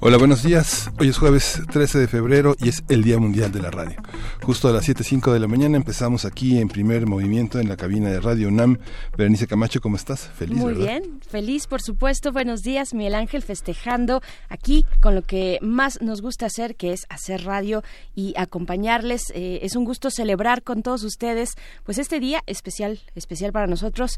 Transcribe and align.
Hola, 0.00 0.16
buenos 0.16 0.44
días. 0.44 0.92
Hoy 1.00 1.08
es 1.08 1.18
jueves 1.18 1.60
13 1.72 1.98
de 1.98 2.06
febrero 2.06 2.54
y 2.60 2.68
es 2.68 2.84
el 2.88 3.02
Día 3.02 3.18
Mundial 3.18 3.50
de 3.50 3.60
la 3.60 3.72
Radio. 3.72 3.96
Justo 4.44 4.68
a 4.68 4.72
las 4.72 4.88
7.05 4.88 5.32
de 5.32 5.40
la 5.40 5.48
mañana 5.48 5.76
empezamos 5.76 6.24
aquí 6.24 6.58
en 6.58 6.68
primer 6.68 7.04
movimiento 7.06 7.58
en 7.58 7.68
la 7.68 7.76
cabina 7.76 8.08
de 8.08 8.20
Radio 8.20 8.46
UNAM. 8.46 8.78
Berenice 9.16 9.48
Camacho, 9.48 9.80
¿cómo 9.80 9.96
estás? 9.96 10.28
Feliz, 10.28 10.56
Muy 10.56 10.74
bien, 10.74 11.20
feliz, 11.28 11.66
por 11.66 11.82
supuesto. 11.82 12.30
Buenos 12.30 12.62
días, 12.62 12.94
Miguel 12.94 13.16
Ángel, 13.16 13.42
festejando 13.42 14.22
aquí 14.48 14.86
con 15.00 15.16
lo 15.16 15.22
que 15.22 15.58
más 15.62 16.00
nos 16.00 16.22
gusta 16.22 16.46
hacer, 16.46 16.76
que 16.76 16.92
es 16.92 17.04
hacer 17.08 17.44
radio 17.44 17.82
y 18.14 18.34
acompañarles. 18.36 19.32
Eh, 19.34 19.58
es 19.62 19.74
un 19.74 19.84
gusto 19.84 20.10
celebrar 20.10 20.62
con 20.62 20.84
todos 20.84 21.02
ustedes, 21.02 21.50
pues 21.84 21.98
este 21.98 22.20
día 22.20 22.44
especial, 22.46 23.00
especial 23.16 23.50
para 23.52 23.66
nosotros. 23.66 24.12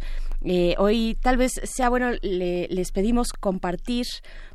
Eh, 0.45 0.75
hoy 0.77 1.17
tal 1.23 1.39
vez 1.39 1.53
sea 1.65 1.89
bueno, 1.89 2.11
les 2.21 2.93
pedimos 2.93 3.33
compartir 3.33 4.05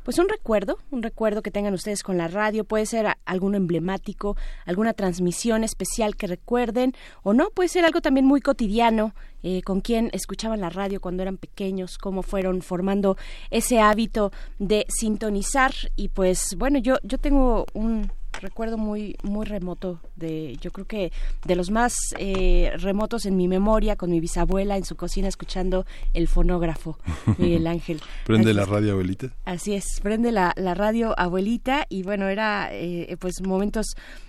pues 0.06 0.20
un 0.20 0.28
recuerdo, 0.28 0.78
un 0.92 1.02
recuerdo 1.02 1.42
que 1.42 1.50
tengan 1.50 1.74
ustedes 1.74 2.04
con 2.04 2.16
la 2.16 2.28
radio, 2.28 2.62
puede 2.62 2.86
ser 2.86 3.08
algún 3.24 3.56
emblemático, 3.56 4.36
alguna 4.64 4.92
transmisión 4.92 5.64
especial 5.64 6.14
que 6.14 6.28
recuerden, 6.28 6.92
o 7.24 7.34
no, 7.34 7.50
puede 7.50 7.68
ser 7.68 7.84
algo 7.84 8.00
también 8.00 8.24
muy 8.24 8.40
cotidiano, 8.40 9.16
eh, 9.42 9.62
con 9.62 9.80
quien 9.80 10.10
escuchaban 10.12 10.60
la 10.60 10.70
radio 10.70 11.00
cuando 11.00 11.24
eran 11.24 11.38
pequeños, 11.38 11.98
cómo 11.98 12.22
fueron 12.22 12.62
formando 12.62 13.16
ese 13.50 13.80
hábito 13.80 14.30
de 14.60 14.86
sintonizar. 14.88 15.72
Y 15.96 16.06
pues 16.06 16.54
bueno, 16.56 16.78
yo, 16.78 16.98
yo 17.02 17.18
tengo 17.18 17.66
un 17.74 18.12
recuerdo 18.40 18.78
muy 18.78 19.16
muy 19.22 19.46
remoto 19.46 20.00
de 20.16 20.56
yo 20.60 20.70
creo 20.70 20.86
que 20.86 21.12
de 21.44 21.56
los 21.56 21.70
más 21.70 21.94
eh, 22.18 22.72
remotos 22.78 23.26
en 23.26 23.36
mi 23.36 23.48
memoria 23.48 23.96
con 23.96 24.10
mi 24.10 24.20
bisabuela 24.20 24.76
en 24.76 24.84
su 24.84 24.96
cocina 24.96 25.28
escuchando 25.28 25.86
el 26.14 26.28
fonógrafo 26.28 26.98
Miguel 27.38 27.66
Ángel. 27.66 28.00
Prende 28.24 28.54
la 28.54 28.64
radio 28.64 28.92
abuelita 28.92 29.30
así 29.44 29.74
es 29.74 30.00
prende 30.02 30.32
la, 30.32 30.52
la 30.56 30.74
radio 30.74 31.18
abuelita 31.18 31.86
y 31.88 32.02
bueno 32.02 32.28
era 32.28 32.68
eh, 32.72 33.16
pues 33.18 33.40
momentos 33.42 33.86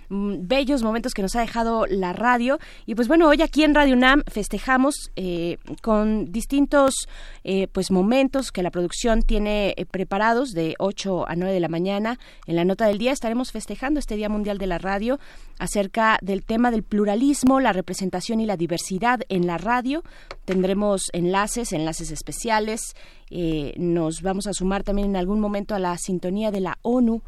mm, 0.08 0.46
bellos 0.46 0.82
momentos 0.82 1.14
que 1.14 1.22
nos 1.22 1.36
ha 1.36 1.40
dejado 1.40 1.86
la 1.86 2.12
radio. 2.12 2.58
Y 2.86 2.94
pues 2.94 3.08
bueno 3.08 3.28
hoy 3.28 3.42
aquí 3.42 3.64
en 3.64 3.74
Radio 3.74 3.94
UNAM 3.94 4.22
festejamos 4.26 5.10
eh, 5.16 5.58
con 5.82 6.32
distintos 6.32 7.08
pues 7.72 7.90
momentos 7.90 8.52
que 8.52 8.62
la 8.62 8.70
producción 8.70 9.22
tiene 9.22 9.74
preparados 9.90 10.50
de 10.50 10.74
8 10.78 11.26
a 11.26 11.34
9 11.34 11.50
de 11.50 11.60
la 11.60 11.68
mañana. 11.68 12.18
En 12.46 12.56
la 12.56 12.66
nota 12.66 12.86
del 12.86 12.98
día 12.98 13.12
estaremos 13.12 13.52
festejando 13.52 13.97
este 13.98 14.16
Día 14.16 14.28
Mundial 14.28 14.58
de 14.58 14.66
la 14.66 14.78
Radio 14.78 15.18
acerca 15.58 16.18
del 16.22 16.44
tema 16.44 16.70
del 16.70 16.82
pluralismo, 16.82 17.60
la 17.60 17.72
representación 17.72 18.40
y 18.40 18.46
la 18.46 18.56
diversidad 18.56 19.20
en 19.28 19.46
la 19.46 19.58
radio. 19.58 20.02
Tendremos 20.44 21.02
enlaces, 21.12 21.72
enlaces 21.72 22.10
especiales. 22.10 22.94
Eh, 23.30 23.74
nos 23.76 24.22
vamos 24.22 24.46
a 24.46 24.52
sumar 24.52 24.84
también 24.84 25.10
en 25.10 25.16
algún 25.16 25.40
momento 25.40 25.74
a 25.74 25.78
la 25.78 25.96
sintonía 25.98 26.50
de 26.50 26.60
la 26.60 26.78
ONU. 26.82 27.22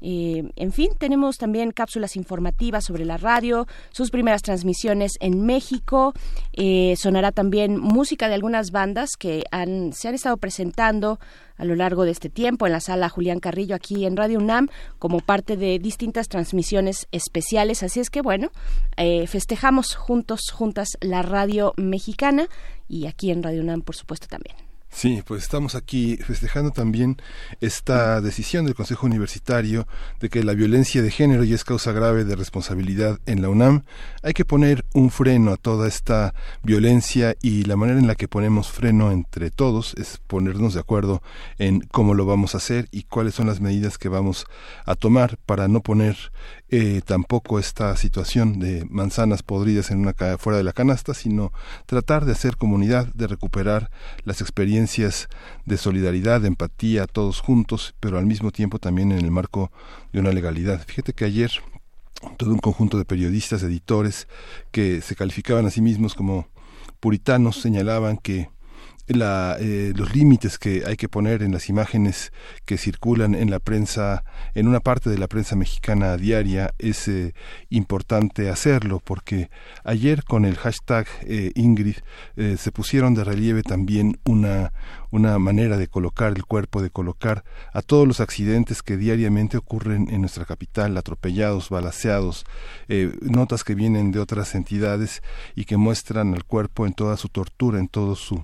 Eh, 0.00 0.50
en 0.56 0.72
fin, 0.72 0.90
tenemos 0.98 1.38
también 1.38 1.72
cápsulas 1.72 2.16
informativas 2.16 2.84
sobre 2.84 3.04
la 3.04 3.16
radio, 3.16 3.66
sus 3.90 4.10
primeras 4.10 4.42
transmisiones 4.42 5.12
en 5.20 5.44
México. 5.44 6.12
Eh, 6.52 6.94
sonará 6.96 7.32
también 7.32 7.78
música 7.78 8.28
de 8.28 8.34
algunas 8.34 8.70
bandas 8.70 9.16
que 9.18 9.44
han, 9.50 9.92
se 9.92 10.08
han 10.08 10.14
estado 10.14 10.36
presentando 10.36 11.18
a 11.56 11.64
lo 11.64 11.74
largo 11.74 12.04
de 12.04 12.10
este 12.10 12.28
tiempo 12.28 12.66
en 12.66 12.72
la 12.72 12.80
sala 12.80 13.08
Julián 13.08 13.40
Carrillo 13.40 13.74
aquí 13.74 14.04
en 14.04 14.16
Radio 14.16 14.38
UNAM 14.38 14.68
como 14.98 15.20
parte 15.20 15.56
de 15.56 15.78
distintas 15.78 16.28
transmisiones 16.28 17.08
especiales. 17.12 17.82
Así 17.82 18.00
es 18.00 18.10
que 18.10 18.20
bueno, 18.20 18.50
eh, 18.96 19.26
festejamos 19.26 19.94
juntos, 19.94 20.50
juntas 20.52 20.88
la 21.00 21.22
radio 21.22 21.72
mexicana 21.76 22.48
y 22.88 23.06
aquí 23.06 23.30
en 23.30 23.42
Radio 23.42 23.62
UNAM 23.62 23.82
por 23.82 23.96
supuesto 23.96 24.26
también. 24.26 24.65
Sí, 24.88 25.22
pues 25.26 25.42
estamos 25.42 25.74
aquí 25.74 26.16
festejando 26.16 26.70
también 26.70 27.18
esta 27.60 28.20
decisión 28.22 28.64
del 28.64 28.74
Consejo 28.74 29.04
Universitario 29.06 29.86
de 30.20 30.30
que 30.30 30.42
la 30.42 30.54
violencia 30.54 31.02
de 31.02 31.10
género 31.10 31.44
ya 31.44 31.54
es 31.54 31.64
causa 31.64 31.92
grave 31.92 32.24
de 32.24 32.34
responsabilidad 32.34 33.18
en 33.26 33.42
la 33.42 33.50
UNAM. 33.50 33.84
Hay 34.22 34.32
que 34.32 34.46
poner 34.46 34.86
un 34.94 35.10
freno 35.10 35.52
a 35.52 35.58
toda 35.58 35.86
esta 35.86 36.34
violencia 36.62 37.36
y 37.42 37.64
la 37.64 37.76
manera 37.76 37.98
en 37.98 38.06
la 38.06 38.14
que 38.14 38.26
ponemos 38.26 38.70
freno 38.70 39.12
entre 39.12 39.50
todos 39.50 39.92
es 39.98 40.18
ponernos 40.26 40.72
de 40.72 40.80
acuerdo 40.80 41.22
en 41.58 41.80
cómo 41.80 42.14
lo 42.14 42.24
vamos 42.24 42.54
a 42.54 42.58
hacer 42.58 42.88
y 42.90 43.02
cuáles 43.02 43.34
son 43.34 43.48
las 43.48 43.60
medidas 43.60 43.98
que 43.98 44.08
vamos 44.08 44.46
a 44.86 44.94
tomar 44.94 45.36
para 45.44 45.68
no 45.68 45.82
poner 45.82 46.16
eh, 46.68 47.00
tampoco 47.04 47.58
esta 47.58 47.96
situación 47.96 48.58
de 48.58 48.86
manzanas 48.90 49.42
podridas 49.42 49.90
en 49.90 50.00
una 50.00 50.14
fuera 50.38 50.56
de 50.56 50.64
la 50.64 50.72
canasta, 50.72 51.14
sino 51.14 51.52
tratar 51.86 52.24
de 52.24 52.32
hacer 52.32 52.56
comunidad, 52.56 53.06
de 53.14 53.28
recuperar 53.28 53.90
las 54.24 54.40
experiencias 54.40 55.28
de 55.64 55.76
solidaridad, 55.76 56.40
de 56.40 56.48
empatía, 56.48 57.06
todos 57.06 57.40
juntos, 57.40 57.94
pero 58.00 58.18
al 58.18 58.26
mismo 58.26 58.50
tiempo 58.50 58.78
también 58.78 59.12
en 59.12 59.18
el 59.18 59.30
marco 59.30 59.70
de 60.12 60.20
una 60.20 60.32
legalidad. 60.32 60.84
Fíjate 60.86 61.12
que 61.12 61.24
ayer 61.24 61.52
todo 62.36 62.50
un 62.50 62.58
conjunto 62.58 62.98
de 62.98 63.04
periodistas, 63.04 63.62
editores, 63.62 64.26
que 64.72 65.00
se 65.02 65.14
calificaban 65.14 65.66
a 65.66 65.70
sí 65.70 65.80
mismos 65.80 66.14
como 66.14 66.48
puritanos, 66.98 67.60
señalaban 67.60 68.16
que 68.16 68.48
la, 69.08 69.56
eh, 69.60 69.92
los 69.94 70.14
límites 70.14 70.58
que 70.58 70.82
hay 70.86 70.96
que 70.96 71.08
poner 71.08 71.42
en 71.42 71.52
las 71.52 71.68
imágenes 71.68 72.32
que 72.64 72.78
circulan 72.78 73.34
en 73.34 73.50
la 73.50 73.60
prensa, 73.60 74.24
en 74.54 74.66
una 74.68 74.80
parte 74.80 75.10
de 75.10 75.18
la 75.18 75.28
prensa 75.28 75.56
mexicana 75.56 76.16
diaria, 76.16 76.74
es 76.78 77.06
eh, 77.08 77.34
importante 77.70 78.50
hacerlo, 78.50 79.00
porque 79.02 79.50
ayer 79.84 80.24
con 80.24 80.44
el 80.44 80.56
hashtag 80.56 81.06
eh, 81.22 81.52
Ingrid 81.54 81.96
se 82.36 82.72
pusieron 82.72 83.14
de 83.14 83.24
relieve 83.24 83.62
también 83.62 84.18
una, 84.24 84.72
una 85.10 85.38
manera 85.38 85.76
de 85.76 85.88
colocar 85.88 86.32
el 86.36 86.44
cuerpo, 86.44 86.82
de 86.82 86.90
colocar 86.90 87.44
a 87.72 87.82
todos 87.82 88.06
los 88.06 88.20
accidentes 88.20 88.82
que 88.82 88.96
diariamente 88.96 89.56
ocurren 89.56 90.08
en 90.10 90.20
nuestra 90.20 90.44
capital, 90.44 90.96
atropellados, 90.96 91.70
balaceados, 91.70 92.44
notas 93.22 93.64
que 93.64 93.74
vienen 93.74 94.12
de 94.12 94.20
otras 94.20 94.54
entidades 94.54 95.22
y 95.54 95.64
que 95.64 95.76
muestran 95.76 96.34
al 96.34 96.44
cuerpo 96.44 96.86
en 96.86 96.92
toda 96.92 97.16
su 97.16 97.28
tortura, 97.28 97.78
en 97.78 97.88
todo 97.88 98.16
su 98.16 98.42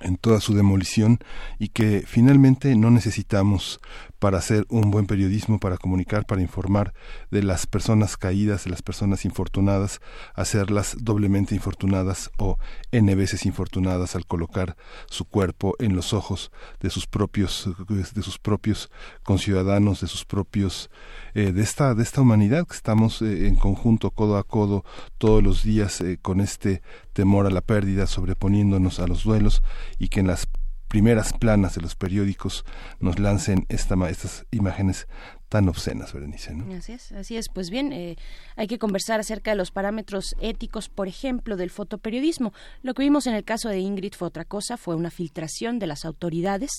en 0.00 0.16
toda 0.16 0.40
su 0.40 0.54
demolición 0.54 1.18
y 1.58 1.68
que 1.68 2.04
finalmente 2.06 2.74
no 2.76 2.90
necesitamos 2.90 3.80
para 4.18 4.38
hacer 4.38 4.66
un 4.68 4.90
buen 4.90 5.06
periodismo, 5.06 5.58
para 5.58 5.76
comunicar, 5.76 6.26
para 6.26 6.42
informar 6.42 6.94
de 7.30 7.42
las 7.42 7.66
personas 7.66 8.16
caídas, 8.16 8.64
de 8.64 8.70
las 8.70 8.82
personas 8.82 9.24
infortunadas, 9.24 10.00
hacerlas 10.34 10.96
doblemente 11.00 11.54
infortunadas 11.54 12.30
o 12.38 12.58
n 12.92 13.14
veces 13.14 13.46
infortunadas 13.46 14.16
al 14.16 14.26
colocar 14.26 14.76
su 15.08 15.24
cuerpo 15.24 15.74
en 15.78 15.94
los 15.94 16.12
ojos 16.12 16.50
de 16.80 16.90
sus 16.90 17.06
propios, 17.06 17.68
de 17.88 18.22
sus 18.22 18.38
propios 18.38 18.90
conciudadanos, 19.22 20.00
de 20.00 20.06
sus 20.06 20.24
propios, 20.24 20.90
eh, 21.34 21.52
de 21.52 21.62
esta, 21.62 21.94
de 21.94 22.02
esta 22.02 22.20
humanidad 22.20 22.66
que 22.66 22.74
estamos 22.74 23.22
eh, 23.22 23.48
en 23.48 23.56
conjunto, 23.56 24.10
codo 24.10 24.36
a 24.36 24.44
codo, 24.44 24.84
todos 25.18 25.42
los 25.42 25.62
días 25.62 26.00
eh, 26.00 26.18
con 26.20 26.40
este 26.40 26.82
temor 27.12 27.46
a 27.46 27.50
la 27.50 27.60
pérdida, 27.60 28.06
sobreponiéndonos 28.06 29.00
a 29.00 29.06
los 29.06 29.24
duelos 29.24 29.62
y 29.98 30.08
que 30.08 30.20
en 30.20 30.26
las 30.28 30.48
primeras 30.88 31.32
planas 31.32 31.74
de 31.74 31.82
los 31.82 31.94
periódicos 31.94 32.64
nos 33.00 33.18
lancen 33.18 33.66
esta, 33.68 33.96
estas 34.08 34.46
imágenes 34.50 35.06
tan 35.48 35.68
obscenas, 35.68 36.12
Berenice. 36.12 36.54
¿no? 36.54 36.74
Así 36.74 36.92
es, 36.92 37.12
así 37.12 37.36
es. 37.36 37.48
Pues 37.48 37.70
bien, 37.70 37.92
eh, 37.92 38.16
hay 38.56 38.66
que 38.66 38.78
conversar 38.78 39.20
acerca 39.20 39.52
de 39.52 39.56
los 39.56 39.70
parámetros 39.70 40.34
éticos, 40.40 40.88
por 40.88 41.06
ejemplo, 41.06 41.56
del 41.56 41.70
fotoperiodismo. 41.70 42.52
Lo 42.82 42.94
que 42.94 43.02
vimos 43.02 43.26
en 43.26 43.34
el 43.34 43.44
caso 43.44 43.68
de 43.68 43.78
Ingrid 43.78 44.14
fue 44.14 44.28
otra 44.28 44.44
cosa, 44.44 44.76
fue 44.76 44.96
una 44.96 45.10
filtración 45.10 45.78
de 45.78 45.86
las 45.86 46.04
autoridades, 46.04 46.70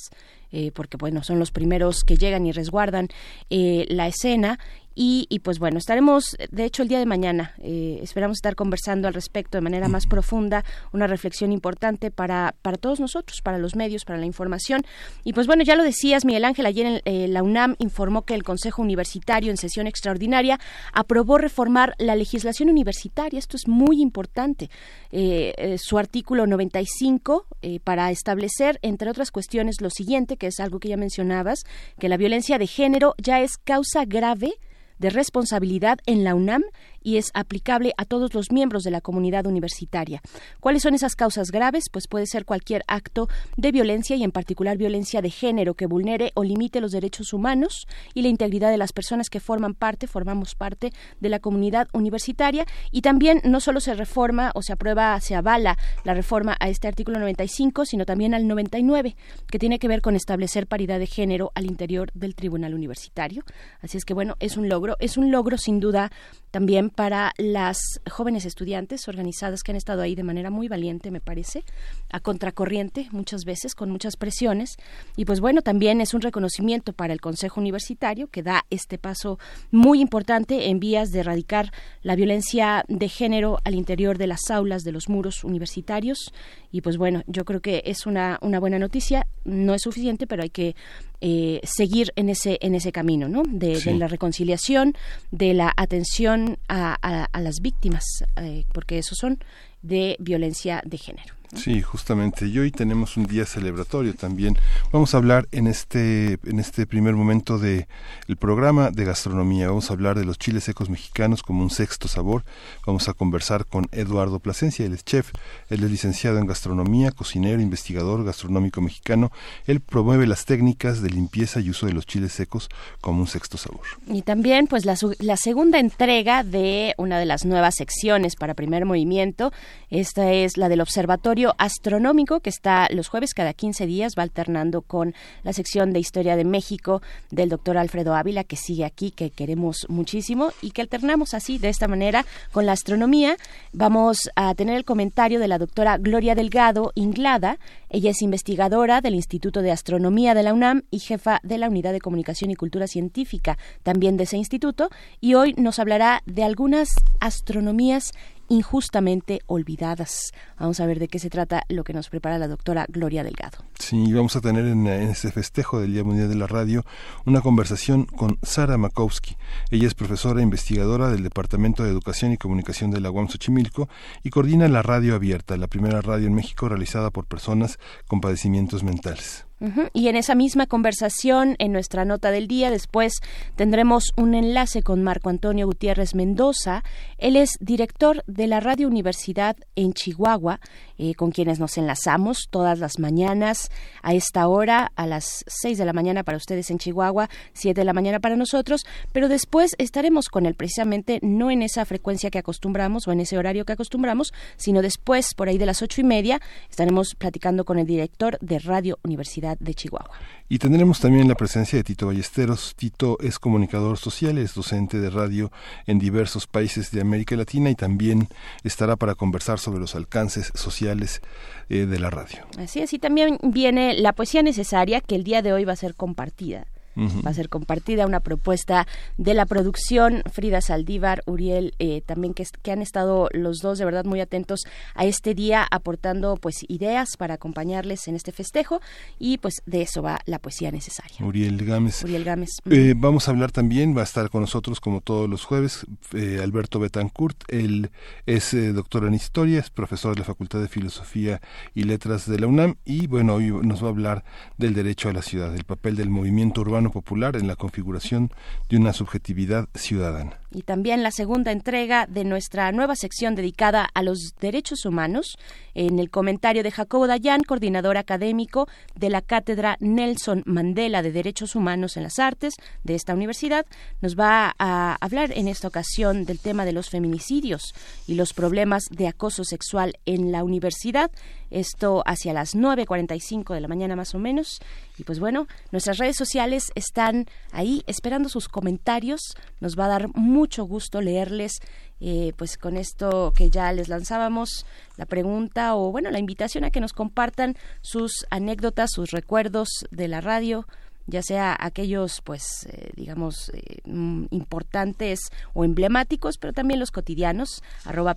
eh, 0.51 0.71
porque 0.73 0.97
bueno, 0.97 1.23
son 1.23 1.39
los 1.39 1.51
primeros 1.51 2.03
que 2.03 2.17
llegan 2.17 2.45
y 2.45 2.51
resguardan 2.51 3.07
eh, 3.49 3.85
la 3.89 4.07
escena 4.07 4.59
Y, 4.99 5.41
pues 5.43 5.59
bueno, 5.59 5.77
estaremos, 5.77 6.35
de 6.49 6.65
hecho, 6.65 6.81
el 6.81 6.89
día 6.89 6.97
de 6.97 7.05
mañana, 7.05 7.53
eh, 7.61 7.99
esperamos 8.01 8.39
estar 8.39 8.55
conversando 8.55 9.07
al 9.07 9.13
respecto 9.13 9.55
de 9.55 9.61
manera 9.61 9.87
más 9.87 10.07
profunda, 10.07 10.65
una 10.91 11.05
reflexión 11.05 11.51
importante 11.51 12.09
para, 12.09 12.55
para 12.63 12.77
todos 12.77 12.99
nosotros, 12.99 13.41
para 13.43 13.59
los 13.59 13.75
medios, 13.75 14.05
para 14.05 14.17
la 14.17 14.25
información. 14.25 14.81
Y 15.23 15.33
pues 15.33 15.45
bueno, 15.45 15.63
ya 15.63 15.75
lo 15.75 15.83
decías, 15.83 16.25
Miguel 16.25 16.45
Ángel, 16.45 16.65
ayer 16.65 16.85
en, 16.87 17.01
eh, 17.05 17.27
la 17.27 17.43
UNAM 17.43 17.75
informó 17.77 18.23
que 18.23 18.33
el 18.33 18.41
Consejo 18.41 18.81
Universitario 18.81 19.51
en 19.51 19.57
sesión 19.57 19.85
extraordinaria 19.85 20.59
aprobó 20.93 21.37
reformar 21.37 21.93
la 21.99 22.15
legislación 22.15 22.71
universitaria. 22.71 23.37
Esto 23.37 23.55
es 23.55 23.67
muy 23.67 24.01
importante. 24.01 24.71
Eh, 25.11 25.75
su 25.77 25.99
artículo 25.99 26.47
95 26.47 27.45
para 27.83 28.09
establecer, 28.09 28.79
entre 28.81 29.11
otras 29.11 29.29
cuestiones, 29.29 29.79
lo 29.79 29.91
siguiente, 29.91 30.37
que 30.37 30.47
es 30.47 30.59
algo 30.59 30.79
que 30.79 30.89
ya 30.89 30.97
mencionabas, 30.97 31.65
que 31.99 32.09
la 32.09 32.17
violencia 32.17 32.57
de 32.57 32.65
género 32.65 33.13
ya 33.19 33.41
es 33.41 33.57
causa 33.57 34.03
grave 34.05 34.55
de 34.99 35.09
responsabilidad 35.09 35.99
en 36.05 36.23
la 36.23 36.35
UNAM 36.35 36.63
y 37.07 37.15
es 37.15 37.31
aplicable 37.33 37.93
a 37.95 38.03
todos 38.03 38.33
los 38.33 38.51
miembros 38.51 38.83
de 38.83 38.91
la 38.91 38.99
comunidad 38.99 39.45
universitaria. 39.45 40.21
¿Cuáles 40.59 40.83
son 40.83 40.93
esas 40.93 41.15
causas 41.15 41.51
graves? 41.51 41.85
Pues 41.89 42.05
puede 42.05 42.25
ser 42.25 42.43
cualquier 42.43 42.83
acto 42.85 43.29
de 43.55 43.71
violencia 43.71 44.17
y 44.17 44.25
en 44.25 44.33
particular 44.33 44.75
violencia 44.77 45.21
de 45.21 45.29
género 45.29 45.73
que 45.75 45.85
vulnere 45.85 46.33
o 46.35 46.43
limite 46.43 46.81
los 46.81 46.91
derechos 46.91 47.31
humanos 47.31 47.87
y 48.13 48.23
la 48.23 48.27
integridad 48.27 48.71
de 48.71 48.77
las 48.77 48.91
personas 48.91 49.29
que 49.29 49.39
forman 49.39 49.73
parte, 49.73 50.05
formamos 50.05 50.53
parte 50.55 50.91
de 51.21 51.29
la 51.29 51.39
comunidad 51.39 51.87
universitaria 51.93 52.65
y 52.91 53.03
también 53.03 53.39
no 53.45 53.61
solo 53.61 53.79
se 53.79 53.93
reforma 53.93 54.51
o 54.53 54.61
se 54.61 54.73
aprueba, 54.73 55.17
se 55.21 55.33
avala 55.33 55.77
la 56.03 56.13
reforma 56.13 56.57
a 56.59 56.67
este 56.67 56.89
artículo 56.89 57.19
95, 57.19 57.85
sino 57.85 58.05
también 58.05 58.33
al 58.33 58.49
99, 58.49 59.15
que 59.49 59.59
tiene 59.59 59.79
que 59.79 59.87
ver 59.87 60.01
con 60.01 60.17
establecer 60.17 60.67
paridad 60.67 60.99
de 60.99 61.07
género 61.07 61.53
al 61.55 61.67
interior 61.67 62.11
del 62.15 62.35
tribunal 62.35 62.73
universitario. 62.73 63.45
Así 63.79 63.95
es 63.97 64.03
que 64.03 64.13
bueno, 64.13 64.35
es 64.41 64.57
un 64.57 64.67
logro, 64.67 64.97
es 64.99 65.15
un 65.15 65.31
logro 65.31 65.57
sin 65.57 65.79
duda 65.79 66.11
también 66.51 66.89
para 66.97 67.31
las 67.37 67.77
jóvenes 68.09 68.43
estudiantes 68.45 69.07
organizadas 69.07 69.61
que 69.61 69.71
han 69.71 69.75
estado 69.75 70.01
ahí 70.01 70.15
de 70.15 70.23
manera 70.23 70.49
muy 70.49 70.67
valiente, 70.67 71.11
me 71.11 71.19
parece, 71.21 71.63
a 72.09 72.19
contracorriente 72.19 73.07
muchas 73.11 73.45
veces, 73.45 73.75
con 73.75 73.91
muchas 73.91 74.17
presiones. 74.17 74.77
Y 75.15 75.25
pues 75.25 75.39
bueno, 75.39 75.61
también 75.61 76.01
es 76.01 76.15
un 76.15 76.21
reconocimiento 76.21 76.93
para 76.93 77.13
el 77.13 77.21
Consejo 77.21 77.61
Universitario 77.61 78.29
que 78.31 78.41
da 78.41 78.65
este 78.71 78.97
paso 78.97 79.37
muy 79.69 80.01
importante 80.01 80.69
en 80.69 80.79
vías 80.79 81.11
de 81.11 81.19
erradicar 81.19 81.71
la 82.01 82.15
violencia 82.15 82.83
de 82.87 83.09
género 83.09 83.59
al 83.63 83.75
interior 83.75 84.17
de 84.17 84.25
las 84.25 84.49
aulas, 84.49 84.81
de 84.83 84.91
los 84.91 85.07
muros 85.07 85.43
universitarios. 85.43 86.33
Y 86.71 86.81
pues 86.81 86.97
bueno, 86.97 87.21
yo 87.27 87.45
creo 87.45 87.61
que 87.61 87.83
es 87.85 88.07
una, 88.07 88.39
una 88.41 88.59
buena 88.59 88.79
noticia. 88.79 89.27
No 89.45 89.75
es 89.75 89.83
suficiente, 89.83 90.25
pero 90.25 90.41
hay 90.41 90.49
que 90.49 90.75
eh, 91.21 91.61
seguir 91.63 92.11
en 92.15 92.29
ese 92.29 92.57
en 92.61 92.75
ese 92.75 92.91
camino 92.91 93.27
¿no? 93.27 93.43
de, 93.47 93.81
la 93.95 94.07
reconciliación 94.07 94.93
de 95.31 95.53
la 95.53 95.73
atención 95.75 96.57
a, 96.67 96.93
a, 96.93 97.41
las 97.41 97.55
víctimas 97.61 98.03
eh, 98.35 98.65
porque 98.73 98.99
esos 98.99 99.17
son 99.17 99.39
de 99.81 100.15
violencia 100.19 100.81
de 100.85 100.97
género 100.97 101.36
Sí, 101.55 101.81
justamente. 101.81 102.47
Y 102.47 102.59
hoy 102.59 102.71
tenemos 102.71 103.17
un 103.17 103.25
día 103.25 103.45
celebratorio 103.45 104.13
también. 104.13 104.57
Vamos 104.91 105.13
a 105.13 105.17
hablar 105.17 105.47
en 105.51 105.67
este, 105.67 106.39
en 106.43 106.59
este 106.59 106.85
primer 106.85 107.15
momento 107.15 107.57
de 107.57 107.87
el 108.27 108.37
programa 108.37 108.91
de 108.91 109.05
gastronomía. 109.05 109.67
Vamos 109.67 109.89
a 109.89 109.93
hablar 109.93 110.17
de 110.17 110.25
los 110.25 110.37
chiles 110.37 110.65
secos 110.65 110.89
mexicanos 110.89 111.43
como 111.43 111.63
un 111.63 111.69
sexto 111.69 112.07
sabor. 112.07 112.43
Vamos 112.85 113.07
a 113.07 113.13
conversar 113.13 113.65
con 113.65 113.87
Eduardo 113.91 114.39
Plasencia, 114.39 114.85
él 114.85 114.93
es 114.93 115.05
chef, 115.05 115.31
él 115.69 115.83
es 115.83 115.91
licenciado 115.91 116.39
en 116.39 116.47
gastronomía, 116.47 117.11
cocinero, 117.11 117.61
investigador 117.61 118.23
gastronómico 118.25 118.81
mexicano. 118.81 119.31
Él 119.65 119.79
promueve 119.79 120.27
las 120.27 120.45
técnicas 120.45 121.01
de 121.01 121.09
limpieza 121.09 121.59
y 121.59 121.69
uso 121.69 121.85
de 121.85 121.93
los 121.93 122.05
chiles 122.05 122.33
secos 122.33 122.69
como 123.01 123.21
un 123.21 123.27
sexto 123.27 123.57
sabor. 123.57 123.85
Y 124.07 124.23
también, 124.23 124.67
pues, 124.67 124.85
la 124.85 125.37
segunda 125.37 125.79
entrega 125.79 126.43
de 126.43 126.93
una 126.97 127.19
de 127.19 127.25
las 127.25 127.45
nuevas 127.45 127.75
secciones 127.75 128.35
para 128.35 128.53
primer 128.53 128.85
movimiento. 128.85 129.53
Esta 129.89 130.33
es 130.33 130.57
la 130.57 130.69
del 130.69 130.81
observatorio 130.81 131.36
astronómico 131.57 132.39
que 132.39 132.49
está 132.49 132.87
los 132.91 133.07
jueves 133.07 133.33
cada 133.33 133.53
15 133.53 133.85
días, 133.85 134.13
va 134.17 134.23
alternando 134.23 134.81
con 134.81 135.13
la 135.43 135.53
sección 135.53 135.93
de 135.93 135.99
Historia 135.99 136.35
de 136.35 136.43
México 136.43 137.01
del 137.31 137.49
doctor 137.49 137.77
Alfredo 137.77 138.15
Ávila, 138.15 138.43
que 138.43 138.55
sigue 138.55 138.85
aquí, 138.85 139.11
que 139.11 139.29
queremos 139.29 139.85
muchísimo 139.89 140.51
y 140.61 140.71
que 140.71 140.81
alternamos 140.81 141.33
así, 141.33 141.57
de 141.57 141.69
esta 141.69 141.87
manera, 141.87 142.25
con 142.51 142.65
la 142.65 142.71
astronomía. 142.71 143.37
Vamos 143.71 144.29
a 144.35 144.55
tener 144.55 144.75
el 144.75 144.85
comentario 144.85 145.39
de 145.39 145.47
la 145.47 145.57
doctora 145.57 145.97
Gloria 145.97 146.35
Delgado 146.35 146.91
Inglada. 146.95 147.59
Ella 147.89 148.11
es 148.11 148.21
investigadora 148.21 149.01
del 149.01 149.15
Instituto 149.15 149.61
de 149.61 149.71
Astronomía 149.71 150.33
de 150.33 150.43
la 150.43 150.53
UNAM 150.53 150.83
y 150.91 150.99
jefa 150.99 151.39
de 151.43 151.57
la 151.57 151.69
Unidad 151.69 151.93
de 151.93 152.01
Comunicación 152.01 152.51
y 152.51 152.55
Cultura 152.55 152.87
Científica 152.87 153.57
también 153.83 154.17
de 154.17 154.25
ese 154.25 154.37
instituto. 154.37 154.89
Y 155.21 155.35
hoy 155.35 155.53
nos 155.57 155.79
hablará 155.79 156.21
de 156.25 156.43
algunas 156.43 156.89
astronomías 157.19 158.13
injustamente 158.49 159.41
olvidadas. 159.47 160.31
Vamos 160.59 160.79
a 160.79 160.85
ver 160.85 160.99
de 160.99 161.07
qué 161.07 161.19
se 161.19 161.29
trata 161.29 161.63
lo 161.69 161.83
que 161.83 161.93
nos 161.93 162.09
prepara 162.09 162.37
la 162.37 162.47
doctora 162.47 162.85
Gloria 162.89 163.23
Delgado. 163.23 163.57
Sí, 163.77 164.11
vamos 164.13 164.35
a 164.35 164.41
tener 164.41 164.65
en, 164.65 164.87
este 164.87 165.31
festejo 165.31 165.79
del 165.79 165.93
Día 165.93 166.03
Mundial 166.03 166.29
de 166.29 166.35
la 166.35 166.47
Radio 166.47 166.83
una 167.25 167.41
conversación 167.41 168.05
con 168.05 168.39
Sara 168.43 168.77
Makowski. 168.77 169.37
Ella 169.69 169.87
es 169.87 169.93
profesora 169.93 170.39
e 170.39 170.43
investigadora 170.43 171.09
del 171.09 171.23
Departamento 171.23 171.83
de 171.83 171.89
Educación 171.89 172.31
y 172.31 172.37
Comunicación 172.37 172.91
de 172.91 173.01
la 173.01 173.11
UAM 173.11 173.27
Xochimilco 173.27 173.89
y 174.23 174.29
coordina 174.29 174.67
la 174.67 174.81
Radio 174.81 175.15
Abierta, 175.15 175.57
la 175.57 175.67
primera 175.67 176.01
radio 176.01 176.27
en 176.27 176.33
México 176.33 176.69
realizada 176.69 177.11
por 177.11 177.25
personas 177.25 177.76
con 178.07 178.21
padecimientos 178.21 178.83
mentales. 178.83 179.46
Y 179.93 180.07
en 180.07 180.15
esa 180.15 180.35
misma 180.35 180.67
conversación, 180.67 181.55
en 181.57 181.71
nuestra 181.71 182.05
nota 182.05 182.29
del 182.29 182.47
día, 182.47 182.69
después 182.69 183.13
tendremos 183.55 184.13
un 184.15 184.35
enlace 184.35 184.83
con 184.83 185.01
Marco 185.01 185.29
Antonio 185.29 185.65
Gutiérrez 185.65 186.13
Mendoza. 186.13 186.83
Él 187.17 187.35
es 187.35 187.53
director 187.59 188.23
de 188.27 188.45
la 188.45 188.59
Radio 188.59 188.87
Universidad 188.87 189.57
en 189.75 189.93
Chihuahua, 189.93 190.59
eh, 190.99 191.15
con 191.15 191.31
quienes 191.31 191.59
nos 191.59 191.77
enlazamos 191.77 192.47
todas 192.51 192.77
las 192.77 192.99
mañanas 192.99 193.71
a 194.03 194.13
esta 194.13 194.47
hora, 194.47 194.91
a 194.95 195.07
las 195.07 195.43
6 195.47 195.77
de 195.79 195.85
la 195.85 195.93
mañana 195.93 196.23
para 196.23 196.37
ustedes 196.37 196.69
en 196.69 196.77
Chihuahua, 196.77 197.29
7 197.53 197.81
de 197.81 197.85
la 197.85 197.93
mañana 197.93 198.19
para 198.19 198.35
nosotros, 198.35 198.85
pero 199.11 199.27
después 199.27 199.75
estaremos 199.79 200.29
con 200.29 200.45
él 200.45 200.53
precisamente 200.53 201.19
no 201.23 201.49
en 201.49 201.63
esa 201.63 201.85
frecuencia 201.85 202.29
que 202.29 202.39
acostumbramos 202.39 203.07
o 203.07 203.11
en 203.11 203.21
ese 203.21 203.37
horario 203.37 203.65
que 203.65 203.73
acostumbramos, 203.73 204.33
sino 204.55 204.81
después, 204.81 205.33
por 205.33 205.49
ahí 205.49 205.57
de 205.57 205.65
las 205.65 205.81
ocho 205.81 206.01
y 206.01 206.03
media, 206.03 206.41
estaremos 206.69 207.15
platicando 207.15 207.65
con 207.65 207.79
el 207.79 207.87
director 207.87 208.37
de 208.41 208.59
Radio 208.59 208.99
Universidad 209.03 209.46
de 209.55 209.73
Chihuahua. 209.73 210.11
Y 210.49 210.59
tendremos 210.59 210.99
también 210.99 211.27
la 211.27 211.35
presencia 211.35 211.77
de 211.77 211.83
Tito 211.83 212.07
Ballesteros. 212.07 212.73
Tito 212.75 213.17
es 213.19 213.37
comunicador 213.37 213.97
social, 213.97 214.37
es 214.37 214.55
docente 214.55 214.99
de 214.99 215.09
radio 215.09 215.51
en 215.85 215.99
diversos 215.99 216.47
países 216.47 216.91
de 216.91 217.01
América 217.01 217.35
Latina 217.35 217.69
y 217.69 217.75
también 217.75 218.29
estará 218.63 218.95
para 218.95 219.15
conversar 219.15 219.59
sobre 219.59 219.79
los 219.79 219.95
alcances 219.95 220.51
sociales 220.55 221.21
eh, 221.69 221.85
de 221.85 221.99
la 221.99 222.09
radio. 222.09 222.45
Así 222.57 222.79
es, 222.79 222.93
y 222.93 222.99
también 222.99 223.39
viene 223.43 223.93
la 223.93 224.13
poesía 224.13 224.41
necesaria 224.41 225.01
que 225.01 225.15
el 225.15 225.23
día 225.23 225.41
de 225.41 225.53
hoy 225.53 225.65
va 225.65 225.73
a 225.73 225.77
ser 225.77 225.95
compartida 225.95 226.65
va 226.97 227.31
a 227.31 227.33
ser 227.33 227.49
compartida 227.49 228.05
una 228.05 228.19
propuesta 228.19 228.87
de 229.17 229.33
la 229.33 229.45
producción 229.45 230.23
Frida 230.31 230.61
Saldívar, 230.61 231.23
Uriel, 231.25 231.73
eh, 231.79 232.01
también 232.05 232.33
que, 232.33 232.45
que 232.61 232.71
han 232.71 232.81
estado 232.81 233.29
los 233.31 233.59
dos 233.59 233.77
de 233.77 233.85
verdad 233.85 234.05
muy 234.05 234.19
atentos 234.19 234.61
a 234.95 235.05
este 235.05 235.33
día 235.33 235.65
aportando 235.69 236.37
pues 236.37 236.65
ideas 236.67 237.17
para 237.17 237.35
acompañarles 237.35 238.07
en 238.07 238.15
este 238.15 238.31
festejo 238.31 238.81
y 239.19 239.37
pues 239.37 239.61
de 239.65 239.81
eso 239.81 240.01
va 240.01 240.19
la 240.25 240.39
poesía 240.39 240.71
necesaria. 240.71 241.25
Uriel 241.25 241.63
Gámez. 241.65 242.03
Uriel 242.03 242.23
Gámez. 242.23 242.49
Eh, 242.69 242.93
vamos 242.95 243.27
a 243.27 243.31
hablar 243.31 243.51
también, 243.51 243.95
va 243.95 244.01
a 244.01 244.05
estar 244.05 244.29
con 244.29 244.41
nosotros 244.41 244.79
como 244.79 245.01
todos 245.01 245.29
los 245.29 245.45
jueves, 245.45 245.85
eh, 246.13 246.39
Alberto 246.41 246.79
Betancourt, 246.79 247.43
él 247.47 247.91
es 248.25 248.55
doctor 248.73 249.05
en 249.05 249.13
historia, 249.13 249.59
es 249.59 249.69
profesor 249.69 250.13
de 250.13 250.19
la 250.19 250.25
Facultad 250.25 250.59
de 250.59 250.67
Filosofía 250.67 251.41
y 251.73 251.83
Letras 251.83 252.29
de 252.29 252.39
la 252.39 252.47
UNAM 252.47 252.75
y 252.85 253.07
bueno, 253.07 253.35
hoy 253.35 253.51
nos 253.51 253.83
va 253.83 253.87
a 253.87 253.91
hablar 253.91 254.23
del 254.57 254.73
derecho 254.73 255.09
a 255.09 255.13
la 255.13 255.21
ciudad, 255.21 255.51
del 255.51 255.63
papel 255.63 255.95
del 255.95 256.09
movimiento 256.09 256.61
urbano 256.61 256.86
popular 256.91 257.35
en 257.35 257.47
la 257.47 257.55
configuración 257.55 258.31
de 258.69 258.77
una 258.77 258.93
subjetividad 258.93 259.69
ciudadana. 259.73 260.39
Y 260.57 260.63
también 260.63 261.03
la 261.03 261.11
segunda 261.11 261.51
entrega 261.51 262.07
de 262.07 262.23
nuestra 262.23 262.71
nueva 262.71 262.95
sección 262.95 263.35
dedicada 263.35 263.87
a 263.93 264.01
los 264.01 264.33
derechos 264.39 264.85
humanos, 264.85 265.37
en 265.75 265.99
el 265.99 266.09
comentario 266.09 266.63
de 266.63 266.71
Jacobo 266.71 267.05
Dayan, 267.05 267.43
coordinador 267.43 267.95
académico 267.95 268.67
de 268.95 269.11
la 269.11 269.21
Cátedra 269.21 269.77
Nelson 269.79 270.41
Mandela 270.47 271.03
de 271.03 271.11
Derechos 271.11 271.55
Humanos 271.55 271.95
en 271.95 272.01
las 272.01 272.17
Artes 272.17 272.55
de 272.83 272.95
esta 272.95 273.13
universidad, 273.13 273.67
nos 274.01 274.17
va 274.17 274.55
a 274.57 274.97
hablar 274.99 275.31
en 275.31 275.47
esta 275.47 275.67
ocasión 275.67 276.25
del 276.25 276.39
tema 276.39 276.65
de 276.65 276.73
los 276.73 276.89
feminicidios 276.89 277.75
y 278.07 278.15
los 278.15 278.33
problemas 278.33 278.85
de 278.89 279.07
acoso 279.07 279.43
sexual 279.43 279.99
en 280.07 280.31
la 280.31 280.43
universidad. 280.43 281.11
Esto 281.49 282.03
hacia 282.05 282.33
las 282.33 282.55
9.45 282.55 283.53
de 283.53 283.61
la 283.61 283.69
mañana 283.69 283.95
más 283.95 284.13
o 284.15 284.19
menos. 284.19 284.59
Y 284.97 285.03
pues 285.03 285.19
bueno, 285.19 285.47
nuestras 285.71 285.97
redes 285.97 286.17
sociales 286.17 286.71
están 286.75 287.27
ahí 287.51 287.83
esperando 287.87 288.27
sus 288.27 288.49
comentarios. 288.49 289.21
Nos 289.61 289.77
va 289.77 289.85
a 289.85 289.89
dar 289.89 290.09
mucho 290.13 290.46
gusto 290.65 291.01
leerles. 291.01 291.59
Eh, 291.99 292.33
pues 292.37 292.57
con 292.57 292.77
esto 292.77 293.33
que 293.35 293.49
ya 293.49 293.73
les 293.73 293.87
lanzábamos 293.87 294.67
la 294.97 295.07
pregunta 295.07 295.75
o 295.75 295.91
bueno 295.91 296.11
la 296.11 296.19
invitación 296.19 296.63
a 296.63 296.69
que 296.69 296.79
nos 296.79 296.93
compartan 296.93 297.55
sus 297.81 298.27
anécdotas 298.29 298.91
sus 298.91 299.09
recuerdos 299.09 299.67
de 299.89 300.07
la 300.07 300.21
radio 300.21 300.67
ya 301.07 301.23
sea 301.23 301.57
aquellos, 301.59 302.21
pues, 302.21 302.67
eh, 302.69 302.91
digamos, 302.95 303.49
eh, 303.53 303.77
mm, 303.85 304.25
importantes 304.31 305.31
o 305.53 305.63
emblemáticos, 305.63 306.37
pero 306.37 306.53
también 306.53 306.79
los 306.79 306.91
cotidianos, 306.91 307.63
arroba 307.85 308.15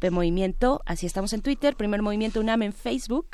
así 0.87 1.07
estamos 1.07 1.33
en 1.33 1.41
Twitter, 1.41 1.77
Primer 1.77 2.03
Movimiento 2.03 2.41
UNAM 2.41 2.63
en 2.63 2.73
Facebook, 2.73 3.29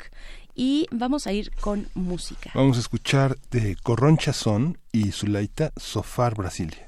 y 0.55 0.87
vamos 0.91 1.27
a 1.27 1.33
ir 1.33 1.51
con 1.59 1.87
música. 1.95 2.51
Vamos 2.53 2.77
a 2.77 2.81
escuchar 2.81 3.37
de 3.51 3.75
Corroncha 3.81 4.33
Son 4.33 4.77
y 4.91 5.11
Zulaita 5.11 5.71
Sofar 5.75 6.35
Brasilia. 6.35 6.86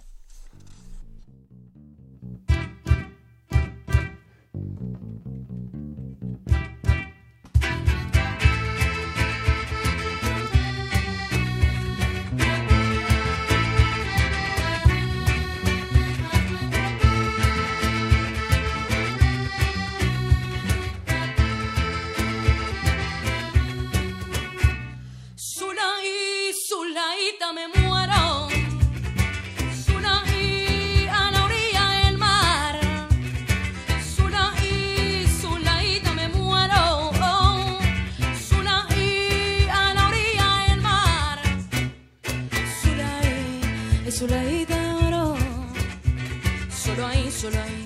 soleil 47.40 47.79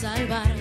Sola 0.00 0.55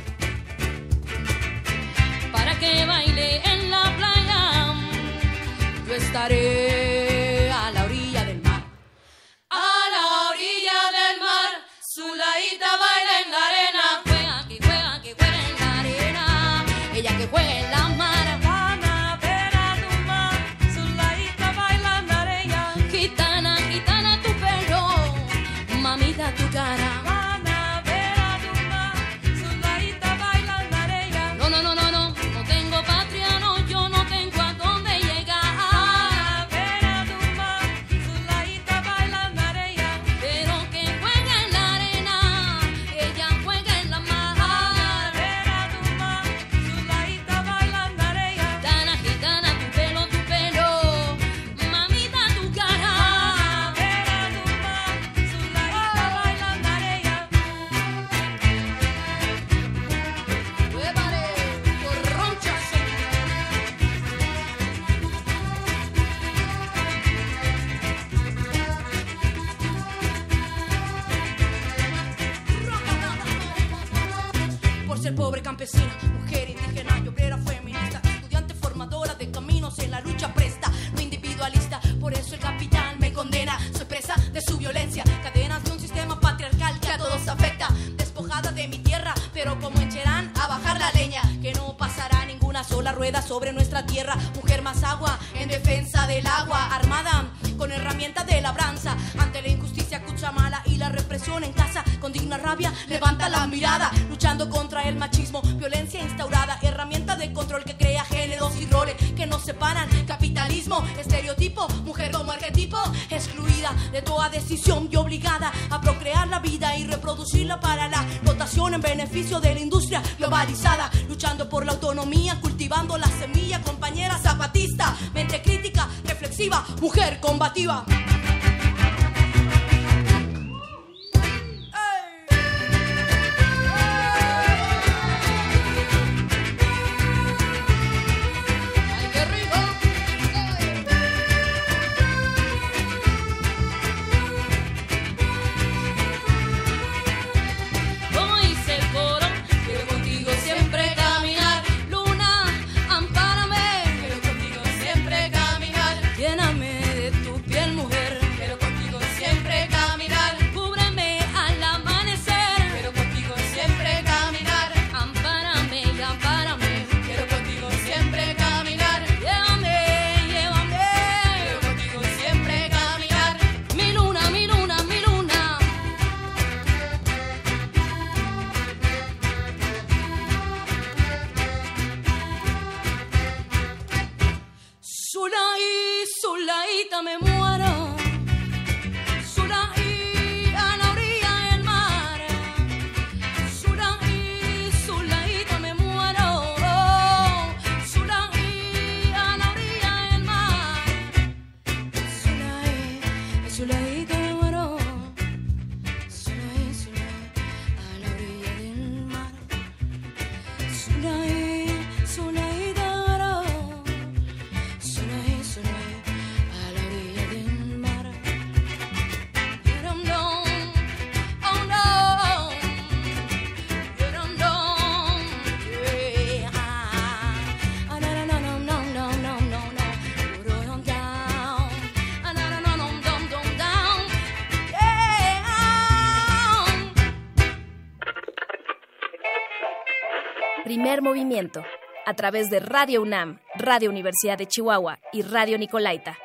movimiento. 241.06 241.64
A 242.08 242.16
través 242.16 242.50
de 242.50 242.60
Radio 242.60 243.04
UNAM, 243.04 243.40
Radio 243.56 243.92
Universidad 243.92 244.40
de 244.40 244.48
Chihuahua 244.48 245.00
y 245.14 245.22
Radio 245.22 245.58
Nicolaita. 245.58 246.18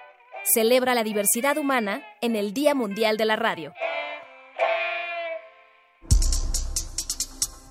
Celebra 0.55 0.95
la 0.95 1.05
diversidad 1.05 1.59
humana 1.59 2.03
en 2.23 2.35
el 2.35 2.55
Día 2.55 2.75
Mundial 2.75 3.19
de 3.19 3.27
la 3.27 3.37
Radio. 3.37 3.75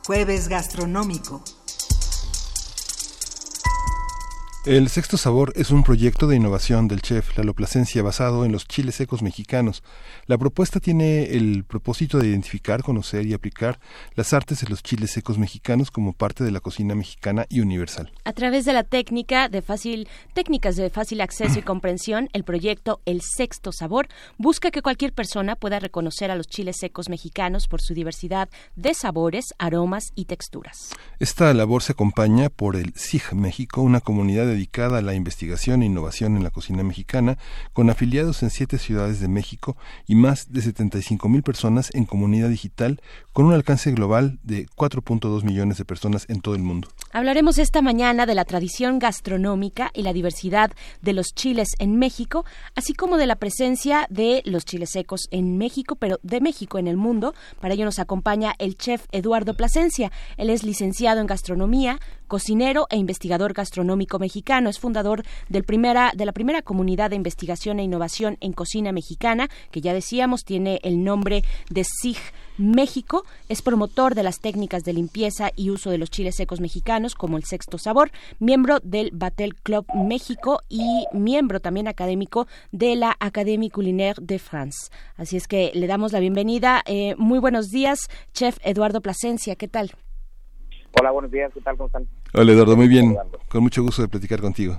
Jueves 0.06 0.48
Gastronómico. 0.48 1.44
El 4.66 4.90
Sexto 4.90 5.18
Sabor 5.18 5.54
es 5.56 5.72
un 5.72 5.84
proyecto 5.84 6.28
de 6.28 6.36
innovación 6.36 6.88
del 6.88 7.02
chef 7.02 7.36
Lalo 7.38 7.56
Plasencia 7.56 8.04
basado 8.04 8.46
en 8.46 8.52
los 8.52 8.68
chiles 8.68 8.94
secos 8.94 9.24
mexicanos. 9.24 9.84
La 10.30 10.38
propuesta 10.38 10.80
tiene 10.80 11.24
el 11.24 11.64
propósito 11.64 12.20
de 12.20 12.28
identificar, 12.28 12.84
conocer 12.84 13.26
y 13.26 13.34
aplicar 13.34 13.80
las 14.14 14.32
artes 14.32 14.62
de 14.62 14.70
los 14.70 14.84
chiles 14.84 15.10
secos 15.10 15.40
mexicanos 15.40 15.90
como 15.90 16.14
parte 16.14 16.44
de 16.44 16.52
la 16.52 16.60
cocina 16.60 16.94
mexicana 16.94 17.48
y 17.50 17.62
universal. 17.62 18.12
A 18.26 18.34
través 18.34 18.64
de 18.64 18.74
la 18.74 18.84
técnica 18.84 19.50
de 19.50 19.64
fácil 19.64 20.08
técnicas 20.36 20.76
de 20.76 20.92
fácil 20.92 21.22
acceso 21.22 21.58
y 21.58 21.64
comprensión, 21.64 22.30
el 22.34 22.44
proyecto 22.44 23.02
El 23.06 23.22
Sexto 23.24 23.72
Sabor 23.72 24.08
busca 24.38 24.70
que 24.70 24.84
cualquier 24.84 25.14
persona 25.14 25.56
pueda 25.56 25.80
reconocer 25.80 26.30
a 26.30 26.36
los 26.36 26.46
chiles 26.46 26.78
secos 26.78 27.10
mexicanos 27.10 27.68
por 27.68 27.82
su 27.82 27.96
diversidad 27.96 28.50
de 28.76 28.94
sabores, 28.94 29.56
aromas 29.58 30.12
y 30.14 30.26
texturas. 30.26 30.92
Esta 31.18 31.52
labor 31.56 31.82
se 31.82 31.94
acompaña 31.94 32.50
por 32.50 32.76
el 32.76 32.94
SIG 32.94 33.34
México, 33.34 33.82
una 33.82 34.00
comunidad 34.00 34.46
dedicada 34.46 35.00
a 35.00 35.02
la 35.02 35.16
investigación 35.16 35.82
e 35.82 35.88
innovación 35.88 36.38
en 36.38 36.44
la 36.44 36.52
cocina 36.52 36.84
mexicana, 36.84 37.40
con 37.74 37.90
afiliados 37.90 38.44
en 38.44 38.52
siete 38.52 38.78
ciudades 38.78 39.20
de 39.22 39.28
México 39.28 39.76
y 40.06 40.19
más 40.20 40.52
de 40.52 40.62
75 40.62 41.28
mil 41.30 41.42
personas 41.42 41.90
en 41.94 42.06
comunidad 42.06 42.50
digital, 42.50 43.02
con 43.34 43.46
un 43.46 43.54
alcance 43.54 43.92
global 43.92 44.38
de 44.44 44.68
4.2 44.68 45.44
millones 45.44 45.78
de 45.78 45.86
personas 45.86 46.26
en 46.30 46.42
todo 46.42 46.56
el 46.56 46.62
mundo. 46.62 46.90
Hablaremos 47.12 47.58
esta 47.58 47.82
mañana 47.82 48.26
de 48.26 48.36
la 48.36 48.46
tradición 48.46 49.00
gastronómica 49.00 49.90
y 49.94 50.04
la 50.04 50.14
diversidad 50.14 50.72
de 51.02 51.14
los 51.14 51.34
chiles 51.34 51.70
en 51.80 51.98
México, 51.98 52.46
así 52.76 52.94
como 52.94 53.18
de 53.18 53.26
la 53.26 53.38
presencia 53.38 54.06
de 54.10 54.42
los 54.46 54.66
chiles 54.66 54.92
secos 54.92 55.28
en 55.32 55.58
México, 55.58 55.96
pero 55.96 56.20
de 56.22 56.42
México 56.42 56.78
en 56.78 56.88
el 56.88 56.98
mundo. 56.98 57.34
Para 57.60 57.74
ello 57.74 57.86
nos 57.86 58.00
acompaña 58.00 58.54
el 58.60 58.76
chef 58.76 59.06
Eduardo 59.12 59.56
Plasencia. 59.56 60.12
Él 60.38 60.50
es 60.50 60.64
licenciado 60.64 61.22
en 61.22 61.28
gastronomía, 61.28 62.00
cocinero 62.30 62.88
e 62.90 62.96
investigador 62.96 63.52
gastronómico 63.52 64.20
mexicano. 64.20 64.70
Es 64.70 64.80
fundador 64.80 65.24
del 65.50 65.66
primera, 65.66 66.14
de 66.16 66.26
la 66.26 66.32
primera 66.32 66.62
comunidad 66.62 67.10
de 67.10 67.18
investigación 67.18 67.80
e 67.80 67.84
innovación 67.84 68.38
en 68.40 68.54
cocina 68.54 68.94
mexicana, 68.94 69.50
que 69.72 69.82
ya 69.82 69.94
decíamos 69.94 70.46
tiene 70.46 70.80
el 70.84 71.04
nombre 71.04 71.44
de 71.70 71.84
SIG 71.84 72.18
México. 72.58 73.26
Es 73.48 73.62
promotor 73.62 74.16
de 74.16 74.24
las 74.24 74.40
técnicas 74.40 74.84
de 74.84 74.94
limpieza 74.94 75.52
y 75.56 75.72
uso 75.72 75.90
de 75.90 75.98
los 75.98 76.10
chiles 76.10 76.36
secos 76.36 76.60
mexicanos, 76.60 77.16
como 77.16 77.38
el 77.38 77.44
sexto 77.44 77.78
sabor, 77.78 78.12
miembro 78.40 78.80
del 78.84 79.12
Batel 79.12 79.56
Club 79.56 79.86
México 79.96 80.62
y 80.70 81.06
miembro 81.12 81.60
también 81.60 81.88
académico 81.88 82.48
de 82.72 82.96
la 82.96 83.16
Académie 83.20 83.72
Culinaire 83.72 84.22
de 84.22 84.40
France. 84.40 84.92
Así 85.18 85.36
es 85.38 85.48
que 85.48 85.72
le 85.74 85.88
damos 85.88 86.12
la 86.12 86.20
bienvenida. 86.20 86.84
Eh, 86.86 87.16
muy 87.18 87.40
buenos 87.40 87.70
días, 87.70 88.08
chef 88.34 88.58
Eduardo 88.64 89.02
Plasencia. 89.02 89.56
¿Qué 89.56 89.68
tal? 89.68 89.92
Hola, 90.94 91.12
buenos 91.12 91.32
días, 91.32 91.52
¿qué 91.54 91.62
tal? 91.62 91.78
¿Cómo 91.78 91.88
están? 91.88 92.08
Hola 92.34 92.52
Eduardo, 92.52 92.76
muy 92.76 92.88
bien. 92.88 93.18
Con 93.48 93.64
mucho 93.64 93.84
gusto 93.84 94.02
de 94.02 94.08
platicar 94.08 94.42
contigo. 94.42 94.78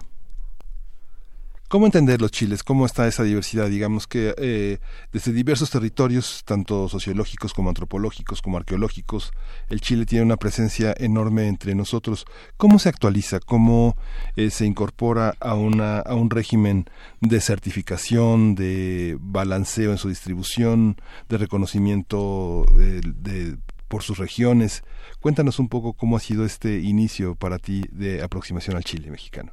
¿Cómo 1.70 1.86
entender 1.86 2.20
los 2.20 2.32
chiles? 2.32 2.64
¿Cómo 2.64 2.84
está 2.84 3.06
esa 3.06 3.22
diversidad? 3.22 3.68
Digamos 3.68 4.08
que 4.08 4.34
eh, 4.38 4.78
desde 5.12 5.32
diversos 5.32 5.70
territorios, 5.70 6.42
tanto 6.44 6.88
sociológicos 6.88 7.54
como 7.54 7.68
antropológicos, 7.68 8.42
como 8.42 8.56
arqueológicos, 8.56 9.30
el 9.68 9.80
Chile 9.80 10.04
tiene 10.04 10.24
una 10.24 10.36
presencia 10.36 10.92
enorme 10.98 11.46
entre 11.46 11.76
nosotros. 11.76 12.24
¿Cómo 12.56 12.80
se 12.80 12.88
actualiza? 12.88 13.38
¿Cómo 13.38 13.96
eh, 14.34 14.50
se 14.50 14.66
incorpora 14.66 15.34
a, 15.38 15.54
una, 15.54 16.00
a 16.00 16.16
un 16.16 16.28
régimen 16.28 16.86
de 17.20 17.40
certificación, 17.40 18.56
de 18.56 19.16
balanceo 19.20 19.92
en 19.92 19.98
su 19.98 20.08
distribución, 20.08 20.96
de 21.28 21.38
reconocimiento 21.38 22.66
eh, 22.80 23.00
de 23.04 23.58
por 23.90 24.02
sus 24.02 24.18
regiones. 24.18 24.82
Cuéntanos 25.20 25.58
un 25.58 25.68
poco 25.68 25.92
cómo 25.92 26.16
ha 26.16 26.20
sido 26.20 26.46
este 26.46 26.78
inicio 26.78 27.34
para 27.34 27.58
ti 27.58 27.82
de 27.90 28.22
aproximación 28.22 28.76
al 28.76 28.84
Chile 28.84 29.10
mexicano. 29.10 29.52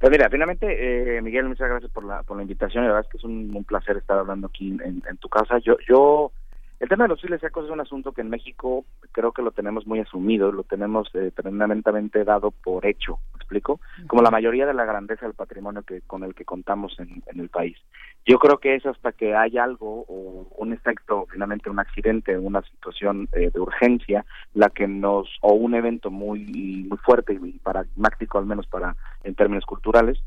Pues 0.00 0.10
mira, 0.10 0.28
finalmente, 0.28 0.66
eh, 1.16 1.22
Miguel, 1.22 1.46
muchas 1.46 1.68
gracias 1.68 1.92
por 1.92 2.02
la, 2.02 2.24
por 2.24 2.36
la 2.36 2.42
invitación. 2.42 2.82
La 2.82 2.92
verdad 2.92 3.04
es 3.06 3.12
que 3.12 3.18
es 3.18 3.24
un, 3.24 3.64
placer 3.68 3.98
estar 3.98 4.18
hablando 4.18 4.48
aquí 4.48 4.76
en, 4.82 5.16
tu 5.18 5.28
casa. 5.28 5.58
Yo, 5.58 5.76
yo 5.86 6.32
el 6.80 6.88
tema 6.88 7.04
de 7.04 7.10
los 7.10 7.20
chiles 7.20 7.40
secos 7.40 7.66
es 7.66 7.70
un 7.70 7.80
asunto 7.80 8.10
que 8.10 8.22
en 8.22 8.30
México 8.30 8.84
creo 9.12 9.30
que 9.30 9.42
lo 9.42 9.52
tenemos 9.52 9.86
muy 9.86 10.00
asumido, 10.00 10.50
lo 10.50 10.64
tenemos 10.64 11.08
eh, 11.14 11.30
tremendamente 11.32 12.24
dado 12.24 12.50
por 12.50 12.84
hecho, 12.86 13.18
¿me 13.31 13.31
explico? 13.42 13.80
Como 14.06 14.22
la 14.22 14.30
mayoría 14.30 14.66
de 14.66 14.74
la 14.74 14.84
grandeza 14.84 15.26
del 15.26 15.34
patrimonio 15.34 15.82
que 15.82 16.00
con 16.02 16.24
el 16.24 16.34
que 16.34 16.44
contamos 16.44 16.98
en, 16.98 17.22
el 17.26 17.48
país. 17.48 17.76
Yo 18.24 18.38
creo 18.38 18.58
que 18.58 18.74
es 18.74 18.86
hasta 18.86 19.12
que 19.12 19.34
hay 19.34 19.58
algo 19.58 20.04
o 20.08 20.46
un 20.56 20.72
efecto, 20.72 21.26
finalmente 21.30 21.70
un 21.70 21.80
accidente, 21.80 22.38
una 22.38 22.62
situación 22.62 23.28
eh, 23.32 23.50
de 23.52 23.60
urgencia, 23.60 24.24
la 24.54 24.70
que 24.70 24.86
nos 24.86 25.28
o 25.40 25.54
un 25.54 25.74
evento 25.74 26.10
muy 26.10 26.86
muy 26.88 26.98
fuerte 26.98 27.34
y 27.34 27.58
paradigmático 27.58 28.38
al 28.38 28.46
menos 28.46 28.66
para 28.66 28.96
en 29.24 29.34
términos 29.34 29.66
culturales, 29.66 30.18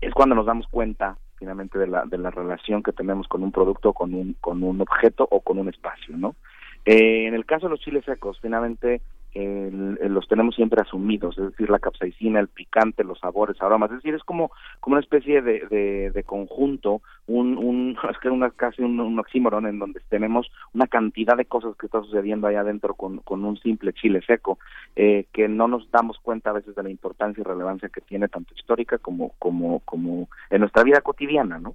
es 0.00 0.12
cuando 0.12 0.34
nos 0.34 0.46
damos 0.46 0.66
cuenta 0.68 1.16
finalmente 1.36 1.78
de 1.78 1.88
la, 1.88 2.04
de 2.04 2.18
la 2.18 2.30
relación 2.30 2.84
que 2.84 2.92
tenemos 2.92 3.26
con 3.26 3.42
un 3.42 3.50
producto, 3.50 3.92
con 3.92 4.14
un, 4.14 4.34
con 4.40 4.62
un 4.62 4.80
objeto 4.80 5.26
o 5.28 5.40
con 5.40 5.58
un 5.58 5.68
espacio, 5.68 6.16
¿no? 6.16 6.36
Eh, 6.84 7.26
en 7.26 7.34
el 7.34 7.44
caso 7.46 7.66
de 7.66 7.70
los 7.70 7.80
chiles 7.80 8.04
secos, 8.04 8.38
finalmente 8.40 9.00
los 9.34 10.28
tenemos 10.28 10.54
siempre 10.54 10.82
asumidos, 10.82 11.38
es 11.38 11.50
decir, 11.50 11.70
la 11.70 11.78
capsaicina, 11.78 12.38
el 12.40 12.48
picante, 12.48 13.02
los 13.02 13.18
sabores, 13.18 13.60
aromas, 13.62 13.90
es 13.90 13.96
decir, 13.96 14.14
es 14.14 14.22
como, 14.24 14.50
como 14.80 14.94
una 14.94 15.02
especie 15.02 15.40
de, 15.40 16.10
de, 16.12 16.24
conjunto, 16.24 17.00
un, 17.26 17.56
un, 17.56 17.96
es 18.10 18.18
que 18.18 18.28
una, 18.28 18.50
casi 18.50 18.82
un, 18.82 19.00
un, 19.00 19.18
oxímoron 19.18 19.66
en 19.66 19.78
donde 19.78 20.00
tenemos 20.08 20.50
una 20.74 20.86
cantidad 20.86 21.36
de 21.36 21.46
cosas 21.46 21.74
que 21.76 21.86
está 21.86 22.02
sucediendo 22.02 22.46
allá 22.46 22.60
adentro 22.60 22.94
con, 22.94 23.18
con 23.18 23.44
un 23.44 23.56
simple 23.58 23.92
chile 23.92 24.20
seco, 24.26 24.58
eh, 24.96 25.26
que 25.32 25.48
no 25.48 25.66
nos 25.66 25.90
damos 25.90 26.18
cuenta 26.18 26.50
a 26.50 26.54
veces 26.54 26.74
de 26.74 26.82
la 26.82 26.90
importancia 26.90 27.40
y 27.40 27.44
relevancia 27.44 27.88
que 27.88 28.02
tiene 28.02 28.28
tanto 28.28 28.54
histórica 28.54 28.98
como, 28.98 29.32
como, 29.38 29.80
como 29.80 30.28
en 30.50 30.60
nuestra 30.60 30.82
vida 30.82 31.00
cotidiana, 31.00 31.58
¿no? 31.58 31.74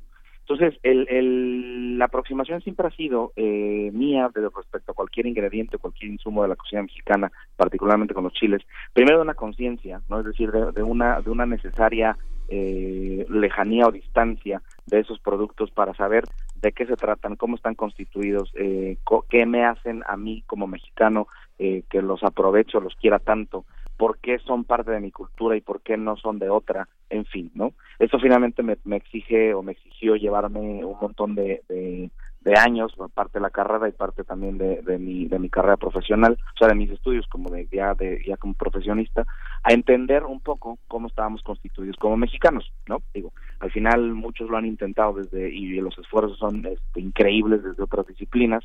Entonces, 0.49 0.79
el, 0.81 1.97
la 1.97 2.05
aproximación 2.05 2.61
siempre 2.61 2.87
ha 2.87 2.91
sido 2.91 3.33
eh, 3.35 3.91
mía 3.93 4.31
de 4.33 4.47
respecto 4.55 4.93
a 4.93 4.95
cualquier 4.95 5.25
ingrediente, 5.25 5.77
cualquier 5.77 6.11
insumo 6.11 6.41
de 6.41 6.47
la 6.47 6.55
cocina 6.55 6.83
mexicana, 6.83 7.29
particularmente 7.57 8.13
con 8.13 8.23
los 8.23 8.31
chiles, 8.31 8.61
primero 8.93 9.17
de 9.17 9.23
una 9.23 9.33
conciencia, 9.33 9.99
no 10.07 10.19
es 10.19 10.25
decir, 10.25 10.49
de, 10.51 10.83
una 10.83 11.19
de 11.19 11.29
una 11.31 11.45
necesaria 11.45 12.17
eh, 12.47 13.25
lejanía 13.29 13.87
o 13.87 13.91
distancia 13.91 14.61
de 14.85 14.99
esos 15.01 15.19
productos 15.19 15.69
para 15.71 15.93
saber 15.95 16.23
de 16.61 16.71
qué 16.71 16.85
se 16.85 16.95
tratan, 16.95 17.35
cómo 17.35 17.57
están 17.57 17.75
constituidos, 17.75 18.49
eh, 18.55 18.97
qué 19.29 19.45
me 19.45 19.65
hacen 19.65 20.01
a 20.07 20.15
mí 20.15 20.43
como 20.47 20.65
mexicano 20.65 21.27
eh, 21.59 21.83
que 21.89 22.01
los 22.01 22.23
aprovecho, 22.23 22.79
los 22.79 22.95
quiera 22.95 23.19
tanto, 23.19 23.65
por 23.97 24.19
qué 24.19 24.37
son 24.39 24.63
parte 24.63 24.91
de 24.91 24.99
mi 24.99 25.11
cultura 25.11 25.57
y 25.57 25.61
por 25.61 25.81
qué 25.81 25.97
no 25.97 26.15
son 26.17 26.37
de 26.37 26.49
otra, 26.49 26.87
en 27.09 27.25
fin, 27.25 27.51
¿no? 27.55 27.73
Eso 27.97 28.19
finalmente 28.19 28.61
me, 28.61 28.77
exige 28.95 29.55
o 29.55 29.63
me 29.63 29.71
exigió 29.71 30.15
llevarme 30.15 30.85
un 30.85 30.97
montón 31.01 31.33
de, 31.33 31.63
de, 31.67 32.11
años, 32.55 32.95
parte 33.13 33.39
de 33.39 33.41
la 33.41 33.49
carrera 33.49 33.89
y 33.89 33.91
parte 33.91 34.23
también 34.23 34.57
de, 34.57 34.97
mi, 34.97 35.27
de 35.27 35.37
mi 35.37 35.49
carrera 35.49 35.75
profesional, 35.75 36.37
o 36.55 36.57
sea, 36.57 36.69
de 36.69 36.75
mis 36.75 36.89
estudios 36.89 37.27
como 37.27 37.49
de 37.49 37.67
ya, 37.69 37.93
de, 37.93 38.23
ya 38.25 38.37
como 38.37 38.53
profesionista, 38.53 39.25
a 39.63 39.73
entender 39.73 40.23
un 40.23 40.39
poco 40.39 40.77
cómo 40.87 41.07
estábamos 41.07 41.41
constituidos 41.43 41.97
como 41.97 42.15
mexicanos, 42.15 42.71
¿no? 42.87 43.01
Digo, 43.13 43.33
al 43.59 43.71
final 43.71 44.13
muchos 44.13 44.49
lo 44.49 44.55
han 44.55 44.65
intentado 44.65 45.13
desde, 45.13 45.53
y 45.53 45.81
los 45.81 45.97
esfuerzos 45.97 46.37
son 46.37 46.65
este, 46.65 47.01
increíbles 47.01 47.63
desde 47.63 47.83
otras 47.83 48.07
disciplinas, 48.07 48.63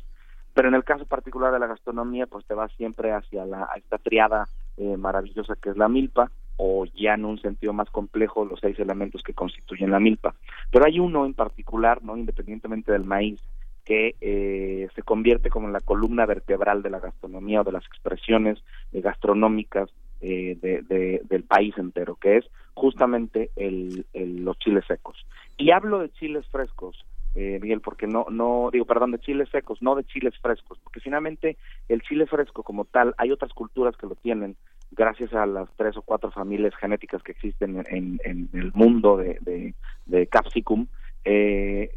pero 0.53 0.69
en 0.69 0.75
el 0.75 0.85
caso 0.85 1.05
particular 1.05 1.51
de 1.51 1.59
la 1.59 1.67
gastronomía, 1.67 2.27
pues 2.27 2.45
te 2.45 2.53
vas 2.53 2.71
siempre 2.77 3.11
hacia 3.11 3.45
la, 3.45 3.67
esta 3.75 3.97
triada 3.97 4.47
eh, 4.77 4.97
maravillosa 4.97 5.55
que 5.61 5.69
es 5.69 5.77
la 5.77 5.87
milpa, 5.87 6.31
o 6.57 6.85
ya 6.85 7.15
en 7.15 7.25
un 7.25 7.39
sentido 7.39 7.73
más 7.73 7.89
complejo 7.89 8.45
los 8.45 8.59
seis 8.59 8.77
elementos 8.79 9.23
que 9.23 9.33
constituyen 9.33 9.91
la 9.91 9.99
milpa. 9.99 10.35
Pero 10.71 10.85
hay 10.85 10.99
uno 10.99 11.25
en 11.25 11.33
particular, 11.33 12.03
no 12.03 12.15
independientemente 12.15 12.91
del 12.91 13.03
maíz, 13.03 13.41
que 13.83 14.15
eh, 14.21 14.87
se 14.95 15.01
convierte 15.01 15.49
como 15.49 15.67
en 15.67 15.73
la 15.73 15.81
columna 15.81 16.25
vertebral 16.25 16.81
de 16.81 16.89
la 16.89 16.99
gastronomía 16.99 17.61
o 17.61 17.63
de 17.63 17.73
las 17.73 17.85
expresiones 17.85 18.63
eh, 18.93 19.01
gastronómicas 19.01 19.89
eh, 20.21 20.57
de, 20.61 21.21
del 21.23 21.43
país 21.43 21.77
entero, 21.77 22.15
que 22.15 22.37
es 22.37 22.45
justamente 22.73 23.51
el, 23.57 24.05
los 24.13 24.57
chiles 24.59 24.85
secos. 24.87 25.17
Y 25.57 25.71
hablo 25.71 25.99
de 25.99 26.11
chiles 26.11 26.47
frescos 26.47 27.05
eh, 27.35 27.59
Miguel, 27.61 27.81
porque 27.81 28.05
no, 28.05 28.25
no, 28.29 28.69
digo, 28.71 28.85
perdón, 28.85 29.11
de 29.11 29.19
chiles 29.19 29.49
secos, 29.49 29.81
no 29.81 29.95
de 29.95 30.03
chiles 30.03 30.37
frescos, 30.39 30.77
porque 30.83 30.99
finalmente 30.99 31.57
el 31.89 32.01
chile 32.01 32.27
fresco 32.27 32.61
como 32.63 32.85
tal, 32.85 33.15
hay 33.17 33.31
otras 33.31 33.53
culturas 33.53 33.97
que 33.97 34.05
lo 34.05 34.15
tienen, 34.15 34.55
gracias 34.91 35.33
a 35.33 35.45
las 35.45 35.67
tres 35.75 35.97
o 35.97 36.03
cuatro 36.03 36.29
familias 36.31 36.75
genéticas 36.75 37.23
que 37.23 37.31
existen 37.31 37.83
en, 37.89 38.19
en 38.23 38.49
el 38.53 38.71
mundo 38.73 39.17
de, 39.17 39.73
de, 40.05 40.27
capsicum, 40.27 40.87
eh, 41.25 41.89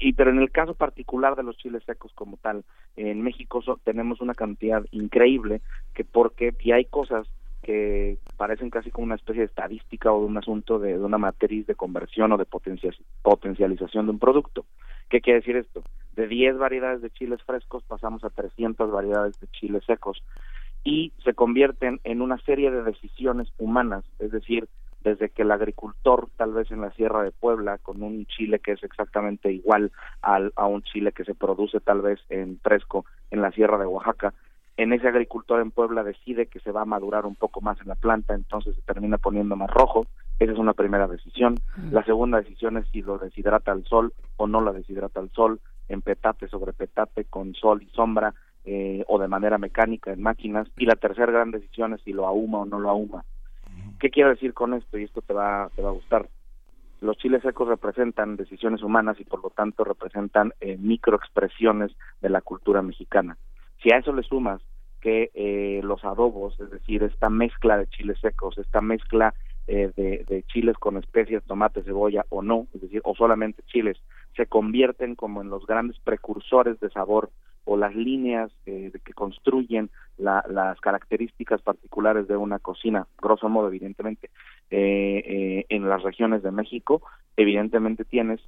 y 0.00 0.12
pero 0.12 0.30
en 0.30 0.38
el 0.38 0.52
caso 0.52 0.74
particular 0.74 1.34
de 1.34 1.42
los 1.42 1.56
chiles 1.56 1.82
secos 1.84 2.12
como 2.14 2.36
tal, 2.36 2.64
en 2.96 3.20
México 3.22 3.60
tenemos 3.82 4.20
una 4.20 4.34
cantidad 4.34 4.84
increíble 4.92 5.60
que 5.94 6.04
porque 6.04 6.54
y 6.60 6.72
hay 6.72 6.84
cosas 6.84 7.26
que 7.68 8.16
parecen 8.38 8.70
casi 8.70 8.90
como 8.90 9.04
una 9.04 9.16
especie 9.16 9.42
de 9.42 9.46
estadística 9.46 10.10
o 10.10 10.20
de 10.20 10.26
un 10.26 10.38
asunto 10.38 10.78
de, 10.78 10.98
una 10.98 11.18
matriz 11.18 11.66
de 11.66 11.74
conversión 11.74 12.32
o 12.32 12.38
de 12.38 12.46
potencialización 12.46 14.06
de 14.06 14.10
un 14.10 14.18
producto. 14.18 14.64
¿Qué 15.10 15.20
quiere 15.20 15.40
decir 15.40 15.56
esto? 15.56 15.82
De 16.16 16.26
10 16.26 16.56
variedades 16.56 17.02
de 17.02 17.10
chiles 17.10 17.42
frescos 17.42 17.84
pasamos 17.84 18.24
a 18.24 18.30
300 18.30 18.90
variedades 18.90 19.38
de 19.38 19.48
chiles 19.48 19.84
secos 19.84 20.24
y 20.82 21.12
se 21.22 21.34
convierten 21.34 22.00
en 22.04 22.22
una 22.22 22.38
serie 22.38 22.70
de 22.70 22.82
decisiones 22.84 23.52
humanas, 23.58 24.02
es 24.18 24.30
decir, 24.30 24.66
desde 25.02 25.28
que 25.28 25.42
el 25.42 25.50
agricultor, 25.50 26.30
tal 26.38 26.54
vez 26.54 26.70
en 26.70 26.80
la 26.80 26.90
Sierra 26.92 27.22
de 27.22 27.32
Puebla, 27.32 27.76
con 27.76 28.02
un 28.02 28.24
chile 28.24 28.60
que 28.60 28.72
es 28.72 28.82
exactamente 28.82 29.52
igual 29.52 29.92
al, 30.22 30.54
a 30.56 30.66
un 30.66 30.80
chile 30.84 31.12
que 31.12 31.24
se 31.24 31.34
produce 31.34 31.80
tal 31.80 32.00
vez 32.00 32.18
en 32.30 32.58
fresco 32.60 33.04
en 33.30 33.42
la 33.42 33.52
Sierra 33.52 33.76
de 33.76 33.84
Oaxaca, 33.84 34.32
en 34.78 34.92
ese 34.92 35.08
agricultor 35.08 35.60
en 35.60 35.72
Puebla 35.72 36.04
decide 36.04 36.46
que 36.46 36.60
se 36.60 36.70
va 36.70 36.82
a 36.82 36.86
madurar 36.86 37.26
un 37.26 37.34
poco 37.34 37.60
más 37.60 37.80
en 37.80 37.88
la 37.88 37.96
planta, 37.96 38.34
entonces 38.34 38.76
se 38.76 38.82
termina 38.82 39.18
poniendo 39.18 39.56
más 39.56 39.68
rojo. 39.68 40.06
Esa 40.38 40.52
es 40.52 40.58
una 40.58 40.72
primera 40.72 41.08
decisión. 41.08 41.56
La 41.90 42.04
segunda 42.04 42.38
decisión 42.38 42.76
es 42.76 42.86
si 42.92 43.02
lo 43.02 43.18
deshidrata 43.18 43.72
al 43.72 43.84
sol 43.86 44.12
o 44.36 44.46
no 44.46 44.60
lo 44.60 44.72
deshidrata 44.72 45.18
al 45.18 45.30
sol, 45.30 45.60
en 45.88 46.00
petate 46.00 46.46
sobre 46.46 46.72
petate, 46.72 47.24
con 47.24 47.54
sol 47.54 47.82
y 47.82 47.90
sombra, 47.90 48.34
eh, 48.64 49.04
o 49.08 49.18
de 49.18 49.26
manera 49.26 49.58
mecánica 49.58 50.12
en 50.12 50.22
máquinas. 50.22 50.68
Y 50.76 50.86
la 50.86 50.94
tercera 50.94 51.32
gran 51.32 51.50
decisión 51.50 51.94
es 51.94 52.00
si 52.02 52.12
lo 52.12 52.28
ahuma 52.28 52.60
o 52.60 52.64
no 52.64 52.78
lo 52.78 52.88
ahuma. 52.88 53.24
¿Qué 53.98 54.10
quiero 54.10 54.30
decir 54.30 54.54
con 54.54 54.74
esto? 54.74 54.96
Y 54.96 55.02
esto 55.02 55.22
te 55.22 55.34
va, 55.34 55.70
te 55.74 55.82
va 55.82 55.88
a 55.88 55.92
gustar. 55.92 56.28
Los 57.00 57.16
chiles 57.16 57.42
secos 57.42 57.66
representan 57.66 58.36
decisiones 58.36 58.84
humanas 58.84 59.18
y 59.18 59.24
por 59.24 59.42
lo 59.42 59.50
tanto 59.50 59.82
representan 59.82 60.52
eh, 60.60 60.76
microexpresiones 60.78 61.90
de 62.20 62.28
la 62.28 62.42
cultura 62.42 62.80
mexicana 62.80 63.36
si 63.82 63.92
a 63.92 63.98
eso 63.98 64.12
le 64.12 64.22
sumas 64.22 64.60
que 65.00 65.30
eh, 65.34 65.80
los 65.84 66.04
adobos, 66.04 66.58
es 66.60 66.70
decir, 66.70 67.02
esta 67.02 67.30
mezcla 67.30 67.78
de 67.78 67.86
chiles 67.86 68.18
secos, 68.20 68.58
esta 68.58 68.80
mezcla 68.80 69.34
eh, 69.66 69.92
de, 69.96 70.44
chiles 70.48 70.76
con 70.78 70.96
especias, 70.96 71.44
tomate, 71.44 71.82
cebolla 71.82 72.24
o 72.30 72.42
no, 72.42 72.66
es 72.74 72.80
decir, 72.80 73.00
o 73.04 73.14
solamente 73.14 73.62
chiles, 73.66 73.98
se 74.36 74.46
convierten 74.46 75.14
como 75.14 75.42
en 75.42 75.50
los 75.50 75.66
grandes 75.66 75.98
precursores 76.00 76.80
de 76.80 76.90
sabor 76.90 77.30
o 77.64 77.76
las 77.76 77.94
líneas 77.94 78.50
eh, 78.66 78.90
que 79.04 79.12
construyen 79.12 79.90
las 80.16 80.80
características 80.80 81.62
particulares 81.62 82.26
de 82.26 82.36
una 82.36 82.58
cocina, 82.58 83.06
grosso 83.22 83.48
modo, 83.48 83.68
evidentemente, 83.68 84.30
en 84.70 85.88
las 85.88 86.02
regiones 86.02 86.42
de 86.42 86.50
México, 86.50 87.02
evidentemente 87.36 88.04
tienes 88.04 88.40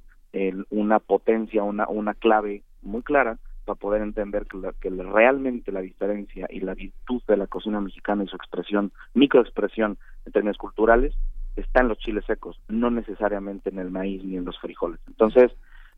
una 0.69 0.99
potencia, 0.99 1.63
una, 1.63 1.87
una 1.87 2.13
clave 2.13 2.63
muy 2.81 3.03
clara 3.03 3.37
para 3.71 3.79
poder 3.79 4.01
entender 4.01 4.45
que, 4.81 4.89
realmente 4.89 5.71
la 5.71 5.79
diferencia 5.79 6.45
y 6.49 6.59
la 6.59 6.73
virtud 6.73 7.21
de 7.25 7.37
la 7.37 7.47
cocina 7.47 7.79
mexicana 7.79 8.25
y 8.25 8.27
su 8.27 8.35
expresión, 8.35 8.91
microexpresión 9.13 9.97
en 10.25 10.31
términos 10.33 10.57
culturales, 10.57 11.13
está 11.55 11.79
en 11.79 11.87
los 11.87 11.97
chiles 11.99 12.25
secos, 12.25 12.59
no 12.67 12.91
necesariamente 12.91 13.69
en 13.69 13.79
el 13.79 13.89
maíz 13.89 14.25
ni 14.25 14.35
en 14.35 14.43
los 14.43 14.59
frijoles. 14.59 14.99
Entonces, 15.07 15.53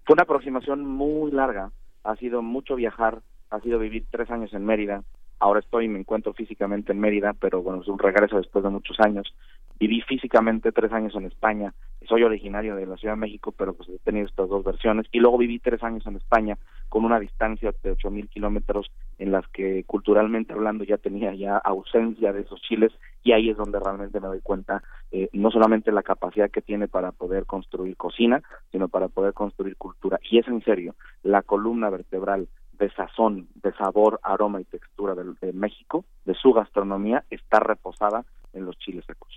fue 0.05 0.13
una 0.13 0.21
aproximación 0.23 0.86
muy 0.86 1.31
larga, 1.31 1.71
ha 2.03 2.15
sido 2.17 2.43
mucho 2.43 2.75
viajar, 2.75 3.21
ha 3.49 3.59
sido 3.62 3.79
vivir 3.79 4.05
tres 4.12 4.29
años 4.29 4.53
en 4.53 4.65
Mérida, 4.65 5.03
ahora 5.43 5.60
estoy 5.60 5.86
y 5.86 5.89
me 5.89 5.99
encuentro 5.99 6.34
físicamente 6.34 6.93
en 6.93 7.01
Mérida, 7.01 7.34
pero 7.34 7.62
bueno, 7.62 7.82
es 7.82 7.88
un 7.89 7.99
regreso 7.99 8.38
después 8.38 8.63
de 8.63 8.69
muchos 8.69 8.97
años, 9.01 9.36
viví 9.77 9.99
físicamente 9.99 10.71
tres 10.71 10.93
años 10.93 11.13
en 11.15 11.25
España, 11.25 11.73
soy 12.08 12.23
originario 12.23 12.77
de 12.77 12.86
la 12.86 12.95
Ciudad 12.95 13.15
de 13.15 13.19
México, 13.19 13.51
pero 13.51 13.73
pues 13.73 13.89
he 13.89 13.99
tenido 13.99 14.25
estas 14.25 14.47
dos 14.47 14.63
versiones, 14.63 15.06
y 15.12 15.19
luego 15.19 15.38
viví 15.38 15.60
tres 15.60 15.84
años 15.84 16.08
en 16.08 16.15
España 16.15 16.58
con 16.88 17.03
una 17.03 17.19
distancia 17.19 17.73
de 17.84 17.91
ocho 17.91 18.10
mil 18.10 18.29
kilómetros 18.29 18.89
en 19.19 19.34
las 19.34 19.45
que 19.49 19.84
culturalmente 19.84 20.53
hablando 20.53 20.86
ya 20.86 20.97
tenía 20.97 21.34
ya 21.36 21.58
ausencia 21.58 22.32
de 22.32 22.43
esos 22.43 22.62
chiles, 22.62 22.93
y 23.21 23.34
ahí 23.34 23.49
es 23.49 23.58
donde 23.58 23.82
realmente 23.82 24.21
me 24.21 24.27
doy 24.27 24.39
cuenta 24.41 24.82
eh, 25.12 25.27
no 25.34 25.51
solamente 25.51 25.91
la 25.91 26.03
capacidad 26.03 26.49
que 26.51 26.62
tiene 26.62 26.88
para 26.88 27.12
poder 27.12 27.45
construir 27.45 27.97
cocina, 27.97 28.41
sino 28.71 28.88
para 28.88 29.10
poder 29.10 29.34
construir 29.34 29.75
cultura, 29.75 30.19
y 30.23 30.39
es 30.39 30.47
en 30.47 30.63
serio, 30.63 30.95
la 31.21 31.41
columna 31.41 31.89
vertebral 31.89 32.47
de 32.79 32.89
sazón, 32.91 33.47
de 33.55 33.73
sabor, 33.73 34.19
aroma 34.23 34.62
y 34.62 34.65
textura 34.65 35.15
de 35.15 35.53
México, 35.53 36.05
de 36.25 36.33
su 36.33 36.53
gastronomía, 36.53 37.23
está 37.29 37.59
reposada 37.59 38.25
en 38.53 38.65
los 38.65 38.77
chiles 38.77 39.03
secos. 39.05 39.33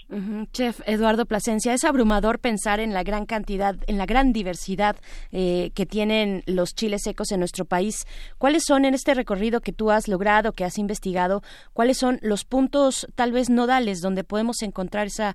Chef 0.53 0.81
Eduardo 0.87 1.27
Plasencia, 1.27 1.73
es 1.73 1.85
abrumador 1.85 2.39
pensar 2.39 2.81
en 2.81 2.93
la 2.93 3.03
gran 3.03 3.27
cantidad, 3.27 3.77
en 3.87 3.99
la 3.99 4.07
gran 4.07 4.33
diversidad 4.33 4.97
eh, 5.33 5.71
que 5.75 5.87
tienen 5.87 6.43
los 6.47 6.75
chiles 6.75 7.03
secos 7.03 7.33
en 7.33 7.41
nuestro 7.41 7.65
país. 7.65 8.07
¿Cuáles 8.39 8.65
son 8.67 8.85
en 8.85 8.95
este 8.95 9.15
recorrido 9.15 9.61
que 9.61 9.73
tú 9.73 9.91
has 9.91 10.07
logrado, 10.07 10.53
que 10.53 10.65
has 10.65 10.79
investigado, 10.79 11.43
cuáles 11.73 11.97
son 11.99 12.19
los 12.23 12.45
puntos 12.45 13.07
tal 13.15 13.33
vez 13.33 13.51
nodales 13.51 14.01
donde 14.01 14.23
podemos 14.23 14.63
encontrar 14.63 15.07
esa 15.07 15.35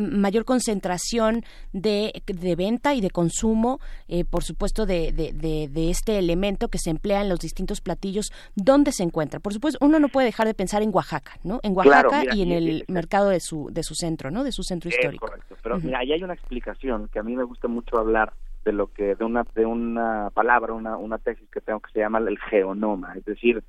mayor 0.00 0.44
concentración 0.44 1.44
de, 1.72 2.22
venta 2.56 2.94
y 2.94 3.00
de 3.00 3.10
consumo, 3.10 3.80
eh, 4.08 4.24
por 4.24 4.42
supuesto, 4.42 4.86
de, 4.86 5.12
de, 5.12 5.90
este 5.90 6.18
elemento 6.18 6.68
que 6.68 6.78
se 6.78 6.90
emplea 6.90 7.22
en 7.22 7.28
los 7.28 7.38
distintos 7.38 7.80
platillos? 7.80 8.32
¿Dónde 8.54 8.92
se 8.92 9.02
encuentra? 9.02 9.40
Por 9.40 9.52
supuesto, 9.52 9.78
uno 9.84 10.00
no 10.00 10.08
puede 10.08 10.26
dejar 10.26 10.46
de 10.46 10.54
pensar 10.54 10.82
en 10.82 10.90
Oaxaca, 10.92 11.38
¿no? 11.42 11.60
En 11.62 11.76
Oaxaca 11.76 12.24
y 12.34 12.42
en 12.42 12.52
el 12.52 12.84
mercado 12.88 13.17
de 13.26 13.40
su, 13.40 13.68
de 13.70 13.82
su 13.82 13.94
centro, 13.94 14.30
¿no? 14.30 14.44
De 14.44 14.52
su 14.52 14.62
centro 14.62 14.88
histórico. 14.88 15.26
correcto. 15.26 15.56
Pero 15.62 15.78
mira, 15.78 15.98
ahí 15.98 16.12
hay 16.12 16.22
una 16.22 16.34
explicación 16.34 17.08
que 17.08 17.18
a 17.18 17.22
mí 17.22 17.36
me 17.36 17.44
gusta 17.44 17.68
mucho 17.68 17.98
hablar 17.98 18.32
de 18.64 18.72
lo 18.72 18.92
que, 18.92 19.14
de 19.14 19.24
una, 19.24 19.44
de 19.54 19.66
una 19.66 20.30
palabra, 20.34 20.72
una, 20.72 20.96
una 20.96 21.18
tesis 21.18 21.48
que 21.50 21.60
tengo 21.60 21.80
que 21.80 21.92
se 21.92 22.00
llama 22.00 22.18
el 22.18 22.38
geonoma. 22.38 23.14
Es 23.14 23.24
decir, 23.24 23.62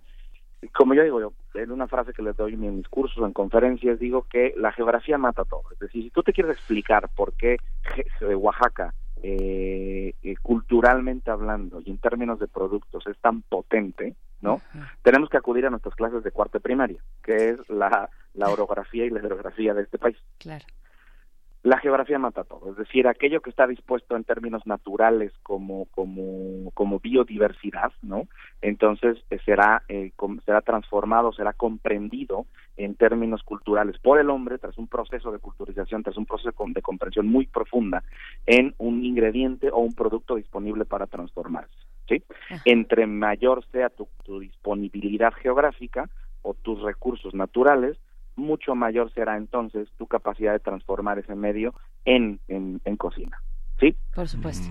como 0.73 0.93
yo 0.93 1.03
digo, 1.03 1.19
yo, 1.21 1.33
en 1.53 1.71
una 1.71 1.88
frase 1.88 2.13
que 2.13 2.21
les 2.21 2.35
doy 2.35 2.53
en 2.53 2.77
mis 2.77 2.88
cursos, 2.88 3.25
en 3.25 3.33
conferencias, 3.33 3.99
digo 3.99 4.25
que 4.29 4.53
la 4.57 4.71
geografía 4.71 5.17
mata 5.17 5.45
todo. 5.45 5.63
Es 5.71 5.79
decir, 5.79 6.03
si 6.03 6.09
tú 6.09 6.21
te 6.21 6.33
quieres 6.33 6.57
explicar 6.57 7.09
por 7.15 7.33
qué 7.33 7.57
Oaxaca 8.35 8.93
eh, 9.21 10.13
eh, 10.21 10.36
culturalmente 10.41 11.32
hablando 11.32 11.82
y 11.84 11.91
en 11.91 11.97
términos 11.97 12.39
de 12.39 12.47
productos 12.47 13.05
es 13.08 13.17
tan 13.19 13.41
potente, 13.41 14.15
¿no? 14.41 14.62
Tenemos 15.03 15.29
que 15.29 15.38
acudir 15.38 15.65
a 15.65 15.69
nuestras 15.69 15.95
clases 15.95 16.23
de 16.23 16.32
cuarto 16.32 16.60
primaria, 16.60 16.99
que 17.23 17.49
es 17.49 17.69
la, 17.69 18.10
la 18.34 18.49
orografía 18.49 19.05
y 19.05 19.10
la 19.10 19.19
hidrografía 19.19 19.73
de 19.73 19.84
este 19.84 19.97
país. 19.97 20.17
Claro 20.38 20.65
la 21.69 21.77
geografía 21.77 22.17
mata 22.17 22.43
todo, 22.43 22.71
es 22.71 22.77
decir, 22.77 23.08
aquello 23.08 23.41
que 23.41 23.51
está 23.51 23.67
dispuesto 23.67 24.15
en 24.15 24.23
términos 24.23 24.65
naturales 24.65 25.32
como 25.43 25.86
como 25.91 26.71
como 26.73 26.99
biodiversidad, 26.99 27.91
¿no? 28.01 28.27
Entonces 28.62 29.19
eh, 29.29 29.38
será 29.45 29.84
eh, 29.88 30.12
será 30.45 30.62
transformado, 30.62 31.32
será 31.32 31.53
comprendido 31.53 32.47
en 32.75 32.95
términos 32.95 33.43
culturales 33.43 33.99
por 33.99 34.19
el 34.19 34.32
hombre 34.32 34.58
tras 34.58 34.79
un 34.79 34.88
proceso 34.88 35.32
de 35.32 35.38
culturización, 35.38 36.01
tras 36.01 36.17
un 36.17 36.25
proceso 36.25 36.51
de 36.73 36.82
comprensión 36.82 37.27
muy 37.27 37.45
profunda 37.45 38.03
en 38.47 38.73
un 38.79 39.05
ingrediente 39.05 39.69
o 39.69 39.77
un 39.77 39.93
producto 39.93 40.38
disponible 40.38 40.86
para 40.86 41.05
transformarse, 41.05 41.77
¿sí? 42.08 42.23
Entre 42.65 43.05
mayor 43.05 43.63
sea 43.71 43.89
tu 43.89 44.39
disponibilidad 44.39 45.34
geográfica 45.34 46.10
o 46.41 46.55
tus 46.55 46.82
recursos 46.82 47.36
naturales, 47.36 47.97
mucho 48.39 48.75
mayor 48.75 49.12
será 49.13 49.38
entonces 49.38 49.88
tu 49.97 50.08
capacidad 50.08 50.54
de 50.54 50.60
transformar 50.60 51.19
ese 51.19 51.36
medio 51.36 51.73
en, 52.06 52.39
en, 52.47 52.97
cocina. 52.97 53.41
¿Sí? 53.80 53.95
Por 54.15 54.28
supuesto. 54.28 54.67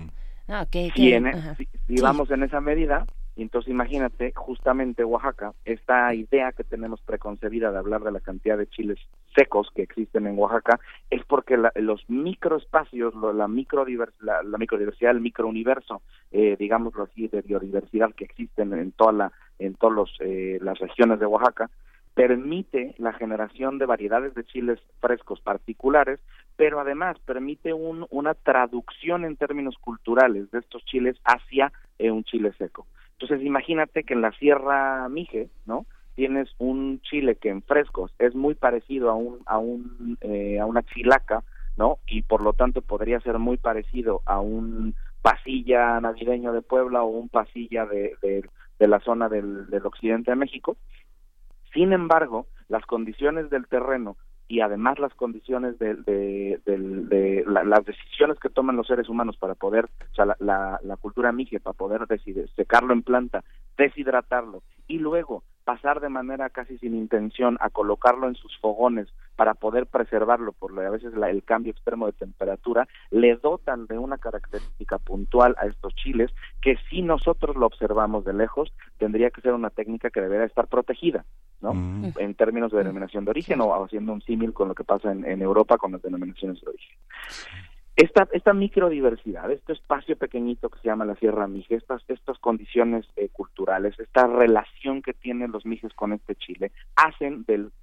Ah, 0.47 0.65
e, 0.71 0.91
si, 0.95 2.01
vamos 2.01 2.31
en 2.31 2.43
esa 2.43 2.59
medida, 2.59 3.05
entonces 3.35 3.69
imagínate, 3.69 4.33
justamente 4.35 5.03
Oaxaca, 5.03 5.53
esta 5.63 6.13
idea 6.13 6.51
que 6.51 6.63
tenemos 6.63 7.01
preconcebida 7.01 7.71
de 7.71 7.77
hablar 7.77 8.03
de 8.03 8.11
la 8.11 8.19
cantidad 8.19 8.57
de 8.57 8.67
chiles 8.67 8.99
secos 9.35 9.69
que 9.73 9.83
existen 9.83 10.27
en 10.27 10.37
Oaxaca, 10.37 10.79
es 11.09 11.23
porque 11.25 11.57
los 11.75 12.03
microespacios, 12.09 13.13
la, 13.15 13.47
microdivers, 13.47 14.13
la, 14.21 14.43
la, 14.43 14.57
microdiversidad, 14.57 15.11
el 15.11 15.21
microuniverso, 15.21 16.01
eh, 16.31 16.55
digámoslo 16.59 17.03
así, 17.03 17.27
de 17.27 17.41
biodiversidad 17.41 18.13
que 18.13 18.25
existen 18.25 18.73
en 18.73 18.91
toda 18.91 19.11
la, 19.11 19.31
en 19.59 19.75
todas 19.75 20.09
eh, 20.19 20.57
las 20.61 20.77
regiones 20.79 21.19
de 21.19 21.25
Oaxaca, 21.25 21.69
permite 22.13 22.95
la 22.97 23.13
generación 23.13 23.77
de 23.77 23.85
variedades 23.85 24.33
de 24.35 24.43
chiles 24.43 24.79
frescos 24.99 25.39
particulares, 25.41 26.19
pero 26.55 26.79
además 26.79 27.17
permite 27.19 27.73
una 27.73 28.33
traducción 28.33 29.23
en 29.23 29.37
términos 29.37 29.77
culturales 29.79 30.51
de 30.51 30.59
estos 30.59 30.83
chiles 30.85 31.15
hacia 31.23 31.71
eh, 31.97 32.11
un 32.11 32.23
chile 32.23 32.51
seco. 32.57 32.85
Entonces, 33.13 33.45
imagínate 33.45 34.03
que 34.03 34.13
en 34.13 34.21
la 34.21 34.31
Sierra 34.33 35.07
Mije, 35.09 35.49
¿no? 35.65 35.85
Tienes 36.15 36.49
un 36.57 36.99
chile 37.01 37.35
que 37.35 37.49
en 37.49 37.61
frescos 37.61 38.13
es 38.19 38.35
muy 38.35 38.55
parecido 38.55 39.09
a 39.09 39.15
un 39.15 39.39
a 39.45 39.57
un 39.57 40.17
eh, 40.21 40.59
a 40.59 40.65
una 40.65 40.83
chilaca, 40.83 41.43
¿no? 41.77 41.99
Y 42.07 42.23
por 42.23 42.41
lo 42.41 42.53
tanto 42.53 42.81
podría 42.81 43.21
ser 43.21 43.39
muy 43.39 43.57
parecido 43.57 44.21
a 44.25 44.41
un 44.41 44.95
pasilla 45.21 45.99
navideño 46.01 46.51
de 46.51 46.61
Puebla 46.61 47.03
o 47.03 47.07
un 47.07 47.29
pasilla 47.29 47.85
de, 47.85 48.15
de, 48.21 48.87
la 48.87 48.99
zona 49.01 49.27
del, 49.27 49.69
del 49.69 49.85
occidente 49.85 50.31
de 50.31 50.35
México 50.35 50.77
sin 51.79 51.93
embargo, 51.93 52.47
las 52.67 52.85
condiciones 52.85 53.49
del 53.49 53.65
terreno 53.67 54.17
y 54.49 54.59
además 54.59 54.99
las 54.99 55.13
condiciones 55.13 55.79
de, 55.79 55.95
de, 55.95 57.45
las 57.47 57.85
decisiones 57.85 58.37
que 58.37 58.49
toman 58.49 58.75
los 58.75 58.85
seres 58.85 59.07
humanos 59.07 59.37
para 59.37 59.55
poder, 59.55 59.85
o 59.85 60.13
sea, 60.13 60.25
la, 60.25 60.77
la, 60.83 60.97
cultura 60.97 61.31
migia 61.31 61.61
para 61.61 61.77
poder 61.77 62.01
secarlo 62.57 62.91
en 62.91 63.01
planta, 63.01 63.45
deshidratarlo 63.77 64.61
y 64.89 64.97
luego 64.97 65.43
pasar 65.69 65.99
de 65.99 66.09
manera 66.09 66.49
casi 66.49 66.79
sin 66.79 66.95
intención 66.95 67.59
a 67.61 67.69
colocarlo 67.69 68.27
en 68.27 68.33
sus 68.33 68.57
fogones 68.57 69.07
para 69.35 69.53
poder 69.53 69.85
preservarlo 69.85 70.51
por 70.51 70.71
a 70.79 70.89
veces 70.89 71.13
el 71.13 71.43
cambio 71.43 71.71
extremo 71.71 72.07
de 72.07 72.13
temperatura, 72.13 72.87
le 73.11 73.35
dotan 73.35 73.85
de 73.85 73.99
una 73.99 74.17
característica 74.17 74.97
puntual 74.97 75.55
a 75.59 75.67
estos 75.67 75.93
chiles 75.93 76.31
que 76.59 76.75
si 76.89 77.03
nosotros 77.03 77.55
lo 77.55 77.67
observamos 77.67 78.25
de 78.25 78.33
lejos, 78.33 78.73
tendría 78.97 79.29
que 79.29 79.41
ser 79.41 79.53
una 79.53 79.69
técnica 79.69 80.09
que 80.09 80.21
debería 80.21 80.47
estar 80.47 80.65
protegida, 80.65 81.23
¿no? 81.61 81.75
Mm. 81.75 82.13
En 82.17 82.33
términos 82.33 82.71
de 82.71 82.79
denominación 82.79 83.25
de 83.25 83.29
origen 83.29 83.61
o 83.61 83.71
haciendo 83.83 84.11
un 84.11 84.23
símil 84.23 84.53
con 84.53 84.69
lo 84.69 84.73
que 84.73 84.83
pasa 84.83 85.11
en, 85.11 85.23
en 85.23 85.39
Europa 85.43 85.77
con 85.77 85.91
las 85.91 86.01
denominaciones 86.01 86.59
de 86.61 86.67
origen. 86.67 86.97
Esta, 87.99 88.29
esta 88.31 88.53
microdiversidad, 88.53 89.51
este 89.51 89.73
espacio 89.73 90.15
pequeñito 90.15 90.69
que 90.69 90.79
se 90.79 90.87
llama 90.87 91.03
la 91.03 91.15
Sierra 91.15 91.47
Mije, 91.47 91.75
estas, 91.75 92.01
estas 92.07 92.39
condiciones 92.39 93.05
eh, 93.17 93.27
culturales, 93.27 93.99
esta 93.99 94.25
relación 94.25 95.01
que 95.01 95.11
tienen 95.11 95.51
los 95.51 95.65
mijes 95.65 95.93
con 95.95 96.13
este 96.13 96.35
Chile, 96.35 96.71
hacen 96.95 97.43
del 97.43 97.73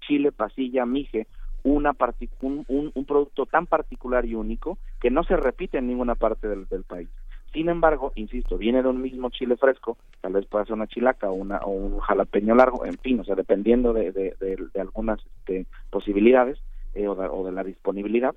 Chile, 0.00 0.32
Pasilla, 0.32 0.86
Mije, 0.86 1.26
una 1.62 1.94
un, 2.40 2.64
un, 2.94 3.04
producto 3.04 3.44
tan 3.44 3.66
particular 3.66 4.24
y 4.24 4.34
único 4.34 4.78
que 4.98 5.10
no 5.10 5.24
se 5.24 5.36
repite 5.36 5.76
en 5.76 5.88
ninguna 5.88 6.14
parte 6.14 6.48
del, 6.48 6.84
país. 6.84 7.10
Sin 7.52 7.68
embargo, 7.68 8.12
insisto, 8.14 8.56
viene 8.56 8.82
de 8.82 8.88
un 8.88 9.02
mismo 9.02 9.28
chile 9.28 9.58
fresco, 9.58 9.98
tal 10.22 10.32
vez 10.32 10.46
pueda 10.46 10.64
ser 10.64 10.72
una 10.72 10.86
chilaca 10.86 11.28
o, 11.28 11.34
una, 11.34 11.58
o 11.58 11.70
un 11.72 11.98
jalapeño 11.98 12.54
largo, 12.54 12.86
en 12.86 12.96
fin, 12.96 13.20
o 13.20 13.24
sea, 13.24 13.34
dependiendo 13.34 13.92
de, 13.92 14.10
de, 14.10 14.80
algunas 14.80 15.20
este, 15.40 15.66
posibilidades 15.90 16.58
eh, 16.94 17.08
o 17.08 17.44
de 17.44 17.52
la 17.52 17.62
disponibilidad, 17.62 18.34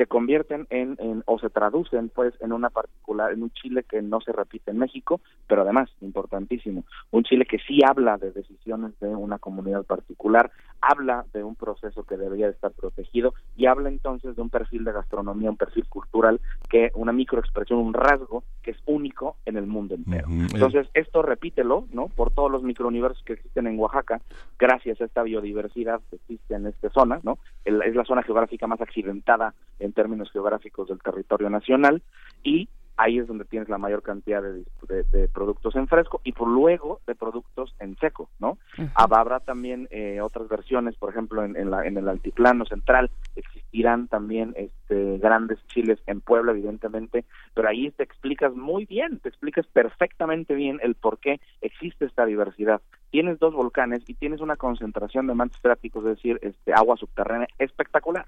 se 0.00 0.06
convierten 0.06 0.66
en, 0.70 0.96
o 1.26 1.38
se 1.38 1.50
traducen 1.50 2.08
pues 2.08 2.32
en 2.40 2.54
una 2.54 2.70
particular 2.70 3.32
en 3.32 3.42
un 3.42 3.50
Chile 3.50 3.84
que 3.86 4.00
no 4.00 4.22
se 4.22 4.32
repite 4.32 4.70
en 4.70 4.78
México 4.78 5.20
pero 5.46 5.60
además 5.60 5.90
importantísimo 6.00 6.84
un 7.10 7.22
Chile 7.22 7.44
que 7.44 7.58
sí 7.58 7.80
habla 7.86 8.16
de 8.16 8.32
decisiones 8.32 8.98
de 8.98 9.08
una 9.08 9.38
comunidad 9.38 9.84
particular 9.84 10.50
habla 10.80 11.26
de 11.34 11.44
un 11.44 11.54
proceso 11.54 12.04
que 12.04 12.16
debería 12.16 12.48
estar 12.48 12.72
protegido 12.72 13.34
y 13.58 13.66
habla 13.66 13.90
entonces 13.90 14.36
de 14.36 14.40
un 14.40 14.48
perfil 14.48 14.84
de 14.84 14.92
gastronomía 14.92 15.50
un 15.50 15.58
perfil 15.58 15.86
cultural 15.86 16.40
que 16.70 16.90
una 16.94 17.12
microexpresión 17.12 17.78
un 17.78 17.92
rasgo 17.92 18.42
que 18.62 18.70
es 18.70 18.78
único 18.86 19.36
en 19.44 19.58
el 19.58 19.66
mundo 19.66 19.96
entero. 19.96 20.28
Entonces 20.30 20.88
esto 20.94 21.20
repítelo 21.20 21.84
no 21.92 22.08
por 22.08 22.30
todos 22.30 22.50
los 22.50 22.62
microuniversos 22.62 23.22
que 23.24 23.34
existen 23.34 23.66
en 23.66 23.78
Oaxaca 23.78 24.22
gracias 24.58 24.98
a 25.02 25.04
esta 25.04 25.22
biodiversidad 25.22 26.00
que 26.08 26.16
existe 26.16 26.54
en 26.54 26.68
esta 26.68 26.88
zona 26.88 27.20
no 27.22 27.36
es 27.66 27.94
la 27.94 28.04
zona 28.06 28.22
geográfica 28.22 28.66
más 28.66 28.80
accidentada 28.80 29.52
en 29.78 29.89
términos 29.92 30.30
geográficos 30.32 30.88
del 30.88 31.00
territorio 31.00 31.50
nacional 31.50 32.02
y 32.42 32.68
ahí 33.00 33.18
es 33.18 33.26
donde 33.26 33.46
tienes 33.46 33.68
la 33.70 33.78
mayor 33.78 34.02
cantidad 34.02 34.42
de, 34.42 35.28
productos 35.28 35.74
en 35.76 35.88
fresco 35.88 36.20
y 36.22 36.32
por 36.32 36.48
luego 36.48 37.00
de 37.06 37.14
productos 37.14 37.74
en 37.78 37.96
seco, 37.96 38.28
¿no? 38.38 38.58
Habrá 38.94 39.40
también 39.40 39.88
eh, 39.90 40.20
otras 40.20 40.48
versiones, 40.48 40.96
por 40.96 41.10
ejemplo, 41.10 41.42
en, 41.44 41.70
la, 41.70 41.86
en 41.86 41.96
el 41.96 42.08
altiplano 42.08 42.66
central 42.66 43.10
existirán 43.36 44.08
también 44.08 44.52
este, 44.56 45.18
grandes 45.18 45.58
chiles 45.68 45.98
en 46.06 46.20
Puebla, 46.20 46.52
evidentemente, 46.52 47.24
pero 47.54 47.68
ahí 47.68 47.90
te 47.90 48.02
explicas 48.02 48.54
muy 48.54 48.84
bien, 48.84 49.20
te 49.20 49.30
explicas 49.30 49.66
perfectamente 49.68 50.54
bien 50.54 50.78
el 50.82 50.94
por 50.94 51.18
qué 51.18 51.40
existe 51.62 52.04
esta 52.04 52.26
diversidad. 52.26 52.82
Tienes 53.10 53.38
dos 53.38 53.54
volcanes 53.54 54.02
y 54.08 54.14
tienes 54.14 54.40
una 54.40 54.56
concentración 54.56 55.26
de 55.26 55.34
mantos 55.34 55.60
freáticos, 55.60 56.04
es 56.04 56.16
decir, 56.16 56.38
este, 56.42 56.74
agua 56.74 56.96
subterránea 56.96 57.48
espectacular. 57.58 58.26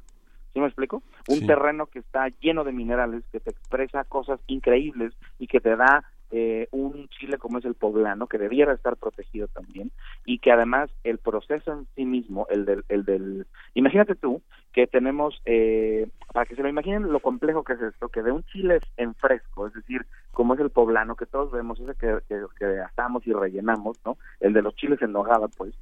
¿Sí 0.53 0.61
me 0.61 0.67
explico? 0.67 1.03
Un 1.29 1.47
terreno 1.47 1.87
que 1.87 2.01
está 2.01 2.29
lleno 2.41 2.65
de 2.65 2.73
minerales, 2.73 3.25
que 3.33 3.41
te 3.41 3.51
expresa 3.51 4.05
cosas 4.05 4.41
increíbles 4.47 5.13
y 5.39 5.47
que 5.47 5.61
te 5.61 5.77
da 5.77 6.05
eh, 6.31 6.67
un 6.73 7.09
Chile 7.09 7.37
como 7.37 7.59
es 7.59 7.65
el 7.65 7.75
poblano, 7.75 8.27
que 8.27 8.39
debiera 8.39 8.73
estar 8.73 8.97
protegido 8.97 9.49
también, 9.49 9.93
y 10.25 10.39
que 10.39 10.51
además 10.51 10.91
el 11.05 11.19
proceso 11.19 11.73
en 11.73 11.87
sí 11.95 12.05
mismo, 12.05 12.47
el 12.51 12.65
del... 12.65 12.85
El 12.89 13.05
del 13.05 13.47
imagínate 13.75 14.15
tú 14.15 14.43
que 14.73 14.87
tenemos, 14.87 15.41
eh, 15.45 16.09
para 16.33 16.47
que 16.47 16.57
se 16.57 16.63
lo 16.63 16.69
imaginen 16.69 17.13
lo 17.13 17.21
complejo 17.21 17.65
que 17.65 17.75
es 17.75 17.83
esto, 17.83 18.09
que 18.09 18.23
de 18.23 18.33
un 18.33 18.45
Chile 18.45 18.81
en 18.97 19.15
fresco, 19.15 19.67
es 19.67 19.75
decir, 19.75 20.07
como 20.31 20.55
es 20.55 20.61
el 20.61 20.71
poblano, 20.71 21.17
que 21.17 21.27
todos 21.27 21.53
vemos, 21.53 21.79
ese 21.81 21.95
que, 21.95 22.19
que, 22.27 22.43
que 22.59 22.81
asamos 22.81 23.27
y 23.27 23.33
rellenamos, 23.33 23.99
¿no? 24.05 24.17
El 24.41 24.55
de 24.55 24.63
los 24.63 24.75
chiles 24.75 25.03
en 25.03 25.13
nogada, 25.13 25.49
pues, 25.49 25.75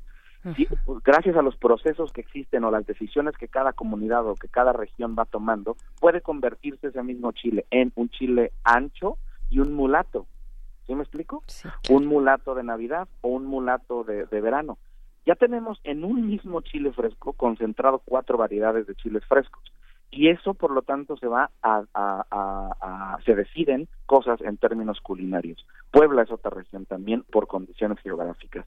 gracias 1.04 1.36
a 1.36 1.42
los 1.42 1.56
procesos 1.56 2.12
que 2.12 2.22
existen 2.22 2.64
o 2.64 2.70
las 2.70 2.86
decisiones 2.86 3.36
que 3.36 3.48
cada 3.48 3.72
comunidad 3.72 4.26
o 4.26 4.34
que 4.34 4.48
cada 4.48 4.72
región 4.72 5.14
va 5.18 5.24
tomando, 5.24 5.76
puede 6.00 6.20
convertirse 6.20 6.88
ese 6.88 7.02
mismo 7.02 7.32
chile 7.32 7.66
en 7.70 7.92
un 7.94 8.08
chile 8.08 8.52
ancho 8.64 9.18
y 9.50 9.60
un 9.60 9.74
mulato. 9.74 10.26
¿Sí 10.86 10.94
me 10.94 11.02
explico? 11.02 11.42
Un 11.90 12.06
mulato 12.06 12.54
de 12.54 12.64
Navidad 12.64 13.08
o 13.20 13.28
un 13.28 13.46
mulato 13.46 14.02
de, 14.02 14.24
verano. 14.40 14.78
Ya 15.26 15.34
tenemos 15.34 15.78
en 15.84 16.04
un 16.04 16.26
mismo 16.26 16.62
chile 16.62 16.92
fresco 16.92 17.34
concentrado 17.34 18.00
cuatro 18.04 18.38
variedades 18.38 18.86
de 18.86 18.94
chiles 18.96 19.24
frescos 19.26 19.62
y 20.10 20.28
eso 20.28 20.54
por 20.54 20.72
lo 20.72 20.82
tanto 20.82 21.16
se 21.16 21.28
va 21.28 21.50
a, 21.62 21.84
a, 21.94 23.18
se 23.24 23.34
deciden 23.36 23.86
cosas 24.06 24.40
en 24.40 24.56
términos 24.56 25.00
culinarios. 25.00 25.64
Puebla 25.92 26.22
es 26.22 26.32
otra 26.32 26.50
región 26.50 26.86
también 26.86 27.22
por 27.22 27.46
condiciones 27.46 27.98
geográficas. 28.00 28.66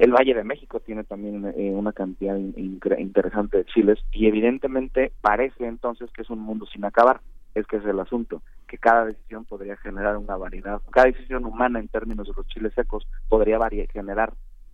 El 0.00 0.12
Valle 0.12 0.32
de 0.32 0.44
México 0.44 0.80
tiene 0.80 1.04
también 1.04 1.52
eh, 1.58 1.72
una 1.74 1.92
cantidad 1.92 2.34
interesante 2.34 3.58
de 3.58 3.66
chiles 3.66 3.98
y 4.12 4.28
evidentemente 4.28 5.12
parece 5.20 5.66
entonces 5.66 6.10
que 6.10 6.22
es 6.22 6.30
un 6.30 6.38
mundo 6.38 6.64
sin 6.64 6.86
acabar. 6.86 7.20
Es 7.54 7.66
que 7.66 7.76
es 7.76 7.84
el 7.84 8.00
asunto, 8.00 8.40
que 8.66 8.78
cada 8.78 9.04
decisión 9.04 9.44
podría 9.44 9.76
generar 9.76 10.16
una 10.16 10.38
variedad, 10.38 10.80
cada 10.90 11.08
decisión 11.08 11.44
humana 11.44 11.80
en 11.80 11.88
términos 11.88 12.26
de 12.26 12.32
los 12.34 12.46
chiles 12.46 12.72
secos 12.72 13.06
podría 13.28 13.58
generar 13.92 14.32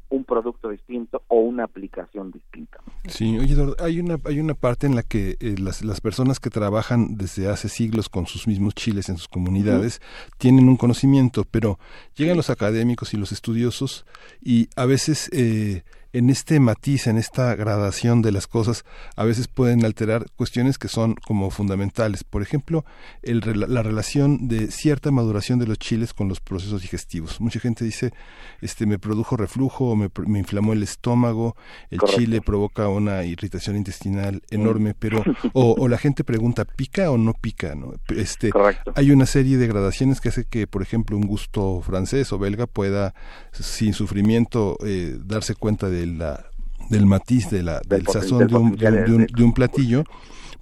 un 0.09 0.25
producto 0.25 0.71
distinto 0.71 1.23
o 1.29 1.41
una 1.41 1.65
aplicación 1.65 2.31
distinta. 2.31 2.79
Sí, 3.09 3.39
oye, 3.39 3.57
hay 3.81 4.01
una, 4.01 4.19
hay 4.25 4.41
una 4.41 4.55
parte 4.55 4.87
en 4.87 4.95
la 4.95 5.03
que 5.03 5.37
eh, 5.41 5.57
las, 5.59 5.85
las 5.85 6.01
personas 6.01 6.41
que 6.41 6.51
trabajan 6.51 7.17
desde 7.17 7.49
hace 7.49 7.69
siglos 7.69 8.09
con 8.09 8.27
sus 8.27 8.47
mismos 8.47 8.75
chiles 8.75 9.09
en 9.09 9.17
sus 9.17 9.29
comunidades 9.29 10.01
tienen 10.39 10.69
un 10.69 10.77
conocimiento, 10.77 11.45
pero 11.51 11.79
llegan 12.17 12.37
los 12.37 12.51
académicos 12.51 13.15
y 13.15 13.17
los 13.17 13.33
estudiosos 13.33 14.07
y 14.41 14.69
a 14.77 14.87
veces 14.87 15.29
eh, 15.33 15.83
en 16.17 16.31
este 16.31 16.61
matiz, 16.61 17.09
en 17.09 17.19
esta 17.19 17.55
gradación 17.55 18.23
de 18.23 18.33
las 18.33 18.47
cosas, 18.47 18.87
a 19.17 19.25
veces 19.25 19.49
pueden 19.49 19.85
alterar 19.85 20.25
cuestiones 20.35 20.79
que 20.79 20.89
son 20.89 21.15
como 21.15 21.51
fundamentales. 21.51 22.25
Por 22.25 22.41
ejemplo, 22.41 22.87
el, 23.23 23.43
la 23.69 23.83
relación 23.83 24.49
de 24.49 24.71
cierta 24.71 25.11
maduración 25.11 25.59
de 25.59 25.67
los 25.67 25.79
chiles 25.79 26.15
con 26.15 26.31
los 26.31 26.41
procesos 26.41 26.81
digestivos. 26.81 27.39
Mucha 27.39 27.61
gente 27.61 27.85
dice, 27.85 28.15
este, 28.63 28.87
me 28.87 28.99
produjo 28.99 29.37
reflujo, 29.37 29.95
me, 29.95 30.09
me 30.27 30.39
inflamó 30.39 30.73
el 30.73 30.83
estómago, 30.83 31.55
el 31.91 32.01
chile 32.01 32.41
provoca 32.41 32.89
una 32.89 33.25
irritación 33.25 33.77
intestinal 33.77 34.43
enorme, 34.51 34.95
pero, 34.99 35.23
o, 35.53 35.87
la 35.87 35.99
gente 35.99 36.25
pregunta, 36.25 36.65
¿pica 36.65 37.11
o 37.11 37.19
no 37.19 37.35
pica? 37.35 37.75
¿no? 37.75 37.93
Este, 38.09 38.53
hay 38.95 39.11
una 39.11 39.27
serie 39.27 39.59
de 39.59 39.67
gradaciones 39.67 40.23
que 40.23 40.31
hace 40.31 40.47
que, 40.47 40.67
por 40.67 40.81
ejemplo, 40.81 41.15
un 41.15 41.27
gusto 41.27 41.83
francés 41.83 42.33
o 42.33 42.39
belga 42.39 42.67
pueda, 42.67 43.15
sin 43.53 43.93
sufrimiento, 43.93 44.79
eh, 44.83 45.19
darse 45.23 45.55
cuenta 45.55 45.91
de 45.91 46.06
la, 46.15 46.47
del 46.91 47.07
matiz, 47.07 47.51
de 47.51 47.63
la, 47.63 47.81
del, 47.87 48.07
sazón 48.07 48.47
de 48.47 48.55
un, 48.55 48.77
de, 48.77 49.45
un, 49.45 49.53
platillo, 49.53 50.05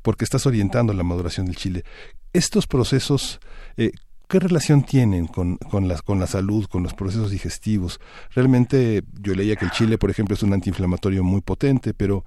porque 0.03 0.25
estás 0.25 0.47
orientando 0.47 0.93
la 0.93 1.03
maduración 1.03 1.47
del 1.47 1.57
chile. 1.57 1.85
Estos 2.33 2.67
procesos, 2.67 3.41
eh, 3.77 3.93
¿qué 4.29 4.41
relación 4.41 4.83
tienen 4.83 5.27
con, 5.27 5.57
con, 5.57 5.89
la, 5.89 6.01
con 6.01 6.19
la 6.19 6.27
salud, 6.27 6.67
con 6.67 6.83
los 6.83 6.95
procesos 6.95 7.31
digestivos? 7.31 8.01
Realmente 8.35 9.03
yo 9.21 9.35
leía 9.35 9.57
que 9.57 9.65
el 9.65 9.71
chile, 9.71 9.99
por 9.99 10.11
ejemplo, 10.11 10.35
es 10.35 10.43
un 10.43 10.53
antiinflamatorio 10.53 11.23
muy 11.23 11.41
potente, 11.41 11.95
pero... 11.95 12.25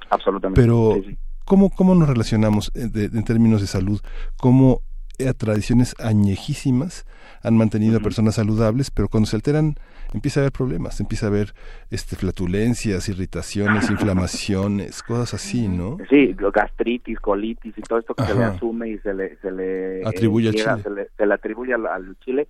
Pero, 0.53 1.01
¿cómo, 1.45 1.69
¿cómo 1.69 1.95
nos 1.95 2.08
relacionamos 2.08 2.71
eh, 2.75 2.89
en 2.93 3.23
términos 3.23 3.62
de 3.62 3.67
salud? 3.67 4.01
¿Cómo 4.38 4.82
a 5.25 5.34
tradiciones 5.34 5.95
añejísimas 5.99 7.06
han 7.41 7.58
mantenido 7.58 7.97
a 7.97 8.01
personas 8.01 8.36
saludables, 8.36 8.91
pero 8.91 9.10
cuando 9.10 9.27
se 9.27 9.36
alteran 9.36 9.75
empieza 10.13 10.39
a 10.39 10.43
haber 10.43 10.51
problemas, 10.51 10.99
empieza 10.99 11.25
a 11.25 11.30
haber 11.30 11.53
este 11.89 12.15
flatulencias, 12.15 13.10
irritaciones, 13.10 13.89
inflamaciones, 13.91 15.01
cosas 15.03 15.34
así, 15.36 15.67
¿no? 15.67 15.97
Sí, 16.10 16.36
gastritis, 16.53 17.19
colitis 17.19 17.77
y 17.77 17.82
todo 17.82 17.99
esto 17.99 18.13
que 18.13 18.23
se 18.23 18.36
le 18.36 18.43
asume 18.43 18.89
y 18.89 18.97
se 18.99 19.13
le, 19.13 19.38
se 19.38 19.51
le 19.51 20.06
atribuye 20.06 20.49
al 20.49 20.56
chile. 20.56 21.10
Se 21.17 21.25
le, 21.25 21.34
atribuye 21.34 21.73
al, 21.73 22.17
chile. 22.19 22.47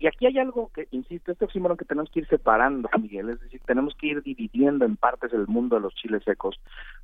Y 0.00 0.06
aquí 0.06 0.26
hay 0.26 0.38
algo 0.38 0.70
que, 0.74 0.88
insisto, 0.90 1.32
este 1.32 1.44
oxímoron 1.44 1.76
que 1.76 1.84
tenemos 1.84 2.10
que 2.10 2.20
ir 2.20 2.28
separando, 2.28 2.88
Miguel, 3.00 3.30
es 3.30 3.40
decir, 3.40 3.60
tenemos 3.66 3.94
que 3.94 4.08
ir 4.08 4.22
dividiendo 4.22 4.84
en 4.84 4.96
partes 4.96 5.32
el 5.32 5.46
mundo 5.46 5.76
de 5.76 5.82
los 5.82 5.94
chiles 5.94 6.24
secos 6.24 6.58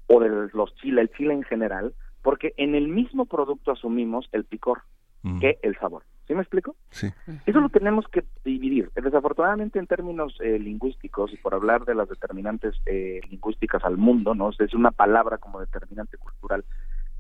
o 0.07 0.21
de 0.21 0.49
los 0.53 0.75
chiles, 0.77 1.03
el 1.03 1.17
chile 1.17 1.35
en 1.35 1.43
general, 1.43 1.93
porque 2.23 2.55
en 2.57 2.75
el 2.75 2.89
mismo 2.89 3.27
producto 3.27 3.73
asumimos 3.73 4.29
el 4.33 4.45
picor 4.45 4.83
mm. 5.23 5.41
que 5.41 5.59
el 5.63 5.77
sabor. 5.79 6.05
¿Sí 6.27 6.35
me 6.35 6.43
explico? 6.43 6.77
Sí. 6.91 7.09
Eso 7.47 7.61
lo 7.61 7.69
tenemos 7.69 8.07
que 8.09 8.25
dividir. 8.45 8.91
Desafortunadamente, 8.95 9.79
en 9.79 9.89
términos 9.89 10.37
eh, 10.41 10.59
lingüísticos, 10.59 11.33
y 11.33 11.37
por 11.37 11.53
hablar 11.53 11.85
de 11.85 11.97
las 11.97 12.09
determinantes 12.09 12.77
eh, 12.87 13.21
lingüísticas 13.29 13.85
al 13.85 13.97
mundo, 13.97 14.35
¿no? 14.35 14.51
Es 14.51 14.73
una 14.73 14.93
palabra 14.93 15.39
como 15.39 15.59
determinante 15.59 16.17
cultural. 16.17 16.65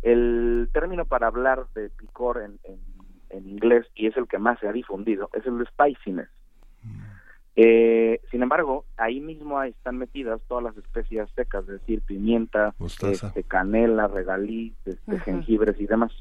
El 0.03 0.69
término 0.73 1.05
para 1.05 1.27
hablar 1.27 1.67
de 1.75 1.91
picor 1.91 2.43
en, 2.43 2.59
en, 3.31 3.49
inglés, 3.49 3.87
y 3.95 4.07
es 4.07 4.17
el 4.17 4.29
que 4.29 4.39
más 4.39 4.59
se 4.61 4.69
ha 4.69 4.73
difundido, 4.73 5.29
es 5.33 5.45
el 5.47 5.59
de 5.59 5.67
spiciness. 5.67 6.29
Mm. 6.83 7.12
Eh, 7.55 8.21
sin 8.31 8.43
embargo, 8.43 8.87
ahí 8.97 9.21
mismo 9.21 9.63
están 9.63 9.99
metidas 9.99 10.41
todas 10.49 10.65
las 10.65 10.77
especias 10.77 11.29
secas, 11.35 11.65
es 11.65 11.81
decir, 11.81 12.01
pimienta, 12.01 12.75
este, 12.81 13.43
canela, 13.45 14.09
regaliz, 14.09 14.75
este, 14.87 15.19
jengibres 15.21 15.79
y 15.79 15.87
demás. 15.87 16.13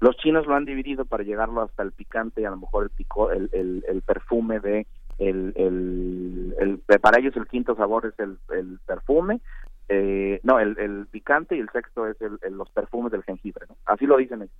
Los 0.00 0.16
chinos 0.16 0.46
lo 0.46 0.54
han 0.54 0.64
dividido 0.64 1.04
para 1.04 1.22
llegarlo 1.22 1.62
hasta 1.62 1.82
el 1.82 1.92
picante 1.92 2.40
y 2.40 2.44
a 2.44 2.50
lo 2.50 2.56
mejor 2.56 2.84
el, 2.84 2.90
pico, 2.90 3.30
el, 3.30 3.50
el, 3.52 4.02
perfume 4.02 4.60
de 4.60 4.86
el, 5.18 5.52
el, 5.56 6.80
para 7.00 7.20
ellos 7.20 7.36
el 7.36 7.46
quinto 7.46 7.76
sabor 7.76 8.06
es 8.06 8.18
el, 8.18 8.38
el 8.56 8.78
perfume, 8.86 9.40
eh, 9.88 10.40
no, 10.44 10.60
el, 10.60 10.78
el 10.78 11.06
picante 11.10 11.56
y 11.56 11.60
el 11.60 11.68
sexto 11.70 12.06
es 12.06 12.16
el, 12.20 12.38
los 12.52 12.70
perfumes 12.70 13.12
del 13.12 13.24
jengibre, 13.24 13.66
¿no? 13.68 13.76
Así 13.86 14.06
lo 14.06 14.16
dicen 14.16 14.42
ellos. 14.42 14.54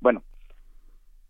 Bueno, 0.00 0.22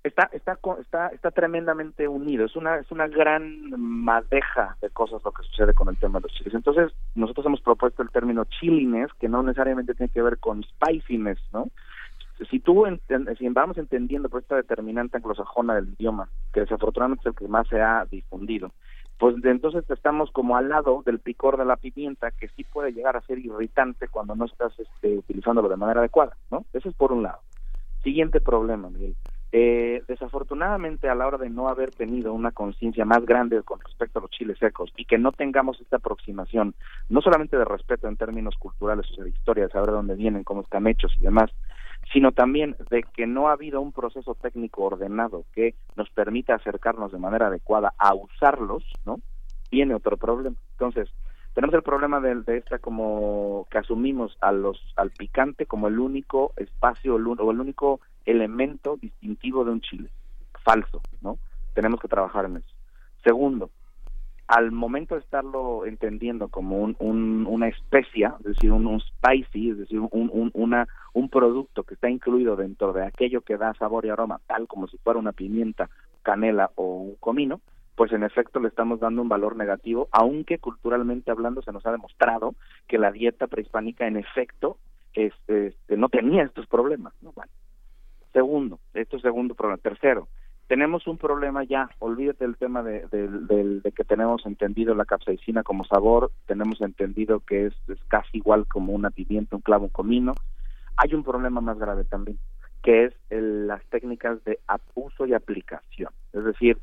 está 0.04 0.28
está 0.32 0.58
está 0.80 1.08
está 1.08 1.30
tremendamente 1.30 2.08
unido. 2.08 2.44
Es 2.44 2.56
una 2.56 2.76
es 2.76 2.90
una 2.90 3.06
gran 3.08 3.70
madeja 3.78 4.76
de 4.80 4.90
cosas 4.90 5.22
lo 5.24 5.32
que 5.32 5.44
sucede 5.44 5.74
con 5.74 5.88
el 5.88 5.96
tema 5.96 6.18
de 6.18 6.24
los 6.24 6.32
chiles. 6.32 6.54
Entonces 6.54 6.92
nosotros 7.14 7.46
hemos 7.46 7.60
propuesto 7.60 8.02
el 8.02 8.10
término 8.10 8.44
chilines 8.44 9.12
que 9.20 9.28
no 9.28 9.42
necesariamente 9.42 9.94
tiene 9.94 10.12
que 10.12 10.22
ver 10.22 10.38
con 10.38 10.62
spiciness 10.64 11.38
no 11.52 11.68
si 12.50 12.60
tú 12.60 12.84
si 13.38 13.48
vamos 13.50 13.78
entendiendo 13.78 14.28
por 14.28 14.42
esta 14.42 14.56
determinante 14.56 15.16
anglosajona 15.16 15.76
del 15.76 15.94
idioma 15.98 16.28
que 16.52 16.60
desafortunadamente 16.60 17.28
es 17.28 17.34
el 17.34 17.38
que 17.38 17.48
más 17.48 17.68
se 17.68 17.80
ha 17.80 18.04
difundido 18.10 18.72
pues 19.18 19.36
entonces 19.44 19.88
estamos 19.90 20.30
como 20.32 20.56
al 20.56 20.68
lado 20.68 21.02
del 21.04 21.20
picor 21.20 21.56
de 21.56 21.64
la 21.64 21.76
pimienta 21.76 22.30
que 22.32 22.48
sí 22.48 22.64
puede 22.64 22.92
llegar 22.92 23.16
a 23.16 23.20
ser 23.22 23.38
irritante 23.38 24.08
cuando 24.08 24.34
no 24.34 24.46
estás 24.46 24.72
este, 24.78 25.18
utilizándolo 25.18 25.68
de 25.68 25.76
manera 25.76 26.00
adecuada 26.00 26.36
no 26.50 26.64
eso 26.72 26.88
es 26.88 26.94
por 26.94 27.12
un 27.12 27.22
lado. 27.22 27.40
Siguiente 28.02 28.40
problema 28.40 28.90
Miguel 28.90 29.14
eh, 29.54 30.02
desafortunadamente, 30.08 31.10
a 31.10 31.14
la 31.14 31.26
hora 31.26 31.36
de 31.36 31.50
no 31.50 31.68
haber 31.68 31.90
tenido 31.90 32.32
una 32.32 32.52
conciencia 32.52 33.04
más 33.04 33.24
grande 33.26 33.62
con 33.62 33.80
respecto 33.80 34.18
a 34.18 34.22
los 34.22 34.30
chiles 34.30 34.58
secos 34.58 34.90
y 34.96 35.04
que 35.04 35.18
no 35.18 35.30
tengamos 35.30 35.78
esta 35.78 35.96
aproximación, 35.96 36.74
no 37.10 37.20
solamente 37.20 37.58
de 37.58 37.66
respeto 37.66 38.08
en 38.08 38.16
términos 38.16 38.56
culturales 38.56 39.06
o 39.18 39.22
de 39.22 39.28
historia, 39.28 39.64
de 39.64 39.70
saber 39.70 39.90
de 39.90 39.96
dónde 39.96 40.14
vienen, 40.14 40.42
cómo 40.42 40.62
están 40.62 40.86
hechos 40.86 41.12
y 41.18 41.20
demás, 41.20 41.50
sino 42.14 42.32
también 42.32 42.76
de 42.90 43.02
que 43.02 43.26
no 43.26 43.48
ha 43.48 43.52
habido 43.52 43.82
un 43.82 43.92
proceso 43.92 44.34
técnico 44.34 44.84
ordenado 44.84 45.44
que 45.54 45.74
nos 45.96 46.08
permita 46.10 46.54
acercarnos 46.54 47.12
de 47.12 47.18
manera 47.18 47.48
adecuada 47.48 47.92
a 47.98 48.14
usarlos, 48.14 48.84
¿no? 49.04 49.20
Viene 49.70 49.94
otro 49.94 50.16
problema. 50.16 50.56
Entonces, 50.72 51.10
tenemos 51.54 51.74
el 51.74 51.82
problema 51.82 52.20
de, 52.20 52.34
de, 52.42 52.58
esta 52.58 52.78
como 52.78 53.66
que 53.70 53.78
asumimos 53.78 54.36
a 54.40 54.52
los 54.52 54.80
al 54.96 55.10
picante 55.10 55.66
como 55.66 55.88
el 55.88 55.98
único 55.98 56.52
espacio 56.56 57.14
o 57.14 57.18
el 57.50 57.60
único 57.60 58.00
elemento 58.24 58.96
distintivo 58.96 59.64
de 59.64 59.72
un 59.72 59.80
chile. 59.80 60.10
Falso 60.64 61.02
no 61.20 61.38
tenemos 61.74 62.00
que 62.00 62.08
trabajar 62.08 62.46
en 62.46 62.58
eso. 62.58 62.74
Segundo 63.24 63.70
al 64.48 64.72
momento 64.72 65.14
de 65.14 65.20
estarlo 65.20 65.86
entendiendo 65.86 66.48
como 66.48 66.78
un, 66.78 66.96
un 66.98 67.46
una 67.48 67.68
especia 67.68 68.34
es 68.40 68.44
decir 68.46 68.72
un, 68.72 69.00
spicy 69.00 69.70
es 69.70 69.78
decir 69.78 70.00
un 70.00 71.28
producto 71.30 71.84
que 71.84 71.94
está 71.94 72.10
incluido 72.10 72.56
dentro 72.56 72.92
de 72.92 73.06
aquello 73.06 73.40
que 73.42 73.56
da 73.56 73.72
sabor 73.74 74.04
y 74.04 74.10
aroma 74.10 74.40
tal 74.46 74.66
como 74.66 74.88
si 74.88 74.98
fuera 74.98 75.18
una 75.18 75.32
pimienta 75.32 75.88
canela 76.22 76.70
o 76.74 76.96
un 76.96 77.14
comino 77.16 77.60
pues 78.02 78.10
en 78.10 78.24
efecto 78.24 78.58
le 78.58 78.66
estamos 78.66 78.98
dando 78.98 79.22
un 79.22 79.28
valor 79.28 79.54
negativo, 79.54 80.08
aunque 80.10 80.58
culturalmente 80.58 81.30
hablando 81.30 81.62
se 81.62 81.70
nos 81.70 81.86
ha 81.86 81.92
demostrado 81.92 82.56
que 82.88 82.98
la 82.98 83.12
dieta 83.12 83.46
prehispánica 83.46 84.08
en 84.08 84.16
efecto 84.16 84.76
este, 85.14 85.76
no 85.88 86.08
tenía 86.08 86.42
estos 86.42 86.66
problemas. 86.66 87.14
¿no? 87.22 87.32
Segundo, 88.32 88.80
esto 88.92 89.18
es 89.18 89.22
segundo 89.22 89.54
problema. 89.54 89.80
Tercero, 89.80 90.26
tenemos 90.66 91.06
un 91.06 91.16
problema 91.16 91.62
ya, 91.62 91.90
olvídate 92.00 92.44
del 92.44 92.56
tema 92.56 92.82
de, 92.82 93.06
de, 93.06 93.92
que 93.92 94.02
tenemos 94.02 94.44
entendido 94.46 94.96
la 94.96 95.04
capsaicina 95.04 95.62
como 95.62 95.84
sabor, 95.84 96.32
tenemos 96.46 96.80
entendido 96.80 97.38
que 97.38 97.66
es, 97.66 97.74
casi 98.08 98.38
igual 98.38 98.66
como 98.66 98.94
una 98.94 99.10
pimienta, 99.10 99.54
un 99.54 99.62
clavo, 99.62 99.84
un 99.84 99.90
comino. 99.90 100.34
Hay 100.96 101.14
un 101.14 101.22
problema 101.22 101.60
más 101.60 101.78
grave 101.78 102.02
también, 102.02 102.40
que 102.82 103.04
es 103.04 103.14
las 103.30 103.84
técnicas 103.90 104.42
de 104.42 104.58
uso 104.96 105.24
y 105.24 105.34
aplicación. 105.34 106.10
Es 106.32 106.44
decir, 106.44 106.78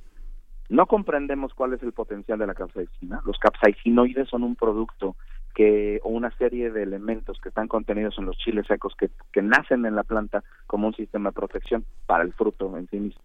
no 0.69 0.86
comprendemos 0.86 1.53
cuál 1.53 1.73
es 1.73 1.84
el 1.84 1.91
potencial 1.91 2.39
de 2.39 2.47
la 2.47 2.53
capsaicina. 2.53 3.21
Los 3.25 3.38
capsaicinoides 3.39 4.29
son 4.29 4.43
un 4.43 4.55
producto 4.55 5.15
que 5.55 5.99
o 6.03 6.10
una 6.10 6.32
serie 6.38 6.71
de 6.71 6.84
elementos 6.84 7.39
que 7.41 7.49
están 7.49 7.67
contenidos 7.67 8.17
en 8.19 8.25
los 8.25 8.38
chiles 8.38 8.67
secos 8.67 8.95
que, 8.95 9.10
que 9.34 9.41
nacen 9.41 9.86
en 9.86 9.95
la 9.95 10.03
planta 10.03 10.43
como 10.67 10.88
un 10.88 10.93
sistema 10.93 11.32
de 11.32 11.36
protección 11.36 11.86
para 12.05 12.23
el 12.23 12.34
fruto 12.34 12.77
en 12.77 12.88
sí 12.88 12.99
mismo. 12.99 13.21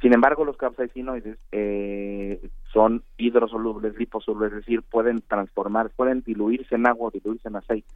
Sin 0.00 0.14
embargo, 0.14 0.44
los 0.44 0.56
capsaicinoides 0.56 1.36
eh, 1.52 2.40
son 2.72 3.02
hidrosolubles, 3.18 3.96
liposolubles, 3.98 4.52
es 4.52 4.58
decir, 4.60 4.82
pueden 4.82 5.20
transformar, 5.20 5.90
pueden 5.90 6.22
diluirse 6.22 6.76
en 6.76 6.86
agua 6.86 7.10
diluirse 7.12 7.48
en 7.48 7.56
aceite. 7.56 7.92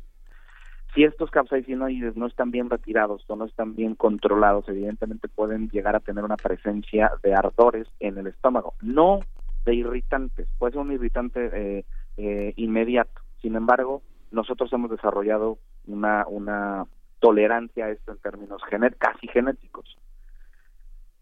Si 0.94 1.02
estos 1.02 1.30
capsaicinoides 1.30 2.16
no 2.16 2.26
están 2.26 2.52
bien 2.52 2.70
retirados 2.70 3.24
o 3.26 3.34
no 3.34 3.46
están 3.46 3.74
bien 3.74 3.96
controlados, 3.96 4.68
evidentemente 4.68 5.28
pueden 5.28 5.68
llegar 5.70 5.96
a 5.96 6.00
tener 6.00 6.22
una 6.22 6.36
presencia 6.36 7.10
de 7.22 7.34
ardores 7.34 7.88
en 7.98 8.16
el 8.18 8.28
estómago, 8.28 8.74
no 8.80 9.20
de 9.64 9.74
irritantes, 9.74 10.46
puede 10.58 10.72
ser 10.72 10.82
un 10.82 10.92
irritante 10.92 11.50
eh, 11.52 11.84
eh, 12.16 12.52
inmediato. 12.56 13.22
Sin 13.42 13.56
embargo, 13.56 14.02
nosotros 14.30 14.72
hemos 14.72 14.90
desarrollado 14.90 15.58
una, 15.86 16.26
una 16.28 16.86
tolerancia 17.18 17.86
a 17.86 17.90
esto 17.90 18.12
en 18.12 18.18
términos 18.18 18.62
casi 18.98 19.26
genéticos. 19.28 19.98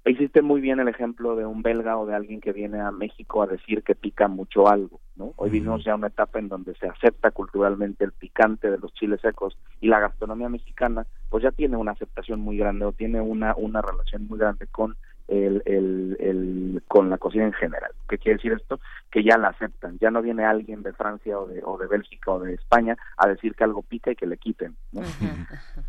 Existe 0.04 0.42
muy 0.42 0.60
bien 0.60 0.80
el 0.80 0.88
ejemplo 0.88 1.36
de 1.36 1.46
un 1.46 1.62
belga 1.62 1.96
o 1.96 2.06
de 2.06 2.16
alguien 2.16 2.40
que 2.40 2.52
viene 2.52 2.80
a 2.80 2.90
México 2.90 3.40
a 3.40 3.46
decir 3.46 3.84
que 3.84 3.94
pica 3.94 4.26
mucho 4.26 4.68
algo, 4.68 5.00
¿no? 5.14 5.32
Hoy 5.36 5.50
vivimos 5.50 5.84
ya 5.84 5.94
una 5.94 6.08
etapa 6.08 6.40
en 6.40 6.48
donde 6.48 6.74
se 6.74 6.88
acepta 6.88 7.30
culturalmente 7.30 8.04
el 8.04 8.10
picante 8.10 8.68
de 8.68 8.78
los 8.78 8.92
chiles 8.94 9.20
secos 9.20 9.56
y 9.80 9.86
la 9.86 10.00
gastronomía 10.00 10.48
mexicana 10.48 11.06
pues 11.28 11.44
ya 11.44 11.52
tiene 11.52 11.76
una 11.76 11.92
aceptación 11.92 12.40
muy 12.40 12.56
grande 12.56 12.84
o 12.84 12.92
tiene 12.92 13.20
una 13.20 13.54
una 13.54 13.80
relación 13.80 14.26
muy 14.26 14.40
grande 14.40 14.66
con 14.66 14.96
el, 15.28 15.62
el, 15.64 16.16
el, 16.20 16.82
con 16.88 17.10
la 17.10 17.18
cocina 17.18 17.44
en 17.44 17.52
general. 17.52 17.90
¿Qué 18.08 18.18
quiere 18.18 18.36
decir 18.36 18.52
esto? 18.52 18.80
Que 19.10 19.22
ya 19.22 19.38
la 19.38 19.48
aceptan. 19.48 19.98
Ya 20.00 20.10
no 20.10 20.22
viene 20.22 20.44
alguien 20.44 20.82
de 20.82 20.92
Francia 20.92 21.38
o 21.38 21.46
de, 21.46 21.62
o 21.64 21.78
de 21.78 21.86
Bélgica 21.86 22.32
o 22.32 22.40
de 22.40 22.54
España 22.54 22.96
a 23.16 23.28
decir 23.28 23.54
que 23.54 23.64
algo 23.64 23.82
pica 23.82 24.10
y 24.10 24.16
que 24.16 24.26
le 24.26 24.36
quiten. 24.36 24.76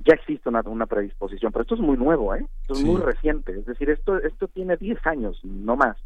Ya 0.06 0.13
existe 0.13 0.50
una, 0.50 0.62
una, 0.65 0.86
predisposición, 0.86 1.52
pero 1.52 1.63
esto 1.63 1.76
es 1.76 1.82
muy 1.82 1.98
nuevo, 1.98 2.36
¿eh? 2.36 2.46
Esto 2.62 2.74
es 2.74 2.84
muy 2.84 3.02
reciente. 3.02 3.52
Es 3.58 3.65
decir, 3.65 3.89
esto, 3.89 4.17
esto 4.17 4.48
tiene 4.48 4.78
10 4.78 5.06
años, 5.08 5.39
no 5.43 5.76
más. 5.76 5.98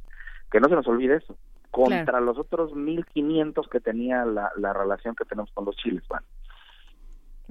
Que 0.51 0.59
no 0.59 0.69
se 0.69 0.75
nos 0.75 0.87
olvide 0.87 1.15
eso. 1.15 1.35
Contra 1.71 2.21
los 2.21 2.37
otros 2.37 2.71
1.500 2.71 3.69
que 3.69 3.79
tenía 3.79 4.25
la, 4.25 4.51
la 4.55 4.73
relación 4.73 5.15
que 5.15 5.25
tenemos 5.25 5.51
con 5.51 5.65
los 5.65 5.75
chiles. 5.75 6.03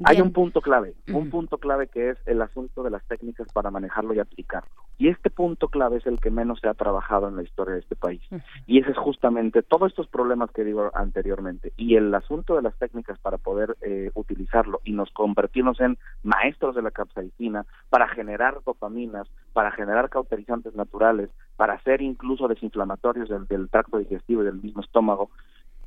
Hay 0.05 0.21
un 0.21 0.33
punto 0.33 0.61
clave, 0.61 0.95
un 1.13 1.31
punto 1.31 1.59
clave 1.59 1.89
que 1.89 2.11
es 2.11 2.19
el 2.27 2.43
asunto 2.43 2.83
de 2.83 2.91
las 2.91 3.05
técnicas 3.07 3.51
para 3.53 3.71
manejarlo 3.71 4.13
y 4.15 4.19
aplicarlo. 4.19 4.71
Y 4.99 5.09
este 5.09 5.31
punto 5.31 5.69
clave 5.69 5.99
es 5.99 6.07
el 6.07 6.21
que 6.21 6.31
menos 6.31 6.61
se 6.61 6.69
ha 6.69 6.75
trabajado 6.75 7.29
en 7.29 7.37
la 7.37 7.43
historia 7.43 7.75
de 7.75 7.81
este 7.81 7.97
país. 7.97 8.23
Y 8.67 8.81
ese 8.81 8.91
es 8.91 8.97
justamente 8.97 9.63
todos 9.63 9.91
estos 9.91 10.07
problemas 10.09 10.51
que 10.51 10.65
digo 10.65 10.91
anteriormente. 10.95 11.73
Y 11.77 11.97
el 11.97 12.15
asunto 12.15 12.57
de 12.57 12.63
las 12.63 12.77
técnicas 12.79 13.19
para 13.19 13.39
poder 13.39 13.77
eh, 13.83 14.11
utilizarlo 14.15 14.81
y 14.85 14.93
nos 14.93 15.11
convertirnos 15.11 15.81
en 15.81 15.99
maestros 16.23 16.75
de 16.75 16.83
la 16.83 16.91
capsaicina, 16.91 17.67
para 17.91 18.09
generar 18.09 18.61
dopaminas, 18.65 19.29
para 19.53 19.71
generar 19.71 20.09
cauterizantes 20.09 20.75
naturales, 20.75 21.31
para 21.57 21.81
ser 21.83 22.03
incluso 22.03 22.49
desinflamatorios 22.49 23.29
del 23.49 23.69
tracto 23.71 23.99
digestivo 23.99 24.43
y 24.43 24.47
del 24.47 24.63
mismo 24.63 24.83
estómago, 24.83 25.31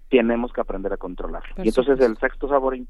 tenemos 0.10 0.52
que 0.52 0.62
aprender 0.62 0.92
a 0.92 0.98
controlar. 0.98 1.44
y 1.58 1.68
entonces 1.68 2.00
el 2.00 2.18
sexto 2.18 2.48
sabor 2.50 2.76
eh, 2.76 2.86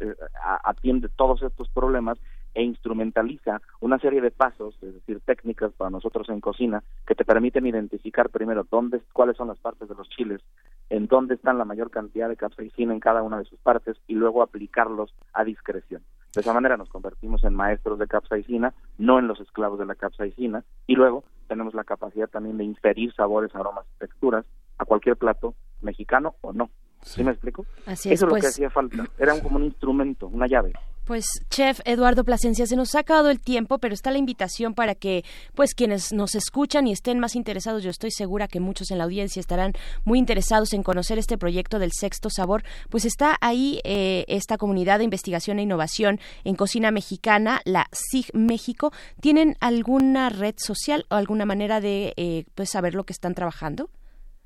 atiende 0.63 1.09
todos 1.09 1.43
estos 1.43 1.70
problemas 1.70 2.17
e 2.53 2.63
instrumentaliza 2.63 3.61
una 3.82 3.99
serie 3.99 4.22
de 4.22 4.32
pasos, 4.32 4.76
es 4.82 4.93
decir, 4.93 5.20
técnicas 5.26 5.74
para 5.74 5.89
nosotros 5.89 6.30
en 6.30 6.41
cocina 6.41 6.84
que 7.05 7.15
te 7.15 7.26
permiten 7.26 7.67
identificar 7.67 8.30
primero 8.30 8.65
dónde, 8.70 9.01
cuáles 9.13 9.38
son 9.38 9.49
las 9.49 9.59
partes 9.59 9.89
de 9.89 9.95
los 9.95 10.09
chiles, 10.09 10.41
en 10.89 11.07
dónde 11.07 11.36
están 11.36 11.57
la 11.57 11.65
mayor 11.65 11.91
cantidad 11.91 12.30
de 12.30 12.38
capsaicina 12.38 12.93
en 12.93 12.99
cada 12.99 13.22
una 13.22 13.38
de 13.38 13.45
sus 13.45 13.59
partes 13.59 13.97
y 14.07 14.15
luego 14.15 14.41
aplicarlos 14.41 15.13
a 15.34 15.43
discreción. 15.43 16.01
De 16.34 16.41
esa 16.41 16.53
manera 16.53 16.78
nos 16.78 16.89
convertimos 16.89 17.43
en 17.43 17.53
maestros 17.53 17.99
de 17.99 18.07
capsaicina, 18.07 18.74
no 18.97 19.20
en 19.20 19.28
los 19.28 19.39
esclavos 19.39 19.80
de 19.80 19.86
la 19.86 19.95
capsaicina, 19.95 20.63
y 20.88 20.95
luego 20.95 21.24
tenemos 21.47 21.74
la 21.74 21.84
capacidad 21.84 22.30
también 22.30 22.57
de 22.57 22.63
inferir 22.63 23.13
sabores, 23.13 23.53
aromas 23.55 23.86
y 23.95 23.99
texturas 23.99 24.45
a 24.78 24.86
cualquier 24.86 25.17
plato 25.17 25.55
mexicano 25.82 26.36
o 26.41 26.53
no. 26.53 26.70
¿Sí, 27.04 27.24
me 27.24 27.32
explico? 27.32 27.66
Así 27.86 28.10
es, 28.10 28.16
Eso 28.16 28.26
es 28.26 28.30
lo 28.30 28.36
que 28.36 28.41
pues. 28.41 28.54
hacía 28.54 28.70
falta. 28.70 29.10
Era 29.18 29.39
como 29.41 29.58
un 29.58 29.64
instrumento, 29.64 30.28
una 30.28 30.47
llave. 30.47 30.74
Pues, 31.10 31.26
chef 31.50 31.80
Eduardo 31.86 32.24
Plasencia, 32.24 32.68
se 32.68 32.76
nos 32.76 32.93
ha 32.93 33.00
acabado 33.00 33.32
el 33.32 33.39
tiempo, 33.39 33.80
pero 33.80 33.95
está 33.95 34.12
la 34.12 34.20
invitación 34.20 34.76
para 34.76 34.93
que, 34.93 35.24
pues, 35.56 35.74
quienes 35.74 36.14
nos 36.14 36.36
escuchan 36.36 36.86
y 36.86 36.91
estén 36.91 37.20
más 37.20 37.36
interesados, 37.36 37.82
yo 37.82 37.89
estoy 37.89 38.12
segura 38.12 38.47
que 38.47 38.60
muchos 38.60 38.91
en 38.91 39.00
la 39.00 39.06
audiencia 39.06 39.39
estarán 39.39 39.74
muy 40.06 40.20
interesados 40.20 40.72
en 40.74 40.84
conocer 40.84 41.18
este 41.18 41.36
proyecto 41.36 41.80
del 41.80 41.93
sexto 41.93 42.30
sabor, 42.30 42.62
pues 42.89 43.06
está 43.06 43.38
ahí 43.41 43.82
eh, 43.86 44.24
esta 44.28 44.58
comunidad 44.58 45.00
de 45.00 45.06
investigación 45.06 45.58
e 45.58 45.64
innovación 45.64 46.20
en 46.43 46.54
cocina 46.54 46.91
mexicana, 46.91 47.62
la 47.66 47.88
SIG 47.91 48.28
México. 48.36 48.91
¿Tienen 49.20 49.56
alguna 49.62 50.30
red 50.30 50.56
social 50.58 51.08
o 51.10 51.16
alguna 51.16 51.45
manera 51.45 51.82
de, 51.82 52.14
eh, 52.18 52.45
pues, 52.54 52.70
saber 52.70 52.93
lo 52.93 53.06
que 53.06 53.14
están 53.14 53.34
trabajando? 53.34 53.89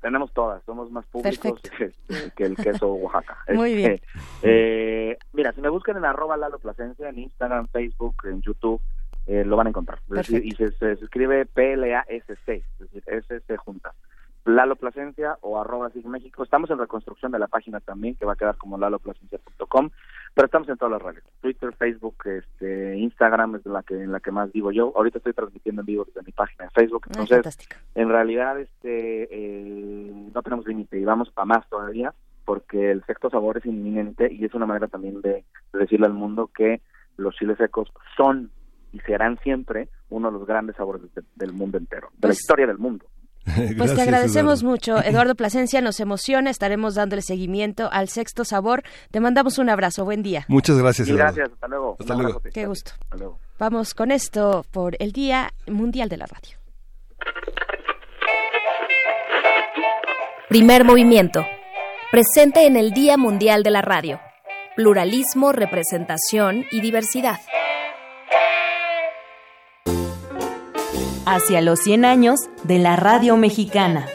Tenemos 0.04 0.30
todas, 0.34 0.62
somos 0.64 0.90
más 0.90 1.06
públicos 1.06 1.62
que, 2.36 2.44
el 2.44 2.56
queso 2.56 2.92
Oaxaca. 2.92 3.38
Muy 3.54 3.74
bien. 3.74 3.92
Este, 3.92 5.12
eh, 5.12 5.18
mira, 5.32 5.50
si 5.52 5.62
me 5.62 5.70
buscan 5.70 5.96
en 5.96 6.04
arroba 6.04 6.36
Lalo 6.36 6.58
Plasencia, 6.58 7.08
en 7.08 7.20
Instagram, 7.20 7.68
Facebook, 7.68 8.14
en 8.24 8.42
YouTube, 8.42 8.82
eh, 9.26 9.46
lo 9.46 9.56
van 9.56 9.68
a 9.68 9.70
encontrar. 9.70 10.00
y 10.28 10.50
se, 10.50 10.72
se, 10.72 10.92
escribe 10.92 11.46
P-L-A-S-C, 11.46 12.54
es 12.54 12.78
decir, 12.78 13.02
S-C 13.06 13.56
juntas. 13.56 13.94
Lalo 14.44 14.76
Plasencia 14.76 15.38
o 15.40 15.58
arroba 15.58 15.90
Sig 15.90 16.06
México. 16.06 16.44
Estamos 16.44 16.70
en 16.70 16.78
reconstrucción 16.78 17.32
de 17.32 17.38
la 17.38 17.48
página 17.48 17.80
también, 17.80 18.14
que 18.14 18.26
va 18.26 18.34
a 18.34 18.36
quedar 18.36 18.56
como 18.56 18.76
laloplasencia.com, 18.76 19.90
pero 20.34 20.46
estamos 20.46 20.68
en 20.68 20.76
todas 20.76 20.92
las 20.92 21.02
redes. 21.02 21.24
Twitter, 21.40 21.72
Facebook, 21.74 22.16
este, 22.26 22.96
Instagram 22.98 23.56
es 23.56 23.66
la 23.66 23.82
que 23.82 23.94
en 23.94 24.12
la 24.12 24.20
que 24.20 24.30
más 24.30 24.52
vivo 24.52 24.70
yo. 24.70 24.92
Ahorita 24.96 25.18
estoy 25.18 25.32
transmitiendo 25.32 25.82
en 25.82 25.86
vivo 25.86 26.04
desde 26.04 26.22
mi 26.22 26.32
página 26.32 26.64
de 26.64 26.70
Facebook, 26.70 27.04
entonces 27.06 27.56
en 27.94 28.08
realidad 28.08 28.60
este 28.60 29.28
eh, 29.30 30.30
no 30.34 30.42
tenemos 30.42 30.66
límite 30.66 30.98
y 30.98 31.04
vamos 31.04 31.30
para 31.30 31.46
más 31.46 31.68
todavía 31.68 32.12
porque 32.44 32.90
el 32.90 33.04
sexto 33.04 33.30
sabor 33.30 33.56
es 33.58 33.66
inminente 33.66 34.32
y 34.32 34.44
es 34.44 34.54
una 34.54 34.66
manera 34.66 34.88
también 34.88 35.20
de, 35.22 35.44
decirle 35.72 36.06
al 36.06 36.12
mundo 36.12 36.50
que 36.54 36.82
los 37.16 37.34
chiles 37.36 37.56
secos 37.58 37.90
son 38.16 38.50
y 38.92 39.00
serán 39.00 39.38
siempre 39.38 39.88
uno 40.10 40.30
de 40.30 40.38
los 40.38 40.46
grandes 40.46 40.76
sabores 40.76 41.02
del 41.34 41.52
mundo 41.52 41.78
entero, 41.78 42.08
de 42.12 42.28
la 42.28 42.28
pues 42.28 42.40
historia 42.40 42.66
del 42.66 42.78
mundo. 42.78 43.06
Pues 43.76 43.94
te 43.94 44.02
agradecemos 44.02 44.62
mucho, 44.62 44.98
Eduardo 45.04 45.34
Plasencia, 45.34 45.80
nos 45.80 46.00
emociona, 46.00 46.50
estaremos 46.50 46.94
dándole 46.94 47.22
seguimiento 47.22 47.88
al 47.92 48.08
sexto 48.08 48.44
sabor. 48.44 48.82
Te 49.10 49.20
mandamos 49.20 49.58
un 49.58 49.68
abrazo, 49.70 50.04
buen 50.04 50.22
día. 50.22 50.44
Muchas 50.48 50.78
gracias. 50.78 51.08
gracias, 51.08 51.50
hasta 51.52 51.68
luego. 51.68 51.96
Hasta 51.98 52.14
luego. 52.14 52.40
Qué 52.52 52.66
gusto. 52.66 52.92
Vamos 53.58 53.94
con 53.94 54.10
esto 54.10 54.64
por 54.70 54.96
el 54.98 55.12
Día 55.12 55.52
Mundial 55.66 56.08
de 56.08 56.16
la 56.16 56.26
Radio. 56.26 56.58
Primer 60.48 60.84
movimiento. 60.84 61.44
Presente 62.10 62.66
en 62.66 62.76
el 62.76 62.92
Día 62.92 63.16
Mundial 63.16 63.62
de 63.62 63.70
la 63.70 63.82
Radio. 63.82 64.20
Pluralismo, 64.76 65.52
representación 65.52 66.64
y 66.70 66.80
diversidad. 66.80 67.40
Hacia 71.26 71.60
los 71.60 71.80
100 71.80 72.04
años 72.04 72.40
de 72.64 72.78
la 72.78 72.96
radio 72.96 73.36
mexicana. 73.36 74.06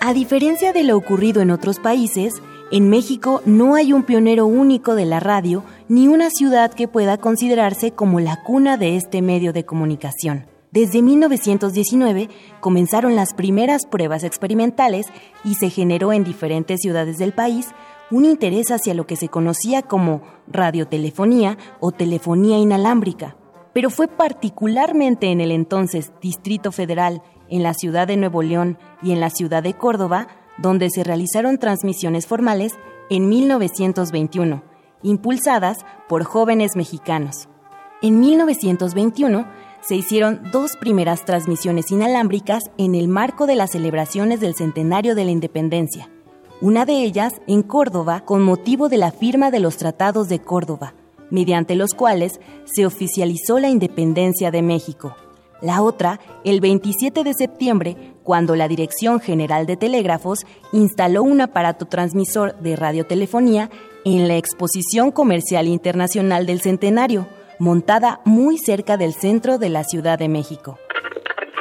A 0.00 0.12
diferencia 0.12 0.72
de 0.72 0.84
lo 0.84 0.96
ocurrido 0.96 1.40
en 1.40 1.50
otros 1.50 1.78
países, 1.78 2.34
en 2.70 2.88
México 2.90 3.42
no 3.46 3.74
hay 3.74 3.92
un 3.92 4.02
pionero 4.02 4.46
único 4.46 4.94
de 4.94 5.06
la 5.06 5.20
radio 5.20 5.64
ni 5.88 6.08
una 6.08 6.30
ciudad 6.30 6.72
que 6.72 6.88
pueda 6.88 7.18
considerarse 7.18 7.92
como 7.92 8.20
la 8.20 8.42
cuna 8.42 8.76
de 8.76 8.96
este 8.96 9.22
medio 9.22 9.52
de 9.52 9.64
comunicación. 9.64 10.46
Desde 10.72 11.02
1919 11.02 12.28
comenzaron 12.60 13.16
las 13.16 13.32
primeras 13.32 13.86
pruebas 13.86 14.24
experimentales 14.24 15.06
y 15.44 15.54
se 15.54 15.70
generó 15.70 16.12
en 16.12 16.24
diferentes 16.24 16.80
ciudades 16.80 17.16
del 17.16 17.32
país 17.32 17.68
un 18.10 18.24
interés 18.24 18.70
hacia 18.70 18.92
lo 18.92 19.06
que 19.06 19.16
se 19.16 19.28
conocía 19.28 19.82
como 19.82 20.22
radiotelefonía 20.48 21.56
o 21.80 21.92
telefonía 21.92 22.58
inalámbrica 22.58 23.36
pero 23.74 23.90
fue 23.90 24.08
particularmente 24.08 25.30
en 25.30 25.42
el 25.42 25.50
entonces 25.50 26.12
Distrito 26.22 26.72
Federal, 26.72 27.22
en 27.50 27.62
la 27.62 27.74
ciudad 27.74 28.06
de 28.06 28.16
Nuevo 28.16 28.42
León 28.42 28.78
y 29.02 29.12
en 29.12 29.20
la 29.20 29.28
ciudad 29.28 29.62
de 29.62 29.74
Córdoba, 29.74 30.28
donde 30.56 30.88
se 30.88 31.04
realizaron 31.04 31.58
transmisiones 31.58 32.26
formales 32.26 32.74
en 33.10 33.28
1921, 33.28 34.62
impulsadas 35.02 35.84
por 36.08 36.24
jóvenes 36.24 36.76
mexicanos. 36.76 37.48
En 38.00 38.20
1921 38.20 39.46
se 39.80 39.96
hicieron 39.96 40.40
dos 40.52 40.76
primeras 40.80 41.24
transmisiones 41.24 41.90
inalámbricas 41.90 42.70
en 42.78 42.94
el 42.94 43.08
marco 43.08 43.46
de 43.46 43.56
las 43.56 43.72
celebraciones 43.72 44.40
del 44.40 44.54
centenario 44.54 45.14
de 45.14 45.24
la 45.24 45.30
independencia, 45.32 46.08
una 46.60 46.86
de 46.86 47.02
ellas 47.02 47.34
en 47.46 47.62
Córdoba 47.62 48.24
con 48.24 48.40
motivo 48.40 48.88
de 48.88 48.98
la 48.98 49.10
firma 49.10 49.50
de 49.50 49.60
los 49.60 49.76
tratados 49.76 50.28
de 50.28 50.38
Córdoba, 50.38 50.94
mediante 51.30 51.74
los 51.74 51.94
cuales 51.94 52.40
se 52.64 52.86
oficializó 52.86 53.58
la 53.58 53.68
independencia 53.68 54.50
de 54.50 54.62
México. 54.62 55.16
La 55.60 55.82
otra, 55.82 56.20
el 56.44 56.60
27 56.60 57.24
de 57.24 57.32
septiembre, 57.32 57.96
cuando 58.22 58.56
la 58.56 58.68
Dirección 58.68 59.20
General 59.20 59.66
de 59.66 59.76
Telégrafos 59.76 60.40
instaló 60.72 61.22
un 61.22 61.40
aparato 61.40 61.86
transmisor 61.86 62.58
de 62.60 62.76
radiotelefonía 62.76 63.70
en 64.04 64.28
la 64.28 64.36
Exposición 64.36 65.10
Comercial 65.10 65.66
Internacional 65.66 66.44
del 66.44 66.60
Centenario, 66.60 67.26
montada 67.58 68.20
muy 68.24 68.58
cerca 68.58 68.96
del 68.96 69.14
centro 69.14 69.58
de 69.58 69.70
la 69.70 69.84
Ciudad 69.84 70.18
de 70.18 70.28
México. 70.28 70.78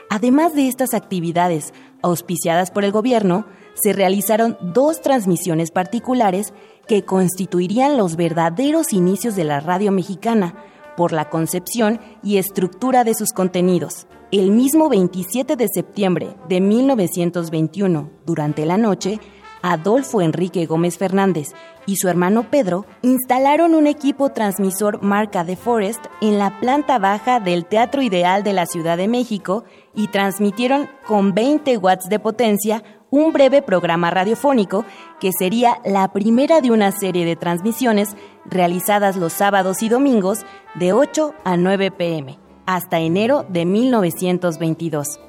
Además 0.09 0.53
de 0.53 0.68
estas 0.68 0.93
actividades 0.93 1.74
auspiciadas 2.01 2.72
por 2.72 2.84
el 2.84 2.91
gobierno, 2.91 3.45
se 3.74 3.93
realizaron 3.93 4.57
dos 4.61 5.01
transmisiones 5.01 5.71
particulares 5.71 6.53
que 6.88 7.03
constituirían 7.03 7.97
los 7.97 8.15
verdaderos 8.15 8.93
inicios 8.93 9.36
de 9.36 9.43
la 9.43 9.59
radio 9.59 9.91
mexicana 9.91 10.55
por 10.95 11.11
la 11.11 11.30
concepción 11.30 11.99
y 12.21 12.38
estructura 12.38 13.03
de 13.03 13.15
sus 13.15 13.32
contenidos. 13.32 14.07
El 14.32 14.51
mismo 14.51 14.89
27 14.89 15.55
de 15.55 15.67
septiembre 15.67 16.36
de 16.49 16.59
1921, 16.61 18.09
durante 18.26 18.65
la 18.65 18.78
noche, 18.78 19.19
Adolfo 19.61 20.21
Enrique 20.21 20.65
Gómez 20.65 20.97
Fernández 20.97 21.53
y 21.86 21.95
su 21.95 22.09
hermano 22.09 22.49
Pedro 22.49 22.86
instalaron 23.01 23.76
un 23.76 23.88
equipo 23.88 24.30
transmisor 24.30 25.01
marca 25.01 25.45
de 25.45 25.55
Forest 25.55 26.05
en 26.19 26.38
la 26.38 26.59
planta 26.59 26.99
baja 26.99 27.39
del 27.39 27.65
Teatro 27.65 28.01
Ideal 28.01 28.43
de 28.43 28.51
la 28.51 28.65
Ciudad 28.65 28.97
de 28.97 29.07
México 29.07 29.63
y 29.95 30.07
transmitieron 30.07 30.89
con 31.07 31.34
20 31.34 31.78
watts 31.78 32.09
de 32.09 32.19
potencia 32.19 32.84
un 33.14 33.32
breve 33.32 33.61
programa 33.61 34.09
radiofónico 34.09 34.86
que 35.20 35.32
sería 35.32 35.78
la 35.86 36.11
primera 36.11 36.61
de 36.61 36.72
una 36.72 36.91
serie 36.91 37.26
de 37.26 37.36
transmisiones 37.36 38.16
realizadas 38.43 39.18
los 39.18 39.34
sábados 39.34 39.84
y 39.84 39.89
domingos 39.89 40.39
de 40.74 40.93
8 40.93 41.36
a 41.43 41.55
9 41.55 41.91
pm 41.91 42.39
hasta 42.66 42.99
enero 42.99 43.45
de 43.49 43.66
1922. 43.66 45.20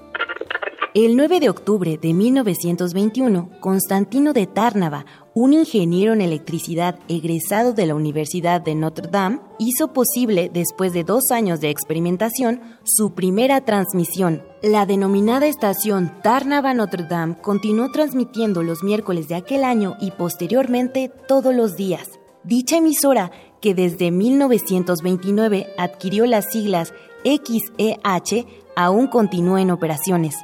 El 0.95 1.17
9 1.17 1.41
de 1.41 1.51
octubre 1.51 1.99
de 2.01 2.15
1921, 2.15 3.51
Constantino 3.59 4.33
de 4.33 4.47
Tárnava, 4.47 5.07
un 5.35 5.53
ingeniero 5.53 6.13
en 6.13 6.21
electricidad 6.21 7.01
egresado 7.09 7.73
de 7.73 7.85
la 7.87 7.97
Universidad 7.97 8.61
de 8.61 8.77
Notre 8.77 9.09
Dame, 9.09 9.41
hizo 9.59 9.93
posible, 9.93 10.53
después 10.55 10.93
de 10.93 11.03
dos 11.03 11.33
años 11.33 11.61
de 11.61 11.71
experimentación, 11.71 12.61
su 12.85 13.13
primera 13.13 13.65
transmisión. 13.65 14.45
La 14.63 14.87
denominada 14.87 15.49
estación 15.49 16.13
Tárnava 16.23 16.75
Notre 16.75 17.03
Dame 17.03 17.39
continuó 17.43 17.91
transmitiendo 17.91 18.63
los 18.63 18.85
miércoles 18.85 19.27
de 19.27 19.35
aquel 19.35 19.65
año 19.65 19.97
y 20.01 20.13
posteriormente 20.13 21.11
todos 21.27 21.53
los 21.53 21.75
días. 21.75 22.09
Dicha 22.45 22.77
emisora, 22.77 23.33
que 23.61 23.75
desde 23.75 24.13
1929 24.13 25.67
adquirió 25.77 26.25
las 26.27 26.53
siglas 26.53 26.95
XEH, 27.25 28.47
aún 28.77 29.09
continúa 29.09 29.61
en 29.61 29.73
operaciones. 29.73 30.37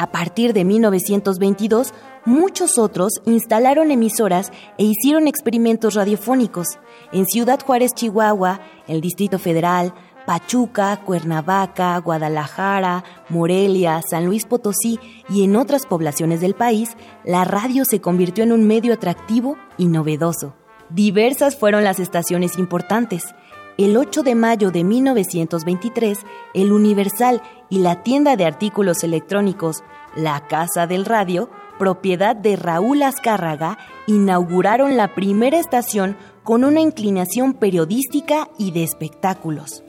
A 0.00 0.06
partir 0.06 0.54
de 0.54 0.64
1922, 0.64 1.92
muchos 2.24 2.78
otros 2.78 3.20
instalaron 3.26 3.90
emisoras 3.90 4.50
e 4.78 4.84
hicieron 4.84 5.28
experimentos 5.28 5.92
radiofónicos 5.92 6.78
en 7.12 7.26
Ciudad 7.26 7.60
Juárez, 7.62 7.92
Chihuahua, 7.94 8.62
el 8.88 9.02
Distrito 9.02 9.38
Federal, 9.38 9.92
Pachuca, 10.24 11.02
Cuernavaca, 11.04 11.98
Guadalajara, 11.98 13.04
Morelia, 13.28 14.00
San 14.00 14.24
Luis 14.24 14.46
Potosí 14.46 14.98
y 15.28 15.44
en 15.44 15.54
otras 15.54 15.84
poblaciones 15.84 16.40
del 16.40 16.54
país, 16.54 16.96
la 17.22 17.44
radio 17.44 17.84
se 17.84 18.00
convirtió 18.00 18.42
en 18.42 18.52
un 18.52 18.66
medio 18.66 18.94
atractivo 18.94 19.58
y 19.76 19.88
novedoso. 19.88 20.54
Diversas 20.88 21.56
fueron 21.56 21.84
las 21.84 22.00
estaciones 22.00 22.56
importantes. 22.56 23.34
El 23.80 23.96
8 23.96 24.22
de 24.24 24.34
mayo 24.34 24.70
de 24.70 24.84
1923, 24.84 26.18
el 26.52 26.70
Universal 26.70 27.40
y 27.70 27.78
la 27.78 28.02
tienda 28.02 28.36
de 28.36 28.44
artículos 28.44 29.02
electrónicos 29.04 29.82
La 30.14 30.46
Casa 30.48 30.86
del 30.86 31.06
Radio, 31.06 31.48
propiedad 31.78 32.36
de 32.36 32.56
Raúl 32.56 33.02
Azcárraga, 33.02 33.78
inauguraron 34.06 34.98
la 34.98 35.14
primera 35.14 35.58
estación 35.58 36.18
con 36.42 36.64
una 36.64 36.82
inclinación 36.82 37.54
periodística 37.54 38.50
y 38.58 38.72
de 38.72 38.84
espectáculos. 38.84 39.82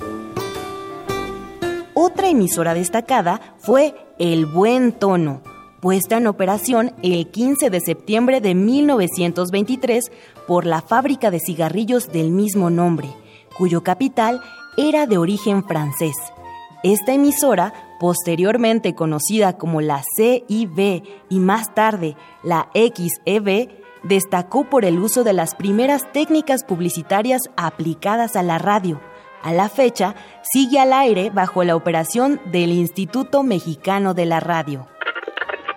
Otra 1.94 2.30
emisora 2.30 2.74
destacada 2.74 3.58
fue 3.60 3.94
El 4.18 4.46
Buen 4.46 4.94
Tono, 4.94 5.42
puesta 5.82 6.16
en 6.16 6.28
operación 6.28 6.94
el 7.04 7.30
15 7.30 7.70
de 7.70 7.82
septiembre 7.82 8.39
de 8.39 8.56
1923 8.56 10.14
por 10.48 10.66
la 10.66 10.82
fábrica 10.82 11.30
de 11.30 11.42
cigarrillos 11.42 12.10
del 12.14 12.32
mismo 12.32 12.70
nombre, 12.70 13.10
cuyo 13.62 13.84
capital 13.84 14.41
era 14.76 15.05
de 15.05 15.20
origen 15.20 15.64
francés. 15.64 16.16
Esta 16.82 17.14
emisora, 17.14 17.95
posteriormente 17.99 18.95
conocida 18.95 19.55
como 19.55 19.82
la 19.82 20.01
CIB 20.16 21.03
y 21.30 21.39
más 21.39 21.72
tarde 21.76 22.16
la 22.41 22.72
XEB, 22.74 23.70
destacó 24.01 24.68
por 24.68 24.84
el 24.84 24.97
uso 24.97 25.24
de 25.24 25.34
las 25.34 25.53
primeras 25.53 26.12
técnicas 26.12 26.64
publicitarias 26.64 27.43
aplicadas 27.55 28.36
a 28.36 28.41
la 28.41 28.57
radio, 28.57 28.99
A 29.43 29.53
la 29.53 29.70
fecha, 29.70 30.16
sigue 30.41 30.80
al 30.80 30.91
aire 30.91 31.30
bajo 31.30 31.64
la 31.64 31.76
operación 31.76 32.41
del 32.45 32.72
Instituto 32.72 33.43
Mexicano 33.43 34.16
de 34.16 34.26
la 34.26 34.39
Radio. 34.39 34.88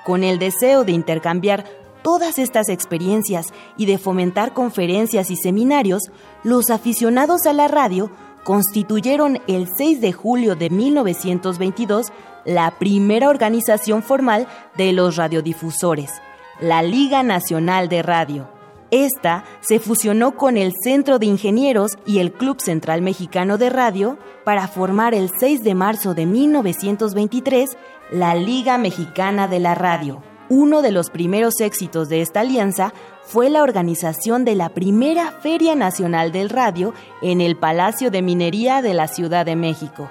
Con 0.07 0.25
el 0.25 0.39
deseo 0.39 0.85
de 0.85 0.93
intercambiar 0.93 1.65
todas 2.05 2.39
estas 2.39 2.69
experiencias 2.69 3.47
y 3.79 3.87
de 3.87 3.97
fomentar 3.97 4.53
conferencias 4.53 5.31
y 5.31 5.37
seminarios, 5.37 6.03
los 6.45 6.69
aficionados 6.69 7.47
a 7.47 7.55
la 7.55 7.67
radio 7.67 8.11
constituyeron 8.45 9.41
el 9.49 9.69
6 9.75 10.03
de 10.03 10.13
julio 10.13 10.55
de 10.55 10.69
1922 10.69 12.13
la 12.45 12.79
primera 12.79 13.31
organización 13.31 14.03
formal 14.03 14.47
de 14.77 14.93
los 14.93 15.17
radiodifusores, 15.17 16.13
la 16.61 16.83
Liga 16.83 17.23
Nacional 17.23 17.89
de 17.89 18.03
Radio. 18.03 18.51
Esta 18.91 19.45
se 19.61 19.81
fusionó 19.81 20.37
con 20.37 20.59
el 20.59 20.75
Centro 20.85 21.19
de 21.19 21.25
Ingenieros 21.25 21.93
y 22.05 22.19
el 22.19 22.33
Club 22.33 22.61
Central 22.61 23.01
Mexicano 23.01 23.57
de 23.57 23.71
Radio 23.71 24.19
para 24.45 24.69
formar 24.69 25.15
el 25.15 25.31
6 25.41 25.65
de 25.65 25.75
marzo 25.75 26.13
de 26.13 26.27
1923 26.27 27.79
la 28.13 28.35
Liga 28.35 28.77
Mexicana 28.77 29.49
de 29.49 29.59
la 29.59 29.75
Radio. 29.75 30.34
Uno 30.51 30.83
de 30.83 30.93
los 30.93 31.09
primeros 31.09 31.61
éxitos 31.61 32.09
de 32.09 32.21
esta 32.21 32.41
alianza 32.41 32.93
fue 33.23 33.49
la 33.49 33.63
organización 33.63 34.45
de 34.45 34.55
la 34.55 34.69
primera 34.69 35.33
Feria 35.41 35.75
Nacional 35.75 36.33
del 36.33 36.51
Radio 36.51 36.93
en 37.23 37.41
el 37.41 37.57
Palacio 37.57 38.11
de 38.11 38.21
Minería 38.21 38.83
de 38.83 38.93
la 38.93 39.09
Ciudad 39.09 39.47
de 39.47 39.57
México. 39.57 40.11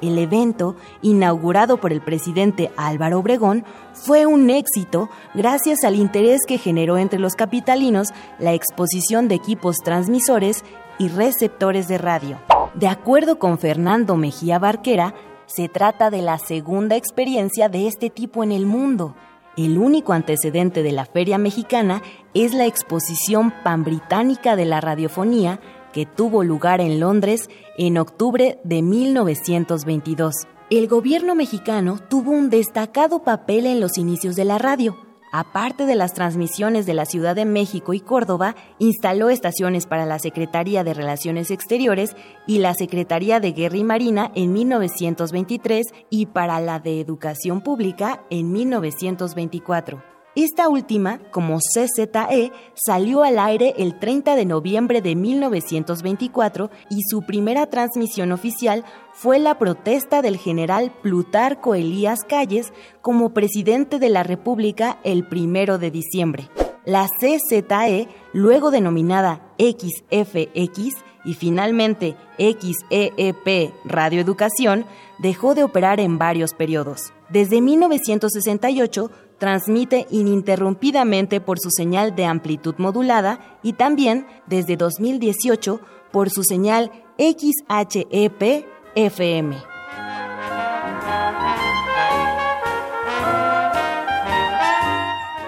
El 0.00 0.18
evento, 0.18 0.74
inaugurado 1.02 1.78
por 1.78 1.92
el 1.92 2.00
presidente 2.00 2.70
Álvaro 2.76 3.20
Obregón, 3.20 3.64
fue 3.92 4.26
un 4.26 4.50
éxito 4.50 5.08
gracias 5.34 5.84
al 5.84 5.96
interés 5.96 6.40
que 6.46 6.58
generó 6.58 6.98
entre 6.98 7.18
los 7.18 7.34
capitalinos 7.34 8.08
la 8.38 8.54
exposición 8.54 9.28
de 9.28 9.36
equipos 9.36 9.76
transmisores 9.78 10.64
y 10.98 11.08
receptores 11.08 11.88
de 11.88 11.98
radio. 11.98 12.38
De 12.74 12.88
acuerdo 12.88 13.38
con 13.38 13.58
Fernando 13.58 14.16
Mejía 14.16 14.58
Barquera, 14.58 15.14
se 15.46 15.68
trata 15.68 16.10
de 16.10 16.22
la 16.22 16.38
segunda 16.38 16.96
experiencia 16.96 17.68
de 17.68 17.86
este 17.86 18.10
tipo 18.10 18.42
en 18.42 18.50
el 18.50 18.66
mundo. 18.66 19.14
El 19.56 19.78
único 19.78 20.12
antecedente 20.12 20.82
de 20.82 20.90
la 20.90 21.06
Feria 21.06 21.38
Mexicana 21.38 22.02
es 22.34 22.54
la 22.54 22.66
exposición 22.66 23.52
panbritánica 23.62 24.56
de 24.56 24.64
la 24.64 24.80
radiofonía 24.80 25.60
que 25.92 26.06
tuvo 26.06 26.42
lugar 26.42 26.80
en 26.80 26.98
Londres 26.98 27.48
en 27.78 27.98
octubre 27.98 28.58
de 28.64 28.82
1922. 28.82 30.34
El 30.70 30.88
gobierno 30.88 31.36
mexicano 31.36 32.00
tuvo 32.08 32.32
un 32.32 32.50
destacado 32.50 33.22
papel 33.22 33.66
en 33.66 33.78
los 33.78 33.96
inicios 33.96 34.34
de 34.34 34.44
la 34.44 34.58
radio. 34.58 34.96
Aparte 35.36 35.84
de 35.84 35.96
las 35.96 36.14
transmisiones 36.14 36.86
de 36.86 36.94
la 36.94 37.06
Ciudad 37.06 37.34
de 37.34 37.44
México 37.44 37.92
y 37.92 37.98
Córdoba, 37.98 38.54
instaló 38.78 39.30
estaciones 39.30 39.84
para 39.84 40.06
la 40.06 40.20
Secretaría 40.20 40.84
de 40.84 40.94
Relaciones 40.94 41.50
Exteriores 41.50 42.14
y 42.46 42.60
la 42.60 42.72
Secretaría 42.72 43.40
de 43.40 43.50
Guerra 43.50 43.78
y 43.78 43.82
Marina 43.82 44.30
en 44.36 44.52
1923 44.52 45.92
y 46.08 46.26
para 46.26 46.60
la 46.60 46.78
de 46.78 47.00
Educación 47.00 47.62
Pública 47.62 48.22
en 48.30 48.52
1924. 48.52 50.13
Esta 50.36 50.68
última, 50.68 51.20
como 51.30 51.58
CZE, 51.58 52.50
salió 52.74 53.22
al 53.22 53.38
aire 53.38 53.74
el 53.78 54.00
30 54.00 54.34
de 54.34 54.44
noviembre 54.44 55.00
de 55.00 55.14
1924 55.14 56.70
y 56.90 57.02
su 57.08 57.22
primera 57.22 57.66
transmisión 57.66 58.32
oficial 58.32 58.84
fue 59.12 59.38
la 59.38 59.60
protesta 59.60 60.22
del 60.22 60.36
general 60.36 60.92
Plutarco 61.02 61.76
Elías 61.76 62.24
Calles 62.28 62.72
como 63.00 63.32
presidente 63.32 64.00
de 64.00 64.08
la 64.08 64.24
República 64.24 64.98
el 65.04 65.24
1 65.30 65.78
de 65.78 65.90
diciembre. 65.92 66.50
La 66.84 67.06
CZE, 67.06 68.08
luego 68.32 68.72
denominada 68.72 69.40
XFX 69.58 70.96
y 71.24 71.34
finalmente 71.34 72.16
XEEP 72.38 73.72
Radioeducación, 73.84 74.84
dejó 75.18 75.54
de 75.54 75.62
operar 75.62 76.00
en 76.00 76.18
varios 76.18 76.54
periodos. 76.54 77.12
Desde 77.30 77.60
1968 77.60 79.10
transmite 79.38 80.06
ininterrumpidamente 80.10 81.40
por 81.40 81.58
su 81.58 81.70
señal 81.70 82.14
de 82.14 82.26
amplitud 82.26 82.74
modulada 82.78 83.58
y 83.62 83.74
también 83.74 84.26
desde 84.46 84.76
2018 84.76 85.80
por 86.12 86.30
su 86.30 86.44
señal 86.44 86.90
XHEP 87.18 88.66
FM. 88.94 89.56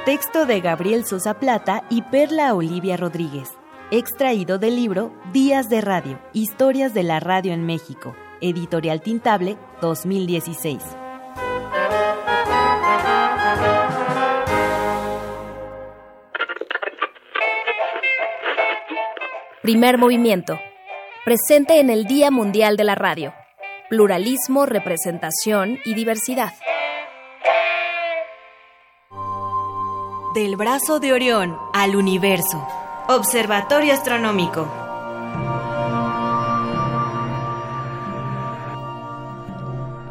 Texto 0.05 0.47
de 0.47 0.61
Gabriel 0.61 1.05
Sosa 1.05 1.34
Plata 1.34 1.84
y 1.91 2.03
Perla 2.03 2.55
Olivia 2.55 2.97
Rodríguez. 2.97 3.51
Extraído 3.91 4.59
del 4.59 4.76
libro 4.76 5.12
Días 5.32 5.68
de 5.68 5.80
Radio, 5.80 6.20
Historias 6.32 6.95
de 6.95 7.03
la 7.03 7.18
Radio 7.18 7.53
en 7.53 7.66
México. 7.66 8.14
Editorial 8.41 9.01
Tintable 9.01 9.57
2016. 9.80 11.06
Primer 19.67 19.99
movimiento. 19.99 20.61
Presente 21.25 21.81
en 21.81 21.91
el 21.91 22.05
Día 22.05 22.31
Mundial 22.31 22.77
de 22.77 22.85
la 22.85 22.95
Radio. 22.95 23.35
Pluralismo, 23.91 24.64
representación 24.64 25.81
y 25.85 25.95
diversidad. 25.95 26.53
Del 30.37 30.55
brazo 30.55 31.01
de 31.01 31.12
Orión 31.12 31.59
al 31.73 31.97
universo. 31.97 32.64
Observatorio 33.09 33.93
Astronómico. 33.93 34.86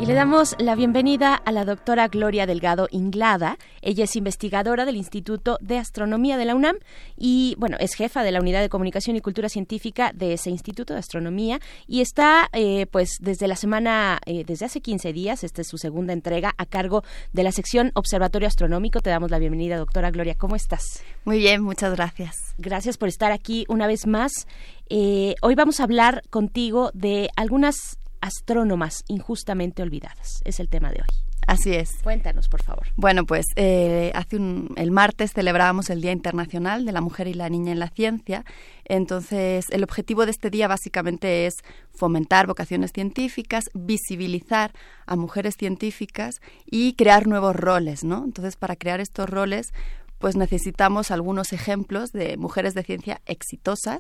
Y 0.06 0.08
le 0.08 0.14
damos 0.14 0.56
la 0.60 0.76
bienvenida 0.76 1.34
a 1.34 1.51
la 1.51 1.66
doctora 1.66 2.08
Gloria 2.10 2.45
Delgado 2.45 2.88
Inglada. 2.91 3.58
Ella 3.82 4.03
es 4.03 4.16
investigadora 4.16 4.86
del 4.86 4.97
Instituto 4.97 5.58
de 5.62 5.80
Astronomía 5.80 6.38
de 6.38 6.45
la 6.45 6.53
UNAM 6.53 6.76
y, 7.18 7.56
bueno, 7.58 7.78
es 7.80 7.95
jefa 7.95 8.22
de 8.22 8.32
la 8.32 8.39
Unidad 8.39 8.62
de 8.62 8.70
Comunicación 8.70 9.16
y 9.16 9.22
Cultura 9.22 9.49
Científica 9.49 10.12
de 10.14 10.34
ese 10.34 10.51
Instituto 10.51 10.93
de 10.93 10.99
Astronomía 10.99 11.60
y 11.88 12.01
está, 12.01 12.49
eh, 12.53 12.86
pues, 12.86 13.18
desde 13.20 13.47
la 13.47 13.56
semana, 13.56 14.20
eh, 14.28 14.43
desde 14.45 14.68
hace 14.68 14.80
15 14.80 15.12
días, 15.12 15.43
esta 15.43 15.62
es 15.62 15.68
su 15.68 15.80
segunda 15.80 16.14
entrega, 16.14 16.53
a 16.56 16.68
cargo 16.68 17.03
de 17.34 17.41
la 17.41 17.51
sección 17.51 17.89
Observatorio 17.95 18.47
Astronómico. 18.47 19.01
Te 19.01 19.10
damos 19.10 19.32
la 19.32 19.39
bienvenida, 19.39 19.78
doctora 19.78 20.12
Gloria. 20.12 20.36
¿Cómo 20.36 20.56
estás? 20.56 21.03
Muy 21.24 21.39
bien, 21.39 21.64
muchas 21.64 21.95
gracias. 21.95 22.53
Gracias 22.60 22.97
por 22.97 23.10
estar 23.10 23.32
aquí 23.32 23.66
una 23.70 23.88
vez 23.88 24.06
más. 24.06 24.45
Eh, 24.88 25.34
hoy 25.41 25.56
vamos 25.56 25.80
a 25.80 25.84
hablar 25.84 26.22
contigo 26.30 26.91
de 26.93 27.32
algunas 27.36 27.97
astrónomas 28.26 29.03
injustamente 29.07 29.84
olvidadas. 29.84 30.41
Es 30.45 30.59
el 30.59 30.67
tema 30.67 30.89
de 30.89 31.01
hoy. 31.01 31.26
Así 31.47 31.73
es. 31.76 31.91
Cuéntanos, 32.01 32.49
por 32.49 32.63
favor. 32.63 32.88
Bueno, 32.95 33.26
pues 33.26 33.45
eh, 33.55 34.11
hace 34.15 34.38
un, 34.38 34.73
el 34.78 34.89
martes 34.89 35.32
celebrábamos 35.32 35.91
el 35.91 36.01
Día 36.01 36.11
Internacional 36.11 36.86
de 36.86 36.91
la 36.91 37.01
Mujer 37.01 37.28
y 37.28 37.36
la 37.36 37.49
Niña 37.49 37.71
en 37.71 37.78
la 37.78 37.89
Ciencia. 37.89 38.43
Entonces, 38.84 39.65
el 39.69 39.84
objetivo 39.84 40.26
de 40.26 40.32
este 40.32 40.49
día 40.49 40.67
básicamente 40.67 41.45
es 41.45 41.53
fomentar 41.93 42.47
vocaciones 42.47 42.91
científicas, 42.93 43.65
visibilizar 43.76 44.71
a 45.05 45.15
mujeres 45.15 45.55
científicas 45.55 46.41
y 46.65 46.93
crear 46.93 47.28
nuevos 47.28 47.55
roles, 47.55 48.03
¿no? 48.03 48.23
Entonces, 48.26 48.55
para 48.55 48.76
crear 48.76 48.99
estos 48.99 49.30
roles, 49.30 49.71
pues 50.17 50.36
necesitamos 50.36 51.11
algunos 51.11 51.53
ejemplos 51.53 52.11
de 52.11 52.38
mujeres 52.38 52.73
de 52.73 52.82
ciencia 52.82 53.21
exitosas 53.28 53.99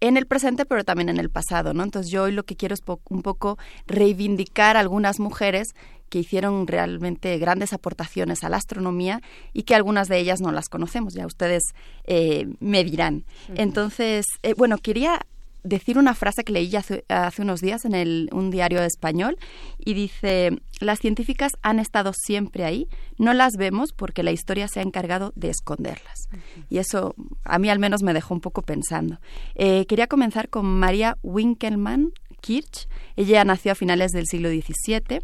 en 0.00 0.16
el 0.16 0.26
presente, 0.26 0.64
pero 0.64 0.84
también 0.84 1.08
en 1.08 1.18
el 1.18 1.30
pasado, 1.30 1.74
¿no? 1.74 1.82
Entonces 1.82 2.10
yo 2.10 2.24
hoy 2.24 2.32
lo 2.32 2.44
que 2.44 2.56
quiero 2.56 2.74
es 2.74 2.82
un 3.08 3.22
poco 3.22 3.58
reivindicar 3.86 4.76
a 4.76 4.80
algunas 4.80 5.20
mujeres 5.20 5.74
que 6.10 6.18
hicieron 6.18 6.66
realmente 6.66 7.38
grandes 7.38 7.72
aportaciones 7.72 8.42
a 8.42 8.48
la 8.48 8.56
astronomía 8.56 9.22
y 9.52 9.62
que 9.62 9.74
algunas 9.74 10.08
de 10.08 10.18
ellas 10.18 10.40
no 10.40 10.50
las 10.50 10.68
conocemos, 10.68 11.14
ya 11.14 11.24
ustedes 11.24 11.62
eh, 12.04 12.48
me 12.58 12.82
dirán. 12.82 13.24
Entonces, 13.54 14.26
eh, 14.42 14.54
bueno, 14.54 14.76
quería 14.78 15.24
decir 15.62 15.98
una 15.98 16.14
frase 16.14 16.44
que 16.44 16.52
leí 16.52 16.74
hace, 16.76 17.04
hace 17.08 17.42
unos 17.42 17.60
días 17.60 17.84
en 17.84 17.94
el, 17.94 18.28
un 18.32 18.50
diario 18.50 18.82
español 18.82 19.38
y 19.78 19.94
dice, 19.94 20.50
las 20.80 20.98
científicas 20.98 21.52
han 21.62 21.78
estado 21.78 22.12
siempre 22.14 22.64
ahí, 22.64 22.88
no 23.18 23.32
las 23.32 23.54
vemos 23.56 23.92
porque 23.92 24.22
la 24.22 24.32
historia 24.32 24.68
se 24.68 24.80
ha 24.80 24.82
encargado 24.82 25.32
de 25.36 25.50
esconderlas. 25.50 26.28
Y 26.68 26.78
eso 26.78 27.14
a 27.44 27.58
mí 27.58 27.68
al 27.68 27.78
menos 27.78 28.02
me 28.02 28.14
dejó 28.14 28.34
un 28.34 28.40
poco 28.40 28.62
pensando. 28.62 29.20
Eh, 29.54 29.86
quería 29.86 30.06
comenzar 30.06 30.48
con 30.48 30.66
María 30.66 31.18
Winkelmann 31.22 32.12
Kirch. 32.40 32.88
Ella 33.16 33.44
nació 33.44 33.72
a 33.72 33.74
finales 33.74 34.12
del 34.12 34.26
siglo 34.26 34.48
XVII 34.48 35.20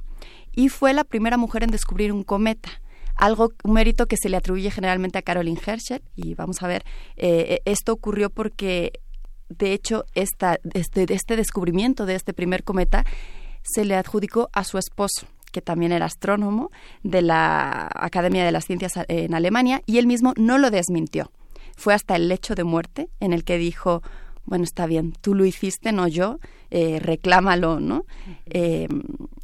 y 0.55 0.68
fue 0.68 0.93
la 0.93 1.05
primera 1.05 1.37
mujer 1.37 1.64
en 1.64 1.70
descubrir 1.70 2.12
un 2.12 2.24
cometa 2.24 2.70
algo, 3.16 3.53
un 3.64 3.72
mérito 3.72 4.07
que 4.07 4.16
se 4.16 4.28
le 4.28 4.37
atribuye 4.37 4.70
generalmente 4.70 5.18
a 5.18 5.22
Caroline 5.22 5.59
Herschel. 5.64 6.03
Y 6.14 6.34
vamos 6.34 6.62
a 6.62 6.68
ver, 6.68 6.84
eh, 7.16 7.61
esto 7.64 7.93
ocurrió 7.93 8.30
porque 8.30 8.93
de 9.49 9.73
hecho, 9.73 10.05
esta, 10.15 10.59
este, 10.75 11.07
este 11.13 11.37
descubrimiento 11.37 12.07
de 12.07 12.15
este 12.15 12.33
primer 12.33 12.65
cometa 12.65 13.05
se 13.63 13.85
le 13.85 13.97
adjudicó 13.97 14.49
a 14.53 14.65
su 14.65 14.79
esposo 14.79 15.27
que 15.57 15.63
también 15.63 15.91
era 15.93 16.05
astrónomo 16.05 16.71
de 17.03 17.23
la 17.23 17.89
Academia 17.95 18.45
de 18.45 18.53
las 18.53 18.67
Ciencias 18.67 18.93
en 19.09 19.35
Alemania, 19.35 19.81
y 19.87 19.97
él 19.97 20.07
mismo 20.07 20.35
no 20.37 20.59
lo 20.59 20.71
desmintió. 20.71 21.31
Fue 21.79 21.95
hasta 21.95 22.15
el 22.15 22.29
lecho 22.29 22.55
de 22.55 22.63
muerte 22.63 23.09
en 23.21 23.33
el 23.33 23.43
que 23.43 23.57
dijo, 23.57 24.03
bueno, 24.45 24.65
está 24.65 24.85
bien, 24.85 25.15
tú 25.23 25.35
lo 25.35 25.47
hiciste, 25.47 25.93
no 25.93 26.09
yo, 26.09 26.41
eh, 26.71 26.99
reclámalo, 27.01 27.81
¿no? 27.81 28.05
Eh, 28.47 28.89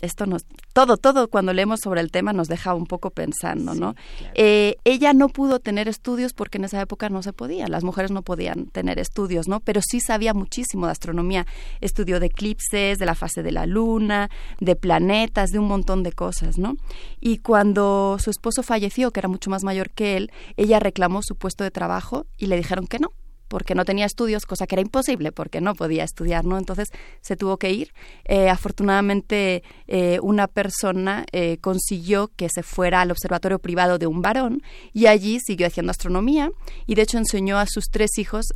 esto 0.01 0.27
nos, 0.27 0.45
todo, 0.73 0.97
todo 0.97 1.29
cuando 1.29 1.53
leemos 1.53 1.81
sobre 1.81 2.01
el 2.01 2.11
tema 2.11 2.33
nos 2.33 2.49
deja 2.49 2.75
un 2.75 2.87
poco 2.87 3.11
pensando, 3.11 3.75
¿no? 3.75 3.95
Eh, 4.35 4.77
ella 4.85 5.13
no 5.13 5.29
pudo 5.29 5.61
tener 5.61 5.87
estudios 5.89 6.33
porque 6.33 6.59
en 6.59 6.65
esa 6.65 6.81
época 6.81 7.09
no 7.09 7.23
se 7.23 7.33
podía, 7.33 7.69
las 7.69 7.85
mujeres 7.85 8.11
no 8.11 8.23
podían 8.23 8.67
tener 8.67 8.99
estudios, 8.99 9.47
¿no? 9.49 9.61
Pero 9.61 9.81
sí 9.83 10.01
sabía 10.01 10.35
muchísimo 10.35 10.87
de 10.87 10.93
astronomía, 10.93 11.47
estudió 11.81 12.19
de 12.19 12.27
eclipses, 12.27 12.99
de 12.99 13.07
la 13.07 13.15
fase 13.15 13.43
de 13.43 13.53
la 13.53 13.67
luna, 13.67 14.29
de 14.61 14.75
planetas, 14.75 15.51
de 15.51 15.61
un 15.61 15.69
montón 15.69 16.03
de 16.03 16.13
cosas, 16.13 16.59
¿no? 16.59 16.77
Y 17.21 17.39
cuando 17.39 18.17
su 18.19 18.31
esposo 18.31 18.63
falleció, 18.63 19.13
que 19.13 19.21
era 19.21 19.29
mucho 19.29 19.51
más 19.51 19.63
mayor 19.63 19.91
que 19.91 20.17
él, 20.17 20.33
ella 20.57 20.81
reclamó 20.81 21.21
su 21.23 21.37
puesto 21.37 21.63
de 21.63 21.71
trabajo 21.71 22.27
y 22.39 22.47
le 22.47 22.57
dijeron 22.57 22.87
que 22.87 22.99
no, 22.99 23.11
porque 23.53 23.75
no 23.75 23.85
tenía 23.85 24.07
estudios, 24.07 24.47
cosa 24.47 24.67
que 24.67 24.77
era 24.77 24.81
imposible 24.81 25.31
porque 25.31 25.61
no 25.61 25.75
podía 25.75 26.05
estudiar, 26.05 26.47
¿no? 26.47 26.57
Entonces 26.57 26.89
se 27.21 27.37
tuvo 27.37 27.59
que 27.59 27.71
ir. 27.71 27.93
Eh, 28.25 28.49
afortunadamente 28.49 29.63
eh, 29.89 30.19
una 30.23 30.49
persona 30.49 31.27
eh, 31.33 31.59
consiguió 31.61 32.31
que 32.35 32.49
se 32.49 32.63
fuera 32.63 33.03
al 33.03 33.11
observatorio 33.11 33.59
privado 33.59 33.99
de 33.99 34.07
un 34.07 34.23
varón 34.23 34.63
y 34.95 35.05
allí 35.05 35.39
siguió 35.39 35.67
haciendo 35.67 35.91
astronomía 35.91 36.51
y 36.87 36.95
de 36.95 37.03
hecho 37.03 37.19
enseñó 37.19 37.59
a 37.59 37.67
sus 37.67 37.91
tres 37.91 38.17
hijos 38.17 38.47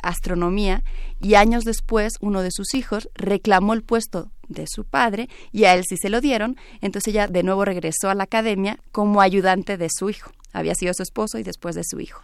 astronomía 0.00 0.84
y 1.20 1.34
años 1.34 1.64
después 1.64 2.12
uno 2.20 2.42
de 2.42 2.52
sus 2.52 2.74
hijos 2.74 3.08
reclamó 3.14 3.74
el 3.74 3.82
puesto 3.82 4.30
de 4.48 4.66
su 4.68 4.84
padre 4.84 5.28
y 5.50 5.64
a 5.64 5.74
él 5.74 5.82
sí 5.88 5.96
se 5.96 6.08
lo 6.08 6.20
dieron, 6.20 6.56
entonces 6.80 7.12
ella 7.12 7.26
de 7.26 7.42
nuevo 7.42 7.64
regresó 7.64 8.10
a 8.10 8.14
la 8.14 8.24
academia 8.24 8.78
como 8.92 9.20
ayudante 9.20 9.76
de 9.76 9.88
su 9.90 10.08
hijo. 10.08 10.30
Había 10.52 10.74
sido 10.76 10.94
su 10.94 11.02
esposo 11.02 11.38
y 11.38 11.42
después 11.42 11.74
de 11.74 11.82
su 11.84 11.98
hijo 11.98 12.20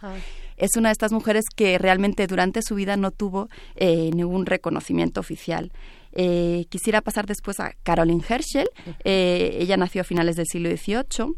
es 0.63 0.77
una 0.77 0.89
de 0.89 0.93
estas 0.93 1.11
mujeres 1.11 1.43
que 1.53 1.77
realmente 1.77 2.25
durante 2.25 2.61
su 2.61 2.75
vida 2.75 2.95
no 2.95 3.11
tuvo 3.11 3.49
eh, 3.75 4.11
ningún 4.13 4.45
reconocimiento 4.45 5.19
oficial. 5.19 5.73
Eh, 6.13 6.67
quisiera 6.69 7.01
pasar 7.01 7.25
después 7.25 7.59
a 7.59 7.73
Caroline 7.83 8.23
Herschel. 8.27 8.69
Eh, 9.03 9.57
ella 9.59 9.75
nació 9.75 10.01
a 10.01 10.03
finales 10.05 10.37
del 10.37 10.45
siglo 10.47 10.69
XVIII 10.69 11.33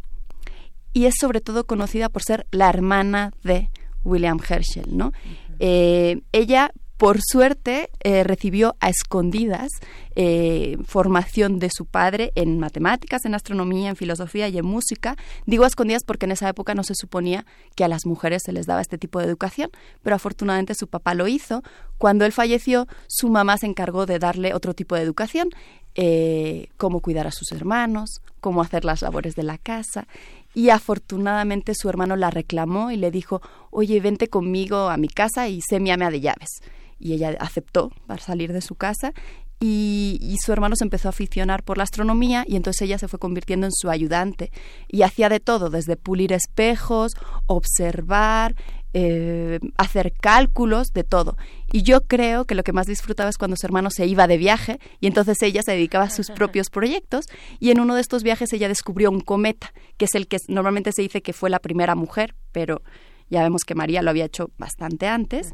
y 0.94 1.06
es 1.06 1.16
sobre 1.20 1.42
todo 1.42 1.66
conocida 1.66 2.10
por 2.10 2.22
ser 2.22 2.46
la 2.52 2.70
hermana 2.70 3.32
de 3.44 3.70
William 4.04 4.40
Herschel, 4.48 4.96
¿no? 4.96 5.12
ella 5.58 6.72
por 6.98 7.20
suerte 7.22 7.90
eh, 8.04 8.24
recibió 8.24 8.76
a 8.80 8.90
escondidas 8.90 9.70
eh, 10.16 10.78
formación 10.86 11.60
de 11.60 11.70
su 11.70 11.86
padre 11.86 12.32
en 12.36 12.58
matemáticas, 12.58 13.26
en 13.26 13.36
astronomía, 13.36 13.90
en 13.90 13.98
filosofía 13.98 14.48
y 14.48 14.58
en 14.58 14.66
música. 14.66 15.18
Digo 15.46 15.66
a 15.66 15.68
escondidas 15.68 16.04
porque 16.06 16.26
en 16.26 16.32
esa 16.32 16.48
época 16.48 16.74
no 16.74 16.84
se 16.84 16.96
suponía 16.96 17.46
que 17.76 17.84
a 17.84 17.90
las 17.90 18.06
mujeres 18.06 18.44
se 18.46 18.54
les 18.54 18.66
daba 18.66 18.82
este 18.82 18.98
tipo 18.98 19.20
de 19.20 19.26
educación, 19.26 19.72
pero 20.04 20.16
afortunadamente 20.16 20.74
su 20.74 20.88
papá 20.88 21.14
lo 21.16 21.28
hizo. 21.28 21.64
Cuando 21.98 22.24
él 22.24 22.32
falleció, 22.32 22.88
su 23.08 23.30
mamá 23.30 23.58
se 23.58 23.66
encargó 23.66 24.06
de 24.06 24.20
darle 24.20 24.54
otro 24.54 24.74
tipo 24.74 24.96
de 24.96 25.02
educación, 25.02 25.50
eh, 25.96 26.70
cómo 26.78 27.02
cuidar 27.02 27.28
a 27.28 27.32
sus 27.32 27.52
hermanos, 27.52 28.22
cómo 28.40 28.62
hacer 28.62 28.86
las 28.86 29.02
labores 29.02 29.36
de 29.36 29.44
la 29.44 29.58
casa 29.58 30.08
y 30.54 30.70
afortunadamente 30.70 31.74
su 31.76 31.90
hermano 31.90 32.16
la 32.16 32.30
reclamó 32.30 32.92
y 32.92 32.96
le 32.96 33.12
dijo, 33.12 33.42
oye, 33.72 34.00
vente 34.00 34.30
conmigo 34.30 34.90
a 34.90 34.96
mi 34.96 35.10
casa 35.10 35.50
y 35.50 35.60
sé 35.62 35.82
mi 35.82 35.92
ama 35.92 36.10
de 36.10 36.22
llaves 36.22 36.62
y 37.00 37.14
ella 37.14 37.36
aceptó 37.40 37.92
para 38.08 38.22
salir 38.22 38.54
de 38.54 38.62
su 38.62 38.76
casa 38.76 39.14
y, 39.60 40.36
su 40.44 40.52
hermano 40.52 40.76
se 40.76 40.84
empezó 40.84 41.08
a 41.08 41.10
aficionar 41.10 41.64
por 41.64 41.78
la 41.78 41.84
astronomía 41.84 42.44
y 42.48 42.56
entonces 42.56 42.84
ella 42.84 42.98
se 42.98 43.08
fue 43.08 43.20
convirtiendo 43.20 43.66
en 43.66 43.72
su 43.72 43.90
ayudante 43.90 44.52
y 44.88 45.02
hacía 45.02 45.30
de 45.30 45.40
todo, 45.40 45.70
desde 45.70 45.96
pulir 45.96 46.34
espejos, 46.34 47.14
observar, 47.48 48.56
eh, 48.94 49.60
hacer 49.78 50.14
cálculos, 50.14 50.90
de 50.94 51.04
todo. 51.04 51.38
Y 51.72 51.84
yo 51.84 52.02
creo 52.06 52.46
que 52.46 52.56
lo 52.56 52.64
que 52.64 52.74
más 52.74 52.86
disfrutaba 52.86 53.30
es 53.30 53.38
cuando 53.38 53.58
su 53.58 53.66
hermano 53.66 53.90
se 53.92 54.06
iba 54.06 54.28
de 54.28 54.38
viaje 54.38 54.80
y 55.00 55.08
entonces 55.08 55.42
ella 55.42 55.62
se 55.64 55.72
dedicaba 55.72 56.06
a 56.06 56.10
sus 56.10 56.30
propios 56.36 56.70
proyectos 56.70 57.26
y 57.60 57.72
en 57.72 57.80
uno 57.80 57.96
de 57.96 58.02
estos 58.02 58.24
viajes 58.24 58.52
ella 58.54 58.68
descubrió 58.68 59.10
un 59.10 59.22
cometa, 59.22 59.74
que 59.98 60.06
es 60.06 60.16
el 60.16 60.28
que 60.28 60.38
normalmente 60.48 60.92
se 60.92 61.02
dice 61.02 61.22
que 61.22 61.34
fue 61.34 61.50
la 61.50 61.60
primera 61.60 61.96
mujer, 61.96 62.36
pero 62.52 62.82
ya 63.30 63.42
vemos 63.42 63.64
que 63.64 63.74
María 63.74 64.02
lo 64.02 64.12
había 64.12 64.26
hecho 64.26 64.52
bastante 64.58 65.08
antes. 65.08 65.54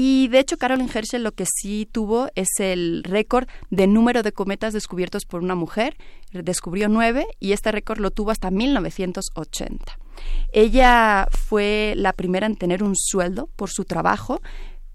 Y 0.00 0.28
de 0.28 0.38
hecho, 0.38 0.58
Carolyn 0.58 0.88
Herschel 0.88 1.24
lo 1.24 1.32
que 1.32 1.44
sí 1.44 1.88
tuvo 1.90 2.28
es 2.36 2.48
el 2.60 3.02
récord 3.02 3.48
de 3.70 3.88
número 3.88 4.22
de 4.22 4.30
cometas 4.30 4.72
descubiertos 4.72 5.24
por 5.24 5.42
una 5.42 5.56
mujer. 5.56 5.96
Descubrió 6.30 6.88
nueve 6.88 7.26
y 7.40 7.50
este 7.50 7.72
récord 7.72 7.98
lo 7.98 8.12
tuvo 8.12 8.30
hasta 8.30 8.52
1980. 8.52 9.98
Ella 10.52 11.26
fue 11.32 11.94
la 11.96 12.12
primera 12.12 12.46
en 12.46 12.54
tener 12.54 12.84
un 12.84 12.94
sueldo 12.94 13.48
por 13.56 13.70
su 13.70 13.84
trabajo, 13.84 14.40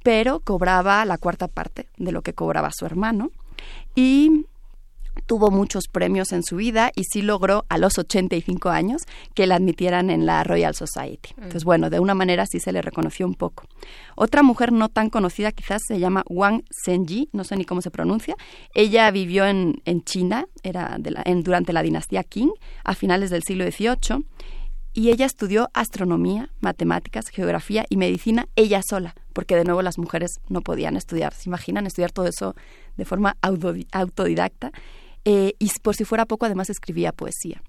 pero 0.03 0.39
cobraba 0.39 1.03
la 1.03 1.17
cuarta 1.17 1.49
parte 1.49 1.89
de 1.97 2.13
lo 2.13 2.21
que 2.21 2.33
cobraba 2.33 2.71
su 2.71 2.85
hermano. 2.85 3.29
Y 3.95 4.45
tuvo 5.25 5.51
muchos 5.51 5.87
premios 5.87 6.31
en 6.31 6.43
su 6.43 6.57
vida 6.57 6.91
y 6.95 7.03
sí 7.05 7.21
logró 7.21 7.65
a 7.69 7.77
los 7.77 7.97
85 7.97 8.69
años 8.69 9.03
que 9.33 9.47
la 9.47 9.55
admitieran 9.55 10.09
en 10.09 10.25
la 10.25 10.43
Royal 10.43 10.75
Society. 10.75 11.29
Mm. 11.35 11.43
Entonces, 11.43 11.63
bueno, 11.63 11.89
de 11.89 11.99
una 11.99 12.13
manera 12.13 12.45
sí 12.45 12.59
se 12.59 12.71
le 12.71 12.81
reconoció 12.81 13.25
un 13.25 13.35
poco. 13.35 13.65
Otra 14.15 14.43
mujer 14.43 14.71
no 14.71 14.89
tan 14.89 15.09
conocida 15.09 15.51
quizás 15.51 15.81
se 15.87 15.99
llama 15.99 16.23
Wang 16.29 16.63
Zhenji, 16.85 17.29
no 17.31 17.43
sé 17.43 17.55
ni 17.55 17.65
cómo 17.65 17.81
se 17.81 17.91
pronuncia. 17.91 18.35
Ella 18.73 19.09
vivió 19.11 19.45
en, 19.45 19.81
China, 20.03 20.45
era 20.63 20.97
durante 21.43 21.73
la 21.73 21.83
dinastía 21.83 22.23
Qing, 22.23 22.51
a 22.83 22.95
finales 22.95 23.29
del 23.29 23.43
siglo 23.43 23.63
XVIII, 23.65 24.25
y 24.93 25.09
ella 25.09 25.25
estudió 25.25 25.69
astronomía, 25.73 26.49
matemáticas, 26.61 27.29
geografía 27.29 27.85
y 27.89 27.97
medicina 27.97 28.47
ella 28.55 28.81
sola, 28.87 29.15
porque 29.33 29.55
de 29.55 29.63
nuevo 29.63 29.81
las 29.81 29.97
mujeres 29.97 30.39
no 30.49 30.61
podían 30.61 30.95
estudiar. 30.95 31.33
¿Se 31.33 31.49
imaginan 31.49 31.87
estudiar 31.87 32.11
todo 32.11 32.27
eso 32.27 32.55
de 32.95 33.05
forma 33.05 33.35
autodidacta? 33.41 34.71
Eh, 35.25 35.53
y 35.59 35.69
por 35.81 35.95
si 35.95 36.05
fuera 36.05 36.25
poco, 36.25 36.45
además 36.45 36.69
escribía 36.69 37.11
poesía. 37.11 37.61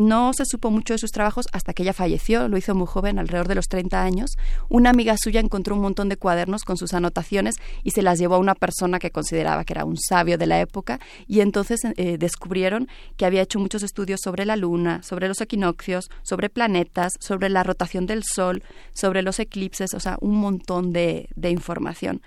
No 0.00 0.32
se 0.32 0.46
supo 0.46 0.70
mucho 0.70 0.94
de 0.94 0.98
sus 0.98 1.10
trabajos 1.10 1.46
hasta 1.52 1.74
que 1.74 1.82
ella 1.82 1.92
falleció, 1.92 2.48
lo 2.48 2.56
hizo 2.56 2.74
muy 2.74 2.86
joven, 2.86 3.18
alrededor 3.18 3.48
de 3.48 3.54
los 3.54 3.68
30 3.68 4.02
años. 4.02 4.30
Una 4.70 4.88
amiga 4.88 5.14
suya 5.22 5.40
encontró 5.40 5.74
un 5.74 5.82
montón 5.82 6.08
de 6.08 6.16
cuadernos 6.16 6.62
con 6.62 6.78
sus 6.78 6.94
anotaciones 6.94 7.56
y 7.84 7.90
se 7.90 8.00
las 8.00 8.18
llevó 8.18 8.36
a 8.36 8.38
una 8.38 8.54
persona 8.54 8.98
que 8.98 9.10
consideraba 9.10 9.64
que 9.64 9.74
era 9.74 9.84
un 9.84 9.98
sabio 9.98 10.38
de 10.38 10.46
la 10.46 10.58
época 10.58 11.00
y 11.26 11.40
entonces 11.40 11.80
eh, 11.84 12.16
descubrieron 12.16 12.88
que 13.18 13.26
había 13.26 13.42
hecho 13.42 13.58
muchos 13.58 13.82
estudios 13.82 14.20
sobre 14.24 14.46
la 14.46 14.56
luna, 14.56 15.02
sobre 15.02 15.28
los 15.28 15.42
equinoccios, 15.42 16.08
sobre 16.22 16.48
planetas, 16.48 17.12
sobre 17.20 17.50
la 17.50 17.62
rotación 17.62 18.06
del 18.06 18.24
sol, 18.24 18.62
sobre 18.94 19.20
los 19.20 19.38
eclipses, 19.38 19.92
o 19.92 20.00
sea, 20.00 20.16
un 20.22 20.36
montón 20.36 20.94
de, 20.94 21.28
información. 21.42 22.22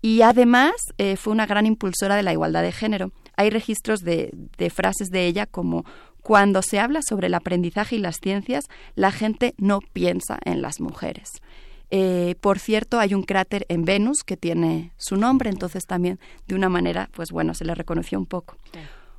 Y 0.00 0.22
además 0.22 0.72
eh, 0.98 1.16
fue 1.16 1.32
una 1.32 1.46
gran 1.46 1.66
impulsora 1.66 2.16
de 2.16 2.24
la 2.24 2.32
igualdad 2.32 2.62
de 2.62 2.72
género 2.72 3.12
hay 3.36 3.50
registros 3.50 4.00
de, 4.00 4.32
frases 4.74 5.10
de 5.10 5.26
ella 5.26 5.46
como 5.46 5.84
cuando 6.22 6.62
se 6.62 6.78
habla 6.78 7.00
sobre 7.02 7.26
el 7.26 7.34
aprendizaje 7.34 7.96
y 7.96 7.98
las 7.98 8.18
ciencias, 8.22 8.66
la 8.94 9.10
gente 9.10 9.54
no 9.58 9.80
piensa 9.92 10.38
en 10.44 10.62
las 10.62 10.80
mujeres. 10.80 11.30
Eh, 11.90 12.36
por 12.40 12.58
cierto, 12.58 13.00
hay 13.00 13.12
un 13.12 13.22
cráter 13.22 13.66
en 13.68 13.84
Venus 13.84 14.22
que 14.24 14.36
tiene 14.36 14.92
su 14.96 15.16
nombre, 15.16 15.50
entonces 15.50 15.84
también 15.84 16.20
de 16.46 16.54
una 16.54 16.68
manera, 16.68 17.10
pues 17.12 17.32
bueno, 17.32 17.54
se 17.54 17.64
le 17.64 17.74
reconoció 17.74 18.18
un 18.18 18.26
poco. 18.26 18.56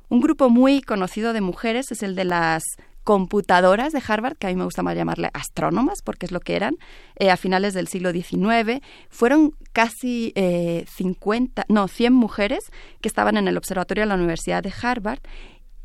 Un 0.08 0.20
grupo 0.20 0.48
muy 0.48 0.80
conocido 0.80 1.32
de 1.32 1.40
mujeres 1.40 1.92
es 1.92 2.02
el 2.02 2.14
de 2.14 2.24
las 2.24 2.62
computadoras 3.04 3.92
de 3.92 4.02
Harvard, 4.06 4.36
que 4.36 4.46
a 4.46 4.50
mí 4.50 4.56
me 4.56 4.64
gusta 4.64 4.82
más 4.82 4.96
llamarle 4.96 5.30
astrónomas, 5.34 6.00
porque 6.02 6.26
es 6.26 6.32
lo 6.32 6.40
que 6.40 6.56
eran, 6.56 6.76
eh, 7.16 7.30
a 7.30 7.36
finales 7.36 7.74
del 7.74 7.86
siglo 7.86 8.12
XIX. 8.12 8.80
Fueron 9.10 9.52
casi 9.72 10.32
50, 10.34 11.62
eh, 11.62 11.64
no, 11.68 11.86
100 11.86 12.12
mujeres 12.12 12.60
que 13.00 13.08
estaban 13.08 13.36
en 13.36 13.46
el 13.46 13.56
observatorio 13.56 14.02
de 14.02 14.08
la 14.08 14.14
Universidad 14.14 14.62
de 14.62 14.72
Harvard 14.82 15.20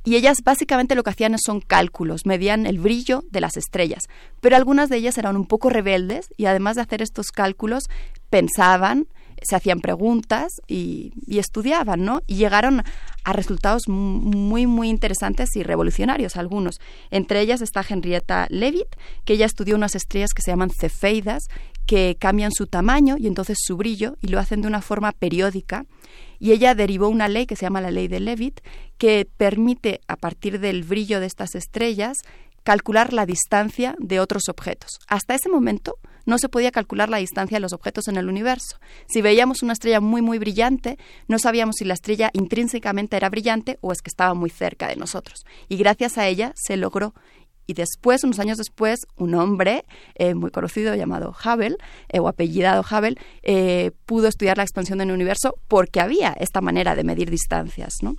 y 0.06 0.16
ellas 0.16 0.38
básicamente 0.44 0.96
lo 0.96 1.04
que 1.04 1.10
hacían 1.10 1.38
son 1.38 1.60
cálculos, 1.60 2.26
medían 2.26 2.66
el 2.66 2.80
brillo 2.80 3.24
de 3.30 3.42
las 3.42 3.58
estrellas, 3.58 4.04
pero 4.40 4.56
algunas 4.56 4.90
de 4.90 4.98
ellas 4.98 5.18
eran 5.18 5.36
un 5.36 5.46
poco 5.46 5.70
rebeldes 5.70 6.34
y 6.38 6.46
además 6.46 6.78
de 6.78 6.84
hacer 6.84 7.02
estos 7.02 7.32
cálculos 7.32 7.84
pensaban, 8.30 9.08
se 9.42 9.56
hacían 9.56 9.80
preguntas 9.80 10.62
y, 10.68 11.12
estudiaban, 11.28 12.04
¿no? 12.04 12.22
Y 12.28 12.36
llegaron 12.36 12.84
a 13.24 13.34
resultados 13.34 13.88
muy, 13.88 14.68
muy 14.68 14.90
interesantes 14.90 15.56
y 15.56 15.64
revolucionarios 15.64 16.36
algunos. 16.36 16.80
Entre 17.12 17.42
ellas 17.42 17.62
está 17.62 17.86
Henrietta 17.88 18.48
Leavitt, 18.50 18.96
que 19.26 19.34
ella 19.34 19.46
estudió 19.46 19.76
unas 19.76 19.96
estrellas 19.96 20.34
que 20.34 20.42
se 20.42 20.52
llaman 20.52 20.70
cefeidas, 20.70 21.44
que 21.86 22.18
cambian 22.20 22.52
su 22.52 22.68
tamaño 22.68 23.16
y 23.18 23.28
entonces 23.28 23.58
su 23.62 23.78
brillo 23.78 24.16
y 24.22 24.28
lo 24.28 24.40
hacen 24.40 24.62
de 24.62 24.68
una 24.68 24.82
forma 24.82 25.12
periódica. 25.12 25.86
Y 26.38 26.52
ella 26.52 26.76
derivó 26.76 27.08
una 27.10 27.28
ley 27.28 27.46
que 27.46 27.56
se 27.56 27.66
llama 27.66 27.82
la 27.82 27.92
ley 27.92 28.08
de 28.08 28.20
Leavitt, 28.20 28.62
que 28.98 29.28
permite, 29.38 30.02
a 30.08 30.16
partir 30.16 30.60
del 30.60 30.84
brillo 30.84 31.20
de 31.20 31.26
estas 31.26 31.56
estrellas, 31.56 32.18
calcular 32.64 33.14
la 33.14 33.26
distancia 33.26 33.96
de 34.00 34.20
otros 34.20 34.44
objetos. 34.50 35.00
Hasta 35.08 35.36
ese 35.36 35.50
momento 35.50 35.96
no 36.26 36.38
se 36.38 36.50
podía 36.50 36.72
calcular 36.72 37.10
la 37.10 37.18
distancia 37.18 37.58
de 37.58 37.62
los 37.62 37.74
objetos 37.74 38.08
en 38.08 38.18
el 38.18 38.30
universo. 38.30 38.78
Si 39.08 39.22
veíamos 39.22 39.64
una 39.64 39.74
estrella 39.74 40.00
muy 40.00 40.22
muy 40.22 40.40
brillante, 40.40 40.98
no 41.28 41.40
sabíamos 41.40 41.76
si 41.78 41.86
la 41.86 41.94
estrella 41.94 42.30
intrínsecamente 42.34 43.18
era 43.18 43.30
brillante 43.30 43.78
o 43.82 43.92
es 43.92 44.02
que 44.02 44.10
estaba 44.10 44.34
muy 44.34 44.50
cerca 44.50 44.88
de 44.88 44.96
nosotros. 44.96 45.46
Y 45.68 45.78
gracias 45.78 46.18
a 46.18 46.28
ella 46.28 46.54
se 46.56 46.78
logró 46.78 47.14
y 47.70 47.74
después, 47.76 48.24
unos 48.24 48.40
años 48.40 48.58
después, 48.58 49.02
un 49.16 49.36
hombre 49.36 49.86
eh, 50.16 50.34
muy 50.34 50.50
conocido 50.50 50.96
llamado 50.96 51.36
Hubble, 51.46 51.76
eh, 52.08 52.20
o 52.20 52.28
apellidado 52.28 52.82
Hubble, 52.82 53.16
eh, 53.44 53.92
pudo 54.08 54.28
estudiar 54.28 54.58
la 54.58 54.64
expansión 54.64 54.98
del 54.98 55.12
universo 55.12 55.54
porque 55.68 56.02
había 56.02 56.34
esta 56.40 56.62
manera 56.62 56.96
de 56.96 57.04
medir 57.04 57.30
distancias, 57.30 57.98
¿no? 58.02 58.16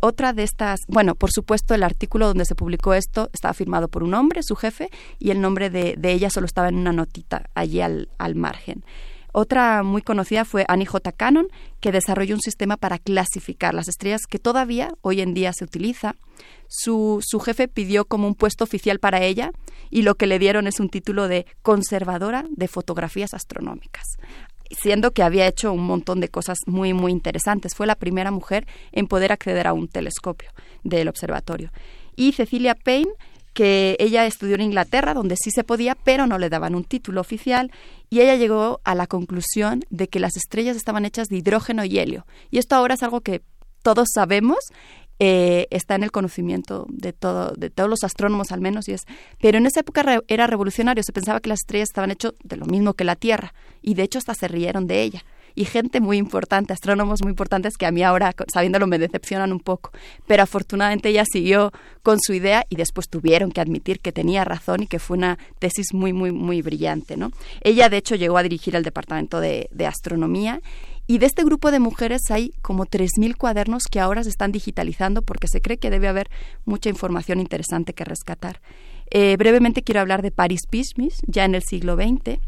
Otra 0.00 0.32
de 0.32 0.42
estas, 0.42 0.80
bueno, 0.88 1.14
por 1.14 1.30
supuesto, 1.30 1.74
el 1.74 1.82
artículo 1.82 2.26
donde 2.26 2.44
se 2.44 2.54
publicó 2.54 2.94
esto 2.94 3.30
estaba 3.32 3.54
firmado 3.54 3.88
por 3.88 4.02
un 4.02 4.14
hombre, 4.14 4.42
su 4.42 4.56
jefe, 4.56 4.90
y 5.18 5.30
el 5.30 5.40
nombre 5.40 5.70
de, 5.70 5.96
ella 6.02 6.30
solo 6.30 6.46
estaba 6.46 6.68
en 6.68 6.76
una 6.76 6.92
notita 6.92 7.50
allí 7.54 7.80
al, 7.80 8.08
al 8.18 8.34
margen. 8.34 8.84
Otra 9.36 9.82
muy 9.82 10.00
conocida 10.00 10.44
fue 10.44 10.64
Annie 10.68 10.86
J. 10.86 11.10
Cannon, 11.10 11.48
que 11.80 11.90
desarrolló 11.90 12.36
un 12.36 12.40
sistema 12.40 12.76
para 12.76 13.00
clasificar 13.00 13.74
las 13.74 13.88
estrellas 13.88 14.26
que 14.28 14.38
todavía 14.38 14.92
hoy 15.02 15.20
en 15.20 15.34
día 15.34 15.52
se 15.52 15.64
utiliza. 15.64 16.14
Su, 16.68 17.18
su, 17.20 17.40
jefe 17.40 17.66
pidió 17.66 18.04
como 18.04 18.28
un 18.28 18.36
puesto 18.36 18.62
oficial 18.62 19.00
para 19.00 19.22
ella 19.22 19.50
y 19.90 20.02
lo 20.02 20.14
que 20.14 20.28
le 20.28 20.38
dieron 20.38 20.68
es 20.68 20.78
un 20.78 20.88
título 20.88 21.26
de 21.26 21.46
conservadora 21.62 22.44
de 22.48 22.68
fotografías 22.68 23.34
astronómicas 23.34 24.04
siendo 24.80 25.12
que 25.12 25.22
había 25.22 25.46
hecho 25.46 25.72
un 25.72 25.86
montón 25.86 26.20
de 26.20 26.28
cosas 26.28 26.58
muy, 26.66 26.92
muy 26.92 27.12
interesantes. 27.12 27.74
Fue 27.74 27.86
la 27.86 27.94
primera 27.94 28.30
mujer 28.30 28.66
en 28.92 29.06
poder 29.06 29.32
acceder 29.32 29.66
a 29.66 29.72
un 29.72 29.88
telescopio 29.88 30.50
del 30.82 31.08
observatorio. 31.08 31.70
Y 32.16 32.32
Cecilia 32.32 32.74
Payne 32.74 33.10
que 33.54 33.96
ella 34.00 34.26
estudió 34.26 34.56
en 34.56 34.62
Inglaterra, 34.62 35.14
donde 35.14 35.36
sí 35.36 35.50
se 35.52 35.64
podía, 35.64 35.94
pero 35.94 36.26
no 36.26 36.38
le 36.38 36.50
daban 36.50 36.74
un 36.74 36.84
título 36.84 37.20
oficial, 37.20 37.70
y 38.10 38.20
ella 38.20 38.34
llegó 38.34 38.80
a 38.84 38.96
la 38.96 39.06
conclusión 39.06 39.84
de 39.90 40.08
que 40.08 40.18
las 40.18 40.36
estrellas 40.36 40.76
estaban 40.76 41.04
hechas 41.04 41.28
de 41.28 41.36
hidrógeno 41.36 41.84
y 41.84 41.98
helio. 41.98 42.26
Y 42.50 42.58
esto 42.58 42.74
ahora 42.74 42.94
es 42.94 43.02
algo 43.04 43.20
que 43.20 43.42
todos 43.82 44.08
sabemos, 44.12 44.58
eh, 45.18 45.66
está 45.70 45.94
en 45.94 46.02
el 46.02 46.10
conocimiento 46.10 46.86
de 46.88 47.12
todo, 47.12 47.52
de 47.56 47.70
todos 47.70 47.88
los 47.88 48.04
astrónomos 48.04 48.52
al 48.52 48.60
menos, 48.60 48.88
y 48.88 48.92
es, 48.92 49.04
pero 49.40 49.58
en 49.58 49.66
esa 49.66 49.80
época 49.80 50.04
era 50.28 50.46
revolucionario, 50.46 51.02
se 51.02 51.12
pensaba 51.12 51.40
que 51.40 51.48
las 51.48 51.60
estrellas 51.60 51.88
estaban 51.90 52.10
hechas 52.10 52.32
de 52.42 52.56
lo 52.56 52.66
mismo 52.66 52.94
que 52.94 53.04
la 53.04 53.16
Tierra, 53.16 53.54
y 53.82 53.94
de 53.94 54.02
hecho 54.02 54.18
hasta 54.18 54.34
se 54.34 54.48
rieron 54.48 54.86
de 54.86 55.02
ella 55.02 55.24
y 55.54 55.64
gente 55.64 56.00
muy 56.00 56.16
importante, 56.16 56.72
astrónomos 56.72 57.22
muy 57.22 57.30
importantes 57.30 57.76
que 57.76 57.86
a 57.86 57.92
mí 57.92 58.02
ahora, 58.02 58.34
sabiéndolo, 58.52 58.86
me 58.86 58.98
decepcionan 58.98 59.52
un 59.52 59.60
poco. 59.60 59.92
Pero 60.26 60.42
afortunadamente 60.42 61.08
ella 61.08 61.24
siguió 61.30 61.72
con 62.02 62.18
su 62.20 62.32
idea 62.32 62.64
y 62.68 62.76
después 62.76 63.08
tuvieron 63.08 63.52
que 63.52 63.60
admitir 63.60 64.00
que 64.00 64.12
tenía 64.12 64.44
razón 64.44 64.82
y 64.82 64.86
que 64.86 64.98
fue 64.98 65.16
una 65.16 65.38
tesis 65.58 65.94
muy, 65.94 66.12
muy, 66.12 66.32
muy 66.32 66.60
brillante. 66.62 67.16
¿no? 67.16 67.30
Ella, 67.60 67.88
de 67.88 67.98
hecho, 67.98 68.16
llegó 68.16 68.36
a 68.36 68.42
dirigir 68.42 68.74
el 68.74 68.82
departamento 68.82 69.40
de, 69.40 69.68
de 69.70 69.86
astronomía 69.86 70.60
y 71.06 71.18
de 71.18 71.26
este 71.26 71.44
grupo 71.44 71.70
de 71.70 71.80
mujeres 71.80 72.30
hay 72.30 72.52
como 72.62 72.86
3.000 72.86 73.36
cuadernos 73.36 73.84
que 73.90 74.00
ahora 74.00 74.24
se 74.24 74.30
están 74.30 74.52
digitalizando 74.52 75.22
porque 75.22 75.48
se 75.48 75.60
cree 75.60 75.78
que 75.78 75.90
debe 75.90 76.08
haber 76.08 76.30
mucha 76.64 76.88
información 76.88 77.40
interesante 77.40 77.92
que 77.92 78.04
rescatar. 78.04 78.60
Eh, 79.10 79.36
brevemente 79.36 79.82
quiero 79.82 80.00
hablar 80.00 80.22
de 80.22 80.30
Paris 80.30 80.62
Pismis, 80.68 81.18
ya 81.26 81.44
en 81.44 81.54
el 81.54 81.62
siglo 81.62 81.96
XX. 81.96 82.38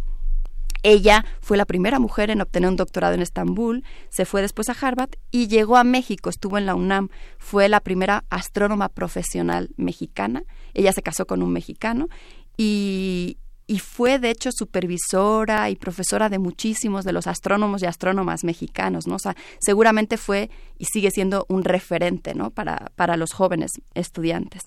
Ella 0.82 1.24
fue 1.40 1.56
la 1.56 1.64
primera 1.64 1.98
mujer 1.98 2.30
en 2.30 2.40
obtener 2.40 2.70
un 2.70 2.76
doctorado 2.76 3.14
en 3.14 3.20
Estambul, 3.20 3.82
se 4.08 4.24
fue 4.24 4.40
después 4.40 4.68
a 4.68 4.76
Harvard 4.80 5.10
y 5.30 5.48
llegó 5.48 5.76
a 5.76 5.84
México, 5.84 6.30
estuvo 6.30 6.58
en 6.58 6.66
la 6.66 6.74
UNAM, 6.74 7.08
fue 7.38 7.68
la 7.68 7.80
primera 7.80 8.24
astrónoma 8.30 8.88
profesional 8.88 9.70
mexicana. 9.76 10.44
Ella 10.74 10.92
se 10.92 11.02
casó 11.02 11.26
con 11.26 11.42
un 11.42 11.52
mexicano 11.52 12.08
y, 12.56 13.38
y 13.66 13.80
fue 13.80 14.18
de 14.18 14.30
hecho 14.30 14.50
supervisora 14.52 15.68
y 15.70 15.76
profesora 15.76 16.28
de 16.28 16.38
muchísimos 16.38 17.04
de 17.04 17.12
los 17.12 17.26
astrónomos 17.26 17.82
y 17.82 17.86
astrónomas 17.86 18.44
mexicanos, 18.44 19.06
¿no? 19.06 19.16
O 19.16 19.18
sea, 19.18 19.34
seguramente 19.58 20.16
fue 20.16 20.50
y 20.78 20.84
sigue 20.84 21.10
siendo 21.10 21.46
un 21.48 21.64
referente, 21.64 22.34
¿no? 22.34 22.50
Para, 22.50 22.92
para 22.94 23.16
los 23.16 23.32
jóvenes 23.32 23.72
estudiantes. 23.94 24.62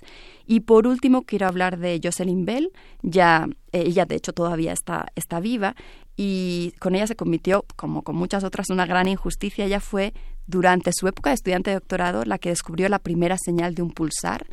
Y 0.45 0.61
por 0.61 0.85
último 0.85 1.21
quiero 1.21 1.47
hablar 1.47 1.77
de 1.77 2.01
Jocelyn 2.03 2.43
Bell, 2.45 2.71
ya 3.01 3.47
eh, 3.71 3.83
ella 3.85 4.05
de 4.05 4.15
hecho 4.15 4.33
todavía 4.33 4.73
está, 4.73 5.07
está 5.15 5.39
viva 5.39 5.75
y 6.17 6.73
con 6.79 6.95
ella 6.95 7.07
se 7.07 7.15
cometió, 7.15 7.65
como 7.77 8.01
con 8.01 8.17
muchas 8.17 8.43
otras, 8.43 8.69
una 8.69 8.85
gran 8.85 9.07
injusticia. 9.07 9.63
Ella 9.63 9.79
fue 9.79 10.13
durante 10.49 10.91
su 10.93 11.07
época 11.07 11.29
de 11.29 11.35
estudiante 11.35 11.69
de 11.69 11.75
doctorado 11.75 12.23
la 12.25 12.37
que 12.39 12.49
descubrió 12.49 12.89
la 12.89 12.99
primera 12.99 13.37
señal 13.37 13.75
de 13.75 13.81
un 13.81 13.91
pulsar 13.91 14.47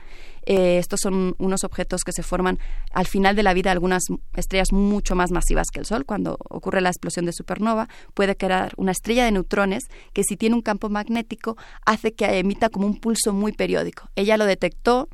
eh, 0.46 0.78
estos 0.78 1.00
son 1.02 1.34
unos 1.38 1.64
objetos 1.64 2.02
que 2.04 2.12
se 2.12 2.22
forman 2.22 2.58
al 2.92 3.06
final 3.06 3.34
de 3.34 3.42
la 3.42 3.52
vida 3.52 3.70
de 3.70 3.72
algunas 3.72 4.04
estrellas 4.36 4.72
mucho 4.72 5.16
más 5.16 5.32
masivas 5.32 5.66
que 5.72 5.80
el 5.80 5.86
Sol. 5.86 6.06
Cuando 6.06 6.38
ocurre 6.48 6.80
la 6.80 6.88
explosión 6.88 7.26
de 7.26 7.32
supernova, 7.32 7.88
puede 8.14 8.36
crear 8.36 8.72
una 8.76 8.92
estrella 8.92 9.24
de 9.24 9.32
neutrones 9.32 9.84
que 10.12 10.22
si 10.22 10.36
tiene 10.36 10.54
un 10.54 10.62
campo 10.62 10.88
magnético 10.88 11.56
hace 11.84 12.14
que 12.14 12.38
emita 12.38 12.68
como 12.68 12.86
un 12.86 13.00
pulso 13.00 13.32
muy 13.32 13.52
periódico. 13.52 14.08
Ella 14.14 14.36
lo 14.36 14.46
detectó 14.46 15.08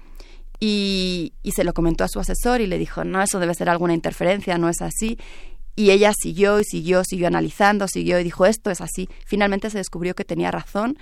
y, 0.60 1.32
y 1.42 1.52
se 1.52 1.64
lo 1.64 1.72
comentó 1.72 2.04
a 2.04 2.08
su 2.08 2.20
asesor 2.20 2.60
y 2.60 2.66
le 2.66 2.78
dijo, 2.78 3.02
no, 3.02 3.22
eso 3.22 3.40
debe 3.40 3.54
ser 3.54 3.70
alguna 3.70 3.94
interferencia, 3.94 4.58
no 4.58 4.68
es 4.68 4.82
así. 4.82 5.18
Y 5.74 5.90
ella 5.90 6.12
siguió 6.18 6.60
y 6.60 6.64
siguió, 6.64 7.02
siguió 7.04 7.26
analizando, 7.26 7.88
siguió 7.88 8.20
y 8.20 8.24
dijo, 8.24 8.46
esto 8.46 8.70
es 8.70 8.80
así. 8.80 9.08
Finalmente 9.26 9.70
se 9.70 9.78
descubrió 9.78 10.14
que 10.14 10.24
tenía 10.24 10.50
razón 10.50 10.98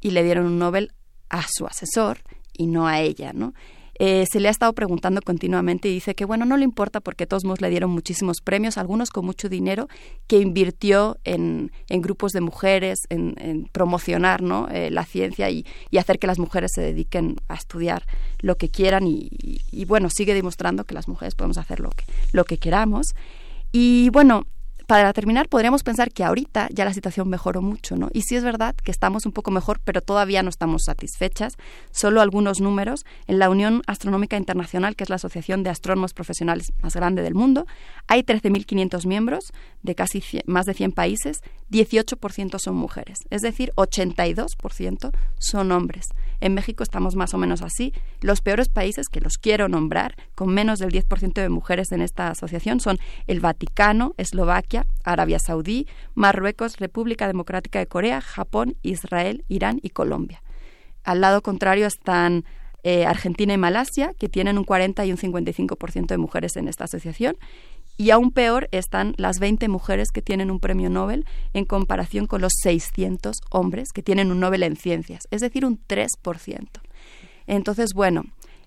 y 0.00 0.10
le 0.10 0.22
dieron 0.22 0.46
un 0.46 0.58
Nobel 0.58 0.92
a 1.28 1.44
su 1.50 1.66
asesor 1.66 2.18
y 2.52 2.66
no 2.66 2.86
a 2.86 3.00
ella, 3.00 3.32
¿no? 3.32 3.54
Eh, 3.98 4.24
se 4.30 4.40
le 4.40 4.48
ha 4.48 4.50
estado 4.50 4.72
preguntando 4.72 5.20
continuamente 5.22 5.88
y 5.88 5.92
dice 5.92 6.14
que 6.14 6.24
bueno, 6.24 6.44
no 6.44 6.56
le 6.56 6.64
importa 6.64 7.00
porque 7.00 7.26
todos 7.26 7.44
modos 7.44 7.60
le 7.60 7.70
dieron 7.70 7.90
muchísimos 7.90 8.40
premios, 8.40 8.78
algunos 8.78 9.10
con 9.10 9.24
mucho 9.24 9.48
dinero, 9.48 9.86
que 10.26 10.38
invirtió 10.38 11.18
en, 11.24 11.70
en 11.88 12.02
grupos 12.02 12.32
de 12.32 12.40
mujeres, 12.40 13.00
en, 13.10 13.68
promocionar 13.70 14.42
¿no? 14.42 14.68
Eh, 14.70 14.90
la 14.90 15.04
ciencia 15.04 15.50
y, 15.50 15.66
y, 15.90 15.98
hacer 15.98 16.18
que 16.18 16.26
las 16.26 16.38
mujeres 16.38 16.72
se 16.74 16.80
dediquen 16.80 17.36
a 17.48 17.54
estudiar 17.54 18.04
lo 18.40 18.56
que 18.56 18.70
quieran 18.70 19.06
y, 19.06 19.28
y, 19.70 19.84
bueno, 19.84 20.08
sigue 20.10 20.34
demostrando 20.34 20.84
que 20.84 20.94
las 20.94 21.06
mujeres 21.06 21.34
podemos 21.34 21.58
hacer 21.58 21.78
lo 21.78 21.90
que, 21.90 22.04
lo 22.32 22.44
que 22.44 22.58
queramos. 22.58 23.14
Y 23.72 24.10
bueno, 24.10 24.46
para 24.92 25.14
terminar, 25.14 25.48
podríamos 25.48 25.84
pensar 25.84 26.12
que 26.12 26.22
ahorita 26.22 26.68
ya 26.70 26.84
la 26.84 26.92
situación 26.92 27.26
mejoró 27.26 27.62
mucho, 27.62 27.96
¿no? 27.96 28.10
Y 28.12 28.20
sí 28.20 28.36
es 28.36 28.44
verdad 28.44 28.74
que 28.74 28.90
estamos 28.90 29.24
un 29.24 29.32
poco 29.32 29.50
mejor, 29.50 29.80
pero 29.82 30.02
todavía 30.02 30.42
no 30.42 30.50
estamos 30.50 30.82
satisfechas. 30.84 31.56
Solo 31.92 32.20
algunos 32.20 32.60
números. 32.60 33.06
En 33.26 33.38
la 33.38 33.48
Unión 33.48 33.80
Astronómica 33.86 34.36
Internacional, 34.36 34.94
que 34.94 35.04
es 35.04 35.08
la 35.08 35.16
asociación 35.16 35.62
de 35.62 35.70
astrónomos 35.70 36.12
profesionales 36.12 36.74
más 36.82 36.94
grande 36.94 37.22
del 37.22 37.34
mundo, 37.34 37.66
hay 38.06 38.22
13.500 38.22 39.06
miembros 39.06 39.54
de 39.82 39.94
casi 39.94 40.22
más 40.44 40.66
de 40.66 40.74
100 40.74 40.92
países. 40.92 41.40
18% 41.70 42.58
son 42.58 42.74
mujeres, 42.76 43.20
es 43.30 43.40
decir, 43.40 43.72
82% 43.76 45.10
son 45.38 45.72
hombres. 45.72 46.08
En 46.42 46.52
México 46.52 46.82
estamos 46.82 47.16
más 47.16 47.32
o 47.32 47.38
menos 47.38 47.62
así. 47.62 47.94
Los 48.20 48.42
peores 48.42 48.68
países 48.68 49.08
que 49.08 49.20
los 49.20 49.38
quiero 49.38 49.68
nombrar, 49.68 50.16
con 50.34 50.52
menos 50.52 50.80
del 50.80 50.90
10% 50.90 51.32
de 51.32 51.48
mujeres 51.48 51.92
en 51.92 52.02
esta 52.02 52.28
asociación, 52.28 52.80
son 52.80 52.98
el 53.26 53.40
Vaticano, 53.40 54.12
Eslovaquia, 54.18 54.81
Arabia 55.04 55.38
Saudí, 55.38 55.86
Marruecos, 56.14 56.78
República 56.78 57.26
Democrática 57.26 57.78
de 57.78 57.86
Corea, 57.86 58.20
Japón, 58.20 58.76
Israel, 58.82 59.44
Irán 59.48 59.80
y 59.82 59.90
Colombia. 59.90 60.42
Al 61.04 61.20
lado 61.20 61.42
contrario 61.42 61.86
están 61.86 62.44
eh, 62.84 63.06
Argentina 63.06 63.54
y 63.54 63.58
Malasia, 63.58 64.12
que 64.18 64.28
tienen 64.28 64.58
un 64.58 64.64
40 64.64 65.04
y 65.06 65.12
un 65.12 65.18
55% 65.18 66.06
de 66.06 66.18
mujeres 66.18 66.56
en 66.56 66.66
esta 66.66 66.84
asociación. 66.84 67.36
Y 67.96 68.10
aún 68.10 68.32
peor 68.32 68.68
están 68.72 69.14
las 69.18 69.38
20 69.38 69.68
mujeres 69.68 70.08
que 70.12 70.22
tienen 70.22 70.50
un 70.50 70.58
premio 70.58 70.90
Nobel 70.90 71.24
en 71.52 71.64
comparación 71.64 72.26
con 72.26 72.40
los 72.40 72.52
600 72.62 73.36
hombres 73.50 73.92
que 73.92 74.02
tienen 74.02 74.32
un 74.32 74.40
Nobel 74.40 74.62
en 74.62 74.76
ciencias, 74.76 75.28
es 75.30 75.42
decir, 75.42 75.64
un 75.64 75.78
3%. 75.86 76.68
Entonces, 77.46 77.90
bueno, 77.94 78.24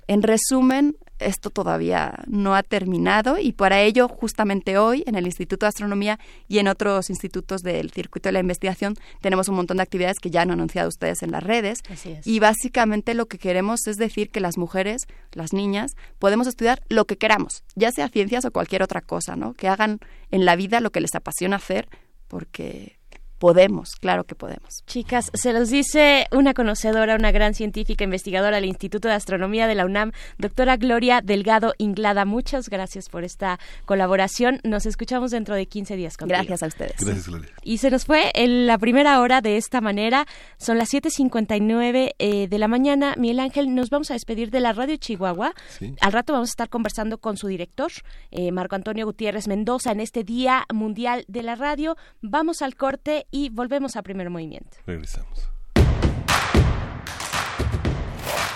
en 0.07 0.22
resumen, 0.22 0.95
esto 1.20 1.49
todavía 1.49 2.24
no 2.28 2.55
ha 2.55 2.63
terminado 2.63 3.38
y 3.38 3.53
para 3.53 3.82
ello 3.82 4.07
justamente 4.07 4.78
hoy 4.78 5.03
en 5.07 5.16
el 5.16 5.26
Instituto 5.26 5.66
de 5.66 5.70
Astronomía 5.70 6.20
y 6.47 6.59
en 6.59 6.68
otros 6.68 7.09
institutos 7.09 7.61
del 7.61 7.91
circuito 7.91 8.30
de 8.30 8.34
la 8.34 8.39
investigación 8.39 8.95
tenemos 9.22 9.47
un 9.47 9.55
montón 9.55 9.78
de 9.78 9.84
actividades 9.84 10.20
que 10.20 10.30
ya 10.30 10.41
han 10.41 10.51
anunciado 10.51 10.89
ustedes 10.89 11.24
en 11.24 11.32
las 11.32 11.43
redes 11.43 11.80
y 12.26 12.39
básicamente 12.39 13.13
lo 13.13 13.28
que 13.28 13.38
queremos 13.38 13.88
es 13.88 13.97
decir 13.97 14.30
que 14.30 14.39
las 14.39 14.57
mujeres, 14.57 15.03
las 15.32 15.53
niñas, 15.53 15.95
podemos 16.20 16.47
estudiar 16.47 16.82
lo 16.89 17.05
que 17.05 17.18
queramos, 17.18 17.63
ya 17.76 17.91
sea 17.91 18.09
ciencias 18.09 18.45
o 18.45 18.51
cualquier 18.51 18.84
otra 18.84 19.01
cosa, 19.01 19.36
¿no? 19.36 19.53
Que 19.53 19.68
hagan 19.68 19.99
en 20.32 20.45
la 20.45 20.55
vida 20.55 20.80
lo 20.80 20.91
que 20.91 21.01
les 21.01 21.16
apasiona 21.16 21.57
hacer 21.57 21.88
porque 22.28 22.97
podemos, 23.39 23.95
claro 23.95 24.23
que 24.23 24.36
podemos. 24.36 24.83
Chicas, 24.88 25.31
se 25.33 25.53
los 25.53 25.69
dice 25.69 26.27
una 26.31 26.53
conocedora, 26.53 27.15
una 27.15 27.31
gran 27.31 27.53
científica 27.53 28.03
investigadora 28.03 28.57
del 28.57 28.65
Instituto 28.65 29.07
de 29.07 29.13
Astronomía 29.13 29.67
de 29.67 29.75
la 29.75 29.86
UNAM, 29.86 30.11
doctora 30.38 30.77
Gloria 30.77 31.21
Delgado 31.21 31.73
Inglada. 31.77 32.25
Muchas 32.25 32.69
gracias 32.69 33.09
por 33.09 33.23
esta 33.23 33.59
colaboración. 33.86 34.59
Nos 34.63 34.86
escuchamos 34.86 35.31
dentro 35.31 35.55
de 35.55 35.65
15 35.65 35.95
días. 35.95 36.17
Contigo. 36.17 36.38
Gracias 36.38 36.63
a 36.63 36.67
ustedes. 36.67 36.95
Gracias, 36.99 37.27
Gloria. 37.27 37.49
Y 37.63 37.77
se 37.79 37.91
nos 37.91 38.05
fue 38.05 38.31
en 38.33 38.67
la 38.67 38.77
primera 38.77 39.19
hora 39.19 39.41
de 39.41 39.57
esta 39.57 39.81
manera. 39.81 40.25
Son 40.57 40.77
las 40.77 40.93
7.59 40.93 42.15
eh, 42.17 42.47
de 42.47 42.57
la 42.59 42.67
mañana. 42.67 43.15
Miguel 43.17 43.39
Ángel, 43.39 43.75
nos 43.75 43.89
vamos 43.89 44.11
a 44.11 44.13
despedir 44.13 44.51
de 44.51 44.59
la 44.59 44.73
radio 44.73 44.95
Chihuahua. 44.97 45.53
Al 46.01 46.11
rato 46.11 46.33
vamos 46.33 46.49
a 46.49 46.51
estar 46.51 46.69
conversando 46.69 47.17
con 47.17 47.38
su 47.38 47.47
director, 47.47 47.91
eh, 48.31 48.51
Marco 48.51 48.75
Antonio 48.75 49.05
Gutiérrez 49.05 49.47
Mendoza, 49.47 49.91
en 49.91 49.99
este 49.99 50.23
Día 50.23 50.65
Mundial 50.73 51.25
de 51.27 51.43
la 51.43 51.55
Radio. 51.55 51.95
Vamos 52.21 52.61
al 52.61 52.75
corte 52.75 53.24
y 53.32 53.49
volvemos 53.49 53.95
a 53.95 54.03
primer 54.03 54.30
movimiento. 54.30 54.78
Regresamos. 54.86 55.49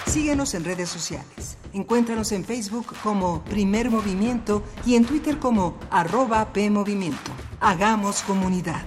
Síguenos 0.09 0.55
en 0.55 0.65
redes 0.65 0.89
sociales. 0.89 1.57
Encuéntranos 1.72 2.32
en 2.32 2.43
Facebook 2.43 2.95
como 3.03 3.43
Primer 3.43 3.91
Movimiento 3.91 4.63
y 4.84 4.95
en 4.95 5.05
Twitter 5.05 5.38
como 5.38 5.78
arroba 5.91 6.51
PMovimiento. 6.51 7.32
Hagamos 7.59 8.24
comunidad. 8.24 8.82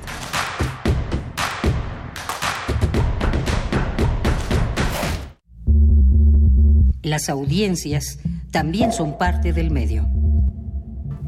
Las 7.03 7.29
audiencias 7.29 8.19
también 8.51 8.93
son 8.93 9.17
parte 9.17 9.53
del 9.53 9.71
medio. 9.71 10.09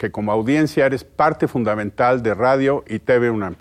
que 0.00 0.10
como 0.10 0.32
audiencia 0.32 0.86
eres 0.86 1.04
parte 1.04 1.46
fundamental 1.46 2.22
de 2.22 2.32
Radio 2.32 2.82
y 2.88 3.00
TV 3.00 3.30
UNAM. 3.30 3.54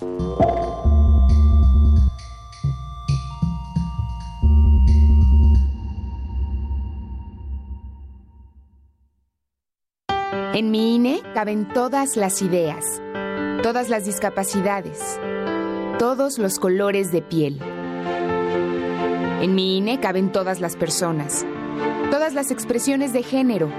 En 10.54 10.72
mi 10.72 10.96
INE 10.96 11.22
caben 11.34 11.68
todas 11.74 12.16
las 12.16 12.42
ideas, 12.42 13.02
todas 13.62 13.90
las 13.90 14.06
discapacidades, 14.06 15.20
todos 16.00 16.40
los 16.40 16.58
colores 16.58 17.12
de 17.12 17.22
piel. 17.22 17.60
En 19.42 19.56
mi 19.56 19.78
INE 19.78 20.00
caben 20.00 20.32
todas 20.32 20.62
las 20.62 20.78
personas, 20.78 21.46
todas 22.12 22.34
las 22.34 22.50
expresiones 22.50 23.12
de 23.12 23.24
género, 23.24 23.70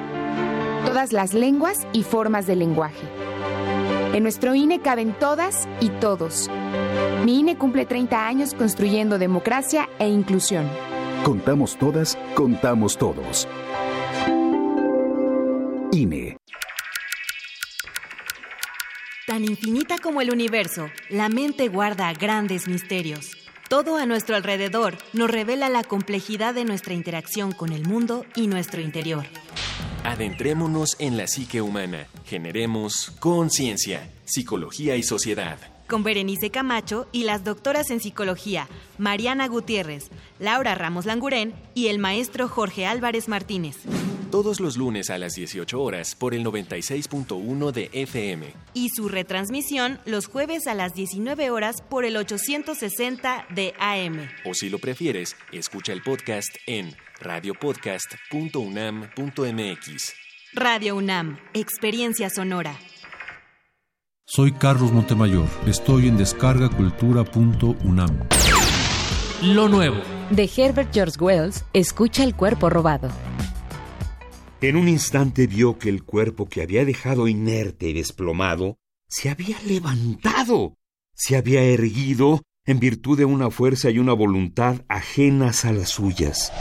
todas 0.85 1.12
las 1.12 1.35
lenguas 1.35 1.87
y 1.93 2.03
formas 2.03 2.47
de 2.47 2.57
lenguaje. 2.57 3.07
En 4.12 4.22
nuestro 4.22 4.55
INE 4.55 4.81
caben 4.81 5.12
todas 5.12 5.68
y 5.81 5.89
todos. 5.89 6.51
Mi 7.24 7.41
INE 7.41 7.57
cumple 7.57 7.87
30 7.87 8.26
años 8.26 8.55
construyendo 8.55 9.18
democracia 9.18 9.89
e 9.99 10.09
inclusión. 10.09 10.68
Contamos 11.24 11.76
todas, 11.76 12.18
contamos 12.35 12.97
todos. 12.99 13.47
INE. 15.93 16.39
Tan 19.26 19.45
infinita 19.45 19.99
como 19.99 20.20
el 20.20 20.33
universo, 20.33 20.89
la 21.09 21.28
mente 21.28 21.68
guarda 21.68 22.12
grandes 22.12 22.66
misterios. 22.66 23.37
Todo 23.68 23.97
a 23.97 24.07
nuestro 24.07 24.35
alrededor 24.35 24.99
nos 25.12 25.31
revela 25.31 25.68
la 25.68 25.85
complejidad 25.85 26.55
de 26.55 26.64
nuestra 26.64 26.95
interacción 26.95 27.53
con 27.53 27.72
el 27.72 27.87
mundo 27.87 28.24
y 28.35 28.49
nuestro 28.49 28.81
interior. 28.81 29.24
Adentrémonos 30.05 30.96
en 30.98 31.18
la 31.18 31.26
psique 31.26 31.61
humana. 31.61 32.07
Generemos 32.24 33.12
conciencia, 33.20 34.11
psicología 34.24 34.96
y 34.96 35.03
sociedad. 35.03 35.59
Con 35.88 36.05
Berenice 36.05 36.51
Camacho 36.51 37.07
y 37.12 37.24
las 37.24 37.44
doctoras 37.44 37.90
en 37.90 38.01
psicología, 38.01 38.66
Mariana 38.96 39.46
Gutiérrez, 39.48 40.11
Laura 40.38 40.74
Ramos 40.74 41.05
Langurén 41.05 41.53
y 41.74 41.88
el 41.88 41.98
maestro 41.98 42.48
Jorge 42.48 42.86
Álvarez 42.86 43.28
Martínez. 43.28 43.76
Todos 44.30 44.61
los 44.61 44.78
lunes 44.78 45.11
a 45.11 45.18
las 45.18 45.34
18 45.34 45.78
horas 45.82 46.14
por 46.14 46.32
el 46.32 46.46
96.1 46.46 47.72
de 47.72 47.90
FM. 47.92 48.55
Y 48.72 48.88
su 48.90 49.09
retransmisión 49.09 49.98
los 50.07 50.28
jueves 50.28 50.66
a 50.66 50.74
las 50.74 50.94
19 50.94 51.51
horas 51.51 51.82
por 51.82 52.05
el 52.05 52.16
860 52.16 53.46
de 53.51 53.74
AM. 53.78 54.28
O 54.46 54.55
si 54.55 54.70
lo 54.70 54.78
prefieres, 54.78 55.36
escucha 55.53 55.92
el 55.92 56.03
podcast 56.03 56.55
en 56.66 56.94
radiopodcast.unam.mx. 57.21 60.12
Radio 60.55 60.97
UNAM, 60.97 61.39
Experiencia 61.55 62.29
Sonora. 62.31 62.77
Soy 64.25 64.53
Carlos 64.53 64.93
Montemayor. 64.93 65.49
Estoy 65.66 66.09
en 66.09 66.16
descargacultura.unam. 66.16 68.29
Lo 69.43 69.68
nuevo. 69.68 70.01
De 70.31 70.49
Herbert 70.57 70.95
George 70.95 71.18
Wells, 71.18 71.64
escucha 71.73 72.25
el 72.25 72.37
cuerpo 72.37 72.71
robado. 72.71 73.11
En 74.61 74.77
un 74.77 74.89
instante 74.89 75.47
vio 75.47 75.79
que 75.79 75.89
el 75.89 76.05
cuerpo 76.05 76.49
que 76.49 76.62
había 76.62 76.85
dejado 76.85 77.29
inerte 77.29 77.89
y 77.89 77.93
desplomado 77.93 78.79
se 79.09 79.31
había 79.31 79.61
levantado, 79.62 80.75
se 81.14 81.37
había 81.37 81.62
erguido 81.62 82.43
en 82.66 82.79
virtud 82.79 83.18
de 83.18 83.25
una 83.25 83.51
fuerza 83.51 83.91
y 83.91 83.99
una 83.99 84.12
voluntad 84.12 84.85
ajenas 84.89 85.64
a 85.64 85.73
las 85.73 85.89
suyas. 85.89 86.53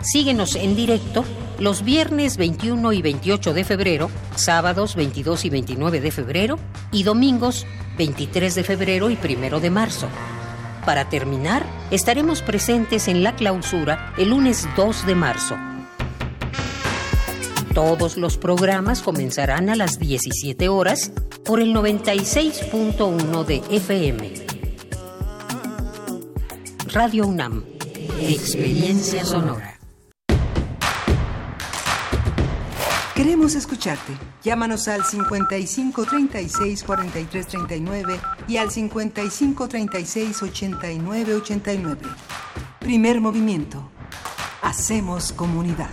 Síguenos 0.00 0.56
en 0.56 0.74
directo 0.74 1.24
los 1.60 1.84
viernes 1.84 2.36
21 2.36 2.92
y 2.92 3.02
28 3.02 3.54
de 3.54 3.62
febrero, 3.62 4.10
sábados 4.34 4.96
22 4.96 5.44
y 5.44 5.50
29 5.50 6.00
de 6.00 6.10
febrero 6.10 6.58
y 6.90 7.04
domingos 7.04 7.68
23 7.98 8.52
de 8.56 8.64
febrero 8.64 9.10
y 9.10 9.16
1 9.22 9.60
de 9.60 9.70
marzo. 9.70 10.08
Para 10.84 11.08
terminar, 11.08 11.64
estaremos 11.92 12.42
presentes 12.42 13.06
en 13.06 13.22
la 13.22 13.36
clausura 13.36 14.12
el 14.18 14.30
lunes 14.30 14.68
2 14.76 15.06
de 15.06 15.14
marzo. 15.14 15.56
Todos 17.76 18.16
los 18.16 18.38
programas 18.38 19.02
comenzarán 19.02 19.68
a 19.68 19.76
las 19.76 19.98
17 19.98 20.70
horas 20.70 21.12
por 21.44 21.60
el 21.60 21.74
96.1 21.74 23.44
de 23.44 23.62
FM. 23.68 24.32
Radio 26.94 27.26
UNAM. 27.26 27.66
Experiencia 28.18 29.26
sonora. 29.26 29.78
Queremos 33.14 33.54
escucharte. 33.54 34.14
Llámanos 34.42 34.88
al 34.88 35.04
55 35.04 36.06
36 36.06 36.82
43 36.82 37.46
39 37.46 38.20
y 38.48 38.56
al 38.56 38.70
55 38.70 39.68
36 39.68 40.42
89 40.42 41.34
89. 41.34 42.00
Primer 42.80 43.20
movimiento. 43.20 43.90
Hacemos 44.62 45.34
comunidad. 45.34 45.90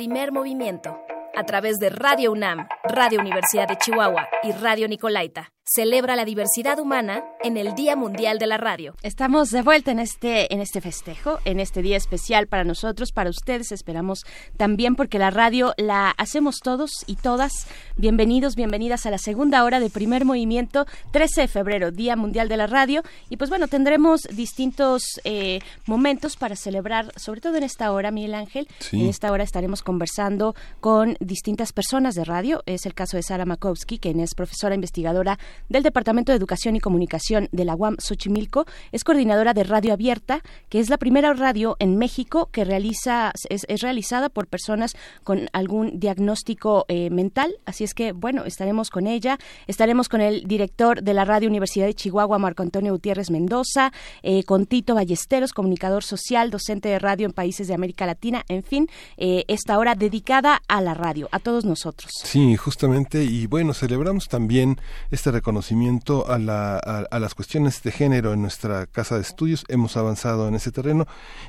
Primer 0.00 0.32
movimiento. 0.32 0.98
A 1.36 1.44
través 1.44 1.76
de 1.78 1.90
Radio 1.90 2.32
UNAM, 2.32 2.66
Radio 2.84 3.20
Universidad 3.20 3.68
de 3.68 3.76
Chihuahua 3.76 4.26
y 4.42 4.52
Radio 4.52 4.88
Nicolaita. 4.88 5.52
Celebra 5.72 6.16
la 6.16 6.24
diversidad 6.24 6.80
humana 6.80 7.22
en 7.44 7.56
el 7.56 7.76
Día 7.76 7.94
Mundial 7.94 8.40
de 8.40 8.48
la 8.48 8.56
Radio. 8.56 8.96
Estamos 9.02 9.50
de 9.50 9.62
vuelta 9.62 9.92
en 9.92 10.00
este, 10.00 10.52
en 10.52 10.60
este 10.60 10.80
festejo, 10.80 11.38
en 11.44 11.60
este 11.60 11.80
día 11.80 11.96
especial 11.96 12.48
para 12.48 12.64
nosotros, 12.64 13.12
para 13.12 13.30
ustedes, 13.30 13.70
esperamos 13.70 14.24
también 14.56 14.96
porque 14.96 15.20
la 15.20 15.30
radio 15.30 15.72
la 15.76 16.10
hacemos 16.10 16.58
todos 16.58 16.90
y 17.06 17.14
todas. 17.14 17.68
Bienvenidos, 17.96 18.56
bienvenidas 18.56 19.06
a 19.06 19.12
la 19.12 19.18
segunda 19.18 19.62
hora 19.62 19.78
de 19.78 19.90
primer 19.90 20.24
movimiento, 20.24 20.86
13 21.12 21.42
de 21.42 21.48
febrero, 21.48 21.92
Día 21.92 22.16
Mundial 22.16 22.48
de 22.48 22.56
la 22.56 22.66
Radio. 22.66 23.04
Y 23.28 23.36
pues 23.36 23.48
bueno, 23.48 23.68
tendremos 23.68 24.22
distintos 24.22 25.20
eh, 25.22 25.60
momentos 25.86 26.36
para 26.36 26.56
celebrar, 26.56 27.12
sobre 27.14 27.40
todo 27.40 27.54
en 27.54 27.62
esta 27.62 27.92
hora, 27.92 28.10
Miguel 28.10 28.34
Ángel. 28.34 28.66
En 28.90 29.06
esta 29.06 29.30
hora 29.30 29.44
estaremos 29.44 29.82
conversando 29.84 30.56
con 30.80 31.16
distintas 31.20 31.72
personas 31.72 32.16
de 32.16 32.24
radio. 32.24 32.64
Es 32.66 32.86
el 32.86 32.94
caso 32.94 33.16
de 33.16 33.22
Sara 33.22 33.44
Makowski, 33.44 34.00
quien 34.00 34.18
es 34.18 34.34
profesora 34.34 34.74
investigadora 34.74 35.38
del 35.68 35.82
Departamento 35.82 36.32
de 36.32 36.38
Educación 36.38 36.76
y 36.76 36.80
Comunicación 36.80 37.48
de 37.52 37.64
la 37.64 37.74
UAM 37.74 37.96
Xochimilco. 37.98 38.66
Es 38.92 39.04
coordinadora 39.04 39.54
de 39.54 39.64
Radio 39.64 39.92
Abierta, 39.92 40.42
que 40.68 40.80
es 40.80 40.90
la 40.90 40.98
primera 40.98 41.32
radio 41.34 41.76
en 41.78 41.96
México 41.96 42.48
que 42.52 42.64
realiza, 42.64 43.32
es, 43.48 43.66
realizada 43.80 44.28
por 44.28 44.46
personas 44.46 44.96
con 45.24 45.48
algún 45.52 45.98
diagnóstico 45.98 46.84
eh, 46.88 47.10
mental. 47.10 47.54
Así 47.66 47.84
es 47.84 47.94
que, 47.94 48.12
bueno, 48.12 48.44
estaremos 48.44 48.90
con 48.90 49.06
ella. 49.06 49.38
Estaremos 49.66 50.08
con 50.08 50.20
el 50.20 50.46
director 50.46 51.02
de 51.02 51.14
la 51.14 51.24
Radio 51.24 51.48
Universidad 51.48 51.86
de 51.86 51.94
Chihuahua, 51.94 52.38
Marco 52.38 52.62
Antonio 52.62 52.92
Gutiérrez 52.92 53.30
Mendoza, 53.30 53.92
eh, 54.22 54.44
con 54.44 54.66
Tito 54.66 54.94
Ballesteros, 54.94 55.52
comunicador 55.52 56.04
social, 56.04 56.50
docente 56.50 56.88
de 56.88 56.98
radio 56.98 57.26
en 57.26 57.32
países 57.32 57.68
de 57.68 57.74
América 57.74 58.06
Latina. 58.06 58.44
En 58.48 58.62
fin, 58.62 58.88
eh, 59.16 59.44
esta 59.48 59.78
hora 59.78 59.94
dedicada 59.94 60.62
a 60.68 60.80
la 60.80 60.94
radio, 60.94 61.28
a 61.32 61.38
todos 61.38 61.64
nosotros. 61.64 62.12
Sí, 62.24 62.56
justamente. 62.56 63.24
Y 63.24 63.46
bueno, 63.46 63.74
celebramos 63.74 64.28
también 64.28 64.78
este 65.10 65.32
reconocimiento 65.40 65.60
conocimiento 65.60 66.26
a, 66.28 67.18
las 67.18 67.34
cuestiones 67.34 67.82
de 67.82 67.90
género 67.90 68.32
en 68.32 68.42
nuestra 68.42 68.86
casa 68.86 69.16
de 69.16 69.22
estudios. 69.22 69.64
Hemos 69.68 69.96
avanzado 69.96 70.46
en 70.46 70.54
ese 70.54 70.70
terreno 70.70 71.06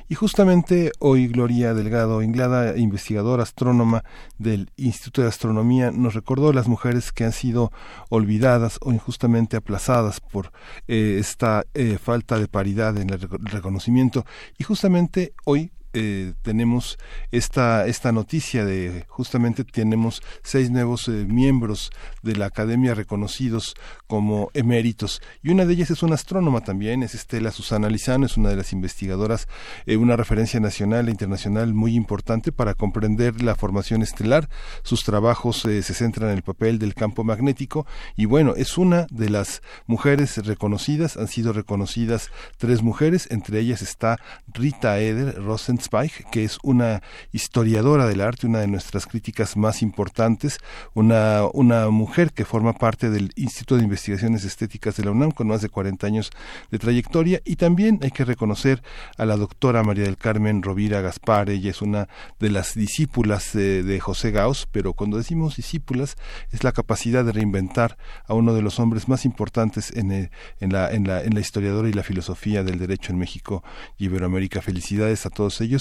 y 0.08 0.14
justamente 0.14 0.92
hoy 0.98 1.28
Gloria 1.28 1.74
Delgado 1.74 2.22
Inglada, 2.22 2.76
investigadora 2.76 3.42
astrónoma 3.42 4.02
del 4.38 4.70
Instituto 4.76 5.22
de 5.22 5.28
Astronomía, 5.28 5.90
nos 5.90 6.14
recordó 6.14 6.52
las 6.52 6.68
mujeres 6.68 7.12
que 7.12 7.24
han 7.24 7.32
sido 7.32 7.70
olvidadas 8.08 8.78
o 8.80 8.92
injustamente 8.92 9.56
aplazadas 9.56 10.20
por 10.20 10.52
eh, 10.88 11.18
esta 11.20 11.64
eh, 11.74 11.98
falta 12.02 12.38
de 12.38 12.48
paridad 12.48 12.96
en 12.96 13.10
el 13.10 13.20
reconocimiento 13.20 14.24
y 14.58 14.64
justamente 14.64 15.34
hoy 15.44 15.70
eh, 15.94 16.32
tenemos 16.40 16.98
esta, 17.32 17.86
esta 17.86 18.12
noticia 18.12 18.64
de 18.64 19.04
justamente 19.08 19.62
tenemos 19.62 20.22
seis 20.42 20.70
nuevos 20.70 21.06
eh, 21.08 21.26
miembros 21.28 21.90
de 22.22 22.34
la 22.34 22.46
academia 22.46 22.94
reconocidos 22.94 23.74
como 24.06 24.50
eméritos 24.54 25.20
y 25.42 25.50
una 25.50 25.66
de 25.66 25.74
ellas 25.74 25.90
es 25.90 26.02
una 26.02 26.14
astrónoma 26.14 26.62
también, 26.62 27.02
es 27.02 27.14
Estela 27.14 27.50
Susana 27.50 27.90
Lizano, 27.90 28.24
es 28.24 28.38
una 28.38 28.48
de 28.48 28.56
las 28.56 28.72
investigadoras, 28.72 29.48
eh, 29.84 29.98
una 29.98 30.16
referencia 30.16 30.60
nacional 30.60 31.08
e 31.08 31.10
internacional 31.10 31.74
muy 31.74 31.94
importante 31.94 32.52
para 32.52 32.72
comprender 32.72 33.42
la 33.42 33.54
formación 33.54 34.00
estelar. 34.00 34.48
Sus 34.84 35.04
trabajos 35.04 35.58
se 35.58 35.82
centran 35.82 36.30
en 36.30 36.36
el 36.36 36.42
papel 36.42 36.78
del 36.78 36.94
campo 36.94 37.22
magnético 37.22 37.86
y 38.16 38.24
bueno, 38.24 38.54
es 38.56 38.78
una 38.78 39.06
de 39.10 39.28
las 39.28 39.62
mujeres 39.86 40.38
reconocidas, 40.38 41.18
han 41.18 41.28
sido 41.28 41.52
reconocidas 41.52 42.30
tres 42.56 42.82
mujeres, 42.82 43.28
entre 43.30 43.60
ellas 43.60 43.82
está 43.82 44.18
Rita 44.54 44.98
Eder 44.98 45.34
Rosen 45.42 45.81
que 46.30 46.44
es 46.44 46.58
una 46.62 47.02
historiadora 47.32 48.06
del 48.06 48.20
arte, 48.20 48.46
una 48.46 48.60
de 48.60 48.66
nuestras 48.66 49.06
críticas 49.06 49.56
más 49.56 49.82
importantes, 49.82 50.58
una, 50.94 51.44
una 51.52 51.88
mujer 51.90 52.32
que 52.32 52.44
forma 52.44 52.72
parte 52.72 53.10
del 53.10 53.32
Instituto 53.36 53.76
de 53.76 53.84
Investigaciones 53.84 54.44
Estéticas 54.44 54.96
de 54.96 55.04
la 55.04 55.10
UNAM 55.10 55.30
con 55.32 55.48
más 55.48 55.62
de 55.62 55.68
40 55.68 56.06
años 56.06 56.30
de 56.70 56.78
trayectoria. 56.78 57.40
Y 57.44 57.56
también 57.56 57.98
hay 58.02 58.10
que 58.10 58.24
reconocer 58.24 58.82
a 59.16 59.24
la 59.24 59.36
doctora 59.36 59.82
María 59.82 60.04
del 60.04 60.16
Carmen 60.16 60.62
Rovira 60.62 61.00
Gaspar, 61.00 61.50
ella 61.50 61.70
es 61.70 61.82
una 61.82 62.08
de 62.38 62.50
las 62.50 62.74
discípulas 62.74 63.52
de, 63.52 64.00
José 64.00 64.30
Gauss, 64.30 64.66
pero 64.70 64.94
cuando 64.94 65.16
decimos 65.16 65.56
discípulas 65.56 66.16
es 66.50 66.64
la 66.64 66.72
capacidad 66.72 67.24
de 67.24 67.32
reinventar 67.32 67.96
a 68.26 68.34
uno 68.34 68.54
de 68.54 68.62
los 68.62 68.80
hombres 68.80 69.08
más 69.08 69.24
importantes 69.24 69.92
en, 69.94 70.10
en, 70.12 70.72
la, 70.72 70.90
en, 70.90 71.06
la, 71.06 71.22
en 71.22 71.34
la 71.34 71.40
historiadora 71.40 71.88
y 71.88 71.92
la 71.92 72.02
filosofía 72.02 72.64
del 72.64 72.78
derecho 72.78 73.12
en 73.12 73.18
México 73.18 73.62
y 73.98 74.06
Iberoamérica. 74.06 74.60
Felicidades 74.62 75.26
a 75.26 75.30
todos 75.30 75.60
ellos 75.60 75.71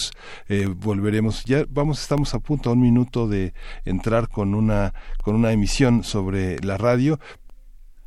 eh, 0.47 0.67
volveremos. 0.67 1.43
Ya 1.45 1.65
vamos, 1.69 2.01
estamos 2.01 2.33
a 2.33 2.39
punto 2.39 2.69
a 2.69 2.73
un 2.73 2.81
minuto 2.81 3.27
de 3.27 3.53
entrar 3.85 4.29
con 4.29 4.55
una 4.55 4.93
con 5.23 5.35
una 5.35 5.51
emisión 5.51 6.03
sobre 6.03 6.59
la 6.59 6.77
radio, 6.77 7.19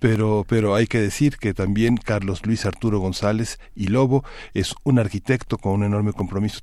pero, 0.05 0.45
pero 0.47 0.75
hay 0.75 0.87
que 0.87 1.01
decir 1.01 1.39
que 1.39 1.55
también 1.55 1.97
Carlos 1.97 2.45
Luis 2.45 2.67
Arturo 2.67 2.99
González 2.99 3.59
y 3.75 3.87
Lobo 3.87 4.23
es 4.53 4.75
un 4.85 4.99
arquitecto 4.99 5.57
con 5.57 5.73
un 5.73 5.85
enorme 5.85 6.13
compromiso 6.13 6.61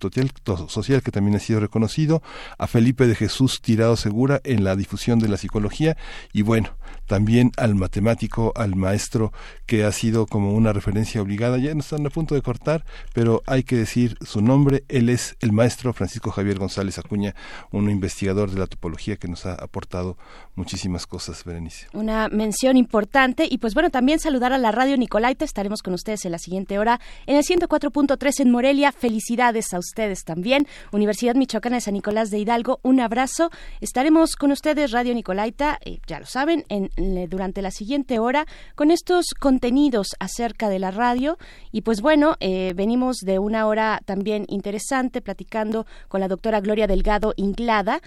social 0.68 1.02
que 1.02 1.10
también 1.10 1.38
ha 1.38 1.40
sido 1.40 1.60
reconocido, 1.60 2.22
a 2.60 2.68
Felipe 2.68 3.08
de 3.08 3.16
Jesús 3.16 3.60
Tirado 3.62 3.98
Segura 3.98 4.42
en 4.44 4.64
la 4.64 4.76
difusión 4.76 5.18
de 5.18 5.28
la 5.28 5.38
psicología 5.38 5.98
y 6.34 6.44
bueno, 6.44 6.78
también 7.08 7.52
al 7.58 7.76
matemático, 7.76 8.54
al 8.56 8.76
maestro 8.76 9.32
que 9.66 9.84
ha 9.84 9.92
sido 9.92 10.26
como 10.26 10.54
una 10.54 10.74
referencia 10.74 11.22
obligada, 11.22 11.58
ya 11.58 11.74
no 11.74 11.82
están 11.82 12.06
a 12.06 12.10
punto 12.10 12.36
de 12.36 12.42
cortar, 12.42 12.86
pero 13.14 13.42
hay 13.46 13.64
que 13.64 13.76
decir 13.76 14.18
su 14.22 14.42
nombre, 14.42 14.84
él 14.90 15.10
es 15.10 15.36
el 15.40 15.52
maestro 15.52 15.94
Francisco 15.94 16.32
Javier 16.32 16.60
González 16.60 16.98
Acuña, 16.98 17.36
un 17.72 17.90
investigador 17.90 18.52
de 18.52 18.60
la 18.60 18.68
topología 18.68 19.18
que 19.18 19.28
nos 19.28 19.46
ha 19.46 19.54
aportado 19.54 20.18
muchísimas 20.56 21.08
cosas, 21.08 21.44
Berenice. 21.44 21.88
Una 21.94 22.28
mención 22.30 22.78
importante 22.78 23.48
y 23.50 23.58
pues 23.58 23.74
bueno, 23.74 23.90
también 23.90 24.20
saludar 24.20 24.54
a 24.54 24.58
la 24.58 24.72
radio 24.72 24.98
Nicolaita. 24.98 25.46
Estaremos 25.46 25.82
con 25.82 25.94
ustedes 25.94 26.26
en 26.26 26.32
la 26.32 26.40
siguiente 26.40 26.80
hora 26.80 27.00
en 27.26 27.38
el 27.38 27.44
104.3 27.44 28.40
en 28.40 28.52
Morelia. 28.52 28.92
Felicidades 28.92 29.74
a 29.74 29.80
ustedes 29.80 30.24
también. 30.24 30.68
Universidad 30.92 31.36
Michoacana 31.36 31.78
de 31.78 31.82
San 31.82 31.94
Nicolás 31.94 32.30
de 32.30 32.40
Hidalgo, 32.40 32.80
un 32.84 33.00
abrazo. 33.00 33.50
Estaremos 33.80 34.36
con 34.36 34.52
ustedes, 34.52 34.92
Radio 34.92 35.14
Nicolaita, 35.14 35.80
eh, 35.84 36.00
ya 36.08 36.20
lo 36.20 36.26
saben, 36.26 36.66
en, 36.70 36.90
durante 37.30 37.62
la 37.62 37.72
siguiente 37.72 38.20
hora 38.20 38.46
con 38.76 38.92
estos 38.92 39.28
contenidos 39.40 40.08
acerca 40.20 40.70
de 40.70 40.80
la 40.80 40.92
radio. 40.92 41.38
Y 41.72 41.82
pues 41.82 42.02
bueno, 42.02 42.36
eh, 42.40 42.74
venimos 42.76 43.18
de 43.18 43.40
una 43.40 43.68
hora 43.68 44.02
también 44.06 44.46
interesante 44.48 45.22
platicando 45.22 45.86
con 46.08 46.22
la 46.22 46.28
doctora 46.28 46.62
Gloria 46.62 46.88
Delgado 46.88 47.34
Inglada, 47.36 48.02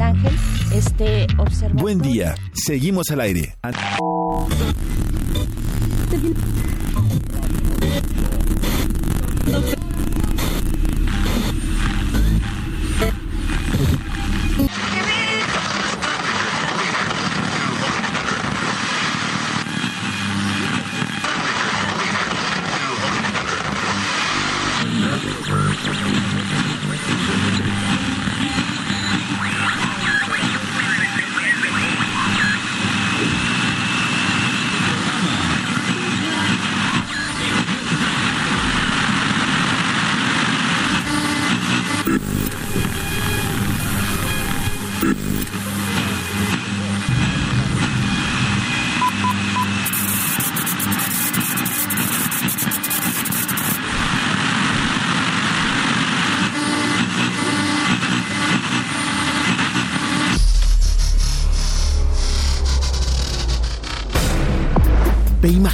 Ángel, 0.00 0.34
este 0.72 1.26
observador. 1.38 1.82
Buen 1.82 2.00
día, 2.00 2.34
seguimos 2.54 3.10
al 3.10 3.20
aire. 3.20 3.54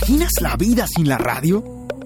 Imaginas 0.04 0.32
la 0.42 0.54
vida 0.56 0.86
sin 0.86 1.08
la 1.08 1.16
radio? 1.16 1.64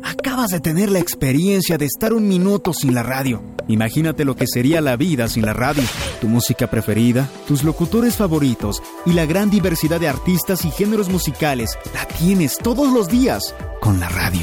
Acabas 0.08 0.48
de 0.48 0.60
tener 0.60 0.90
la 0.90 1.00
experiencia 1.00 1.76
de 1.76 1.84
estar 1.84 2.14
un 2.14 2.26
minuto 2.26 2.72
sin 2.72 2.94
la 2.94 3.02
radio. 3.02 3.42
Imagínate 3.68 4.24
lo 4.24 4.36
que 4.36 4.46
sería 4.46 4.80
la 4.80 4.96
vida 4.96 5.28
sin 5.28 5.44
la 5.44 5.52
radio. 5.52 5.82
Tu 6.22 6.28
música 6.28 6.70
preferida, 6.70 7.28
tus 7.46 7.62
locutores 7.62 8.16
favoritos 8.16 8.82
y 9.04 9.12
la 9.12 9.26
gran 9.26 9.50
diversidad 9.50 10.00
de 10.00 10.08
artistas 10.08 10.64
y 10.64 10.70
géneros 10.70 11.10
musicales 11.10 11.78
la 11.92 12.06
tienes 12.06 12.56
todos 12.56 12.90
los 12.90 13.08
días 13.08 13.54
con 13.82 14.00
la 14.00 14.08
radio. 14.08 14.40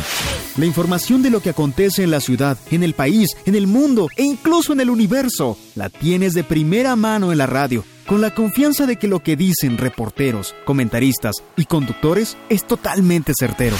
La 0.57 0.67
información 0.67 1.23
de 1.23 1.31
lo 1.31 1.39
que 1.39 1.49
acontece 1.49 2.03
en 2.03 2.11
la 2.11 2.21
ciudad, 2.21 2.59
en 2.69 2.83
el 2.83 2.93
país, 2.93 3.29
en 3.47 3.55
el 3.55 3.65
mundo 3.65 4.09
e 4.17 4.23
incluso 4.23 4.71
en 4.71 4.81
el 4.81 4.91
universo 4.91 5.57
la 5.73 5.89
tienes 5.89 6.35
de 6.35 6.43
primera 6.43 6.95
mano 6.95 7.31
en 7.31 7.39
la 7.39 7.47
radio 7.47 7.83
con 8.05 8.21
la 8.21 8.35
confianza 8.35 8.85
de 8.85 8.97
que 8.97 9.07
lo 9.07 9.21
que 9.21 9.35
dicen 9.35 9.79
reporteros, 9.79 10.53
comentaristas 10.63 11.37
y 11.57 11.65
conductores 11.65 12.37
es 12.49 12.67
totalmente 12.67 13.33
certero. 13.35 13.77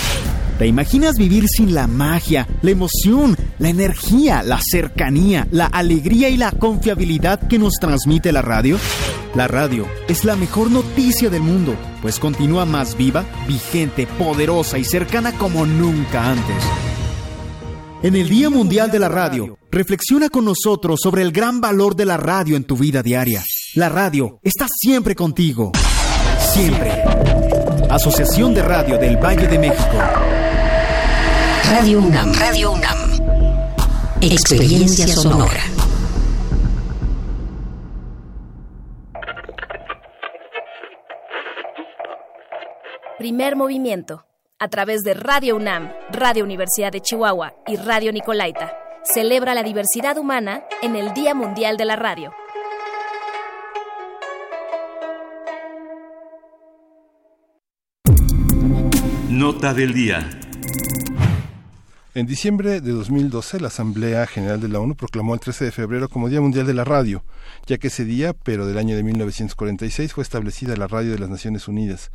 ¿Te 0.57 0.67
imaginas 0.67 1.17
vivir 1.17 1.47
sin 1.49 1.73
la 1.73 1.85
magia, 1.85 2.47
la 2.61 2.71
emoción, 2.71 3.35
la 3.59 3.67
energía, 3.67 4.41
la 4.41 4.57
cercanía, 4.63 5.45
la 5.51 5.65
alegría 5.65 6.29
y 6.29 6.37
la 6.37 6.51
confiabilidad 6.51 7.45
que 7.49 7.59
nos 7.59 7.73
transmite 7.73 8.31
la 8.31 8.41
radio? 8.41 8.77
La 9.33 9.49
radio 9.49 9.85
es 10.07 10.23
la 10.23 10.37
mejor 10.37 10.71
noticia 10.71 11.29
del 11.29 11.41
mundo, 11.41 11.75
pues 12.01 12.19
continúa 12.19 12.63
más 12.63 12.95
viva, 12.95 13.25
vigente, 13.49 14.07
poderosa 14.07 14.77
y 14.77 14.85
cercana 14.85 15.37
como 15.37 15.65
nunca 15.65 16.31
antes. 16.31 16.63
En 18.01 18.15
el 18.15 18.29
Día 18.29 18.49
Mundial 18.49 18.89
de 18.91 18.99
la 18.99 19.09
Radio, 19.09 19.57
reflexiona 19.71 20.29
con 20.29 20.45
nosotros 20.45 21.01
sobre 21.03 21.21
el 21.23 21.33
gran 21.33 21.59
valor 21.59 21.97
de 21.97 22.05
la 22.05 22.15
radio 22.15 22.55
en 22.55 22.63
tu 22.63 22.77
vida 22.77 23.03
diaria. 23.03 23.43
La 23.73 23.89
radio 23.89 24.39
está 24.41 24.67
siempre 24.69 25.15
contigo. 25.15 25.73
Siempre. 26.53 26.91
Asociación 27.89 28.53
de 28.53 28.61
Radio 28.61 28.97
del 28.97 29.17
Valle 29.17 29.47
de 29.47 29.59
México. 29.59 29.97
Radio 31.69 31.99
UNAM. 31.99 32.33
Radio 32.33 32.71
UNAM. 32.71 32.97
Experiencia 34.21 35.07
sonora. 35.07 35.61
Primer 43.17 43.55
movimiento. 43.55 44.25
A 44.59 44.67
través 44.69 45.01
de 45.03 45.13
Radio 45.13 45.55
UNAM, 45.55 45.91
Radio 46.11 46.43
Universidad 46.43 46.91
de 46.91 47.01
Chihuahua 47.01 47.53
y 47.67 47.75
Radio 47.75 48.11
Nicolaita. 48.11 48.77
Celebra 49.03 49.53
la 49.53 49.63
diversidad 49.63 50.17
humana 50.17 50.63
en 50.81 50.95
el 50.95 51.13
Día 51.13 51.33
Mundial 51.33 51.77
de 51.77 51.85
la 51.85 51.95
Radio. 51.95 52.33
Nota 59.29 59.73
del 59.73 59.93
día. 59.93 60.29
En 62.17 62.27
diciembre 62.27 62.79
de 62.79 62.91
2012, 62.93 63.59
la 63.59 63.67
Asamblea 63.67 64.25
General 64.25 64.61
de 64.61 64.69
la 64.69 64.79
ONU 64.79 64.95
proclamó 64.95 65.33
el 65.33 65.41
13 65.41 65.65
de 65.65 65.71
febrero 65.73 66.07
como 66.07 66.29
Día 66.29 66.39
Mundial 66.39 66.65
de 66.65 66.73
la 66.73 66.85
Radio, 66.85 67.25
ya 67.65 67.77
que 67.77 67.87
ese 67.87 68.05
día, 68.05 68.31
pero 68.31 68.65
del 68.65 68.77
año 68.77 68.95
de 68.95 69.03
1946, 69.03 70.13
fue 70.13 70.23
establecida 70.23 70.77
la 70.77 70.87
Radio 70.87 71.11
de 71.11 71.19
las 71.19 71.29
Naciones 71.29 71.67
Unidas. 71.67 72.11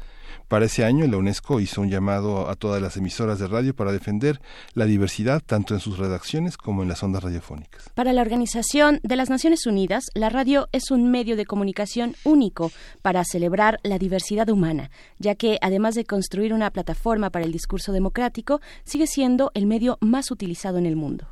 Para 0.49 0.65
ese 0.65 0.85
año, 0.85 1.07
la 1.07 1.17
UNESCO 1.17 1.61
hizo 1.61 1.81
un 1.81 1.91
llamado 1.91 2.49
a 2.49 2.57
todas 2.57 2.81
las 2.83 2.97
emisoras 2.97 3.39
de 3.39 3.47
radio 3.47 3.75
para 3.75 3.93
defender 3.93 4.41
la 4.75 4.87
diversidad 4.87 5.43
tanto 5.45 5.75
en 5.75 5.81
sus 5.81 5.99
redacciones 5.99 6.57
como 6.57 6.83
en 6.83 6.89
las 6.89 7.03
ondas 7.03 7.23
radiofónicas. 7.23 7.91
Para 7.95 8.13
la 8.13 8.23
Organización 8.23 9.01
de 9.03 9.17
las 9.17 9.31
Naciones 9.31 9.67
Unidas, 9.67 10.05
la 10.15 10.29
radio 10.29 10.69
es 10.73 10.91
un 10.91 11.11
medio 11.11 11.37
de 11.37 11.47
comunicación 11.47 12.17
único 12.25 12.73
para 13.03 13.23
celebrar 13.25 13.79
la 13.83 13.99
diversidad 13.99 14.49
humana, 14.49 14.91
ya 15.19 15.35
que 15.35 15.59
además 15.61 15.95
de 15.95 16.05
construir 16.05 16.53
una 16.53 16.71
plataforma 16.71 17.31
para 17.31 17.45
el 17.45 17.53
discurso 17.53 17.93
democrático, 17.93 18.61
sigue 18.85 19.07
siendo 19.07 19.53
el 19.55 19.67
medio 19.67 19.90
más 20.01 20.31
utilizado 20.31 20.79
en 20.79 20.87
el 20.87 20.97
mundo. 20.97 21.27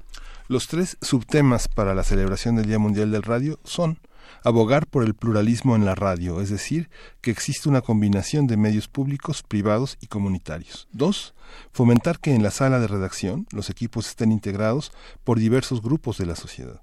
Los 0.48 0.66
tres 0.66 0.96
subtemas 1.02 1.68
para 1.68 1.94
la 1.94 2.02
celebración 2.02 2.56
del 2.56 2.66
Día 2.66 2.78
Mundial 2.78 3.10
del 3.10 3.22
Radio 3.22 3.60
son 3.64 3.98
abogar 4.44 4.86
por 4.86 5.04
el 5.04 5.14
pluralismo 5.14 5.76
en 5.76 5.84
la 5.84 5.94
radio, 5.94 6.40
es 6.40 6.50
decir, 6.50 6.90
que 7.20 7.30
existe 7.30 7.68
una 7.68 7.80
combinación 7.80 8.46
de 8.46 8.56
medios 8.56 8.88
públicos, 8.88 9.42
privados 9.42 9.98
y 10.00 10.06
comunitarios. 10.06 10.88
Dos, 10.92 11.34
fomentar 11.72 12.18
que 12.18 12.34
en 12.34 12.42
la 12.42 12.50
sala 12.50 12.78
de 12.78 12.88
redacción 12.88 13.46
los 13.50 13.70
equipos 13.70 14.08
estén 14.08 14.32
integrados 14.32 14.92
por 15.24 15.38
diversos 15.38 15.82
grupos 15.82 16.18
de 16.18 16.26
la 16.26 16.36
sociedad. 16.36 16.82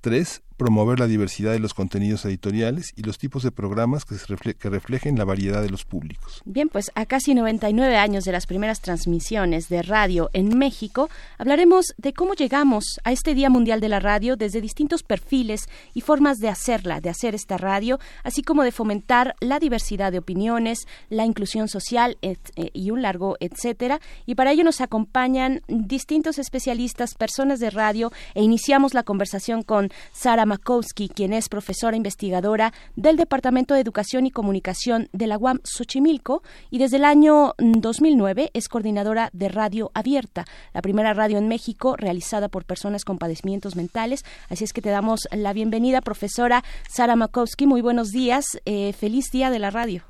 Tres, 0.00 0.42
promover 0.56 1.00
la 1.00 1.06
diversidad 1.06 1.52
de 1.52 1.58
los 1.58 1.74
contenidos 1.74 2.24
editoriales 2.24 2.92
y 2.96 3.02
los 3.02 3.18
tipos 3.18 3.42
de 3.42 3.50
programas 3.50 4.04
que, 4.04 4.16
que, 4.54 4.70
reflejen 4.70 5.18
la 5.18 5.24
variedad 5.24 5.62
de 5.62 5.70
los 5.70 5.84
públicos. 5.84 6.42
Bien, 6.44 6.68
pues 6.68 6.90
a 6.94 7.06
casi 7.06 7.34
99 7.34 7.96
años 7.96 8.24
de 8.24 8.32
las 8.32 8.46
primeras 8.46 8.80
transmisiones 8.80 9.68
de 9.68 9.82
radio 9.82 10.30
en 10.32 10.56
México, 10.56 11.08
hablaremos 11.38 11.94
de 11.98 12.12
cómo 12.12 12.34
llegamos 12.34 13.00
a 13.04 13.12
este 13.12 13.34
Día 13.34 13.50
Mundial 13.50 13.80
de 13.80 13.88
la 13.88 14.00
Radio 14.00 14.36
desde 14.36 14.60
distintos 14.60 15.02
perfiles 15.02 15.68
y 15.92 16.00
formas 16.00 16.38
de 16.38 16.48
hacerla, 16.48 17.00
de 17.00 17.10
hacer 17.10 17.34
esta 17.34 17.56
radio, 17.56 17.98
así 18.22 18.42
como 18.42 18.62
de 18.62 18.72
fomentar 18.72 19.34
la 19.40 19.58
diversidad 19.58 20.12
de 20.12 20.18
opiniones, 20.18 20.86
la 21.08 21.24
inclusión 21.24 21.68
social 21.68 22.16
eh, 22.22 22.36
y 22.72 22.90
un 22.90 23.02
largo 23.02 23.36
etcétera. 23.40 24.00
Y 24.26 24.34
para 24.34 24.52
ello 24.52 24.64
nos 24.64 24.80
acompañan 24.80 25.62
distintos 25.68 26.38
especialistas, 26.38 27.14
personas 27.14 27.60
de 27.60 27.70
radio, 27.70 28.12
e 28.34 28.42
iniciamos 28.42 28.94
la 28.94 29.02
conversación 29.02 29.62
con 29.62 29.90
Sara 30.12 30.43
Makowski, 30.46 31.08
quien 31.08 31.32
es 31.32 31.48
profesora 31.48 31.96
investigadora 31.96 32.72
del 32.96 33.16
Departamento 33.16 33.74
de 33.74 33.80
Educación 33.80 34.26
y 34.26 34.30
Comunicación 34.30 35.08
de 35.12 35.26
la 35.26 35.38
UAM 35.38 35.60
Xochimilco 35.64 36.42
y 36.70 36.78
desde 36.78 36.96
el 36.96 37.04
año 37.04 37.54
2009 37.58 38.50
es 38.54 38.68
coordinadora 38.68 39.30
de 39.32 39.48
Radio 39.48 39.90
Abierta, 39.94 40.44
la 40.72 40.82
primera 40.82 41.14
radio 41.14 41.38
en 41.38 41.48
México 41.48 41.96
realizada 41.96 42.48
por 42.48 42.64
personas 42.64 43.04
con 43.04 43.18
padecimientos 43.18 43.76
mentales. 43.76 44.24
Así 44.50 44.64
es 44.64 44.72
que 44.72 44.82
te 44.82 44.90
damos 44.90 45.20
la 45.32 45.52
bienvenida, 45.52 46.00
profesora 46.00 46.62
Sara 46.88 47.16
Makowski. 47.16 47.66
Muy 47.66 47.80
buenos 47.80 48.10
días. 48.10 48.44
Eh, 48.64 48.92
feliz 48.92 49.30
día 49.32 49.50
de 49.50 49.58
la 49.58 49.70
radio. 49.70 50.02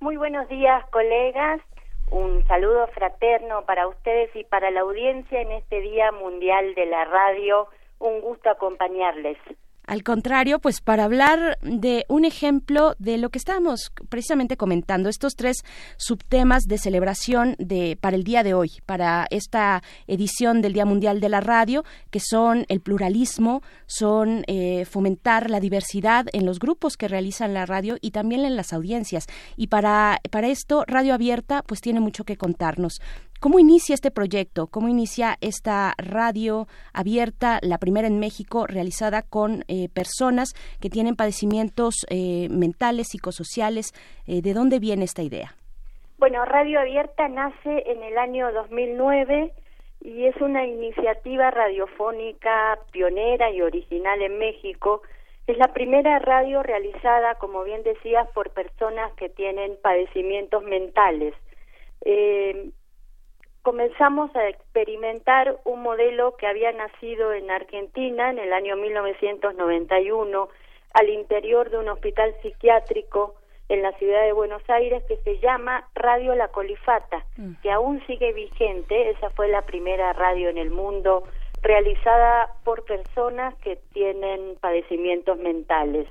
Muy 0.00 0.16
buenos 0.16 0.48
días, 0.48 0.84
colegas. 0.90 1.60
Un 2.10 2.46
saludo 2.46 2.86
fraterno 2.88 3.64
para 3.66 3.86
ustedes 3.86 4.34
y 4.34 4.44
para 4.44 4.70
la 4.70 4.80
audiencia 4.80 5.40
en 5.40 5.52
este 5.52 5.80
Día 5.80 6.10
Mundial 6.12 6.74
de 6.74 6.86
la 6.86 7.04
Radio. 7.04 7.68
Un 7.98 8.20
gusto 8.20 8.48
acompañarles. 8.48 9.36
Al 9.88 10.02
contrario, 10.02 10.58
pues 10.58 10.82
para 10.82 11.04
hablar 11.04 11.58
de 11.62 12.04
un 12.10 12.26
ejemplo 12.26 12.94
de 12.98 13.16
lo 13.16 13.30
que 13.30 13.38
estábamos 13.38 13.90
precisamente 14.10 14.58
comentando, 14.58 15.08
estos 15.08 15.34
tres 15.34 15.64
subtemas 15.96 16.64
de 16.64 16.76
celebración 16.76 17.56
de 17.58 17.96
para 17.98 18.14
el 18.14 18.22
día 18.22 18.42
de 18.42 18.52
hoy, 18.52 18.70
para 18.84 19.26
esta 19.30 19.82
edición 20.06 20.60
del 20.60 20.74
Día 20.74 20.84
Mundial 20.84 21.20
de 21.20 21.30
la 21.30 21.40
Radio, 21.40 21.84
que 22.10 22.20
son 22.20 22.66
el 22.68 22.82
pluralismo, 22.82 23.62
son 23.86 24.44
eh, 24.46 24.84
fomentar 24.84 25.48
la 25.48 25.58
diversidad 25.58 26.26
en 26.34 26.44
los 26.44 26.58
grupos 26.58 26.98
que 26.98 27.08
realizan 27.08 27.54
la 27.54 27.64
radio 27.64 27.96
y 28.02 28.10
también 28.10 28.44
en 28.44 28.56
las 28.56 28.74
audiencias. 28.74 29.24
Y 29.56 29.68
para, 29.68 30.20
para 30.30 30.48
esto, 30.48 30.84
Radio 30.86 31.14
Abierta, 31.14 31.62
pues 31.62 31.80
tiene 31.80 32.00
mucho 32.00 32.24
que 32.24 32.36
contarnos. 32.36 33.00
¿Cómo 33.40 33.60
inicia 33.60 33.94
este 33.94 34.10
proyecto? 34.10 34.66
¿Cómo 34.66 34.88
inicia 34.88 35.36
esta 35.40 35.94
radio 35.96 36.66
abierta, 36.92 37.60
la 37.62 37.78
primera 37.78 38.08
en 38.08 38.18
México, 38.18 38.66
realizada 38.66 39.22
con 39.22 39.62
eh, 39.68 39.88
personas 39.94 40.54
que 40.80 40.90
tienen 40.90 41.14
padecimientos 41.14 42.04
eh, 42.10 42.48
mentales, 42.50 43.06
psicosociales? 43.10 43.92
Eh, 44.26 44.42
¿De 44.42 44.54
dónde 44.54 44.80
viene 44.80 45.04
esta 45.04 45.22
idea? 45.22 45.54
Bueno, 46.18 46.44
Radio 46.46 46.80
Abierta 46.80 47.28
nace 47.28 47.84
en 47.86 48.02
el 48.02 48.18
año 48.18 48.50
2009 48.52 49.52
y 50.00 50.24
es 50.24 50.36
una 50.40 50.66
iniciativa 50.66 51.52
radiofónica 51.52 52.80
pionera 52.90 53.52
y 53.52 53.62
original 53.62 54.20
en 54.20 54.36
México. 54.40 55.02
Es 55.46 55.56
la 55.58 55.72
primera 55.72 56.18
radio 56.18 56.64
realizada, 56.64 57.36
como 57.36 57.62
bien 57.62 57.84
decías, 57.84 58.28
por 58.34 58.50
personas 58.50 59.12
que 59.12 59.28
tienen 59.28 59.76
padecimientos 59.80 60.64
mentales. 60.64 61.34
Comenzamos 63.62 64.34
a 64.36 64.48
experimentar 64.48 65.58
un 65.64 65.82
modelo 65.82 66.36
que 66.36 66.46
había 66.46 66.72
nacido 66.72 67.32
en 67.32 67.50
Argentina 67.50 68.30
en 68.30 68.38
el 68.38 68.52
año 68.52 68.76
1991 68.76 70.48
al 70.94 71.08
interior 71.08 71.70
de 71.70 71.78
un 71.78 71.88
hospital 71.88 72.34
psiquiátrico 72.42 73.34
en 73.68 73.82
la 73.82 73.92
ciudad 73.92 74.22
de 74.22 74.32
Buenos 74.32 74.62
Aires 74.68 75.02
que 75.06 75.18
se 75.18 75.38
llama 75.38 75.86
Radio 75.94 76.34
La 76.34 76.48
Colifata, 76.48 77.24
que 77.62 77.70
aún 77.70 78.02
sigue 78.06 78.32
vigente, 78.32 79.10
esa 79.10 79.28
fue 79.30 79.48
la 79.48 79.62
primera 79.62 80.12
radio 80.14 80.48
en 80.48 80.56
el 80.56 80.70
mundo 80.70 81.24
realizada 81.60 82.48
por 82.64 82.84
personas 82.84 83.54
que 83.56 83.76
tienen 83.92 84.56
padecimientos 84.60 85.38
mentales. 85.38 86.08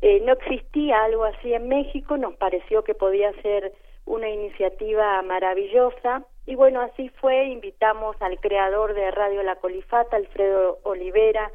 Eh, 0.00 0.22
no 0.24 0.32
existía 0.32 1.04
algo 1.04 1.24
así 1.24 1.52
en 1.52 1.68
México, 1.68 2.16
nos 2.16 2.34
pareció 2.36 2.82
que 2.84 2.94
podía 2.94 3.32
ser 3.42 3.72
una 4.06 4.30
iniciativa 4.30 5.20
maravillosa 5.22 6.24
y 6.46 6.54
bueno, 6.54 6.80
así 6.80 7.08
fue, 7.20 7.44
invitamos 7.44 8.16
al 8.20 8.40
creador 8.40 8.94
de 8.94 9.10
Radio 9.10 9.42
La 9.42 9.56
Colifata, 9.56 10.16
Alfredo 10.16 10.78
Olivera, 10.82 11.50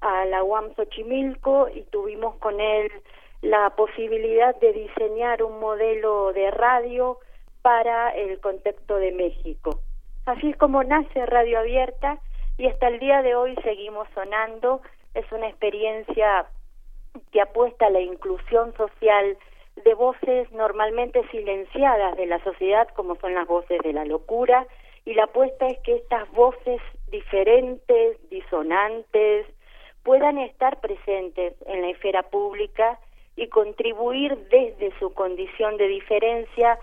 a 0.00 0.24
la 0.24 0.42
UAM 0.42 0.74
Xochimilco 0.74 1.68
y 1.68 1.82
tuvimos 1.84 2.36
con 2.36 2.60
él 2.60 2.90
la 3.42 3.70
posibilidad 3.70 4.54
de 4.56 4.72
diseñar 4.72 5.42
un 5.42 5.60
modelo 5.60 6.32
de 6.32 6.50
radio 6.50 7.18
para 7.62 8.10
el 8.10 8.40
contexto 8.40 8.96
de 8.96 9.12
México. 9.12 9.80
Así 10.26 10.50
es 10.50 10.56
como 10.56 10.82
nace 10.82 11.26
Radio 11.26 11.58
Abierta 11.58 12.18
y 12.56 12.66
hasta 12.66 12.88
el 12.88 12.98
día 12.98 13.22
de 13.22 13.34
hoy 13.34 13.54
seguimos 13.62 14.08
sonando. 14.14 14.80
Es 15.14 15.30
una 15.32 15.48
experiencia 15.48 16.46
que 17.32 17.40
apuesta 17.40 17.86
a 17.86 17.90
la 17.90 18.00
inclusión 18.00 18.74
social 18.76 19.36
de 19.76 19.94
voces 19.94 20.50
normalmente 20.52 21.26
silenciadas 21.30 22.16
de 22.16 22.26
la 22.26 22.42
sociedad, 22.44 22.88
como 22.94 23.16
son 23.16 23.34
las 23.34 23.46
voces 23.46 23.80
de 23.82 23.92
la 23.92 24.04
locura, 24.04 24.66
y 25.04 25.14
la 25.14 25.24
apuesta 25.24 25.66
es 25.66 25.78
que 25.80 25.96
estas 25.96 26.30
voces 26.32 26.80
diferentes, 27.08 28.18
disonantes, 28.30 29.46
puedan 30.02 30.38
estar 30.38 30.80
presentes 30.80 31.54
en 31.66 31.82
la 31.82 31.88
esfera 31.88 32.22
pública 32.22 32.98
y 33.36 33.48
contribuir 33.48 34.36
desde 34.48 34.96
su 34.98 35.12
condición 35.12 35.76
de 35.76 35.88
diferencia 35.88 36.78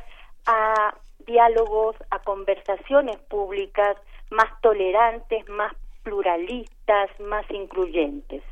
a 0.45 0.95
diálogos, 1.25 1.95
a 2.09 2.19
conversaciones 2.19 3.17
públicas 3.29 3.95
más 4.31 4.49
tolerantes, 4.61 5.47
más 5.49 5.73
pluralistas, 6.03 6.80
más 7.19 7.45
incluyentes. 7.49 8.43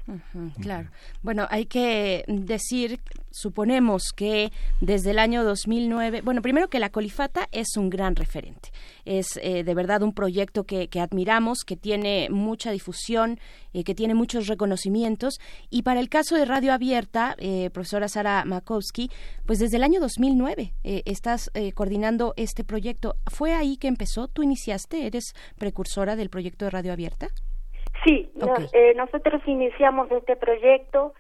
claro. 0.62 0.90
Bueno, 1.22 1.48
hay 1.50 1.66
que 1.66 2.24
decir, 2.28 3.00
suponemos 3.32 4.12
que 4.16 4.52
desde 4.82 5.12
el 5.12 5.20
año 5.20 5.44
2009, 5.44 6.22
bueno, 6.22 6.42
primero 6.42 6.70
que 6.70 6.80
la 6.80 6.90
Colifata 6.90 7.48
es 7.52 7.76
un 7.78 7.90
gran 7.90 8.16
referente. 8.16 8.70
Es 9.06 9.38
eh, 9.42 9.64
de 9.64 9.74
verdad 9.74 10.04
un 10.04 10.14
proyecto 10.14 10.64
que, 10.64 10.90
admiramos, 11.00 11.60
que 11.66 11.76
tiene 11.76 12.30
mucha 12.30 12.72
difusión, 12.72 13.40
eh, 13.74 13.84
que 13.84 13.96
tiene 13.96 14.14
muchos 14.14 14.48
reconocimientos. 14.48 15.40
Y 15.70 15.84
para 15.84 16.00
el 16.00 16.10
caso 16.10 16.36
de 16.36 16.46
Radio 16.46 16.74
Abierta, 16.74 17.36
eh, 17.40 17.70
profesora 17.72 18.08
Sara 18.08 18.46
Makowski, 18.46 19.10
pues 19.46 19.60
desde 19.60 19.78
el 19.78 19.84
año 19.84 20.00
2009 20.00 20.74
estás 20.84 21.52
coordinando 21.74 22.34
este 22.38 22.64
proyecto. 22.64 23.16
¿Fue 23.28 23.54
ahí 23.54 23.78
que 23.78 23.88
empezó? 23.88 24.28
¿Tú 24.28 24.44
iniciaste? 24.44 25.06
¿Eres 25.06 25.34
precursora 25.58 26.16
del 26.16 26.30
proyecto 26.30 26.66
de 26.66 26.72
Radio 26.72 26.94
Abierta? 26.94 27.30
Sí, 28.04 28.30
nosotros 28.96 29.42
iniciamos 29.46 30.10
este 30.12 30.36
proyecto 30.36 31.14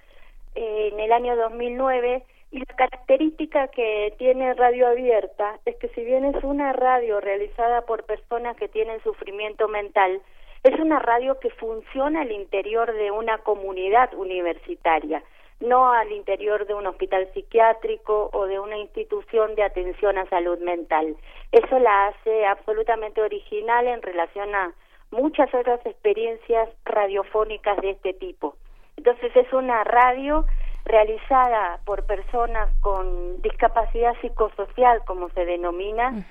en 0.55 0.99
el 0.99 1.11
año 1.11 1.35
2009 1.35 2.23
y 2.51 2.59
la 2.59 2.75
característica 2.75 3.67
que 3.67 4.13
tiene 4.17 4.53
Radio 4.55 4.87
Abierta 4.87 5.59
es 5.65 5.75
que 5.75 5.89
si 5.89 6.03
bien 6.03 6.25
es 6.25 6.43
una 6.43 6.73
radio 6.73 7.19
realizada 7.19 7.81
por 7.81 8.05
personas 8.05 8.55
que 8.57 8.67
tienen 8.67 9.03
sufrimiento 9.03 9.67
mental, 9.67 10.21
es 10.63 10.79
una 10.79 10.99
radio 10.99 11.39
que 11.39 11.51
funciona 11.51 12.21
al 12.21 12.31
interior 12.31 12.91
de 12.93 13.11
una 13.11 13.37
comunidad 13.39 14.13
universitaria, 14.13 15.23
no 15.59 15.91
al 15.91 16.11
interior 16.11 16.65
de 16.65 16.73
un 16.73 16.87
hospital 16.87 17.29
psiquiátrico 17.33 18.29
o 18.33 18.45
de 18.45 18.59
una 18.59 18.77
institución 18.77 19.55
de 19.55 19.63
atención 19.63 20.17
a 20.17 20.27
salud 20.29 20.57
mental. 20.59 21.15
Eso 21.51 21.77
la 21.79 22.07
hace 22.07 22.45
absolutamente 22.45 23.21
original 23.21 23.87
en 23.87 24.01
relación 24.01 24.55
a 24.55 24.73
muchas 25.11 25.53
otras 25.53 25.83
experiencias 25.85 26.69
radiofónicas 26.85 27.77
de 27.81 27.91
este 27.91 28.13
tipo. 28.13 28.55
Entonces 28.97 29.35
es 29.35 29.51
una 29.53 29.83
radio 29.83 30.45
realizada 30.85 31.79
por 31.85 32.05
personas 32.05 32.69
con 32.81 33.41
discapacidad 33.41 34.13
psicosocial, 34.21 35.03
como 35.05 35.29
se 35.29 35.45
denomina, 35.45 36.25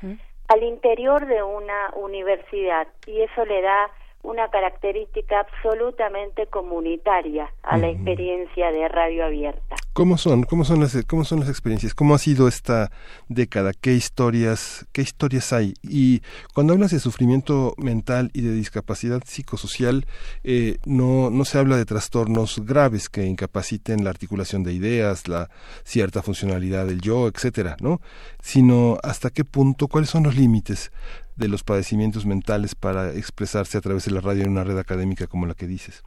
al 0.49 0.63
interior 0.63 1.27
de 1.27 1.43
una 1.43 1.91
universidad 1.95 2.89
y 3.07 3.21
eso 3.21 3.45
le 3.45 3.63
da 3.63 3.91
una 4.29 4.49
característica 4.51 5.41
absolutamente 5.41 6.47
comunitaria 6.49 7.51
a 7.63 7.79
la 7.79 7.89
experiencia 7.89 8.71
de 8.71 8.87
radio 8.89 9.25
abierta. 9.25 9.77
¿Cómo 9.95 10.19
son? 10.19 10.43
¿Cómo 10.43 10.65
son 10.65 10.81
las 10.81 10.97
cómo 11.07 11.25
son 11.25 11.41
las 11.41 11.49
experiencias? 11.49 11.95
¿Cómo 11.95 12.15
ha 12.15 12.19
sido 12.19 12.47
esta 12.47 12.93
década? 13.29 13.73
¿Qué 13.73 13.95
historias 13.95 14.87
qué 14.93 15.01
historias 15.01 15.53
hay? 15.53 15.75
Y 15.83 16.21
cuando 16.55 16.75
hablas 16.75 16.93
de 16.93 17.01
sufrimiento 17.01 17.75
mental 17.79 18.31
y 18.35 18.43
de 18.43 18.53
discapacidad 18.53 19.23
psicosocial, 19.25 20.07
eh, 20.45 20.77
no 20.85 21.31
no 21.31 21.45
se 21.45 21.59
habla 21.59 21.77
de 21.79 21.87
trastornos 21.87 22.65
graves 22.65 23.09
que 23.09 23.25
incapaciten 23.25 24.05
la 24.05 24.11
articulación 24.11 24.63
de 24.63 24.75
ideas, 24.75 25.27
la 25.27 25.49
cierta 25.85 26.23
funcionalidad 26.23 26.87
del 26.87 27.01
yo, 27.01 27.27
etcétera, 27.27 27.77
¿no? 27.81 28.01
Sino 28.41 28.99
hasta 29.03 29.31
qué 29.31 29.45
punto, 29.45 29.89
cuáles 29.89 30.11
son 30.11 30.25
los 30.25 30.37
límites 30.37 30.93
de 31.39 31.48
los 31.48 31.62
padecimientos 31.62 32.27
mentales 32.27 32.74
para 32.74 33.12
expresarse 33.12 33.78
a 33.78 33.81
través 33.81 34.05
de 34.05 34.12
la 34.12 34.20
radio 34.20 34.43
en 34.43 34.51
una 34.51 34.65
red 34.65 34.78
académica 34.78 35.27
como 35.27 35.47
la 35.47 35.55
que 35.55 35.66
dices. 35.66 36.05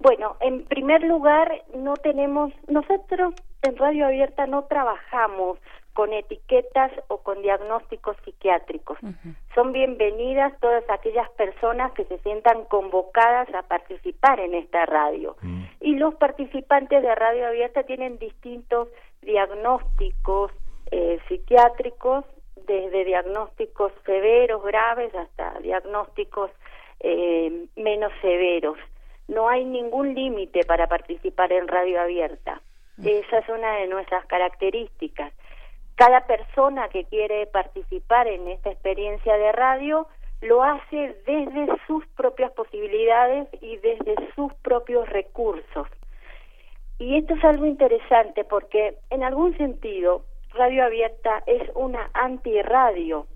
Bueno, 0.00 0.36
en 0.40 0.64
primer 0.64 1.02
lugar, 1.02 1.50
no 1.76 1.94
tenemos, 1.96 2.52
nosotros 2.68 3.34
en 3.62 3.76
Radio 3.76 4.06
Abierta 4.06 4.46
no 4.46 4.64
trabajamos 4.64 5.58
con 5.92 6.12
etiquetas 6.12 6.92
o 7.08 7.18
con 7.18 7.42
diagnósticos 7.42 8.16
psiquiátricos. 8.24 8.96
Son 9.56 9.72
bienvenidas 9.72 10.52
todas 10.60 10.84
aquellas 10.90 11.28
personas 11.30 11.90
que 11.94 12.04
se 12.04 12.18
sientan 12.18 12.66
convocadas 12.66 13.52
a 13.52 13.62
participar 13.62 14.38
en 14.38 14.54
esta 14.54 14.86
radio. 14.86 15.36
Mm. 15.42 15.62
Y 15.80 15.96
los 15.96 16.14
participantes 16.14 17.02
de 17.02 17.12
Radio 17.16 17.48
Abierta 17.48 17.82
tienen 17.82 18.16
distintos 18.18 18.86
diagnósticos 19.22 20.52
eh, 20.92 21.18
psiquiátricos, 21.26 22.24
desde 22.74 23.04
diagnósticos 23.04 23.92
severos, 24.04 24.62
graves, 24.62 25.14
hasta 25.14 25.58
diagnósticos 25.60 26.50
eh, 27.00 27.66
menos 27.76 28.12
severos 28.20 28.78
no 29.28 29.48
hay 29.48 29.64
ningún 29.64 30.14
límite 30.14 30.64
para 30.64 30.86
participar 30.86 31.52
en 31.52 31.68
radio 31.68 32.00
abierta. 32.00 32.60
Esa 33.04 33.38
es 33.38 33.48
una 33.48 33.76
de 33.76 33.86
nuestras 33.86 34.24
características. 34.26 35.32
Cada 35.94 36.26
persona 36.26 36.88
que 36.88 37.04
quiere 37.04 37.46
participar 37.46 38.26
en 38.26 38.48
esta 38.48 38.70
experiencia 38.70 39.36
de 39.36 39.52
radio 39.52 40.08
lo 40.40 40.62
hace 40.62 41.16
desde 41.26 41.68
sus 41.86 42.04
propias 42.16 42.50
posibilidades 42.52 43.48
y 43.60 43.76
desde 43.76 44.16
sus 44.34 44.52
propios 44.54 45.08
recursos. 45.08 45.86
Y 46.98 47.18
esto 47.18 47.34
es 47.34 47.44
algo 47.44 47.66
interesante 47.66 48.44
porque 48.44 48.96
en 49.10 49.22
algún 49.22 49.56
sentido 49.56 50.22
Radio 50.58 50.84
Abierta 50.84 51.40
es 51.46 51.62
una 51.76 52.10
antirradio. 52.14 53.28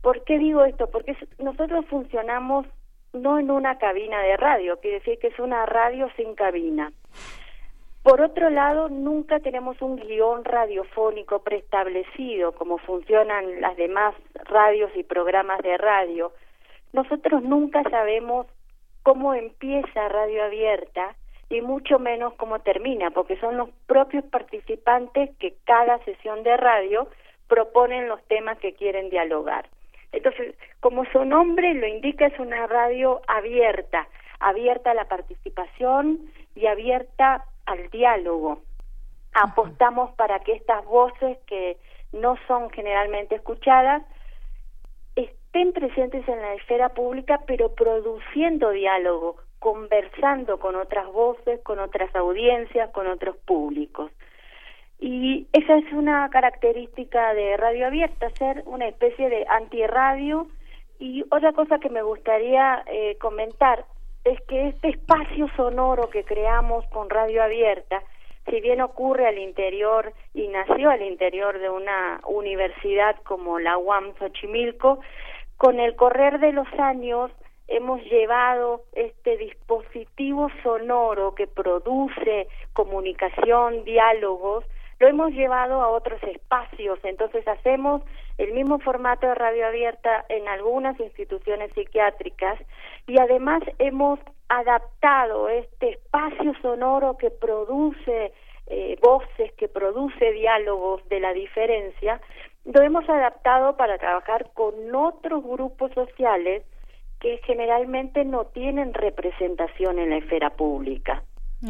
¿Por 0.00 0.24
qué 0.24 0.38
digo 0.38 0.64
esto? 0.64 0.86
Porque 0.90 1.14
nosotros 1.38 1.84
funcionamos 1.90 2.66
no 3.12 3.38
en 3.38 3.50
una 3.50 3.76
cabina 3.76 4.22
de 4.22 4.38
radio, 4.38 4.80
quiere 4.80 5.00
decir 5.00 5.18
que 5.18 5.26
es 5.26 5.38
una 5.38 5.66
radio 5.66 6.08
sin 6.16 6.34
cabina. 6.34 6.90
Por 8.02 8.22
otro 8.22 8.48
lado, 8.48 8.88
nunca 8.88 9.40
tenemos 9.40 9.82
un 9.82 9.96
guion 9.96 10.42
radiofónico 10.42 11.42
preestablecido, 11.42 12.52
como 12.52 12.78
funcionan 12.78 13.60
las 13.60 13.76
demás 13.76 14.14
radios 14.46 14.90
y 14.96 15.02
programas 15.02 15.60
de 15.60 15.76
radio. 15.76 16.32
Nosotros 16.94 17.42
nunca 17.42 17.82
sabemos 17.90 18.46
cómo 19.02 19.34
empieza 19.34 20.08
Radio 20.08 20.44
Abierta 20.44 21.14
y 21.50 21.60
mucho 21.60 21.98
menos 21.98 22.34
cómo 22.34 22.58
termina, 22.60 23.10
porque 23.10 23.38
son 23.38 23.56
los 23.56 23.70
propios 23.86 24.24
participantes 24.24 25.30
que 25.38 25.54
cada 25.64 25.98
sesión 26.04 26.42
de 26.42 26.56
radio 26.56 27.08
proponen 27.48 28.08
los 28.08 28.22
temas 28.24 28.58
que 28.58 28.74
quieren 28.74 29.08
dialogar. 29.08 29.68
Entonces, 30.12 30.54
como 30.80 31.04
su 31.06 31.24
nombre 31.24 31.74
lo 31.74 31.86
indica, 31.86 32.26
es 32.26 32.38
una 32.38 32.66
radio 32.66 33.20
abierta, 33.26 34.08
abierta 34.40 34.90
a 34.90 34.94
la 34.94 35.06
participación 35.06 36.30
y 36.54 36.66
abierta 36.66 37.44
al 37.66 37.88
diálogo. 37.90 38.60
Apostamos 39.32 40.10
para 40.12 40.40
que 40.40 40.52
estas 40.52 40.84
voces 40.84 41.38
que 41.46 41.76
no 42.12 42.36
son 42.46 42.70
generalmente 42.70 43.34
escuchadas 43.34 44.02
estén 45.16 45.72
presentes 45.72 46.26
en 46.28 46.40
la 46.40 46.54
esfera 46.54 46.90
pública, 46.90 47.40
pero 47.46 47.74
produciendo 47.74 48.70
diálogo, 48.70 49.36
conversando 49.58 50.58
con 50.58 50.76
otras 50.76 51.06
voces, 51.12 51.60
con 51.62 51.78
otras 51.78 52.14
audiencias, 52.14 52.90
con 52.90 53.06
otros 53.06 53.36
públicos. 53.38 54.10
Y 55.00 55.46
esa 55.52 55.76
es 55.76 55.92
una 55.92 56.28
característica 56.30 57.32
de 57.34 57.56
Radio 57.56 57.86
Abierta, 57.86 58.30
ser 58.30 58.62
una 58.66 58.88
especie 58.88 59.28
de 59.28 59.46
antirradio. 59.48 60.48
Y 60.98 61.24
otra 61.30 61.52
cosa 61.52 61.78
que 61.78 61.88
me 61.88 62.02
gustaría 62.02 62.82
eh, 62.86 63.16
comentar 63.20 63.84
es 64.24 64.40
que 64.42 64.68
este 64.68 64.88
espacio 64.88 65.48
sonoro 65.56 66.10
que 66.10 66.24
creamos 66.24 66.84
con 66.88 67.08
Radio 67.08 67.42
Abierta, 67.42 68.02
si 68.50 68.60
bien 68.60 68.80
ocurre 68.80 69.28
al 69.28 69.38
interior 69.38 70.12
y 70.34 70.48
nació 70.48 70.90
al 70.90 71.02
interior 71.02 71.58
de 71.58 71.70
una 71.70 72.20
universidad 72.26 73.16
como 73.22 73.60
la 73.60 73.78
UAM 73.78 74.14
Xochimilco, 74.18 74.98
con 75.56 75.78
el 75.78 75.94
correr 75.94 76.40
de 76.40 76.52
los 76.52 76.68
años 76.78 77.30
hemos 77.68 78.02
llevado 78.04 78.82
este 78.92 79.36
dispositivo 79.36 80.48
sonoro 80.62 81.34
que 81.34 81.46
produce 81.46 82.48
comunicación, 82.72 83.84
diálogos, 83.84 84.64
lo 84.98 85.06
hemos 85.06 85.30
llevado 85.30 85.80
a 85.80 85.88
otros 85.88 86.20
espacios, 86.24 86.98
entonces 87.04 87.46
hacemos 87.46 88.02
el 88.36 88.52
mismo 88.52 88.80
formato 88.80 89.28
de 89.28 89.34
radio 89.34 89.66
abierta 89.66 90.24
en 90.28 90.48
algunas 90.48 90.98
instituciones 90.98 91.72
psiquiátricas 91.74 92.58
y 93.06 93.20
además 93.20 93.62
hemos 93.78 94.18
adaptado 94.48 95.48
este 95.48 95.90
espacio 95.90 96.52
sonoro 96.62 97.16
que 97.16 97.30
produce 97.30 98.32
eh, 98.66 98.98
voces, 99.00 99.52
que 99.52 99.68
produce 99.68 100.32
diálogos 100.32 101.06
de 101.08 101.20
la 101.20 101.32
diferencia, 101.32 102.20
lo 102.64 102.82
hemos 102.82 103.08
adaptado 103.08 103.76
para 103.76 103.98
trabajar 103.98 104.50
con 104.52 104.94
otros 104.94 105.44
grupos 105.44 105.92
sociales 105.92 106.64
que 107.20 107.38
generalmente 107.44 108.24
no 108.24 108.46
tienen 108.46 108.94
representación 108.94 109.98
en 109.98 110.10
la 110.10 110.16
esfera 110.16 110.50
pública. 110.50 111.22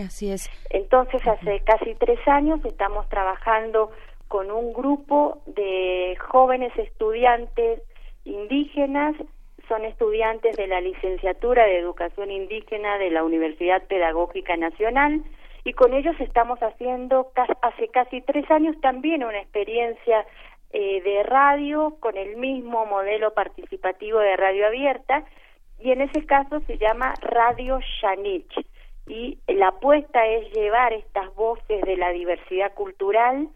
Así 0.05 0.31
es. 0.31 0.51
Entonces, 0.71 1.27
hace 1.27 1.61
casi 1.61 1.95
tres 1.95 2.19
años 2.29 2.63
estamos 2.65 3.09
trabajando 3.09 3.91
con 4.29 4.51
un 4.51 4.75
grupo 4.75 5.41
de 5.47 6.17
jóvenes 6.21 6.73
estudiantes 6.77 7.81
indígenas, 8.25 9.15
son 9.69 9.85
estudiantes 9.85 10.57
de 10.57 10.67
la 10.67 10.81
licenciatura 10.81 11.65
de 11.65 11.79
Educación 11.79 12.31
Indígena 12.31 12.99
de 12.99 13.11
la 13.11 13.25
Universidad 13.25 13.83
Pedagógica 13.87 14.57
Nacional 14.57 15.23
y 15.65 15.73
con 15.73 15.93
ellos 15.93 16.17
estamos 16.21 16.59
haciendo 16.61 17.31
hace 17.63 17.89
casi 17.89 18.21
tres 18.23 18.51
años 18.51 18.81
también 18.81 19.25
una 19.25 19.41
experiencia 19.41 20.25
eh, 20.71 21.03
de 21.03 21.23
radio 21.23 21.97
con 22.01 22.17
el 22.17 22.37
mismo 22.37 22.87
modelo 22.87 23.33
participativo 23.35 24.19
de 24.19 24.37
radio 24.37 24.67
abierta 24.67 25.25
y 25.79 25.93
en 25.93 26.03
ese 26.03 26.27
caso 26.27 26.61
se 26.67 26.79
llama 26.79 27.15
Radio 27.21 27.81
Shanich 27.81 28.67
y 29.07 29.39
la 29.47 29.69
apuesta 29.69 30.27
es 30.27 30.53
llevar 30.53 30.93
estas 30.93 31.35
voces 31.35 31.83
de 31.83 31.97
la 31.97 32.11
diversidad 32.11 32.75
cultural, 32.75 33.49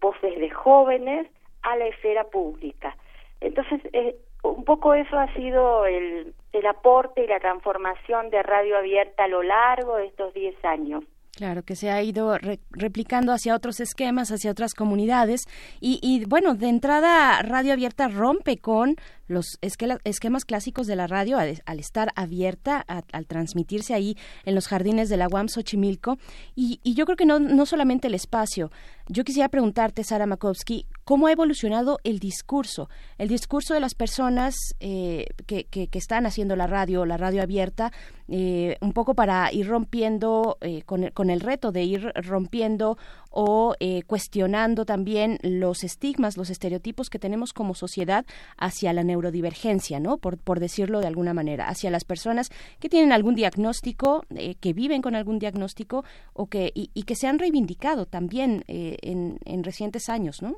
voces 0.00 0.38
de 0.38 0.50
jóvenes, 0.50 1.28
a 1.62 1.76
la 1.76 1.86
esfera 1.86 2.24
pública. 2.24 2.96
Entonces, 3.40 3.80
eh, 3.92 4.16
un 4.42 4.64
poco 4.64 4.94
eso 4.94 5.18
ha 5.18 5.32
sido 5.34 5.86
el, 5.86 6.34
el 6.52 6.66
aporte 6.66 7.24
y 7.24 7.26
la 7.26 7.40
transformación 7.40 8.30
de 8.30 8.42
Radio 8.42 8.78
Abierta 8.78 9.24
a 9.24 9.28
lo 9.28 9.42
largo 9.42 9.96
de 9.96 10.06
estos 10.06 10.34
diez 10.34 10.56
años. 10.64 11.04
Claro, 11.38 11.62
que 11.62 11.76
se 11.76 11.88
ha 11.88 12.02
ido 12.02 12.36
replicando 12.72 13.32
hacia 13.32 13.54
otros 13.54 13.78
esquemas, 13.78 14.32
hacia 14.32 14.50
otras 14.50 14.74
comunidades. 14.74 15.42
Y, 15.80 16.00
y, 16.02 16.24
bueno, 16.24 16.56
de 16.56 16.68
entrada, 16.68 17.40
Radio 17.42 17.74
Abierta 17.74 18.08
rompe 18.08 18.56
con 18.56 18.96
los 19.28 19.56
esquemas 19.60 20.44
clásicos 20.44 20.88
de 20.88 20.96
la 20.96 21.06
radio 21.06 21.38
al, 21.38 21.78
estar 21.78 22.08
abierta, 22.16 22.84
al 22.88 23.26
transmitirse 23.26 23.94
ahí 23.94 24.16
en 24.44 24.56
los 24.56 24.66
jardines 24.66 25.10
de 25.10 25.16
la 25.16 25.28
UAM 25.28 25.46
Xochimilco. 25.46 26.18
Y, 26.56 26.80
y 26.82 26.94
yo 26.94 27.04
creo 27.04 27.16
que 27.16 27.26
no, 27.26 27.38
no 27.38 27.66
solamente 27.66 28.08
el 28.08 28.14
espacio. 28.14 28.72
Yo 29.06 29.22
quisiera 29.22 29.48
preguntarte, 29.48 30.02
Sara 30.02 30.26
Makovsky, 30.26 30.86
¿cómo 31.08 31.26
ha 31.26 31.32
evolucionado 31.32 32.00
el 32.04 32.18
discurso? 32.18 32.90
El 33.16 33.28
discurso 33.28 33.72
de 33.72 33.80
las 33.80 33.94
personas 33.94 34.54
eh, 34.78 35.24
que, 35.46 35.64
que, 35.64 35.88
están 35.94 36.26
haciendo 36.26 36.54
la 36.54 36.66
radio, 36.66 37.06
la 37.06 37.16
radio 37.16 37.42
abierta, 37.42 37.92
eh, 38.28 38.76
un 38.82 38.92
poco 38.92 39.14
para 39.14 39.50
ir 39.50 39.68
rompiendo 39.68 40.58
eh, 40.60 40.82
con, 40.82 41.08
con 41.12 41.30
el 41.30 41.40
reto 41.40 41.72
de 41.72 41.82
ir 41.84 42.12
rompiendo 42.14 42.98
o 43.30 43.74
cuestionando 44.06 44.84
también 44.84 45.38
los 45.42 45.82
estigmas, 45.82 46.36
los 46.36 46.50
estereotipos 46.50 47.08
que 47.08 47.18
tenemos 47.18 47.54
como 47.54 47.74
sociedad 47.74 48.26
hacia 48.58 48.92
la 48.92 49.02
neurodivergencia, 49.02 50.00
¿no? 50.00 50.18
Por, 50.18 50.60
decirlo 50.60 51.00
de 51.00 51.06
alguna 51.06 51.32
manera, 51.32 51.68
hacia 51.68 51.90
las 51.90 52.04
personas 52.04 52.50
que 52.80 52.88
tienen 52.88 53.12
algún 53.12 53.34
diagnóstico, 53.34 54.24
que 54.60 54.72
viven 54.72 55.02
con 55.02 55.14
algún 55.14 55.38
diagnóstico 55.38 56.04
o 56.32 56.46
que, 56.46 56.72
y, 56.74 56.90
y 56.94 57.04
que 57.04 57.14
se 57.14 57.28
han 57.28 57.38
reivindicado 57.38 58.06
también 58.06 58.64
en, 58.66 59.38
en 59.44 59.62
recientes 59.62 60.08
años, 60.08 60.42
¿no? 60.42 60.56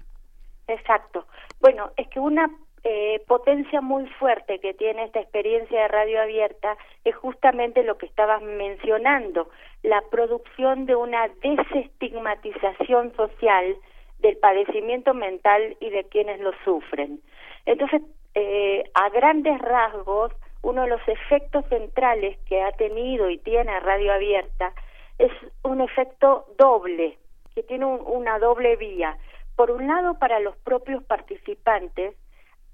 Exacto. 0.71 1.27
Bueno, 1.61 1.91
es 1.97 2.09
que 2.09 2.21
una 2.21 2.51
eh, 2.83 3.23
potencia 3.27 3.81
muy 3.81 4.07
fuerte 4.07 4.59
que 4.59 4.73
tiene 4.73 5.05
esta 5.05 5.21
experiencia 5.21 5.83
de 5.83 5.89
radio 5.89 6.23
abierta 6.23 6.77
es 7.05 7.15
justamente 7.17 7.83
lo 7.83 7.99
que 7.99 8.07
estabas 8.07 8.43
mencionando, 8.43 9.51
la 9.83 10.03
producción 10.11 10.87
de 10.87 10.95
una 10.95 11.29
desestigmatización 11.43 13.15
social 13.17 13.77
del 14.21 14.37
padecimiento 14.37 15.13
mental 15.15 15.77
y 15.81 15.91
de 15.91 16.05
quienes 16.05 16.41
lo 16.41 16.53
sufren. 16.65 17.21
Entonces, 17.67 18.03
eh, 18.35 18.85
a 18.95 19.09
grandes 19.11 19.59
rasgos, 19.59 20.33
uno 20.63 20.83
de 20.83 20.89
los 20.89 21.07
efectos 21.09 21.65
centrales 21.69 22.39
que 22.47 22.63
ha 22.63 22.73
tenido 22.73 23.29
y 23.29 23.39
tiene 23.39 23.81
Radio 23.81 24.13
Abierta 24.13 24.73
es 25.19 25.33
un 25.63 25.81
efecto 25.81 26.47
doble, 26.59 27.19
que 27.55 27.63
tiene 27.63 27.85
una 27.85 28.39
doble 28.39 28.77
vía. 28.77 29.17
Por 29.57 29.71
un 29.71 29.87
lado, 29.87 30.19
para 30.19 30.41
los 30.41 30.57
propios 30.59 31.03
participantes, 31.05 32.17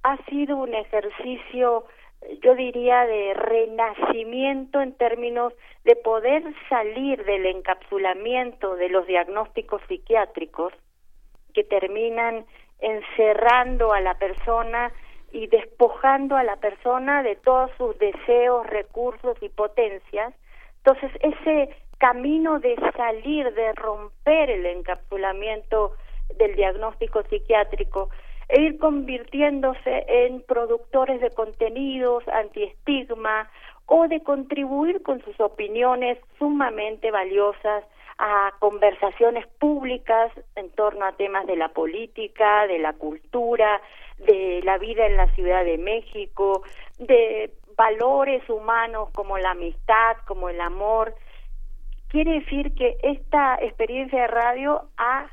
ha 0.03 0.17
sido 0.27 0.57
un 0.57 0.75
ejercicio, 0.75 1.85
yo 2.43 2.55
diría, 2.55 3.07
de 3.07 3.35
renacimiento 3.35 4.81
en 4.81 4.93
términos 4.93 5.53
de 5.85 5.97
poder 5.97 6.43
salir 6.69 7.25
del 7.25 7.47
encapsulamiento 7.47 8.77
de 8.77 8.89
los 8.89 9.07
diagnósticos 9.07 9.83
psiquiátricos 9.89 10.73
que 11.55 11.65
terminan 11.65 12.47
encerrando 12.79 13.93
a 13.93 14.01
la 14.01 14.19
persona 14.19 14.93
y 15.33 15.49
despojando 15.49 16.37
a 16.37 16.45
la 16.45 16.57
persona 16.57 17.23
de 17.23 17.37
todos 17.37 17.71
sus 17.77 17.99
deseos, 17.99 18.67
recursos 18.67 19.37
y 19.41 19.49
potencias. 19.49 20.35
Entonces, 20.79 21.11
ese 21.21 21.75
camino 21.99 22.61
de 22.61 22.77
salir, 22.97 23.53
de 23.55 23.73
romper 23.73 24.51
el 24.51 24.67
encapsulamiento 24.67 25.93
del 26.37 26.55
diagnóstico 26.57 27.23
psiquiátrico, 27.25 28.11
e 28.49 28.63
ir 28.63 28.79
convirtiéndose 28.79 30.05
en 30.09 30.41
productores 30.43 31.21
de 31.21 31.31
contenidos 31.31 32.27
anti-estigma 32.29 33.51
o 33.87 34.07
de 34.09 34.23
contribuir 34.23 35.03
con 35.03 35.23
sus 35.23 35.39
opiniones 35.41 36.19
sumamente 36.39 37.11
valiosas 37.11 37.85
a 38.19 38.53
conversaciones 38.61 39.47
públicas 39.59 40.33
en 40.55 40.71
torno 40.71 41.05
a 41.05 41.13
temas 41.13 41.47
de 41.47 41.57
la 41.57 41.69
política, 41.69 42.67
de 42.67 42.79
la 42.79 42.95
cultura, 42.95 43.81
de 44.19 44.61
la 44.65 44.79
vida 44.79 45.07
en 45.07 45.17
la 45.17 45.29
Ciudad 45.35 45.65
de 45.65 45.79
México, 45.79 46.63
de 46.99 47.53
valores 47.77 48.49
humanos 48.49 49.11
como 49.13 49.39
la 49.39 49.51
amistad, 49.51 50.17
como 50.27 50.49
el 50.49 50.61
amor. 50.61 51.15
Quiere 52.09 52.41
decir 52.41 52.75
que 52.75 52.97
esta 53.03 53.57
experiencia 53.61 54.23
de 54.23 54.29
radio 54.29 54.83
ha 54.97 55.27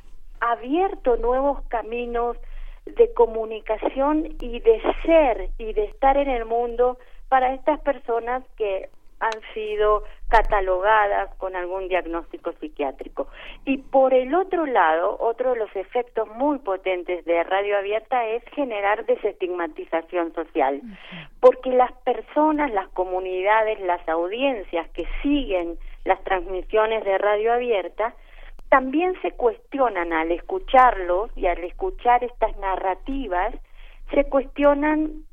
abierto 0.51 1.15
nuevos 1.17 1.61
caminos 1.69 2.37
de 2.85 3.13
comunicación 3.13 4.35
y 4.41 4.59
de 4.59 4.81
ser 5.05 5.49
y 5.57 5.73
de 5.73 5.85
estar 5.85 6.17
en 6.17 6.29
el 6.29 6.45
mundo 6.45 6.97
para 7.29 7.53
estas 7.53 7.79
personas 7.79 8.43
que 8.57 8.89
han 9.19 9.41
sido 9.53 10.03
catalogadas 10.27 11.33
con 11.35 11.55
algún 11.55 11.87
diagnóstico 11.87 12.51
psiquiátrico. 12.59 13.27
Y 13.63 13.77
por 13.77 14.13
el 14.13 14.35
otro 14.35 14.65
lado, 14.65 15.15
otro 15.19 15.53
de 15.53 15.59
los 15.59 15.73
efectos 15.77 16.27
muy 16.35 16.57
potentes 16.59 17.23
de 17.23 17.41
radio 17.43 17.77
abierta 17.77 18.27
es 18.27 18.43
generar 18.53 19.05
desestigmatización 19.05 20.33
social, 20.33 20.81
porque 21.39 21.69
las 21.69 21.93
personas, 22.03 22.73
las 22.73 22.89
comunidades, 22.89 23.79
las 23.79 24.05
audiencias 24.09 24.89
que 24.89 25.07
siguen 25.21 25.77
las 26.03 26.21
transmisiones 26.25 27.05
de 27.05 27.17
radio 27.17 27.53
abierta 27.53 28.13
también 28.73 29.13
se 29.21 29.29
cuestionan 29.33 30.13
al 30.13 30.31
escucharlos 30.31 31.29
y 31.35 31.45
al 31.45 31.63
escuchar 31.63 32.23
estas 32.23 32.57
narrativas, 32.57 33.53
se 34.11 34.23
cuestionan 34.23 35.25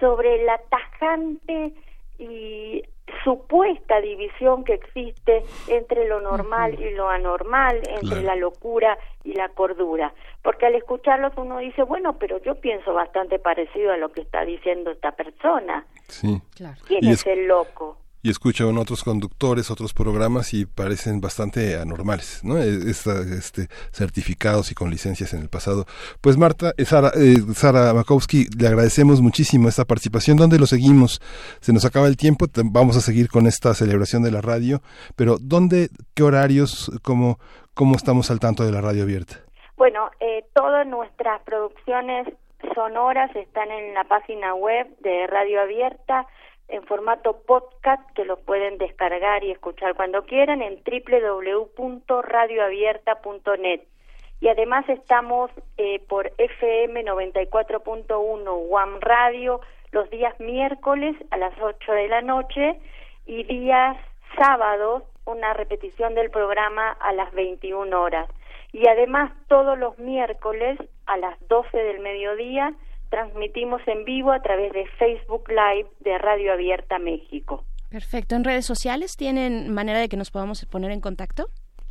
sobre 0.00 0.42
la 0.42 0.58
tajante 0.70 1.74
y 2.18 2.82
supuesta 3.24 4.00
división 4.00 4.64
que 4.64 4.72
existe 4.72 5.44
entre 5.68 6.08
lo 6.08 6.22
normal 6.22 6.80
y 6.80 6.94
lo 6.94 7.10
anormal, 7.10 7.82
entre 8.00 8.22
la 8.22 8.36
locura 8.36 8.96
y 9.22 9.34
la 9.34 9.50
cordura. 9.50 10.14
Porque 10.40 10.64
al 10.64 10.74
escucharlos 10.74 11.34
uno 11.36 11.58
dice, 11.58 11.82
bueno, 11.82 12.16
pero 12.18 12.38
yo 12.38 12.54
pienso 12.54 12.94
bastante 12.94 13.38
parecido 13.38 13.92
a 13.92 13.98
lo 13.98 14.12
que 14.12 14.22
está 14.22 14.46
diciendo 14.46 14.92
esta 14.92 15.12
persona. 15.12 15.84
Sí. 16.08 16.40
¿Quién 16.86 17.06
es 17.06 17.26
el 17.26 17.48
loco? 17.48 17.98
Y 18.22 18.30
escucho 18.30 18.70
otros 18.70 19.02
conductores, 19.02 19.70
otros 19.70 19.92
programas 19.92 20.54
y 20.54 20.64
parecen 20.64 21.20
bastante 21.20 21.76
anormales, 21.76 22.42
¿no? 22.44 22.56
E, 22.58 22.90
este, 22.90 23.68
certificados 23.92 24.70
y 24.70 24.74
con 24.74 24.90
licencias 24.90 25.34
en 25.34 25.42
el 25.42 25.48
pasado. 25.48 25.86
Pues 26.20 26.36
Marta, 26.36 26.72
eh, 26.76 26.84
Sara, 26.84 27.10
eh, 27.16 27.36
Sara 27.54 27.92
Makowski, 27.92 28.46
le 28.58 28.68
agradecemos 28.68 29.20
muchísimo 29.20 29.68
esta 29.68 29.84
participación. 29.84 30.36
¿Dónde 30.36 30.58
lo 30.58 30.66
seguimos? 30.66 31.20
Se 31.60 31.72
nos 31.72 31.84
acaba 31.84 32.06
el 32.06 32.16
tiempo, 32.16 32.46
vamos 32.64 32.96
a 32.96 33.00
seguir 33.00 33.28
con 33.28 33.46
esta 33.46 33.74
celebración 33.74 34.22
de 34.22 34.30
la 34.30 34.40
radio, 34.40 34.82
pero 35.16 35.36
¿dónde, 35.40 35.88
qué 36.14 36.22
horarios, 36.22 36.92
cómo, 37.02 37.38
cómo 37.74 37.96
estamos 37.96 38.30
al 38.30 38.38
tanto 38.38 38.64
de 38.64 38.70
la 38.70 38.80
radio 38.80 39.02
abierta? 39.02 39.40
Bueno, 39.76 40.10
eh, 40.20 40.44
todas 40.54 40.86
nuestras 40.86 41.42
producciones 41.42 42.28
sonoras 42.74 43.34
están 43.34 43.70
en 43.72 43.94
la 43.94 44.04
página 44.04 44.54
web 44.54 44.86
de 45.00 45.26
Radio 45.26 45.60
Abierta 45.60 46.26
en 46.72 46.82
formato 46.84 47.42
podcast 47.46 48.02
que 48.14 48.24
lo 48.24 48.38
pueden 48.38 48.78
descargar 48.78 49.44
y 49.44 49.52
escuchar 49.52 49.94
cuando 49.94 50.24
quieran 50.24 50.62
en 50.62 50.82
www.radioabierta.net. 50.82 53.82
Y 54.40 54.48
además 54.48 54.88
estamos 54.88 55.50
eh, 55.76 56.00
por 56.08 56.32
FM 56.38 57.04
94.1 57.04 58.68
WAM 58.68 59.00
Radio 59.00 59.60
los 59.92 60.10
días 60.10 60.34
miércoles 60.40 61.14
a 61.30 61.36
las 61.36 61.52
8 61.60 61.92
de 61.92 62.08
la 62.08 62.22
noche 62.22 62.80
y 63.26 63.44
días 63.44 63.96
sábados 64.36 65.04
una 65.26 65.52
repetición 65.52 66.14
del 66.14 66.30
programa 66.30 66.96
a 67.00 67.12
las 67.12 67.30
21 67.32 68.00
horas. 68.00 68.28
Y 68.72 68.88
además 68.88 69.30
todos 69.48 69.78
los 69.78 69.98
miércoles 69.98 70.78
a 71.06 71.18
las 71.18 71.36
12 71.48 71.76
del 71.76 72.00
mediodía 72.00 72.72
transmitimos 73.12 73.82
en 73.86 74.04
vivo 74.06 74.32
a 74.32 74.40
través 74.40 74.72
de 74.72 74.86
Facebook 74.98 75.44
Live 75.48 75.88
de 76.00 76.16
Radio 76.16 76.54
Abierta 76.54 76.98
México. 76.98 77.62
Perfecto. 77.90 78.34
¿En 78.34 78.42
redes 78.42 78.64
sociales 78.64 79.16
tienen 79.18 79.72
manera 79.72 79.98
de 80.00 80.08
que 80.08 80.16
nos 80.16 80.30
podamos 80.30 80.64
poner 80.64 80.90
en 80.92 81.02
contacto? 81.02 81.48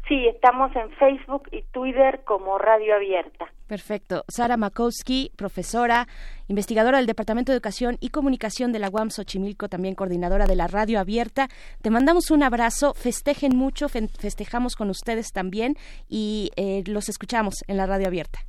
Sí, 0.07 0.27
estamos 0.27 0.76
en 0.76 0.89
Facebook 0.98 1.43
y 1.52 1.61
Twitter 1.72 2.23
como 2.26 2.57
Radio 2.57 2.95
Abierta. 2.95 3.45
Perfecto. 3.68 4.26
Sara 4.27 4.57
Makowski, 4.57 5.31
profesora, 5.38 6.07
investigadora 6.48 6.98
del 6.98 7.06
Departamento 7.06 7.52
de 7.52 7.57
Educación 7.57 7.98
y 8.02 8.10
Comunicación 8.10 8.72
de 8.72 8.80
la 8.80 8.89
UAM 8.89 9.11
Xochimilco, 9.11 9.69
también 9.69 9.93
coordinadora 9.93 10.48
de 10.48 10.56
la 10.56 10.68
Radio 10.68 10.99
Abierta. 10.99 11.49
Te 11.84 11.91
mandamos 11.91 12.31
un 12.31 12.41
abrazo, 12.41 12.95
festejen 12.95 13.56
mucho, 13.56 13.88
festejamos 13.89 14.76
con 14.76 14.89
ustedes 14.89 15.31
también 15.31 15.76
y 16.10 16.49
eh, 16.56 16.84
los 16.88 17.07
escuchamos 17.10 17.53
en 17.68 17.77
la 17.77 17.85
Radio 17.85 18.07
Abierta. 18.07 18.39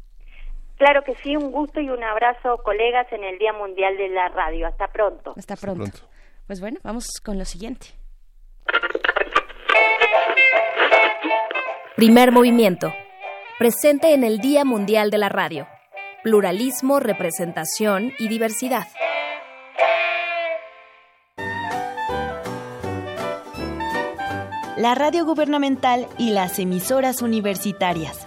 Claro 0.83 1.05
que 1.05 1.15
sí, 1.23 1.37
un 1.37 1.53
gusto 1.53 1.81
y 1.81 1.89
un 1.91 2.03
abrazo, 2.03 2.61
colegas, 2.65 3.07
en 3.13 3.23
el 3.23 3.39
Día 3.39 3.53
Mundial 3.53 3.97
de 3.97 4.09
la 4.09 4.29
Radio. 4.31 4.67
Hasta 4.67 4.89
pronto. 4.89 5.33
Hasta 5.37 5.55
pronto. 5.55 6.01
Pues 6.49 6.61
bueno, 6.61 6.81
vamos 6.83 7.21
con 7.25 7.39
lo 7.39 7.45
siguiente. 7.45 7.87
Primer 11.95 12.33
movimiento 12.33 12.93
presente 13.61 14.13
en 14.13 14.25
el 14.25 14.41
Día 14.41 14.65
Mundial 14.65 15.13
de 15.13 15.19
la 15.19 15.29
Radio. 15.29 15.69
Pluralismo, 16.25 16.99
representación 16.99 18.13
y 18.19 18.27
diversidad. 18.27 18.89
La 24.77 24.97
radio 24.97 25.25
gubernamental 25.25 26.09
y 26.19 26.31
las 26.31 26.59
emisoras 26.59 27.23
universitarias. 27.23 28.27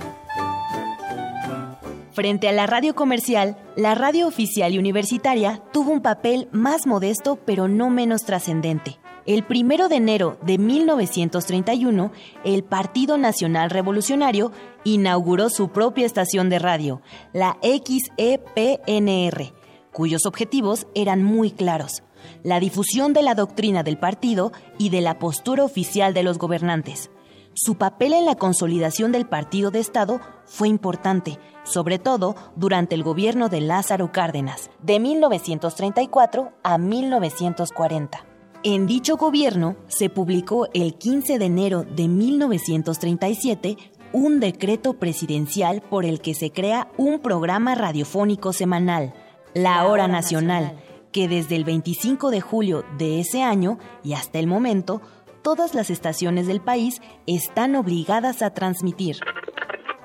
Frente 2.16 2.48
a 2.48 2.54
la 2.54 2.66
radio 2.66 2.96
comercial, 2.96 3.58
la 3.76 3.94
radio 3.94 4.26
oficial 4.26 4.74
y 4.74 4.78
universitaria 4.80 5.62
tuvo 5.74 5.92
un 5.92 6.02
papel 6.02 6.48
más 6.54 6.88
modesto 6.88 7.36
pero 7.46 7.68
no 7.68 7.90
menos 7.90 8.24
trascendente. 8.24 8.98
El 9.26 9.44
primero 9.44 9.90
de 9.90 9.98
enero 9.98 10.38
de 10.42 10.58
1931, 10.58 12.14
el 12.46 12.64
Partido 12.64 13.18
Nacional 13.18 13.70
Revolucionario 13.70 14.54
inauguró 14.86 15.50
su 15.50 15.74
propia 15.74 16.06
estación 16.06 16.50
de 16.50 16.60
radio, 16.60 17.02
la 17.34 17.58
XEPNR, 17.62 19.54
cuyos 19.92 20.26
objetivos 20.26 20.88
eran 20.96 21.22
muy 21.22 21.52
claros, 21.52 22.02
la 22.44 22.62
difusión 22.62 23.12
de 23.12 23.24
la 23.24 23.36
doctrina 23.36 23.84
del 23.84 23.98
partido 23.98 24.54
y 24.78 24.88
de 24.90 25.02
la 25.02 25.20
postura 25.20 25.66
oficial 25.66 26.14
de 26.14 26.24
los 26.24 26.38
gobernantes. 26.38 27.10
Su 27.57 27.76
papel 27.76 28.11
en 28.11 28.26
la 28.26 28.36
consolidación 28.36 29.14
del 29.14 29.26
partido 29.27 29.72
de 29.72 29.80
Estado 29.80 30.19
fue 30.44 30.68
importante, 30.68 31.40
sobre 31.64 31.99
todo 31.99 32.36
durante 32.57 32.95
el 32.95 33.03
gobierno 33.03 33.48
de 33.48 33.61
Lázaro 33.61 34.11
Cárdenas, 34.11 34.69
de 34.82 34.99
1934 34.99 36.52
a 36.64 36.77
1940. 36.77 38.26
En 38.64 38.88
dicho 38.88 39.15
gobierno 39.15 39.77
se 39.88 40.10
publicó 40.10 40.68
el 40.73 40.95
15 40.95 41.40
de 41.40 41.45
enero 41.45 41.84
de 41.84 42.10
1937 42.10 43.77
un 44.11 44.41
decreto 44.41 44.95
presidencial 44.95 45.82
por 45.82 46.03
el 46.03 46.19
que 46.19 46.34
se 46.34 46.52
crea 46.52 46.90
un 46.98 47.19
programa 47.19 47.73
radiofónico 47.73 48.52
semanal, 48.52 49.14
La 49.53 49.88
Hora 49.88 50.10
Nacional, 50.10 50.77
que 51.14 51.30
desde 51.30 51.56
el 51.56 51.64
25 51.64 52.32
de 52.32 52.41
julio 52.41 52.84
de 52.98 53.22
ese 53.22 53.44
año 53.44 53.77
y 54.03 54.11
hasta 54.11 54.40
el 54.40 54.48
momento, 54.48 55.02
todas 55.46 55.76
las 55.76 55.92
estaciones 55.92 56.48
del 56.48 56.60
país 56.60 57.04
están 57.28 57.76
obligadas 57.76 58.42
a 58.42 58.50
transmitir. 58.50 59.18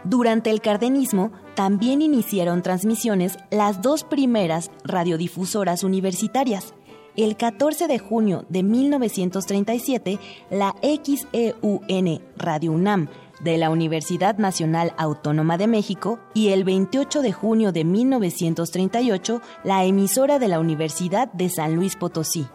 Durante 0.04 0.50
el 0.50 0.60
cardenismo 0.60 1.32
también 1.54 2.02
iniciaron 2.02 2.60
transmisiones 2.60 3.38
las 3.50 3.80
dos 3.80 4.04
primeras 4.04 4.70
radiodifusoras 4.84 5.82
universitarias, 5.82 6.74
el 7.16 7.38
14 7.38 7.88
de 7.88 7.98
junio 7.98 8.44
de 8.50 8.62
1937, 8.62 10.18
la 10.50 10.74
XEUN 10.82 12.20
Radio 12.36 12.72
UNAM 12.72 13.08
de 13.42 13.56
la 13.56 13.70
Universidad 13.70 14.36
Nacional 14.36 14.92
Autónoma 14.98 15.56
de 15.56 15.68
México 15.68 16.18
y 16.34 16.48
el 16.48 16.64
28 16.64 17.22
de 17.22 17.32
junio 17.32 17.72
de 17.72 17.84
1938, 17.86 19.40
la 19.64 19.84
emisora 19.84 20.38
de 20.38 20.48
la 20.48 20.60
Universidad 20.60 21.32
de 21.32 21.48
San 21.48 21.76
Luis 21.76 21.96
Potosí. 21.96 22.46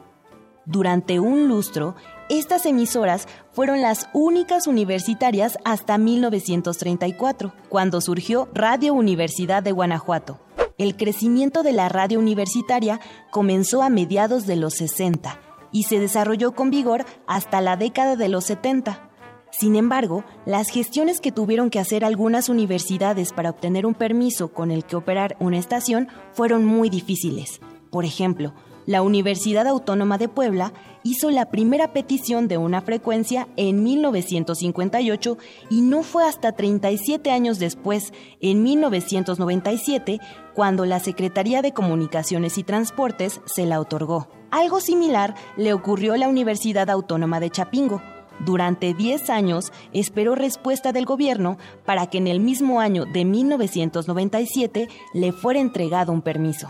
Durante 0.68 1.20
un 1.20 1.48
lustro, 1.48 1.96
estas 2.30 2.66
emisoras 2.66 3.28
fueron 3.52 3.82
las 3.82 4.10
únicas 4.14 4.68
universitarias 4.68 5.58
hasta 5.64 5.98
1934, 5.98 7.54
cuando 7.70 8.02
surgió 8.02 8.50
Radio 8.54 8.94
Universidad 8.94 9.62
de 9.62 9.72
Guanajuato. 9.72 10.40
El 10.78 10.98
crecimiento 10.98 11.64
de 11.64 11.72
la 11.72 11.88
radio 11.88 12.20
universitaria 12.20 13.00
comenzó 13.32 13.82
a 13.82 13.90
mediados 13.90 14.46
de 14.46 14.56
los 14.56 14.74
60 14.74 15.40
y 15.72 15.84
se 15.84 16.00
desarrolló 16.00 16.54
con 16.54 16.70
vigor 16.70 17.06
hasta 17.28 17.62
la 17.62 17.78
década 17.78 18.16
de 18.16 18.28
los 18.28 18.46
70. 18.46 19.10
Sin 19.52 19.76
embargo, 19.76 20.26
las 20.46 20.70
gestiones 20.70 21.22
que 21.22 21.32
tuvieron 21.32 21.70
que 21.70 21.80
hacer 21.80 22.04
algunas 22.04 22.50
universidades 22.50 23.32
para 23.32 23.52
obtener 23.52 23.86
un 23.86 23.94
permiso 23.94 24.50
con 24.50 24.72
el 24.72 24.84
que 24.84 24.98
operar 24.98 25.38
una 25.40 25.58
estación 25.58 26.10
fueron 26.34 26.66
muy 26.66 26.90
difíciles. 26.90 27.62
Por 27.90 28.04
ejemplo, 28.04 28.54
la 28.86 29.02
Universidad 29.02 29.68
Autónoma 29.68 30.18
de 30.18 30.30
Puebla 30.30 30.74
hizo 31.04 31.30
la 31.32 31.50
primera 31.50 31.94
petición 31.94 32.48
de 32.48 32.58
una 32.58 32.82
frecuencia 32.82 33.48
en 33.58 33.84
1958 33.84 35.38
y 35.70 35.82
no 35.82 36.04
fue 36.04 36.26
hasta 36.26 36.52
37 36.52 37.32
años 37.32 37.60
después, 37.60 38.14
en 38.42 38.64
1997, 38.64 40.20
cuando 40.54 40.86
la 40.86 41.00
Secretaría 41.00 41.62
de 41.62 41.74
Comunicaciones 41.74 42.58
y 42.58 42.64
Transportes 42.64 43.42
se 43.46 43.66
la 43.66 43.80
otorgó. 43.80 44.28
Algo 44.52 44.80
similar 44.80 45.36
le 45.58 45.74
ocurrió 45.74 46.14
a 46.14 46.18
la 46.18 46.30
Universidad 46.30 46.90
Autónoma 46.90 47.40
de 47.40 47.50
Chapingo. 47.50 48.02
Durante 48.40 48.94
10 48.94 49.30
años 49.30 49.72
esperó 49.94 50.36
respuesta 50.36 50.92
del 50.92 51.06
gobierno 51.06 51.58
para 51.86 52.08
que 52.08 52.18
en 52.18 52.28
el 52.28 52.40
mismo 52.40 52.80
año 52.82 53.06
de 53.06 53.26
1997 53.26 54.90
le 55.14 55.32
fuera 55.32 55.60
entregado 55.60 56.12
un 56.12 56.22
permiso. 56.22 56.70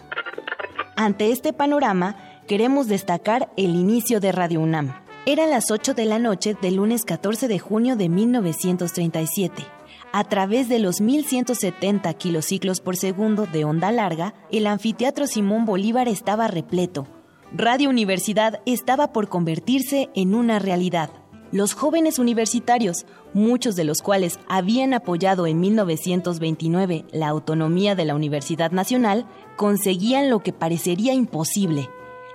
Ante 0.98 1.32
este 1.32 1.52
panorama, 1.52 2.16
queremos 2.48 2.88
destacar 2.88 3.52
el 3.58 3.76
inicio 3.76 4.22
de 4.22 4.32
Radio 4.32 4.62
UNAM. 4.62 4.94
Eran 5.26 5.50
las 5.50 5.70
8 5.70 5.94
de 5.94 6.06
la 6.06 6.20
noche 6.20 6.56
del 6.62 6.76
lunes 6.76 7.04
14 7.04 7.50
de 7.50 7.60
junio 7.60 7.98
de 7.98 8.08
1937. 8.08 9.66
A 10.14 10.24
través 10.24 10.70
de 10.70 10.80
los 10.80 11.02
1170 11.02 12.14
kilociclos 12.14 12.80
por 12.80 12.96
segundo 12.96 13.46
de 13.46 13.66
onda 13.66 13.92
larga, 13.92 14.36
el 14.54 14.68
anfiteatro 14.68 15.28
Simón 15.28 15.66
Bolívar 15.66 16.08
estaba 16.08 16.48
repleto. 16.48 17.08
Radio 17.52 17.90
Universidad 17.90 18.62
estaba 18.66 19.12
por 19.12 19.28
convertirse 19.28 20.10
en 20.16 20.34
una 20.34 20.60
realidad. 20.60 21.10
Los 21.52 21.74
jóvenes 21.74 22.20
universitarios, 22.20 23.06
muchos 23.34 23.76
de 23.76 23.84
los 23.84 24.02
cuales 24.02 24.40
habían 24.48 24.94
apoyado 24.94 25.46
en 25.46 25.60
1929 25.60 27.06
la 27.12 27.28
autonomía 27.28 27.96
de 27.96 28.06
la 28.06 28.16
Universidad 28.16 28.72
Nacional, 28.72 29.26
conseguían 29.56 30.30
lo 30.30 30.40
que 30.40 30.54
parecería 30.54 31.14
imposible, 31.14 31.90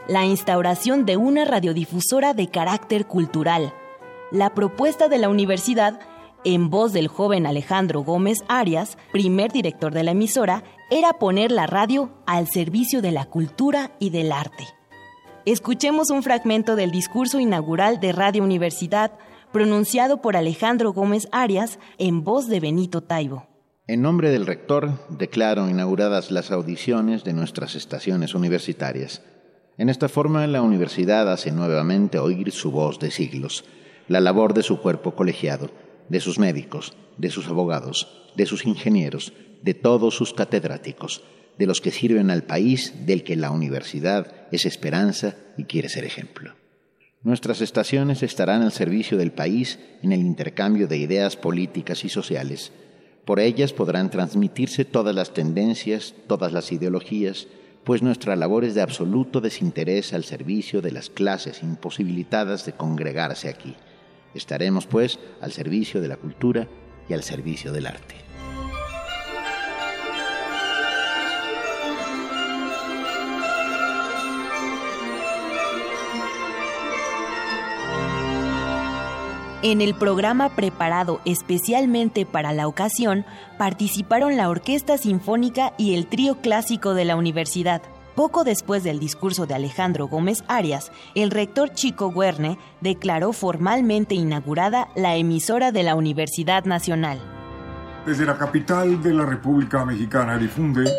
la 0.08 0.24
instauración 0.24 1.06
de 1.06 1.16
una 1.16 1.44
radiodifusora 1.44 2.34
de 2.34 2.48
carácter 2.48 3.06
cultural. 3.06 3.74
La 4.30 4.54
propuesta 4.54 5.08
de 5.08 5.18
la 5.18 5.28
universidad, 5.28 6.00
en 6.44 6.70
voz 6.70 6.92
del 6.92 7.08
joven 7.08 7.46
Alejandro 7.46 8.02
Gómez 8.02 8.38
Arias, 8.48 8.96
primer 9.12 9.52
director 9.52 9.92
de 9.92 10.04
la 10.04 10.12
emisora, 10.12 10.62
era 10.88 11.14
poner 11.14 11.50
la 11.50 11.66
radio 11.66 12.10
al 12.26 12.48
servicio 12.48 13.02
de 13.02 13.10
la 13.10 13.24
cultura 13.24 13.90
y 13.98 14.10
del 14.10 14.32
arte. 14.32 14.79
Escuchemos 15.46 16.10
un 16.10 16.22
fragmento 16.22 16.76
del 16.76 16.90
discurso 16.90 17.40
inaugural 17.40 17.98
de 17.98 18.12
Radio 18.12 18.44
Universidad 18.44 19.12
pronunciado 19.52 20.20
por 20.20 20.36
Alejandro 20.36 20.92
Gómez 20.92 21.28
Arias 21.32 21.78
en 21.96 22.22
voz 22.24 22.46
de 22.46 22.60
Benito 22.60 23.00
Taibo. 23.00 23.46
En 23.86 24.02
nombre 24.02 24.30
del 24.30 24.46
rector, 24.46 24.92
declaro 25.08 25.70
inauguradas 25.70 26.30
las 26.30 26.50
audiciones 26.50 27.24
de 27.24 27.32
nuestras 27.32 27.74
estaciones 27.74 28.34
universitarias. 28.34 29.22
En 29.78 29.88
esta 29.88 30.10
forma, 30.10 30.46
la 30.46 30.60
universidad 30.60 31.32
hace 31.32 31.52
nuevamente 31.52 32.18
oír 32.18 32.52
su 32.52 32.70
voz 32.70 32.98
de 32.98 33.10
siglos, 33.10 33.64
la 34.08 34.20
labor 34.20 34.52
de 34.52 34.62
su 34.62 34.78
cuerpo 34.80 35.14
colegiado, 35.14 35.70
de 36.10 36.20
sus 36.20 36.38
médicos, 36.38 36.92
de 37.16 37.30
sus 37.30 37.48
abogados, 37.48 38.30
de 38.36 38.44
sus 38.44 38.66
ingenieros, 38.66 39.32
de 39.62 39.72
todos 39.72 40.14
sus 40.14 40.34
catedráticos, 40.34 41.24
de 41.60 41.66
los 41.66 41.82
que 41.82 41.90
sirven 41.90 42.30
al 42.30 42.42
país 42.42 42.94
del 43.04 43.22
que 43.22 43.36
la 43.36 43.50
universidad 43.50 44.32
es 44.50 44.64
esperanza 44.64 45.36
y 45.58 45.64
quiere 45.64 45.90
ser 45.90 46.04
ejemplo. 46.04 46.54
Nuestras 47.22 47.60
estaciones 47.60 48.22
estarán 48.22 48.62
al 48.62 48.72
servicio 48.72 49.18
del 49.18 49.30
país 49.30 49.78
en 50.02 50.12
el 50.12 50.20
intercambio 50.20 50.88
de 50.88 50.96
ideas 50.96 51.36
políticas 51.36 52.02
y 52.06 52.08
sociales, 52.08 52.72
por 53.26 53.40
ellas 53.40 53.74
podrán 53.74 54.10
transmitirse 54.10 54.86
todas 54.86 55.14
las 55.14 55.34
tendencias, 55.34 56.14
todas 56.26 56.52
las 56.52 56.72
ideologías, 56.72 57.46
pues 57.84 58.02
nuestra 58.02 58.36
labor 58.36 58.64
es 58.64 58.74
de 58.74 58.80
absoluto 58.80 59.42
desinterés 59.42 60.14
al 60.14 60.24
servicio 60.24 60.80
de 60.80 60.92
las 60.92 61.10
clases 61.10 61.62
imposibilitadas 61.62 62.64
de 62.64 62.72
congregarse 62.72 63.50
aquí. 63.50 63.76
Estaremos, 64.34 64.86
pues, 64.86 65.18
al 65.42 65.52
servicio 65.52 66.00
de 66.00 66.08
la 66.08 66.16
cultura 66.16 66.68
y 67.08 67.12
al 67.12 67.22
servicio 67.22 67.70
del 67.70 67.86
arte. 67.86 68.19
En 79.62 79.82
el 79.82 79.94
programa 79.94 80.48
preparado 80.48 81.20
especialmente 81.26 82.24
para 82.24 82.54
la 82.54 82.66
ocasión 82.66 83.26
participaron 83.58 84.38
la 84.38 84.48
Orquesta 84.48 84.96
Sinfónica 84.96 85.74
y 85.76 85.94
el 85.96 86.06
Trío 86.06 86.36
Clásico 86.36 86.94
de 86.94 87.04
la 87.04 87.14
Universidad. 87.14 87.82
Poco 88.14 88.42
después 88.42 88.84
del 88.84 88.98
discurso 88.98 89.44
de 89.44 89.52
Alejandro 89.52 90.08
Gómez 90.08 90.44
Arias, 90.48 90.90
el 91.14 91.30
rector 91.30 91.72
Chico 91.74 92.10
Guerne 92.10 92.58
declaró 92.80 93.34
formalmente 93.34 94.14
inaugurada 94.14 94.88
la 94.96 95.16
emisora 95.16 95.72
de 95.72 95.82
la 95.82 95.94
Universidad 95.94 96.64
Nacional. 96.64 97.20
Desde 98.06 98.24
la 98.24 98.38
capital 98.38 99.02
de 99.02 99.12
la 99.12 99.26
República 99.26 99.84
Mexicana 99.84 100.38
difunde 100.38 100.90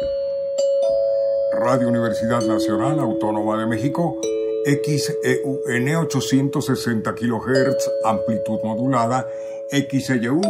Radio 1.60 1.88
Universidad 1.88 2.44
Nacional 2.46 3.00
Autónoma 3.00 3.58
de 3.58 3.66
México, 3.66 4.22
XEUN 4.66 5.96
860 5.96 7.16
kHz, 7.16 7.90
amplitud 8.06 8.60
modulada, 8.64 9.26
XEU 9.72 10.42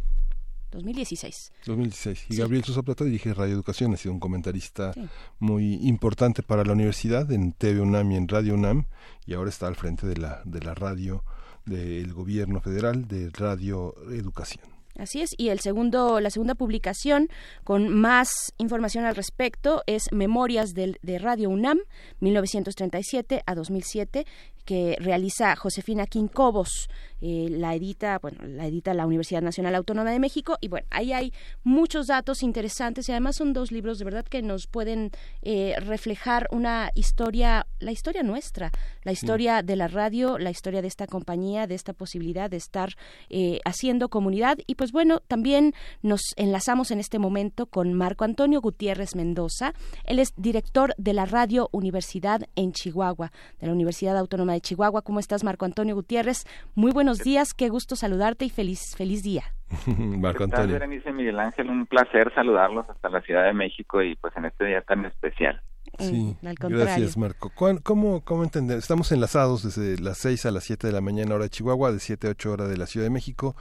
2016. 0.72 1.52
2016. 1.66 2.26
Y 2.30 2.38
Gabriel 2.38 2.64
Sosa 2.64 2.82
Plata 2.82 3.04
dirige 3.04 3.34
Radio 3.34 3.54
Educación, 3.54 3.94
ha 3.94 3.98
sido 3.98 4.14
un 4.14 4.20
comentarista 4.20 4.94
muy 5.40 5.76
importante 5.88 6.44
para 6.44 6.64
la 6.64 6.74
universidad 6.74 7.32
en 7.32 7.54
TV 7.54 7.82
UNAM 7.82 8.12
y 8.12 8.16
en 8.18 8.28
Radio 8.28 8.54
UNAM, 8.56 8.86
y 9.26 9.34
ahora 9.34 9.50
está 9.50 9.68
al 9.68 9.76
frente 9.76 10.08
de 10.08 10.18
la, 10.18 10.42
de 10.46 10.60
la 10.62 10.74
radio 10.74 11.24
del 11.66 12.14
gobierno 12.14 12.62
federal 12.62 13.08
de 13.08 13.30
Radio 13.32 13.96
Educación. 14.12 14.76
Así 14.98 15.22
es, 15.22 15.36
y 15.38 15.50
el 15.50 15.60
segundo, 15.60 16.22
la 16.22 16.30
segunda 16.30 16.56
publicación 16.56 17.28
con 17.66 17.90
más 17.90 18.54
información 18.58 19.04
al 19.04 19.16
respecto 19.16 19.84
es 19.88 20.10
Memorias 20.14 20.74
de, 20.74 20.98
de 21.02 21.20
Radio 21.20 21.50
UNAM, 21.50 21.80
1937 22.22 23.44
a 23.46 23.56
2007, 23.56 24.26
que 24.64 24.98
realiza 25.00 25.56
Josefina 25.56 26.08
Quincobos. 26.08 26.90
Eh, 27.28 27.48
la 27.50 27.74
edita, 27.74 28.20
bueno, 28.20 28.38
la 28.46 28.68
edita 28.68 28.94
la 28.94 29.08
Universidad 29.08 29.42
Nacional 29.42 29.74
Autónoma 29.74 30.12
de 30.12 30.20
México 30.20 30.60
y 30.62 30.68
bueno, 30.68 30.86
ahí 30.92 31.12
hay 31.12 31.34
muchos 31.64 32.06
datos 32.06 32.44
interesantes 32.44 33.10
y 33.10 33.14
además 33.14 33.38
son 33.38 33.52
dos 33.52 33.72
libros 33.72 33.98
de 33.98 34.06
verdad 34.06 34.26
que 34.26 34.44
nos 34.44 34.68
pueden 34.68 35.10
eh, 35.42 35.74
reflejar 35.80 36.48
una 36.52 36.92
historia, 36.94 37.66
la 37.80 37.92
historia 37.92 38.22
nuestra, 38.22 38.72
la 39.02 39.12
historia 39.12 39.64
de 39.64 39.76
la 39.76 39.88
radio, 39.88 40.38
la 40.38 40.52
historia 40.52 40.84
de 40.84 40.88
esta 40.88 41.08
compañía, 41.08 41.66
de 41.66 41.74
esta 41.74 41.94
posibilidad 41.94 42.48
de 42.48 42.58
estar 42.58 42.94
eh, 43.32 43.60
haciendo 43.66 44.10
comunidad 44.10 44.60
y 44.68 44.76
pues 44.76 44.92
bueno, 44.92 45.20
también 45.28 45.74
nos 46.04 46.22
enlazamos 46.36 46.92
en 46.92 47.00
este 47.00 47.18
momento 47.18 47.66
con 47.66 47.96
Marco 47.96 48.24
Antonio 48.24 48.62
Gutiérrez 48.62 49.16
Mendoza, 49.16 49.74
él 50.04 50.20
es 50.20 50.32
director 50.38 50.94
de 51.00 51.14
la 51.14 51.26
Radio 51.26 51.70
Universidad 51.72 52.44
en 52.56 52.72
Chihuahua, 52.72 53.32
de 53.60 53.66
la 53.66 53.74
Universidad 53.74 54.16
Autónoma 54.16 54.54
de 54.54 54.62
Chihuahua. 54.62 55.02
¿Cómo 55.02 55.20
estás, 55.20 55.44
Marco 55.44 55.66
Antonio 55.66 55.96
Gutiérrez? 55.96 56.44
Muy 56.76 56.92
buenos 56.92 57.15
días, 57.20 57.54
qué 57.54 57.70
gusto 57.70 57.96
saludarte 57.96 58.46
y 58.46 58.50
feliz, 58.50 58.96
feliz 58.96 59.24
día. 59.24 59.44
Marco 59.88 60.44
Antonio. 60.44 60.74
Berenice 60.74 61.12
Miguel 61.12 61.40
Ángel, 61.40 61.70
un 61.70 61.86
placer 61.86 62.34
saludarlos 62.34 62.90
hasta 62.90 63.10
la 63.10 63.22
Ciudad 63.22 63.46
de 63.46 63.54
México 63.54 64.02
y 64.02 64.16
pues 64.16 64.36
en 64.38 64.46
este 64.46 64.66
día 64.66 64.82
tan 64.82 65.06
especial. 65.06 65.62
Sí, 66.00 66.36
gracias 66.42 67.16
Marco. 67.16 67.52
¿Cómo, 67.84 68.22
¿Cómo 68.22 68.44
entender? 68.44 68.78
Estamos 68.78 69.12
enlazados 69.12 69.64
desde 69.64 70.02
las 70.02 70.18
6 70.18 70.46
a 70.46 70.52
las 70.52 70.66
7 70.66 70.88
de 70.88 70.94
la 70.94 71.02
mañana 71.02 71.36
hora 71.36 71.46
de 71.46 71.50
Chihuahua, 71.50 71.92
de 71.92 72.00
7 72.00 72.28
a 72.28 72.32
8 72.32 72.52
horas 72.52 72.70
de 72.70 72.78
la 72.78 72.86
Ciudad 72.86 73.06
de 73.06 73.12
México, 73.12 73.56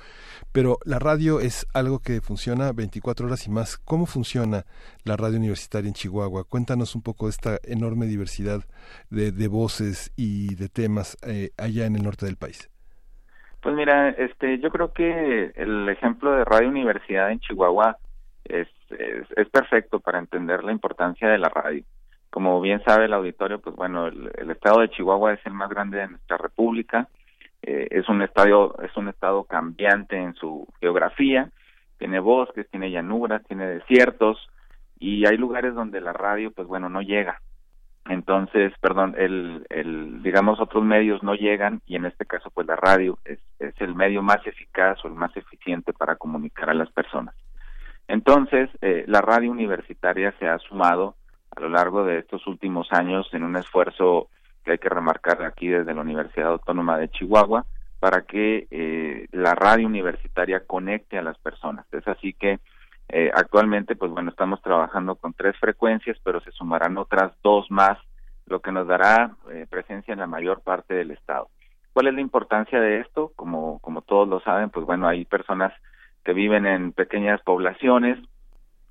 pero 0.53 0.79
la 0.85 0.99
radio 0.99 1.41
es 1.41 1.67
algo 1.75 2.01
que 2.01 2.21
funciona 2.21 2.73
24 2.73 3.27
horas 3.27 3.47
y 3.47 3.51
más. 3.51 3.79
¿Cómo 3.79 4.07
funciona 4.07 4.67
la 5.05 5.17
radio 5.17 5.39
universitaria 5.39 5.89
en 5.89 5.95
Chihuahua? 5.95 6.45
Cuéntanos 6.45 6.95
un 6.95 7.03
poco 7.03 7.27
de 7.27 7.31
esta 7.31 7.59
enorme 7.63 8.07
diversidad 8.07 8.65
de, 9.11 9.31
de 9.31 9.49
voces 9.49 10.13
y 10.17 10.55
de 10.57 10.69
temas 10.69 11.17
eh, 11.23 11.51
allá 11.57 11.87
en 11.87 11.97
el 11.97 12.03
norte 12.03 12.27
del 12.27 12.37
país. 12.37 12.69
Pues 13.65 13.75
mira, 13.75 14.11
este, 14.11 14.61
yo 14.61 14.71
creo 14.71 14.93
que 14.93 15.53
el 15.57 15.89
ejemplo 15.89 16.31
de 16.33 16.45
Radio 16.45 16.69
Universidad 16.69 17.33
en 17.33 17.41
Chihuahua 17.41 17.97
es, 18.45 18.69
es 18.91 19.49
perfecto 19.49 19.99
para 19.99 20.21
entender 20.21 20.63
la 20.63 20.71
importancia 20.71 21.29
de 21.29 21.39
la 21.39 21.49
radio 21.49 21.83
como 22.35 22.61
bien 22.61 22.83
sabe 22.83 23.05
el 23.05 23.13
auditorio, 23.13 23.61
pues 23.61 23.77
bueno, 23.77 24.09
el, 24.09 24.51
estado 24.51 24.81
de 24.81 24.91
Chihuahua 24.91 25.35
es 25.35 25.47
el 25.47 25.53
más 25.53 25.71
grande 25.71 25.99
de 25.99 26.09
nuestra 26.09 26.37
república. 26.37 27.07
Eh, 27.63 27.87
es 27.93 28.09
un 28.09 28.23
estadio, 28.23 28.77
es 28.83 28.97
un 28.97 29.07
estado 29.07 29.45
cambiante 29.45 30.17
en 30.17 30.35
su 30.35 30.67
geografía. 30.81 31.49
Tiene 31.97 32.19
bosques, 32.19 32.69
tiene 32.71 32.91
llanuras, 32.91 33.45
tiene 33.47 33.69
desiertos 33.69 34.51
y 34.99 35.25
hay 35.29 35.37
lugares 35.37 35.77
donde 35.77 36.01
la 36.01 36.13
radio, 36.13 36.51
pues 36.51 36.67
bueno, 36.67 36.89
no 36.89 37.03
llega. 37.03 37.41
Entonces, 38.07 38.73
perdón, 38.81 39.15
el, 39.17 39.67
el, 39.71 40.23
digamos, 40.23 40.61
otros 40.61 40.85
medios 40.85 41.23
no 41.23 41.35
llegan 41.35 41.81
y 41.87 41.97
en 41.97 42.05
este 42.05 42.27
caso, 42.27 42.51
pues 42.51 42.67
la 42.67 42.77
radio 42.77 43.19
es, 43.25 43.39
el 43.59 43.95
medio 43.95 44.23
más 44.23 44.47
eficaz 44.47 45.03
o 45.05 45.09
el 45.09 45.15
más 45.15 45.35
eficiente 45.37 45.93
para 45.93 46.17
comunicar 46.17 46.69
a 46.69 46.75
las 46.75 46.91
personas. 46.91 47.35
Entonces, 48.07 48.69
eh, 48.83 49.05
la 49.07 49.23
radio 49.23 49.51
universitaria 49.51 50.35
se 50.39 50.47
ha 50.47 50.59
sumado 50.59 51.17
a 51.57 51.61
lo 51.61 51.71
largo 51.71 52.05
de 52.05 52.19
estos 52.19 52.47
últimos 52.47 52.93
años 52.93 53.27
en 53.33 53.43
un 53.43 53.57
esfuerzo 53.57 54.29
que 54.65 54.73
hay 54.73 54.79
que 54.79 54.91
remarcar 54.91 55.43
aquí 55.43 55.69
desde 55.69 55.95
la 55.95 56.03
Universidad 56.03 56.49
Autónoma 56.49 56.99
de 56.99 57.09
Chihuahua 57.09 57.65
para 58.01 58.23
que 58.23 58.67
eh, 58.71 59.29
la 59.33 59.55
radio 59.55 59.87
universitaria 59.87 60.67
conecte 60.67 61.17
a 61.17 61.23
las 61.23 61.39
personas. 61.39 61.87
Es 61.93 62.07
así 62.07 62.35
que 62.35 62.59
eh, 63.09 63.31
actualmente, 63.35 63.97
pues 63.97 64.11
bueno, 64.11 64.31
estamos 64.31 64.61
trabajando 64.63 65.15
con 65.17 65.35
tres 65.35 65.57
frecuencias, 65.59 66.19
pero 66.23 66.41
se 66.41 66.51
sumarán 66.53 66.97
otras 66.99 67.33
dos 67.43 67.71
más, 67.71 67.99
lo 68.47 68.61
que 68.61 68.73
nos 68.73 68.87
dará 68.87 69.37
eh, 69.53 69.67
presencia 69.69 70.13
en 70.13 70.21
la 70.21 70.27
mayor 70.27 70.61
parte 70.63 70.95
del 70.95 71.11
estado. 71.11 71.49
¿Cuál 71.93 72.09
es 72.09 72.15
la 72.15 72.21
importancia 72.21 72.81
de 72.81 73.01
esto? 73.01 73.33
Como, 73.37 73.79
como 73.81 74.03
todos 74.03 74.29
lo 74.29 74.41
saben, 74.41 74.71
pues 74.71 74.85
bueno, 74.85 75.07
hay 75.07 75.25
personas 75.25 75.73
que 76.25 76.33
viven 76.33 76.67
en 76.67 76.93
pequeñas 76.93 77.41
poblaciones, 77.43 78.19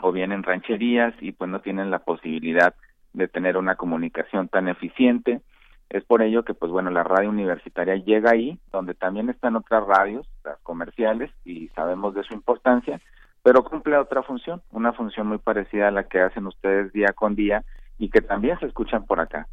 o 0.04 0.12
bien 0.12 0.32
en 0.32 0.44
rancherías 0.44 1.14
y 1.22 1.32
pues 1.32 1.50
no 1.50 1.62
tienen 1.62 1.90
la 1.90 2.00
posibilidad 2.00 2.76
de 3.14 3.28
tener 3.28 3.58
una 3.58 3.76
comunicación 3.76 4.50
tan 4.50 4.68
eficiente. 4.68 5.42
Es 5.90 6.04
por 6.04 6.22
ello 6.22 6.44
que 6.44 6.54
pues 6.54 6.72
bueno, 6.72 6.90
la 6.90 7.04
radio 7.04 7.30
universitaria 7.30 7.96
llega 7.96 8.32
ahí, 8.32 8.60
donde 8.72 8.96
también 8.96 9.30
están 9.30 9.56
otras 9.56 9.86
radios, 9.86 10.28
las 10.44 10.60
comerciales, 10.60 11.32
y 11.46 11.70
sabemos 11.70 12.14
de 12.16 12.24
su 12.24 12.34
importancia, 12.34 13.00
pero 13.44 13.64
cumple 13.64 13.98
otra 13.98 14.24
función, 14.24 14.62
una 14.72 14.94
función 14.94 15.28
muy 15.28 15.38
parecida 15.38 15.90
a 15.90 15.92
la 15.92 16.06
que 16.06 16.22
hacen 16.22 16.48
ustedes 16.48 16.92
día 16.94 17.14
con 17.14 17.36
día 17.36 17.64
y 18.00 18.10
que 18.10 18.22
también 18.22 18.58
se 18.60 18.66
escuchan 18.66 19.06
por 19.06 19.20
acá. 19.20 19.48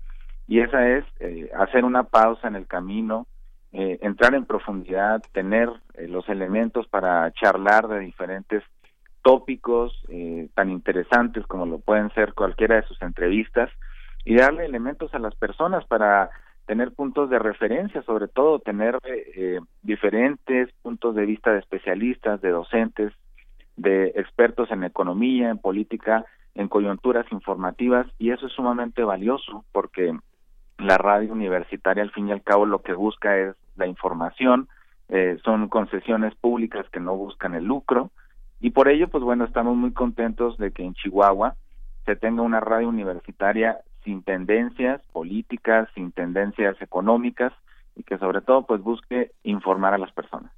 Y 0.48 0.60
esa 0.60 0.88
es 0.88 1.04
eh, 1.18 1.50
hacer 1.58 1.84
una 1.84 2.04
pausa 2.04 2.48
en 2.48 2.56
el 2.56 2.66
camino 2.66 3.26
eh, 3.72 3.98
entrar 4.02 4.34
en 4.34 4.46
profundidad, 4.46 5.22
tener 5.32 5.70
eh, 5.94 6.08
los 6.08 6.28
elementos 6.28 6.88
para 6.88 7.30
charlar 7.32 7.86
de 7.86 8.00
diferentes 8.00 8.64
tópicos 9.22 9.92
eh, 10.08 10.48
tan 10.54 10.70
interesantes 10.70 11.46
como 11.46 11.66
lo 11.66 11.78
pueden 11.78 12.10
ser 12.14 12.34
cualquiera 12.34 12.76
de 12.76 12.86
sus 12.88 13.00
entrevistas 13.02 13.70
y 14.24 14.36
darle 14.36 14.64
elementos 14.64 15.14
a 15.14 15.18
las 15.18 15.34
personas 15.36 15.84
para 15.86 16.30
tener 16.66 16.92
puntos 16.92 17.30
de 17.30 17.38
referencia, 17.38 18.02
sobre 18.02 18.28
todo 18.28 18.58
tener 18.58 18.98
eh, 19.04 19.60
diferentes 19.82 20.70
puntos 20.82 21.14
de 21.14 21.26
vista 21.26 21.52
de 21.52 21.58
especialistas, 21.58 22.40
de 22.40 22.50
docentes, 22.50 23.12
de 23.80 24.08
expertos 24.16 24.70
en 24.70 24.84
economía, 24.84 25.48
en 25.48 25.58
política, 25.58 26.26
en 26.54 26.68
coyunturas 26.68 27.24
informativas 27.32 28.06
y 28.18 28.30
eso 28.30 28.46
es 28.46 28.52
sumamente 28.52 29.02
valioso 29.02 29.64
porque 29.72 30.14
la 30.78 30.98
radio 30.98 31.32
universitaria 31.32 32.02
al 32.02 32.10
fin 32.10 32.28
y 32.28 32.32
al 32.32 32.42
cabo 32.42 32.66
lo 32.66 32.82
que 32.82 32.92
busca 32.92 33.38
es 33.38 33.56
la 33.76 33.86
información, 33.86 34.68
eh, 35.08 35.38
son 35.44 35.68
concesiones 35.68 36.34
públicas 36.34 36.86
que 36.92 37.00
no 37.00 37.16
buscan 37.16 37.54
el 37.54 37.64
lucro 37.64 38.10
y 38.60 38.70
por 38.70 38.88
ello 38.88 39.08
pues 39.08 39.24
bueno 39.24 39.46
estamos 39.46 39.76
muy 39.76 39.92
contentos 39.92 40.58
de 40.58 40.72
que 40.72 40.84
en 40.84 40.92
Chihuahua 40.92 41.54
se 42.04 42.16
tenga 42.16 42.42
una 42.42 42.60
radio 42.60 42.88
universitaria 42.88 43.78
sin 44.04 44.22
tendencias 44.22 45.00
políticas, 45.12 45.88
sin 45.94 46.12
tendencias 46.12 46.80
económicas 46.82 47.52
y 48.00 48.02
que 48.02 48.16
sobre 48.18 48.40
todo 48.40 48.64
pues 48.64 48.82
busque 48.82 49.32
informar 49.44 49.92
a 49.92 49.98
las 49.98 50.10
personas. 50.12 50.50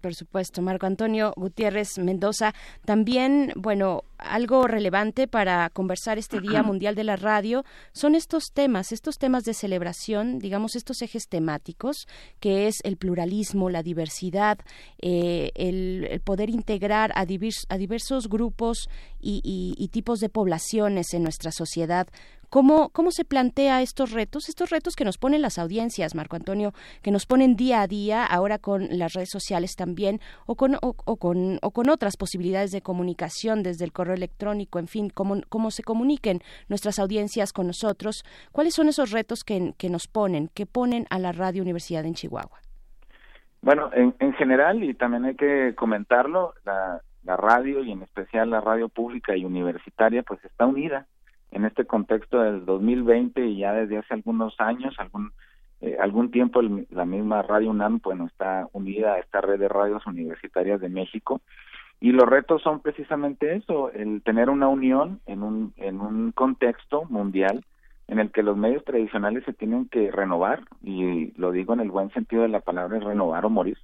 por 0.00 0.14
supuesto, 0.14 0.60
Marco 0.60 0.86
Antonio 0.86 1.32
Gutiérrez 1.36 1.98
Mendoza. 1.98 2.52
También, 2.84 3.52
bueno, 3.56 4.02
algo 4.18 4.66
relevante 4.66 5.26
para 5.26 5.70
conversar 5.70 6.18
este 6.18 6.40
Día 6.40 6.62
Mundial 6.70 6.94
de 6.94 7.04
la 7.04 7.16
Radio 7.16 7.64
son 7.92 8.14
estos 8.14 8.52
temas, 8.52 8.92
estos 8.92 9.16
temas 9.16 9.44
de 9.44 9.54
celebración, 9.54 10.38
digamos, 10.38 10.76
estos 10.76 11.00
ejes 11.00 11.28
temáticos, 11.28 12.06
que 12.40 12.66
es 12.66 12.76
el 12.84 12.98
pluralismo, 12.98 13.70
la 13.70 13.82
diversidad, 13.82 14.58
eh, 15.00 15.50
el, 15.54 16.20
poder 16.24 16.50
integrar 16.50 17.12
a, 17.12 17.22
a 17.22 17.78
diversos 17.78 18.28
grupos 18.28 18.90
y 19.20 19.88
tipos 19.92 20.18
de 20.18 20.28
poblaciones 20.28 21.14
en 21.14 21.22
nuestra 21.22 21.52
sociedad 21.52 22.06
¿Cómo, 22.52 22.90
¿Cómo 22.90 23.12
se 23.12 23.24
plantea 23.24 23.80
estos 23.80 24.12
retos? 24.12 24.50
Estos 24.50 24.68
retos 24.68 24.94
que 24.94 25.06
nos 25.06 25.16
ponen 25.16 25.40
las 25.40 25.58
audiencias, 25.58 26.14
Marco 26.14 26.36
Antonio, 26.36 26.72
que 27.02 27.10
nos 27.10 27.24
ponen 27.24 27.56
día 27.56 27.80
a 27.80 27.86
día, 27.86 28.26
ahora 28.26 28.58
con 28.58 28.88
las 28.90 29.14
redes 29.14 29.30
sociales 29.30 29.74
también, 29.74 30.20
o 30.44 30.54
con, 30.54 30.76
o, 30.82 30.92
con, 31.16 31.58
o 31.62 31.70
con 31.70 31.88
otras 31.88 32.18
posibilidades 32.18 32.70
de 32.70 32.82
comunicación 32.82 33.62
desde 33.62 33.86
el 33.86 33.92
correo 33.94 34.14
electrónico, 34.14 34.78
en 34.78 34.86
fin, 34.86 35.08
cómo, 35.08 35.40
cómo 35.48 35.70
se 35.70 35.82
comuniquen 35.82 36.40
nuestras 36.68 36.98
audiencias 36.98 37.54
con 37.54 37.68
nosotros. 37.68 38.22
¿Cuáles 38.52 38.74
son 38.74 38.88
esos 38.88 39.12
retos 39.12 39.44
que, 39.44 39.72
que 39.78 39.88
nos 39.88 40.06
ponen, 40.06 40.50
que 40.52 40.66
ponen 40.66 41.06
a 41.08 41.18
la 41.18 41.32
Radio 41.32 41.62
Universidad 41.62 42.04
en 42.04 42.12
Chihuahua? 42.12 42.60
Bueno, 43.62 43.88
en, 43.94 44.14
en 44.18 44.34
general, 44.34 44.84
y 44.84 44.92
también 44.92 45.24
hay 45.24 45.36
que 45.36 45.74
comentarlo, 45.74 46.52
la, 46.66 47.00
la 47.22 47.34
radio 47.38 47.82
y 47.82 47.92
en 47.92 48.02
especial 48.02 48.50
la 48.50 48.60
radio 48.60 48.90
pública 48.90 49.34
y 49.34 49.46
universitaria, 49.46 50.22
pues 50.22 50.44
está 50.44 50.66
unida 50.66 51.06
en 51.52 51.64
este 51.64 51.84
contexto 51.84 52.40
del 52.40 52.64
2020 52.64 53.46
y 53.46 53.58
ya 53.58 53.72
desde 53.72 53.98
hace 53.98 54.14
algunos 54.14 54.58
años, 54.58 54.94
algún 54.98 55.32
eh, 55.80 55.96
algún 56.00 56.30
tiempo 56.30 56.62
la 56.62 57.04
misma 57.04 57.42
Radio 57.42 57.70
UNAM 57.70 57.98
pues 58.00 58.18
está 58.20 58.68
unida 58.72 59.14
a 59.14 59.18
esta 59.18 59.40
red 59.40 59.58
de 59.58 59.68
radios 59.68 60.06
universitarias 60.06 60.80
de 60.80 60.88
México. 60.88 61.40
Y 62.00 62.12
los 62.12 62.28
retos 62.28 62.62
son 62.62 62.80
precisamente 62.80 63.54
eso, 63.54 63.92
el 63.92 64.22
tener 64.22 64.50
una 64.50 64.68
unión 64.68 65.20
en 65.26 65.42
un 65.42 65.72
en 65.76 66.00
un 66.00 66.32
contexto 66.32 67.04
mundial 67.08 67.64
en 68.08 68.18
el 68.18 68.30
que 68.30 68.42
los 68.42 68.56
medios 68.56 68.84
tradicionales 68.84 69.44
se 69.44 69.52
tienen 69.52 69.88
que 69.88 70.10
renovar 70.10 70.62
y 70.82 71.32
lo 71.38 71.50
digo 71.50 71.74
en 71.74 71.80
el 71.80 71.90
buen 71.90 72.10
sentido 72.10 72.42
de 72.42 72.48
la 72.48 72.60
palabra 72.60 72.98
renovar 72.98 73.44
o 73.46 73.50
morir 73.50 73.78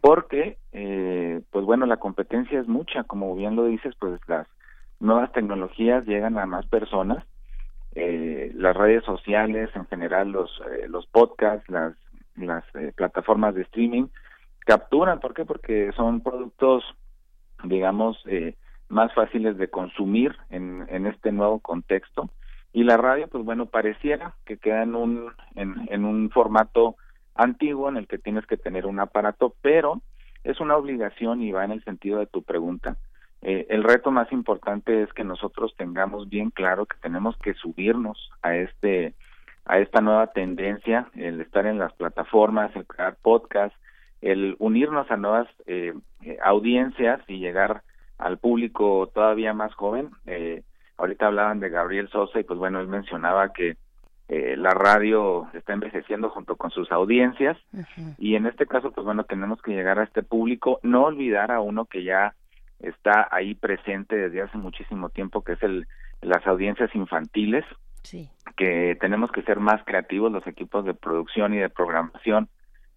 porque 0.00 0.58
eh, 0.72 1.40
pues 1.50 1.64
bueno 1.64 1.86
la 1.86 1.96
competencia 1.96 2.60
es 2.60 2.68
mucha 2.68 3.04
como 3.04 3.34
bien 3.34 3.56
lo 3.56 3.64
dices 3.64 3.94
pues 3.98 4.20
las 4.28 4.46
nuevas 5.00 5.32
tecnologías 5.32 6.04
llegan 6.06 6.38
a 6.38 6.46
más 6.46 6.66
personas, 6.66 7.24
eh, 7.94 8.52
las 8.54 8.76
redes 8.76 9.04
sociales, 9.04 9.70
en 9.74 9.86
general 9.86 10.30
los, 10.30 10.50
eh, 10.70 10.86
los 10.88 11.06
podcasts, 11.06 11.68
las, 11.68 11.94
las 12.36 12.64
eh, 12.74 12.92
plataformas 12.94 13.54
de 13.54 13.62
streaming, 13.62 14.06
capturan, 14.60 15.20
¿por 15.20 15.34
qué? 15.34 15.44
Porque 15.44 15.92
son 15.96 16.20
productos, 16.20 16.84
digamos, 17.64 18.22
más 18.88 19.12
fáciles 19.14 19.56
de 19.56 19.68
consumir 19.68 20.36
en, 20.50 20.86
en 20.90 21.06
este 21.06 21.32
nuevo 21.32 21.58
contexto. 21.60 22.28
Y 22.72 22.84
la 22.84 22.98
radio, 22.98 23.28
pues 23.28 23.44
bueno, 23.44 23.66
pareciera 23.66 24.34
que 24.44 24.58
queda 24.58 24.82
en 24.82 24.94
un, 24.94 25.32
en, 25.54 25.88
en 25.90 26.04
un 26.04 26.30
formato 26.30 26.96
antiguo 27.34 27.88
en 27.88 27.96
el 27.96 28.06
que 28.06 28.18
tienes 28.18 28.46
que 28.46 28.58
tener 28.58 28.84
un 28.84 29.00
aparato, 29.00 29.54
pero 29.62 30.02
es 30.44 30.60
una 30.60 30.76
obligación 30.76 31.42
y 31.42 31.50
va 31.50 31.64
en 31.64 31.72
el 31.72 31.82
sentido 31.82 32.18
de 32.18 32.26
tu 32.26 32.42
pregunta 32.42 32.98
eh, 33.42 33.66
el 33.70 33.84
reto 33.84 34.10
más 34.10 34.30
importante 34.32 35.02
es 35.02 35.12
que 35.12 35.24
nosotros 35.24 35.74
tengamos 35.76 36.28
bien 36.28 36.50
claro 36.50 36.86
que 36.86 36.96
tenemos 37.00 37.36
que 37.38 37.54
subirnos 37.54 38.30
a 38.42 38.56
este 38.56 39.14
a 39.68 39.78
esta 39.78 40.00
nueva 40.00 40.28
tendencia, 40.28 41.08
el 41.14 41.42
estar 41.42 41.66
en 41.66 41.78
las 41.78 41.92
plataformas, 41.92 42.74
el 42.74 42.86
crear 42.86 43.16
podcast, 43.20 43.74
el 44.22 44.56
unirnos 44.58 45.10
a 45.10 45.16
nuevas 45.16 45.46
eh, 45.66 45.92
eh, 46.22 46.38
audiencias 46.42 47.20
y 47.28 47.38
llegar 47.38 47.82
al 48.16 48.38
público 48.38 49.10
todavía 49.14 49.52
más 49.52 49.74
joven. 49.74 50.08
Eh, 50.26 50.62
ahorita 50.96 51.26
hablaban 51.26 51.60
de 51.60 51.68
Gabriel 51.68 52.08
Sosa 52.08 52.40
y 52.40 52.44
pues 52.44 52.58
bueno, 52.58 52.80
él 52.80 52.88
mencionaba 52.88 53.52
que 53.52 53.76
la 54.30 54.72
radio 54.72 55.48
está 55.54 55.72
envejeciendo 55.72 56.28
junto 56.28 56.56
con 56.56 56.70
sus 56.70 56.92
audiencias 56.92 57.56
y 58.18 58.34
en 58.34 58.44
este 58.44 58.66
caso 58.66 58.90
pues 58.92 59.02
bueno, 59.02 59.24
tenemos 59.24 59.62
que 59.62 59.72
llegar 59.72 59.98
a 59.98 60.02
este 60.04 60.22
público, 60.22 60.80
no 60.82 61.04
olvidar 61.04 61.50
a 61.50 61.62
uno 61.62 61.86
que 61.86 62.04
ya 62.04 62.34
está 62.80 63.28
ahí 63.30 63.54
presente 63.54 64.16
desde 64.16 64.42
hace 64.42 64.58
muchísimo 64.58 65.08
tiempo, 65.10 65.42
que 65.42 65.52
es 65.52 65.62
el 65.62 65.86
las 66.20 66.46
audiencias 66.46 66.94
infantiles, 66.94 67.64
que 68.56 68.96
tenemos 69.00 69.30
que 69.30 69.42
ser 69.42 69.60
más 69.60 69.82
creativos 69.84 70.32
los 70.32 70.46
equipos 70.46 70.84
de 70.84 70.94
producción 70.94 71.54
y 71.54 71.58
de 71.58 71.68
programación. 71.68 72.48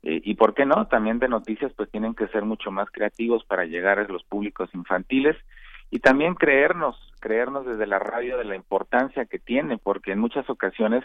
Eh, 0.04 0.22
y 0.24 0.36
por 0.36 0.54
qué 0.54 0.66
no, 0.66 0.88
también 0.88 1.20
de 1.20 1.28
noticias 1.28 1.72
pues 1.76 1.92
tienen 1.92 2.16
que 2.16 2.28
ser 2.30 2.46
mucho 2.46 2.72
más 2.72 2.90
creativos 2.90 3.44
para 3.46 3.66
llegar 3.66 4.00
a 4.00 4.08
los 4.08 4.24
públicos 4.24 4.70
infantiles 4.74 5.36
y 5.92 6.00
también 6.00 6.34
creernos, 6.36 6.96
creernos 7.20 7.66
desde 7.66 7.86
la 7.86 8.00
radio 8.00 8.38
de 8.38 8.46
la 8.46 8.56
importancia 8.56 9.26
que 9.26 9.38
tiene, 9.38 9.78
porque 9.78 10.14
en 10.14 10.20
muchas 10.20 10.50
ocasiones 10.50 11.04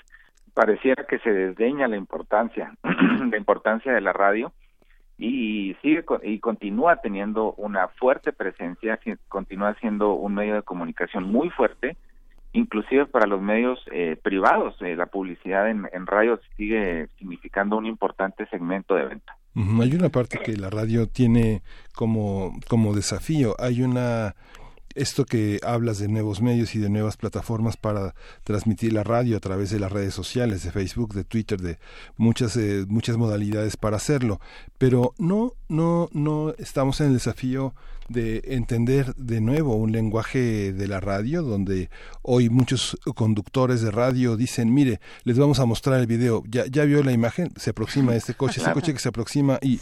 pareciera 0.55 1.05
que 1.05 1.19
se 1.19 1.31
desdeña 1.31 1.89
la 1.89 1.97
importancia, 1.97 2.73
la 3.31 3.37
importancia 3.37 3.93
de 3.93 4.01
la 4.01 4.13
radio, 4.13 4.53
y 5.19 5.75
sigue 5.83 6.05
y 6.23 6.39
continúa 6.41 6.97
teniendo 6.97 7.55
una 7.55 7.89
fuerte 7.89 8.33
presencia, 8.33 8.99
continúa 9.29 9.75
siendo 9.81 10.15
un 10.15 10.35
medio 10.35 10.55
de 10.55 10.63
comunicación 10.63 11.25
muy 11.25 11.49
fuerte, 11.51 11.97
inclusive 12.53 13.07
para 13.07 13.27
los 13.27 13.41
medios 13.41 13.79
eh, 13.93 14.17
privados. 14.23 14.75
Eh, 14.81 14.95
la 14.95 15.07
publicidad 15.07 15.71
en, 15.71 15.89
en 15.93 16.07
radio 16.07 16.39
sigue 16.57 17.09
significando 17.19 17.77
un 17.77 17.87
importante 17.87 18.47
segmento 18.47 18.95
de 18.95 19.07
venta. 19.07 19.37
Hay 19.81 19.95
una 19.95 20.11
parte 20.11 20.39
que 20.39 20.55
la 20.55 20.69
radio 20.69 21.09
tiene 21.09 21.63
como, 21.95 22.53
como 22.69 22.93
desafío, 22.93 23.55
hay 23.59 23.81
una 23.81 24.35
esto 24.97 25.25
que 25.25 25.61
hablas 25.63 25.99
de 25.99 26.09
nuevos 26.09 26.41
medios 26.41 26.75
y 26.75 26.79
de 26.79 26.89
nuevas 26.89 27.17
plataformas 27.17 27.77
para 27.77 28.15
transmitir 28.45 28.93
la 28.93 29.05
radio 29.05 29.37
a 29.37 29.41
través 29.41 29.71
de 29.71 29.79
las 29.79 29.93
redes 29.93 30.15
sociales, 30.15 30.65
de 30.65 30.73
Facebook, 30.73 31.15
de 31.15 31.25
Twitter, 31.25 31.61
de 31.61 31.79
muchas 32.17 32.57
eh, 32.57 32.85
muchas 32.89 33.17
modalidades 33.17 33.77
para 33.77 33.97
hacerlo, 33.97 34.41
pero 34.79 35.15
no 35.19 35.53
no 35.69 36.09
no 36.13 36.55
estamos 36.59 37.01
en 37.01 37.09
el 37.09 37.13
desafío 37.15 37.75
de 38.09 38.43
entender 38.45 39.15
de 39.17 39.41
nuevo 39.41 39.75
un 39.75 39.93
lenguaje 39.93 40.73
de 40.73 40.89
la 40.89 41.01
radio 41.01 41.43
donde 41.43 41.91
hoy 42.23 42.49
muchos 42.49 42.97
conductores 43.15 43.83
de 43.83 43.91
radio 43.91 44.37
dicen, 44.37 44.73
mire, 44.73 45.01
les 45.25 45.39
vamos 45.39 45.59
a 45.59 45.65
mostrar 45.67 46.01
el 46.01 46.07
video, 46.07 46.43
ya 46.49 46.67
ya 46.67 46.85
vio 46.85 47.03
la 47.03 47.13
imagen, 47.13 47.53
se 47.57 47.71
aproxima 47.71 48.15
este 48.15 48.35
coche, 48.35 48.61
ese 48.61 48.73
coche 48.73 48.93
que 48.93 49.01
se 49.01 49.09
aproxima 49.09 49.59
y 49.61 49.81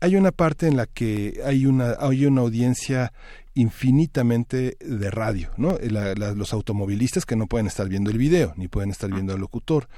hay 0.00 0.16
una 0.16 0.32
parte 0.32 0.66
en 0.66 0.76
la 0.76 0.86
que 0.86 1.40
hay 1.44 1.66
una 1.66 1.96
hay 1.98 2.26
una 2.26 2.42
audiencia 2.42 3.12
infinitamente 3.56 4.76
de 4.80 5.10
radio, 5.10 5.50
¿no? 5.56 5.78
los 5.80 6.52
automovilistas 6.52 7.24
que 7.24 7.36
no 7.36 7.46
pueden 7.46 7.66
estar 7.66 7.88
viendo 7.88 8.10
el 8.10 8.18
video, 8.18 8.52
ni 8.56 8.68
pueden 8.68 8.90
estar 8.90 9.10
viendo 9.10 9.32
al 9.32 9.40
locutor, 9.40 9.88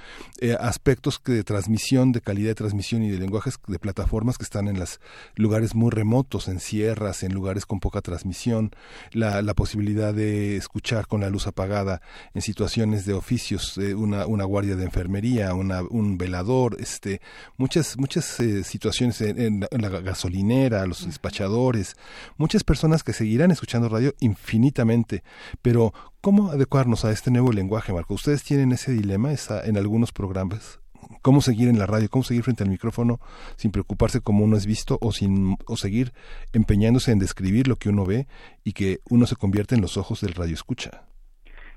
eh, 0.41 0.57
aspectos 0.59 1.21
de 1.25 1.43
transmisión, 1.43 2.13
de 2.13 2.21
calidad 2.21 2.51
de 2.51 2.55
transmisión 2.55 3.03
y 3.03 3.11
de 3.11 3.19
lenguajes 3.19 3.59
de 3.67 3.81
plataformas 3.81 4.39
que 4.39 4.45
están 4.45 4.69
en 4.69 4.79
los 4.79 5.01
lugares 5.35 5.75
muy 5.75 5.91
remotos, 5.91 6.47
en 6.47 6.61
sierras, 6.61 7.25
en 7.25 7.35
lugares 7.35 7.67
con 7.67 7.81
poca 7.81 8.01
transmisión, 8.01 8.71
la, 9.13 9.43
posibilidad 9.55 10.15
de 10.15 10.57
escuchar 10.57 11.09
con 11.09 11.21
la 11.21 11.31
luz 11.31 11.49
apagada 11.49 12.01
en 12.35 12.43
situaciones 12.43 13.07
de 13.07 13.15
oficios, 13.15 13.77
eh, 13.79 13.93
una, 13.97 14.25
guardia 14.25 14.77
de 14.77 14.85
enfermería, 14.85 15.53
un 15.53 16.17
velador, 16.17 16.77
este, 16.79 17.21
muchas, 17.57 17.99
muchas 17.99 18.39
eh, 18.39 18.63
situaciones 18.63 19.21
en 19.21 19.67
la 19.73 19.89
gasolinera, 19.89 20.87
los 20.87 21.05
despachadores, 21.05 21.97
muchas 22.37 22.63
personas 22.63 23.03
que 23.03 23.13
seguirán 23.13 23.48
escuchando 23.51 23.89
radio 23.89 24.13
infinitamente, 24.21 25.23
pero 25.63 25.93
¿cómo 26.21 26.51
adecuarnos 26.51 27.05
a 27.05 27.11
este 27.11 27.31
nuevo 27.31 27.53
lenguaje, 27.53 27.93
Marco? 27.93 28.15
¿Ustedes 28.15 28.45
tienen 28.45 28.73
ese 28.73 28.93
dilema 28.93 29.31
en 29.65 29.77
algunos 29.77 30.13
programas? 30.13 30.81
cómo 31.23 31.41
seguir 31.41 31.69
en 31.69 31.79
la 31.79 31.87
radio, 31.87 32.09
cómo 32.11 32.23
seguir 32.23 32.43
frente 32.43 32.65
al 32.65 32.71
micrófono 32.71 33.19
sin 33.57 33.73
preocuparse 33.73 34.21
como 34.21 34.45
uno 34.45 34.57
es 34.57 34.67
visto 34.67 34.99
o 35.01 35.13
sin 35.13 35.57
o 35.67 35.77
seguir 35.77 36.13
empeñándose 36.53 37.13
en 37.13 37.19
describir 37.19 37.69
lo 37.69 37.77
que 37.77 37.89
uno 37.89 38.05
ve 38.05 38.27
y 38.65 38.73
que 38.73 38.99
uno 39.11 39.27
se 39.27 39.37
convierte 39.37 39.75
en 39.75 39.81
los 39.81 39.97
ojos 39.97 40.21
del 40.21 40.35
radio 40.35 40.55
escucha. 40.55 41.03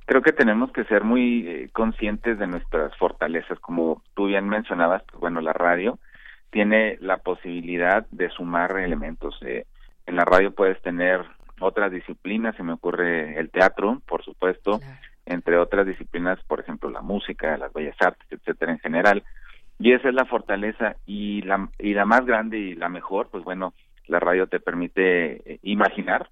Creo 0.06 0.22
que 0.22 0.34
tenemos 0.34 0.72
que 0.72 0.84
ser 0.85 1.03
muy 1.03 1.48
eh, 1.48 1.69
conscientes 1.72 2.38
de 2.38 2.48
nuestras 2.48 2.95
fortalezas, 2.98 3.60
como 3.60 4.03
tú 4.14 4.27
bien 4.27 4.49
mencionabas, 4.49 5.03
pues 5.03 5.22
bueno, 5.22 5.41
la 5.41 5.53
radio 5.53 5.99
tiene 6.49 6.98
la 6.99 7.18
posibilidad 7.18 8.06
de 8.11 8.30
sumar 8.30 8.77
elementos. 8.77 9.38
Eh, 9.41 9.65
en 10.06 10.15
la 10.18 10.26
radio 10.26 10.52
puedes 10.52 10.81
tener 10.81 11.22
otras 11.61 11.91
disciplinas, 11.91 12.55
se 12.55 12.63
me 12.63 12.73
ocurre 12.73 13.39
el 13.39 13.49
teatro, 13.49 14.01
por 14.07 14.23
supuesto, 14.23 14.79
entre 15.25 15.57
otras 15.57 15.85
disciplinas, 15.85 16.39
por 16.45 16.59
ejemplo, 16.59 16.89
la 16.89 17.01
música, 17.01 17.57
las 17.57 17.73
bellas 17.73 17.95
artes, 17.99 18.27
etcétera, 18.29 18.73
en 18.73 18.79
general. 18.79 19.23
Y 19.79 19.93
esa 19.93 20.09
es 20.09 20.13
la 20.13 20.25
fortaleza 20.25 20.95
y 21.05 21.41
la, 21.41 21.69
y 21.79 21.93
la 21.93 22.05
más 22.05 22.25
grande 22.25 22.57
y 22.57 22.75
la 22.75 22.89
mejor, 22.89 23.29
pues 23.31 23.43
bueno, 23.43 23.73
la 24.07 24.19
radio 24.19 24.47
te 24.47 24.59
permite 24.59 25.53
eh, 25.53 25.59
imaginar, 25.63 26.29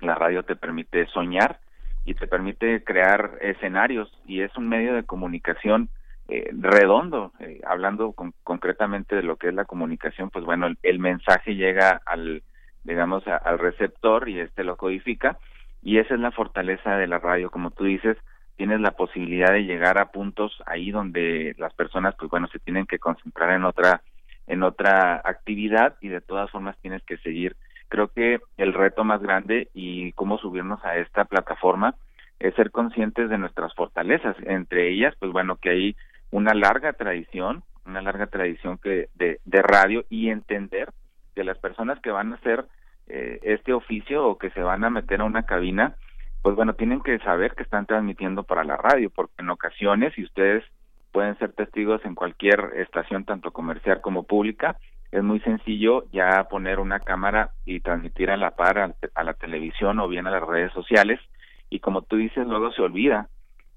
la 0.00 0.14
radio 0.14 0.42
te 0.42 0.56
permite 0.56 1.06
soñar 1.06 1.58
y 2.04 2.14
te 2.14 2.26
permite 2.26 2.84
crear 2.84 3.38
escenarios 3.40 4.12
y 4.26 4.42
es 4.42 4.56
un 4.56 4.68
medio 4.68 4.94
de 4.94 5.04
comunicación 5.04 5.88
eh, 6.28 6.50
redondo, 6.52 7.32
eh, 7.40 7.60
hablando 7.66 8.12
concretamente 8.42 9.16
de 9.16 9.22
lo 9.22 9.36
que 9.36 9.48
es 9.48 9.54
la 9.54 9.64
comunicación, 9.64 10.30
pues 10.30 10.44
bueno, 10.44 10.68
el, 10.82 10.98
mensaje 10.98 11.54
llega 11.54 12.02
al, 12.04 12.42
digamos, 12.86 13.24
al 13.26 13.58
receptor 13.58 14.28
y 14.28 14.40
este 14.40 14.64
lo 14.64 14.76
codifica 14.76 15.38
y 15.82 15.98
esa 15.98 16.14
es 16.14 16.20
la 16.20 16.32
fortaleza 16.32 16.96
de 16.96 17.06
la 17.06 17.18
radio, 17.18 17.50
como 17.50 17.70
tú 17.70 17.84
dices, 17.84 18.16
tienes 18.56 18.80
la 18.80 18.92
posibilidad 18.92 19.52
de 19.52 19.64
llegar 19.64 19.98
a 19.98 20.10
puntos 20.10 20.62
ahí 20.66 20.90
donde 20.90 21.54
las 21.58 21.74
personas, 21.74 22.14
pues 22.18 22.30
bueno, 22.30 22.48
se 22.48 22.58
tienen 22.58 22.86
que 22.86 22.98
concentrar 22.98 23.52
en 23.52 23.64
otra, 23.64 24.02
en 24.46 24.62
otra 24.62 25.20
actividad 25.24 25.96
y 26.00 26.08
de 26.08 26.20
todas 26.20 26.50
formas 26.50 26.76
tienes 26.80 27.02
que 27.04 27.18
seguir. 27.18 27.56
Creo 27.88 28.08
que 28.08 28.40
el 28.56 28.72
reto 28.72 29.04
más 29.04 29.22
grande 29.22 29.68
y 29.74 30.12
cómo 30.12 30.38
subirnos 30.38 30.84
a 30.84 30.96
esta 30.96 31.24
plataforma 31.24 31.94
es 32.40 32.54
ser 32.54 32.70
conscientes 32.70 33.30
de 33.30 33.38
nuestras 33.38 33.74
fortalezas, 33.74 34.36
entre 34.44 34.90
ellas, 34.90 35.14
pues 35.18 35.30
bueno, 35.32 35.56
que 35.56 35.70
hay 35.70 35.96
una 36.30 36.52
larga 36.54 36.94
tradición, 36.94 37.62
una 37.84 38.02
larga 38.02 38.26
tradición 38.26 38.78
que 38.78 39.08
de, 39.14 39.38
de 39.44 39.62
radio 39.62 40.04
y 40.10 40.30
entender 40.30 40.88
que 41.36 41.44
las 41.44 41.58
personas 41.58 42.00
que 42.00 42.10
van 42.10 42.32
a 42.32 42.36
hacer 42.36 42.64
eh, 43.08 43.38
este 43.42 43.74
oficio 43.74 44.26
o 44.26 44.38
que 44.38 44.50
se 44.50 44.62
van 44.62 44.82
a 44.82 44.90
meter 44.90 45.20
a 45.20 45.24
una 45.24 45.44
cabina, 45.44 45.94
pues 46.42 46.56
bueno, 46.56 46.74
tienen 46.74 47.02
que 47.02 47.18
saber 47.18 47.54
que 47.54 47.62
están 47.62 47.86
transmitiendo 47.86 48.42
para 48.42 48.64
la 48.64 48.76
radio, 48.76 49.10
porque 49.10 49.34
en 49.38 49.50
ocasiones, 49.50 50.16
y 50.16 50.24
ustedes 50.24 50.64
pueden 51.12 51.38
ser 51.38 51.52
testigos 51.52 52.04
en 52.04 52.14
cualquier 52.14 52.72
estación, 52.76 53.24
tanto 53.24 53.52
comercial 53.52 54.00
como 54.00 54.24
pública, 54.24 54.76
es 55.12 55.22
muy 55.22 55.40
sencillo 55.40 56.04
ya 56.10 56.44
poner 56.44 56.80
una 56.80 57.00
cámara 57.00 57.50
y 57.64 57.80
transmitir 57.80 58.30
a 58.30 58.36
la 58.36 58.52
par 58.52 58.78
a, 59.14 59.24
la 59.24 59.34
televisión 59.34 60.00
o 60.00 60.08
bien 60.08 60.26
a 60.26 60.30
las 60.30 60.42
redes 60.42 60.72
sociales, 60.72 61.20
y 61.68 61.80
como 61.80 62.02
tú 62.02 62.16
dices, 62.16 62.46
luego 62.46 62.72
se 62.72 62.82
olvida 62.82 63.28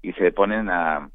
y 0.02 0.12
se 0.14 0.32
ponen 0.32 0.70
a, 0.70 1.10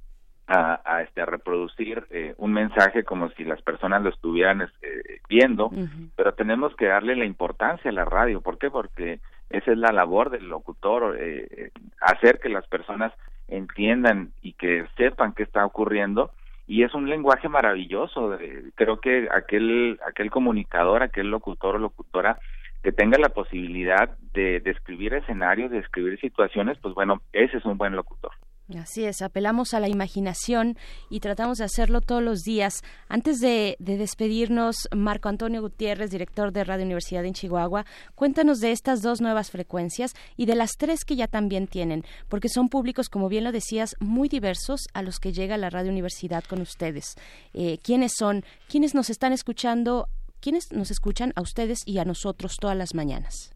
a, 0.47 1.01
este, 1.01 1.21
a 1.21 1.25
reproducir 1.25 2.05
eh, 2.11 2.35
un 2.37 2.53
mensaje 2.53 3.03
como 3.03 3.29
si 3.29 3.43
las 3.43 3.61
personas 3.61 4.03
lo 4.03 4.09
estuvieran 4.09 4.61
este, 4.61 5.21
viendo, 5.27 5.71
pero 6.15 6.33
tenemos 6.33 6.75
que 6.75 6.85
darle 6.85 7.15
la 7.15 7.25
importancia 7.25 7.89
a 7.89 7.93
la 7.93 8.05
radio. 8.05 8.41
¿Por 8.41 8.59
qué? 8.59 8.69
Porque 8.69 9.19
esa 9.49 9.71
es 9.71 9.77
la 9.77 9.91
labor 9.91 10.29
del 10.29 10.47
locutor, 10.47 11.17
eh, 11.19 11.47
eh, 11.49 11.71
hacer 11.99 12.39
que 12.39 12.49
las 12.49 12.67
personas 12.67 13.11
entiendan 13.47 14.31
y 14.41 14.53
que 14.53 14.85
sepan 14.97 15.33
qué 15.33 15.43
está 15.43 15.65
ocurriendo 15.65 16.31
y 16.67 16.83
es 16.83 16.93
un 16.95 17.09
lenguaje 17.09 17.47
maravilloso. 17.47 18.37
creo 18.73 18.99
que 18.99 19.27
aquel 19.31 19.99
aquel 20.07 20.31
comunicador, 20.31 21.03
aquel 21.03 21.29
locutor 21.29 21.75
o 21.75 21.79
locutora 21.79 22.39
que 22.81 22.91
tenga 22.91 23.17
la 23.19 23.29
posibilidad 23.29 24.15
de 24.33 24.59
describir 24.59 25.13
escenarios, 25.13 25.71
de 25.71 25.77
describir 25.77 26.19
situaciones, 26.19 26.77
pues 26.79 26.93
bueno, 26.93 27.21
ese 27.33 27.57
es 27.57 27.65
un 27.65 27.77
buen 27.77 27.95
locutor. 27.95 28.31
Así 28.73 29.05
es, 29.05 29.21
apelamos 29.21 29.75
a 29.75 29.79
la 29.79 29.87
imaginación 29.87 30.75
y 31.11 31.19
tratamos 31.19 31.59
de 31.59 31.65
hacerlo 31.65 32.01
todos 32.01 32.23
los 32.23 32.39
días. 32.41 32.81
Antes 33.07 33.39
de, 33.39 33.75
despedirnos, 33.77 34.89
Marco 34.95 35.29
Antonio 35.29 35.61
Gutiérrez, 35.61 36.09
director 36.09 36.51
de 36.51 36.63
Radio 36.63 36.83
Universidad 36.83 37.25
en 37.25 37.33
Chihuahua, 37.33 37.85
cuéntanos 38.15 38.61
de 38.61 38.71
estas 38.71 39.03
dos 39.03 39.21
nuevas 39.21 39.51
frecuencias 39.51 40.15
y 40.35 40.47
de 40.47 40.55
las 40.55 40.71
tres 40.79 41.05
que 41.05 41.15
ya 41.15 41.27
también 41.27 41.67
tienen, 41.67 42.01
porque 42.27 42.49
son 42.49 42.67
públicos, 42.67 43.07
como 43.07 43.29
bien 43.29 43.43
lo 43.43 43.51
decías, 43.51 43.95
muy 43.99 44.29
diversos 44.29 44.87
a 44.95 45.03
los 45.03 45.19
que 45.19 45.31
llega 45.31 45.57
la 45.57 45.69
Radio 45.69 45.91
Universidad 45.91 46.43
con 46.43 46.59
ustedes. 46.59 47.15
Eh, 47.53 47.77
¿Quiénes 47.83 48.13
son? 48.17 48.41
¿Quiénes 48.67 48.95
nos 48.95 49.11
están 49.11 49.31
escuchando? 49.31 50.07
¿Quiénes 50.41 50.71
nos 50.71 50.89
escuchan 50.89 51.33
a 51.35 51.41
ustedes 51.41 51.83
y 51.85 51.99
a 51.99 52.05
nosotros 52.05 52.57
todas 52.59 52.75
las 52.75 52.95
mañanas? 52.95 53.55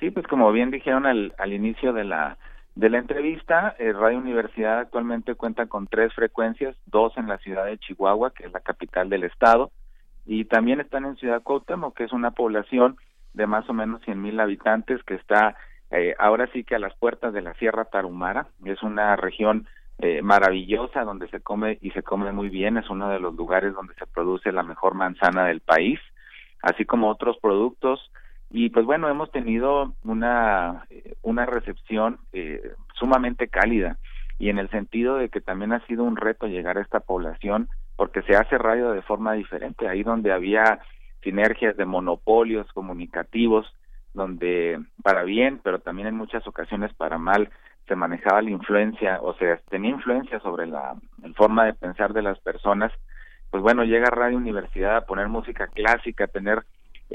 Sí, 0.00 0.10
pues 0.10 0.26
como 0.26 0.50
bien 0.50 0.72
dijeron 0.72 1.06
al, 1.06 1.32
al 1.38 1.52
inicio 1.52 1.92
de 1.92 2.02
la 2.02 2.36
de 2.74 2.90
la 2.90 2.98
entrevista, 2.98 3.76
eh, 3.78 3.92
Radio 3.92 4.18
Universidad 4.18 4.80
actualmente 4.80 5.34
cuenta 5.34 5.66
con 5.66 5.86
tres 5.86 6.12
frecuencias, 6.12 6.76
dos 6.86 7.16
en 7.16 7.28
la 7.28 7.38
ciudad 7.38 7.66
de 7.66 7.78
Chihuahua, 7.78 8.32
que 8.32 8.46
es 8.46 8.52
la 8.52 8.60
capital 8.60 9.08
del 9.08 9.24
estado, 9.24 9.70
y 10.26 10.46
también 10.46 10.80
están 10.80 11.04
en 11.04 11.16
Ciudad 11.16 11.42
Cuauhtémoc, 11.42 11.96
que 11.96 12.04
es 12.04 12.12
una 12.12 12.32
población 12.32 12.96
de 13.32 13.46
más 13.46 13.68
o 13.68 13.72
menos 13.72 14.02
cien 14.02 14.20
mil 14.20 14.40
habitantes 14.40 15.02
que 15.04 15.14
está 15.14 15.56
eh, 15.90 16.14
ahora 16.18 16.48
sí 16.52 16.64
que 16.64 16.74
a 16.74 16.80
las 16.80 16.94
puertas 16.96 17.32
de 17.32 17.42
la 17.42 17.54
Sierra 17.54 17.84
Tarumara. 17.84 18.48
Es 18.64 18.82
una 18.82 19.14
región 19.16 19.68
eh, 19.98 20.22
maravillosa 20.22 21.04
donde 21.04 21.28
se 21.28 21.40
come 21.40 21.78
y 21.80 21.90
se 21.90 22.02
come 22.02 22.32
muy 22.32 22.48
bien. 22.48 22.76
Es 22.76 22.90
uno 22.90 23.08
de 23.08 23.20
los 23.20 23.34
lugares 23.34 23.74
donde 23.74 23.94
se 23.94 24.06
produce 24.06 24.50
la 24.50 24.64
mejor 24.64 24.94
manzana 24.94 25.44
del 25.44 25.60
país, 25.60 26.00
así 26.62 26.84
como 26.84 27.08
otros 27.08 27.36
productos 27.38 28.10
y 28.50 28.70
pues 28.70 28.86
bueno 28.86 29.08
hemos 29.08 29.30
tenido 29.30 29.94
una 30.04 30.86
una 31.22 31.46
recepción 31.46 32.18
eh, 32.32 32.72
sumamente 32.94 33.48
cálida 33.48 33.98
y 34.38 34.48
en 34.48 34.58
el 34.58 34.68
sentido 34.70 35.16
de 35.16 35.28
que 35.28 35.40
también 35.40 35.72
ha 35.72 35.84
sido 35.86 36.04
un 36.04 36.16
reto 36.16 36.46
llegar 36.46 36.78
a 36.78 36.82
esta 36.82 37.00
población 37.00 37.68
porque 37.96 38.22
se 38.22 38.36
hace 38.36 38.58
radio 38.58 38.90
de 38.90 39.02
forma 39.02 39.32
diferente 39.32 39.88
ahí 39.88 40.02
donde 40.02 40.32
había 40.32 40.80
sinergias 41.22 41.76
de 41.76 41.84
monopolios 41.84 42.70
comunicativos 42.72 43.66
donde 44.12 44.80
para 45.02 45.24
bien 45.24 45.60
pero 45.62 45.80
también 45.80 46.08
en 46.08 46.16
muchas 46.16 46.46
ocasiones 46.46 46.92
para 46.94 47.18
mal 47.18 47.50
se 47.86 47.96
manejaba 47.96 48.42
la 48.42 48.50
influencia 48.50 49.18
o 49.20 49.34
sea 49.34 49.60
tenía 49.68 49.90
influencia 49.90 50.40
sobre 50.40 50.66
la, 50.66 50.94
la 51.22 51.32
forma 51.34 51.66
de 51.66 51.74
pensar 51.74 52.12
de 52.12 52.22
las 52.22 52.38
personas. 52.40 52.92
Pues 53.50 53.62
bueno 53.62 53.84
llega 53.84 54.10
Radio 54.10 54.36
Universidad 54.36 54.96
a 54.96 55.06
poner 55.06 55.28
música 55.28 55.66
clásica 55.68 56.24
a 56.24 56.28
tener 56.28 56.64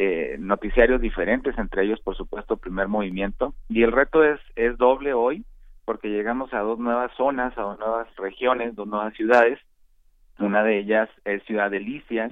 eh, 0.02 0.38
noticiarios 0.40 1.02
diferentes, 1.02 1.58
entre 1.58 1.84
ellos, 1.84 2.00
por 2.00 2.16
supuesto, 2.16 2.56
Primer 2.56 2.88
Movimiento. 2.88 3.54
Y 3.68 3.84
el 3.84 3.92
reto 3.92 4.24
es, 4.24 4.40
es 4.56 4.78
doble 4.78 5.12
hoy, 5.14 5.44
porque 5.84 6.08
llegamos 6.08 6.54
a 6.54 6.60
dos 6.60 6.80
nuevas 6.80 7.12
zonas, 7.18 7.58
a 7.58 7.64
dos 7.64 7.80
nuevas 7.80 8.08
regiones, 8.16 8.78
dos 8.78 8.88
nuevas 8.88 9.14
ciudades. 9.16 9.60
Una 10.40 10.64
de 10.64 10.80
ellas 10.80 11.10
es 11.26 11.44
Ciudad 11.44 11.70
Delicias, 11.70 12.32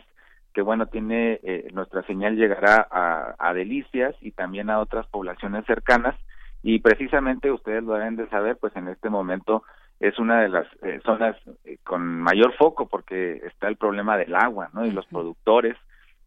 que 0.53 0.61
bueno, 0.61 0.85
tiene, 0.85 1.41
eh, 1.44 1.68
nuestra 1.73 2.03
señal 2.03 2.38
llegará 2.38 2.88
a, 2.89 3.35
a 3.38 3.53
Delicias 3.53 4.15
y 4.22 4.31
también 4.31 4.69
a 4.69 4.80
otras 4.80 5.06
poblaciones 5.07 5.65
cercanas. 5.65 6.15
Y 6.64 6.80
precisamente 6.80 7.52
ustedes 7.52 7.84
lo 7.84 7.95
deben 7.95 8.15
de 8.15 8.30
saber, 8.30 8.56
pues 8.56 8.73
en 8.77 8.88
este 8.88 9.10
momento 9.10 9.64
es 9.99 10.18
una 10.19 10.39
de 10.39 10.48
las 10.48 10.68
eh, 10.84 11.02
zonas 11.03 11.35
eh, 11.65 11.80
con 11.84 12.02
mayor 12.22 12.53
foco 12.53 12.88
porque 12.88 13.41
está 13.45 13.68
el 13.68 13.76
problema 13.76 14.15
del 14.15 14.35
agua, 14.35 14.69
¿no? 14.72 14.85
Y 14.85 14.91
los 14.91 15.06
productores 15.07 15.76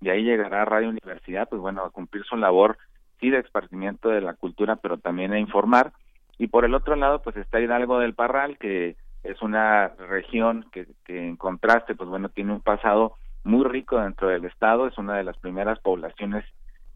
y 0.01 0.09
ahí 0.09 0.22
llegará 0.22 0.64
Radio 0.64 0.89
Universidad, 0.89 1.48
pues 1.48 1.60
bueno, 1.60 1.85
a 1.85 1.90
cumplir 1.90 2.24
su 2.24 2.36
labor, 2.36 2.78
sí, 3.20 3.31
de 3.31 3.39
esparcimiento 3.39 4.09
de 4.09 4.20
la 4.20 4.35
cultura, 4.35 4.77
pero 4.77 4.98
también 4.98 5.32
a 5.32 5.39
informar. 5.39 5.93
Y 6.39 6.48
por 6.48 6.64
el 6.64 6.74
otro 6.74 6.97
lado, 6.97 7.20
pues 7.22 7.36
está 7.36 7.60
Hidalgo 7.60 7.98
del 7.98 8.14
Parral, 8.14 8.56
que 8.59 8.97
es 9.22 9.43
una 9.43 9.89
región 9.89 10.66
que, 10.72 10.86
que 11.05 11.28
en 11.28 11.36
contraste, 11.36 11.94
pues 11.94 12.09
bueno, 12.09 12.31
tiene 12.31 12.52
un 12.52 12.62
pasado 12.62 13.16
muy 13.44 13.64
rico 13.64 14.01
dentro 14.01 14.28
del 14.28 14.44
estado, 14.47 14.86
es 14.86 14.97
una 14.98 15.16
de 15.16 15.24
las 15.24 15.36
primeras 15.39 15.78
poblaciones 15.81 16.44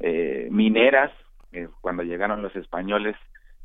eh, 0.01 0.49
mineras, 0.51 1.13
eh, 1.53 1.69
cuando 1.81 2.03
llegaron 2.03 2.43
los 2.43 2.55
españoles 2.57 3.17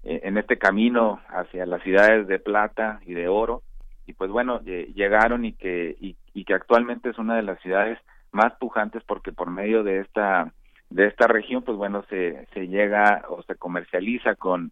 eh, 0.03 0.22
en 0.24 0.38
este 0.38 0.57
camino 0.57 1.20
hacia 1.30 1.66
las 1.66 1.82
ciudades 1.84 2.28
de 2.28 2.40
plata 2.40 2.99
y 3.06 3.14
de 3.14 3.28
oro, 3.28 3.64
y 4.06 4.14
pues 4.14 4.32
bueno, 4.32 4.61
llegaron 4.64 5.45
y 5.45 5.53
que, 5.53 5.95
y 5.99 6.44
que 6.44 6.53
actualmente 6.56 7.10
es 7.10 7.20
una 7.20 7.36
de 7.36 7.44
las 7.44 7.60
ciudades 7.61 7.99
más 8.32 8.54
pujantes 8.60 9.04
porque 9.04 9.32
por 9.32 9.50
medio 9.50 9.84
de 9.84 10.00
esta 10.00 10.54
de 10.90 11.08
esta 11.08 11.28
región 11.28 11.64
pues 11.64 11.78
bueno 11.78 12.04
se 12.10 12.48
se 12.54 12.68
llega 12.68 13.26
o 13.30 13.44
se 13.44 13.56
comercializa 13.56 14.36
con 14.36 14.72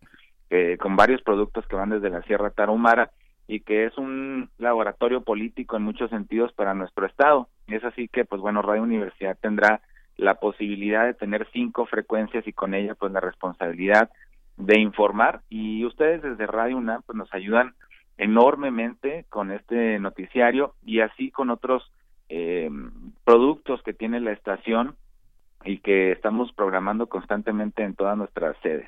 eh, 0.50 0.78
con 0.80 0.96
varios 0.96 1.22
productos 1.22 1.68
que 1.68 1.76
van 1.76 1.90
desde 1.90 2.10
la 2.10 2.22
Sierra 2.24 2.50
Tarahumara 2.52 3.12
y 3.48 3.62
que 3.62 3.86
es 3.86 3.98
un 3.98 4.50
laboratorio 4.58 5.22
político 5.22 5.78
en 5.78 5.84
muchos 5.84 6.10
sentidos 6.10 6.52
para 6.54 6.74
nuestro 6.74 7.06
estado. 7.06 7.48
Es 7.68 7.84
así 7.84 8.08
que 8.08 8.26
pues 8.26 8.42
bueno 8.42 8.62
Radio 8.62 8.84
Universidad 8.84 9.38
tendrá 9.40 9.82
la 10.18 10.36
posibilidad 10.36 11.06
de 11.06 11.14
tener 11.14 11.48
cinco 11.54 11.86
frecuencias 11.86 12.46
y 12.48 12.54
con 12.54 12.74
ella 12.74 12.96
pues 12.96 13.12
la 13.12 13.20
responsabilidad 13.20 14.10
de 14.58 14.80
informar. 14.80 15.42
Y 15.50 15.86
ustedes 15.86 16.22
desde 16.22 16.48
Radio 16.48 16.78
UNAM 16.78 17.04
pues 17.06 17.16
nos 17.16 17.34
ayudan 17.34 17.76
enormemente 18.18 19.26
con 19.30 19.52
este 19.52 20.00
noticiario 20.00 20.74
y 20.84 21.02
así 21.02 21.32
con 21.32 21.50
otros 21.50 21.92
eh, 22.30 22.70
productos 23.24 23.82
que 23.84 23.94
tiene 23.94 24.20
la 24.20 24.32
estación 24.32 24.96
y 25.64 25.80
que 25.80 26.12
estamos 26.12 26.52
programando 26.54 27.08
constantemente 27.08 27.84
en 27.84 27.96
todas 27.96 28.18
nuestras 28.18 28.56
sedes. 28.62 28.88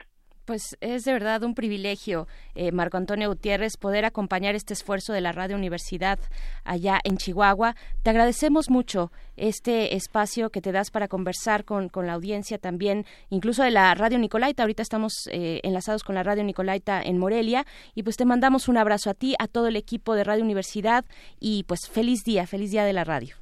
Pues 0.49 0.75
es 0.81 1.05
de 1.05 1.13
verdad 1.13 1.43
un 1.43 1.53
privilegio, 1.53 2.27
eh, 2.55 2.71
Marco 2.71 2.97
Antonio 2.97 3.29
Gutiérrez, 3.29 3.77
poder 3.77 4.03
acompañar 4.03 4.55
este 4.55 4.73
esfuerzo 4.73 5.13
de 5.13 5.21
la 5.21 5.31
Radio 5.31 5.55
Universidad 5.55 6.17
allá 6.63 6.99
en 7.03 7.17
Chihuahua. 7.17 7.75
Te 8.01 8.09
agradecemos 8.09 8.71
mucho 8.71 9.11
este 9.37 9.95
espacio 9.95 10.49
que 10.49 10.59
te 10.59 10.71
das 10.71 10.89
para 10.89 11.07
conversar 11.07 11.65
con, 11.65 11.91
la 11.93 12.13
audiencia 12.13 12.57
también, 12.57 13.05
incluso 13.29 13.61
de 13.61 13.69
la 13.69 13.93
Radio 13.93 14.17
Nicolaita. 14.17 14.63
Ahorita 14.63 14.81
estamos 14.81 15.29
eh, 15.31 15.59
enlazados 15.61 16.03
con 16.03 16.15
la 16.15 16.23
Radio 16.23 16.43
Nicolaita 16.43 16.99
en 16.99 17.19
Morelia 17.19 17.67
y 17.93 18.01
pues 18.01 18.17
te 18.17 18.25
mandamos 18.25 18.67
un 18.67 18.77
abrazo 18.77 19.11
a 19.11 19.13
ti, 19.13 19.35
a 19.37 19.47
todo 19.47 19.67
el 19.67 19.75
equipo 19.75 20.15
de 20.15 20.23
Radio 20.23 20.43
Universidad 20.43 21.05
y 21.39 21.63
pues 21.65 21.81
feliz 21.87 22.23
día, 22.23 22.47
feliz 22.47 22.71
día 22.71 22.85
de 22.85 22.93
la 22.93 23.03
radio. 23.03 23.35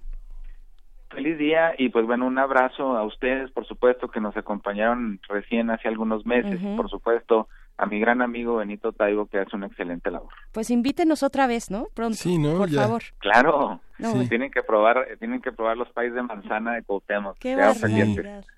Feliz 1.10 1.38
día 1.38 1.74
y 1.78 1.90
pues 1.90 2.06
bueno, 2.06 2.28
un 2.28 2.38
abrazo 2.38 2.98
a 2.98 3.04
ustedes, 3.04 3.50
por 3.52 3.66
supuesto, 3.66 4.10
que 4.10 4.20
nos 4.20 4.36
acompañaron 4.36 5.20
recién 5.30 5.70
hace 5.70 5.88
algunos 5.88 6.26
meses, 6.26 6.60
por 6.76 6.90
supuesto, 6.90 7.48
a 7.78 7.86
mi 7.86 8.00
gran 8.00 8.22
amigo 8.22 8.58
Benito 8.58 8.92
Taibo, 8.92 9.28
que 9.28 9.40
hace 9.40 9.56
una 9.56 9.68
excelente 9.68 10.12
labor. 10.12 10.34
Pues 10.52 10.70
invítenos 10.70 11.24
otra 11.24 11.48
vez, 11.48 11.70
¿no? 11.70 11.88
Pronto, 11.94 12.18
sí, 12.18 12.38
¿no? 12.38 12.58
por 12.58 12.70
favor. 12.70 13.04
Claro, 13.20 13.80
tienen 14.28 14.52
que 14.52 14.64
probar, 14.64 15.08
tienen 15.20 15.42
que 15.42 15.52
probar 15.52 15.78
los 15.78 15.90
países 15.92 16.16
de 16.16 16.24
manzana 16.24 16.74
de 16.74 16.84
Cuauhtémoc. 16.84 17.38
Qué 17.38 17.56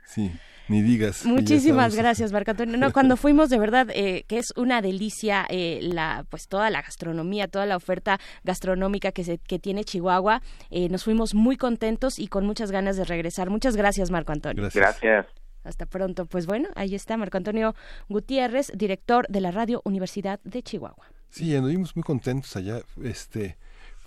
Sí. 0.05 0.31
Ni 0.70 0.84
digas. 0.84 1.26
Muchísimas 1.26 1.96
gracias, 1.96 2.32
Marco 2.32 2.52
Antonio. 2.52 2.78
No, 2.78 2.94
cuando 2.94 3.18
fuimos, 3.18 3.50
de 3.50 3.58
verdad, 3.58 3.88
eh, 3.90 4.24
que 4.28 4.38
es 4.38 4.54
una 4.56 4.82
delicia 4.82 5.46
eh, 5.50 5.80
la, 5.82 6.26
pues 6.30 6.48
toda 6.48 6.70
la 6.70 6.84
gastronomía, 6.84 7.48
toda 7.48 7.66
la 7.66 7.76
oferta 7.76 8.20
gastronómica 8.44 9.12
que, 9.12 9.24
se, 9.24 9.40
que 9.40 9.58
tiene 9.58 9.84
Chihuahua. 9.84 10.41
Eh, 10.70 10.88
nos 10.90 11.04
fuimos 11.04 11.34
muy 11.34 11.58
contentos 11.58 12.20
y 12.20 12.28
con 12.28 12.46
muchas 12.46 12.72
ganas 12.72 12.98
de 12.98 13.04
regresar. 13.04 13.50
Muchas 13.50 13.76
gracias, 13.76 14.12
Marco 14.12 14.32
Antonio. 14.32 14.70
Gracias. 14.72 15.26
Hasta 15.64 15.86
pronto. 15.88 16.26
Pues 16.26 16.46
bueno, 16.46 16.70
ahí 16.76 16.94
está 16.94 17.18
Marco 17.18 17.38
Antonio 17.38 17.76
Gutiérrez, 18.08 18.72
director 18.76 19.28
de 19.28 19.41
la 19.41 19.52
Radio 19.52 19.82
Universidad 19.84 20.40
de 20.44 20.62
Chihuahua. 20.62 21.08
Sí, 21.30 21.56
anduvimos 21.56 21.96
muy 21.96 22.04
contentos 22.04 22.56
allá. 22.56 22.82
Este 23.04 23.58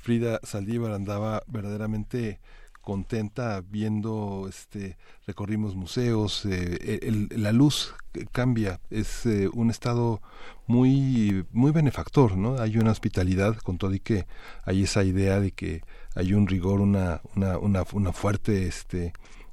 Frida 0.00 0.40
Saldívar 0.42 0.92
andaba 0.92 1.42
verdaderamente 1.46 2.40
contenta 2.82 3.62
viendo, 3.62 4.46
este, 4.48 4.98
recorrimos 5.26 5.74
museos, 5.74 6.44
eh, 6.44 7.28
la 7.30 7.52
luz 7.52 7.94
cambia, 8.32 8.80
es 8.90 9.24
eh, 9.24 9.48
un 9.52 9.70
estado 9.70 10.20
muy, 10.66 11.46
muy 11.52 11.70
benefactor, 11.70 12.36
¿no? 12.36 12.58
Hay 12.58 12.76
una 12.76 12.90
hospitalidad 12.90 13.56
con 13.56 13.78
todo 13.78 13.94
y 13.94 14.00
que 14.00 14.26
hay 14.64 14.82
esa 14.82 15.04
idea 15.04 15.40
de 15.40 15.52
que 15.52 15.82
hay 16.14 16.34
un 16.34 16.46
rigor, 16.46 16.80
una, 16.80 17.22
una, 17.34 17.56
una, 17.58 17.84
una 17.92 18.12
fuerte, 18.12 18.66
este, 18.66 19.12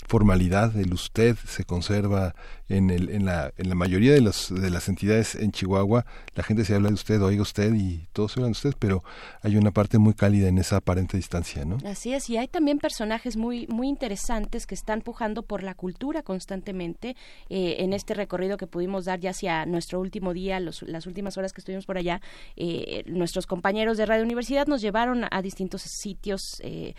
formalidad, 0.10 0.76
el 0.76 0.92
usted 0.92 1.38
se 1.48 1.64
conserva 1.66 2.34
en, 2.68 2.90
el, 2.90 3.10
en, 3.10 3.26
la, 3.26 3.52
en 3.58 3.70
la 3.70 3.76
mayoría 3.76 4.12
de, 4.12 4.22
los, 4.22 4.54
de 4.54 4.70
las 4.72 4.90
entidades 4.90 5.36
en 5.36 5.52
Chihuahua, 5.52 6.06
la 6.34 6.44
gente 6.44 6.66
se 6.66 6.74
habla 6.74 6.90
de 6.90 6.96
usted, 6.96 7.22
oiga 7.22 7.44
usted 7.44 7.74
y 7.76 8.08
todos 8.12 8.32
se 8.32 8.40
hablan 8.40 8.54
de 8.54 8.58
usted, 8.58 8.74
pero 8.80 9.04
hay 9.42 9.56
una 9.56 9.72
parte 9.72 10.00
muy 10.00 10.16
cálida 10.16 10.48
en 10.48 10.58
esa 10.58 10.78
aparente 10.78 11.16
distancia, 11.16 11.64
¿no? 11.64 11.78
Así 11.86 12.14
es, 12.14 12.28
y 12.30 12.38
hay 12.38 12.48
también 12.48 12.80
personajes 12.80 13.38
muy, 13.38 13.68
muy 13.68 13.88
interesantes 13.88 14.66
que 14.66 14.74
están 14.76 15.02
pujando 15.02 15.44
por 15.44 15.62
la 15.62 15.76
cultura 15.76 16.24
constantemente 16.24 17.16
eh, 17.50 17.78
en 17.80 17.94
este 17.94 18.16
recorrido 18.16 18.58
que 18.58 18.66
pudimos 18.66 19.06
dar 19.06 19.20
ya 19.20 19.30
hacia 19.30 19.68
nuestro 19.68 20.00
último 20.00 20.34
día, 20.34 20.60
los, 20.60 20.82
las 20.84 21.06
últimas 21.06 21.38
horas 21.38 21.54
que 21.54 21.62
estuvimos 21.62 21.86
por 21.86 21.98
allá. 21.98 22.20
Eh, 22.56 23.04
nuestros 23.06 23.46
compañeros 23.46 23.98
de 23.98 24.08
Radio 24.08 24.24
Universidad 24.24 24.66
nos 24.66 24.82
llevaron 24.82 25.26
a 25.30 25.42
distintos 25.44 25.84
sitios 25.84 26.42
eh, 26.62 26.96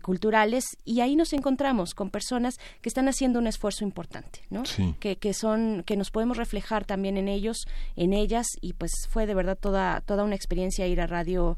culturales 0.00 0.64
y 0.84 1.00
ahí 1.00 1.14
nos 1.14 1.34
encontramos 1.34 1.94
con 1.94 2.08
personas 2.08 2.53
que 2.80 2.88
están 2.88 3.08
haciendo 3.08 3.38
un 3.38 3.46
esfuerzo 3.46 3.84
importante, 3.84 4.40
¿no? 4.50 4.62
Que, 5.00 5.16
que 5.16 5.34
son, 5.34 5.82
que 5.84 5.96
nos 5.96 6.10
podemos 6.10 6.36
reflejar 6.36 6.84
también 6.84 7.16
en 7.16 7.28
ellos, 7.28 7.66
en 7.96 8.12
ellas, 8.12 8.46
y 8.60 8.74
pues 8.74 8.92
fue 9.10 9.26
de 9.26 9.34
verdad 9.34 9.58
toda, 9.60 10.00
toda 10.00 10.24
una 10.24 10.34
experiencia 10.34 10.86
ir 10.86 11.00
a 11.00 11.06
Radio, 11.06 11.56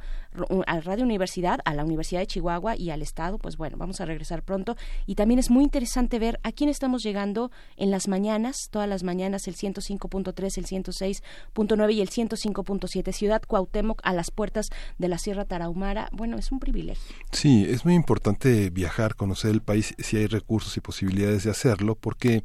a 0.67 0.81
Radio 0.81 1.05
Universidad, 1.05 1.61
a 1.65 1.75
la 1.75 1.85
Universidad 1.85 2.21
de 2.21 2.27
Chihuahua 2.27 2.77
y 2.77 2.91
al 2.91 3.03
Estado, 3.03 3.39
pues 3.39 3.57
bueno, 3.57 3.77
vamos 3.77 4.01
a 4.01 4.05
regresar 4.05 4.43
pronto. 4.43 4.77
Y 5.07 5.15
también 5.15 5.39
es 5.39 5.51
muy 5.51 5.65
interesante 5.65 6.19
ver 6.19 6.41
a 6.43 6.53
quién 6.53 6.71
estamos 6.71 7.03
llegando 7.03 7.51
en 7.77 7.91
las 7.91 8.09
mañanas, 8.09 8.69
todas 8.71 8.89
las 8.89 9.03
mañanas, 9.03 9.49
el 9.49 9.57
105.3, 9.57 10.59
el 10.59 10.67
106.9 10.67 11.93
y 11.93 12.01
el 12.01 12.11
105.7, 12.11 13.13
Ciudad 13.13 13.43
Cuauhtémoc, 13.47 14.01
a 14.05 14.13
las 14.13 14.31
puertas 14.31 14.69
de 14.99 15.09
la 15.09 15.19
Sierra 15.19 15.45
Tarahumara. 15.45 16.09
Bueno, 16.13 16.39
es 16.39 16.53
un 16.53 16.61
privilegio. 16.61 17.17
Sí, 17.33 17.67
es 17.69 17.85
muy 17.85 17.95
importante 17.95 18.71
viajar, 18.71 19.15
conocer 19.15 19.51
el 19.51 19.63
país, 19.63 19.95
si 19.99 20.17
hay 20.17 20.27
recursos 20.27 20.77
y 20.77 20.81
posibilidades 20.81 21.45
de 21.45 21.51
hacerlo, 21.51 21.95
porque 21.95 22.43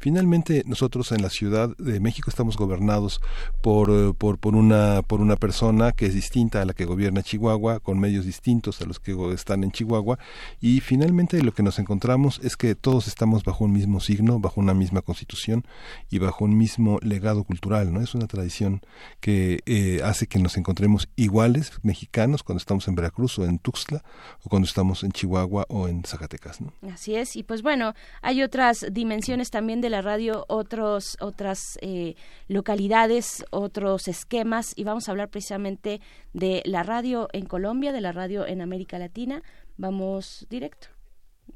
finalmente 0.00 0.64
nosotros 0.66 1.12
en 1.12 1.22
la 1.22 1.30
Ciudad 1.30 1.76
de 1.76 2.00
México 2.00 2.30
estamos 2.30 2.56
gobernados 2.56 3.20
por, 3.62 3.90
eh, 3.90 4.12
por, 4.16 4.38
por, 4.38 4.56
una, 4.56 5.02
por 5.02 5.20
una 5.20 5.36
persona 5.36 5.92
que 5.92 6.06
es 6.06 6.14
distinta 6.14 6.62
a 6.62 6.64
la 6.64 6.72
que 6.72 6.86
gobierna 6.86 7.22
Chihuahua, 7.22 7.80
con 7.80 8.00
medios 8.00 8.24
distintos 8.24 8.80
a 8.80 8.86
los 8.86 8.98
que 8.98 9.14
están 9.34 9.62
en 9.62 9.70
Chihuahua, 9.70 10.18
y 10.60 10.80
finalmente 10.80 11.42
lo 11.42 11.52
que 11.52 11.62
nos 11.62 11.78
encontramos 11.78 12.40
es 12.42 12.56
que 12.56 12.74
todos 12.74 13.06
estamos 13.06 13.44
bajo 13.44 13.64
un 13.64 13.72
mismo 13.72 14.00
signo, 14.00 14.40
bajo 14.40 14.60
una 14.60 14.72
misma 14.72 15.02
constitución 15.02 15.64
y 16.08 16.18
bajo 16.18 16.46
un 16.46 16.56
mismo 16.56 16.98
legado 17.02 17.44
cultural, 17.44 17.92
¿no? 17.92 18.00
Es 18.00 18.14
una 18.14 18.26
tradición 18.26 18.80
que 19.20 19.60
eh, 19.66 20.00
hace 20.02 20.26
que 20.26 20.38
nos 20.38 20.56
encontremos 20.56 21.08
iguales 21.16 21.72
mexicanos 21.82 22.42
cuando 22.42 22.58
estamos 22.58 22.88
en 22.88 22.94
Veracruz 22.94 23.38
o 23.38 23.44
en 23.44 23.58
Tuxtla 23.58 24.02
o 24.42 24.48
cuando 24.48 24.66
estamos 24.66 25.04
en 25.04 25.12
Chihuahua 25.12 25.66
o 25.68 25.88
en 25.88 26.04
Zacatecas, 26.04 26.62
¿no? 26.62 26.72
Así 26.90 27.14
es, 27.14 27.36
y 27.36 27.42
pues 27.42 27.60
bueno, 27.60 27.94
hay 28.22 28.42
otras 28.42 28.86
dimensiones 28.90 29.50
también 29.50 29.82
de 29.82 29.89
la 29.90 30.02
radio, 30.02 30.44
otros, 30.48 31.16
otras 31.20 31.78
eh, 31.82 32.14
localidades, 32.48 33.44
otros 33.50 34.08
esquemas, 34.08 34.72
y 34.76 34.84
vamos 34.84 35.08
a 35.08 35.12
hablar 35.12 35.28
precisamente 35.28 36.00
de 36.32 36.62
la 36.64 36.82
radio 36.82 37.28
en 37.32 37.46
Colombia, 37.46 37.92
de 37.92 38.00
la 38.00 38.12
radio 38.12 38.46
en 38.46 38.60
América 38.60 38.98
Latina. 38.98 39.42
Vamos 39.76 40.46
directo 40.48 40.88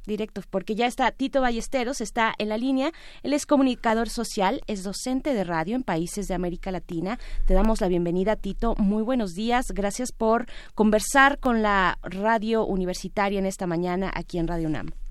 directo, 0.07 0.43
porque 0.51 0.75
ya 0.75 0.87
está 0.87 1.11
Tito 1.13 1.41
Ballesteros, 1.41 2.01
está 2.01 2.35
en 2.39 2.49
la 2.49 2.59
línea. 2.59 2.93
Él 3.23 3.33
es 3.33 3.47
comunicador 3.47 4.09
social, 4.09 4.61
es 4.67 4.83
docente 4.83 5.35
de 5.35 5.45
radio 5.45 5.77
en 5.77 5.83
países 5.83 6.29
de 6.29 6.35
América 6.35 6.71
Latina. 6.71 7.19
Te 7.47 7.55
damos 7.55 7.81
la 7.81 7.89
bienvenida, 7.89 8.37
Tito. 8.37 8.75
Muy 8.77 9.03
buenos 9.03 9.35
días. 9.35 9.67
Gracias 9.73 10.13
por 10.13 10.47
conversar 10.75 11.39
con 11.39 11.63
la 11.63 11.99
radio 12.03 12.67
universitaria 12.67 13.39
en 13.39 13.47
esta 13.47 13.67
mañana 13.67 14.11
aquí 14.15 14.39
en 14.39 14.49
Radio 14.49 14.69
UNAM 14.69 15.04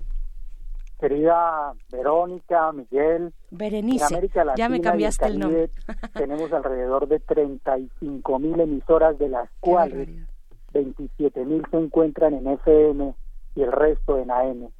querida 1.04 1.74
Verónica, 1.92 2.72
Miguel. 2.72 3.34
Berenice, 3.50 4.30
ya 4.56 4.70
me 4.70 4.80
cambiaste 4.80 5.26
el, 5.26 5.38
nombre. 5.38 5.68
tenemos 6.14 6.50
alrededor 6.50 7.08
de 7.08 7.20
35 7.20 8.38
mil 8.38 8.58
emisoras, 8.58 9.18
de 9.18 9.28
las 9.28 9.50
cuales 9.60 10.08
27 10.72 11.44
mil 11.44 11.62
se 11.70 11.76
encuentran 11.76 12.32
en 12.32 12.46
FM 12.46 13.14
y 13.54 13.62
el 13.62 13.70
resto 13.70 14.18
en 14.18 14.30
AM. 14.30 14.70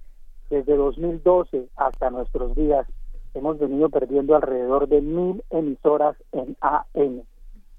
Desde 0.49 0.75
2012 0.75 1.69
hasta 1.77 2.09
nuestros 2.09 2.57
días 2.57 2.87
hemos 3.35 3.59
venido 3.59 3.91
perdiendo 3.91 4.35
alrededor 4.35 4.89
de 4.89 5.03
mil 5.03 5.45
emisoras 5.51 6.17
en 6.33 6.57
AM. 6.63 7.25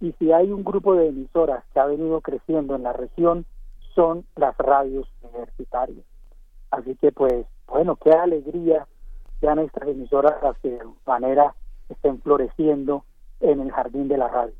Y 0.02 0.12
si 0.20 0.32
hay 0.32 0.52
un 0.52 0.64
grupo 0.64 0.94
de 0.94 1.08
emisoras 1.08 1.64
que 1.74 1.80
ha 1.80 1.86
venido 1.86 2.22
creciendo 2.22 2.76
en 2.76 2.84
la 2.84 2.94
región, 2.94 3.48
son 3.96 4.24
las 4.36 4.56
radios 4.58 5.08
universitarias. 5.24 6.06
Así 6.70 6.96
que 6.98 7.12
pues 7.12 7.48
bueno, 7.68 7.96
qué 7.98 8.12
alegría 8.12 8.88
sean 9.40 9.60
estas 9.60 9.88
emisoras 9.88 10.36
las 10.42 10.58
que 10.60 10.72
de 10.72 10.80
manera 11.06 11.56
estén 11.90 12.22
floreciendo 12.22 13.04
en 13.40 13.62
el 13.62 13.72
jardín 13.72 14.08
de 14.08 14.18
la 14.18 14.28
radio. 14.28 14.54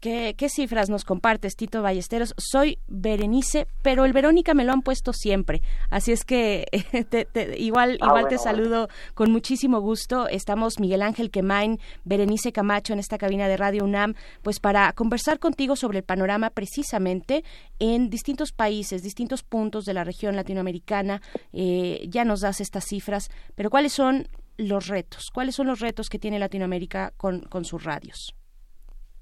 ¿Qué, 0.00 0.34
cifras 0.48 0.88
nos 0.88 1.04
compartes, 1.04 1.56
Tito 1.56 1.82
Ballesteros? 1.82 2.32
Soy 2.38 2.78
Berenice, 2.88 3.66
pero 3.82 4.06
el 4.06 4.14
Verónica 4.14 4.54
me 4.54 4.64
lo 4.64 4.72
han 4.72 4.80
puesto 4.80 5.12
siempre. 5.12 5.60
Así 5.90 6.10
es 6.10 6.24
que 6.24 6.64
igual, 7.58 7.98
ah, 8.00 8.06
igual 8.06 8.26
te 8.26 8.38
saludo 8.38 8.88
con 9.12 9.30
muchísimo 9.30 9.78
gusto. 9.80 10.26
Estamos 10.26 10.80
Miguel 10.80 11.02
Ángel 11.02 11.30
Quemain, 11.30 11.78
Berenice 12.04 12.50
Camacho 12.50 12.94
en 12.94 12.98
esta 12.98 13.18
cabina 13.18 13.46
de 13.46 13.58
Radio 13.58 13.84
UNAM, 13.84 14.14
pues 14.40 14.58
para 14.58 14.90
conversar 14.94 15.38
contigo 15.38 15.76
sobre 15.76 15.98
el 15.98 16.04
panorama 16.04 16.48
precisamente 16.48 17.44
en 17.78 18.08
distintos 18.08 18.52
países, 18.52 19.02
distintos 19.02 19.42
puntos 19.42 19.84
de 19.84 19.92
la 19.92 20.04
región 20.04 20.34
latinoamericana. 20.34 21.20
Eh, 21.52 22.06
ya 22.08 22.24
nos 22.24 22.40
das 22.40 22.62
estas 22.62 22.86
cifras, 22.86 23.28
pero 23.54 23.68
¿cuáles 23.68 23.92
son 23.92 24.28
los 24.56 24.86
retos? 24.86 25.28
¿Cuáles 25.30 25.56
son 25.56 25.66
los 25.66 25.80
retos 25.80 26.08
que 26.08 26.18
tiene 26.18 26.38
Latinoamérica 26.38 27.12
con, 27.18 27.40
con 27.40 27.66
sus 27.66 27.84
radios? 27.84 28.34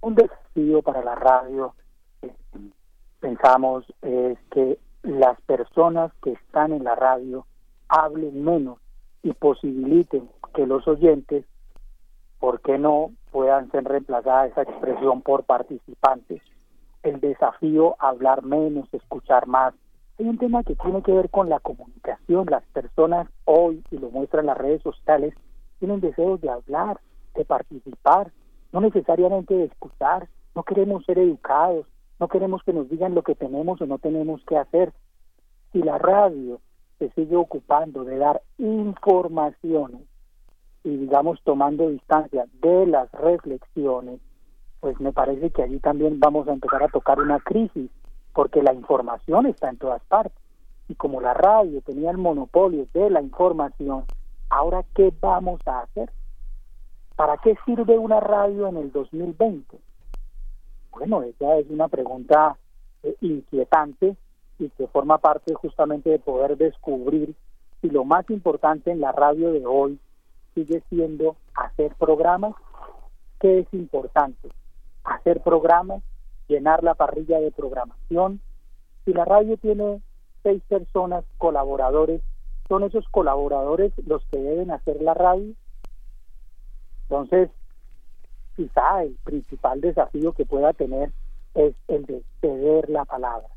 Un 0.01 0.15
desafío 0.15 0.83
para 0.83 1.03
la 1.03 1.15
radio, 1.17 1.75
eh, 2.23 2.33
pensamos, 3.21 3.85
es 4.03 4.39
que 4.51 4.79
las 5.03 5.41
personas 5.43 6.13
que 6.23 6.33
están 6.33 6.73
en 6.73 6.85
la 6.85 6.95
radio 6.95 7.47
hablen 7.89 8.45
menos 8.45 8.79
y 9.23 9.33
posibiliten 9.33 10.29
que 10.55 10.67
los 10.67 10.87
oyentes, 10.87 11.45
¿por 12.39 12.61
qué 12.61 12.79
no?, 12.79 13.11
puedan 13.33 13.71
ser 13.71 13.85
reemplazadas 13.85 14.53
esa 14.53 14.63
expresión 14.63 15.23
por 15.23 15.45
participantes. 15.45 16.43
El 17.03 17.21
desafío, 17.21 17.97
hablar 17.99 18.43
menos, 18.43 18.89
escuchar 18.93 19.47
más, 19.47 19.75
Hay 20.19 20.27
un 20.29 20.39
tema 20.39 20.65
que 20.65 20.75
tiene 20.75 21.01
que 21.03 21.13
ver 21.13 21.31
con 21.31 21.49
la 21.49 21.61
comunicación. 21.61 22.47
Las 22.51 22.65
personas 22.73 23.29
hoy, 23.45 23.85
y 23.93 23.99
lo 23.99 24.11
muestran 24.11 24.47
las 24.47 24.59
redes 24.59 24.83
sociales, 24.83 25.33
tienen 25.79 26.01
deseos 26.01 26.41
de 26.41 26.51
hablar, 26.51 26.99
de 27.37 27.45
participar, 27.45 28.33
no 28.73 28.81
necesariamente 28.81 29.65
escuchar. 29.65 30.29
No 30.55 30.63
queremos 30.65 31.05
ser 31.05 31.19
educados, 31.19 31.87
no 32.19 32.29
queremos 32.29 32.63
que 32.65 32.73
nos 32.73 32.89
digan 32.89 33.15
lo 33.15 33.23
que 33.23 33.35
tenemos 33.35 33.81
o 33.81 33.87
no 33.87 33.99
tenemos 33.99 34.43
que 34.45 34.57
hacer. 34.57 34.93
Si 35.73 35.83
la 35.83 35.99
radio 35.99 36.61
se 36.99 37.11
sigue 37.11 37.37
ocupando 37.37 38.05
de 38.05 38.19
dar 38.19 38.43
informaciones 38.59 40.03
y 40.83 40.97
digamos 40.97 41.41
tomando 41.45 41.89
distancia 41.89 42.47
de 42.61 42.87
las 42.87 43.11
reflexiones, 43.13 44.21
pues 44.81 44.99
me 45.01 45.13
parece 45.13 45.51
que 45.51 45.63
allí 45.63 45.79
también 45.81 46.19
vamos 46.21 46.49
a 46.49 46.53
empezar 46.53 46.83
a 46.83 46.89
tocar 46.89 47.21
una 47.21 47.41
crisis, 47.41 47.91
porque 48.33 48.63
la 48.63 48.73
información 48.73 49.47
está 49.47 49.69
en 49.69 49.79
todas 49.79 50.03
partes. 50.05 50.39
Y 50.89 50.95
como 50.95 51.21
la 51.21 51.35
radio 51.35 51.83
tenía 51.83 52.11
el 52.11 52.19
monopolio 52.19 52.87
de 52.95 53.11
la 53.11 53.21
información, 53.21 54.05
ahora 54.49 54.85
¿qué 54.95 55.13
vamos 55.21 55.61
a 55.67 55.81
hacer? 55.81 56.11
¿Para 57.19 57.37
qué 57.39 57.57
sirve 57.67 57.99
una 57.99 58.21
radio 58.21 58.69
en 58.69 58.77
el 58.77 58.93
2020? 58.93 59.77
Bueno, 60.93 61.25
esa 61.25 61.59
es 61.59 61.69
una 61.69 61.89
pregunta 61.89 62.57
eh, 63.03 63.17
inquietante 63.21 64.15
y 64.61 64.69
que 64.69 64.87
forma 64.87 65.19
parte 65.19 65.53
justamente 65.55 66.11
de 66.11 66.21
poder 66.21 66.57
descubrir 66.57 67.35
si 67.81 67.91
lo 67.91 68.05
más 68.05 68.31
importante 68.31 68.93
en 68.93 69.01
la 69.01 69.11
radio 69.11 69.51
de 69.53 69.67
hoy 69.67 69.99
sigue 70.55 70.81
siendo 70.91 71.35
hacer 71.57 71.93
programas. 71.97 72.55
¿Qué 73.41 73.59
es 73.59 73.75
importante? 73.75 74.51
Hacer 75.03 75.41
programas, 75.41 76.05
llenar 76.47 76.85
la 76.85 76.95
parrilla 76.95 77.41
de 77.41 77.51
programación. 77.51 78.41
Si 79.05 79.13
la 79.13 79.25
radio 79.25 79.57
tiene 79.57 80.01
seis 80.45 80.63
personas, 80.69 81.25
colaboradores, 81.39 82.23
¿son 82.69 82.85
esos 82.85 83.09
colaboradores 83.09 83.93
los 84.07 84.25
que 84.27 84.39
deben 84.39 84.71
hacer 84.71 85.03
la 85.03 85.15
radio? 85.15 85.53
Entonces, 87.09 87.51
quizá 88.55 89.03
el 89.03 89.17
principal 89.25 89.81
desafío 89.81 90.33
que 90.33 90.45
pueda 90.45 90.73
tener 90.73 91.11
es 91.55 91.75
el 91.89 92.05
de 92.05 92.23
ceder 92.41 92.91
la 92.91 93.05
palabra. 93.05 93.49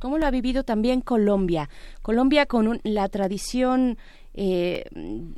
¿Cómo 0.00 0.18
lo 0.18 0.26
ha 0.26 0.32
vivido 0.32 0.64
también 0.64 1.00
Colombia? 1.00 1.68
Colombia 2.02 2.46
con 2.46 2.80
la 2.82 3.08
tradición 3.08 3.98
eh, 4.34 4.84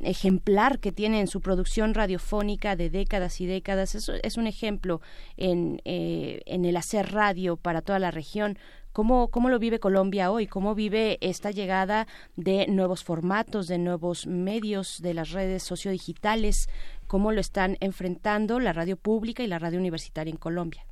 ejemplar 0.01 0.79
que 0.79 0.91
tiene 0.91 1.19
en 1.19 1.27
su 1.27 1.39
producción 1.39 1.93
radiofónica 1.93 2.75
de 2.75 2.89
décadas 2.89 3.39
y 3.41 3.45
décadas. 3.45 3.93
Es, 3.93 4.09
es 4.09 4.37
un 4.37 4.47
ejemplo 4.47 5.01
en, 5.37 5.81
eh, 5.85 6.41
en 6.47 6.65
el 6.65 6.77
hacer 6.77 7.13
radio 7.13 7.57
para 7.57 7.81
toda 7.81 7.99
la 7.99 8.09
región. 8.09 8.57
¿Cómo, 8.91 9.27
¿Cómo 9.27 9.49
lo 9.49 9.59
vive 9.59 9.79
Colombia 9.79 10.31
hoy? 10.31 10.47
¿Cómo 10.47 10.73
vive 10.73 11.19
esta 11.21 11.51
llegada 11.51 12.07
de 12.35 12.65
nuevos 12.65 13.03
formatos, 13.03 13.67
de 13.67 13.77
nuevos 13.77 14.25
medios, 14.25 14.99
de 15.03 15.13
las 15.13 15.29
redes 15.29 15.61
sociodigitales? 15.61 16.67
¿Cómo 17.07 17.31
lo 17.31 17.39
están 17.39 17.77
enfrentando 17.79 18.59
la 18.59 18.73
radio 18.73 18.97
pública 18.97 19.41
y 19.41 19.47
la 19.47 19.59
radio 19.59 19.79
universitaria 19.79 20.29
en 20.29 20.37
Colombia? 20.37 20.85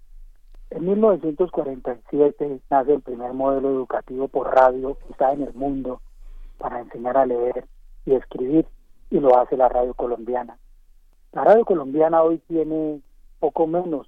En 0.70 0.86
1947 0.86 2.62
nace 2.70 2.94
el 2.94 3.02
primer 3.02 3.34
modelo 3.34 3.70
educativo 3.70 4.30
por 4.30 4.48
radio 4.48 4.98
quizá 5.06 5.34
en 5.34 5.42
el 5.42 5.54
mundo 5.54 6.02
para 6.58 6.80
enseñar 6.80 7.18
a 7.18 7.26
leer 7.26 7.66
y 8.06 8.14
escribir 8.14 8.66
y 9.10 9.20
lo 9.20 9.38
hace 9.38 9.58
la 9.58 9.68
radio 9.68 9.94
colombiana. 9.94 10.58
La 11.34 11.44
radio 11.44 11.66
colombiana 11.66 12.24
hoy 12.24 12.38
tiene 12.48 13.02
poco 13.42 13.68
menos 13.68 14.08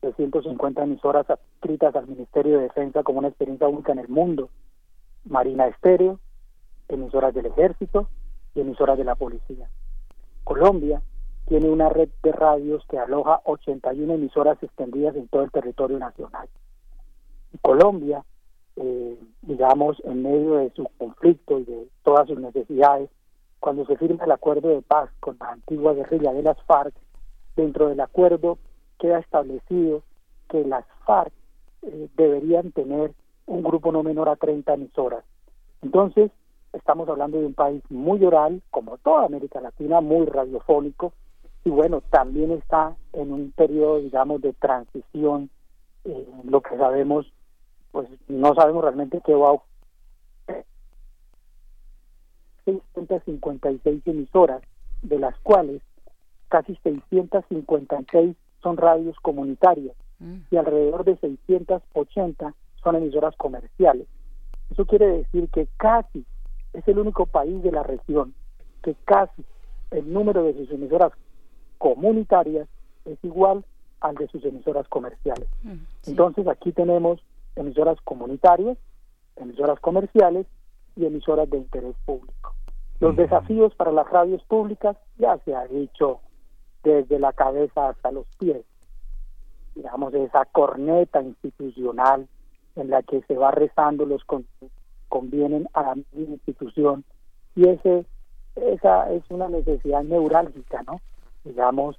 de 0.00 0.14
150 0.14 0.82
emisoras 0.82 1.28
adscritas 1.28 1.94
al 1.94 2.06
Ministerio 2.06 2.56
de 2.56 2.64
Defensa 2.64 3.02
como 3.02 3.18
una 3.18 3.28
experiencia 3.28 3.68
única 3.68 3.92
en 3.92 3.98
el 3.98 4.08
mundo. 4.08 4.48
Marina 5.26 5.66
Estéreo, 5.66 6.18
emisoras 6.88 7.34
del 7.34 7.44
Ejército 7.44 8.08
y 8.54 8.62
emisoras 8.62 8.96
de 8.96 9.04
la 9.04 9.16
Policía. 9.16 9.68
Colombia 10.44 11.02
tiene 11.52 11.68
una 11.68 11.90
red 11.90 12.08
de 12.22 12.32
radios 12.32 12.82
que 12.88 12.98
aloja 12.98 13.42
81 13.44 14.14
emisoras 14.14 14.56
extendidas 14.62 15.14
en 15.16 15.28
todo 15.28 15.42
el 15.42 15.50
territorio 15.50 15.98
nacional. 15.98 16.48
Colombia, 17.60 18.24
eh, 18.76 19.18
digamos, 19.42 20.00
en 20.04 20.22
medio 20.22 20.54
de 20.54 20.70
su 20.70 20.88
conflicto 20.96 21.58
y 21.58 21.64
de 21.64 21.88
todas 22.04 22.26
sus 22.26 22.38
necesidades, 22.38 23.10
cuando 23.60 23.84
se 23.84 23.98
firma 23.98 24.24
el 24.24 24.30
acuerdo 24.30 24.70
de 24.70 24.80
paz 24.80 25.10
con 25.20 25.36
la 25.38 25.50
antigua 25.50 25.92
guerrilla 25.92 26.32
de 26.32 26.42
las 26.42 26.56
FARC, 26.62 26.94
dentro 27.54 27.90
del 27.90 28.00
acuerdo 28.00 28.56
queda 28.98 29.18
establecido 29.18 30.02
que 30.48 30.64
las 30.64 30.86
FARC 31.04 31.34
eh, 31.82 32.08
deberían 32.16 32.72
tener 32.72 33.12
un 33.44 33.62
grupo 33.62 33.92
no 33.92 34.02
menor 34.02 34.30
a 34.30 34.36
30 34.36 34.72
emisoras. 34.72 35.22
Entonces, 35.82 36.30
estamos 36.72 37.10
hablando 37.10 37.38
de 37.38 37.44
un 37.44 37.52
país 37.52 37.82
muy 37.90 38.24
oral, 38.24 38.62
como 38.70 38.96
toda 38.96 39.26
América 39.26 39.60
Latina, 39.60 40.00
muy 40.00 40.24
radiofónico, 40.24 41.12
y 41.64 41.70
bueno, 41.70 42.02
también 42.10 42.50
está 42.50 42.96
en 43.12 43.32
un 43.32 43.52
periodo, 43.52 44.00
digamos, 44.00 44.40
de 44.40 44.52
transición, 44.54 45.50
eh, 46.04 46.26
lo 46.44 46.60
que 46.60 46.76
sabemos, 46.76 47.32
pues 47.92 48.08
no 48.28 48.54
sabemos 48.54 48.82
realmente 48.82 49.20
qué 49.24 49.34
va 49.34 49.48
a 49.48 49.52
ocurrir. 49.52 49.72
656 52.64 54.02
emisoras, 54.06 54.62
de 55.02 55.18
las 55.18 55.38
cuales 55.40 55.82
casi 56.48 56.76
656 56.82 58.36
son 58.62 58.76
radios 58.76 59.16
comunitarias 59.20 59.96
mm. 60.18 60.36
y 60.50 60.56
alrededor 60.56 61.04
de 61.04 61.16
680 61.16 62.54
son 62.82 62.96
emisoras 62.96 63.36
comerciales. 63.36 64.06
Eso 64.70 64.84
quiere 64.86 65.06
decir 65.06 65.48
que 65.50 65.68
casi 65.76 66.24
es 66.72 66.86
el 66.88 66.98
único 66.98 67.26
país 67.26 67.62
de 67.62 67.72
la 67.72 67.82
región 67.82 68.34
que 68.82 68.94
casi 69.04 69.44
el 69.90 70.12
número 70.12 70.42
de 70.44 70.54
sus 70.54 70.70
emisoras 70.70 71.12
comunitarias 71.82 72.68
es 73.04 73.18
igual 73.24 73.64
al 74.00 74.14
de 74.14 74.28
sus 74.28 74.44
emisoras 74.44 74.86
comerciales. 74.86 75.48
Mm, 75.64 75.78
Entonces 76.06 76.46
aquí 76.46 76.70
tenemos 76.70 77.20
emisoras 77.56 78.00
comunitarias, 78.04 78.78
emisoras 79.34 79.80
comerciales 79.80 80.46
y 80.94 81.06
emisoras 81.06 81.50
de 81.50 81.58
interés 81.58 81.96
público. 82.04 82.54
Los 83.00 83.14
mm. 83.14 83.16
desafíos 83.16 83.74
para 83.74 83.90
las 83.90 84.08
radios 84.08 84.44
públicas 84.44 84.96
ya 85.18 85.38
se 85.38 85.56
ha 85.56 85.66
dicho 85.66 86.20
desde 86.84 87.18
la 87.18 87.32
cabeza 87.32 87.88
hasta 87.88 88.12
los 88.12 88.26
pies. 88.38 88.64
Digamos, 89.74 90.14
esa 90.14 90.44
corneta 90.44 91.20
institucional 91.20 92.28
en 92.76 92.90
la 92.90 93.02
que 93.02 93.22
se 93.22 93.34
va 93.34 93.50
rezando 93.50 94.06
los 94.06 94.22
que 94.24 94.44
convienen 95.08 95.68
a 95.74 95.82
la 95.82 95.96
institución 96.12 97.04
y 97.56 97.68
ese 97.68 98.06
esa 98.54 99.10
es 99.12 99.24
una 99.30 99.48
necesidad 99.48 100.04
neurálgica, 100.04 100.82
¿no? 100.84 101.00
Digamos, 101.44 101.96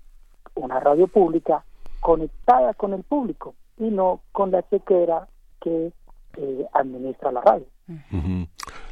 una 0.56 0.80
radio 0.80 1.08
pública 1.08 1.64
conectada 2.00 2.74
con 2.74 2.94
el 2.94 3.04
público 3.04 3.56
y 3.78 3.86
no 3.86 4.22
con 4.32 4.52
la 4.52 4.68
chequera 4.70 5.28
que 5.62 5.92
eh, 6.38 6.66
administra 6.74 7.32
la 7.32 7.42
radio. 7.42 7.66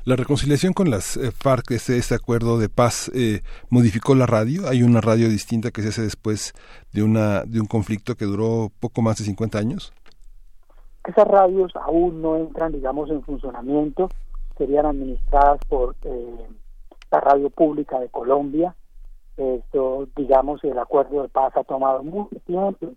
La 0.04 0.16
reconciliación 0.16 0.74
con 0.74 0.90
las 0.90 1.18
eh, 1.18 1.32
FARC, 1.32 1.72
ese, 1.72 1.98
ese, 1.98 2.16
acuerdo 2.16 2.60
de 2.60 2.70
paz, 2.70 3.12
eh, 3.16 3.42
modificó 3.70 4.16
la 4.16 4.26
radio. 4.26 4.68
Hay 4.68 4.84
una 4.84 5.02
radio 5.02 5.30
distinta 5.30 5.72
que 5.72 5.82
se 5.82 5.90
hace 5.90 6.02
después 6.02 6.54
de, 6.92 7.04
una, 7.04 7.44
de 7.44 7.60
un 7.62 7.68
conflicto 7.68 8.16
que 8.16 8.26
duró 8.26 8.72
poco 8.80 9.02
más 9.02 9.18
de 9.18 9.26
50 9.26 9.58
años. 9.58 9.94
Esas 11.04 11.28
radios 11.28 11.72
aún 11.76 12.22
no 12.22 12.38
entran, 12.38 12.74
digamos, 12.74 13.10
en 13.10 13.24
funcionamiento. 13.24 14.10
Serían 14.58 14.86
administradas 14.86 15.60
por 15.68 15.96
la 17.12 17.20
radio 17.20 17.50
pública 17.50 18.00
de 18.00 18.10
Colombia, 18.10 18.76
esto, 19.42 20.08
digamos, 20.16 20.64
el 20.64 20.78
acuerdo 20.78 21.24
de 21.24 21.30
paz 21.30 21.56
ha 21.56 21.64
tomado 21.64 22.04
mucho 22.04 22.36
tiempo. 22.46 22.92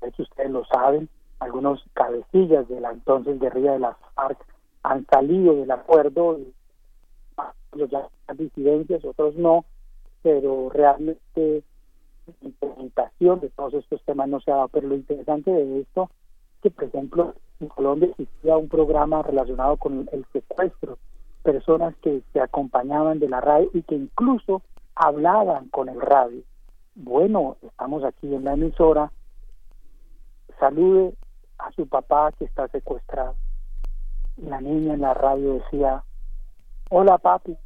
De 0.00 0.22
ustedes 0.22 0.50
lo 0.50 0.64
saben, 0.64 1.08
algunos 1.40 1.84
cabecillas 1.94 2.68
de 2.68 2.80
la 2.80 2.90
entonces 2.90 3.38
guerrilla 3.38 3.72
de 3.72 3.80
las 3.80 3.96
FARC 4.14 4.38
han 4.82 5.06
salido 5.06 5.54
del 5.56 5.70
acuerdo, 5.70 6.38
ya 7.74 8.08
disidencias, 8.34 9.04
otros 9.04 9.34
no, 9.36 9.64
pero 10.22 10.70
realmente 10.70 11.62
la 12.26 12.48
implementación 12.48 13.40
de 13.40 13.50
todos 13.50 13.74
estos 13.74 14.02
temas 14.04 14.28
no 14.28 14.40
se 14.40 14.50
ha 14.50 14.56
dado. 14.56 14.68
Pero 14.68 14.88
lo 14.88 14.94
interesante 14.94 15.50
de 15.50 15.80
esto 15.80 16.10
es 16.56 16.62
que, 16.62 16.70
por 16.70 16.84
ejemplo, 16.84 17.34
en 17.60 17.68
Colombia 17.68 18.08
existía 18.10 18.56
un 18.56 18.68
programa 18.68 19.22
relacionado 19.22 19.76
con 19.76 20.08
el 20.12 20.24
secuestro, 20.32 20.98
personas 21.42 21.94
que 22.02 22.22
se 22.32 22.40
acompañaban 22.40 23.18
de 23.18 23.28
la 23.28 23.40
RAE 23.40 23.68
y 23.72 23.82
que 23.82 23.94
incluso 23.94 24.62
hablaban 25.00 25.70
con 25.70 25.88
el 25.88 25.98
radio. 25.98 26.42
Bueno, 26.94 27.56
estamos 27.62 28.04
aquí 28.04 28.34
en 28.34 28.44
la 28.44 28.52
emisora, 28.52 29.10
salude 30.58 31.14
a 31.58 31.72
su 31.72 31.88
papá 31.88 32.32
que 32.32 32.44
está 32.44 32.68
secuestrado. 32.68 33.34
La 34.36 34.60
niña 34.60 34.92
en 34.92 35.00
la 35.00 35.14
radio 35.14 35.54
decía, 35.54 36.04
hola 36.90 37.16
papi, 37.16 37.56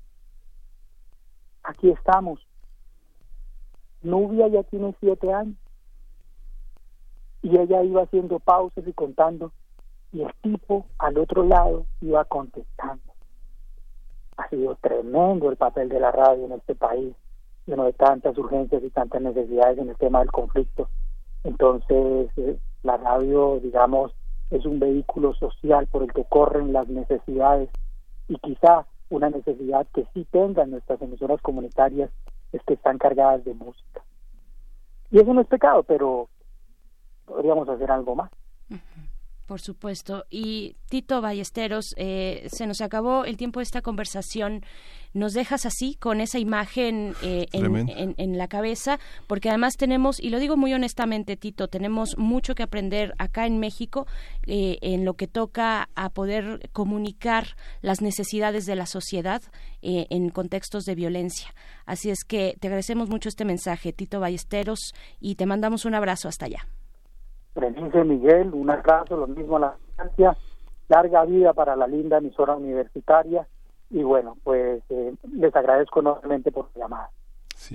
aquí 1.64 1.90
estamos. 1.90 2.38
Nubia 4.02 4.46
ya 4.46 4.62
tiene 4.62 4.94
siete 5.00 5.32
años. 5.32 5.56
Y 7.42 7.58
ella 7.58 7.82
iba 7.82 8.04
haciendo 8.04 8.38
pausas 8.38 8.86
y 8.86 8.92
contando, 8.92 9.52
y 10.12 10.22
el 10.22 10.32
tipo 10.40 10.86
al 10.98 11.18
otro 11.18 11.42
lado 11.42 11.84
iba 12.00 12.24
contestando. 12.26 13.12
Ha 14.36 14.48
sido 14.48 14.76
tremendo 14.76 15.50
el 15.50 15.56
papel 15.56 15.88
de 15.88 15.98
la 15.98 16.12
radio 16.12 16.44
en 16.46 16.52
este 16.52 16.76
país, 16.76 17.14
lleno 17.66 17.84
de 17.84 17.92
tantas 17.92 18.36
urgencias 18.38 18.82
y 18.82 18.90
tantas 18.90 19.22
necesidades 19.22 19.78
en 19.78 19.88
el 19.88 19.96
tema 19.96 20.20
del 20.20 20.30
conflicto. 20.30 20.88
Entonces, 21.44 22.30
eh, 22.36 22.58
la 22.82 22.96
radio, 22.96 23.60
digamos, 23.62 24.12
es 24.50 24.64
un 24.66 24.78
vehículo 24.78 25.34
social 25.34 25.86
por 25.86 26.02
el 26.02 26.12
que 26.12 26.24
corren 26.24 26.72
las 26.72 26.88
necesidades 26.88 27.70
y 28.28 28.36
quizá 28.36 28.86
una 29.10 29.30
necesidad 29.30 29.86
que 29.94 30.06
sí 30.14 30.26
tengan 30.30 30.70
nuestras 30.70 31.00
emisoras 31.02 31.40
comunitarias 31.42 32.10
es 32.52 32.62
que 32.62 32.74
están 32.74 32.98
cargadas 32.98 33.44
de 33.44 33.54
música. 33.54 34.02
Y 35.10 35.18
eso 35.18 35.32
no 35.32 35.40
es 35.40 35.46
pecado, 35.46 35.82
pero 35.82 36.28
podríamos 37.24 37.68
hacer 37.68 37.90
algo 37.90 38.14
más. 38.14 38.30
Por 39.46 39.60
supuesto. 39.60 40.24
Y 40.30 40.76
Tito 40.88 41.20
Ballesteros, 41.20 41.94
eh, 41.98 42.48
se 42.50 42.66
nos 42.66 42.80
acabó 42.80 43.26
el 43.26 43.36
tiempo 43.36 43.60
de 43.60 43.64
esta 43.64 43.82
conversación. 43.82 44.64
Nos 45.12 45.34
dejas 45.34 45.66
así, 45.66 45.96
con 45.96 46.22
esa 46.22 46.38
imagen 46.38 47.14
eh, 47.22 47.46
en, 47.52 48.38
la 48.38 48.48
cabeza, 48.48 48.98
porque 49.26 49.50
además 49.50 49.76
tenemos, 49.76 50.18
y 50.18 50.30
lo 50.30 50.38
digo 50.38 50.56
muy 50.56 50.72
honestamente, 50.72 51.36
Tito, 51.36 51.68
tenemos 51.68 52.16
mucho 52.16 52.54
que 52.54 52.62
aprender 52.62 53.14
acá 53.18 53.46
en 53.46 53.58
México 53.60 54.06
eh, 54.46 54.78
en 54.80 55.04
lo 55.04 55.14
que 55.14 55.28
toca 55.28 55.90
a 55.94 56.08
poder 56.08 56.70
comunicar 56.72 57.48
las 57.82 58.00
necesidades 58.00 58.64
de 58.64 58.76
la 58.76 58.86
sociedad 58.86 59.42
en 59.82 60.30
contextos 60.30 60.86
de 60.86 60.94
violencia. 60.94 61.54
Así 61.84 62.08
es 62.08 62.24
que 62.24 62.56
te 62.58 62.68
agradecemos 62.68 63.10
mucho 63.10 63.28
este 63.28 63.44
mensaje, 63.44 63.92
Tito 63.92 64.18
Ballesteros, 64.18 64.94
y 65.20 65.34
te 65.34 65.44
mandamos 65.44 65.84
un 65.84 65.94
abrazo 65.94 66.28
hasta 66.28 66.46
allá. 66.46 66.66
Berenice 67.54 68.04
Miguel, 68.04 68.52
un 68.52 68.70
abrazo, 68.70 69.16
lo 69.16 69.26
mismo 69.26 69.56
a 69.56 69.60
la 69.60 69.76
distancia, 69.86 70.36
larga 70.88 71.24
vida 71.24 71.52
para 71.52 71.76
la 71.76 71.86
linda 71.86 72.18
emisora 72.18 72.54
universitaria 72.54 73.46
y 73.90 74.02
bueno, 74.02 74.36
pues 74.42 74.82
eh, 74.88 75.14
les 75.32 75.54
agradezco 75.54 76.00
enormemente 76.00 76.50
por 76.50 76.70
la 76.74 76.84
llamada. 76.84 77.10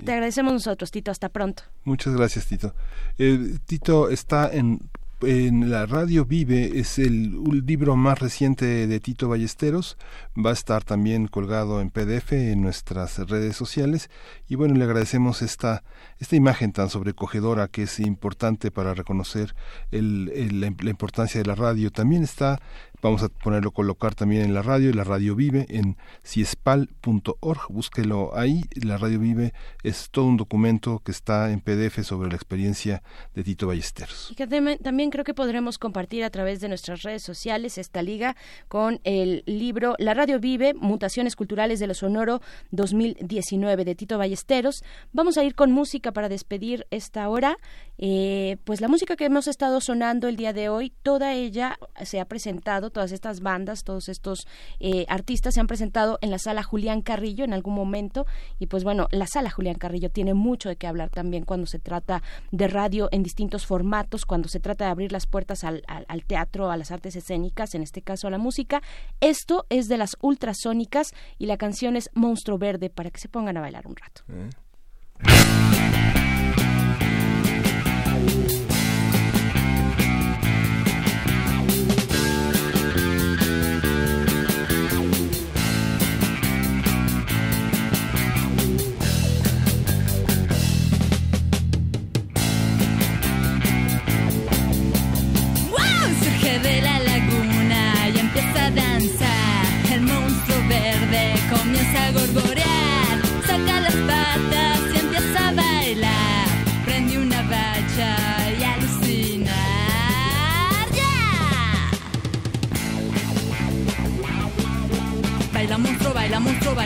Te 0.04 0.12
agradecemos 0.12 0.52
nosotros, 0.52 0.90
Tito. 0.90 1.10
Hasta 1.10 1.28
pronto. 1.30 1.62
Muchas 1.84 2.14
gracias, 2.14 2.46
Tito. 2.46 2.74
Eh, 3.18 3.56
Tito 3.66 4.08
está 4.08 4.50
en 4.52 4.78
en 5.22 5.70
la 5.70 5.86
radio 5.86 6.24
Vive 6.24 6.78
es 6.78 6.98
el, 6.98 7.42
libro 7.66 7.96
más 7.96 8.18
reciente 8.18 8.86
de 8.86 9.00
Tito 9.00 9.28
Ballesteros. 9.28 9.96
Va 10.36 10.50
a 10.50 10.54
estar 10.54 10.84
también 10.84 11.26
colgado 11.26 11.80
en 11.80 11.90
PDF 11.90 12.32
en 12.32 12.62
nuestras 12.62 13.18
redes 13.28 13.56
sociales. 13.56 14.10
Y 14.48 14.54
bueno, 14.54 14.74
le 14.74 14.84
agradecemos 14.84 15.42
esta, 15.42 15.82
esta 16.18 16.36
imagen 16.36 16.72
tan 16.72 16.88
sobrecogedora 16.88 17.68
que 17.68 17.82
es 17.82 18.00
importante 18.00 18.70
para 18.70 18.94
reconocer 18.94 19.54
la, 19.90 20.66
importancia 20.66 21.40
de 21.40 21.46
la 21.46 21.54
radio. 21.54 21.90
También 21.90 22.22
está 22.22 22.60
Vamos 23.02 23.22
a 23.22 23.30
ponerlo, 23.30 23.70
colocar 23.70 24.14
también 24.14 24.42
en 24.42 24.52
la 24.52 24.60
radio. 24.60 24.92
La 24.92 25.04
radio 25.04 25.34
vive 25.34 25.64
en 25.70 25.96
ciespal.org. 26.22 27.60
Búsquelo 27.70 28.36
ahí. 28.36 28.62
La 28.74 28.98
radio 28.98 29.18
vive 29.18 29.54
es 29.82 30.10
todo 30.10 30.26
un 30.26 30.36
documento 30.36 31.00
que 31.02 31.10
está 31.10 31.50
en 31.50 31.60
PDF 31.60 32.04
sobre 32.04 32.28
la 32.28 32.34
experiencia 32.34 33.02
de 33.34 33.42
Tito 33.42 33.66
Ballesteros. 33.66 34.28
Y 34.30 34.34
que 34.34 34.46
también 34.46 35.09
creo 35.10 35.24
que 35.24 35.34
podremos 35.34 35.78
compartir 35.78 36.24
a 36.24 36.30
través 36.30 36.60
de 36.60 36.68
nuestras 36.68 37.02
redes 37.02 37.22
sociales 37.22 37.78
esta 37.78 38.02
liga 38.02 38.36
con 38.68 39.00
el 39.04 39.42
libro 39.46 39.94
La 39.98 40.14
radio 40.14 40.40
vive, 40.40 40.74
Mutaciones 40.74 41.36
Culturales 41.36 41.80
de 41.80 41.86
lo 41.86 41.94
Sonoro 41.94 42.40
2019 42.70 43.84
de 43.84 43.94
Tito 43.94 44.18
Ballesteros. 44.18 44.82
Vamos 45.12 45.36
a 45.38 45.44
ir 45.44 45.54
con 45.54 45.72
música 45.72 46.12
para 46.12 46.28
despedir 46.28 46.86
esta 46.90 47.28
hora. 47.28 47.56
Eh, 47.98 48.56
pues 48.64 48.80
la 48.80 48.88
música 48.88 49.16
que 49.16 49.26
hemos 49.26 49.46
estado 49.46 49.80
sonando 49.80 50.28
el 50.28 50.36
día 50.36 50.54
de 50.54 50.70
hoy, 50.70 50.92
toda 51.02 51.34
ella 51.34 51.78
se 52.02 52.18
ha 52.18 52.24
presentado 52.24 52.90
todas 52.90 53.12
estas 53.12 53.40
bandas, 53.40 53.84
todos 53.84 54.08
estos 54.08 54.46
eh, 54.78 55.04
artistas 55.08 55.54
se 55.54 55.60
han 55.60 55.66
presentado 55.66 56.18
en 56.22 56.30
la 56.30 56.38
sala 56.38 56.62
Julián 56.62 57.02
Carrillo 57.02 57.44
en 57.44 57.52
algún 57.52 57.74
momento 57.74 58.26
y 58.58 58.66
pues 58.66 58.84
bueno, 58.84 59.08
la 59.10 59.26
sala 59.26 59.50
Julián 59.50 59.74
Carrillo 59.76 60.10
tiene 60.10 60.32
mucho 60.32 60.70
de 60.70 60.76
qué 60.76 60.86
hablar 60.86 61.10
también 61.10 61.44
cuando 61.44 61.66
se 61.66 61.78
trata 61.78 62.22
de 62.50 62.68
radio 62.68 63.08
en 63.12 63.22
distintos 63.22 63.66
formatos, 63.66 64.24
cuando 64.24 64.48
se 64.48 64.60
trata 64.60 64.86
de 64.86 64.90
abrir 65.00 65.12
las 65.12 65.26
puertas 65.26 65.64
al, 65.64 65.82
teatro, 66.26 66.70
a 66.70 66.76
las 66.76 66.90
artes 66.90 67.16
escénicas, 67.16 67.74
en 67.74 67.82
este 67.82 68.02
caso 68.02 68.26
a 68.26 68.30
la 68.30 68.36
música. 68.36 68.82
Esto 69.20 69.64
es 69.70 69.88
de 69.88 69.96
las 69.96 70.16
ultrasónicas 70.20 71.14
y 71.38 71.46
la 71.46 71.56
canción 71.56 71.96
es 71.96 72.10
Monstruo 72.14 72.58
Verde 72.58 72.90
para 72.90 73.10
que 73.10 73.18
se 73.18 73.30
pongan 73.30 73.56
a 73.56 73.62
bailar 73.62 73.86
un 73.86 73.96
rato. 73.96 74.22
Eh. 74.28 74.50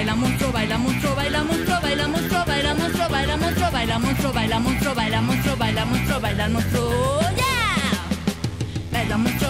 Baila 0.05 0.16
monstruo, 0.16 0.52
baila 0.52 0.78
monstruo, 0.78 1.14
baila 1.16 1.44
monstruo, 1.44 1.81
baila 1.81 2.09
monstruo, 2.09 2.44
baila 2.44 2.74
monstruo, 2.74 3.09
baila 3.09 3.36
monstruo, 3.39 3.70
baila 3.72 3.98
monstruo, 3.98 4.32
baila 4.32 4.60
monstruo, 4.60 4.94
baila 4.94 5.20
monstruo, 5.24 5.56
baila 5.56 5.86
monstruo, 5.86 5.86
baila 5.86 5.86
monstruo, 5.86 6.20
baila 6.20 6.48
monstruo, 6.48 7.20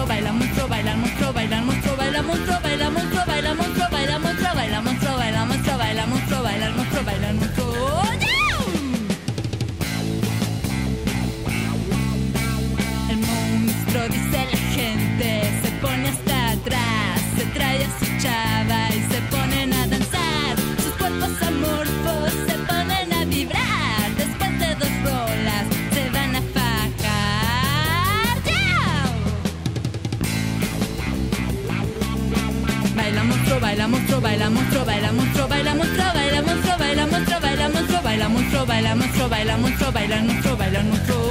baila 0.07 0.31
mucho, 0.31 0.67
baila 0.67 0.95
mucho, 0.95 1.33
baila 1.33 1.33
mucho, 1.33 1.33
baila 1.33 1.61
mucho, 1.61 1.95
baila 2.63 2.89
mucho, 2.91 3.25
baila 3.27 3.55
mucho, 3.55 3.84
baila 33.75 33.87
monstruo, 33.87 34.21
baila 34.21 34.49
monstruo, 34.49 34.85
baila 34.85 35.11
monstruo, 35.11 35.47
baila 35.47 35.73
monstruo, 35.75 36.13
baila 36.13 36.41
monstruo, 36.41 36.77
baila 36.77 37.05
monstruo, 37.07 37.39
baila 37.41 37.69
monstruo, 37.69 38.01
baila 38.03 38.29
monstruo, 38.29 38.65
baila 38.65 38.95
monstruo, 38.95 39.29
baila 39.29 39.57
monstruo, 39.57 39.91
baila 39.91 40.21
monstruo, 40.21 40.55
baila 40.57 40.83
monstruo. 40.83 41.24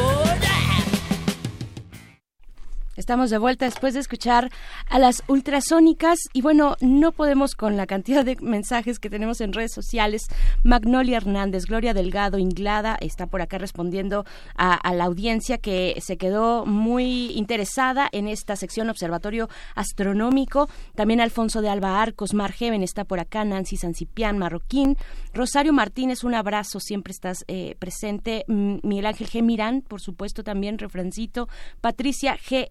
Estamos 2.96 3.30
de 3.30 3.38
vuelta 3.38 3.64
después 3.64 3.94
de 3.94 4.00
escuchar 4.00 4.50
a 4.88 4.98
las 4.98 5.22
ultrasónicas 5.26 6.18
y 6.32 6.42
bueno, 6.42 6.76
no 6.80 7.12
podemos 7.12 7.54
con 7.54 7.76
la 7.76 7.86
cantidad 7.86 8.24
de 8.24 8.36
mensajes 8.40 8.98
que 8.98 9.10
tenemos 9.10 9.40
en 9.40 9.52
redes 9.52 9.72
sociales. 9.72 10.22
Magnolia 10.62 11.16
Hernández, 11.16 11.66
Gloria 11.66 11.94
Delgado, 11.94 12.38
Inglada, 12.38 12.96
está 13.00 13.26
por 13.26 13.42
acá 13.42 13.58
respondiendo 13.58 14.24
a, 14.56 14.94
la 14.94 15.04
audiencia 15.04 15.58
que 15.58 15.96
se 16.00 16.16
quedó 16.16 16.66
muy 16.66 17.32
interesada 17.32 18.08
en 18.12 18.28
esta 18.28 18.54
sección 18.54 18.90
Observatorio 18.90 19.48
Astronómico. 19.74 20.68
También 20.94 21.20
Alfonso 21.20 21.62
de 21.62 21.68
Alba 21.68 22.00
Arcos, 22.00 22.32
Margeven 22.32 22.82
está 22.82 23.04
por 23.04 23.18
acá, 23.18 23.44
Nancy 23.44 23.76
Sancipián, 23.76 24.38
Marroquín, 24.38 24.96
Rosario 25.32 25.72
Martínez, 25.72 26.22
un 26.22 26.34
abrazo, 26.34 26.78
siempre 26.78 27.10
estás 27.10 27.44
eh, 27.48 27.74
presente. 27.78 28.44
Miguel 28.46 29.06
Ángel 29.06 29.28
G. 29.28 29.42
Mirán, 29.42 29.82
por 29.82 30.00
supuesto, 30.00 30.44
también, 30.44 30.78
refrancito. 30.78 31.48
Patricia 31.80 32.36
G. 32.36 32.70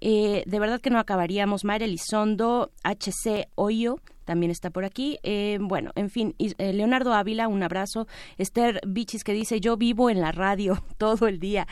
Eh, 0.00 0.42
de 0.46 0.58
verdad 0.58 0.80
que 0.80 0.90
no 0.90 0.98
acabaríamos. 0.98 1.64
Mayra 1.64 1.84
Elizondo, 1.86 2.70
HC 2.84 3.48
Hoyo, 3.54 4.00
también 4.26 4.50
está 4.50 4.70
por 4.70 4.84
aquí. 4.84 5.18
Eh, 5.22 5.56
bueno, 5.60 5.92
en 5.94 6.10
fin, 6.10 6.34
eh, 6.38 6.72
Leonardo 6.74 7.14
Ávila, 7.14 7.48
un 7.48 7.62
abrazo. 7.62 8.06
Esther 8.36 8.80
Bichis 8.86 9.24
que 9.24 9.32
dice, 9.32 9.60
yo 9.60 9.78
vivo 9.78 10.10
en 10.10 10.20
la 10.20 10.32
radio 10.32 10.82
todo 10.98 11.28
el 11.28 11.38
día. 11.38 11.66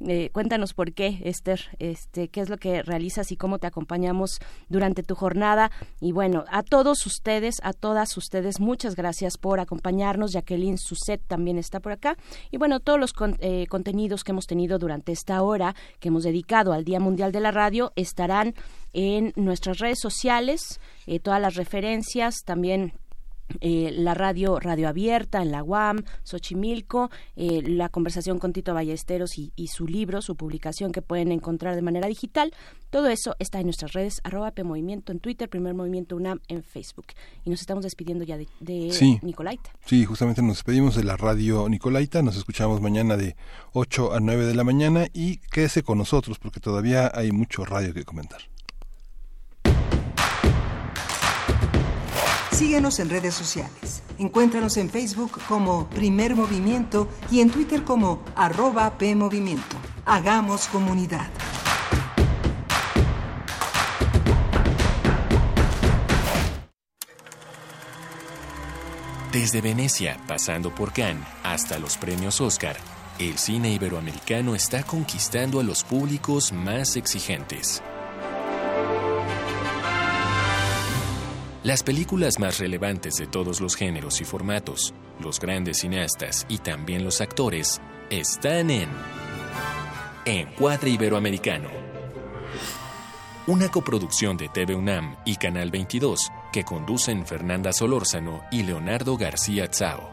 Eh, 0.00 0.28
cuéntanos 0.32 0.74
por 0.74 0.92
qué, 0.92 1.22
Esther, 1.24 1.60
este, 1.78 2.28
qué 2.28 2.40
es 2.42 2.50
lo 2.50 2.58
que 2.58 2.82
realizas 2.82 3.32
y 3.32 3.36
cómo 3.36 3.58
te 3.58 3.68
acompañamos 3.68 4.40
durante 4.68 5.02
tu 5.02 5.14
jornada. 5.14 5.70
Y 6.00 6.12
bueno, 6.12 6.44
a 6.50 6.62
todos 6.62 7.06
ustedes, 7.06 7.60
a 7.62 7.72
todas 7.72 8.16
ustedes, 8.16 8.60
muchas 8.60 8.96
gracias 8.96 9.38
por 9.38 9.60
acompañarnos. 9.60 10.32
Jacqueline 10.32 10.78
Suset 10.78 11.22
también 11.26 11.58
está 11.58 11.78
por 11.80 11.92
acá. 11.92 12.16
Y 12.50 12.58
bueno, 12.58 12.80
todos 12.80 12.98
los 12.98 13.12
contenidos 13.12 14.24
que 14.24 14.32
hemos 14.32 14.46
tenido 14.48 14.78
durante 14.78 15.12
esta 15.12 15.42
hora 15.42 15.76
que 16.00 16.08
hemos 16.08 16.24
dedicado 16.24 16.72
al 16.72 16.84
Día 16.84 16.98
Mundial 16.98 17.30
de 17.30 17.40
la 17.40 17.52
Radio 17.52 17.92
estarán 17.94 18.54
en 18.92 19.32
nuestras 19.36 19.78
redes 19.78 19.98
sociales, 20.00 20.80
eh, 21.06 21.20
todas 21.20 21.40
las 21.40 21.54
referencias, 21.54 22.42
también 22.44 22.92
eh, 23.60 23.90
la 23.92 24.14
radio 24.14 24.60
Radio 24.60 24.88
Abierta 24.88 25.42
en 25.42 25.50
la 25.50 25.62
UAM, 25.62 26.04
Xochimilco, 26.22 27.10
eh, 27.36 27.62
la 27.64 27.88
conversación 27.88 28.38
con 28.38 28.52
Tito 28.52 28.74
Ballesteros 28.74 29.38
y, 29.38 29.52
su 29.68 29.86
libro, 29.86 30.22
su 30.22 30.36
publicación 30.36 30.92
que 30.92 31.02
pueden 31.02 31.32
encontrar 31.32 31.74
de 31.74 31.82
manera 31.82 32.06
digital. 32.08 32.52
Todo 32.90 33.08
eso 33.08 33.36
está 33.38 33.60
en 33.60 33.66
nuestras 33.66 33.92
redes, 33.92 34.20
arroba 34.24 34.52
Movimiento 34.64 35.12
en 35.12 35.20
Twitter, 35.20 35.48
Primer 35.48 35.74
Movimiento 35.74 36.16
UNAM 36.16 36.40
en 36.48 36.62
Facebook. 36.62 37.06
Y 37.44 37.50
nos 37.50 37.60
estamos 37.60 37.84
despidiendo 37.84 38.24
ya 38.24 38.36
de, 38.36 38.46
de 38.60 39.18
Nicolaita. 39.22 39.70
Sí, 39.86 40.04
justamente 40.04 40.42
nos 40.42 40.56
despedimos 40.56 40.96
de 40.96 41.04
la 41.04 41.16
radio 41.16 41.68
Nicolaita, 41.68 42.22
nos 42.22 42.36
escuchamos 42.36 42.80
mañana 42.80 43.16
de 43.16 43.36
8 43.72 44.12
a 44.12 44.20
9 44.20 44.44
de 44.44 44.54
la 44.54 44.64
mañana 44.64 45.06
y 45.12 45.38
quédese 45.38 45.82
con 45.82 45.98
nosotros 45.98 46.38
porque 46.38 46.60
todavía 46.60 47.10
hay 47.14 47.32
mucho 47.32 47.64
radio 47.64 47.94
que 47.94 48.04
comentar. 48.04 48.40
Síguenos 52.60 52.98
en 52.98 53.08
redes 53.08 53.32
sociales. 53.32 54.02
Encuéntranos 54.18 54.76
en 54.76 54.90
Facebook 54.90 55.40
como 55.48 55.88
Primer 55.88 56.36
Movimiento 56.36 57.08
y 57.30 57.40
en 57.40 57.48
Twitter 57.48 57.84
como 57.84 58.22
arroba 58.36 58.98
PMovimiento. 58.98 59.78
Hagamos 60.04 60.66
comunidad. 60.66 61.26
Desde 69.32 69.62
Venecia, 69.62 70.20
pasando 70.28 70.74
por 70.74 70.92
Cannes, 70.92 71.26
hasta 71.42 71.78
los 71.78 71.96
premios 71.96 72.42
Oscar, 72.42 72.76
el 73.18 73.38
cine 73.38 73.72
iberoamericano 73.72 74.54
está 74.54 74.82
conquistando 74.82 75.60
a 75.60 75.62
los 75.62 75.82
públicos 75.82 76.52
más 76.52 76.96
exigentes. 76.96 77.82
Las 81.62 81.82
películas 81.82 82.38
más 82.38 82.58
relevantes 82.58 83.16
de 83.16 83.26
todos 83.26 83.60
los 83.60 83.76
géneros 83.76 84.22
y 84.22 84.24
formatos, 84.24 84.94
los 85.22 85.38
grandes 85.38 85.80
cineastas 85.80 86.46
y 86.48 86.56
también 86.56 87.04
los 87.04 87.20
actores 87.20 87.82
están 88.08 88.70
en 88.70 88.88
Encuadre 90.24 90.88
Iberoamericano. 90.88 91.68
Una 93.46 93.70
coproducción 93.70 94.38
de 94.38 94.48
TV 94.48 94.74
UNAM 94.74 95.16
y 95.26 95.36
Canal 95.36 95.70
22 95.70 96.30
que 96.50 96.64
conducen 96.64 97.26
Fernanda 97.26 97.74
Solórzano 97.74 98.40
y 98.50 98.62
Leonardo 98.62 99.18
García 99.18 99.68
Tsao. 99.68 100.08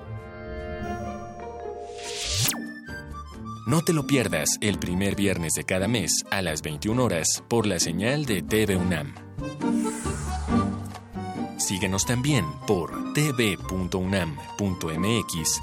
No 3.67 3.83
te 3.83 3.93
lo 3.93 4.05
pierdas 4.05 4.57
el 4.59 4.79
primer 4.79 5.15
viernes 5.15 5.53
de 5.53 5.63
cada 5.63 5.87
mes 5.87 6.25
a 6.29 6.41
las 6.41 6.61
21 6.61 7.01
horas 7.01 7.41
por 7.47 7.67
la 7.67 7.79
señal 7.79 8.25
de 8.25 8.41
TV 8.41 8.75
UNAM. 8.75 9.13
Síguenos 11.57 12.05
también 12.05 12.45
por 12.67 13.13
tv.unam.mx 13.13 13.61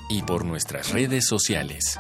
y 0.09 0.23
por 0.23 0.45
nuestras 0.45 0.93
redes 0.93 1.27
sociales. 1.27 1.99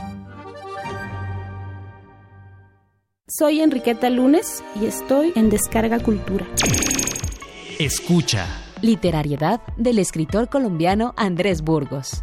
Soy 3.26 3.60
Enriqueta 3.60 4.10
Lunes 4.10 4.62
y 4.80 4.86
estoy 4.86 5.32
en 5.36 5.48
Descarga 5.48 6.00
Cultura. 6.00 6.46
Escucha. 7.78 8.46
Literariedad 8.82 9.60
del 9.76 9.98
escritor 9.98 10.48
colombiano 10.48 11.14
Andrés 11.16 11.62
Burgos. 11.62 12.22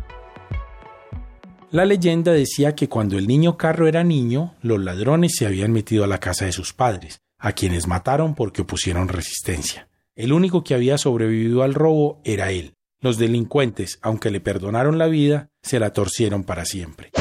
La 1.72 1.86
leyenda 1.86 2.34
decía 2.34 2.76
que 2.76 2.90
cuando 2.90 3.18
el 3.18 3.28
niño 3.28 3.58
Carro 3.58 3.88
era 3.88 4.04
niño, 4.04 4.56
los 4.62 4.80
ladrones 4.80 5.36
se 5.38 5.46
habían 5.46 5.72
metido 5.72 6.04
a 6.04 6.08
la 6.08 6.20
casa 6.20 6.46
de 6.46 6.52
sus 6.52 6.74
padres, 6.74 7.22
a 7.40 7.54
quienes 7.54 7.88
mataron 7.88 8.36
porque 8.36 8.64
opusieron 8.64 9.08
resistencia. 9.08 9.88
El 10.16 10.34
único 10.34 10.64
que 10.64 10.74
había 10.74 10.98
sobrevivido 10.98 11.62
al 11.64 11.74
robo 11.74 12.20
era 12.26 12.52
él. 12.52 12.74
Los 13.00 13.18
delincuentes, 13.18 13.98
aunque 14.02 14.30
le 14.30 14.42
perdonaron 14.42 14.98
la 14.98 15.08
vida, 15.08 15.48
se 15.64 15.80
la 15.80 15.94
torcieron 15.94 16.44
para 16.44 16.66
siempre. 16.66 17.12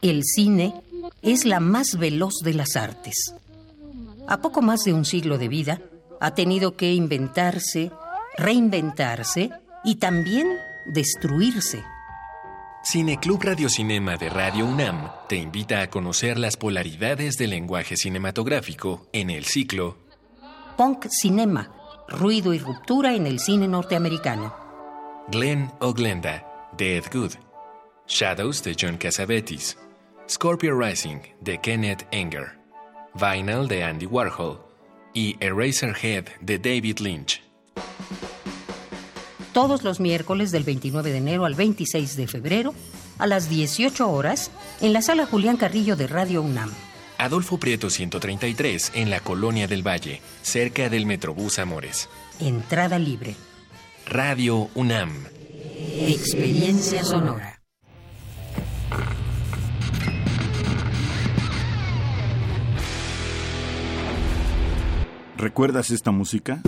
El 0.00 0.24
cine 0.24 0.74
es 1.22 1.44
la 1.44 1.60
más 1.60 1.98
veloz 1.98 2.34
de 2.42 2.54
las 2.54 2.76
artes. 2.76 3.34
A 4.26 4.38
poco 4.38 4.62
más 4.62 4.80
de 4.84 4.92
un 4.92 5.04
siglo 5.04 5.38
de 5.38 5.48
vida, 5.48 5.80
ha 6.20 6.34
tenido 6.34 6.76
que 6.76 6.94
inventarse, 6.94 7.90
reinventarse 8.36 9.50
y 9.84 9.96
también 9.96 10.48
destruirse. 10.86 11.82
Cineclub 12.84 13.42
Radiocinema 13.42 14.16
de 14.16 14.28
Radio 14.28 14.66
UNAM 14.66 15.10
te 15.28 15.36
invita 15.36 15.82
a 15.82 15.90
conocer 15.90 16.38
las 16.38 16.56
polaridades 16.56 17.36
del 17.38 17.50
lenguaje 17.50 17.96
cinematográfico 17.96 19.06
en 19.12 19.30
el 19.30 19.44
ciclo 19.44 19.96
Punk 20.76 21.06
Cinema, 21.10 21.70
ruido 22.08 22.54
y 22.54 22.58
ruptura 22.58 23.14
en 23.14 23.26
el 23.26 23.38
cine 23.38 23.68
norteamericano. 23.68 24.54
Glenn 25.28 25.70
o 25.80 25.92
Glenda, 25.92 26.44
de 26.76 26.96
Ed 26.96 27.04
Good. 27.12 27.32
Shadows 28.08 28.64
de 28.64 28.76
John 28.78 28.96
Cassavetes. 28.96 29.78
Scorpio 30.32 30.74
Rising 30.74 31.18
de 31.42 31.58
Kenneth 31.58 32.06
Enger, 32.10 32.52
Vinyl 33.12 33.68
de 33.68 33.84
Andy 33.84 34.06
Warhol 34.06 34.58
y 35.12 35.36
Eraserhead 35.40 36.24
de 36.40 36.58
David 36.58 37.00
Lynch. 37.00 37.42
Todos 39.52 39.84
los 39.84 40.00
miércoles 40.00 40.50
del 40.50 40.64
29 40.64 41.12
de 41.12 41.18
enero 41.18 41.44
al 41.44 41.54
26 41.54 42.16
de 42.16 42.26
febrero 42.26 42.72
a 43.18 43.26
las 43.26 43.50
18 43.50 44.10
horas 44.10 44.50
en 44.80 44.94
la 44.94 45.02
sala 45.02 45.26
Julián 45.26 45.58
Carrillo 45.58 45.96
de 45.96 46.06
Radio 46.06 46.40
UNAM. 46.40 46.70
Adolfo 47.18 47.58
Prieto 47.58 47.90
133 47.90 48.92
en 48.94 49.10
la 49.10 49.20
Colonia 49.20 49.68
del 49.68 49.86
Valle, 49.86 50.22
cerca 50.40 50.88
del 50.88 51.04
Metrobús 51.04 51.58
Amores. 51.58 52.08
Entrada 52.40 52.98
libre. 52.98 53.36
Radio 54.06 54.70
UNAM. 54.74 55.12
Experiencia 56.08 57.04
sonora. 57.04 57.60
¿Recuerdas 65.42 65.90
esta 65.90 66.12
música? 66.12 66.60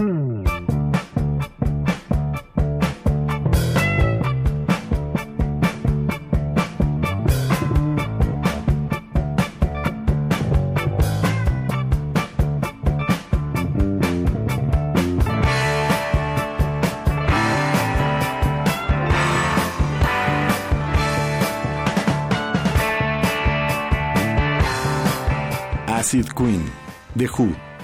Acid 25.86 26.26
Queen, 26.36 26.68
The 27.16 27.28
Who 27.38 27.73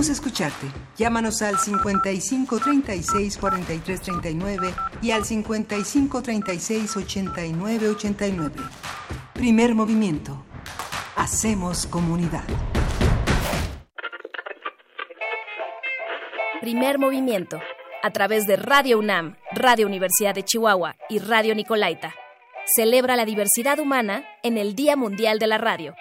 Queremos 0.00 0.18
escucharte. 0.18 0.66
Llámanos 0.96 1.42
al 1.42 1.58
55 1.58 2.58
36 2.58 3.36
43 3.36 4.00
39 4.00 4.74
y 5.02 5.10
al 5.10 5.26
55 5.26 6.22
36 6.22 6.96
89 6.96 7.88
89. 7.90 8.54
Primer 9.34 9.74
movimiento. 9.74 10.42
Hacemos 11.16 11.86
comunidad. 11.86 12.44
Primer 16.62 16.98
movimiento. 16.98 17.60
A 18.02 18.10
través 18.10 18.46
de 18.46 18.56
Radio 18.56 18.98
UNAM, 19.00 19.36
Radio 19.52 19.86
Universidad 19.86 20.34
de 20.34 20.46
Chihuahua 20.46 20.96
y 21.10 21.18
Radio 21.18 21.54
Nicolaita. 21.54 22.14
Celebra 22.74 23.16
la 23.16 23.26
diversidad 23.26 23.78
humana 23.78 24.24
en 24.42 24.56
el 24.56 24.74
Día 24.74 24.96
Mundial 24.96 25.38
de 25.38 25.46
la 25.46 25.58
Radio. 25.58 25.94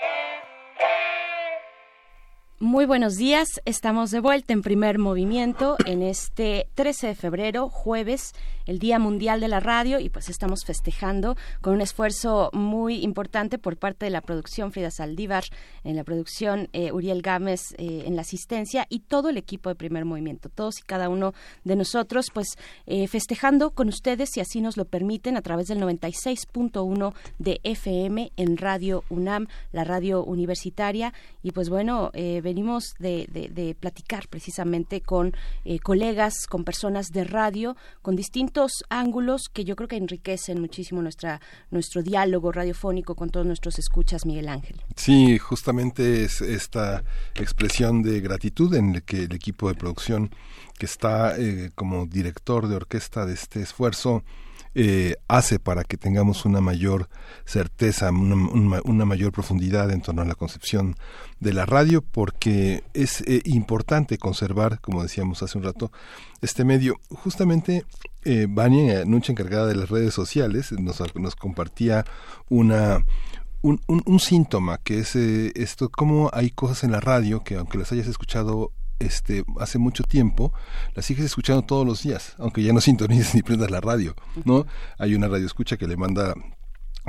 Muy 2.62 2.86
buenos 2.86 3.16
días, 3.16 3.62
estamos 3.64 4.12
de 4.12 4.20
vuelta 4.20 4.52
en 4.52 4.62
primer 4.62 5.00
movimiento 5.00 5.78
en 5.86 6.02
este 6.02 6.68
13 6.76 7.08
de 7.08 7.16
febrero, 7.16 7.70
jueves, 7.70 8.34
el 8.66 8.80
Día 8.80 9.00
Mundial 9.00 9.40
de 9.40 9.48
la 9.48 9.62
Radio 9.62 10.00
y 10.00 10.10
pues 10.10 10.28
estamos 10.28 10.60
festejando 10.66 11.38
con 11.62 11.74
un 11.74 11.82
esfuerzo 11.82 12.50
muy 12.52 13.02
importante 13.02 13.58
por 13.58 13.78
parte 13.78 14.06
de 14.06 14.12
la 14.12 14.20
producción 14.20 14.74
Frida 14.74 14.92
Saldívar, 14.92 15.46
en 15.86 15.96
la 15.96 16.04
producción 16.04 16.68
eh, 16.74 16.92
Uriel 16.92 17.22
Gámez 17.22 17.62
eh, 17.78 18.04
en 18.06 18.18
la 18.18 18.24
asistencia 18.24 18.86
y 18.90 19.00
todo 19.00 19.30
el 19.30 19.38
equipo 19.38 19.70
de 19.70 19.76
primer 19.76 20.04
movimiento, 20.04 20.50
todos 20.50 20.80
y 20.80 20.84
cada 20.84 21.08
uno 21.08 21.34
de 21.64 21.78
nosotros 21.78 22.28
pues 22.34 22.58
eh, 22.86 23.08
festejando 23.08 23.72
con 23.72 23.88
ustedes 23.88 24.32
si 24.34 24.42
así 24.42 24.60
nos 24.60 24.76
lo 24.76 24.84
permiten 24.84 25.38
a 25.38 25.42
través 25.42 25.68
del 25.68 25.80
96.1 25.82 27.14
de 27.40 27.62
FM 27.64 28.34
en 28.36 28.58
Radio 28.58 29.06
UNAM, 29.10 29.48
la 29.72 29.86
radio 29.86 30.26
universitaria. 30.26 31.14
Y 31.42 31.54
pues 31.54 31.70
bueno, 31.70 32.12
venimos 32.50 32.96
de, 32.98 33.76
platicar 33.80 34.28
precisamente 34.28 35.02
con 35.02 35.34
eh, 35.66 35.78
colegas, 35.80 36.48
con 36.48 36.64
personas 36.64 37.12
de 37.12 37.24
radio, 37.24 37.76
con 38.02 38.16
distintos 38.16 38.84
ángulos 38.90 39.50
que 39.54 39.66
yo 39.66 39.76
creo 39.76 39.88
que 39.88 39.98
enriquecen 39.98 40.60
muchísimo 40.60 41.02
nuestra, 41.04 41.42
nuestro 41.70 42.02
diálogo 42.02 42.52
radiofónico 42.52 43.14
con 43.14 43.30
todos 43.30 43.46
nuestros 43.46 43.78
escuchas, 43.78 44.26
Miguel 44.26 44.50
Ángel. 44.50 44.82
Sí, 44.96 45.38
justamente 45.38 46.24
es 46.24 46.42
esta 46.42 47.04
expresión 47.36 48.02
de 48.02 48.20
gratitud 48.20 48.74
en 48.74 48.96
el 48.96 49.04
que 49.04 49.26
el 49.26 49.34
equipo 49.34 49.70
de 49.70 49.76
producción 49.76 50.32
que 50.80 50.88
está 50.88 51.38
eh, 51.38 51.70
como 51.76 52.08
director 52.08 52.68
de 52.68 52.78
orquesta 52.78 53.28
de 53.28 53.34
este 53.34 53.62
esfuerzo, 53.62 54.24
eh, 54.76 55.16
hace 55.28 55.60
para 55.60 55.84
que 55.84 55.98
tengamos 55.98 56.46
una 56.46 56.62
mayor 56.62 57.10
certeza, 57.46 58.12
una, 58.12 59.06
mayor 59.06 59.32
profundidad 59.32 59.92
en 59.92 60.02
torno 60.02 60.22
a 60.22 60.26
la 60.26 60.36
concepción 60.36 60.96
de 61.40 61.54
la 61.54 61.66
radio, 61.66 62.02
porque 62.02 62.84
es 62.94 63.22
eh, 63.22 63.42
importante 63.46 64.18
conservar, 64.18 64.80
como 64.80 65.04
decíamos 65.04 65.42
hace 65.42 65.58
un 65.58 65.64
rato, 65.64 65.92
este 66.42 66.66
medio. 66.66 67.00
Justamente, 67.10 67.86
eh, 68.24 68.48
Vania 68.50 69.06
Nucha, 69.06 69.32
encargada 69.32 69.68
de 69.68 69.76
las 69.76 69.90
redes 69.90 70.14
sociales, 70.14 70.72
nos, 70.74 71.02
nos 71.16 71.36
compartía 71.36 72.06
una 72.50 73.04
un, 73.62 73.82
un, 73.88 74.20
síntoma 74.20 74.78
que 74.78 75.00
es 75.00 75.16
eh, 75.16 75.52
esto, 75.56 75.90
cómo 75.90 76.30
hay 76.34 76.50
cosas 76.50 76.84
en 76.84 76.92
la 76.92 77.02
radio 77.02 77.44
que 77.44 77.56
aunque 77.56 77.78
las 77.78 77.92
hayas 77.92 78.08
escuchado 78.08 78.72
este, 79.00 79.44
hace 79.60 79.80
mucho 79.80 80.04
tiempo, 80.04 80.54
la 80.94 81.02
sigues 81.02 81.26
escuchando 81.26 81.64
todos 81.64 81.86
los 81.86 82.04
días, 82.04 82.36
aunque 82.38 82.64
ya 82.64 82.74
no 82.74 82.82
sintonices 82.90 83.36
ni 83.36 83.42
prendas 83.42 83.72
la 83.72 83.82
radio, 83.82 84.16
¿no? 84.46 84.66
Hay 84.98 85.16
una 85.16 85.28
radio 85.28 85.46
escucha 85.46 85.78
que 85.78 85.88
le 85.88 85.98
manda 85.98 86.34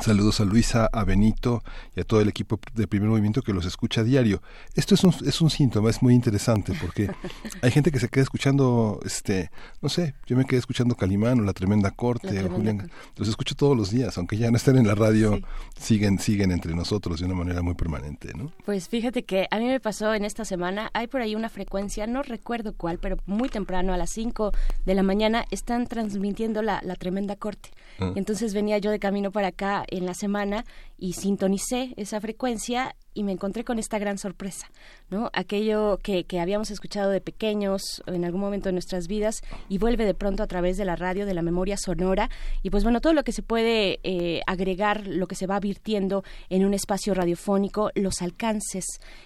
Saludos 0.01 0.41
a 0.41 0.45
Luisa, 0.45 0.89
a 0.91 1.05
Benito 1.05 1.63
y 1.95 2.01
a 2.01 2.05
todo 2.05 2.23
el 2.23 2.29
equipo 2.29 2.59
de 2.75 2.87
Primer 2.87 3.11
Movimiento 3.11 3.43
que 3.43 3.53
los 3.53 3.67
escucha 3.67 4.01
a 4.01 4.05
diario. 4.05 4.41
Esto 4.75 4.95
es 4.95 5.05
un, 5.05 5.15
es 5.27 5.41
un 5.43 5.51
síntoma, 5.51 5.91
es 5.91 6.03
muy 6.03 6.15
interesante 6.15 6.73
porque 6.81 7.11
hay 7.63 7.71
gente 7.71 7.91
que 7.91 7.99
se 7.99 8.09
queda 8.09 8.23
escuchando, 8.23 8.99
este, 9.05 9.51
no 9.83 9.91
sé, 9.91 10.15
yo 10.27 10.37
me 10.37 10.47
quedé 10.47 10.59
escuchando 10.59 10.95
Calimán 10.95 11.41
o 11.41 11.43
La 11.43 11.53
Tremenda 11.53 11.91
Corte 11.91 12.43
o 12.43 12.49
Julián. 12.49 12.91
Los 13.17 13.29
escucho 13.29 13.55
todos 13.55 13.77
los 13.77 13.91
días, 13.91 14.17
aunque 14.17 14.39
ya 14.39 14.51
no 14.51 14.57
estén 14.57 14.79
en 14.79 14.87
la 14.87 14.95
radio, 14.95 15.39
siguen, 15.79 16.19
siguen 16.19 16.51
entre 16.51 16.75
nosotros 16.75 17.21
de 17.21 17.27
una 17.27 17.35
manera 17.35 17.61
muy 17.61 17.75
permanente, 17.75 18.33
¿no? 18.35 18.53
Pues 18.65 18.89
fíjate 18.89 19.25
que 19.25 19.49
a 19.51 19.59
mí 19.59 19.67
me 19.67 19.81
pasó 19.81 20.15
en 20.15 20.25
esta 20.25 20.47
semana, 20.47 20.91
hay 20.95 21.09
por 21.09 21.21
ahí 21.21 21.35
una 21.35 21.51
frecuencia, 21.51 22.07
no 22.07 22.23
recuerdo 22.23 22.73
cuál, 22.75 22.99
pero 22.99 23.19
muy 23.27 23.51
temprano, 23.51 23.93
a 23.93 23.99
las 23.99 24.11
5 24.11 24.53
de 24.87 24.95
la 24.95 25.03
mañana, 25.03 25.45
están 25.51 25.87
transmitiendo 25.87 26.63
la, 26.63 26.81
la 26.83 26.95
Tremenda 26.95 27.37
Corte. 27.37 27.71
Ah. 27.99 28.13
Entonces 28.17 28.55
venía 28.55 28.79
yo 28.79 28.91
de 28.91 28.99
camino 28.99 29.31
para 29.31 29.49
acá 29.49 29.85
en 29.91 30.07
la 30.07 30.15
semana 30.15 30.65
y 30.99 31.15
sintonicé 31.15 31.95
esa 31.97 32.21
frecuencia 32.21 32.97
y 33.15 33.25
me 33.25 33.33
encontré 33.33 33.65
con 33.65 33.79
esta 33.79 33.99
gran 33.99 34.19
sorpresa, 34.19 34.71
¿no? 35.11 35.31
Aquello 35.33 35.99
que, 36.03 36.25
que, 36.25 36.41
habíamos 36.41 36.71
escuchado 36.71 37.11
de 37.11 37.21
pequeños 37.21 38.03
en 38.07 38.25
algún 38.25 38.41
momento 38.41 38.69
de 38.69 38.73
nuestras 38.73 39.09
vidas 39.09 39.43
y 39.69 39.79
vuelve 39.79 40.05
de 40.05 40.15
pronto 40.15 40.43
a 40.43 40.47
través 40.47 40.77
de 40.77 40.85
la 40.85 40.97
radio, 40.97 41.27
de 41.27 41.35
la 41.35 41.43
memoria 41.43 41.77
sonora 41.77 42.31
y 42.63 42.71
pues 42.71 42.85
bueno, 42.85 43.01
todo 43.01 43.13
lo 43.13 43.25
que 43.25 43.33
se 43.33 43.43
puede 43.43 44.01
eh, 44.03 44.41
agregar, 44.47 45.07
lo 45.07 45.27
que 45.27 45.35
se 45.35 45.47
va 45.47 45.61
virtiendo 45.61 46.25
en 46.49 46.65
un 46.65 46.75
espacio 46.75 47.15
radiofónico, 47.15 47.91
los 47.95 48.23
alcances, 48.23 48.85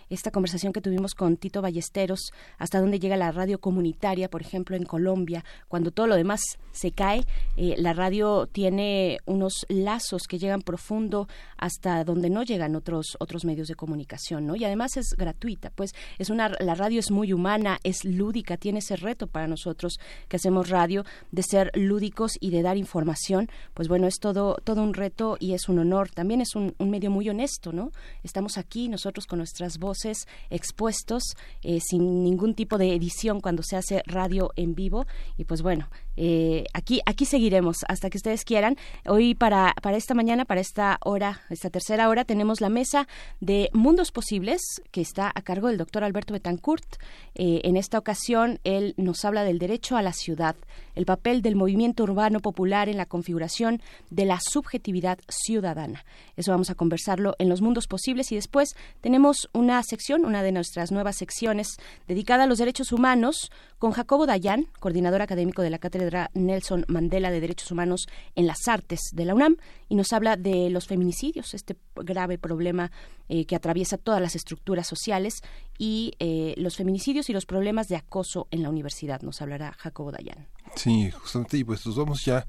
esta 0.09 0.31
conversación 0.31 0.73
que 0.73 0.81
tuvimos 0.81 1.15
con 1.15 1.36
Tito 1.36 1.62
Ballesteros, 1.62 2.32
hasta 2.59 2.81
dónde 2.81 2.98
llega 2.98 3.16
la 3.16 3.32
radio 3.32 3.59
comunitaria, 3.59 4.28
por 4.28 4.43
ejemplo, 4.43 4.77
en 4.77 4.85
Colombia, 4.85 5.44
cuando 5.69 5.90
todo 5.90 6.06
lo 6.06 6.16
demás 6.16 6.40
se 6.73 6.93
cae, 6.93 7.24
eh, 7.56 7.74
la 7.78 7.93
radio 7.93 8.47
tiene 8.47 9.19
unos 9.27 9.66
lazos 9.69 10.23
que 10.28 10.39
llegan 10.39 10.62
profundo 10.62 11.28
hasta 11.56 12.05
donde 12.05 12.31
no 12.31 12.43
llegan 12.43 12.77
otros, 12.77 13.16
otros 13.20 13.44
medios 13.44 13.69
de 13.69 13.73
comunicación, 13.76 14.46
¿no? 14.46 14.56
Y 14.56 14.64
además 14.64 14.96
es 14.96 15.14
gratuita, 15.16 15.70
pues 15.70 15.92
es 16.18 16.30
una 16.30 16.51
la 16.60 16.74
radio 16.74 17.01
es 17.01 17.10
muy 17.10 17.32
humana, 17.32 17.78
es 17.82 18.05
lúdica, 18.05 18.56
tiene 18.56 18.78
ese 18.78 18.96
reto 18.96 19.26
para 19.26 19.46
nosotros 19.46 19.98
que 20.28 20.36
hacemos 20.36 20.68
radio 20.68 21.05
de 21.30 21.42
ser 21.42 21.70
lúdicos 21.74 22.32
y 22.40 22.51
de 22.51 22.62
dar 22.62 22.76
información, 22.76 23.48
pues 23.74 23.88
bueno, 23.88 24.06
es 24.06 24.18
todo 24.20 24.56
todo 24.64 24.82
un 24.82 24.94
reto 24.94 25.36
y 25.40 25.55
es 25.55 25.68
un 25.68 25.78
honor, 25.78 26.10
también 26.10 26.40
es 26.40 26.55
un, 26.55 26.74
medio 26.78 27.10
muy 27.10 27.28
honesto, 27.28 27.72
¿no? 27.72 27.90
Estamos 28.22 28.59
aquí 28.59 28.88
nosotros 28.88 29.26
con 29.26 29.38
nuestras 29.38 29.78
voces 29.78 30.26
expuestos 30.51 31.34
eh, 31.62 31.80
sin 31.80 32.22
ningún 32.22 32.55
tipo 32.55 32.78
de 32.78 32.94
edición 32.94 33.40
cuando 33.40 33.62
se 33.62 33.76
hace 33.76 34.02
radio 34.06 34.51
en 34.56 34.74
vivo 34.74 35.06
y 35.36 35.44
pues 35.44 35.62
bueno, 35.62 35.88
eh, 36.16 36.65
aquí 36.73 37.01
aquí 37.07 37.24
seguiremos 37.24 37.78
hasta 37.89 38.11
que 38.11 38.19
ustedes 38.19 38.45
quieran. 38.45 38.77
Hoy 39.07 39.35
para 39.35 39.74
para 39.82 39.97
esta 39.97 40.15
mañana, 40.15 40.45
para 40.45 40.61
esta 40.61 40.99
hora, 41.05 41.41
esta 41.51 41.70
tercera 41.70 42.09
hora 42.09 42.24
tenemos 42.24 42.61
la 42.61 42.69
mesa 42.69 43.07
de 43.41 43.70
Mundos 43.73 44.12
Posibles, 44.12 44.61
que 44.91 45.01
está 45.01 45.31
a 45.35 45.43
cargo 45.43 45.69
del 45.69 45.78
doctor 45.78 46.05
Alberto 46.05 46.32
Betancourt. 46.32 46.97
Eh, 47.35 47.61
en 47.65 47.77
esta 47.77 47.99
ocasión, 47.99 48.61
él 48.65 48.95
nos 48.97 49.24
habla 49.24 49.45
del 49.45 49.59
derecho 49.59 49.97
a 49.97 50.03
la 50.03 50.12
ciudad, 50.12 50.57
el 50.95 51.05
papel 51.05 51.43
del 51.43 51.57
movimiento 51.57 52.05
urbano 52.05 52.41
popular 52.41 52.89
en 52.89 52.97
la 52.97 53.07
configuración 53.07 53.81
de 54.11 54.24
la 54.24 54.39
subjetividad 54.41 55.19
ciudadana. 55.28 56.05
Eso 56.36 56.53
vamos 56.53 56.70
a 56.70 56.74
conversarlo 56.74 57.35
en 57.39 57.49
los 57.49 57.61
Mundos 57.61 57.86
Posibles 57.86 58.31
y 58.32 58.36
después 58.36 58.74
tenemos 59.01 59.49
una 59.53 59.82
sección, 59.82 60.24
una 60.24 60.43
de 60.43 60.53
nuestras 60.53 60.93
nuevas 60.93 61.16
secciones 61.16 61.77
dedicada 62.07 62.45
a 62.45 62.47
los 62.47 62.59
derechos 62.59 62.93
humanos 62.93 63.51
con 63.78 63.93
Jacobo 63.93 64.27
Dayan, 64.27 64.66
coordinador 64.81 65.23
académico 65.23 65.62
de 65.62 65.70
la 65.70 65.78
Cátedra 66.05 66.31
Nelson 66.35 66.85
Mandela 66.86 67.31
de 67.31 67.40
Derechos 67.40 67.70
Humanos 67.70 68.09
en 68.35 68.47
las 68.47 68.68
Artes 68.68 69.01
de 69.12 69.24
la 69.24 69.35
UNAM, 69.35 69.56
y 69.89 69.94
nos 69.94 70.12
habla 70.12 70.36
de 70.36 70.68
los 70.68 70.86
feminicidios, 70.86 71.55
este 71.55 71.76
grave 71.97 72.36
problema 72.36 72.90
eh, 73.28 73.47
que 73.47 73.56
atraviesa 73.56 73.97
todas 73.97 74.20
las 74.20 74.36
estructuras 74.36 74.86
sociales 74.86 75.40
y 75.78 76.12
eh, 76.18 76.55
los 76.59 76.76
feminicidios 76.76 77.31
y 77.31 77.32
los 77.32 77.47
problemas 77.47 77.89
de 77.89 77.97
acoso 77.97 78.48
en 78.51 78.62
la 78.62 78.68
universidad. 78.68 79.22
Nos 79.22 79.40
hablará 79.40 79.72
Jacobo 79.78 80.12
Dayan. 80.12 80.47
Sí, 80.76 81.10
justamente, 81.10 81.56
y 81.56 81.64
pues 81.64 81.86
nos 81.86 81.97
vamos 81.97 82.22
ya 82.22 82.47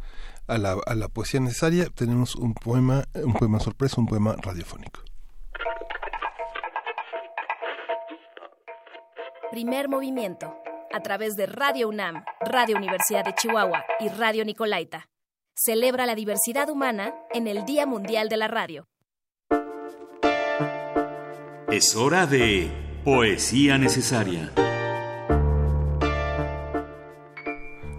a 0.47 0.57
la, 0.57 0.75
a 0.85 0.95
la 0.95 1.07
poesía 1.07 1.39
necesaria. 1.39 1.85
Tenemos 1.95 2.35
un 2.35 2.53
poema, 2.53 3.05
un 3.13 3.33
poema 3.33 3.61
sorpresa, 3.61 4.01
un 4.01 4.07
poema 4.07 4.35
radiofónico. 4.37 4.99
Primer 9.51 9.87
movimiento, 9.87 10.57
a 10.95 11.01
través 11.01 11.35
de 11.35 11.45
Radio 11.45 11.89
UNAM, 11.89 12.23
Radio 12.39 12.77
Universidad 12.77 13.25
de 13.25 13.33
Chihuahua 13.35 13.83
y 13.99 14.07
Radio 14.07 14.45
Nicolaita. 14.45 15.09
Celebra 15.53 16.05
la 16.05 16.15
diversidad 16.15 16.69
humana 16.69 17.13
en 17.33 17.47
el 17.47 17.65
Día 17.65 17.85
Mundial 17.85 18.29
de 18.29 18.37
la 18.37 18.47
Radio. 18.47 18.87
Es 21.69 21.97
hora 21.97 22.25
de 22.25 22.71
Poesía 23.03 23.77
Necesaria. 23.77 24.53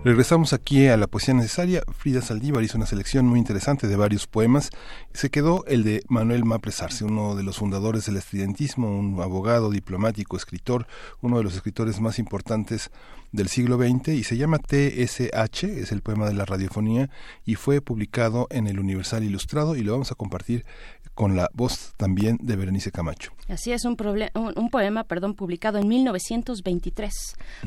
Regresamos 0.07 0.53
aquí 0.53 0.87
a 0.87 0.97
la 0.97 1.09
poesía 1.09 1.35
necesaria. 1.35 1.83
Frida 1.99 2.23
Saldívar 2.23 2.63
hizo 2.63 2.77
una 2.77 2.87
selección 2.87 3.27
muy 3.27 3.41
interesante 3.41 3.89
de 3.89 3.97
varios 3.97 4.29
poemas. 4.29 4.71
Se 5.13 5.31
quedó 5.31 5.65
el 5.67 5.83
de 5.83 6.05
Manuel 6.07 6.45
Maples 6.45 6.81
Arce, 6.81 7.05
uno 7.05 7.35
de 7.35 7.43
los 7.43 7.57
fundadores 7.57 8.07
del 8.07 8.17
estudiantismo, 8.17 8.97
un 8.97 9.21
abogado, 9.21 9.69
diplomático, 9.69 10.37
escritor, 10.37 10.87
uno 11.23 11.39
de 11.39 11.43
los 11.43 11.57
escritores 11.57 11.99
más 11.99 12.21
importantes 12.21 12.93
del 13.33 13.49
siglo 13.49 13.79
XX 13.79 14.11
y 14.11 14.23
se 14.23 14.37
llama 14.37 14.59
TSH, 14.59 15.65
es 15.65 15.91
el 15.91 16.03
poema 16.03 16.29
de 16.29 16.35
la 16.35 16.45
radiofonía 16.45 17.11
y 17.45 17.57
fue 17.57 17.81
publicado 17.81 18.47
en 18.51 18.69
el 18.69 18.79
Universal 18.79 19.25
Ilustrado 19.25 19.75
y 19.75 19.83
lo 19.83 19.91
vamos 19.91 20.13
a 20.13 20.15
compartir 20.15 20.65
con 21.15 21.35
la 21.35 21.51
voz 21.53 21.95
también 21.97 22.39
de 22.41 22.55
Berenice 22.55 22.93
Camacho. 22.93 23.33
Así 23.49 23.73
es, 23.73 23.85
un, 23.85 23.97
un, 24.35 24.71
poema 24.71 25.03
perdón, 25.03 25.35
publicado 25.35 25.79
en 25.79 25.89
1923, 25.89 27.13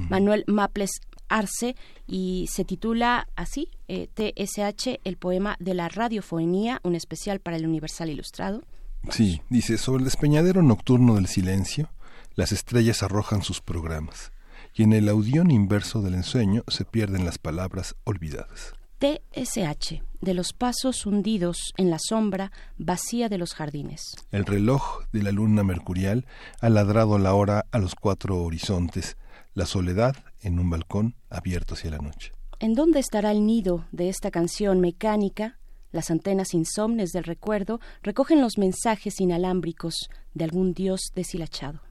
Manuel 0.07 0.45
Maples 0.47 1.01
Arce, 1.29 1.75
y 2.07 2.47
se 2.51 2.65
titula 2.65 3.27
así, 3.35 3.69
eh, 3.87 4.07
TSH, 4.13 4.99
el 5.03 5.17
poema 5.17 5.55
de 5.59 5.73
la 5.73 5.89
radiofonía, 5.89 6.81
un 6.83 6.95
especial 6.95 7.39
para 7.39 7.57
el 7.57 7.65
Universal 7.65 8.09
Ilustrado. 8.09 8.63
Sí, 9.09 9.41
dice, 9.49 9.77
sobre 9.77 9.99
el 9.99 10.05
despeñadero 10.05 10.61
nocturno 10.61 11.15
del 11.15 11.27
silencio, 11.27 11.89
las 12.35 12.51
estrellas 12.51 13.03
arrojan 13.03 13.41
sus 13.41 13.61
programas, 13.61 14.31
y 14.73 14.83
en 14.83 14.93
el 14.93 15.09
audión 15.09 15.51
inverso 15.51 16.01
del 16.01 16.15
ensueño 16.15 16.63
se 16.67 16.85
pierden 16.85 17.25
las 17.25 17.37
palabras 17.37 17.95
olvidadas. 18.03 18.73
TSH, 18.99 20.01
de 20.19 20.33
los 20.33 20.51
pasos 20.51 21.05
hundidos 21.05 21.73
en 21.77 21.89
la 21.89 21.97
sombra 21.99 22.51
vacía 22.77 23.29
de 23.29 23.37
los 23.37 23.53
jardines. 23.53 24.15
El 24.31 24.45
reloj 24.45 25.05
de 25.13 25.23
la 25.23 25.31
luna 25.31 25.63
mercurial 25.63 26.25
ha 26.59 26.69
ladrado 26.69 27.17
la 27.17 27.33
hora 27.33 27.65
a 27.71 27.79
los 27.79 27.95
cuatro 27.95 28.43
horizontes, 28.43 29.15
la 29.53 29.65
soledad 29.65 30.17
en 30.41 30.59
un 30.59 30.69
balcón 30.69 31.15
abierto 31.29 31.73
hacia 31.73 31.91
la 31.91 31.97
noche. 31.97 32.31
¿En 32.59 32.73
dónde 32.73 32.99
estará 32.99 33.31
el 33.31 33.45
nido 33.45 33.85
de 33.91 34.09
esta 34.09 34.31
canción 34.31 34.79
mecánica? 34.79 35.57
Las 35.91 36.11
antenas 36.11 36.53
insomnes 36.53 37.11
del 37.11 37.23
recuerdo 37.23 37.79
recogen 38.03 38.41
los 38.41 38.57
mensajes 38.57 39.19
inalámbricos 39.19 40.09
de 40.33 40.43
algún 40.43 40.73
dios 40.73 41.01
deshilachado. 41.15 41.81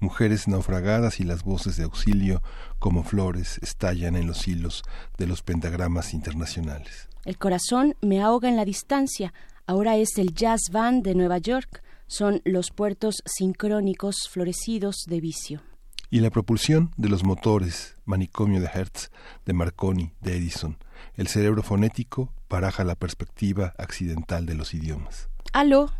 Mujeres 0.00 0.46
naufragadas 0.46 1.18
y 1.18 1.24
las 1.24 1.42
voces 1.42 1.76
de 1.76 1.84
auxilio 1.84 2.40
como 2.78 3.02
flores 3.02 3.58
estallan 3.62 4.14
en 4.14 4.28
los 4.28 4.46
hilos 4.46 4.84
de 5.16 5.26
los 5.26 5.42
pentagramas 5.42 6.14
internacionales. 6.14 7.08
El 7.24 7.36
corazón 7.36 7.96
me 8.00 8.22
ahoga 8.22 8.48
en 8.48 8.56
la 8.56 8.64
distancia. 8.64 9.34
Ahora 9.66 9.96
es 9.96 10.16
el 10.18 10.34
Jazz 10.34 10.60
Band 10.70 11.02
de 11.02 11.16
Nueva 11.16 11.38
York. 11.38 11.82
Son 12.06 12.40
los 12.44 12.70
puertos 12.70 13.16
sincrónicos 13.26 14.16
florecidos 14.30 15.04
de 15.08 15.20
vicio. 15.20 15.62
Y 16.10 16.20
la 16.20 16.30
propulsión 16.30 16.92
de 16.96 17.08
los 17.08 17.24
motores, 17.24 17.96
manicomio 18.04 18.60
de 18.60 18.70
Hertz, 18.72 19.10
de 19.44 19.52
Marconi, 19.52 20.12
de 20.20 20.36
Edison. 20.36 20.78
El 21.14 21.28
cerebro 21.28 21.62
fonético 21.62 22.32
baraja 22.48 22.82
la 22.84 22.94
perspectiva 22.94 23.74
accidental 23.76 24.46
de 24.46 24.54
los 24.54 24.72
idiomas. 24.72 25.28
Aló, 25.52 25.92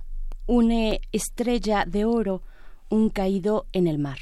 una 0.47 0.97
estrella 1.12 1.85
de 1.85 2.05
oro 2.06 2.43
un 2.89 3.10
caído 3.10 3.66
en 3.72 3.86
el 3.86 3.98
mar. 3.98 4.18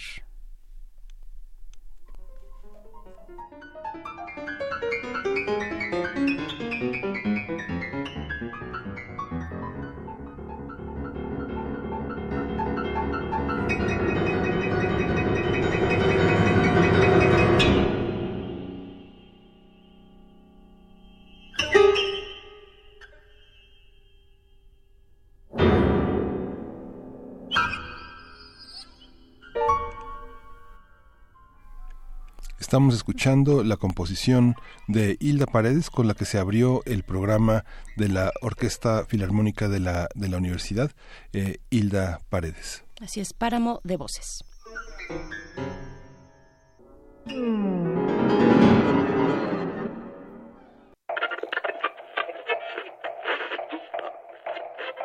Estamos 32.77 32.95
escuchando 32.95 33.65
la 33.65 33.79
composición 33.79 34.55
de 34.87 35.17
Hilda 35.19 35.47
Paredes 35.47 35.89
con 35.89 36.07
la 36.07 36.13
que 36.13 36.27
se 36.27 36.37
abrió 36.37 36.83
el 36.85 37.05
programa 37.05 37.65
de 37.97 38.11
la 38.11 38.31
Orquesta 38.43 39.07
Filarmónica 39.07 39.71
de 39.71 39.81
la, 39.81 40.11
de 40.15 40.29
la 40.29 40.37
Universidad, 40.37 40.91
eh, 41.33 41.57
Hilda 41.71 42.21
Paredes. 42.29 42.85
Así 43.01 43.21
es, 43.21 43.33
páramo 43.33 43.81
de 43.83 43.97
voces. 43.97 44.45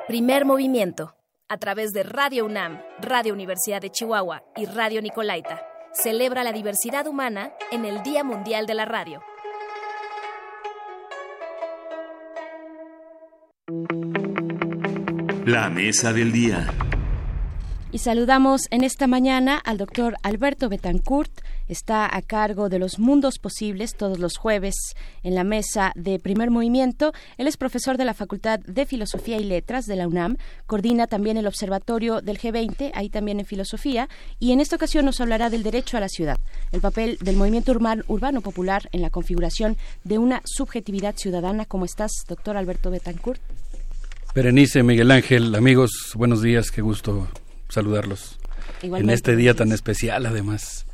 Primer 0.10 0.44
movimiento, 0.44 1.16
a 1.48 1.56
través 1.56 1.92
de 1.92 2.04
Radio 2.04 2.46
UNAM, 2.46 2.82
Radio 3.00 3.34
Universidad 3.34 3.80
de 3.80 3.92
Chihuahua 3.92 4.44
y 4.58 4.66
Radio 4.66 5.02
Nicolaita 5.02 5.71
celebra 5.94 6.44
la 6.44 6.52
diversidad 6.52 7.08
humana 7.08 7.52
en 7.72 7.86
el 7.86 8.02
Día 8.04 8.24
Mundial 8.24 8.66
de 8.66 8.74
la 8.74 8.86
Radio. 8.86 9.22
La 15.46 15.70
mesa 15.70 16.14
del 16.14 16.32
día. 16.32 16.68
Y 17.92 17.98
saludamos 17.98 18.68
en 18.72 18.84
esta 18.84 19.08
mañana 19.08 19.58
al 19.58 19.78
doctor 19.78 20.16
Alberto 20.24 20.70
Betancourt. 20.70 21.32
Está 21.72 22.14
a 22.14 22.22
cargo 22.22 22.68
de 22.68 22.80
los 22.80 23.00
mundos 23.00 23.40
posibles 23.40 23.96
todos 23.96 24.20
los 24.20 24.36
jueves 24.36 24.76
en 25.24 25.36
la 25.36 25.46
mesa 25.46 25.94
de 25.96 26.20
primer 26.20 26.52
movimiento. 26.52 27.14
Él 27.38 27.48
es 27.48 27.56
profesor 27.56 27.96
de 27.96 28.04
la 28.04 28.14
Facultad 28.14 28.60
de 28.60 28.86
Filosofía 28.86 29.38
y 29.38 29.46
Letras 29.46 29.86
de 29.86 29.96
la 29.96 30.06
UNAM. 30.06 30.36
Coordina 30.66 31.08
también 31.08 31.38
el 31.38 31.48
Observatorio 31.48 32.20
del 32.20 32.40
G20, 32.40 32.92
ahí 32.94 33.08
también 33.08 33.40
en 33.40 33.46
filosofía. 33.46 34.10
Y 34.38 34.52
en 34.52 34.60
esta 34.60 34.76
ocasión 34.76 35.06
nos 35.06 35.22
hablará 35.22 35.50
del 35.50 35.64
derecho 35.64 35.96
a 35.96 36.02
la 36.02 36.10
ciudad, 36.10 36.40
el 36.74 36.82
papel 36.82 37.18
del 37.22 37.38
movimiento 37.38 37.72
urbano, 37.72 38.04
urbano 38.10 38.42
popular 38.42 38.90
en 38.92 39.02
la 39.02 39.10
configuración 39.10 39.78
de 40.04 40.18
una 40.18 40.42
subjetividad 40.44 41.16
ciudadana. 41.16 41.64
¿Cómo 41.64 41.86
estás, 41.86 42.12
doctor 42.28 42.58
Alberto 42.58 42.92
Betancourt? 42.92 43.40
Berenice, 44.36 44.84
Miguel 44.84 45.10
Ángel, 45.10 45.56
amigos, 45.56 46.12
buenos 46.16 46.42
días, 46.42 46.70
qué 46.70 46.82
gusto 46.82 47.30
saludarlos 47.70 48.38
en 48.82 49.10
este 49.10 49.38
día 49.38 49.54
tan 49.54 49.72
especial 49.72 50.26
además. 50.26 50.86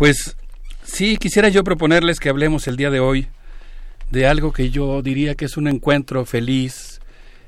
Pues 0.00 0.34
sí, 0.82 1.18
quisiera 1.18 1.50
yo 1.50 1.62
proponerles 1.62 2.20
que 2.20 2.30
hablemos 2.30 2.66
el 2.68 2.78
día 2.78 2.88
de 2.88 3.00
hoy 3.00 3.26
de 4.10 4.26
algo 4.26 4.50
que 4.50 4.70
yo 4.70 5.02
diría 5.02 5.34
que 5.34 5.44
es 5.44 5.58
un 5.58 5.68
encuentro 5.68 6.24
feliz 6.24 7.02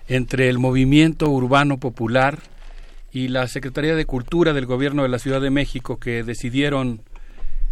entre 0.07 0.51
el 0.51 0.59
movimiento 0.59 1.31
urbano 1.31 1.81
popular 1.81 2.41
y 3.11 3.29
la 3.29 3.49
Secretaría 3.49 3.95
de 3.95 4.05
Cultura 4.05 4.53
del 4.53 4.67
Gobierno 4.67 5.03
de 5.03 5.09
la 5.09 5.19
Ciudad 5.19 5.41
de 5.41 5.49
México 5.49 5.99
que 5.99 6.25
decidieron 6.25 7.01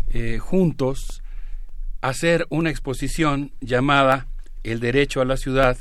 eh, 0.08 0.38
juntos 0.38 1.22
hacer 2.00 2.46
una 2.48 2.70
exposición 2.70 3.52
llamada 3.60 4.28
El 4.64 4.80
Derecho 4.80 5.20
a 5.20 5.26
la 5.26 5.36
Ciudad, 5.36 5.76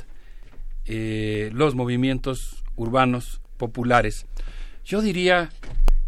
eh, 0.84 1.48
los 1.54 1.74
movimientos 1.74 2.62
urbanos 2.76 3.40
populares. 3.56 4.26
Yo 4.84 5.00
diría 5.00 5.48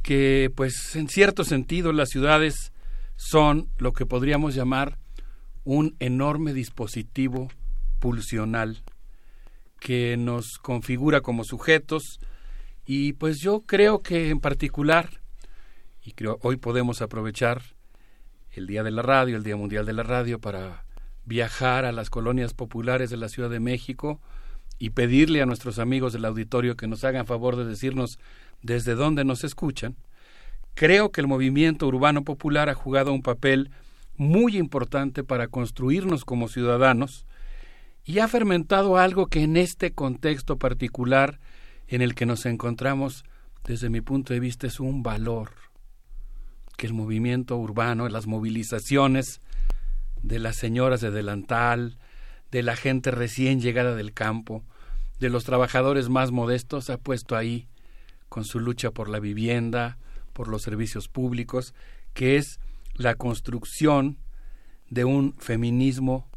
que, 0.03 0.53
pues, 0.55 0.95
en 0.95 1.09
cierto 1.09 1.45
sentido, 1.45 1.95
las 1.95 2.11
ciudades 2.11 2.72
son 3.17 3.69
lo 3.79 3.93
que 3.93 4.07
podríamos 4.07 4.55
llamar 4.55 4.99
un 5.65 5.97
enorme 6.01 6.53
dispositivo 6.53 7.49
pulsional 7.99 8.83
que 9.79 10.17
nos 10.17 10.59
configura 10.59 11.21
como 11.21 11.45
sujetos. 11.45 12.21
Y 12.85 13.15
pues 13.15 13.39
yo 13.41 13.61
creo 13.61 14.03
que 14.03 14.31
en 14.31 14.41
particular 14.41 15.23
y 16.05 16.13
creo 16.13 16.39
hoy 16.43 16.57
podemos 16.57 17.01
aprovechar 17.01 17.63
el 18.51 18.67
Día 18.67 18.83
de 18.83 18.91
la 18.91 19.03
Radio, 19.03 19.37
el 19.37 19.45
Día 19.45 19.57
Mundial 19.57 19.87
de 19.87 19.93
la 19.93 20.03
Radio 20.03 20.41
para 20.41 20.85
viajar 21.25 21.85
a 21.85 21.93
las 21.93 22.11
colonias 22.11 22.55
populares 22.55 23.11
de 23.11 23.17
la 23.17 23.29
Ciudad 23.29 23.51
de 23.51 23.61
México 23.61 24.21
y 24.79 24.91
pedirle 24.91 25.43
a 25.43 25.47
nuestros 25.47 25.79
amigos 25.79 26.13
del 26.13 26.25
auditorio 26.25 26.77
que 26.77 26.89
nos 26.89 27.05
hagan 27.05 27.27
favor 27.27 27.57
de 27.57 27.65
decirnos 27.65 28.19
desde 28.63 28.95
donde 28.95 29.25
nos 29.25 29.45
escuchan, 29.45 29.97
creo 30.75 31.13
que 31.13 31.21
el 31.21 31.27
movimiento 31.27 31.87
urbano 31.87 32.25
popular 32.25 32.69
ha 32.69 32.75
jugado 32.75 33.13
un 33.13 33.23
papel 33.23 33.71
muy 34.17 34.57
importante 34.57 35.25
para 35.25 35.49
construirnos 35.49 36.25
como 36.25 36.49
ciudadanos 36.49 37.27
y 38.05 38.19
ha 38.19 38.29
fermentado 38.29 38.97
algo 38.97 39.27
que 39.27 39.43
en 39.43 39.57
este 39.57 39.93
contexto 39.93 40.59
particular 40.59 41.41
en 41.89 42.03
el 42.03 42.15
que 42.15 42.27
nos 42.27 42.47
encontramos, 42.47 43.25
desde 43.65 43.91
mi 43.91 44.01
punto 44.01 44.33
de 44.33 44.41
vista, 44.41 44.67
es 44.67 44.81
un 44.81 45.03
valor, 45.03 45.51
que 46.77 46.87
el 46.87 46.95
movimiento 46.95 47.57
urbano, 47.57 48.09
las 48.09 48.27
movilizaciones 48.27 49.41
de 50.23 50.39
las 50.39 50.57
señoras 50.57 51.01
de 51.01 51.11
delantal, 51.11 51.99
de 52.51 52.63
la 52.63 52.77
gente 52.77 53.11
recién 53.11 53.61
llegada 53.61 53.95
del 53.95 54.13
campo, 54.13 54.65
de 55.21 55.31
los 55.31 55.45
trabajadores 55.45 56.09
más 56.09 56.33
modestos, 56.33 56.91
ha 56.91 56.99
puesto 56.99 57.37
ahí 57.37 57.69
con 58.29 58.45
su 58.45 58.59
lucha 58.59 58.91
por 58.91 59.09
la 59.09 59.21
vivienda, 59.21 59.99
por 60.33 60.49
los 60.49 60.63
servicios 60.63 61.09
públicos, 61.09 61.75
que 62.15 62.37
es 62.37 62.59
la 62.95 63.15
construcción 63.15 64.19
de 64.91 65.05
un 65.05 65.35
feminismo 65.39 66.29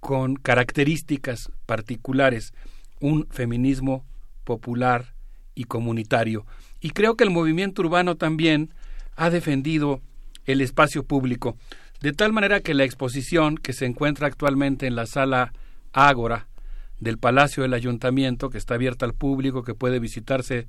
con 0.00 0.36
características 0.36 1.50
particulares, 1.66 2.52
un 3.00 3.26
feminismo 3.30 4.04
popular 4.44 5.14
y 5.54 5.64
comunitario. 5.64 6.46
Y 6.80 6.90
creo 6.90 7.16
que 7.16 7.24
el 7.24 7.30
movimiento 7.30 7.82
urbano 7.82 8.16
también 8.16 8.74
ha 9.16 9.30
defendido 9.30 10.00
el 10.44 10.60
espacio 10.60 11.04
público, 11.04 11.56
de 12.00 12.12
tal 12.12 12.32
manera 12.32 12.60
que 12.60 12.74
la 12.74 12.84
exposición 12.84 13.56
que 13.56 13.72
se 13.72 13.86
encuentra 13.86 14.26
actualmente 14.26 14.86
en 14.86 14.94
la 14.94 15.06
sala 15.06 15.52
Ágora 15.92 16.48
del 17.00 17.18
Palacio 17.18 17.62
del 17.62 17.74
Ayuntamiento, 17.74 18.50
que 18.50 18.58
está 18.58 18.74
abierta 18.74 19.06
al 19.06 19.14
público, 19.14 19.62
que 19.62 19.74
puede 19.74 20.00
visitarse 20.00 20.68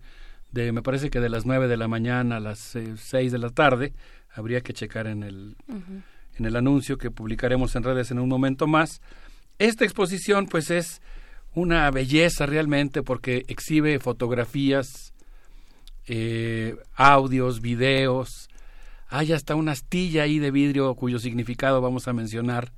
de, 0.55 0.71
me 0.71 0.81
parece 0.81 1.09
que 1.09 1.19
de 1.19 1.29
las 1.29 1.45
nueve 1.45 1.67
de 1.67 1.75
la 1.75 1.89
mañana 1.89 2.37
a 2.37 2.39
las 2.39 2.75
eh, 2.75 2.95
seis 2.97 3.31
de 3.31 3.37
la 3.37 3.49
tarde, 3.49 3.93
habría 4.33 4.61
que 4.61 4.73
checar 4.73 5.05
en 5.05 5.21
el, 5.21 5.57
en 6.37 6.45
el 6.45 6.55
anuncio 6.55 6.97
que 6.97 7.11
publicaremos 7.11 7.75
en 7.75 7.83
redes 7.83 8.09
en 8.09 8.19
un 8.19 8.29
momento 8.29 8.65
más. 8.65 9.01
Esta 9.59 9.83
exposición 9.83 10.47
pues 10.47 10.71
es 10.71 11.01
una 11.53 11.91
belleza 11.91 12.45
realmente 12.45 13.03
porque 13.03 13.43
exhibe 13.47 13.99
fotografías, 13.99 15.13
eh, 16.07 16.75
audios, 16.95 17.59
videos, 17.59 18.47
hay 19.07 19.33
hasta 19.33 19.55
una 19.55 19.73
astilla 19.73 20.23
ahí 20.23 20.39
de 20.39 20.51
vidrio 20.51 20.95
cuyo 20.95 21.19
significado 21.19 21.81
vamos 21.81 22.07
a 22.07 22.13
mencionar 22.13 22.71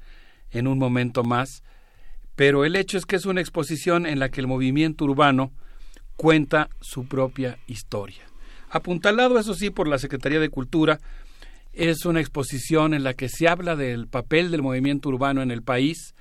en 0.49 0.67
un 0.67 0.79
momento 0.79 1.23
más, 1.23 1.63
pero 2.35 2.65
el 2.65 2.75
hecho 2.75 2.97
es 2.97 3.05
que 3.05 3.15
es 3.15 3.25
una 3.25 3.41
exposición 3.41 4.07
en 4.07 4.19
la 4.19 4.29
que 4.29 4.41
el 4.41 4.47
movimiento 4.47 5.05
urbano 5.05 5.51
cuenta 6.17 6.69
su 6.81 7.05
propia 7.05 7.57
historia. 7.67 8.23
Apuntalado, 8.69 9.39
eso 9.39 9.53
sí, 9.53 9.69
por 9.69 9.87
la 9.87 9.97
Secretaría 9.97 10.41
de 10.41 10.49
Cultura, 10.49 10.99
es 11.71 12.05
una 12.05 12.19
exposición 12.19 12.93
en 12.93 13.03
la 13.03 13.13
que 13.13 13.29
se 13.29 13.47
habla 13.47 13.75
del 13.75 14.07
papel 14.07 14.51
del 14.51 14.63
movimiento 14.63 15.09
urbano 15.09 15.41
en 15.41 15.51
el 15.51 15.61
país. 15.61 16.15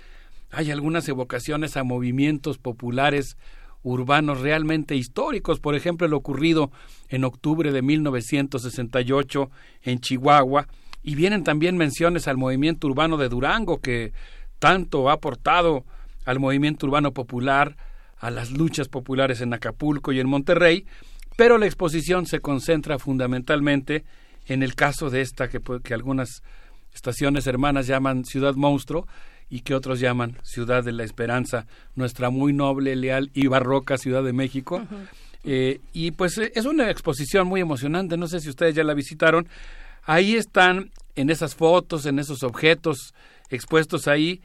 Hay 0.52 0.70
algunas 0.70 1.08
evocaciones 1.08 1.76
a 1.76 1.82
movimientos 1.82 2.58
populares 2.58 3.36
urbanos 3.82 4.40
realmente 4.40 4.96
históricos, 4.96 5.60
por 5.60 5.74
ejemplo, 5.74 6.06
el 6.06 6.14
ocurrido 6.14 6.70
en 7.08 7.24
octubre 7.24 7.72
de 7.72 7.82
1968 7.82 9.50
en 9.82 10.00
Chihuahua, 10.00 10.68
y 11.02 11.14
vienen 11.14 11.44
también 11.44 11.76
menciones 11.76 12.28
al 12.28 12.36
movimiento 12.36 12.88
urbano 12.88 13.16
de 13.16 13.28
Durango, 13.28 13.80
que 13.80 14.12
tanto 14.58 15.08
ha 15.08 15.14
aportado 15.14 15.84
al 16.24 16.40
movimiento 16.40 16.86
urbano 16.86 17.12
popular, 17.12 17.76
a 18.18 18.30
las 18.30 18.50
luchas 18.50 18.88
populares 18.88 19.40
en 19.40 19.52
Acapulco 19.52 20.12
y 20.12 20.20
en 20.20 20.28
Monterrey, 20.28 20.86
pero 21.36 21.58
la 21.58 21.66
exposición 21.66 22.26
se 22.26 22.40
concentra 22.40 22.98
fundamentalmente 22.98 24.04
en 24.46 24.62
el 24.62 24.74
caso 24.74 25.10
de 25.10 25.20
esta 25.20 25.48
que, 25.48 25.60
que 25.82 25.94
algunas 25.94 26.42
estaciones 26.94 27.46
hermanas 27.46 27.86
llaman 27.86 28.24
Ciudad 28.24 28.54
Monstruo, 28.54 29.06
y 29.48 29.60
que 29.60 29.74
otros 29.74 30.00
llaman 30.00 30.36
Ciudad 30.42 30.82
de 30.82 30.92
la 30.92 31.04
Esperanza, 31.04 31.66
nuestra 31.94 32.30
muy 32.30 32.52
noble, 32.52 32.96
leal 32.96 33.30
y 33.32 33.46
barroca 33.46 33.96
Ciudad 33.96 34.24
de 34.24 34.32
México. 34.32 34.82
Eh, 35.44 35.80
y 35.92 36.10
pues 36.10 36.38
eh, 36.38 36.52
es 36.54 36.64
una 36.64 36.90
exposición 36.90 37.46
muy 37.46 37.60
emocionante, 37.60 38.16
no 38.16 38.26
sé 38.26 38.40
si 38.40 38.48
ustedes 38.48 38.74
ya 38.74 38.82
la 38.82 38.94
visitaron. 38.94 39.48
Ahí 40.02 40.34
están, 40.34 40.90
en 41.14 41.30
esas 41.30 41.54
fotos, 41.54 42.06
en 42.06 42.18
esos 42.18 42.42
objetos 42.42 43.14
expuestos 43.50 44.08
ahí, 44.08 44.40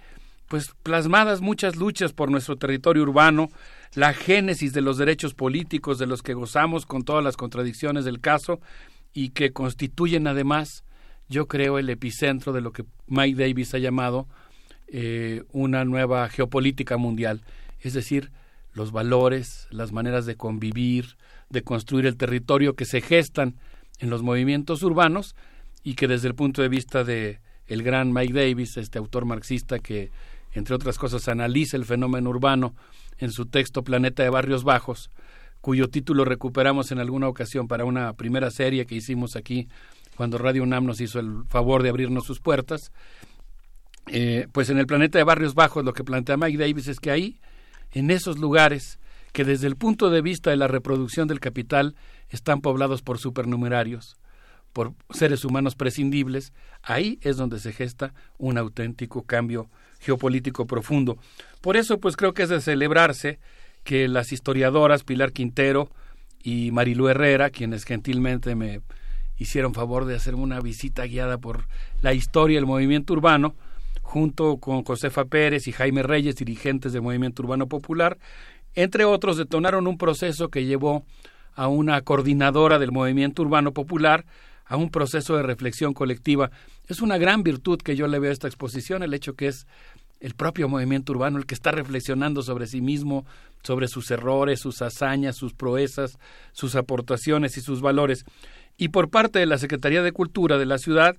pues 0.51 0.73
plasmadas 0.83 1.39
muchas 1.39 1.77
luchas 1.77 2.11
por 2.11 2.29
nuestro 2.29 2.57
territorio 2.57 3.03
urbano, 3.03 3.47
la 3.93 4.13
génesis 4.13 4.73
de 4.73 4.81
los 4.81 4.97
derechos 4.97 5.33
políticos 5.33 5.97
de 5.97 6.07
los 6.07 6.21
que 6.21 6.33
gozamos 6.33 6.85
con 6.85 7.03
todas 7.03 7.23
las 7.23 7.37
contradicciones 7.37 8.03
del 8.03 8.19
caso 8.19 8.59
y 9.13 9.29
que 9.29 9.53
constituyen 9.53 10.27
además, 10.27 10.83
yo 11.29 11.47
creo, 11.47 11.79
el 11.79 11.89
epicentro 11.89 12.51
de 12.51 12.59
lo 12.59 12.73
que 12.73 12.83
Mike 13.07 13.41
Davis 13.41 13.73
ha 13.75 13.77
llamado 13.77 14.27
eh, 14.89 15.45
una 15.53 15.85
nueva 15.85 16.27
geopolítica 16.27 16.97
mundial, 16.97 17.43
es 17.79 17.93
decir, 17.93 18.33
los 18.73 18.91
valores, 18.91 19.69
las 19.71 19.93
maneras 19.93 20.25
de 20.25 20.35
convivir, 20.35 21.15
de 21.49 21.63
construir 21.63 22.07
el 22.07 22.17
territorio 22.17 22.75
que 22.75 22.83
se 22.83 22.99
gestan 22.99 23.55
en 23.99 24.09
los 24.09 24.21
movimientos 24.21 24.83
urbanos 24.83 25.33
y 25.81 25.93
que 25.93 26.09
desde 26.09 26.27
el 26.27 26.35
punto 26.35 26.61
de 26.61 26.67
vista 26.67 27.05
de 27.05 27.39
el 27.67 27.83
gran 27.83 28.11
Mike 28.11 28.33
Davis, 28.33 28.75
este 28.75 28.99
autor 28.99 29.23
marxista 29.23 29.79
que 29.79 30.11
entre 30.53 30.75
otras 30.75 30.97
cosas 30.97 31.27
analiza 31.27 31.77
el 31.77 31.85
fenómeno 31.85 32.29
urbano 32.29 32.75
en 33.17 33.31
su 33.31 33.45
texto 33.45 33.83
Planeta 33.83 34.23
de 34.23 34.29
Barrios 34.29 34.63
Bajos, 34.63 35.09
cuyo 35.61 35.89
título 35.89 36.25
recuperamos 36.25 36.91
en 36.91 36.99
alguna 36.99 37.27
ocasión 37.27 37.67
para 37.67 37.85
una 37.85 38.13
primera 38.13 38.49
serie 38.51 38.85
que 38.85 38.95
hicimos 38.95 39.35
aquí 39.35 39.67
cuando 40.15 40.37
Radio 40.37 40.63
UNAM 40.63 40.85
nos 40.85 40.99
hizo 41.01 41.19
el 41.19 41.45
favor 41.47 41.83
de 41.83 41.89
abrirnos 41.89 42.25
sus 42.25 42.39
puertas, 42.39 42.91
eh, 44.07 44.47
pues 44.51 44.69
en 44.69 44.77
el 44.77 44.87
planeta 44.87 45.17
de 45.17 45.23
barrios 45.23 45.53
bajos 45.53 45.85
lo 45.85 45.93
que 45.93 46.03
plantea 46.03 46.37
Mike 46.37 46.57
Davis 46.57 46.87
es 46.87 46.99
que 46.99 47.11
ahí, 47.11 47.39
en 47.91 48.09
esos 48.11 48.39
lugares 48.39 48.99
que 49.31 49.45
desde 49.45 49.67
el 49.67 49.75
punto 49.75 50.09
de 50.09 50.21
vista 50.21 50.49
de 50.49 50.57
la 50.57 50.67
reproducción 50.67 51.27
del 51.27 51.39
capital 51.39 51.95
están 52.29 52.61
poblados 52.61 53.01
por 53.01 53.19
supernumerarios, 53.19 54.17
por 54.73 54.93
seres 55.11 55.45
humanos 55.45 55.75
prescindibles, 55.75 56.53
ahí 56.81 57.19
es 57.21 57.37
donde 57.37 57.59
se 57.59 57.71
gesta 57.71 58.13
un 58.37 58.57
auténtico 58.57 59.23
cambio 59.23 59.69
geopolítico 60.01 60.65
profundo. 60.65 61.17
Por 61.61 61.77
eso, 61.77 61.99
pues 61.99 62.17
creo 62.17 62.33
que 62.33 62.43
es 62.43 62.49
de 62.49 62.59
celebrarse 62.61 63.39
que 63.83 64.07
las 64.07 64.31
historiadoras 64.31 65.03
Pilar 65.03 65.31
Quintero 65.31 65.89
y 66.43 66.71
Marilú 66.71 67.07
Herrera, 67.07 67.49
quienes 67.49 67.85
gentilmente 67.85 68.55
me 68.55 68.81
hicieron 69.37 69.73
favor 69.73 70.05
de 70.05 70.15
hacerme 70.15 70.43
una 70.43 70.59
visita 70.59 71.05
guiada 71.05 71.37
por 71.37 71.65
la 72.01 72.13
historia 72.13 72.57
del 72.57 72.65
movimiento 72.65 73.13
urbano, 73.13 73.55
junto 74.01 74.57
con 74.57 74.83
Josefa 74.83 75.25
Pérez 75.25 75.67
y 75.67 75.71
Jaime 75.71 76.03
Reyes, 76.03 76.35
dirigentes 76.35 76.91
del 76.91 77.01
Movimiento 77.01 77.43
Urbano 77.43 77.67
Popular, 77.67 78.17
entre 78.73 79.03
otros, 79.05 79.37
detonaron 79.37 79.87
un 79.87 79.97
proceso 79.97 80.49
que 80.49 80.65
llevó 80.65 81.03
a 81.55 81.67
una 81.67 82.01
coordinadora 82.01 82.79
del 82.79 82.91
Movimiento 82.91 83.41
Urbano 83.41 83.73
Popular 83.73 84.25
a 84.65 84.77
un 84.77 84.89
proceso 84.89 85.35
de 85.35 85.43
reflexión 85.43 85.93
colectiva. 85.93 86.49
Es 86.87 87.01
una 87.01 87.17
gran 87.17 87.43
virtud 87.43 87.79
que 87.81 87.97
yo 87.97 88.07
le 88.07 88.19
veo 88.19 88.29
a 88.29 88.33
esta 88.33 88.47
exposición, 88.47 89.03
el 89.03 89.13
hecho 89.13 89.33
que 89.33 89.47
es 89.47 89.67
el 90.21 90.35
propio 90.35 90.69
movimiento 90.69 91.11
urbano 91.11 91.37
el 91.37 91.45
que 91.45 91.55
está 91.55 91.71
reflexionando 91.71 92.43
sobre 92.43 92.67
sí 92.67 92.79
mismo, 92.79 93.25
sobre 93.63 93.87
sus 93.87 94.09
errores, 94.11 94.59
sus 94.61 94.81
hazañas, 94.81 95.35
sus 95.35 95.53
proezas, 95.53 96.17
sus 96.53 96.75
aportaciones 96.75 97.57
y 97.57 97.61
sus 97.61 97.81
valores. 97.81 98.23
Y 98.77 98.89
por 98.89 99.09
parte 99.09 99.39
de 99.39 99.47
la 99.47 99.57
Secretaría 99.57 100.03
de 100.03 100.11
Cultura 100.11 100.57
de 100.57 100.65
la 100.65 100.77
ciudad, 100.77 101.17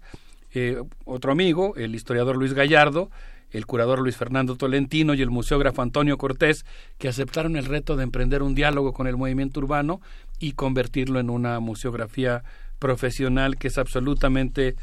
eh, 0.54 0.80
otro 1.04 1.32
amigo, 1.32 1.74
el 1.76 1.94
historiador 1.94 2.36
Luis 2.36 2.54
Gallardo, 2.54 3.10
el 3.50 3.66
curador 3.66 3.98
Luis 3.98 4.16
Fernando 4.16 4.56
Tolentino 4.56 5.14
y 5.14 5.20
el 5.20 5.30
museógrafo 5.30 5.82
Antonio 5.82 6.16
Cortés, 6.16 6.64
que 6.98 7.08
aceptaron 7.08 7.56
el 7.56 7.66
reto 7.66 7.96
de 7.96 8.04
emprender 8.04 8.42
un 8.42 8.54
diálogo 8.54 8.92
con 8.92 9.06
el 9.06 9.16
movimiento 9.16 9.60
urbano 9.60 10.00
y 10.38 10.52
convertirlo 10.52 11.20
en 11.20 11.28
una 11.28 11.60
museografía 11.60 12.42
profesional 12.78 13.56
que 13.56 13.68
es 13.68 13.78
absolutamente 13.78 14.76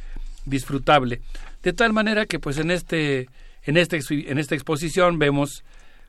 disfrutable. 0.46 1.22
De 1.64 1.74
tal 1.74 1.94
manera 1.94 2.26
que 2.26 2.40
pues 2.40 2.58
en 2.58 2.72
este 2.72 3.28
en 3.64 3.78
este 3.78 4.00
en 4.10 4.38
esta 4.38 4.56
exposición 4.56 5.20
vemos 5.20 5.64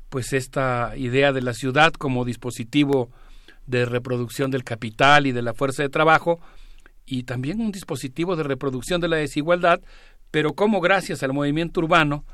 pues 0.08 0.32
esta 0.32 0.92
idea 0.96 1.32
de 1.32 1.40
la 1.40 1.54
ciudad 1.54 1.92
como 1.92 2.24
dispositivo 2.24 3.10
de 3.66 3.84
reproducción 3.84 4.50
del 4.50 4.64
capital 4.64 5.26
y 5.26 5.32
de 5.32 5.42
la 5.42 5.54
fuerza 5.54 5.82
de 5.82 5.88
trabajo, 5.88 6.40
y 7.06 7.22
también 7.22 7.60
un 7.60 7.72
dispositivo 7.72 8.36
de 8.36 8.42
reproducción 8.42 9.00
de 9.00 9.08
la 9.08 9.16
desigualdad, 9.16 9.80
pero 10.30 10.54
como 10.54 10.80
gracias 10.80 11.22
al 11.22 11.32
movimiento 11.32 11.80
urbano 11.80 12.24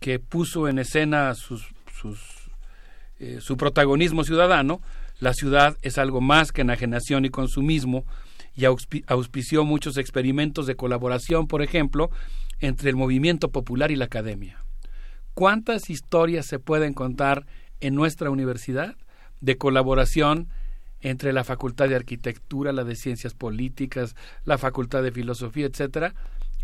que 0.00 0.18
puso 0.18 0.68
en 0.68 0.78
escena 0.78 1.34
sus, 1.34 1.66
eh, 3.18 3.38
su 3.40 3.56
protagonismo 3.56 4.24
ciudadano, 4.24 4.80
la 5.18 5.34
ciudad 5.34 5.76
es 5.82 5.98
algo 5.98 6.20
más 6.20 6.52
que 6.52 6.62
enajenación 6.62 7.24
y 7.24 7.30
consumismo 7.30 8.04
y 8.54 8.64
auspició 8.64 9.64
muchos 9.64 9.96
experimentos 9.96 10.66
de 10.66 10.76
colaboración, 10.76 11.46
por 11.46 11.62
ejemplo, 11.62 12.10
entre 12.60 12.90
el 12.90 12.96
movimiento 12.96 13.50
popular 13.50 13.90
y 13.90 13.96
la 13.96 14.06
academia. 14.06 14.59
¿Cuántas 15.40 15.88
historias 15.88 16.44
se 16.44 16.58
pueden 16.58 16.92
contar 16.92 17.46
en 17.80 17.94
nuestra 17.94 18.28
universidad 18.28 18.94
de 19.40 19.56
colaboración 19.56 20.48
entre 21.00 21.32
la 21.32 21.44
Facultad 21.44 21.88
de 21.88 21.96
Arquitectura, 21.96 22.74
la 22.74 22.84
de 22.84 22.94
Ciencias 22.94 23.32
Políticas, 23.32 24.16
la 24.44 24.58
Facultad 24.58 25.02
de 25.02 25.12
Filosofía, 25.12 25.64
etcétera, 25.64 26.14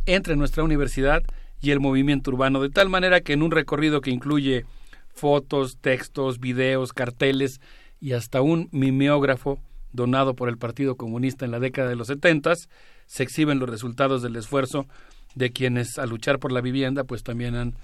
entre 0.05 0.37
nuestra 0.37 0.63
universidad 0.63 1.23
y 1.63 1.71
el 1.71 1.81
movimiento 1.81 2.31
urbano, 2.31 2.61
de 2.61 2.69
tal 2.69 2.91
manera 2.91 3.23
que 3.23 3.33
en 3.33 3.43
un 3.43 3.51
recorrido 3.51 4.03
que 4.03 4.11
incluye 4.11 4.67
fotos, 5.09 5.79
textos, 5.81 6.39
videos, 6.39 6.93
carteles 6.93 7.63
y 7.99 8.13
hasta 8.13 8.43
un 8.43 8.69
mimeógrafo 8.73 9.59
donado 9.93 10.35
por 10.35 10.51
el 10.51 10.59
Partido 10.59 10.97
Comunista 10.97 11.47
en 11.47 11.51
la 11.51 11.61
década 11.61 11.89
de 11.89 11.97
los 11.97 12.09
setentas, 12.09 12.69
se 13.07 13.23
exhiben 13.23 13.59
los 13.59 13.71
resultados 13.71 14.21
del 14.21 14.37
esfuerzo 14.37 14.87
de 15.35 15.51
quienes 15.51 15.99
a 15.99 16.05
luchar 16.05 16.39
por 16.39 16.53
la 16.53 16.61
vivienda 16.61 17.05
pues 17.05 17.23
también 17.23 17.55
han 17.55 17.75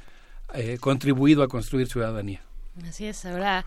eh, 0.54 0.78
contribuido 0.78 1.42
a 1.42 1.48
construir 1.48 1.88
ciudadanía. 1.88 2.42
Así 2.86 3.06
es, 3.06 3.24
ahora 3.26 3.64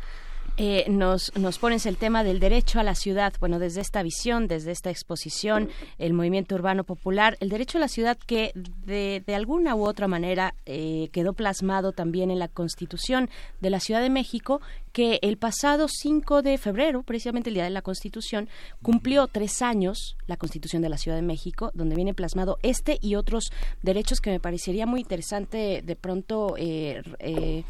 Eh, 0.57 0.86
nos, 0.90 1.36
nos 1.36 1.60
pones 1.60 1.86
el 1.86 1.98
tema 1.98 2.23
del 2.23 2.40
derecho 2.40 2.80
a 2.80 2.84
la 2.84 2.95
ciudad. 2.95 3.34
Bueno, 3.41 3.60
desde 3.60 3.82
esta 3.82 4.03
visión, 4.03 4.48
desde 4.48 4.72
esta 4.72 4.90
exposición, 4.90 5.69
el 5.98 6.14
movimiento 6.14 6.56
urbano 6.56 6.86
popular, 6.86 7.36
el 7.41 7.49
derecho 7.49 7.77
a 7.77 7.82
la 7.82 7.90
ciudad 7.90 8.18
que 8.26 8.53
de, 8.56 9.22
de 9.26 9.36
alguna 9.36 9.76
u 9.76 9.86
otra 9.86 10.07
manera 10.07 10.56
eh, 10.65 11.10
quedó 11.11 11.34
plasmado 11.34 11.91
también 11.91 12.32
en 12.32 12.40
la 12.40 12.48
Constitución 12.48 13.30
de 13.60 13.69
la 13.69 13.82
Ciudad 13.82 14.02
de 14.02 14.10
México 14.10 14.61
que 14.95 15.19
el 15.23 15.36
pasado 15.36 15.88
5 15.90 16.41
de 16.41 16.57
febrero, 16.57 17.03
precisamente 17.03 17.49
el 17.49 17.56
día 17.56 17.65
de 17.65 17.69
la 17.69 17.82
Constitución, 17.82 18.48
cumplió 18.82 19.27
tres 19.27 19.61
años 19.61 20.15
la 20.26 20.38
Constitución 20.38 20.82
de 20.82 20.88
la 20.88 20.98
Ciudad 20.98 21.18
de 21.18 21.22
México, 21.22 21.69
donde 21.73 21.98
viene 21.98 22.14
plasmado 22.14 22.60
este 22.64 22.98
y 23.02 23.15
otros 23.15 23.52
derechos 23.84 24.22
que 24.22 24.30
me 24.30 24.40
parecería 24.40 24.86
muy 24.86 25.02
interesante 25.02 25.82
de 25.86 25.95
pronto 25.98 26.56
eh, 26.57 27.02
eh, 27.19 27.65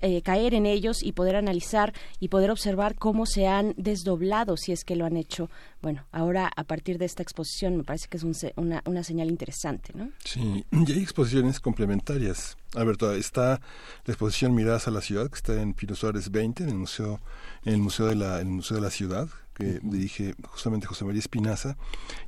eh, 0.00 0.22
caer 0.22 0.52
en 0.52 0.66
ellos 0.66 1.04
y 1.04 1.12
poder 1.12 1.36
analizar 1.36 1.92
y 2.24 2.28
poder 2.28 2.50
observar 2.50 2.94
cómo 2.94 3.26
se 3.26 3.46
han 3.48 3.74
desdoblado, 3.76 4.56
si 4.56 4.72
es 4.72 4.86
que 4.86 4.96
lo 4.96 5.04
han 5.04 5.18
hecho. 5.18 5.50
Bueno, 5.82 6.06
ahora 6.10 6.50
a 6.56 6.64
partir 6.64 6.96
de 6.96 7.04
esta 7.04 7.22
exposición 7.22 7.76
me 7.76 7.84
parece 7.84 8.08
que 8.08 8.16
es 8.16 8.24
una, 8.56 8.82
una 8.86 9.04
señal 9.04 9.28
interesante, 9.28 9.92
¿no? 9.94 10.08
Sí, 10.24 10.64
y 10.72 10.92
hay 10.92 11.02
exposiciones 11.02 11.60
complementarias 11.60 12.56
Alberto, 12.74 13.12
está 13.12 13.60
la 14.04 14.12
exposición 14.12 14.54
Miradas 14.54 14.88
a 14.88 14.90
la 14.90 15.02
Ciudad, 15.02 15.28
que 15.28 15.36
está 15.36 15.60
en 15.60 15.74
Pino 15.74 15.94
Suárez 15.94 16.30
20, 16.30 16.64
en 16.64 16.70
el 16.70 16.76
Museo, 16.76 17.20
en 17.64 17.74
el 17.74 17.80
Museo 17.80 18.06
de 18.06 18.16
la, 18.16 18.40
el 18.40 18.46
Museo 18.46 18.76
de 18.76 18.82
la 18.82 18.90
Ciudad, 18.90 19.28
que 19.54 19.80
dirige 19.82 20.34
justamente 20.44 20.86
José 20.86 21.04
María 21.04 21.20
Espinaza. 21.20 21.76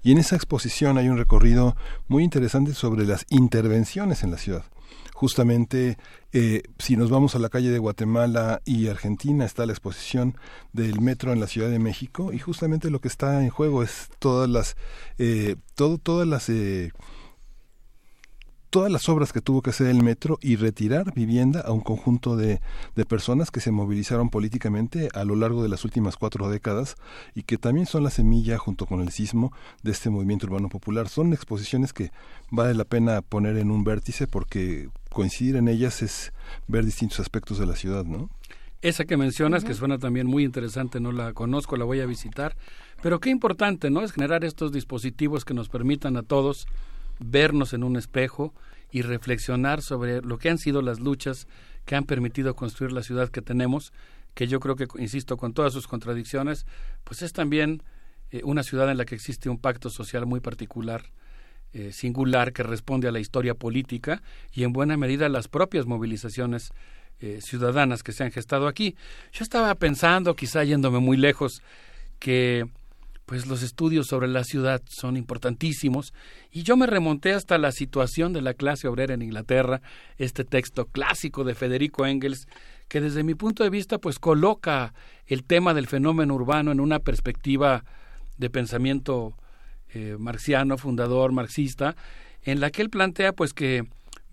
Y 0.02 0.12
en 0.12 0.18
esa 0.18 0.36
exposición 0.36 0.98
hay 0.98 1.08
un 1.08 1.16
recorrido 1.16 1.74
muy 2.06 2.22
interesante 2.22 2.74
sobre 2.74 3.06
las 3.06 3.26
intervenciones 3.30 4.22
en 4.22 4.30
la 4.30 4.38
ciudad. 4.38 4.64
Justamente, 5.14 5.96
eh, 6.38 6.64
si 6.78 6.98
nos 6.98 7.08
vamos 7.08 7.34
a 7.34 7.38
la 7.38 7.48
calle 7.48 7.70
de 7.70 7.78
Guatemala 7.78 8.60
y 8.66 8.88
Argentina, 8.88 9.46
está 9.46 9.64
la 9.64 9.72
exposición 9.72 10.36
del 10.74 11.00
metro 11.00 11.32
en 11.32 11.40
la 11.40 11.46
Ciudad 11.46 11.70
de 11.70 11.78
México 11.78 12.30
y 12.30 12.38
justamente 12.38 12.90
lo 12.90 13.00
que 13.00 13.08
está 13.08 13.42
en 13.42 13.48
juego 13.48 13.82
es 13.82 14.10
todas 14.18 14.46
las, 14.46 14.76
eh, 15.16 15.56
todo, 15.74 15.96
todas 15.96 16.28
las 16.28 16.50
eh, 16.50 16.92
todas 18.70 18.90
las 18.90 19.08
obras 19.08 19.32
que 19.32 19.40
tuvo 19.40 19.62
que 19.62 19.70
hacer 19.70 19.86
el 19.86 20.02
metro 20.02 20.38
y 20.42 20.56
retirar 20.56 21.14
vivienda 21.14 21.60
a 21.60 21.72
un 21.72 21.80
conjunto 21.80 22.36
de, 22.36 22.60
personas 23.08 23.50
que 23.50 23.60
se 23.60 23.70
movilizaron 23.70 24.30
políticamente 24.30 25.08
a 25.14 25.24
lo 25.24 25.36
largo 25.36 25.62
de 25.62 25.68
las 25.68 25.84
últimas 25.84 26.16
cuatro 26.16 26.48
décadas 26.48 26.96
y 27.34 27.42
que 27.42 27.58
también 27.58 27.86
son 27.86 28.02
la 28.04 28.10
semilla 28.10 28.58
junto 28.58 28.86
con 28.86 29.00
el 29.00 29.10
sismo 29.10 29.52
de 29.82 29.92
este 29.92 30.10
movimiento 30.10 30.46
urbano 30.46 30.68
popular. 30.68 31.08
Son 31.08 31.32
exposiciones 31.32 31.92
que 31.92 32.10
vale 32.50 32.74
la 32.74 32.84
pena 32.84 33.22
poner 33.22 33.56
en 33.56 33.70
un 33.70 33.84
vértice 33.84 34.26
porque 34.26 34.88
coincidir 35.10 35.56
en 35.56 35.68
ellas 35.68 36.02
es 36.02 36.32
ver 36.66 36.84
distintos 36.84 37.20
aspectos 37.20 37.58
de 37.58 37.66
la 37.66 37.76
ciudad, 37.76 38.04
¿no? 38.04 38.28
Esa 38.82 39.04
que 39.04 39.16
mencionas, 39.16 39.64
que 39.64 39.74
suena 39.74 39.98
también 39.98 40.26
muy 40.26 40.44
interesante, 40.44 41.00
no 41.00 41.10
la 41.10 41.32
conozco, 41.32 41.76
la 41.76 41.84
voy 41.84 42.00
a 42.00 42.06
visitar, 42.06 42.56
pero 43.02 43.20
qué 43.20 43.30
importante, 43.30 43.90
¿no? 43.90 44.02
Es 44.02 44.12
generar 44.12 44.44
estos 44.44 44.70
dispositivos 44.70 45.44
que 45.44 45.54
nos 45.54 45.68
permitan 45.68 46.16
a 46.16 46.22
todos 46.22 46.66
vernos 47.18 47.72
en 47.72 47.84
un 47.84 47.96
espejo 47.96 48.54
y 48.90 49.02
reflexionar 49.02 49.82
sobre 49.82 50.22
lo 50.22 50.38
que 50.38 50.50
han 50.50 50.58
sido 50.58 50.82
las 50.82 51.00
luchas 51.00 51.46
que 51.84 51.96
han 51.96 52.04
permitido 52.04 52.54
construir 52.54 52.92
la 52.92 53.02
ciudad 53.02 53.28
que 53.28 53.42
tenemos, 53.42 53.92
que 54.34 54.46
yo 54.46 54.60
creo 54.60 54.76
que, 54.76 54.86
insisto, 54.98 55.36
con 55.36 55.54
todas 55.54 55.72
sus 55.72 55.86
contradicciones, 55.86 56.66
pues 57.04 57.22
es 57.22 57.32
también 57.32 57.82
eh, 58.30 58.42
una 58.44 58.62
ciudad 58.62 58.90
en 58.90 58.98
la 58.98 59.04
que 59.04 59.14
existe 59.14 59.48
un 59.48 59.58
pacto 59.58 59.88
social 59.88 60.26
muy 60.26 60.40
particular, 60.40 61.04
eh, 61.72 61.92
singular, 61.92 62.52
que 62.52 62.62
responde 62.62 63.08
a 63.08 63.12
la 63.12 63.20
historia 63.20 63.54
política 63.54 64.22
y 64.52 64.64
en 64.64 64.72
buena 64.72 64.96
medida 64.96 65.26
a 65.26 65.30
las 65.30 65.48
propias 65.48 65.86
movilizaciones 65.86 66.72
eh, 67.20 67.40
ciudadanas 67.40 68.02
que 68.02 68.12
se 68.12 68.24
han 68.24 68.32
gestado 68.32 68.66
aquí. 68.66 68.96
Yo 69.32 69.42
estaba 69.42 69.74
pensando, 69.76 70.34
quizá 70.34 70.64
yéndome 70.64 70.98
muy 70.98 71.16
lejos, 71.16 71.62
que 72.18 72.66
pues 73.26 73.46
los 73.46 73.62
estudios 73.62 74.06
sobre 74.06 74.28
la 74.28 74.44
ciudad 74.44 74.80
son 74.88 75.16
importantísimos. 75.16 76.14
Y 76.50 76.62
yo 76.62 76.76
me 76.76 76.86
remonté 76.86 77.32
hasta 77.32 77.58
la 77.58 77.72
situación 77.72 78.32
de 78.32 78.40
la 78.40 78.54
clase 78.54 78.88
obrera 78.88 79.14
en 79.14 79.22
Inglaterra, 79.22 79.82
este 80.16 80.44
texto 80.44 80.86
clásico 80.86 81.44
de 81.44 81.54
Federico 81.54 82.06
Engels 82.06 82.46
que 82.88 83.00
desde 83.00 83.24
mi 83.24 83.34
punto 83.34 83.64
de 83.64 83.70
vista 83.70 83.98
pues 83.98 84.18
coloca 84.18 84.94
el 85.26 85.44
tema 85.44 85.74
del 85.74 85.86
fenómeno 85.86 86.34
urbano 86.34 86.70
en 86.70 86.80
una 86.80 87.00
perspectiva 87.00 87.84
de 88.38 88.50
pensamiento 88.50 89.34
eh, 89.92 90.16
marxiano, 90.18 90.78
fundador 90.78 91.32
marxista, 91.32 91.96
en 92.44 92.60
la 92.60 92.70
que 92.70 92.82
él 92.82 92.90
plantea 92.90 93.32
pues 93.32 93.52
que 93.52 93.86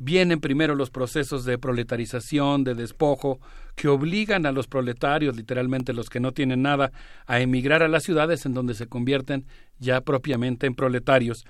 Vienen 0.06 0.42
primero 0.42 0.76
los 0.76 0.90
procesos 0.90 1.46
de 1.46 1.58
proletarización, 1.58 2.66
de 2.66 2.76
despojo, 2.76 3.40
que 3.74 3.88
obligan 3.88 4.46
a 4.46 4.52
los 4.52 4.68
proletarios, 4.68 5.38
literalmente 5.38 5.94
los 5.94 6.10
que 6.10 6.20
no 6.20 6.34
tienen 6.34 6.62
nada, 6.62 6.92
a 7.26 7.40
emigrar 7.40 7.84
a 7.84 7.88
las 7.88 8.04
ciudades 8.04 8.46
en 8.46 8.54
donde 8.54 8.74
se 8.74 8.88
convierten 8.88 9.46
ya 9.80 10.02
propiamente 10.02 10.68
en 10.68 10.76
proletarios. 10.76 11.46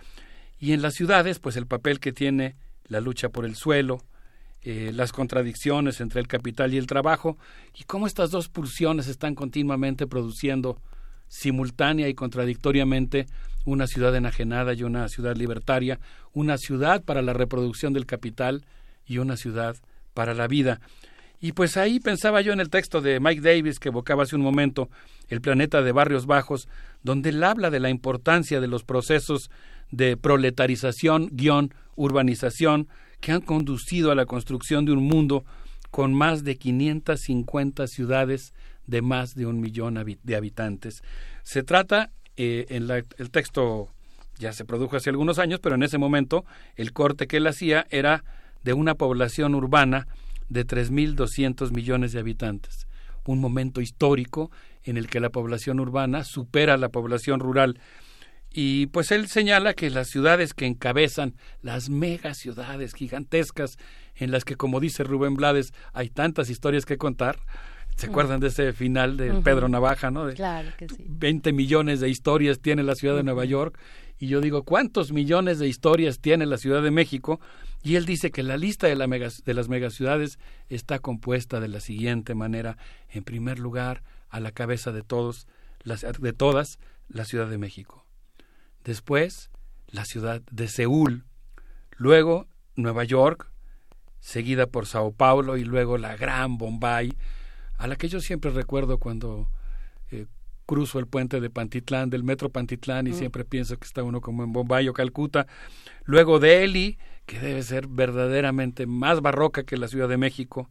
Y 0.60 0.74
en 0.74 0.84
las 0.84 0.94
ciudades, 0.94 1.40
pues 1.40 1.58
el 1.58 1.66
papel 1.66 2.00
que 2.00 2.14
tiene 2.14 2.56
la 2.86 3.02
lucha 3.02 3.30
por 3.30 3.45
el 3.45 3.56
suelo, 3.56 4.03
eh, 4.61 4.92
las 4.94 5.14
contradicciones 5.14 6.00
entre 6.00 6.22
el 6.22 6.27
capital 6.27 6.76
y 6.76 6.77
el 6.77 6.86
trabajo, 6.86 7.40
y 7.76 7.86
cómo 7.86 8.06
estas 8.06 8.30
dos 8.30 8.50
pulsiones 8.50 9.08
están 9.08 9.34
continuamente 9.34 10.06
produciendo 10.06 10.80
simultánea 11.27 12.08
y 12.08 12.14
contradictoriamente 12.14 13.26
una 13.66 13.88
ciudad 13.88 14.16
enajenada 14.16 14.74
y 14.74 14.83
una 14.83 15.08
ciudad 15.09 15.35
libertaria, 15.35 16.00
una 16.33 16.58
ciudad 16.58 17.03
para 17.03 17.22
la 17.22 17.33
reproducción 17.33 17.93
del 17.93 18.06
capital 18.06 18.66
y 19.06 19.17
una 19.17 19.38
ciudad 19.38 19.75
para 20.14 20.33
la 20.33 20.48
vida. 20.48 20.80
Y 21.40 21.51
pues 21.51 21.75
ahí 21.75 22.00
pensaba 22.00 22.42
yo 22.42 22.53
en 22.53 22.61
el 22.61 22.69
texto 22.69 23.01
de 23.01 23.19
Mike 23.19 23.42
Davis 23.42 23.80
que 23.80 23.90
evocaba 23.90 24.24
hace 24.24 24.35
un 24.35 24.42
momento, 24.42 24.90
El 25.30 25.42
planeta 25.42 25.82
de 25.82 25.92
barrios 25.92 26.25
bajos, 26.25 26.67
donde 27.01 27.30
él 27.30 27.43
habla 27.43 27.69
de 27.69 27.80
la 27.80 27.90
importancia 27.90 28.61
de 28.61 28.67
los 28.67 28.83
procesos 28.83 29.50
de 29.92 30.16
proletarización 30.16 31.30
guion 31.32 31.74
urbanización 31.95 32.88
que 33.19 33.32
han 33.32 33.42
conducido 33.42 34.11
a 34.11 34.16
la 34.16 34.25
construcción 34.25 34.85
de 34.85 34.92
un 34.92 35.03
mundo 35.03 35.43
con 35.92 36.14
más 36.14 36.43
de 36.43 36.58
550 36.58 37.88
ciudades 37.88 38.53
de 38.88 39.01
más 39.01 39.35
de 39.35 39.45
un 39.45 39.59
millón 39.59 40.03
de 40.24 40.35
habitantes. 40.35 41.03
Se 41.43 41.64
trata 41.64 42.11
eh, 42.38 42.66
en 42.70 42.90
el 42.90 43.32
texto 43.32 43.90
ya 44.40 44.53
se 44.53 44.66
produjo 44.66 44.98
hace 44.98 45.10
algunos 45.10 45.40
años, 45.40 45.60
pero 45.62 45.76
en 45.76 45.84
ese 45.84 45.98
momento 45.98 46.45
el 46.76 46.94
corte 46.94 47.28
que 47.28 47.38
él 47.38 47.48
hacía 47.48 47.86
era 47.90 48.24
de 48.64 48.74
una 48.74 48.95
población 48.95 49.56
urbana 49.56 50.08
de 50.50 50.66
3.200 50.66 51.72
millones 51.72 52.14
de 52.14 52.20
habitantes. 52.20 52.88
Un 53.26 53.40
momento 53.40 53.82
histórico 53.82 54.52
en 54.84 54.98
el 54.98 55.08
que 55.08 55.20
la 55.20 55.30
población 55.30 55.80
urbana 55.80 56.24
supera 56.24 56.74
a 56.74 56.78
la 56.78 56.90
población 56.90 57.40
rural. 57.40 57.80
Y 58.52 58.88
pues 58.88 59.12
él 59.12 59.28
señala 59.28 59.74
que 59.74 59.90
las 59.90 60.10
ciudades 60.10 60.53
que 60.53 60.66
encabezan, 60.66 61.36
las 61.62 61.90
megaciudades 61.90 62.94
gigantescas, 62.94 63.78
en 64.16 64.30
las 64.30 64.45
que, 64.45 64.56
como 64.56 64.80
dice 64.80 65.03
Rubén 65.03 65.36
Blades, 65.36 65.74
hay 65.92 66.10
tantas 66.10 66.50
historias 66.50 66.86
que 66.86 66.98
contar, 66.98 67.40
¿Se 67.96 68.08
acuerdan 68.08 68.40
de 68.40 68.48
ese 68.48 68.74
final 68.74 69.18
de 69.18 69.34
Pedro 69.42 69.70
Navaja, 69.70 70.12
no? 70.12 70.26
De 70.26 70.34
claro 70.34 70.70
que 70.78 70.90
sí. 70.90 71.06
20 71.08 71.54
millones 71.54 72.00
de 72.00 72.10
historias 72.10 72.60
tiene 72.60 72.84
la 72.84 72.96
ciudad 72.96 73.16
de 73.16 73.24
Nueva 73.24 73.46
York. 73.46 73.78
Y 74.20 74.28
yo 74.28 74.42
digo, 74.42 74.64
¿cuántos 74.64 75.12
millones 75.12 75.60
de 75.60 75.68
historias 75.68 76.20
tiene 76.20 76.46
la 76.46 76.58
Ciudad 76.58 76.82
de 76.82 76.92
México? 76.92 77.42
Y 77.82 77.96
él 77.96 78.06
dice 78.06 78.32
que 78.32 78.44
la 78.44 78.58
lista 78.58 78.88
de, 78.88 78.96
la 78.96 79.08
de 79.08 79.54
las 79.54 79.68
megaciudades 79.68 80.40
está 80.70 81.00
compuesta 81.00 81.60
de 81.60 81.68
la 81.68 81.82
siguiente 81.82 82.34
manera. 82.34 82.78
En 83.10 83.24
primer 83.24 83.60
lugar, 83.60 84.04
a 84.30 84.40
la 84.40 84.52
cabeza 84.52 84.92
de 84.92 85.02
todos, 85.02 85.48
de 85.84 86.34
todas, 86.34 86.80
la 87.10 87.26
Ciudad 87.26 87.50
de 87.50 87.58
México. 87.58 88.06
Después, 88.84 89.50
la 89.88 90.06
ciudad 90.06 90.42
de 90.52 90.68
Seúl. 90.68 91.26
Luego, 91.98 92.48
Nueva 92.76 93.04
York, 93.04 93.52
seguida 94.20 94.68
por 94.68 94.88
Sao 94.88 95.12
Paulo 95.12 95.58
y 95.58 95.66
luego 95.66 95.98
la 95.98 96.16
gran 96.16 96.58
Bombay 96.58 97.14
a 97.84 97.88
la 97.88 97.98
que 97.98 98.08
yo 98.08 98.22
siempre 98.22 98.50
recuerdo 98.50 98.98
cuando 98.98 99.50
eh, 100.10 100.26
cruzo 100.66 101.00
el 101.00 101.08
puente 101.08 101.42
de 101.42 101.50
Pantitlán, 101.50 102.10
del 102.10 102.24
metro 102.24 102.48
Pantitlán, 102.48 103.08
y 103.08 103.10
mm. 103.10 103.14
siempre 103.14 103.44
pienso 103.44 103.76
que 103.76 103.86
está 103.86 104.03
uno 104.03 104.22
como 104.22 104.45
en 104.45 104.53
Bombay 104.53 104.88
o 104.88 104.94
Calcuta. 104.94 105.48
Luego 106.06 106.40
Delhi, 106.40 106.98
que 107.26 107.42
debe 107.42 107.62
ser 107.62 107.88
verdaderamente 107.88 108.86
más 108.86 109.20
barroca 109.20 109.64
que 109.64 109.76
la 109.76 109.90
Ciudad 109.90 110.08
de 110.08 110.16
México, 110.16 110.70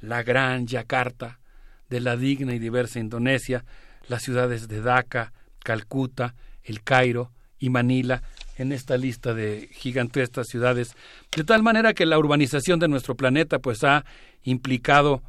la 0.00 0.22
gran 0.22 0.66
Yakarta, 0.66 1.40
de 1.88 2.00
la 2.00 2.18
digna 2.18 2.54
y 2.54 2.58
diversa 2.58 2.98
Indonesia, 2.98 3.64
las 4.08 4.22
ciudades 4.22 4.68
de 4.68 4.82
Dhaka, 4.82 5.32
Calcuta, 5.60 6.34
El 6.62 6.82
Cairo 6.82 7.32
y 7.58 7.70
Manila, 7.70 8.22
en 8.58 8.72
esta 8.72 8.98
lista 8.98 9.32
de 9.32 9.70
gigantescas 9.72 10.48
ciudades, 10.48 10.94
de 11.34 11.44
tal 11.44 11.62
manera 11.62 11.94
que 11.94 12.04
la 12.04 12.18
urbanización 12.18 12.78
de 12.80 12.88
nuestro 12.88 13.14
planeta 13.14 13.60
pues 13.60 13.82
ha 13.82 14.04
implicado 14.42 15.22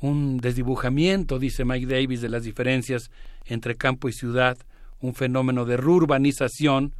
un 0.00 0.38
desdibujamiento, 0.38 1.38
dice 1.38 1.64
Mike 1.64 1.86
Davis, 1.86 2.20
de 2.20 2.28
las 2.28 2.44
diferencias 2.44 3.10
entre 3.46 3.74
campo 3.74 4.08
y 4.08 4.12
ciudad, 4.12 4.58
un 5.00 5.14
fenómeno 5.14 5.64
de 5.64 5.76
rurbanización 5.76 6.94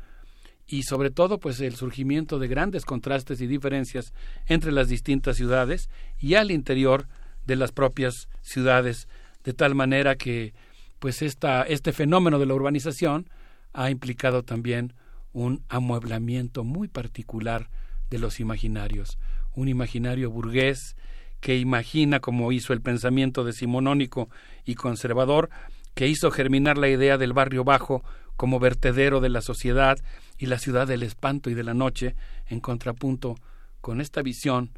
y 0.67 0.83
sobre 0.83 1.10
todo 1.10 1.39
pues 1.39 1.60
el 1.60 1.75
surgimiento 1.75 2.39
de 2.39 2.49
grandes 2.49 2.85
contrastes 2.85 3.41
y 3.41 3.47
diferencias 3.47 4.12
entre 4.47 4.73
las 4.73 4.89
distintas 4.89 5.36
ciudades 5.36 5.89
y 6.18 6.35
al 6.35 6.51
interior 6.51 7.07
de 7.47 7.57
las 7.57 7.73
propias 7.73 8.28
ciudades 8.43 9.09
de 9.44 9.55
tal 9.55 9.75
manera 9.75 10.17
que 10.17 10.52
pues 10.99 11.23
esta, 11.23 11.62
este 11.62 11.93
fenómeno 11.93 12.39
de 12.39 12.47
la 12.47 12.55
urbanización 12.55 13.31
ha 13.73 13.91
implicado 13.91 14.43
también 14.43 14.93
un 15.33 15.62
amueblamiento 15.68 16.65
muy 16.65 16.89
particular 16.89 17.70
de 18.10 18.18
los 18.18 18.41
imaginarios, 18.41 19.18
un 19.55 19.68
imaginario 19.68 20.31
burgués 20.31 20.97
que 21.41 21.57
imagina, 21.57 22.20
como 22.20 22.52
hizo 22.52 22.73
el 22.73 22.81
pensamiento 22.81 23.44
decimonónico 23.44 24.28
y 24.65 24.75
conservador, 24.75 25.50
que 25.94 26.08
hizo 26.08 26.31
germinar 26.31 26.78
la 26.78 26.89
idea 26.89 27.18
del 27.18 27.33
barrio 27.33 27.65
bajo 27.65 28.02
como 28.36 28.60
vertedero 28.60 29.20
de 29.20 29.28
la 29.28 29.41
sociedad 29.41 29.99
y 30.39 30.47
la 30.47 30.58
ciudad 30.58 30.86
del 30.86 31.02
espanto 31.02 31.50
y 31.50 31.55
de 31.55 31.65
la 31.65 31.75
noche, 31.75 32.15
en 32.47 32.60
contrapunto 32.60 33.36
con 33.81 34.00
esta 34.00 34.23
visión 34.23 34.70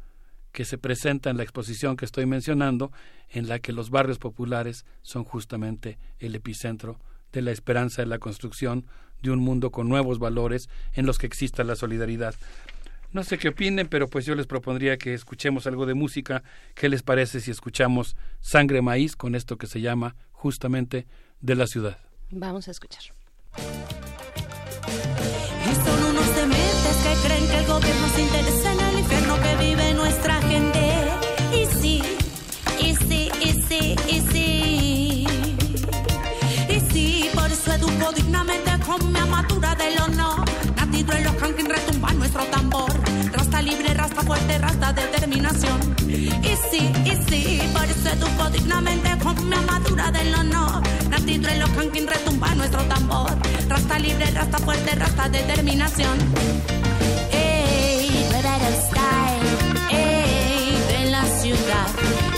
que 0.51 0.65
se 0.65 0.77
presenta 0.77 1.29
en 1.29 1.37
la 1.37 1.43
exposición 1.43 1.95
que 1.95 2.05
estoy 2.05 2.25
mencionando, 2.25 2.91
en 3.29 3.47
la 3.47 3.59
que 3.59 3.71
los 3.71 3.89
barrios 3.89 4.17
populares 4.17 4.85
son 5.01 5.23
justamente 5.23 5.97
el 6.19 6.35
epicentro 6.35 6.99
de 7.31 7.41
la 7.41 7.51
esperanza 7.51 8.01
de 8.01 8.07
la 8.07 8.19
construcción 8.19 8.85
de 9.21 9.31
un 9.31 9.39
mundo 9.39 9.71
con 9.71 9.87
nuevos 9.87 10.19
valores 10.19 10.67
en 10.93 11.05
los 11.05 11.17
que 11.17 11.27
exista 11.27 11.63
la 11.63 11.75
solidaridad. 11.75 12.35
No 13.13 13.23
sé 13.25 13.37
qué 13.37 13.49
opinen, 13.49 13.87
pero 13.87 14.07
pues 14.07 14.25
yo 14.25 14.35
les 14.35 14.47
propondría 14.47 14.97
que 14.97 15.13
escuchemos 15.13 15.67
algo 15.67 15.85
de 15.85 15.93
música. 15.93 16.43
¿Qué 16.75 16.87
les 16.87 17.03
parece 17.03 17.41
si 17.41 17.51
escuchamos 17.51 18.15
Sangre 18.39 18.81
Maíz 18.81 19.17
con 19.17 19.35
esto 19.35 19.57
que 19.57 19.67
se 19.67 19.81
llama 19.81 20.15
justamente 20.31 21.07
de 21.41 21.55
la 21.55 21.67
ciudad? 21.67 21.97
Vamos 22.29 22.69
a 22.69 22.71
escuchar. 22.71 23.03
Y 25.69 25.75
son 25.75 26.03
unos 26.09 26.35
dementes 26.35 26.97
que 27.03 27.27
creen 27.27 27.47
que 27.47 27.57
el 27.57 27.65
gobierno 27.65 28.07
se 28.15 28.21
interesa 28.21 28.73
en 28.73 28.79
el 28.79 28.99
infierno 28.99 29.35
que 29.41 29.55
vive 29.57 29.93
nuestra 29.93 30.41
gente. 30.43 30.93
Y 31.53 31.65
sí, 31.65 32.01
y 32.79 32.95
sí, 32.95 33.29
y 33.41 33.61
sí, 33.63 33.95
y 34.07 34.21
sí. 34.31 35.27
Y 36.69 36.79
sí, 36.93 37.29
por 37.35 37.51
eso 37.51 37.73
educo 37.73 38.13
dignamente 38.13 38.71
con 38.85 39.11
mi 39.11 39.19
armadura 39.19 39.75
del 39.75 39.99
honor. 39.99 40.45
Natido 40.77 41.13
en 41.13 41.23
los 41.25 41.35
canquín 41.35 41.65
retumba 41.65 42.13
nuestro 42.13 42.45
tambor. 42.45 43.00
Rasta 43.61 43.77
libre, 43.77 43.93
rasta 43.93 44.21
fuerte, 44.23 44.57
rasta 44.57 44.93
determinación. 44.93 45.95
Y 46.07 46.55
sí, 46.71 46.91
y 47.05 47.29
sí, 47.29 47.61
por 47.71 47.83
eso 47.83 48.09
educo 48.09 48.49
dignamente 48.49 49.15
con 49.21 49.47
mi 49.47 49.55
armadura 49.55 50.09
del 50.09 50.33
honor. 50.33 50.81
Natido 51.11 51.47
en 51.47 51.59
los 51.59 51.69
canquín 51.69 52.07
retumba 52.07 52.55
nuestro 52.55 52.81
tambor. 52.85 53.29
Rasta 53.69 53.99
libre, 53.99 54.31
rasta 54.31 54.57
fuerte, 54.57 54.95
rasta 54.95 55.29
determinación. 55.29 56.17
Ey, 57.31 58.27
Rebel 58.31 58.73
Style, 58.87 59.91
ey, 59.91 61.03
de 61.03 61.11
la 61.11 61.23
ciudad. 61.25 62.30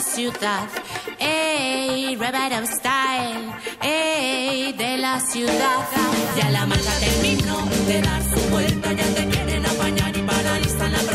Ciudad. 0.00 0.66
Ey, 1.18 2.16
Rebel 2.16 2.66
Style, 2.66 3.52
ey, 3.82 4.72
de 4.72 4.98
la 4.98 5.20
ciudad. 5.20 5.86
Ya 6.36 6.50
la 6.50 6.66
marcha 6.66 6.92
terminó 7.00 7.66
de 7.86 8.00
dar 8.00 8.22
su 8.22 8.40
vuelta, 8.50 8.92
ya 8.92 9.14
te 9.14 9.26
quieren 9.28 9.66
apañar 9.66 10.16
y 10.16 10.22
paralizan 10.22 10.92
la 10.92 11.09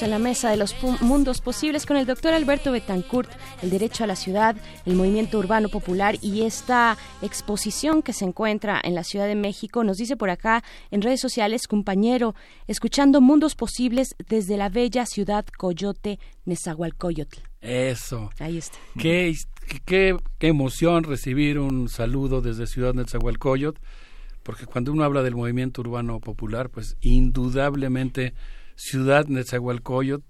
Estamos 0.00 0.16
en 0.16 0.22
la 0.22 0.30
mesa 0.30 0.50
de 0.50 0.56
los 0.56 0.74
mundos 1.02 1.42
posibles 1.42 1.84
con 1.84 1.98
el 1.98 2.06
doctor 2.06 2.32
Alberto 2.32 2.72
Betancourt, 2.72 3.30
el 3.62 3.68
derecho 3.68 4.02
a 4.02 4.06
la 4.06 4.16
ciudad, 4.16 4.56
el 4.86 4.96
movimiento 4.96 5.38
urbano 5.38 5.68
popular 5.68 6.16
y 6.22 6.40
esta 6.42 6.96
exposición 7.20 8.00
que 8.00 8.14
se 8.14 8.24
encuentra 8.24 8.80
en 8.82 8.94
la 8.94 9.04
Ciudad 9.04 9.26
de 9.26 9.34
México. 9.34 9.84
Nos 9.84 9.98
dice 9.98 10.16
por 10.16 10.30
acá 10.30 10.64
en 10.90 11.02
redes 11.02 11.20
sociales, 11.20 11.66
compañero, 11.66 12.34
escuchando 12.66 13.20
mundos 13.20 13.54
posibles 13.54 14.16
desde 14.26 14.56
la 14.56 14.70
bella 14.70 15.04
ciudad 15.04 15.44
Coyote, 15.44 16.18
Nezahualcóyotl. 16.46 17.40
Eso. 17.60 18.30
Ahí 18.38 18.56
está. 18.56 18.78
Qué, 18.98 19.34
qué, 19.84 20.16
qué 20.38 20.46
emoción 20.46 21.04
recibir 21.04 21.58
un 21.58 21.90
saludo 21.90 22.40
desde 22.40 22.66
Ciudad 22.66 22.94
Nezahualcóyotl, 22.94 23.78
porque 24.44 24.64
cuando 24.64 24.92
uno 24.92 25.04
habla 25.04 25.22
del 25.22 25.36
movimiento 25.36 25.82
urbano 25.82 26.20
popular, 26.20 26.70
pues 26.70 26.96
indudablemente 27.02 28.32
Ciudad 28.82 29.26
Nezahualcóyotl, 29.26 30.24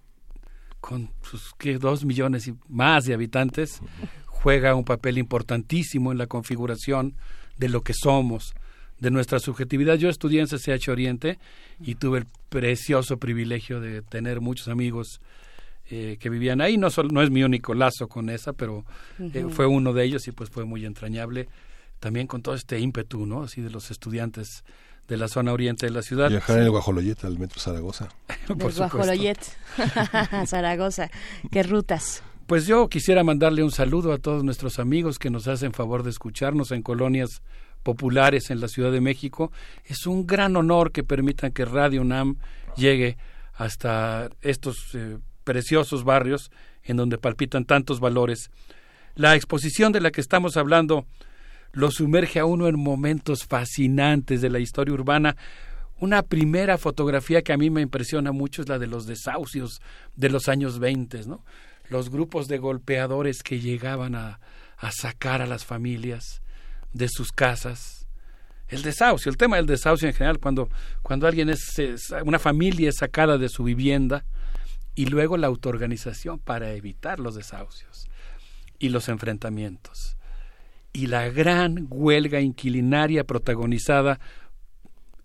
con 0.81 1.11
sus 1.23 1.55
¿qué? 1.57 1.79
dos 1.79 2.05
millones 2.05 2.49
y 2.49 2.55
más 2.69 3.05
de 3.05 3.15
habitantes, 3.15 3.81
juega 4.27 4.75
un 4.75 4.85
papel 4.85 5.19
importantísimo 5.19 6.11
en 6.11 6.19
la 6.19 6.27
configuración 6.27 7.15
de 7.59 7.69
lo 7.69 7.83
que 7.83 7.93
somos, 7.95 8.55
de 8.99 9.13
nuestra 9.13 9.39
subjetividad. 9.39 9.95
Yo 9.95 10.09
estudié 10.09 10.41
en 10.41 10.49
CCH 10.49 10.89
Oriente 10.89 11.39
y 11.81 11.95
tuve 11.95 12.19
el 12.19 12.27
precioso 12.49 13.19
privilegio 13.19 13.81
de 13.81 14.03
tener 14.03 14.41
muchos 14.41 14.67
amigos 14.67 15.21
eh, 15.89 16.17
que 16.19 16.29
vivían 16.29 16.61
ahí. 16.61 16.77
No, 16.77 16.91
solo, 16.91 17.11
no 17.13 17.23
es 17.23 17.31
mi 17.31 17.45
único 17.45 17.73
lazo 17.75 18.09
con 18.09 18.31
esa, 18.31 18.53
pero 18.53 18.85
eh, 19.21 19.47
fue 19.51 19.67
uno 19.67 19.93
de 19.93 20.05
ellos 20.05 20.27
y 20.27 20.33
pues 20.33 20.51
fue 20.51 20.65
muy 20.65 20.85
entrañable. 20.85 21.49
También 22.01 22.27
con 22.27 22.43
todo 22.43 22.57
este 22.57 22.81
ímpetu, 22.81 23.27
¿no? 23.27 23.45
Así 23.45 23.61
de 23.61 23.71
los 23.71 23.93
estudiantes 23.93 24.65
de 25.11 25.17
la 25.17 25.27
zona 25.27 25.53
oriente 25.53 25.87
de 25.87 25.93
la 25.93 26.03
ciudad. 26.03 26.31
Viajar 26.31 26.59
en 26.59 26.65
el 26.65 26.71
Guajoloyet 26.71 27.25
al 27.25 27.37
Metro 27.37 27.61
Zaragoza. 27.61 28.09
Por. 28.47 28.73
Guajoloyet, 28.73 29.41
Zaragoza. 30.47 31.11
Qué 31.51 31.65
rutas. 31.65 32.23
Pues 32.47 32.67
yo 32.67 32.89
quisiera 32.89 33.25
mandarle 33.25 33.65
un 33.65 33.73
saludo 33.73 34.13
a 34.13 34.19
todos 34.19 34.45
nuestros 34.45 34.79
amigos 34.79 35.19
que 35.19 35.29
nos 35.29 35.49
hacen 35.49 35.73
favor 35.73 36.05
de 36.05 36.11
escucharnos 36.11 36.71
en 36.71 36.83
colonias 36.83 37.43
populares 37.83 38.51
en 38.51 38.61
la 38.61 38.69
Ciudad 38.69 38.93
de 38.93 39.01
México. 39.01 39.51
Es 39.85 40.07
un 40.07 40.29
gran 40.29 40.57
honor 40.57 40.93
que 40.93 41.03
permitan 41.03 41.51
que 41.51 41.65
Radio 41.65 42.03
UNAM 42.03 42.37
llegue 42.77 43.19
hasta 43.55 44.31
estos 44.43 44.95
eh, 44.95 45.19
preciosos 45.43 46.05
barrios 46.05 46.53
en 46.85 46.97
donde 46.97 47.19
palpitan 47.19 47.65
tantos 47.65 47.99
valores. 47.99 48.51
La 49.17 49.35
exposición 49.35 49.91
de 49.91 50.01
la 50.01 50.13
que 50.13 50.21
estamos 50.21 50.57
hablando 50.57 51.05
lo 51.73 51.91
sumerge 51.91 52.39
a 52.41 52.45
uno 52.45 52.69
en 52.69 52.79
momentos 52.79 53.45
fascinantes 53.45 54.41
de 54.41 54.51
la 54.51 54.59
historia 54.59 54.95
urbana. 54.95 55.37
Una 55.99 56.23
primera 56.23 56.79
fotografía 56.79 57.43
que 57.43 57.53
a 57.53 57.57
mí 57.59 57.71
me 57.71 57.83
impresiona 57.83 58.33
mucho 58.33 58.63
es 58.63 58.69
la 58.69 58.79
de 58.79 58.87
los 58.87 59.07
desahucios 59.07 59.81
de 60.17 60.31
los 60.31 60.49
años 60.49 60.79
20, 60.79 61.27
¿no? 61.27 61.45
Los 61.89 62.11
grupos 62.11 62.49
de 62.49 62.59
golpeadores 62.59 63.43
que 63.43 63.61
llegaban 63.61 64.15
a, 64.15 64.41
a 64.79 64.91
sacar 64.93 65.43
a 65.43 65.47
las 65.47 65.65
familias 65.65 66.41
de 66.93 67.09
sus 67.09 67.33
casas. 67.33 68.07
El 68.69 68.83
desahucio, 68.83 69.31
el 69.31 69.37
tema 69.37 69.57
del 69.57 69.67
desahucio 69.67 70.09
en 70.09 70.15
general, 70.15 70.39
cuando, 70.39 70.69
cuando 71.03 71.27
alguien 71.27 71.51
es, 71.51 71.79
es- 71.79 72.15
una 72.25 72.39
familia 72.39 72.89
es 72.89 72.97
sacada 72.97 73.37
de 73.37 73.49
su 73.49 73.65
vivienda 73.65 74.25
y 74.95 75.07
luego 75.07 75.37
la 75.37 75.49
autoorganización 75.49 76.39
para 76.39 76.73
evitar 76.73 77.19
los 77.21 77.35
desahucios 77.35 78.07
y 78.79 78.89
los 78.89 79.09
enfrentamientos 79.09 80.17
y 80.93 81.07
la 81.07 81.29
gran 81.29 81.87
huelga 81.91 82.41
inquilinaria 82.41 83.25
protagonizada 83.25 84.19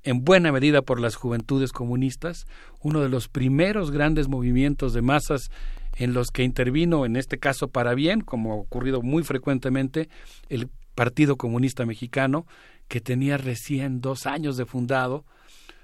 en 0.03 0.24
buena 0.24 0.52
medida 0.52 0.84
por 0.84 1.00
las 1.00 1.16
juventudes 1.16 1.72
comunistas, 1.72 2.45
uno 2.82 3.02
de 3.02 3.10
los 3.10 3.27
primeros 3.27 3.90
grandes 3.90 4.27
movimientos 4.27 4.94
de 4.94 5.02
masas 5.02 5.50
en 5.95 6.14
los 6.14 6.30
que 6.30 6.44
intervino, 6.44 7.06
en 7.06 7.16
este 7.16 7.40
caso 7.40 7.69
para 7.69 7.95
bien, 7.95 8.22
como 8.22 8.53
ha 8.53 8.56
ocurrido 8.56 9.02
muy 9.02 9.24
frecuentemente, 9.24 10.08
el 10.50 10.69
Partido 10.94 11.38
Comunista 11.38 11.85
Mexicano, 11.85 12.45
que 12.88 13.02
tenía 13.02 13.38
recién 13.38 14.00
dos 14.00 14.27
años 14.27 14.58
de 14.58 14.66
fundado. 14.66 15.26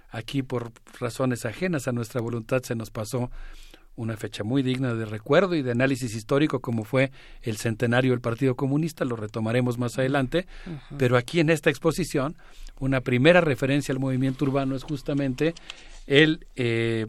Aquí, 0.10 0.44
por 0.44 0.72
razones 1.00 1.46
ajenas 1.46 1.88
a 1.88 1.92
nuestra 1.92 2.22
voluntad, 2.22 2.62
se 2.64 2.76
nos 2.76 2.92
pasó 2.92 3.32
una 4.02 4.18
fecha 4.18 4.44
muy 4.44 4.64
digna 4.64 4.94
de 4.94 5.06
recuerdo 5.06 5.56
y 5.56 5.62
de 5.62 5.72
análisis 5.72 6.16
histórico 6.16 6.60
como 6.60 6.84
fue 6.84 7.12
el 7.42 7.58
centenario 7.58 8.12
del 8.12 8.22
Partido 8.22 8.56
Comunista, 8.56 9.06
lo 9.06 9.16
retomaremos 9.16 9.78
más 9.78 9.98
adelante, 9.98 10.48
pero 10.98 11.18
aquí 11.18 11.40
en 11.40 11.50
esta 11.50 11.70
exposición 11.70 12.36
una 12.80 13.02
primera 13.02 13.42
referencia 13.42 13.94
al 13.94 14.00
movimiento 14.00 14.46
urbano 14.46 14.76
es 14.76 14.84
justamente 14.84 15.54
el, 16.08 16.48
eh, 16.56 17.06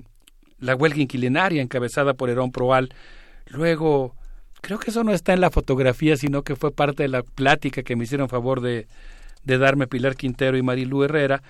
la 0.60 0.76
huelga 0.76 1.00
inquilinaria 1.00 1.62
encabezada 1.62 2.14
por 2.14 2.28
Herón 2.28 2.52
Proal. 2.52 2.90
Luego, 3.46 4.14
creo 4.60 4.78
que 4.78 4.90
eso 4.90 5.02
no 5.02 5.12
está 5.12 5.32
en 5.32 5.40
la 5.40 5.50
fotografía, 5.50 6.16
sino 6.16 6.42
que 6.42 6.56
fue 6.56 6.72
parte 6.72 7.04
de 7.04 7.08
la 7.08 7.22
plática 7.22 7.82
que 7.82 7.96
me 7.96 8.04
hicieron 8.04 8.28
favor 8.28 8.60
de, 8.60 8.86
de 9.44 9.58
darme 9.58 9.86
Pilar 9.86 10.14
Quintero 10.14 10.58
y 10.58 10.62
Marilu 10.62 11.04
Herrera, 11.04 11.42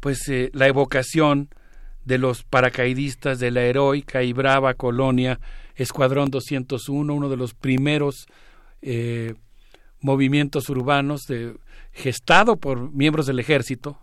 pues 0.00 0.28
eh, 0.28 0.50
la 0.52 0.66
evocación 0.66 1.48
de 2.04 2.18
los 2.18 2.42
paracaidistas 2.42 3.38
de 3.38 3.50
la 3.50 3.62
heroica 3.62 4.22
y 4.22 4.32
brava 4.32 4.74
colonia 4.74 5.38
Escuadrón 5.74 6.30
201, 6.30 7.14
uno 7.14 7.28
de 7.28 7.36
los 7.36 7.54
primeros 7.54 8.26
eh, 8.82 9.34
movimientos 10.00 10.68
urbanos 10.68 11.22
de, 11.26 11.54
gestado 11.92 12.56
por 12.56 12.92
miembros 12.92 13.26
del 13.26 13.38
ejército 13.38 13.98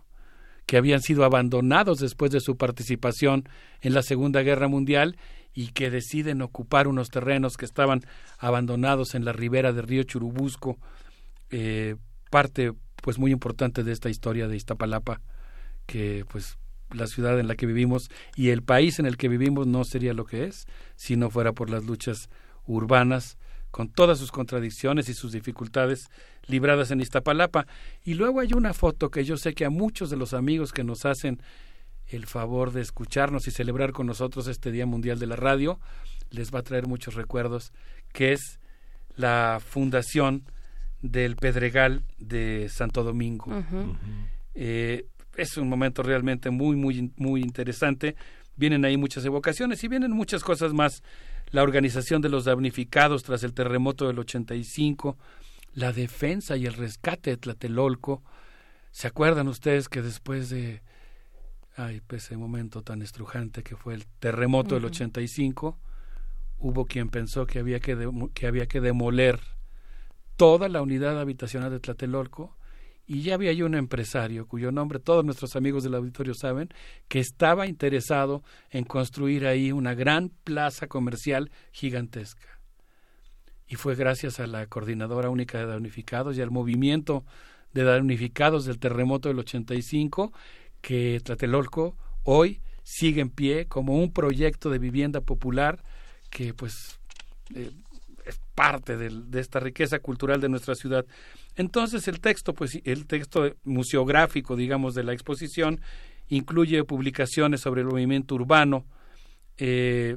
que 0.66 0.76
habían 0.76 1.02
sido 1.02 1.24
abandonados 1.24 1.98
después 1.98 2.30
de 2.30 2.40
su 2.40 2.56
participación 2.56 3.48
en 3.80 3.92
la 3.92 4.02
Segunda 4.02 4.42
Guerra 4.42 4.68
Mundial 4.68 5.16
y 5.52 5.68
que 5.68 5.90
deciden 5.90 6.42
ocupar 6.42 6.86
unos 6.86 7.08
terrenos 7.08 7.56
que 7.56 7.64
estaban 7.64 8.02
abandonados 8.38 9.14
en 9.14 9.24
la 9.24 9.32
ribera 9.32 9.72
del 9.72 9.86
río 9.86 10.04
Churubusco, 10.04 10.78
eh, 11.50 11.96
parte 12.30 12.72
pues 13.02 13.18
muy 13.18 13.32
importante 13.32 13.82
de 13.82 13.92
esta 13.92 14.10
historia 14.10 14.46
de 14.46 14.56
Iztapalapa, 14.56 15.20
que 15.86 16.24
pues 16.30 16.56
la 16.92 17.06
ciudad 17.06 17.38
en 17.38 17.48
la 17.48 17.54
que 17.54 17.66
vivimos 17.66 18.10
y 18.36 18.50
el 18.50 18.62
país 18.62 18.98
en 18.98 19.06
el 19.06 19.16
que 19.16 19.28
vivimos 19.28 19.66
no 19.66 19.84
sería 19.84 20.14
lo 20.14 20.24
que 20.24 20.44
es 20.44 20.66
si 20.96 21.16
no 21.16 21.30
fuera 21.30 21.52
por 21.52 21.70
las 21.70 21.84
luchas 21.84 22.28
urbanas 22.66 23.36
con 23.70 23.88
todas 23.88 24.18
sus 24.18 24.32
contradicciones 24.32 25.08
y 25.08 25.14
sus 25.14 25.32
dificultades 25.32 26.08
libradas 26.46 26.90
en 26.90 27.00
Iztapalapa. 27.00 27.66
Y 28.04 28.14
luego 28.14 28.40
hay 28.40 28.52
una 28.52 28.74
foto 28.74 29.10
que 29.10 29.24
yo 29.24 29.36
sé 29.36 29.54
que 29.54 29.64
a 29.64 29.70
muchos 29.70 30.10
de 30.10 30.16
los 30.16 30.34
amigos 30.34 30.72
que 30.72 30.84
nos 30.84 31.04
hacen 31.04 31.40
el 32.08 32.26
favor 32.26 32.72
de 32.72 32.80
escucharnos 32.80 33.46
y 33.46 33.52
celebrar 33.52 33.92
con 33.92 34.06
nosotros 34.06 34.48
este 34.48 34.72
Día 34.72 34.86
Mundial 34.86 35.18
de 35.18 35.26
la 35.26 35.36
Radio, 35.36 35.78
les 36.30 36.52
va 36.52 36.60
a 36.60 36.62
traer 36.62 36.86
muchos 36.86 37.14
recuerdos, 37.14 37.72
que 38.12 38.32
es 38.32 38.58
la 39.16 39.60
fundación 39.64 40.44
del 41.02 41.36
Pedregal 41.36 42.02
de 42.18 42.68
Santo 42.68 43.04
Domingo. 43.04 43.52
eh, 44.54 45.06
es 45.40 45.56
un 45.56 45.68
momento 45.68 46.02
realmente 46.02 46.50
muy, 46.50 46.76
muy, 46.76 47.12
muy 47.16 47.42
interesante. 47.42 48.16
Vienen 48.56 48.84
ahí 48.84 48.96
muchas 48.96 49.24
evocaciones 49.24 49.82
y 49.84 49.88
vienen 49.88 50.12
muchas 50.12 50.44
cosas 50.44 50.72
más. 50.72 51.02
La 51.50 51.62
organización 51.62 52.22
de 52.22 52.28
los 52.28 52.44
damnificados 52.44 53.22
tras 53.22 53.42
el 53.42 53.54
terremoto 53.54 54.06
del 54.06 54.18
85, 54.18 55.16
la 55.74 55.92
defensa 55.92 56.56
y 56.56 56.66
el 56.66 56.74
rescate 56.74 57.30
de 57.30 57.36
Tlatelolco. 57.36 58.22
¿Se 58.90 59.06
acuerdan 59.06 59.48
ustedes 59.48 59.88
que 59.88 60.02
después 60.02 60.50
de 60.50 60.82
ay, 61.76 62.00
pues 62.06 62.24
ese 62.24 62.36
momento 62.36 62.82
tan 62.82 63.02
estrujante 63.02 63.62
que 63.62 63.76
fue 63.76 63.94
el 63.94 64.06
terremoto 64.06 64.74
del 64.74 64.84
85, 64.84 65.78
hubo 66.58 66.84
quien 66.84 67.08
pensó 67.08 67.46
que 67.46 67.58
había 67.58 67.80
que, 67.80 68.10
que 68.34 68.46
había 68.46 68.66
que 68.66 68.80
demoler 68.80 69.40
toda 70.36 70.68
la 70.68 70.82
unidad 70.82 71.18
habitacional 71.18 71.70
de 71.70 71.80
Tlatelolco 71.80 72.56
y 73.10 73.22
ya 73.22 73.34
había 73.34 73.64
un 73.64 73.74
empresario 73.74 74.46
cuyo 74.46 74.70
nombre 74.70 75.00
todos 75.00 75.24
nuestros 75.24 75.56
amigos 75.56 75.82
del 75.82 75.96
auditorio 75.96 76.32
saben, 76.32 76.68
que 77.08 77.18
estaba 77.18 77.66
interesado 77.66 78.44
en 78.70 78.84
construir 78.84 79.48
ahí 79.48 79.72
una 79.72 79.94
gran 79.94 80.28
plaza 80.44 80.86
comercial 80.86 81.50
gigantesca. 81.72 82.60
Y 83.66 83.74
fue 83.74 83.96
gracias 83.96 84.38
a 84.38 84.46
la 84.46 84.64
Coordinadora 84.68 85.28
Única 85.28 85.58
de 85.58 85.66
Damnificados 85.66 86.38
y 86.38 86.40
al 86.40 86.52
movimiento 86.52 87.24
de 87.72 87.82
damnificados 87.82 88.64
del 88.64 88.78
terremoto 88.78 89.28
del 89.28 89.40
85 89.40 90.32
que 90.80 91.20
Tlatelolco 91.24 91.96
hoy 92.22 92.60
sigue 92.84 93.22
en 93.22 93.30
pie 93.30 93.66
como 93.66 93.96
un 93.96 94.12
proyecto 94.12 94.70
de 94.70 94.78
vivienda 94.78 95.20
popular 95.20 95.82
que 96.30 96.54
pues 96.54 97.00
eh, 97.56 97.72
es 98.24 98.40
parte 98.54 98.96
de, 98.96 99.40
esta 99.40 99.58
riqueza 99.58 99.98
cultural 99.98 100.40
de 100.40 100.48
nuestra 100.48 100.76
ciudad. 100.76 101.04
Entonces 101.60 102.08
el 102.08 102.20
texto, 102.20 102.54
pues 102.54 102.80
el 102.84 103.06
texto 103.06 103.54
museográfico, 103.64 104.56
digamos, 104.56 104.94
de 104.94 105.04
la 105.04 105.12
exposición 105.12 105.82
incluye 106.28 106.84
publicaciones 106.84 107.60
sobre 107.60 107.82
el 107.82 107.86
movimiento 107.86 108.34
urbano, 108.34 108.86
eh, 109.58 110.16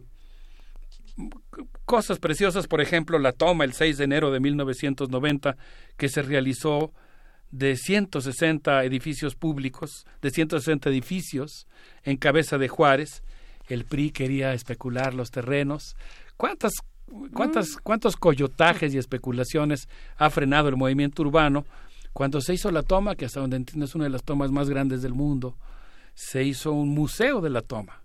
cosas 1.84 2.20
preciosas, 2.20 2.68
por 2.68 2.80
ejemplo, 2.80 3.20
la 3.20 3.34
toma 3.34 3.66
el 3.66 3.74
6 3.74 3.98
de 3.98 4.04
enero 4.06 4.32
de 4.32 4.40
1990 4.40 5.58
que 5.98 6.08
se 6.08 6.22
realizó 6.22 6.94
de 7.52 7.76
160 7.76 8.86
edificios 8.86 9.36
públicos, 9.36 10.06
de 10.22 10.32
160 10.32 10.90
edificios 10.90 11.68
en 12.04 12.16
cabeza 12.16 12.58
de 12.58 12.70
Juárez. 12.70 13.22
El 13.68 13.84
PRI 13.84 14.12
quería 14.12 14.54
especular 14.54 15.14
los 15.14 15.30
terrenos. 15.30 15.98
¿Cuántas 16.38 16.72
¿Cuántas, 17.34 17.78
¿Cuántos 17.78 18.18
coyotajes 18.18 18.94
y 18.94 18.98
especulaciones 18.98 19.88
ha 20.18 20.30
frenado 20.30 20.70
el 20.70 20.78
movimiento 20.78 21.22
urbano? 21.22 21.66
Cuando 22.12 22.42
se 22.42 22.54
hizo 22.54 22.72
la 22.72 22.84
toma, 22.84 23.16
que 23.16 23.26
hasta 23.26 23.40
donde 23.40 23.58
entiendo 23.58 23.86
es 23.86 23.96
una 23.96 24.06
de 24.06 24.10
las 24.10 24.24
tomas 24.24 24.52
más 24.52 24.70
grandes 24.70 25.02
del 25.02 25.14
mundo, 25.14 25.56
se 26.16 26.44
hizo 26.44 26.72
un 26.72 26.90
museo 26.90 27.42
de 27.42 27.50
la 27.50 27.62
toma. 27.62 28.02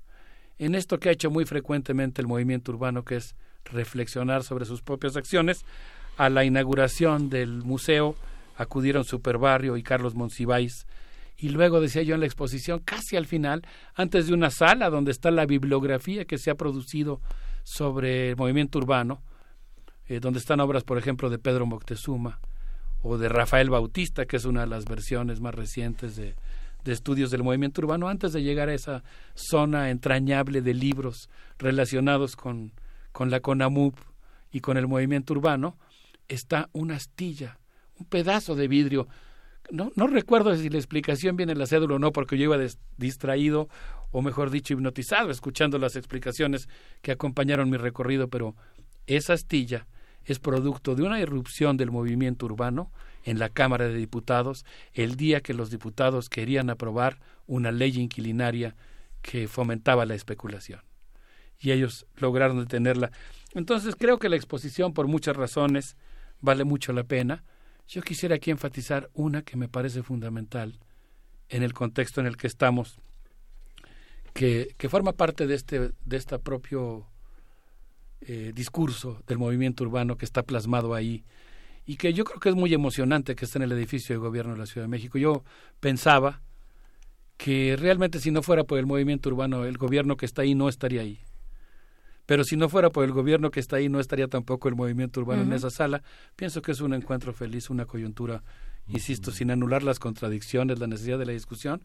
En 0.58 0.74
esto 0.74 0.98
que 0.98 1.08
ha 1.08 1.12
hecho 1.12 1.30
muy 1.30 1.44
frecuentemente 1.44 2.20
el 2.20 2.28
movimiento 2.28 2.72
urbano, 2.72 3.04
que 3.04 3.16
es 3.16 3.34
reflexionar 3.64 4.42
sobre 4.44 4.64
sus 4.64 4.82
propias 4.82 5.16
acciones, 5.16 5.64
a 6.16 6.28
la 6.28 6.44
inauguración 6.44 7.30
del 7.30 7.62
museo 7.62 8.16
acudieron 8.56 9.04
Superbarrio 9.04 9.76
y 9.76 9.82
Carlos 9.82 10.14
Monsiváis. 10.14 10.86
Y 11.36 11.50
luego, 11.50 11.80
decía 11.80 12.02
yo 12.02 12.14
en 12.14 12.20
la 12.20 12.26
exposición, 12.26 12.80
casi 12.80 13.16
al 13.16 13.26
final, 13.26 13.62
antes 13.94 14.26
de 14.26 14.34
una 14.34 14.50
sala 14.50 14.90
donde 14.90 15.12
está 15.12 15.30
la 15.30 15.46
bibliografía 15.46 16.24
que 16.24 16.38
se 16.38 16.50
ha 16.50 16.56
producido 16.56 17.20
sobre 17.68 18.30
el 18.30 18.36
movimiento 18.36 18.78
urbano, 18.78 19.22
eh, 20.06 20.20
donde 20.20 20.38
están 20.38 20.58
obras, 20.60 20.84
por 20.84 20.96
ejemplo, 20.96 21.28
de 21.28 21.38
Pedro 21.38 21.66
Moctezuma 21.66 22.40
o 23.02 23.18
de 23.18 23.28
Rafael 23.28 23.68
Bautista, 23.68 24.24
que 24.24 24.38
es 24.38 24.46
una 24.46 24.62
de 24.62 24.68
las 24.68 24.86
versiones 24.86 25.40
más 25.40 25.54
recientes 25.54 26.16
de, 26.16 26.34
de 26.84 26.92
estudios 26.92 27.30
del 27.30 27.42
movimiento 27.42 27.82
urbano, 27.82 28.08
antes 28.08 28.32
de 28.32 28.42
llegar 28.42 28.70
a 28.70 28.74
esa 28.74 29.04
zona 29.34 29.90
entrañable 29.90 30.62
de 30.62 30.72
libros 30.72 31.28
relacionados 31.58 32.36
con, 32.36 32.72
con 33.12 33.30
la 33.30 33.40
CONAMUP 33.40 33.98
y 34.50 34.60
con 34.60 34.78
el 34.78 34.88
movimiento 34.88 35.34
urbano, 35.34 35.76
está 36.26 36.70
una 36.72 36.96
astilla, 36.96 37.58
un 37.98 38.06
pedazo 38.06 38.56
de 38.56 38.66
vidrio. 38.66 39.08
No, 39.70 39.92
no 39.96 40.06
recuerdo 40.06 40.54
si 40.56 40.70
la 40.70 40.78
explicación 40.78 41.36
viene 41.36 41.52
en 41.52 41.58
la 41.58 41.66
cédula 41.66 41.96
o 41.96 41.98
no, 41.98 42.12
porque 42.12 42.38
yo 42.38 42.44
iba 42.44 42.58
distraído 42.96 43.68
o 44.10 44.22
mejor 44.22 44.50
dicho, 44.50 44.72
hipnotizado 44.74 45.30
escuchando 45.30 45.78
las 45.78 45.96
explicaciones 45.96 46.68
que 47.02 47.12
acompañaron 47.12 47.70
mi 47.70 47.76
recorrido, 47.76 48.28
pero 48.28 48.54
esa 49.06 49.34
astilla 49.34 49.86
es 50.24 50.38
producto 50.38 50.94
de 50.94 51.02
una 51.02 51.20
irrupción 51.20 51.76
del 51.76 51.90
movimiento 51.90 52.46
urbano 52.46 52.90
en 53.24 53.38
la 53.38 53.48
Cámara 53.48 53.88
de 53.88 53.94
Diputados 53.94 54.64
el 54.92 55.16
día 55.16 55.40
que 55.40 55.54
los 55.54 55.70
diputados 55.70 56.28
querían 56.28 56.70
aprobar 56.70 57.18
una 57.46 57.72
ley 57.72 57.98
inquilinaria 57.98 58.76
que 59.22 59.48
fomentaba 59.48 60.06
la 60.06 60.14
especulación. 60.14 60.80
Y 61.58 61.72
ellos 61.72 62.06
lograron 62.16 62.60
detenerla. 62.60 63.10
Entonces 63.54 63.96
creo 63.96 64.18
que 64.18 64.28
la 64.28 64.36
exposición, 64.36 64.94
por 64.94 65.08
muchas 65.08 65.36
razones, 65.36 65.96
vale 66.40 66.64
mucho 66.64 66.92
la 66.92 67.04
pena. 67.04 67.42
Yo 67.88 68.02
quisiera 68.02 68.36
aquí 68.36 68.50
enfatizar 68.50 69.10
una 69.14 69.42
que 69.42 69.56
me 69.56 69.68
parece 69.68 70.02
fundamental 70.02 70.78
en 71.48 71.62
el 71.62 71.72
contexto 71.72 72.20
en 72.20 72.26
el 72.26 72.36
que 72.36 72.46
estamos 72.46 73.00
que, 74.34 74.88
forma 74.88 75.12
parte 75.12 75.46
de 75.46 75.54
este, 75.54 75.90
de 76.04 76.16
este 76.16 76.38
propio 76.38 77.06
eh, 78.20 78.52
discurso 78.54 79.22
del 79.26 79.38
movimiento 79.38 79.84
urbano 79.84 80.16
que 80.16 80.24
está 80.24 80.42
plasmado 80.42 80.94
ahí 80.94 81.24
y 81.86 81.96
que 81.96 82.12
yo 82.12 82.24
creo 82.24 82.38
que 82.38 82.50
es 82.50 82.54
muy 82.54 82.72
emocionante 82.74 83.34
que 83.34 83.46
esté 83.46 83.58
en 83.58 83.64
el 83.64 83.72
edificio 83.72 84.14
de 84.14 84.18
gobierno 84.18 84.52
de 84.52 84.58
la 84.58 84.66
Ciudad 84.66 84.84
de 84.84 84.90
México. 84.90 85.18
Yo 85.18 85.42
pensaba 85.80 86.42
que 87.36 87.76
realmente 87.78 88.20
si 88.20 88.30
no 88.30 88.42
fuera 88.42 88.64
por 88.64 88.78
el 88.78 88.86
movimiento 88.86 89.30
urbano, 89.30 89.64
el 89.64 89.78
gobierno 89.78 90.16
que 90.16 90.26
está 90.26 90.42
ahí 90.42 90.54
no 90.54 90.68
estaría 90.68 91.00
ahí. 91.00 91.20
Pero 92.28 92.44
si 92.44 92.58
no 92.58 92.68
fuera 92.68 92.90
por 92.90 93.06
el 93.06 93.12
gobierno 93.12 93.50
que 93.50 93.58
está 93.58 93.76
ahí, 93.76 93.88
no 93.88 94.00
estaría 94.00 94.28
tampoco 94.28 94.68
el 94.68 94.74
movimiento 94.74 95.18
urbano 95.18 95.44
en 95.44 95.52
esa 95.54 95.70
sala. 95.70 96.02
Pienso 96.36 96.60
que 96.60 96.72
es 96.72 96.82
un 96.82 96.92
encuentro 96.92 97.32
feliz, 97.32 97.70
una 97.70 97.86
coyuntura, 97.86 98.42
insisto, 98.86 99.30
sin 99.30 99.50
anular 99.50 99.82
las 99.82 99.98
contradicciones, 99.98 100.78
la 100.78 100.86
necesidad 100.88 101.18
de 101.18 101.24
la 101.24 101.32
discusión, 101.32 101.80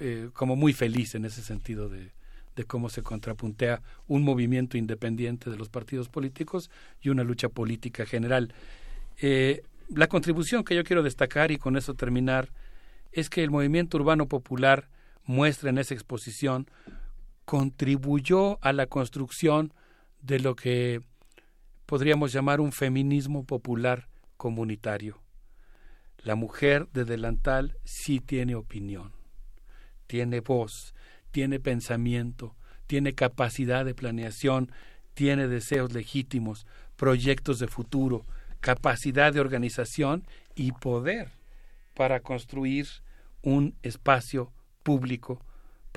eh, 0.00 0.30
como 0.32 0.56
muy 0.56 0.72
feliz 0.72 1.14
en 1.14 1.26
ese 1.26 1.42
sentido 1.42 1.90
de, 1.90 2.12
de 2.56 2.64
cómo 2.64 2.88
se 2.88 3.02
contrapuntea 3.02 3.82
un 4.08 4.22
movimiento 4.22 4.78
independiente 4.78 5.50
de 5.50 5.58
los 5.58 5.68
partidos 5.68 6.08
políticos 6.08 6.70
y 7.02 7.10
una 7.10 7.22
lucha 7.22 7.50
política 7.50 8.06
general. 8.06 8.54
Eh, 9.20 9.62
la 9.94 10.06
contribución 10.06 10.64
que 10.64 10.74
yo 10.74 10.84
quiero 10.84 11.02
destacar 11.02 11.50
y 11.50 11.58
con 11.58 11.76
eso 11.76 11.92
terminar 11.92 12.48
es 13.12 13.28
que 13.28 13.44
el 13.44 13.50
movimiento 13.50 13.98
urbano 13.98 14.26
popular 14.26 14.88
muestra 15.26 15.68
en 15.68 15.76
esa 15.76 15.92
exposición 15.92 16.66
contribuyó 17.46 18.58
a 18.60 18.74
la 18.74 18.86
construcción 18.86 19.72
de 20.20 20.40
lo 20.40 20.56
que 20.56 21.00
podríamos 21.86 22.32
llamar 22.32 22.60
un 22.60 22.72
feminismo 22.72 23.44
popular 23.44 24.08
comunitario. 24.36 25.22
La 26.18 26.34
mujer 26.34 26.88
de 26.92 27.04
delantal 27.04 27.78
sí 27.84 28.18
tiene 28.18 28.56
opinión, 28.56 29.12
tiene 30.08 30.40
voz, 30.40 30.94
tiene 31.30 31.60
pensamiento, 31.60 32.56
tiene 32.88 33.14
capacidad 33.14 33.84
de 33.84 33.94
planeación, 33.94 34.72
tiene 35.14 35.46
deseos 35.46 35.92
legítimos, 35.92 36.66
proyectos 36.96 37.60
de 37.60 37.68
futuro, 37.68 38.26
capacidad 38.58 39.32
de 39.32 39.40
organización 39.40 40.26
y 40.56 40.72
poder 40.72 41.30
para 41.94 42.20
construir 42.20 42.88
un 43.42 43.76
espacio 43.82 44.52
público, 44.82 45.40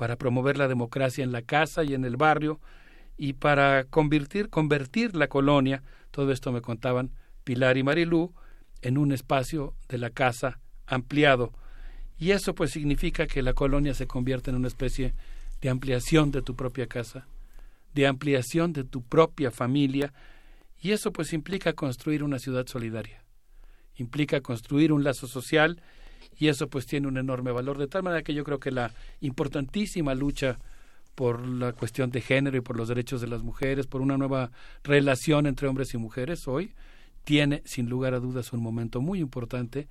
para 0.00 0.16
promover 0.16 0.56
la 0.56 0.66
democracia 0.66 1.22
en 1.22 1.30
la 1.30 1.42
casa 1.42 1.84
y 1.84 1.92
en 1.92 2.06
el 2.06 2.16
barrio 2.16 2.58
y 3.18 3.34
para 3.34 3.84
convertir, 3.84 4.48
convertir 4.48 5.14
la 5.14 5.28
colonia, 5.28 5.82
todo 6.10 6.32
esto 6.32 6.52
me 6.52 6.62
contaban 6.62 7.10
Pilar 7.44 7.76
y 7.76 7.82
Marilú, 7.82 8.32
en 8.80 8.96
un 8.96 9.12
espacio 9.12 9.74
de 9.90 9.98
la 9.98 10.08
casa 10.08 10.58
ampliado. 10.86 11.52
Y 12.16 12.30
eso 12.30 12.54
pues 12.54 12.70
significa 12.70 13.26
que 13.26 13.42
la 13.42 13.52
colonia 13.52 13.92
se 13.92 14.06
convierte 14.06 14.48
en 14.48 14.56
una 14.56 14.68
especie 14.68 15.12
de 15.60 15.68
ampliación 15.68 16.30
de 16.30 16.40
tu 16.40 16.56
propia 16.56 16.86
casa, 16.86 17.26
de 17.92 18.06
ampliación 18.06 18.72
de 18.72 18.84
tu 18.84 19.02
propia 19.02 19.50
familia, 19.50 20.14
y 20.80 20.92
eso 20.92 21.12
pues 21.12 21.34
implica 21.34 21.74
construir 21.74 22.24
una 22.24 22.38
ciudad 22.38 22.66
solidaria, 22.66 23.22
implica 23.96 24.40
construir 24.40 24.94
un 24.94 25.04
lazo 25.04 25.26
social, 25.26 25.82
y 26.40 26.48
eso 26.48 26.68
pues 26.68 26.86
tiene 26.86 27.06
un 27.06 27.18
enorme 27.18 27.52
valor, 27.52 27.76
de 27.76 27.86
tal 27.86 28.02
manera 28.02 28.22
que 28.22 28.32
yo 28.32 28.44
creo 28.44 28.58
que 28.58 28.70
la 28.70 28.92
importantísima 29.20 30.14
lucha 30.14 30.58
por 31.14 31.46
la 31.46 31.74
cuestión 31.74 32.10
de 32.10 32.22
género 32.22 32.56
y 32.56 32.62
por 32.62 32.78
los 32.78 32.88
derechos 32.88 33.20
de 33.20 33.26
las 33.26 33.42
mujeres, 33.42 33.86
por 33.86 34.00
una 34.00 34.16
nueva 34.16 34.50
relación 34.82 35.46
entre 35.46 35.68
hombres 35.68 35.92
y 35.92 35.98
mujeres 35.98 36.48
hoy, 36.48 36.72
tiene 37.24 37.60
sin 37.66 37.90
lugar 37.90 38.14
a 38.14 38.20
dudas 38.20 38.54
un 38.54 38.62
momento 38.62 39.02
muy 39.02 39.20
importante 39.20 39.86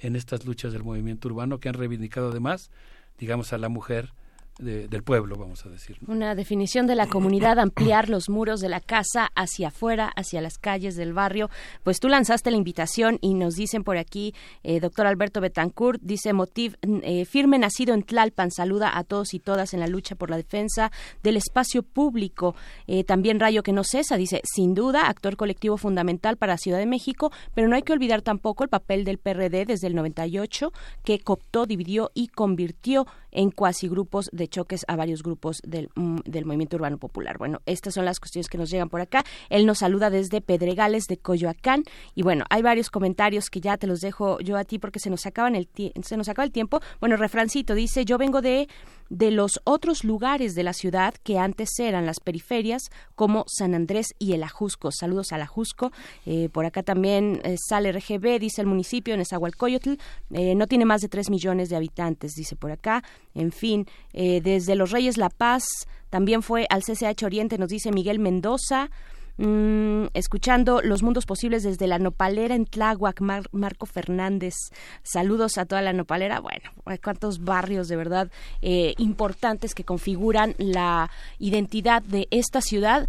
en 0.00 0.16
estas 0.16 0.44
luchas 0.44 0.72
del 0.72 0.82
movimiento 0.82 1.28
urbano 1.28 1.60
que 1.60 1.68
han 1.68 1.76
reivindicado 1.76 2.30
además, 2.30 2.72
digamos, 3.16 3.52
a 3.52 3.58
la 3.58 3.68
mujer 3.68 4.12
del 4.58 5.02
pueblo, 5.02 5.36
vamos 5.36 5.64
a 5.66 5.70
decir. 5.70 5.96
Una 6.06 6.34
definición 6.34 6.86
de 6.86 6.94
la 6.94 7.06
comunidad, 7.06 7.58
ampliar 7.58 8.08
los 8.08 8.28
muros 8.28 8.60
de 8.60 8.68
la 8.68 8.80
casa 8.80 9.30
hacia 9.34 9.68
afuera, 9.68 10.12
hacia 10.14 10.40
las 10.40 10.58
calles 10.58 10.96
del 10.96 11.12
barrio. 11.12 11.50
Pues 11.82 12.00
tú 12.00 12.08
lanzaste 12.08 12.50
la 12.50 12.56
invitación 12.56 13.18
y 13.20 13.34
nos 13.34 13.54
dicen 13.54 13.84
por 13.84 13.96
aquí, 13.96 14.34
eh, 14.62 14.80
doctor 14.80 15.06
Alberto 15.06 15.40
Betancourt, 15.40 16.00
dice 16.02 16.32
Motiv, 16.32 16.76
eh, 16.82 17.24
firme 17.24 17.58
nacido 17.58 17.94
en 17.94 18.02
Tlalpan, 18.02 18.50
saluda 18.50 18.96
a 18.96 19.04
todos 19.04 19.34
y 19.34 19.38
todas 19.38 19.74
en 19.74 19.80
la 19.80 19.86
lucha 19.86 20.14
por 20.14 20.30
la 20.30 20.36
defensa 20.36 20.92
del 21.22 21.36
espacio 21.36 21.82
público. 21.82 22.54
Eh, 22.86 23.04
también 23.04 23.40
Rayo 23.40 23.62
que 23.62 23.72
no 23.72 23.84
cesa, 23.84 24.16
dice, 24.16 24.42
sin 24.44 24.74
duda, 24.74 25.08
actor 25.08 25.36
colectivo 25.36 25.76
fundamental 25.76 26.36
para 26.36 26.58
Ciudad 26.58 26.78
de 26.78 26.86
México, 26.86 27.32
pero 27.54 27.68
no 27.68 27.76
hay 27.76 27.82
que 27.82 27.92
olvidar 27.92 28.22
tampoco 28.22 28.64
el 28.64 28.70
papel 28.70 29.04
del 29.04 29.18
PRD 29.18 29.64
desde 29.64 29.86
el 29.86 29.94
98, 29.94 30.72
que 31.02 31.20
cooptó, 31.20 31.66
dividió 31.66 32.10
y 32.14 32.28
convirtió 32.28 33.06
en 33.32 33.50
cuasi 33.50 33.88
grupos 33.88 34.28
de 34.32 34.48
choques 34.48 34.84
a 34.88 34.96
varios 34.96 35.22
grupos 35.22 35.60
del, 35.64 35.90
mm, 35.94 36.18
del 36.24 36.44
movimiento 36.44 36.76
urbano 36.76 36.98
popular. 36.98 37.38
Bueno, 37.38 37.60
estas 37.66 37.94
son 37.94 38.04
las 38.04 38.20
cuestiones 38.20 38.48
que 38.48 38.58
nos 38.58 38.70
llegan 38.70 38.88
por 38.88 39.00
acá. 39.00 39.24
Él 39.50 39.66
nos 39.66 39.78
saluda 39.78 40.10
desde 40.10 40.40
Pedregales 40.40 41.06
de 41.08 41.16
Coyoacán 41.16 41.84
y 42.14 42.22
bueno, 42.22 42.44
hay 42.50 42.62
varios 42.62 42.90
comentarios 42.90 43.50
que 43.50 43.60
ya 43.60 43.76
te 43.76 43.86
los 43.86 44.00
dejo 44.00 44.38
yo 44.40 44.56
a 44.56 44.64
ti 44.64 44.78
porque 44.78 45.00
se 45.00 45.10
nos 45.10 45.26
acaban 45.26 45.56
el 45.56 45.68
se 46.02 46.16
nos 46.16 46.28
acaba 46.28 46.44
el 46.44 46.52
tiempo. 46.52 46.80
Bueno, 47.00 47.16
refrancito 47.16 47.74
dice, 47.74 48.04
"Yo 48.04 48.18
vengo 48.18 48.42
de 48.42 48.68
de 49.10 49.30
los 49.30 49.60
otros 49.64 50.04
lugares 50.04 50.54
de 50.54 50.62
la 50.62 50.72
ciudad 50.72 51.14
que 51.22 51.38
antes 51.38 51.78
eran 51.78 52.06
las 52.06 52.20
periferias, 52.20 52.82
como 53.14 53.44
San 53.46 53.74
Andrés 53.74 54.08
y 54.18 54.32
el 54.32 54.42
Ajusco. 54.42 54.90
Saludos 54.92 55.32
al 55.32 55.42
Ajusco. 55.42 55.92
Eh, 56.26 56.48
por 56.50 56.64
acá 56.64 56.82
también 56.82 57.40
eh, 57.44 57.56
sale 57.58 57.92
RGB, 57.92 58.38
dice 58.38 58.60
el 58.60 58.66
municipio, 58.66 59.14
en 59.14 59.20
Esahualcoyotl, 59.20 59.94
eh, 60.32 60.54
no 60.54 60.66
tiene 60.66 60.84
más 60.84 61.00
de 61.00 61.08
3 61.08 61.30
millones 61.30 61.68
de 61.68 61.76
habitantes, 61.76 62.32
dice 62.34 62.56
por 62.56 62.70
acá. 62.70 63.02
En 63.34 63.50
fin, 63.50 63.86
desde 64.12 64.74
Los 64.74 64.90
Reyes 64.90 65.16
La 65.16 65.30
Paz, 65.30 65.64
también 66.10 66.42
fue 66.42 66.66
al 66.68 66.82
CCH 66.82 67.24
Oriente, 67.24 67.56
nos 67.56 67.70
dice 67.70 67.90
Miguel 67.90 68.18
Mendoza. 68.18 68.90
Mm, 69.38 70.08
escuchando 70.12 70.82
Los 70.82 71.02
Mundos 71.02 71.24
Posibles 71.24 71.62
desde 71.62 71.86
la 71.86 71.98
Nopalera 71.98 72.54
en 72.54 72.66
Tláhuac, 72.66 73.20
Marco 73.20 73.86
Fernández. 73.86 74.54
Saludos 75.02 75.56
a 75.56 75.64
toda 75.64 75.80
la 75.80 75.92
Nopalera. 75.92 76.40
Bueno, 76.40 76.70
hay 76.84 76.98
cuántos 76.98 77.42
barrios 77.42 77.88
de 77.88 77.96
verdad 77.96 78.30
eh, 78.60 78.94
importantes 78.98 79.74
que 79.74 79.84
configuran 79.84 80.54
la 80.58 81.10
identidad 81.38 82.02
de 82.02 82.28
esta 82.30 82.60
ciudad 82.60 83.08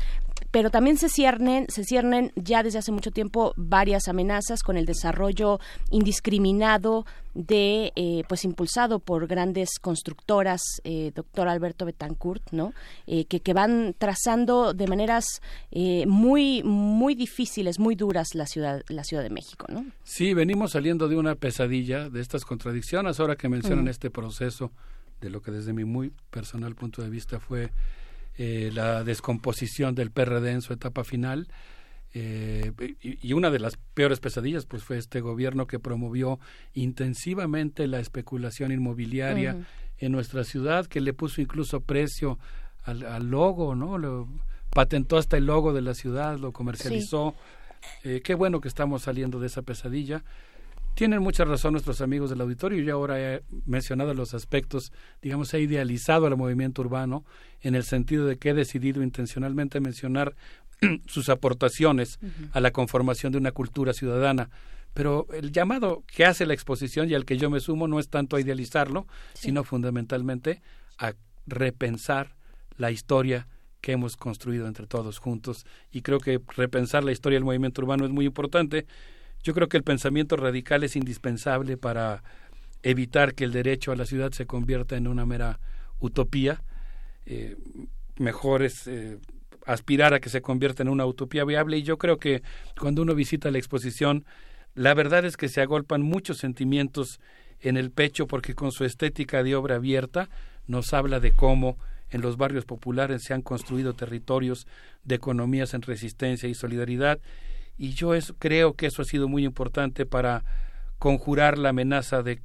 pero 0.54 0.70
también 0.70 0.98
se 1.00 1.10
ciernen, 1.10 1.66
se 1.68 1.84
ciernen 1.84 2.32
ya 2.36 2.62
desde 2.62 2.78
hace 2.78 2.92
mucho 2.92 3.10
tiempo 3.10 3.56
varias 3.58 4.08
amenazas 4.08 4.62
con 4.62 4.78
el 4.78 4.86
desarrollo 4.86 5.60
indiscriminado 5.90 7.08
de, 7.34 7.92
eh, 7.96 8.22
pues 8.30 8.46
impulsado 8.46 9.00
por 9.00 9.26
grandes 9.26 9.80
constructoras, 9.82 10.62
eh, 10.84 11.12
doctor 11.16 11.48
Alberto 11.48 11.86
Betancourt, 11.86 12.52
¿no? 12.52 12.72
Eh, 13.08 13.26
que, 13.26 13.40
que 13.40 13.54
van 13.54 13.96
trazando 13.98 14.76
de 14.76 14.86
maneras 14.86 15.42
muy, 16.06 16.62
muy 16.62 17.16
difíciles, 17.16 17.80
muy 17.80 17.96
duras 17.96 18.36
la 18.36 18.46
ciudad, 18.46 18.84
la 18.90 19.04
Ciudad 19.04 19.24
de 19.24 19.32
México, 19.32 19.66
¿no? 19.70 19.84
Sí, 20.04 20.36
venimos 20.36 20.74
saliendo 20.74 21.08
de 21.08 21.16
una 21.16 21.34
pesadilla 21.34 22.12
de 22.12 22.22
estas 22.22 22.46
contradicciones. 22.46 23.20
Ahora 23.20 23.38
que 23.38 23.50
mencionan 23.50 23.88
este 23.88 24.12
proceso 24.12 24.72
de 25.20 25.32
lo 25.32 25.42
que 25.42 25.50
desde 25.50 25.74
mi 25.74 25.84
muy 25.84 26.14
personal 26.30 26.76
punto 26.76 27.02
de 27.02 27.10
vista 27.10 27.40
fue 27.40 27.72
eh, 28.38 28.72
la 28.74 29.04
descomposición 29.04 29.96
del 29.96 30.12
PRD 30.12 30.52
en 30.52 30.62
su 30.62 30.74
etapa 30.74 31.04
final. 31.04 31.48
Eh, 32.16 32.72
y, 33.02 33.34
una 33.34 33.50
de 33.50 33.60
las 33.60 33.78
peores 33.96 34.20
pesadillas 34.20 34.68
pues 34.68 34.84
fue 34.84 35.00
este 35.00 35.20
gobierno 35.20 35.66
que 35.66 35.80
promovió 35.80 36.40
intensivamente 36.74 37.88
la 37.88 38.00
especulación 38.00 38.72
inmobiliaria 38.72 39.58
en 39.98 40.12
nuestra 40.12 40.44
ciudad 40.44 40.86
que 40.86 41.02
le 41.02 41.14
puso 41.14 41.42
incluso 41.42 41.82
precio 41.82 42.38
al, 42.84 43.32
logo 43.32 43.74
no 43.74 43.98
lo 43.98 44.28
patentó 44.70 45.18
hasta 45.18 45.38
el 45.38 45.48
logo 45.48 45.74
de 45.74 45.82
la 45.82 45.96
ciudad 45.96 46.38
lo 46.38 46.52
comercializó. 46.52 47.34
Eh, 48.04 48.22
qué 48.24 48.36
bueno 48.36 48.62
que 48.62 48.68
estamos 48.68 49.02
saliendo 49.02 49.40
de 49.40 49.48
esa 49.48 49.64
pesadilla 49.64 50.24
tienen 50.96 51.22
mucha 51.22 51.44
razón 51.46 51.74
nuestros 51.74 52.02
amigos 52.02 52.30
del 52.30 52.42
auditorio. 52.42 52.84
Yo 52.84 52.94
ahora 52.94 53.20
he 53.20 53.44
mencionado 53.66 54.14
los 54.14 54.34
aspectos, 54.34 54.92
digamos, 55.22 55.54
he 55.54 55.60
idealizado 55.60 56.28
al 56.28 56.38
movimiento 56.38 56.82
urbano 56.82 57.26
en 57.62 57.76
el 57.76 57.84
sentido 57.84 58.26
de 58.26 58.38
que 58.38 58.50
he 58.50 58.54
decidido 58.54 59.02
intencionalmente 59.02 59.80
mencionar 59.80 60.36
sus 61.08 61.30
aportaciones 61.30 62.20
a 62.52 62.60
la 62.60 62.72
conformación 62.72 63.32
de 63.32 63.40
una 63.40 63.52
cultura 63.52 63.94
ciudadana. 63.94 64.50
Pero 64.94 65.28
el 65.34 65.52
llamado 65.52 66.04
que 66.06 66.26
hace 66.26 66.46
la 66.46 66.54
exposición 66.54 67.10
y 67.10 67.16
al 67.16 67.26
que 67.26 67.38
yo 67.38 67.50
me 67.50 67.60
sumo 67.60 67.88
no 67.88 68.00
es 68.00 68.10
tanto 68.10 68.36
a 68.36 68.42
idealizarlo, 68.42 69.08
sino 69.34 69.64
fundamentalmente 69.64 70.62
a 71.00 71.14
repensar 71.48 72.36
la 72.78 72.92
historia 72.92 73.48
que 73.82 73.92
hemos 73.92 74.16
construido 74.16 74.68
entre 74.68 74.86
todos 74.86 75.18
juntos. 75.18 75.66
Y 75.92 76.02
creo 76.02 76.20
que 76.20 76.40
repensar 76.56 77.04
la 77.04 77.12
historia 77.12 77.38
del 77.38 77.44
movimiento 77.44 77.82
urbano 77.82 78.06
es 78.06 78.12
muy 78.12 78.26
importante 78.26 78.86
yo 79.44 79.54
creo 79.54 79.68
que 79.68 79.78
el 79.78 79.84
pensamiento 79.84 80.38
radical 80.38 80.84
es 80.84 80.96
indispensable 80.96 81.78
para 81.78 82.24
evitar 82.82 83.34
que 83.34 83.44
el 83.44 83.52
derecho 83.52 83.92
a 83.92 83.96
la 83.96 84.06
ciudad 84.06 84.32
se 84.32 84.46
convierta 84.46 84.96
en 84.96 85.08
una 85.08 85.26
mera 85.26 85.60
utopía. 86.00 86.64
Eh, 87.26 87.56
mejor 88.18 88.64
es 88.64 88.88
eh, 88.88 89.18
aspirar 89.66 90.14
a 90.14 90.20
que 90.20 90.30
se 90.30 90.42
convierta 90.42 90.84
en 90.84 90.90
una 90.90 91.06
utopía 91.06 91.46
viable 91.46 91.78
y 91.78 91.84
yo 91.84 91.98
creo 91.98 92.18
que 92.18 92.42
cuando 92.80 93.02
uno 93.02 93.16
visita 93.16 93.52
la 93.52 93.58
exposición, 93.58 94.26
la 94.76 94.94
verdad 94.94 95.26
es 95.26 95.38
que 95.38 95.50
se 95.50 95.62
agolpan 95.62 96.02
muchos 96.02 96.38
sentimientos 96.38 97.20
en 97.60 97.78
el 97.78 97.92
pecho 97.92 98.28
porque 98.28 98.56
con 98.56 98.72
su 98.72 98.86
estética 98.86 99.44
de 99.44 99.56
obra 99.56 99.76
abierta 99.76 100.30
nos 100.68 100.94
habla 100.94 101.20
de 101.20 101.32
cómo 101.32 101.78
en 102.10 102.22
los 102.22 102.38
barrios 102.38 102.66
populares 102.66 103.24
se 103.24 103.34
han 103.34 103.42
construido 103.42 103.94
territorios 103.94 104.68
de 105.04 105.16
economías 105.16 105.74
en 105.74 105.82
resistencia 105.82 106.48
y 106.48 106.54
solidaridad 106.54 107.20
y 107.78 107.94
yo 107.94 108.12
creo 108.40 108.76
que 108.76 108.88
eso 108.88 109.02
ha 109.02 109.06
sido 109.06 109.28
muy 109.28 109.46
importante 109.46 110.06
para 110.06 110.44
conjurar 111.00 111.58
la 111.58 111.70
amenaza 111.70 112.24
de, 112.24 112.42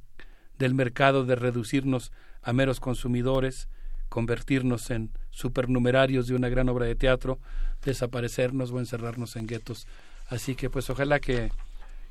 del 0.57 0.73
mercado 0.73 1.25
de 1.25 1.35
reducirnos 1.35 2.11
a 2.41 2.53
meros 2.53 2.79
consumidores, 2.79 3.69
convertirnos 4.09 4.89
en 4.89 5.11
supernumerarios 5.29 6.27
de 6.27 6.35
una 6.35 6.49
gran 6.49 6.67
obra 6.69 6.85
de 6.85 6.95
teatro, 6.95 7.39
desaparecernos 7.83 8.71
o 8.71 8.79
encerrarnos 8.79 9.35
en 9.35 9.47
guetos. 9.47 9.87
Así 10.27 10.55
que 10.55 10.69
pues 10.69 10.89
ojalá 10.89 11.19
que, 11.19 11.51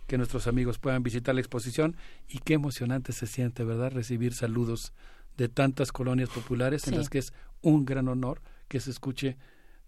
que 0.07 0.17
nuestros 0.17 0.47
amigos 0.47 0.79
puedan 0.79 1.03
visitar 1.03 1.35
la 1.35 1.41
exposición 1.41 1.97
y 2.29 2.39
qué 2.39 2.55
emocionante 2.55 3.13
se 3.13 3.27
siente, 3.27 3.65
¿verdad? 3.65 3.93
Recibir 3.93 4.33
saludos 4.33 4.93
de 5.37 5.49
tantas 5.49 5.93
colonias 5.93 6.31
populares 6.31 6.89
en 6.89 6.97
las 6.99 7.09
que 7.09 7.19
es 7.19 7.33
un 7.63 7.85
gran 7.85 8.09
honor 8.09 8.41
que 8.69 8.81
se 8.81 8.91
escuche 8.91 9.37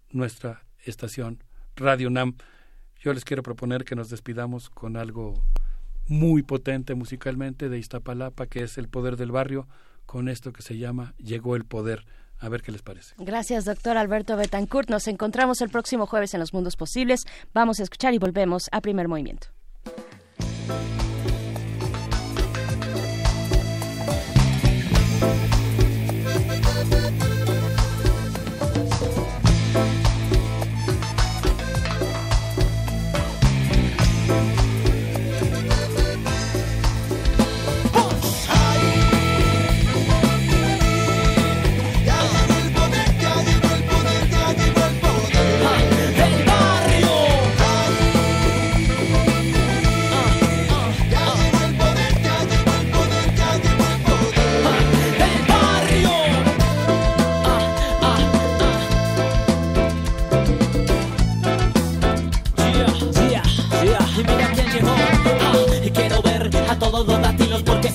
nuestra 0.09 0.63
estación 0.85 1.43
Radio 1.75 2.09
NAM. 2.09 2.35
Yo 3.01 3.13
les 3.13 3.25
quiero 3.25 3.41
proponer 3.41 3.83
que 3.83 3.95
nos 3.95 4.09
despidamos 4.09 4.69
con 4.69 4.95
algo 4.95 5.43
muy 6.07 6.43
potente 6.43 6.93
musicalmente 6.93 7.67
de 7.67 7.79
Iztapalapa, 7.79 8.45
que 8.45 8.63
es 8.63 8.77
el 8.77 8.89
poder 8.89 9.17
del 9.17 9.31
barrio, 9.31 9.67
con 10.05 10.29
esto 10.29 10.53
que 10.53 10.61
se 10.61 10.77
llama 10.77 11.15
Llegó 11.17 11.55
el 11.55 11.65
poder. 11.65 12.05
A 12.37 12.49
ver 12.49 12.61
qué 12.61 12.71
les 12.71 12.81
parece. 12.81 13.15
Gracias, 13.17 13.65
doctor 13.65 13.97
Alberto 13.97 14.35
Betancourt. 14.35 14.89
Nos 14.89 15.07
encontramos 15.07 15.61
el 15.61 15.69
próximo 15.69 16.05
jueves 16.05 16.33
en 16.33 16.39
Los 16.39 16.53
Mundos 16.53 16.75
Posibles. 16.75 17.21
Vamos 17.53 17.79
a 17.79 17.83
escuchar 17.83 18.13
y 18.13 18.19
volvemos 18.19 18.63
a 18.71 18.81
primer 18.81 19.07
movimiento. 19.07 19.47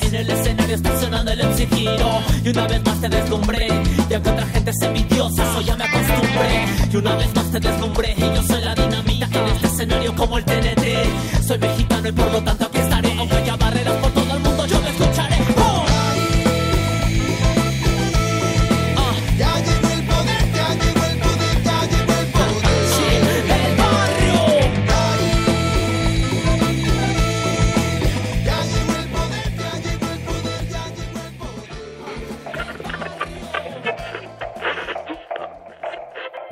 El 0.03 0.31
escenario 0.31 0.75
está 0.77 1.01
sonando 1.01 1.31
el 1.33 1.39
MC 1.39 1.69
Y 2.45 2.49
una 2.49 2.67
vez 2.67 2.85
más 2.85 3.01
te 3.01 3.09
deslumbré. 3.09 3.69
Y 4.09 4.15
aunque 4.15 4.31
otra 4.31 4.47
gente 4.47 4.71
es 4.71 4.83
envidiosa 4.83 5.43
Eso 5.43 5.61
ya 5.63 5.77
me 5.77 5.85
acostumbré. 5.85 6.65
Y 6.93 6.97
una 6.97 7.15
vez 7.17 7.35
más 7.35 7.51
te 7.51 7.61
deslumbré. 7.61 8.15
Y 8.17 8.21
yo 8.21 8.43
soy 8.43 8.63
la 8.63 8.75
dinamita 8.75 9.27
En 9.33 9.47
este 9.55 9.67
escenario 9.67 10.15
como 10.15 10.39
el 10.39 10.45
TNT 10.45 11.45
Soy 11.47 11.59
mexicano 11.59 12.09
y 12.09 12.13
por 12.13 12.33
lo 12.33 12.43
tanto 12.43 12.66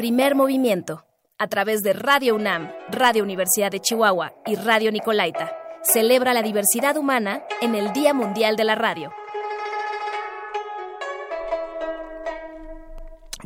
Primer 0.05 0.35
movimiento. 0.35 1.07
A 1.39 1.47
través 1.47 1.81
de 1.81 1.95
Radio 1.95 2.35
UNAM, 2.35 2.71
Radio 2.91 3.23
Universidad 3.23 3.71
de 3.71 3.81
Chihuahua 3.81 4.35
y 4.45 4.55
Radio 4.55 4.93
Nicolaita. 4.93 5.57
Celebra 5.83 6.35
la 6.35 6.43
diversidad 6.43 6.99
humana 6.99 7.43
en 7.63 7.75
el 7.75 7.91
Día 7.95 8.13
Mundial 8.13 8.55
de 8.57 8.65
la 8.65 8.75
Radio. 8.75 9.11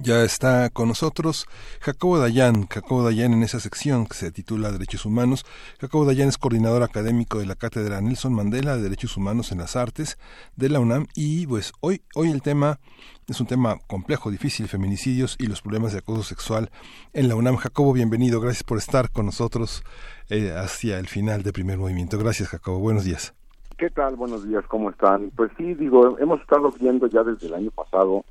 Ya 0.01 0.23
está 0.23 0.71
con 0.71 0.87
nosotros 0.87 1.47
Jacobo 1.81 2.19
Dayan, 2.19 2.69
Jacobo 2.69 3.03
Dayan 3.03 3.33
en 3.33 3.43
esa 3.43 3.59
sección 3.59 4.07
que 4.07 4.15
se 4.15 4.31
titula 4.31 4.71
Derechos 4.71 5.05
Humanos. 5.05 5.45
Jacobo 5.81 6.05
Dayan 6.05 6.29
es 6.29 6.39
coordinador 6.39 6.85
académico 6.85 7.41
de 7.41 7.47
la 7.47 7.57
Cátedra 7.57 8.01
Nelson 8.01 8.33
Mandela 8.33 8.77
de 8.77 8.83
Derechos 8.83 9.17
Humanos 9.17 9.51
en 9.51 9.59
las 9.59 9.75
Artes 9.75 10.17
de 10.55 10.69
la 10.69 10.79
UNAM 10.79 11.07
y 11.17 11.49
pues 11.49 11.73
hoy, 11.81 12.03
hoy 12.15 12.31
el 12.31 12.43
tema 12.43 12.79
es 13.27 13.41
un 13.41 13.49
tema 13.49 13.77
complejo, 13.89 14.31
difícil, 14.31 14.69
feminicidios 14.69 15.37
y 15.37 15.49
los 15.49 15.63
problemas 15.63 15.93
de 15.93 15.99
acoso 15.99 16.23
sexual 16.23 16.71
en 17.13 17.27
la 17.27 17.35
UNAM. 17.35 17.57
Jacobo, 17.57 17.93
bienvenido, 17.93 18.41
gracias 18.41 18.63
por 18.63 18.79
estar 18.79 19.11
con 19.11 19.27
nosotros 19.27 19.83
eh, 20.31 20.55
hacia 20.57 21.01
el 21.01 21.09
final 21.09 21.43
de 21.43 21.53
primer 21.53 21.77
movimiento. 21.77 22.19
Gracias, 22.19 22.51
Jacobo, 22.51 22.79
buenos 22.79 23.05
días. 23.05 23.35
¿Qué 23.77 23.91
tal? 23.91 24.15
Buenos 24.15 24.47
días, 24.47 24.65
¿cómo 24.69 24.91
están? 24.91 25.31
Pues 25.37 25.51
sí, 25.57 25.75
digo, 25.75 26.19
hemos 26.19 26.41
estado 26.41 26.71
viendo 26.81 27.09
ya 27.09 27.23
desde 27.25 27.49
el 27.49 27.55
año 27.55 27.71
pasado, 27.73 28.25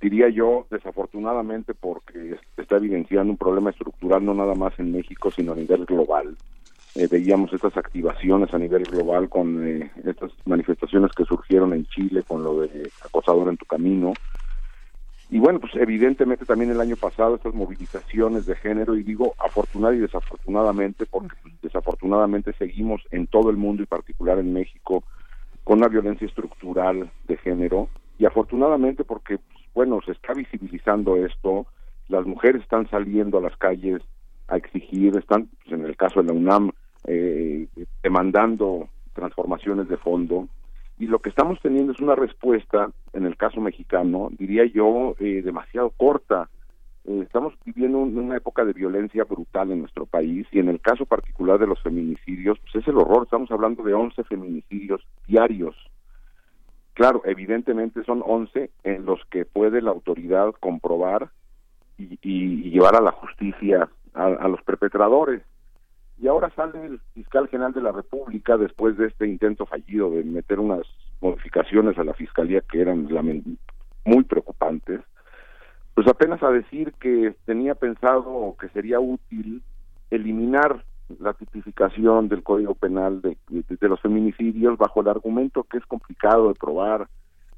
diría 0.00 0.28
yo, 0.28 0.66
desafortunadamente, 0.70 1.74
porque 1.74 2.36
está 2.56 2.76
evidenciando 2.76 3.32
un 3.32 3.38
problema 3.38 3.70
estructural 3.70 4.24
no 4.24 4.34
nada 4.34 4.54
más 4.54 4.78
en 4.78 4.92
México, 4.92 5.30
sino 5.34 5.52
a 5.52 5.56
nivel 5.56 5.84
global. 5.84 6.36
Eh, 6.94 7.08
veíamos 7.10 7.52
estas 7.52 7.76
activaciones 7.76 8.54
a 8.54 8.58
nivel 8.58 8.84
global 8.86 9.28
con 9.28 9.66
eh, 9.66 9.90
estas 10.04 10.32
manifestaciones 10.46 11.12
que 11.12 11.24
surgieron 11.24 11.74
en 11.74 11.84
Chile 11.86 12.22
con 12.22 12.42
lo 12.42 12.60
de 12.60 12.90
acosador 13.04 13.48
en 13.50 13.58
tu 13.58 13.66
camino. 13.66 14.14
Y 15.28 15.38
bueno, 15.38 15.58
pues 15.60 15.74
evidentemente 15.74 16.46
también 16.46 16.70
el 16.70 16.80
año 16.80 16.96
pasado 16.96 17.34
estas 17.34 17.52
movilizaciones 17.52 18.46
de 18.46 18.54
género, 18.56 18.96
y 18.96 19.02
digo 19.02 19.34
afortunada 19.38 19.94
y 19.94 19.98
desafortunadamente, 19.98 21.04
porque 21.04 21.36
desafortunadamente 21.62 22.52
seguimos 22.54 23.02
en 23.10 23.26
todo 23.26 23.50
el 23.50 23.56
mundo 23.56 23.82
y 23.82 23.86
particular 23.86 24.38
en 24.38 24.52
México 24.52 25.04
con 25.64 25.78
una 25.78 25.88
violencia 25.88 26.26
estructural 26.26 27.10
de 27.24 27.36
género, 27.38 27.88
y 28.18 28.24
afortunadamente 28.24 29.04
porque, 29.04 29.36
pues, 29.36 29.65
bueno, 29.76 30.00
se 30.04 30.12
está 30.12 30.32
visibilizando 30.32 31.16
esto, 31.16 31.66
las 32.08 32.24
mujeres 32.24 32.62
están 32.62 32.88
saliendo 32.88 33.36
a 33.36 33.42
las 33.42 33.56
calles 33.58 34.00
a 34.48 34.56
exigir, 34.56 35.14
están, 35.18 35.50
pues, 35.62 35.78
en 35.78 35.84
el 35.84 35.96
caso 35.96 36.22
de 36.22 36.28
la 36.28 36.32
UNAM, 36.32 36.72
eh, 37.04 37.68
demandando 38.02 38.88
transformaciones 39.12 39.86
de 39.88 39.98
fondo 39.98 40.48
y 40.98 41.06
lo 41.06 41.18
que 41.18 41.28
estamos 41.28 41.60
teniendo 41.60 41.92
es 41.92 42.00
una 42.00 42.14
respuesta, 42.14 42.90
en 43.12 43.26
el 43.26 43.36
caso 43.36 43.60
mexicano, 43.60 44.30
diría 44.38 44.64
yo, 44.64 45.14
eh, 45.20 45.42
demasiado 45.44 45.90
corta. 45.90 46.48
Eh, 47.04 47.20
estamos 47.22 47.52
viviendo 47.66 47.98
una 47.98 48.38
época 48.38 48.64
de 48.64 48.72
violencia 48.72 49.24
brutal 49.24 49.72
en 49.72 49.80
nuestro 49.80 50.06
país 50.06 50.46
y 50.52 50.58
en 50.58 50.70
el 50.70 50.80
caso 50.80 51.04
particular 51.04 51.58
de 51.58 51.66
los 51.66 51.82
feminicidios, 51.82 52.58
pues 52.60 52.76
es 52.76 52.88
el 52.88 52.96
horror, 52.96 53.24
estamos 53.24 53.50
hablando 53.50 53.82
de 53.82 53.92
11 53.92 54.24
feminicidios 54.24 55.02
diarios. 55.26 55.76
Claro, 56.96 57.20
evidentemente 57.26 58.02
son 58.04 58.22
11 58.24 58.70
en 58.82 59.04
los 59.04 59.20
que 59.26 59.44
puede 59.44 59.82
la 59.82 59.90
autoridad 59.90 60.54
comprobar 60.58 61.28
y, 61.98 62.70
llevar 62.70 62.96
a 62.96 63.02
la 63.02 63.12
justicia 63.12 63.90
a 64.14 64.48
los 64.48 64.62
perpetradores. 64.62 65.42
Y 66.18 66.26
ahora 66.26 66.48
sale 66.56 66.86
el 66.86 67.00
fiscal 67.12 67.48
general 67.48 67.74
de 67.74 67.82
la 67.82 67.92
República 67.92 68.56
después 68.56 68.96
de 68.96 69.08
este 69.08 69.26
intento 69.26 69.66
fallido 69.66 70.10
de 70.10 70.24
meter 70.24 70.58
unas 70.58 70.86
modificaciones 71.20 71.98
a 71.98 72.04
la 72.04 72.14
fiscalía 72.14 72.62
que 72.62 72.80
eran 72.80 73.06
muy 74.06 74.24
preocupantes, 74.24 75.02
pues 75.92 76.08
apenas 76.08 76.42
a 76.42 76.50
decir 76.50 76.94
que 76.98 77.34
tenía 77.44 77.74
pensado 77.74 78.56
que 78.58 78.70
sería 78.70 79.00
útil 79.00 79.62
eliminar 80.10 80.82
la 81.20 81.32
tipificación 81.34 82.28
del 82.28 82.42
Código 82.42 82.74
Penal 82.74 83.22
de, 83.22 83.36
los 83.80 84.00
feminicidios 84.00 84.76
bajo 84.78 85.00
el 85.00 85.08
argumento 85.08 85.64
que 85.64 85.78
es 85.78 85.86
complicado 85.86 86.48
de 86.48 86.54
probar 86.54 87.08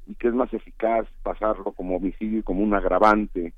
y 0.07 0.15
que 0.15 0.27
es 0.27 0.33
más 0.33 0.53
eficaz 0.53 1.07
pasarlo 1.23 1.71
como 1.71 1.97
homicidio 1.97 2.39
y 2.39 2.43
como 2.43 2.61
un 2.61 2.73
agravante. 2.73 3.53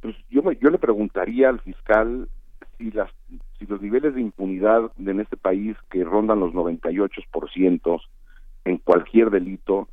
Pues 0.00 0.16
yo, 0.30 0.42
me, 0.42 0.56
yo 0.56 0.70
le 0.70 0.78
preguntaría 0.78 1.48
al 1.48 1.60
fiscal 1.60 2.28
si 2.76 2.90
las 2.90 3.10
si 3.58 3.66
los 3.66 3.82
niveles 3.82 4.14
de 4.14 4.20
impunidad 4.20 4.92
en 4.98 5.20
este 5.20 5.36
país 5.36 5.76
que 5.90 6.04
rondan 6.04 6.40
los 6.40 6.52
98% 6.52 8.00
en 8.64 8.78
cualquier 8.78 9.30
delito, 9.30 9.88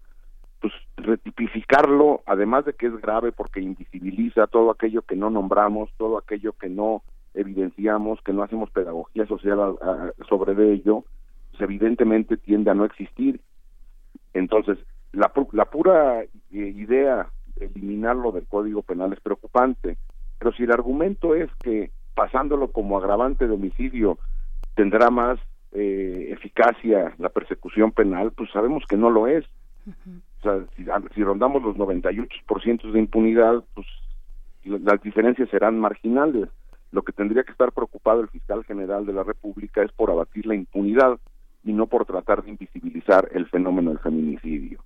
pues 0.61 0.73
retipificarlo, 0.97 2.21
además 2.25 2.65
de 2.65 2.73
que 2.73 2.87
es 2.87 2.97
grave 3.01 3.31
porque 3.31 3.61
invisibiliza 3.61 4.47
todo 4.47 4.71
aquello 4.71 5.01
que 5.01 5.15
no 5.15 5.29
nombramos, 5.29 5.89
todo 5.97 6.17
aquello 6.17 6.53
que 6.53 6.69
no 6.69 7.01
evidenciamos, 7.35 8.21
que 8.21 8.33
no 8.33 8.43
hacemos 8.43 8.71
pedagogía 8.71 9.25
social 9.27 9.77
sobre 10.27 10.73
ello, 10.73 11.03
pues 11.51 11.61
evidentemente 11.61 12.37
tiende 12.37 12.71
a 12.71 12.73
no 12.73 12.85
existir. 12.85 13.41
Entonces, 14.33 14.77
la, 15.11 15.31
la 15.51 15.65
pura 15.65 16.23
eh, 16.23 16.27
idea 16.51 17.27
de 17.55 17.67
eliminarlo 17.67 18.31
del 18.31 18.47
Código 18.47 18.81
Penal 18.81 19.13
es 19.13 19.19
preocupante, 19.21 19.97
pero 20.39 20.51
si 20.53 20.63
el 20.63 20.71
argumento 20.71 21.35
es 21.35 21.49
que 21.63 21.91
pasándolo 22.13 22.71
como 22.71 22.97
agravante 22.97 23.47
de 23.47 23.53
homicidio 23.53 24.17
tendrá 24.75 25.09
más 25.09 25.39
eh, 25.71 26.29
eficacia 26.31 27.13
la 27.17 27.29
persecución 27.29 27.91
penal, 27.91 28.31
pues 28.31 28.49
sabemos 28.51 28.83
que 28.87 28.97
no 28.97 29.09
lo 29.09 29.27
es. 29.27 29.45
O 29.85 30.41
sea, 30.41 30.65
si, 30.75 30.85
si, 31.13 31.23
rondamos 31.23 31.61
los 31.63 31.75
98% 31.75 32.91
de 32.91 32.99
impunidad, 32.99 33.63
pues 33.73 33.85
las 34.63 35.01
diferencias 35.01 35.49
serán 35.49 35.79
marginales. 35.79 36.49
Lo 36.95 37.01
que 37.01 37.11
tendría 37.11 37.43
que 37.43 37.51
estar 37.51 37.73
preocupado 37.73 38.21
el 38.21 38.29
fiscal 38.29 38.63
general 38.63 39.05
de 39.05 39.11
la 39.11 39.23
República 39.23 39.83
es 39.83 39.91
por 39.91 40.09
abatir 40.09 40.45
la 40.45 40.55
impunidad 40.55 41.19
y 41.65 41.73
no 41.73 41.87
por 41.87 42.05
tratar 42.05 42.41
de 42.41 42.51
invisibilizar 42.51 43.27
el 43.33 43.47
fenómeno 43.47 43.89
del 43.89 43.99
feminicidio. 43.99 44.79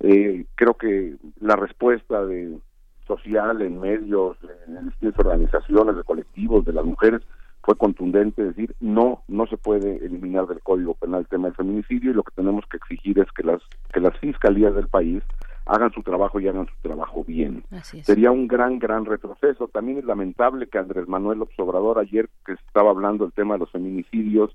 Eh, 0.00 0.46
creo 0.54 0.72
que 0.72 1.16
la 1.42 1.54
respuesta 1.56 2.24
de 2.24 2.58
social, 3.06 3.60
en 3.60 3.78
medios, 3.78 4.38
en 4.66 4.88
distintas 4.88 5.18
organizaciones, 5.18 5.96
de 5.96 6.04
colectivos, 6.04 6.64
de 6.64 6.72
las 6.72 6.84
mujeres, 6.86 7.20
fue 7.62 7.76
contundente 7.76 8.42
decir 8.42 8.74
no, 8.80 9.22
no 9.28 9.46
se 9.46 9.58
puede 9.58 9.96
eliminar 10.02 10.46
del 10.46 10.62
Código 10.62 10.94
Penal 10.94 11.20
el 11.20 11.28
tema 11.28 11.48
del 11.48 11.56
feminicidio 11.56 12.10
y 12.10 12.14
lo 12.14 12.22
que 12.22 12.34
tenemos 12.34 12.64
que 12.70 12.78
exigir 12.78 13.18
es 13.18 13.30
que 13.32 13.42
las 13.42 13.60
que 13.92 14.00
las 14.00 14.18
fiscalías 14.18 14.74
del 14.74 14.88
país 14.88 15.22
hagan 15.66 15.92
su 15.92 16.02
trabajo 16.02 16.40
y 16.40 16.48
hagan 16.48 16.66
su 16.66 16.74
trabajo 16.82 17.24
bien. 17.24 17.64
Sería 18.02 18.30
un 18.30 18.46
gran, 18.46 18.78
gran 18.78 19.04
retroceso. 19.04 19.68
También 19.68 19.98
es 19.98 20.04
lamentable 20.04 20.66
que 20.66 20.78
Andrés 20.78 21.08
Manuel 21.08 21.38
López 21.38 21.58
Obrador 21.58 21.98
ayer 21.98 22.28
que 22.44 22.52
estaba 22.52 22.90
hablando 22.90 23.24
del 23.24 23.32
tema 23.32 23.54
de 23.54 23.60
los 23.60 23.70
feminicidios 23.70 24.54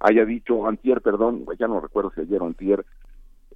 haya 0.00 0.24
dicho, 0.24 0.66
antier, 0.66 1.00
perdón, 1.00 1.44
ya 1.58 1.66
no 1.66 1.80
recuerdo 1.80 2.12
si 2.14 2.20
ayer 2.20 2.40
o 2.40 2.46
antier, 2.46 2.84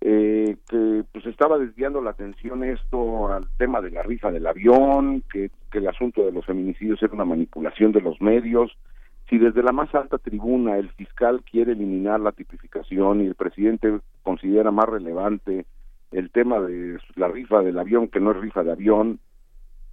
eh, 0.00 0.56
que 0.68 1.04
pues 1.12 1.24
estaba 1.26 1.58
desviando 1.58 2.00
la 2.00 2.10
atención 2.10 2.64
esto 2.64 3.32
al 3.32 3.46
tema 3.56 3.80
de 3.80 3.90
la 3.90 4.02
rifa 4.02 4.32
del 4.32 4.46
avión, 4.46 5.22
que, 5.32 5.50
que 5.70 5.78
el 5.78 5.88
asunto 5.88 6.24
de 6.24 6.32
los 6.32 6.44
feminicidios 6.44 7.00
era 7.02 7.14
una 7.14 7.24
manipulación 7.24 7.92
de 7.92 8.00
los 8.00 8.20
medios. 8.20 8.72
Si 9.28 9.38
desde 9.38 9.62
la 9.62 9.70
más 9.70 9.94
alta 9.94 10.18
tribuna 10.18 10.76
el 10.76 10.90
fiscal 10.90 11.42
quiere 11.48 11.72
eliminar 11.72 12.20
la 12.20 12.32
tipificación 12.32 13.22
y 13.22 13.26
el 13.26 13.36
presidente 13.36 14.00
considera 14.24 14.72
más 14.72 14.88
relevante 14.88 15.64
el 16.12 16.30
tema 16.30 16.60
de 16.60 16.98
la 17.16 17.28
rifa 17.28 17.60
del 17.62 17.78
avión, 17.78 18.08
que 18.08 18.20
no 18.20 18.32
es 18.32 18.36
rifa 18.38 18.62
de 18.62 18.72
avión, 18.72 19.18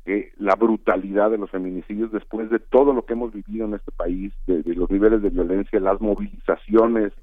que 0.05 0.31
la 0.37 0.55
brutalidad 0.55 1.31
de 1.31 1.37
los 1.37 1.51
feminicidios 1.51 2.11
después 2.11 2.49
de 2.49 2.59
todo 2.59 2.93
lo 2.93 3.05
que 3.05 3.13
hemos 3.13 3.33
vivido 3.33 3.65
en 3.65 3.75
este 3.75 3.91
país, 3.91 4.33
de, 4.47 4.63
los 4.75 4.89
niveles 4.89 5.21
de 5.21 5.29
violencia, 5.29 5.79
las 5.79 6.01
movilizaciones 6.01 7.13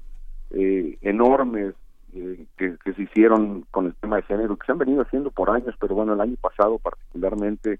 eh, 0.51 0.97
enormes 1.01 1.73
eh, 2.13 2.45
que, 2.57 2.77
se 2.93 3.01
hicieron 3.01 3.65
con 3.71 3.87
el 3.87 3.95
tema 3.95 4.17
de 4.17 4.23
género, 4.23 4.55
que 4.55 4.65
se 4.65 4.71
han 4.71 4.77
venido 4.77 5.01
haciendo 5.01 5.31
por 5.31 5.49
años, 5.49 5.75
pero 5.79 5.95
bueno, 5.95 6.13
el 6.13 6.21
año 6.21 6.35
pasado 6.41 6.79
particularmente 6.79 7.79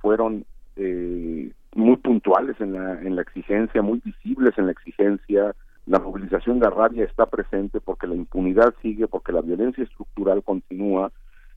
fueron 0.00 0.44
eh, 0.76 1.52
muy 1.74 1.96
puntuales 1.96 2.60
en 2.60 2.72
la, 2.72 3.00
en 3.02 3.16
la 3.16 3.22
exigencia, 3.22 3.82
muy 3.82 4.00
visibles 4.04 4.56
en 4.56 4.66
la 4.66 4.72
exigencia. 4.72 5.54
La 5.86 6.00
movilización 6.00 6.58
de 6.58 6.68
rabia 6.68 7.04
está 7.04 7.26
presente 7.26 7.80
porque 7.80 8.08
la 8.08 8.16
impunidad 8.16 8.74
sigue, 8.82 9.06
porque 9.06 9.32
la 9.32 9.40
violencia 9.40 9.84
estructural 9.84 10.42
continúa 10.42 11.12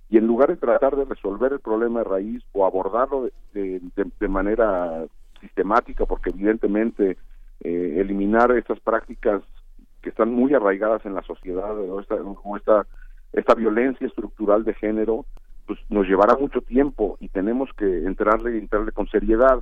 y 0.09 0.17
en 0.17 0.27
lugar 0.27 0.49
de 0.49 0.57
tratar 0.57 0.95
de 0.95 1.05
resolver 1.05 1.53
el 1.53 1.59
problema 1.59 1.99
de 1.99 2.09
raíz 2.09 2.43
o 2.51 2.65
abordarlo 2.65 3.29
de, 3.53 3.81
de, 4.19 4.27
manera 4.27 5.05
sistemática, 5.39 6.05
porque 6.05 6.31
evidentemente 6.31 7.17
eh, 7.61 7.95
eliminar 7.97 8.51
estas 8.51 8.79
prácticas 8.79 9.43
que 10.01 10.09
están 10.09 10.33
muy 10.33 10.53
arraigadas 10.53 11.05
en 11.05 11.13
la 11.13 11.21
sociedad 11.23 11.77
o 11.77 11.99
esta, 11.99 12.15
esta, 12.55 12.87
esta 13.33 13.53
violencia 13.53 14.07
estructural 14.07 14.63
de 14.63 14.73
género, 14.73 15.25
pues 15.67 15.79
nos 15.89 16.07
llevará 16.07 16.35
mucho 16.37 16.61
tiempo 16.61 17.17
y 17.19 17.29
tenemos 17.29 17.69
que 17.77 18.05
entrarle 18.05 18.57
entrarle 18.57 18.91
con 18.91 19.07
seriedad. 19.07 19.59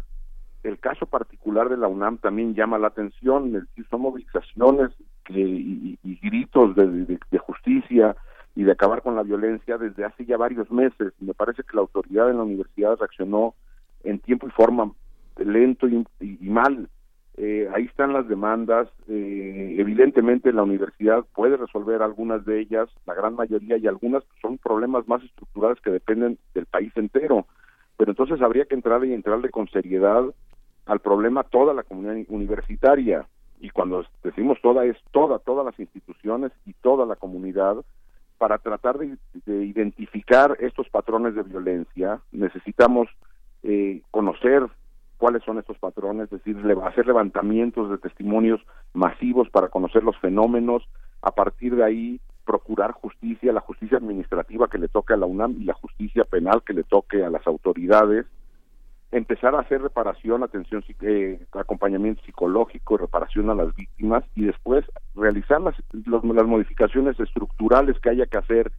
El 0.63 0.79
caso 0.79 1.05
particular 1.05 1.69
de 1.69 1.77
la 1.77 1.87
UNAM 1.87 2.17
también 2.17 2.55
llama 2.55 2.77
la 2.77 2.87
atención, 2.87 3.67
son 3.89 4.01
movilizaciones 4.01 4.91
y, 5.29 6.19
gritos 6.21 6.75
de, 6.75 7.19
de, 7.29 7.37
justicia 7.37 8.15
y 8.55 8.63
de 8.63 8.71
acabar 8.71 9.01
con 9.01 9.15
la 9.15 9.23
violencia 9.23 9.77
desde 9.77 10.03
hace 10.03 10.25
ya 10.25 10.37
varios 10.37 10.69
meses. 10.71 11.13
Me 11.19 11.33
parece 11.33 11.63
que 11.63 11.75
la 11.75 11.81
autoridad 11.81 12.29
en 12.29 12.37
la 12.37 12.43
universidad 12.43 12.97
reaccionó 12.97 13.53
en 14.03 14.19
tiempo 14.19 14.47
y 14.47 14.51
forma 14.51 14.91
lento 15.37 15.87
y 15.87 16.05
mal 16.41 16.89
eh, 17.37 17.69
ahí 17.73 17.85
están 17.85 18.13
las 18.13 18.27
demandas. 18.27 18.89
Eh, 19.07 19.75
evidentemente 19.77 20.51
la 20.51 20.63
universidad 20.63 21.23
puede 21.35 21.55
resolver 21.55 22.01
algunas 22.01 22.43
de 22.45 22.59
ellas, 22.59 22.89
la 23.05 23.13
gran 23.13 23.35
mayoría, 23.35 23.77
y 23.77 23.87
algunas 23.87 24.23
son 24.41 24.57
problemas 24.57 25.07
más 25.07 25.23
estructurales 25.23 25.79
que 25.81 25.91
dependen 25.91 26.39
del 26.55 26.65
país 26.65 26.91
entero. 26.95 27.45
Pero 27.97 28.11
entonces 28.11 28.41
habría 28.41 28.65
que 28.65 28.75
entrar 28.75 29.03
y 29.05 29.13
entrarle 29.13 29.49
con 29.49 29.67
seriedad 29.69 30.23
al 30.85 30.99
problema 30.99 31.43
toda 31.43 31.73
la 31.73 31.83
comunidad 31.83 32.15
universitaria. 32.29 33.25
Y 33.59 33.71
cuando 33.71 34.05
decimos 34.23 34.59
toda, 34.61 34.85
es 34.85 34.97
toda, 35.11 35.39
todas 35.39 35.65
las 35.65 35.79
instituciones 35.79 36.51
y 36.65 36.73
toda 36.73 37.05
la 37.05 37.15
comunidad 37.15 37.77
para 38.37 38.59
tratar 38.59 38.99
de, 38.99 39.17
identificar 39.65 40.55
estos 40.59 40.87
patrones 40.89 41.35
de 41.35 41.43
violencia. 41.43 42.21
Necesitamos 42.31 43.07
eh, 43.63 44.01
conocer 44.11 44.63
cuáles 45.17 45.43
son 45.43 45.57
estos 45.57 45.77
patrones, 45.79 46.31
es 46.31 46.43
decir, 46.43 46.57
hacer 46.83 47.07
levantamientos 47.07 47.89
de 47.89 47.97
testimonios 47.97 48.61
masivos 48.93 49.49
para 49.49 49.69
conocer 49.69 50.03
los 50.03 50.17
fenómenos, 50.19 50.87
a 51.23 51.31
partir 51.31 51.75
de 51.75 51.83
ahí 51.83 52.21
procurar 52.47 52.93
justicia, 52.93 53.51
la 53.51 53.59
justicia 53.59 53.97
administrativa 53.97 54.69
que 54.69 54.77
le 54.79 54.87
toque 54.87 55.13
a 55.13 55.17
la 55.17 55.25
UNAM 55.25 55.57
y 55.59 55.65
la 55.65 55.73
justicia 55.73 56.23
penal 56.23 56.63
que 56.65 56.73
le 56.73 56.83
toque 56.83 57.23
a 57.23 57.29
las 57.29 57.45
autoridades, 57.45 58.25
empezar 59.11 59.53
a 59.53 59.59
hacer 59.59 59.81
reparación, 59.81 60.43
atención, 60.43 60.83
eh, 61.01 61.39
acompañamiento 61.51 62.23
psicológico, 62.23 62.97
reparación 62.97 63.49
a 63.49 63.55
las 63.55 63.75
víctimas 63.75 64.23
y 64.33 64.45
después 64.45 64.85
realizar 65.13 65.59
las, 65.61 65.75
las 65.93 66.47
modificaciones 66.47 67.19
estructurales 67.19 67.99
que 67.99 68.09
haya 68.09 68.25
que 68.25 68.37
hacer 68.37 68.71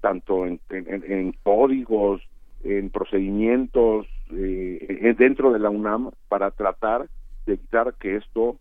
tanto 0.00 0.46
en, 0.46 1.32
códigos, 1.42 2.22
en 2.64 2.90
procedimientos 2.90 4.06
eh, 4.30 5.14
dentro 5.18 5.52
de 5.52 5.58
la 5.58 5.70
UNAM 5.70 6.10
para 6.28 6.50
tratar 6.50 7.08
de 7.46 7.54
evitar 7.54 7.94
que 7.94 8.16
esto 8.16 8.56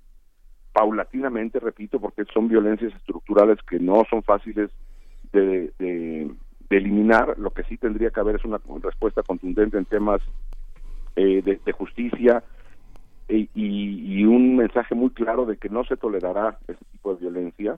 paulatinamente, 0.73 1.59
repito, 1.59 1.99
porque 1.99 2.25
son 2.33 2.47
violencias 2.47 2.93
estructurales 2.95 3.59
que 3.69 3.79
no 3.79 4.03
son 4.09 4.23
fáciles 4.23 4.69
de, 5.33 5.71
de, 5.79 6.31
eliminar, 6.69 7.37
lo 7.37 7.51
que 7.51 7.63
sí 7.63 7.77
tendría 7.77 8.11
que 8.11 8.19
haber 8.21 8.37
es 8.37 8.45
una 8.45 8.59
respuesta 8.81 9.23
contundente 9.23 9.77
en 9.77 9.83
temas 9.83 10.21
eh, 11.17 11.41
de, 11.43 11.71
justicia 11.73 12.43
y, 13.27 13.49
y, 13.53 14.23
un 14.23 14.55
mensaje 14.55 14.95
muy 14.95 15.09
claro 15.09 15.45
de 15.45 15.57
que 15.57 15.67
no 15.67 15.83
se 15.83 15.97
tolerará 15.97 16.57
ese 16.69 16.79
tipo 16.93 17.13
de 17.13 17.19
violencia 17.19 17.77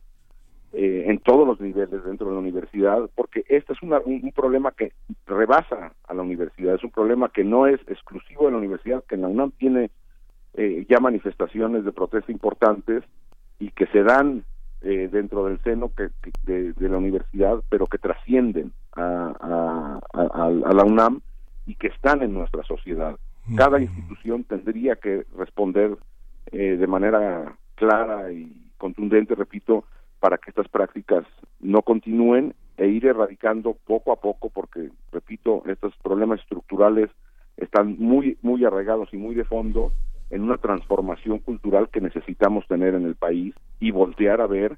eh, 0.76 1.06
en 1.06 1.20
todos 1.20 1.48
los 1.48 1.62
niveles 1.62 2.04
dentro 2.04 2.28
de 2.28 2.34
la 2.34 2.40
universidad, 2.40 3.08
porque 3.14 3.46
este 3.48 3.74
es 3.74 3.84
un, 3.84 3.92
problema 4.36 4.72
que 4.72 4.92
rebasa 5.28 5.94
a 6.08 6.14
la 6.16 6.24
universidad, 6.24 6.74
es 6.74 6.84
un 6.84 6.90
problema 6.90 7.30
que 7.30 7.44
no 7.44 7.68
es 7.68 7.80
exclusivo 7.88 8.46
de 8.46 8.54
la 8.54 8.58
universidad, 8.58 9.04
que 9.04 9.14
en 9.14 9.22
la 9.22 9.28
UNAM 9.28 9.52
tiene 9.52 9.92
eh, 10.56 10.86
ya 10.90 11.00
manifestaciones 11.00 11.86
de 11.86 11.92
protesta 11.92 12.32
importantes 12.32 13.04
y 13.60 13.72
que 13.72 13.88
se 13.88 14.04
dan 14.04 14.44
eh, 14.82 15.10
dentro 15.12 15.46
del 15.46 15.62
seno 15.64 15.92
que, 15.96 16.10
de, 16.44 16.74
la 16.90 16.98
universidad, 16.98 17.64
pero 17.70 17.88
que 17.88 17.98
trascienden 17.98 18.72
a, 18.96 20.00
la 20.14 20.84
UNAM 20.84 21.22
y 21.66 21.76
que 21.76 21.88
están 21.88 22.22
en 22.22 22.34
nuestra 22.34 22.64
sociedad. 22.64 23.18
Cada 23.58 23.80
institución 23.80 24.44
tendría 24.44 24.96
que 24.96 25.26
responder 25.38 25.98
de 26.52 26.88
manera 26.88 27.58
clara 27.76 28.32
y 28.32 28.70
contundente, 28.78 29.36
repito, 29.36 29.86
para 30.20 30.38
que 30.38 30.52
estas 30.52 30.70
prácticas 30.70 31.26
no 31.60 31.82
continúen 31.82 32.54
e 32.78 32.88
ir 32.88 33.06
erradicando 33.06 33.76
poco 33.86 34.12
a 34.12 34.16
poco 34.16 34.50
porque 34.50 34.90
repito 35.12 35.64
estos 35.66 35.94
problemas 35.98 36.40
estructurales 36.40 37.10
están 37.58 37.98
muy 38.00 38.38
muy 38.42 38.64
arraigados 38.66 39.14
y 39.14 39.18
muy 39.18 39.36
de 39.36 39.44
fondo 39.44 39.92
en 40.34 40.42
una 40.42 40.58
transformación 40.58 41.38
cultural 41.38 41.90
que 41.90 42.02
necesitamos 42.02 42.68
tener 42.68 42.96
en 42.96 43.06
el 43.06 43.14
país 43.14 43.54
y 43.80 43.92
voltear 43.92 44.42
a 44.42 44.48
ver 44.48 44.78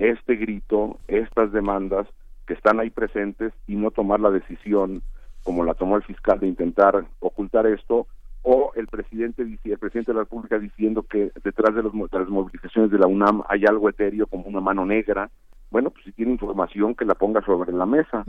este 0.00 0.34
grito, 0.34 0.98
estas 1.06 1.52
demandas 1.52 2.08
que 2.44 2.54
están 2.54 2.80
ahí 2.80 2.90
presentes 2.90 3.52
y 3.68 3.76
no 3.76 3.92
tomar 3.92 4.18
la 4.18 4.32
decisión 4.32 5.02
como 5.44 5.64
la 5.64 5.74
tomó 5.74 5.96
el 5.96 6.02
fiscal 6.02 6.40
de 6.40 6.48
intentar 6.48 7.06
ocultar 7.20 7.68
esto 7.68 8.08
o 8.42 8.72
el 8.74 8.88
presidente 8.88 9.42
el 9.42 9.78
presidente 9.78 10.10
de 10.10 10.14
la 10.16 10.24
República 10.24 10.58
diciendo 10.58 11.04
que 11.04 11.30
detrás 11.44 11.72
de, 11.76 11.84
las 11.84 12.28
movilizaciones 12.28 12.90
de 12.90 12.98
la 12.98 13.06
UNAM 13.06 13.44
hay 13.48 13.64
algo 13.64 13.88
etéreo 13.88 14.26
como 14.26 14.46
una 14.46 14.60
mano 14.60 14.84
negra. 14.84 15.30
Bueno, 15.70 15.90
pues 15.90 16.04
si 16.04 16.12
tiene 16.12 16.32
información 16.32 16.96
que 16.96 17.04
la 17.04 17.14
ponga 17.14 17.42
sobre 17.42 17.72
la 17.72 17.86
mesa. 17.86 18.24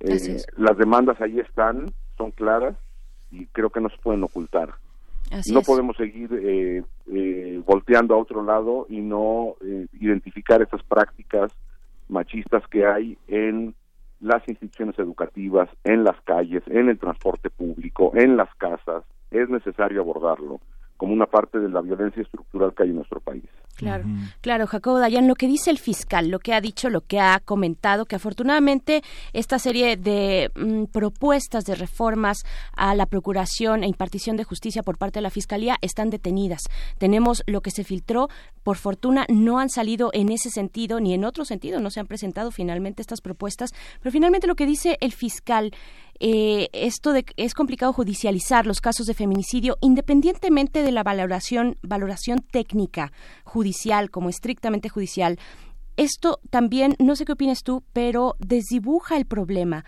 Eh, 0.00 0.42
las 0.58 0.76
demandas 0.76 1.18
ahí 1.22 1.40
están, 1.40 1.86
son 2.18 2.32
claras 2.32 2.76
y 3.30 3.46
creo 3.46 3.70
que 3.70 3.80
no 3.80 3.88
se 3.88 3.96
pueden 3.96 4.22
ocultar. 4.24 4.74
No 5.50 5.62
podemos 5.62 5.96
seguir 5.96 6.30
eh, 6.32 6.82
eh, 7.12 7.62
volteando 7.66 8.14
a 8.14 8.18
otro 8.18 8.42
lado 8.42 8.86
y 8.88 9.00
no 9.00 9.56
identificar 9.92 10.62
estas 10.62 10.82
prácticas 10.82 11.52
machistas 12.08 12.66
que 12.68 12.86
hay 12.86 13.18
en 13.28 13.74
las 14.20 14.46
instituciones 14.48 14.98
educativas, 14.98 15.68
en 15.84 16.04
las 16.04 16.20
calles, 16.22 16.62
en 16.66 16.88
el 16.88 16.98
transporte 16.98 17.50
público, 17.50 18.12
en 18.14 18.36
las 18.36 18.52
casas, 18.56 19.04
es 19.30 19.48
necesario 19.48 20.00
abordarlo 20.00 20.60
como 20.96 21.12
una 21.12 21.26
parte 21.26 21.58
de 21.58 21.68
la 21.68 21.82
violencia 21.82 22.22
estructural 22.22 22.74
que 22.74 22.84
hay 22.84 22.90
en 22.90 22.96
nuestro 22.96 23.20
país. 23.20 23.44
Claro, 23.76 24.06
claro, 24.40 24.66
Jacobo 24.66 24.98
Dayan, 24.98 25.28
lo 25.28 25.34
que 25.34 25.46
dice 25.46 25.70
el 25.70 25.78
fiscal, 25.78 26.28
lo 26.28 26.38
que 26.38 26.54
ha 26.54 26.62
dicho, 26.62 26.88
lo 26.88 27.02
que 27.02 27.20
ha 27.20 27.40
comentado, 27.40 28.06
que 28.06 28.16
afortunadamente 28.16 29.02
esta 29.34 29.58
serie 29.58 29.98
de 29.98 30.50
mm, 30.54 30.84
propuestas 30.84 31.64
de 31.64 31.74
reformas 31.74 32.38
a 32.74 32.94
la 32.94 33.04
procuración 33.04 33.84
e 33.84 33.86
impartición 33.86 34.38
de 34.38 34.44
justicia 34.44 34.82
por 34.82 34.96
parte 34.96 35.18
de 35.18 35.22
la 35.22 35.30
fiscalía 35.30 35.76
están 35.82 36.08
detenidas. 36.08 36.62
Tenemos 36.96 37.42
lo 37.46 37.60
que 37.60 37.70
se 37.70 37.84
filtró, 37.84 38.28
por 38.62 38.78
fortuna 38.78 39.26
no 39.28 39.58
han 39.58 39.68
salido 39.68 40.10
en 40.14 40.32
ese 40.32 40.48
sentido 40.48 40.98
ni 40.98 41.12
en 41.12 41.24
otro 41.24 41.44
sentido, 41.44 41.78
no 41.78 41.90
se 41.90 42.00
han 42.00 42.06
presentado 42.06 42.50
finalmente 42.50 43.02
estas 43.02 43.20
propuestas, 43.20 43.72
pero 44.00 44.10
finalmente 44.10 44.46
lo 44.46 44.56
que 44.56 44.64
dice 44.64 44.96
el 45.00 45.12
fiscal 45.12 45.72
eh, 46.18 46.70
esto 46.72 47.12
de 47.12 47.26
es 47.36 47.52
complicado 47.52 47.92
judicializar 47.92 48.66
los 48.66 48.80
casos 48.80 49.06
de 49.06 49.12
feminicidio 49.12 49.76
independientemente 49.82 50.82
de 50.82 50.90
la 50.90 51.02
valoración 51.02 51.76
valoración 51.82 52.38
técnica 52.38 53.12
judicial 53.44 53.65
como 54.10 54.28
estrictamente 54.28 54.88
judicial. 54.88 55.38
Esto 55.96 56.40
también, 56.50 56.94
no 56.98 57.16
sé 57.16 57.24
qué 57.24 57.32
opinas 57.32 57.62
tú, 57.62 57.82
pero 57.92 58.36
desdibuja 58.38 59.16
el 59.16 59.24
problema. 59.24 59.84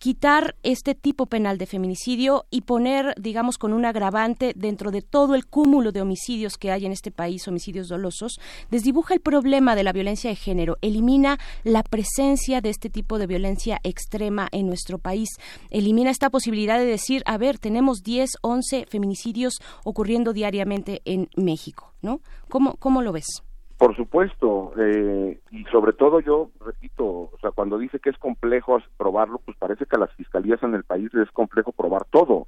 Quitar 0.00 0.56
este 0.64 0.96
tipo 0.96 1.26
penal 1.26 1.58
de 1.58 1.66
feminicidio 1.66 2.46
y 2.50 2.62
poner, 2.62 3.14
digamos, 3.16 3.56
con 3.56 3.72
un 3.72 3.84
agravante 3.84 4.52
dentro 4.56 4.90
de 4.90 5.00
todo 5.00 5.36
el 5.36 5.46
cúmulo 5.46 5.92
de 5.92 6.02
homicidios 6.02 6.58
que 6.58 6.72
hay 6.72 6.84
en 6.86 6.90
este 6.90 7.12
país, 7.12 7.46
homicidios 7.46 7.86
dolosos, 7.86 8.40
desdibuja 8.68 9.14
el 9.14 9.20
problema 9.20 9.76
de 9.76 9.84
la 9.84 9.92
violencia 9.92 10.30
de 10.30 10.34
género, 10.34 10.76
elimina 10.82 11.38
la 11.62 11.84
presencia 11.84 12.60
de 12.60 12.70
este 12.70 12.90
tipo 12.90 13.16
de 13.20 13.28
violencia 13.28 13.78
extrema 13.84 14.48
en 14.50 14.66
nuestro 14.66 14.98
país, 14.98 15.28
elimina 15.70 16.10
esta 16.10 16.30
posibilidad 16.30 16.80
de 16.80 16.86
decir, 16.86 17.22
a 17.24 17.38
ver, 17.38 17.60
tenemos 17.60 18.02
10, 18.02 18.38
11 18.40 18.86
feminicidios 18.86 19.60
ocurriendo 19.84 20.32
diariamente 20.32 21.02
en 21.04 21.28
México, 21.36 21.91
¿no? 22.02 22.20
¿Cómo, 22.48 22.74
cómo 22.78 23.02
lo 23.02 23.12
ves? 23.12 23.42
Por 23.78 23.96
supuesto, 23.96 24.72
eh, 24.78 25.40
y 25.50 25.64
sobre 25.64 25.92
todo 25.92 26.20
yo 26.20 26.50
repito, 26.64 27.04
o 27.04 27.38
sea, 27.40 27.50
cuando 27.50 27.78
dice 27.78 27.98
que 27.98 28.10
es 28.10 28.18
complejo 28.18 28.78
probarlo, 28.96 29.40
pues 29.44 29.56
parece 29.56 29.86
que 29.86 29.96
a 29.96 29.98
las 29.98 30.12
fiscalías 30.12 30.62
en 30.62 30.74
el 30.74 30.84
país 30.84 31.12
les 31.12 31.26
es 31.26 31.32
complejo 31.32 31.72
probar 31.72 32.04
todo, 32.04 32.46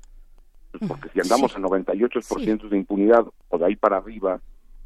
pues 0.70 0.84
porque 0.86 1.08
si 1.08 1.20
andamos 1.20 1.50
sí. 1.52 1.58
en 1.58 1.64
98% 1.64 2.68
de 2.68 2.76
impunidad 2.76 3.24
o 3.48 3.58
de 3.58 3.66
ahí 3.66 3.74
para 3.74 3.96
arriba, 3.96 4.40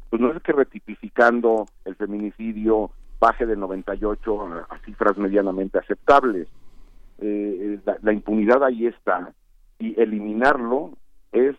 pues 0.09 0.19
no 0.21 0.31
es 0.31 0.41
que 0.41 0.53
retipificando 0.53 1.65
el 1.85 1.95
feminicidio 1.95 2.89
baje 3.19 3.45
de 3.45 3.55
98 3.55 4.41
a, 4.41 4.67
a 4.73 4.79
cifras 4.79 5.17
medianamente 5.17 5.77
aceptables. 5.77 6.47
Eh, 7.19 7.79
la, 7.85 7.97
la 8.01 8.13
impunidad 8.13 8.63
ahí 8.63 8.87
está 8.87 9.33
y 9.77 9.99
eliminarlo 10.01 10.93
es 11.31 11.55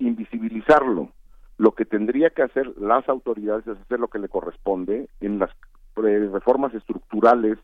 invisibilizarlo 0.00 1.10
lo 1.58 1.72
que 1.72 1.84
tendría 1.84 2.30
que 2.30 2.42
hacer 2.42 2.76
las 2.78 3.08
autoridades 3.08 3.66
es 3.66 3.78
hacer 3.78 4.00
lo 4.00 4.08
que 4.08 4.18
le 4.18 4.28
corresponde 4.28 5.08
en 5.20 5.38
las 5.38 5.50
eh, 5.96 6.28
reformas 6.32 6.74
estructurales, 6.74 7.58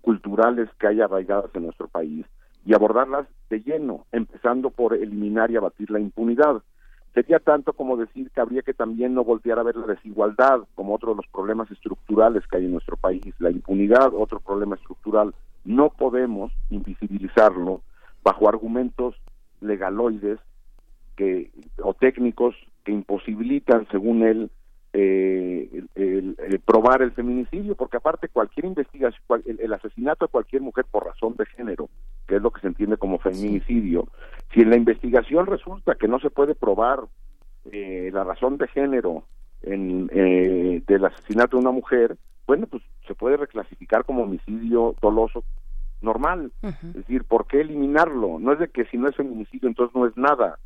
culturales 0.00 0.68
que 0.78 0.86
hay 0.86 1.00
arraigadas 1.00 1.50
en 1.54 1.64
nuestro 1.64 1.88
país 1.88 2.26
y 2.64 2.74
abordarlas 2.74 3.26
de 3.50 3.60
lleno, 3.60 4.06
empezando 4.12 4.70
por 4.70 4.94
eliminar 4.94 5.50
y 5.50 5.56
abatir 5.56 5.90
la 5.90 5.98
impunidad. 5.98 6.62
Sería 7.14 7.40
tanto 7.40 7.72
como 7.74 7.96
decir 7.96 8.30
que 8.30 8.40
habría 8.40 8.62
que 8.62 8.72
también 8.72 9.14
no 9.14 9.24
voltear 9.24 9.58
a 9.58 9.64
ver 9.64 9.76
la 9.76 9.86
desigualdad 9.86 10.60
como 10.74 10.94
otro 10.94 11.10
de 11.10 11.16
los 11.16 11.26
problemas 11.26 11.70
estructurales 11.70 12.46
que 12.46 12.56
hay 12.56 12.64
en 12.64 12.72
nuestro 12.72 12.96
país. 12.96 13.22
La 13.38 13.50
impunidad, 13.50 14.14
otro 14.14 14.40
problema 14.40 14.76
estructural, 14.76 15.34
no 15.64 15.90
podemos 15.90 16.52
invisibilizarlo 16.70 17.82
bajo 18.22 18.48
argumentos 18.48 19.14
legaloides 19.60 20.38
que 21.16 21.50
o 21.82 21.92
técnicos 21.92 22.56
que 22.84 22.92
imposibilitan, 22.92 23.86
según 23.90 24.22
él, 24.22 24.50
eh, 24.92 25.70
el, 25.72 25.88
el, 25.94 26.36
el, 26.38 26.60
probar 26.60 27.00
el 27.00 27.12
feminicidio, 27.12 27.74
porque 27.76 27.96
aparte 27.96 28.28
cualquier 28.28 28.66
investigación, 28.66 29.22
el, 29.46 29.60
el, 29.60 29.72
asesinato 29.72 30.26
de 30.26 30.30
cualquier 30.30 30.60
mujer 30.60 30.84
por 30.90 31.06
razón 31.06 31.34
de 31.36 31.46
género, 31.46 31.88
que 32.26 32.36
es 32.36 32.42
lo 32.42 32.50
que 32.50 32.60
se 32.60 32.66
entiende 32.66 32.98
como 32.98 33.18
feminicidio, 33.18 34.08
si 34.52 34.60
en 34.60 34.70
la 34.70 34.76
investigación 34.76 35.46
resulta 35.46 35.94
que 35.94 36.08
no 36.08 36.18
se 36.18 36.28
puede 36.28 36.54
probar 36.54 37.00
eh, 37.70 38.10
la 38.12 38.24
razón 38.24 38.58
de 38.58 38.68
género 38.68 39.24
en, 39.62 40.10
eh, 40.12 40.82
del 40.86 41.04
asesinato 41.04 41.56
de 41.56 41.62
una 41.62 41.70
mujer, 41.70 42.18
bueno, 42.46 42.66
pues 42.66 42.82
se 43.06 43.14
puede 43.14 43.36
reclasificar 43.36 44.04
como 44.04 44.24
homicidio 44.24 44.94
doloso 45.00 45.44
normal. 46.02 46.52
Uh 46.62 46.68
-huh. 46.68 46.88
Es 46.88 46.94
decir, 46.94 47.24
¿por 47.24 47.46
qué 47.46 47.60
eliminarlo? 47.60 48.38
No 48.38 48.52
es 48.52 48.58
de 48.58 48.68
que 48.68 48.84
si 48.86 48.98
no 48.98 49.08
es 49.08 49.16
feminicidio 49.16 49.68
entonces 49.68 49.94
no 49.94 50.06
es 50.06 50.16
nada. 50.16 50.58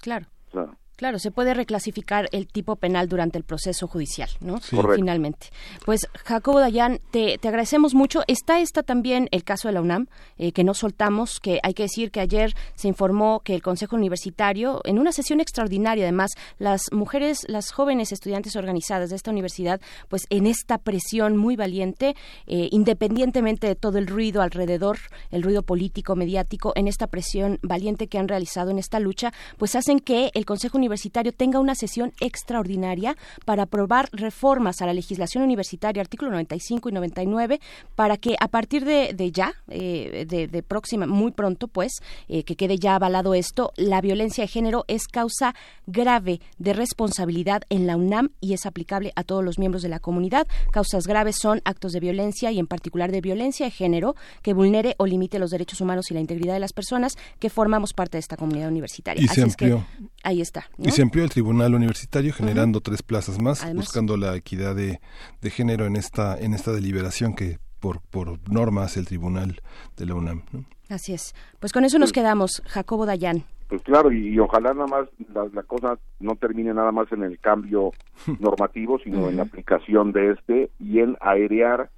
Claro. 0.00 0.26
O 0.48 0.50
sea, 0.52 0.68
Claro, 0.98 1.20
se 1.20 1.30
puede 1.30 1.54
reclasificar 1.54 2.28
el 2.32 2.48
tipo 2.48 2.74
penal 2.74 3.08
durante 3.08 3.38
el 3.38 3.44
proceso 3.44 3.86
judicial, 3.86 4.28
¿no? 4.40 4.60
Sí. 4.60 4.76
Finalmente. 4.96 5.46
Pues, 5.84 6.00
Jacobo 6.24 6.58
Dayan, 6.58 6.98
te, 7.12 7.38
te, 7.38 7.46
agradecemos 7.46 7.94
mucho. 7.94 8.24
Está 8.26 8.58
esta 8.58 8.82
también 8.82 9.28
el 9.30 9.44
caso 9.44 9.68
de 9.68 9.74
la 9.74 9.80
UNAM, 9.80 10.08
eh, 10.38 10.50
que 10.50 10.64
no 10.64 10.74
soltamos, 10.74 11.38
que 11.38 11.60
hay 11.62 11.74
que 11.74 11.84
decir 11.84 12.10
que 12.10 12.18
ayer 12.18 12.52
se 12.74 12.88
informó 12.88 13.42
que 13.44 13.54
el 13.54 13.62
Consejo 13.62 13.94
Universitario, 13.94 14.80
en 14.82 14.98
una 14.98 15.12
sesión 15.12 15.38
extraordinaria, 15.38 16.02
además, 16.02 16.32
las 16.58 16.82
mujeres, 16.90 17.44
las 17.46 17.70
jóvenes 17.70 18.10
estudiantes 18.10 18.56
organizadas 18.56 19.10
de 19.10 19.14
esta 19.14 19.30
universidad, 19.30 19.80
pues 20.08 20.26
en 20.30 20.48
esta 20.48 20.78
presión 20.78 21.36
muy 21.36 21.54
valiente, 21.54 22.16
eh, 22.48 22.70
independientemente 22.72 23.68
de 23.68 23.76
todo 23.76 23.98
el 23.98 24.08
ruido 24.08 24.42
alrededor, 24.42 24.98
el 25.30 25.44
ruido 25.44 25.62
político, 25.62 26.16
mediático, 26.16 26.72
en 26.74 26.88
esta 26.88 27.06
presión 27.06 27.60
valiente 27.62 28.08
que 28.08 28.18
han 28.18 28.26
realizado 28.26 28.72
en 28.72 28.80
esta 28.80 28.98
lucha, 28.98 29.32
pues 29.58 29.76
hacen 29.76 30.00
que 30.00 30.32
el 30.34 30.44
Consejo 30.44 30.76
Universitario 30.76 30.87
universitario 30.88 31.32
tenga 31.32 31.60
una 31.60 31.74
sesión 31.74 32.12
extraordinaria 32.20 33.16
para 33.44 33.64
aprobar 33.64 34.08
reformas 34.12 34.80
a 34.82 34.86
la 34.86 34.94
legislación 34.94 35.44
universitaria, 35.44 36.00
artículo 36.00 36.30
95 36.30 36.88
y 36.88 36.92
99, 36.92 37.60
para 37.94 38.16
que 38.16 38.36
a 38.40 38.48
partir 38.48 38.84
de, 38.84 39.12
de 39.14 39.30
ya, 39.30 39.54
eh, 39.68 40.24
de, 40.26 40.48
de, 40.48 40.62
próxima, 40.62 41.06
muy 41.06 41.30
pronto, 41.30 41.68
pues, 41.68 41.92
eh, 42.28 42.42
que 42.42 42.56
quede 42.56 42.78
ya 42.78 42.94
avalado 42.94 43.34
esto, 43.34 43.72
la 43.76 44.00
violencia 44.00 44.42
de 44.42 44.48
género 44.48 44.84
es 44.88 45.06
causa 45.06 45.54
grave 45.86 46.40
de 46.58 46.72
responsabilidad 46.72 47.62
en 47.68 47.86
la 47.86 47.96
UNAM 47.96 48.30
y 48.40 48.54
es 48.54 48.66
aplicable 48.66 49.12
a 49.14 49.24
todos 49.24 49.44
los 49.44 49.58
miembros 49.58 49.82
de 49.82 49.88
la 49.88 50.00
comunidad. 50.00 50.46
Causas 50.72 51.06
graves 51.06 51.36
son 51.40 51.60
actos 51.64 51.92
de 51.92 52.00
violencia 52.00 52.50
y 52.50 52.58
en 52.58 52.66
particular 52.66 53.12
de 53.12 53.20
violencia 53.20 53.66
de 53.66 53.70
género 53.70 54.16
que 54.42 54.54
vulnere 54.54 54.94
o 54.98 55.06
limite 55.06 55.38
los 55.38 55.50
derechos 55.50 55.80
humanos 55.80 56.10
y 56.10 56.14
la 56.14 56.20
integridad 56.20 56.54
de 56.54 56.60
las 56.60 56.72
personas 56.72 57.16
que 57.38 57.50
formamos 57.50 57.92
parte 57.92 58.16
de 58.16 58.20
esta 58.20 58.36
comunidad 58.36 58.68
universitaria. 58.68 59.22
Y 59.22 59.26
Así 59.26 59.36
se 59.36 59.42
amplió. 59.42 59.76
Es 59.76 59.84
que 59.84 60.08
ahí 60.22 60.40
está. 60.40 60.66
¿no? 60.76 60.88
Y 60.88 60.90
se 60.90 61.02
amplió 61.02 61.24
el 61.24 61.30
Tribunal 61.30 61.74
Universitario 61.74 62.32
generando 62.32 62.78
uh 62.78 62.80
-huh. 62.80 62.84
tres 62.84 63.02
plazas 63.02 63.40
más, 63.40 63.62
Además, 63.62 63.86
buscando 63.86 64.16
la 64.16 64.36
equidad 64.36 64.74
de, 64.74 65.00
de, 65.40 65.50
género 65.50 65.86
en 65.86 65.96
esta, 65.96 66.38
en 66.38 66.54
esta 66.54 66.72
deliberación 66.72 67.34
que 67.34 67.58
por, 67.80 68.00
por 68.00 68.38
norma 68.50 68.82
hace 68.82 69.00
el 69.00 69.06
Tribunal 69.06 69.60
de 69.96 70.06
la 70.06 70.14
UNAM. 70.14 70.42
¿no? 70.52 70.64
Así 70.88 71.12
es. 71.12 71.34
Pues 71.60 71.72
con 71.72 71.84
eso 71.84 71.98
nos 71.98 72.12
quedamos, 72.12 72.62
Jacobo 72.66 73.06
Dayan. 73.06 73.44
Pues 73.68 73.82
claro, 73.82 74.10
y, 74.10 74.28
y 74.28 74.38
ojalá 74.38 74.72
nada 74.72 74.86
más 74.86 75.08
la, 75.34 75.46
la, 75.52 75.62
cosa 75.62 75.98
no 76.20 76.36
termine 76.36 76.72
nada 76.72 76.90
más 76.90 77.12
en 77.12 77.22
el 77.22 77.38
cambio 77.38 77.92
normativo, 78.40 78.98
sino 78.98 79.20
uh 79.20 79.26
-huh. 79.26 79.30
en 79.30 79.36
la 79.36 79.42
aplicación 79.42 80.12
de 80.12 80.32
este 80.32 80.70
y 80.78 81.00
en 81.00 81.16
airear 81.20 81.90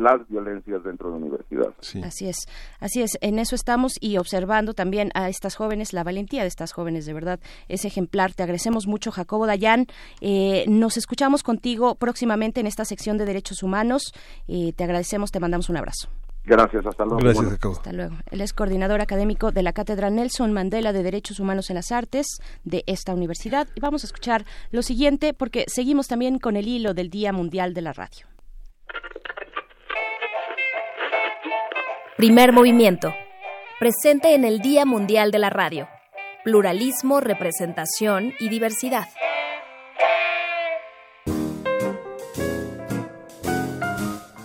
las 0.00 0.26
violencias 0.28 0.82
dentro 0.82 1.08
de 1.08 1.18
la 1.18 1.26
universidad. 1.26 1.74
Sí. 1.80 2.02
Así 2.02 2.28
es, 2.28 2.36
así 2.80 3.02
es, 3.02 3.18
en 3.20 3.38
eso 3.38 3.54
estamos 3.54 3.94
y 4.00 4.16
observando 4.16 4.74
también 4.74 5.10
a 5.14 5.28
estas 5.28 5.54
jóvenes, 5.54 5.92
la 5.92 6.04
valentía 6.04 6.42
de 6.42 6.48
estas 6.48 6.72
jóvenes, 6.72 7.06
de 7.06 7.12
verdad, 7.12 7.40
es 7.68 7.84
ejemplar. 7.84 8.34
Te 8.34 8.42
agradecemos 8.42 8.86
mucho, 8.86 9.10
Jacobo 9.10 9.46
Dayan. 9.46 9.86
Eh, 10.20 10.64
nos 10.68 10.96
escuchamos 10.96 11.42
contigo 11.42 11.94
próximamente 11.94 12.60
en 12.60 12.66
esta 12.66 12.84
sección 12.84 13.18
de 13.18 13.26
Derechos 13.26 13.62
Humanos. 13.62 14.12
Eh, 14.48 14.72
te 14.74 14.84
agradecemos, 14.84 15.30
te 15.30 15.40
mandamos 15.40 15.68
un 15.68 15.76
abrazo. 15.76 16.08
Gracias, 16.44 16.86
hasta 16.86 17.04
luego. 17.04 17.18
Gracias, 17.18 17.36
bueno. 17.36 17.50
Jacobo. 17.50 17.74
Hasta 17.74 17.92
luego. 17.92 18.16
Él 18.30 18.40
es 18.40 18.52
coordinador 18.52 19.00
académico 19.00 19.52
de 19.52 19.62
la 19.62 19.72
Cátedra 19.72 20.10
Nelson 20.10 20.52
Mandela 20.52 20.92
de 20.92 21.02
Derechos 21.02 21.38
Humanos 21.38 21.70
en 21.70 21.76
las 21.76 21.92
Artes 21.92 22.40
de 22.64 22.82
esta 22.86 23.14
universidad. 23.14 23.68
Y 23.74 23.80
vamos 23.80 24.04
a 24.04 24.06
escuchar 24.06 24.44
lo 24.70 24.82
siguiente 24.82 25.34
porque 25.34 25.64
seguimos 25.68 26.08
también 26.08 26.38
con 26.38 26.56
el 26.56 26.66
hilo 26.66 26.94
del 26.94 27.10
Día 27.10 27.32
Mundial 27.32 27.74
de 27.74 27.82
la 27.82 27.92
Radio. 27.92 28.26
Primer 32.20 32.52
movimiento. 32.52 33.14
Presente 33.78 34.34
en 34.34 34.44
el 34.44 34.60
Día 34.60 34.84
Mundial 34.84 35.30
de 35.30 35.38
la 35.38 35.48
Radio. 35.48 35.88
Pluralismo, 36.44 37.18
representación 37.18 38.34
y 38.38 38.50
diversidad. 38.50 39.08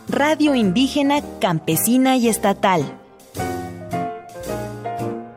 Radio 0.08 0.56
indígena, 0.56 1.20
campesina 1.42 2.16
y 2.16 2.30
estatal. 2.30 2.98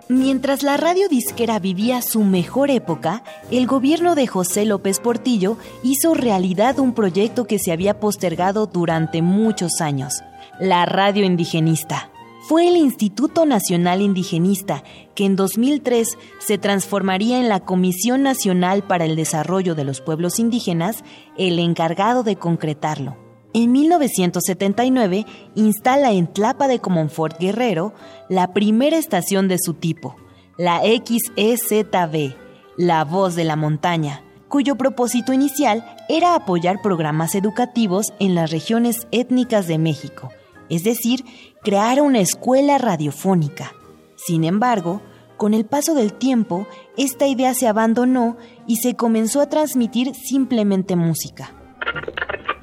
Mientras 0.08 0.62
la 0.62 0.76
radio 0.76 1.08
disquera 1.08 1.58
vivía 1.58 2.02
su 2.02 2.23
mejor 2.23 2.70
época, 2.70 3.25
el 3.50 3.67
gobierno 3.67 4.15
de 4.15 4.28
José 4.28 4.65
López 4.65 5.00
Portillo 5.00 5.57
hizo 5.83 6.15
realidad 6.15 6.78
un 6.78 6.94
proyecto 6.94 7.47
que 7.47 7.58
se 7.58 7.73
había 7.73 7.99
postergado 7.99 8.67
durante 8.67 9.23
muchos 9.23 9.81
años, 9.81 10.23
la 10.60 10.86
radio 10.86 11.25
indigenista 11.25 12.12
fue 12.49 12.67
el 12.67 12.78
Instituto 12.78 13.44
Nacional 13.44 14.01
Indigenista, 14.01 14.83
que 15.15 15.27
en 15.27 15.36
2003 15.36 16.17
se 16.39 16.57
transformaría 16.57 17.39
en 17.39 17.51
la 17.51 17.60
Comisión 17.60 18.23
Nacional 18.23 18.85
para 18.85 19.05
el 19.05 19.17
Desarrollo 19.17 19.75
de 19.75 19.85
los 19.85 20.01
Pueblos 20.01 20.39
Indígenas, 20.39 21.05
el 21.36 21.59
encargado 21.59 22.23
de 22.23 22.36
concretarlo. 22.36 23.18
En 23.52 23.70
1979 23.73 25.27
instala 25.57 26.12
en 26.12 26.27
Tlapa 26.27 26.68
de 26.68 26.78
Comonfort 26.78 27.39
Guerrero 27.39 27.93
la 28.31 28.55
primera 28.55 28.97
estación 28.97 29.47
de 29.47 29.59
su 29.59 29.75
tipo, 29.75 30.17
la 30.57 30.81
XEZB, 30.81 32.35
La 32.78 33.05
Voz 33.05 33.35
de 33.35 33.44
la 33.44 33.57
Montaña, 33.57 34.23
cuyo 34.49 34.77
propósito 34.77 35.35
inicial 35.35 35.85
era 36.09 36.35
apoyar 36.35 36.81
programas 36.81 37.35
educativos 37.35 38.15
en 38.18 38.35
las 38.35 38.51
regiones 38.51 39.07
étnicas 39.10 39.67
de 39.67 39.77
México, 39.77 40.31
es 40.70 40.85
decir, 40.85 41.25
crear 41.62 42.01
una 42.01 42.20
escuela 42.20 42.78
radiofónica. 42.78 43.73
Sin 44.17 44.45
embargo, 44.45 45.03
con 45.37 45.55
el 45.55 45.65
paso 45.65 45.95
del 45.95 46.12
tiempo, 46.12 46.67
esta 46.97 47.27
idea 47.27 47.55
se 47.55 47.69
abandonó 47.69 48.37
y 48.67 48.77
se 48.77 48.97
comenzó 48.97 49.41
a 49.41 49.49
transmitir 49.49 50.15
simplemente 50.15 50.97
música. 50.97 51.55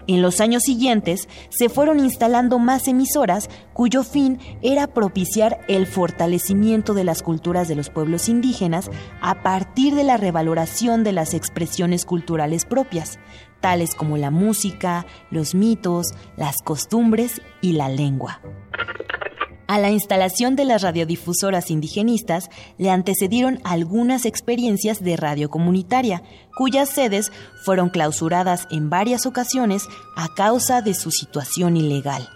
En 0.08 0.22
los 0.22 0.40
años 0.40 0.64
siguientes 0.64 1.28
se 1.50 1.68
fueron 1.68 2.00
instalando 2.00 2.60
más 2.60 2.88
emisoras 2.88 3.50
cuyo 3.74 4.04
fin 4.04 4.40
era 4.62 4.88
propiciar 4.88 5.62
el 5.68 5.88
fortalecimiento 5.88 6.94
de 6.94 7.04
las 7.04 7.24
culturas 7.24 7.68
de 7.68 7.76
los 7.76 7.90
pueblos 7.90 8.30
indígenas 8.30 8.92
a 9.22 9.42
partir 9.42 9.96
de 9.96 10.04
la 10.04 10.18
revaloración 10.18 11.04
de 11.04 11.12
las 11.12 11.34
expresiones 11.34 12.06
culturales 12.06 12.66
propias, 12.66 13.18
tales 13.62 13.96
como 13.96 14.18
la 14.18 14.30
música, 14.30 15.08
los 15.32 15.56
mitos, 15.56 16.14
las 16.38 16.58
costumbres 16.64 17.42
y 17.62 17.74
la 17.74 17.90
lengua. 17.90 18.42
A 19.68 19.80
la 19.80 19.90
instalación 19.90 20.56
de 20.56 20.64
las 20.64 20.84
radiodifusoras 20.84 21.72
indigenistas 21.72 22.50
le 22.78 22.92
antecedieron 22.92 23.60
algunas 23.64 24.26
experiencias 24.26 25.04
de 25.04 25.18
radio 25.18 25.50
comunitaria, 25.50 26.22
cuyas 26.56 26.90
sedes 26.90 27.32
fueron 27.64 27.90
clausuradas 27.90 28.68
en 28.70 28.90
varias 28.90 29.26
ocasiones 29.26 29.88
a 30.16 30.28
causa 30.36 30.82
de 30.82 30.94
su 30.94 31.10
situación 31.10 31.78
ilegal. 31.78 32.30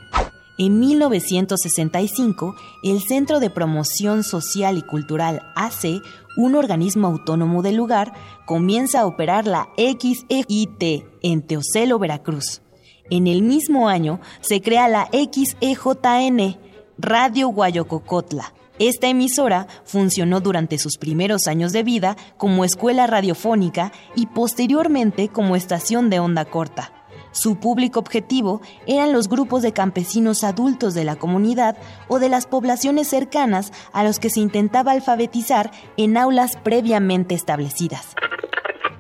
En 0.58 0.80
1965, 0.80 2.56
el 2.84 3.00
Centro 3.02 3.40
de 3.40 3.50
Promoción 3.50 4.24
Social 4.24 4.78
y 4.78 4.82
Cultural 4.82 5.42
AC, 5.56 6.02
un 6.36 6.56
organismo 6.56 7.08
autónomo 7.08 7.62
del 7.62 7.76
lugar, 7.76 8.12
comienza 8.46 9.02
a 9.02 9.06
operar 9.06 9.48
la 9.48 9.70
XEIT 9.78 11.06
en 11.22 11.42
Teocelo, 11.44 12.00
Veracruz. 12.00 12.62
En 13.10 13.26
el 13.26 13.42
mismo 13.42 13.90
año 13.90 14.20
se 14.42 14.62
crea 14.62 14.88
la 14.88 15.10
XEJN, 15.12 16.58
Radio 16.98 17.50
Guayococotla. 17.50 18.54
Esta 18.78 19.08
emisora 19.08 19.68
funcionó 19.84 20.40
durante 20.40 20.78
sus 20.78 20.98
primeros 20.98 21.48
años 21.48 21.74
de 21.74 21.84
vida 21.84 22.16
como 22.38 22.64
escuela 22.64 23.08
radiofónica 23.08 23.92
y 24.16 24.28
posteriormente 24.28 25.28
como 25.28 25.56
estación 25.56 26.10
de 26.10 26.20
onda 26.20 26.46
corta. 26.46 26.94
Su 27.32 27.58
público 27.58 28.00
objetivo 28.00 28.62
eran 28.88 29.12
los 29.12 29.28
grupos 29.28 29.64
de 29.64 29.74
campesinos 29.74 30.44
adultos 30.44 30.94
de 30.94 31.04
la 31.04 31.16
comunidad 31.16 31.78
o 32.08 32.20
de 32.20 32.30
las 32.30 32.46
poblaciones 32.46 33.08
cercanas 33.08 33.72
a 33.92 34.04
los 34.04 34.20
que 34.20 34.30
se 34.30 34.40
intentaba 34.40 34.92
alfabetizar 34.92 35.72
en 35.98 36.16
aulas 36.16 36.58
previamente 36.64 37.36
establecidas. 37.36 38.16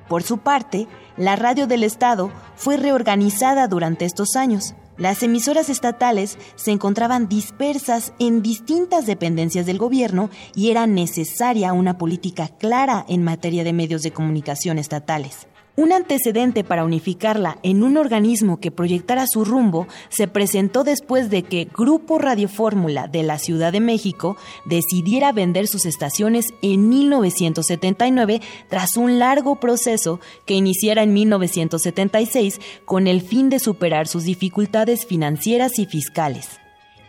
Por 0.07 0.23
su 0.23 0.39
parte, 0.39 0.87
la 1.19 1.35
radio 1.35 1.67
del 1.67 1.83
Estado 1.83 2.31
fue 2.55 2.77
reorganizada 2.77 3.67
durante 3.67 4.05
estos 4.05 4.37
años. 4.37 4.73
Las 4.97 5.21
emisoras 5.21 5.69
estatales 5.69 6.37
se 6.55 6.71
encontraban 6.71 7.27
dispersas 7.27 8.13
en 8.19 8.41
distintas 8.41 9.05
dependencias 9.05 9.65
del 9.65 9.77
gobierno 9.77 10.29
y 10.55 10.71
era 10.71 10.87
necesaria 10.87 11.73
una 11.73 11.97
política 11.97 12.47
clara 12.47 13.05
en 13.09 13.23
materia 13.23 13.65
de 13.65 13.73
medios 13.73 14.01
de 14.01 14.11
comunicación 14.11 14.79
estatales. 14.79 15.48
Un 15.79 15.93
antecedente 15.93 16.65
para 16.65 16.83
unificarla 16.83 17.57
en 17.63 17.83
un 17.83 17.95
organismo 17.95 18.59
que 18.59 18.69
proyectara 18.69 19.25
su 19.27 19.45
rumbo 19.45 19.87
se 20.09 20.27
presentó 20.27 20.83
después 20.83 21.29
de 21.29 21.43
que 21.43 21.69
Grupo 21.73 22.17
Radio 22.19 22.49
Fórmula 22.49 23.07
de 23.07 23.23
la 23.23 23.39
Ciudad 23.39 23.71
de 23.71 23.79
México 23.79 24.35
decidiera 24.65 25.31
vender 25.31 25.67
sus 25.67 25.85
estaciones 25.85 26.47
en 26.61 26.89
1979 26.89 28.41
tras 28.67 28.97
un 28.97 29.19
largo 29.19 29.61
proceso 29.61 30.19
que 30.45 30.55
iniciara 30.55 31.01
en 31.01 31.13
1976 31.13 32.59
con 32.83 33.07
el 33.07 33.21
fin 33.21 33.49
de 33.49 33.59
superar 33.59 34.05
sus 34.09 34.25
dificultades 34.25 35.05
financieras 35.05 35.79
y 35.79 35.85
fiscales. 35.85 36.59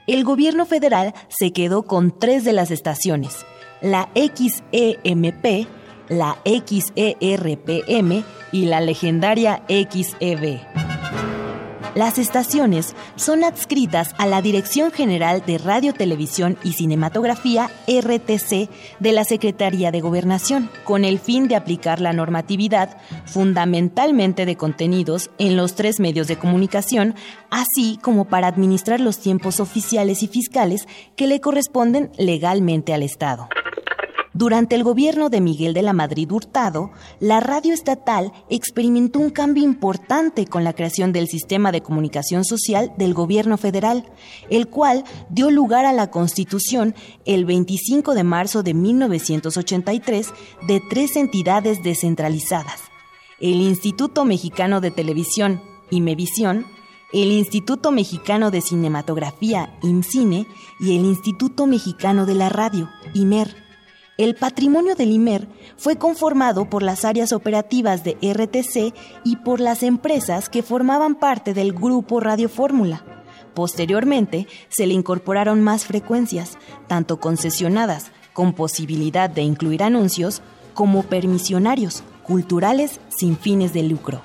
El 0.06 0.22
gobierno 0.22 0.64
federal 0.64 1.12
se 1.28 1.50
quedó 1.50 1.82
con 1.82 2.16
tres 2.16 2.44
de 2.44 2.52
las 2.52 2.70
estaciones, 2.70 3.44
la 3.82 4.10
XEMP, 4.14 5.66
la 6.10 6.36
XERPM 6.44 8.24
y 8.52 8.66
la 8.66 8.80
legendaria 8.80 9.62
XEB. 9.68 10.60
Las 11.94 12.18
estaciones 12.18 12.94
son 13.16 13.42
adscritas 13.42 14.14
a 14.18 14.26
la 14.26 14.42
Dirección 14.42 14.92
General 14.92 15.42
de 15.44 15.58
Radio, 15.58 15.92
Televisión 15.92 16.56
y 16.62 16.74
Cinematografía, 16.74 17.68
RTC, 17.88 18.68
de 19.00 19.12
la 19.12 19.24
Secretaría 19.24 19.90
de 19.90 20.00
Gobernación, 20.00 20.70
con 20.84 21.04
el 21.04 21.18
fin 21.18 21.48
de 21.48 21.56
aplicar 21.56 22.00
la 22.00 22.12
normatividad, 22.12 22.96
fundamentalmente 23.26 24.46
de 24.46 24.56
contenidos, 24.56 25.30
en 25.38 25.56
los 25.56 25.74
tres 25.74 25.98
medios 25.98 26.28
de 26.28 26.36
comunicación, 26.36 27.16
así 27.50 27.98
como 28.00 28.26
para 28.26 28.46
administrar 28.46 29.00
los 29.00 29.18
tiempos 29.18 29.58
oficiales 29.58 30.22
y 30.22 30.28
fiscales 30.28 30.86
que 31.16 31.26
le 31.26 31.40
corresponden 31.40 32.12
legalmente 32.18 32.94
al 32.94 33.02
Estado. 33.02 33.48
Durante 34.32 34.76
el 34.76 34.84
gobierno 34.84 35.28
de 35.28 35.40
Miguel 35.40 35.74
de 35.74 35.82
la 35.82 35.92
Madrid 35.92 36.30
Hurtado, 36.30 36.92
la 37.18 37.40
radio 37.40 37.74
estatal 37.74 38.32
experimentó 38.48 39.18
un 39.18 39.30
cambio 39.30 39.64
importante 39.64 40.46
con 40.46 40.62
la 40.62 40.72
creación 40.72 41.12
del 41.12 41.26
sistema 41.26 41.72
de 41.72 41.80
comunicación 41.80 42.44
social 42.44 42.92
del 42.96 43.12
gobierno 43.12 43.56
federal, 43.56 44.06
el 44.48 44.68
cual 44.68 45.04
dio 45.30 45.50
lugar 45.50 45.84
a 45.84 45.92
la 45.92 46.12
constitución 46.12 46.94
el 47.24 47.44
25 47.44 48.14
de 48.14 48.22
marzo 48.22 48.62
de 48.62 48.72
1983 48.72 50.28
de 50.68 50.80
tres 50.88 51.16
entidades 51.16 51.82
descentralizadas, 51.82 52.82
el 53.40 53.60
Instituto 53.60 54.24
Mexicano 54.24 54.80
de 54.80 54.92
Televisión, 54.92 55.60
IMEVISIón, 55.90 56.66
el 57.12 57.32
Instituto 57.32 57.90
Mexicano 57.90 58.52
de 58.52 58.60
Cinematografía, 58.60 59.76
IMCINE, 59.82 60.46
y 60.78 60.96
el 60.96 61.04
Instituto 61.04 61.66
Mexicano 61.66 62.26
de 62.26 62.34
la 62.34 62.48
Radio, 62.48 62.88
IMER. 63.14 63.59
El 64.20 64.34
patrimonio 64.34 64.96
del 64.96 65.12
IMER 65.12 65.48
fue 65.78 65.96
conformado 65.96 66.68
por 66.68 66.82
las 66.82 67.06
áreas 67.06 67.32
operativas 67.32 68.04
de 68.04 68.18
RTC 68.20 68.94
y 69.24 69.36
por 69.36 69.60
las 69.60 69.82
empresas 69.82 70.50
que 70.50 70.62
formaban 70.62 71.14
parte 71.14 71.54
del 71.54 71.72
grupo 71.72 72.20
Radio 72.20 72.50
Fórmula. 72.50 73.02
Posteriormente, 73.54 74.46
se 74.68 74.86
le 74.86 74.92
incorporaron 74.92 75.62
más 75.62 75.86
frecuencias, 75.86 76.58
tanto 76.86 77.18
concesionadas, 77.18 78.12
con 78.34 78.52
posibilidad 78.52 79.30
de 79.30 79.40
incluir 79.40 79.82
anuncios, 79.82 80.42
como 80.74 81.02
permisionarios, 81.04 82.02
culturales 82.22 83.00
sin 83.08 83.38
fines 83.38 83.72
de 83.72 83.84
lucro. 83.84 84.20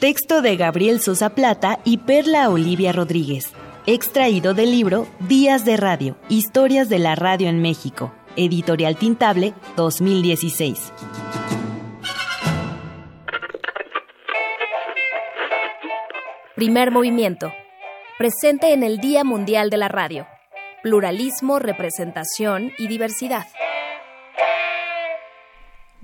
Texto 0.00 0.42
de 0.42 0.56
Gabriel 0.58 1.00
Sosa 1.00 1.30
Plata 1.30 1.78
y 1.86 1.96
Perla 1.96 2.50
Olivia 2.50 2.92
Rodríguez 2.92 3.54
extraído 3.86 4.54
del 4.54 4.70
libro 4.70 5.08
Días 5.20 5.64
de 5.64 5.76
Radio, 5.76 6.16
Historias 6.28 6.88
de 6.88 7.00
la 7.00 7.16
Radio 7.16 7.48
en 7.48 7.60
México, 7.60 8.12
Editorial 8.36 8.96
Tintable 8.96 9.54
2016. 9.76 10.92
Primer 16.54 16.92
movimiento. 16.92 17.52
Presente 18.18 18.72
en 18.72 18.84
el 18.84 18.98
Día 18.98 19.24
Mundial 19.24 19.68
de 19.68 19.78
la 19.78 19.88
Radio. 19.88 20.28
Pluralismo, 20.84 21.58
representación 21.58 22.70
y 22.78 22.86
diversidad. 22.86 23.46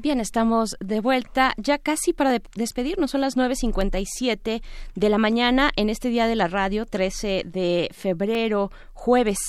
Bien, 0.01 0.21
estamos 0.21 0.77
de 0.79 1.01
vuelta 1.01 1.55
ya 1.57 1.77
casi 1.77 2.13
para 2.13 2.39
despedirnos. 2.55 3.11
Son 3.11 3.21
las 3.21 3.37
9.57 3.37 4.63
de 4.95 5.09
la 5.09 5.19
mañana 5.19 5.73
en 5.75 5.91
este 5.91 6.09
día 6.09 6.29
de 6.29 6.37
la 6.37 6.47
radio, 6.47 6.87
13 6.87 7.43
de 7.45 7.89
febrero, 7.93 8.71
jueves. 8.93 9.41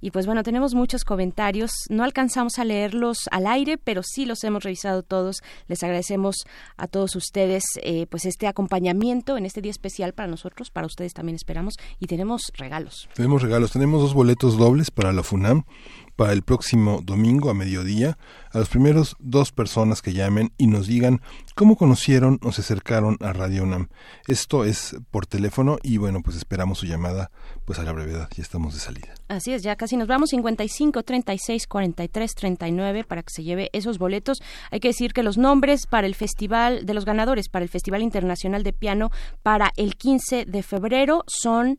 Y 0.00 0.12
pues 0.12 0.26
bueno, 0.26 0.44
tenemos 0.44 0.74
muchos 0.74 1.04
comentarios. 1.04 1.72
No 1.90 2.04
alcanzamos 2.04 2.60
a 2.60 2.64
leerlos 2.64 3.28
al 3.32 3.48
aire, 3.48 3.78
pero 3.78 4.02
sí 4.04 4.26
los 4.26 4.44
hemos 4.44 4.62
revisado 4.62 5.02
todos. 5.02 5.42
Les 5.66 5.82
agradecemos 5.82 6.36
a 6.76 6.86
todos 6.86 7.16
ustedes 7.16 7.64
eh, 7.82 8.06
pues 8.08 8.26
este 8.26 8.46
acompañamiento 8.46 9.36
en 9.36 9.44
este 9.44 9.60
día 9.60 9.72
especial 9.72 10.12
para 10.12 10.28
nosotros, 10.28 10.70
para 10.70 10.86
ustedes 10.86 11.14
también 11.14 11.34
esperamos. 11.34 11.74
Y 11.98 12.06
tenemos 12.06 12.52
regalos. 12.56 13.08
Tenemos 13.14 13.42
regalos. 13.42 13.72
Tenemos 13.72 14.00
dos 14.00 14.14
boletos 14.14 14.56
dobles 14.56 14.92
para 14.92 15.12
la 15.12 15.24
FUNAM 15.24 15.64
para 16.16 16.32
el 16.32 16.42
próximo 16.42 17.00
domingo 17.04 17.50
a 17.50 17.54
mediodía 17.54 18.18
a 18.52 18.58
los 18.58 18.68
primeros 18.70 19.16
dos 19.18 19.52
personas 19.52 20.00
que 20.00 20.14
llamen 20.14 20.50
y 20.56 20.66
nos 20.66 20.86
digan 20.86 21.20
cómo 21.54 21.76
conocieron 21.76 22.40
o 22.42 22.52
se 22.52 22.62
acercaron 22.62 23.18
a 23.20 23.34
Radio 23.34 23.62
UNAM. 23.64 23.88
Esto 24.26 24.64
es 24.64 24.96
por 25.10 25.26
teléfono 25.26 25.78
y 25.82 25.98
bueno, 25.98 26.22
pues 26.22 26.36
esperamos 26.36 26.78
su 26.78 26.86
llamada 26.86 27.30
pues 27.66 27.78
a 27.78 27.82
la 27.82 27.92
brevedad, 27.92 28.28
ya 28.34 28.42
estamos 28.42 28.74
de 28.74 28.80
salida. 28.80 29.14
Así 29.28 29.52
es, 29.52 29.62
ya 29.62 29.76
casi 29.76 29.96
nos 29.96 30.08
vamos 30.08 30.30
55 30.30 31.02
36 31.02 31.66
43 31.66 32.34
39 32.34 33.04
para 33.04 33.22
que 33.22 33.30
se 33.30 33.44
lleve 33.44 33.68
esos 33.72 33.98
boletos. 33.98 34.42
Hay 34.70 34.80
que 34.80 34.88
decir 34.88 35.12
que 35.12 35.22
los 35.22 35.36
nombres 35.36 35.86
para 35.86 36.06
el 36.06 36.14
festival 36.14 36.86
de 36.86 36.94
los 36.94 37.04
ganadores 37.04 37.48
para 37.48 37.62
el 37.62 37.68
Festival 37.68 38.02
Internacional 38.02 38.62
de 38.62 38.72
Piano 38.72 39.10
para 39.42 39.72
el 39.76 39.96
15 39.96 40.46
de 40.46 40.62
febrero 40.62 41.24
son 41.26 41.78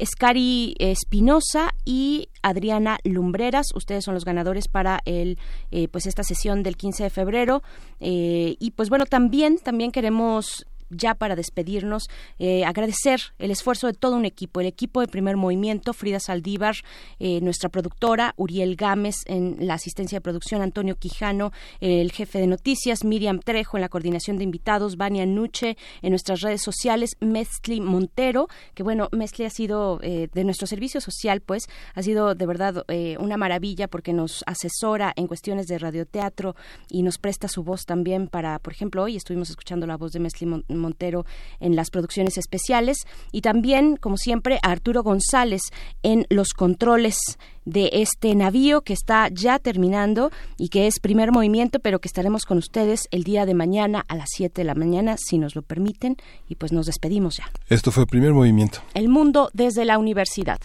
Escari 0.00 0.74
Espinosa 0.78 1.74
y 1.84 2.28
Adriana 2.42 2.98
Lumbreras. 3.04 3.66
Ustedes 3.74 4.04
son 4.04 4.14
los 4.14 4.24
ganadores 4.24 4.66
para 4.66 5.00
el, 5.04 5.38
eh, 5.70 5.88
pues 5.88 6.06
esta 6.06 6.22
sesión 6.22 6.62
del 6.62 6.76
15 6.76 7.04
de 7.04 7.10
febrero. 7.10 7.62
Eh, 8.00 8.56
y 8.58 8.70
pues 8.72 8.88
bueno, 8.88 9.04
también, 9.04 9.58
también 9.58 9.92
queremos 9.92 10.66
ya 10.90 11.14
para 11.14 11.36
despedirnos, 11.36 12.08
eh, 12.38 12.64
agradecer 12.64 13.20
el 13.38 13.50
esfuerzo 13.50 13.86
de 13.86 13.94
todo 13.94 14.16
un 14.16 14.24
equipo, 14.24 14.60
el 14.60 14.66
equipo 14.66 15.00
de 15.00 15.06
primer 15.06 15.36
movimiento, 15.36 15.92
Frida 15.92 16.20
Saldívar, 16.20 16.76
eh, 17.18 17.40
nuestra 17.40 17.68
productora, 17.68 18.34
Uriel 18.36 18.76
Gámez 18.76 19.16
en 19.26 19.56
la 19.60 19.74
asistencia 19.74 20.16
de 20.16 20.20
producción, 20.20 20.62
Antonio 20.62 20.96
Quijano, 20.96 21.52
el 21.80 22.12
jefe 22.12 22.38
de 22.38 22.46
noticias, 22.46 23.04
Miriam 23.04 23.40
Trejo 23.40 23.76
en 23.76 23.82
la 23.82 23.88
coordinación 23.88 24.36
de 24.36 24.44
invitados, 24.44 24.96
Vania 24.96 25.26
Nuche 25.26 25.76
en 26.02 26.10
nuestras 26.10 26.40
redes 26.40 26.62
sociales, 26.62 27.16
Mezcli 27.20 27.80
Montero, 27.80 28.48
que 28.74 28.82
bueno, 28.82 29.08
Mezcli 29.12 29.44
ha 29.44 29.50
sido 29.50 30.00
eh, 30.02 30.28
de 30.32 30.44
nuestro 30.44 30.66
servicio 30.66 31.00
social, 31.00 31.40
pues, 31.40 31.68
ha 31.94 32.02
sido 32.02 32.34
de 32.34 32.46
verdad 32.46 32.84
una 33.18 33.36
maravilla 33.36 33.88
porque 33.88 34.12
nos 34.12 34.42
asesora 34.46 35.12
en 35.16 35.26
cuestiones 35.26 35.66
de 35.66 35.78
radioteatro 35.78 36.56
y 36.88 37.02
nos 37.02 37.18
presta 37.18 37.48
su 37.48 37.62
voz 37.62 37.84
también 37.84 38.28
para, 38.28 38.58
por 38.58 38.72
ejemplo, 38.72 39.02
hoy 39.02 39.16
estuvimos 39.16 39.50
escuchando 39.50 39.86
la 39.86 39.96
voz 39.96 40.12
de 40.12 40.20
Mezcli 40.20 40.46
Montero 40.80 41.24
en 41.60 41.76
las 41.76 41.90
producciones 41.90 42.38
especiales 42.38 42.98
y 43.32 43.42
también, 43.42 43.96
como 43.96 44.16
siempre, 44.16 44.58
a 44.62 44.70
Arturo 44.70 45.02
González 45.02 45.62
en 46.02 46.26
los 46.28 46.54
controles 46.54 47.16
de 47.64 47.90
este 47.92 48.34
navío 48.34 48.80
que 48.80 48.92
está 48.92 49.28
ya 49.28 49.58
terminando 49.58 50.30
y 50.56 50.68
que 50.68 50.86
es 50.86 50.98
primer 51.00 51.30
movimiento, 51.32 51.78
pero 51.78 52.00
que 52.00 52.08
estaremos 52.08 52.44
con 52.44 52.58
ustedes 52.58 53.08
el 53.10 53.22
día 53.22 53.46
de 53.46 53.54
mañana 53.54 54.04
a 54.08 54.16
las 54.16 54.30
7 54.34 54.60
de 54.60 54.64
la 54.64 54.74
mañana, 54.74 55.16
si 55.18 55.38
nos 55.38 55.54
lo 55.54 55.62
permiten, 55.62 56.16
y 56.48 56.56
pues 56.56 56.72
nos 56.72 56.86
despedimos 56.86 57.36
ya. 57.36 57.50
Esto 57.68 57.92
fue 57.92 58.06
primer 58.06 58.32
movimiento. 58.32 58.80
El 58.94 59.08
mundo 59.08 59.50
desde 59.52 59.84
la 59.84 59.98
universidad. 59.98 60.58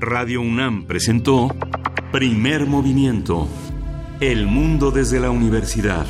Radio 0.00 0.40
UNAM 0.40 0.86
presentó 0.86 1.48
Primer 2.10 2.66
Movimiento. 2.66 3.46
El 4.20 4.46
mundo 4.46 4.90
desde 4.90 5.20
la 5.20 5.30
universidad. 5.30 6.06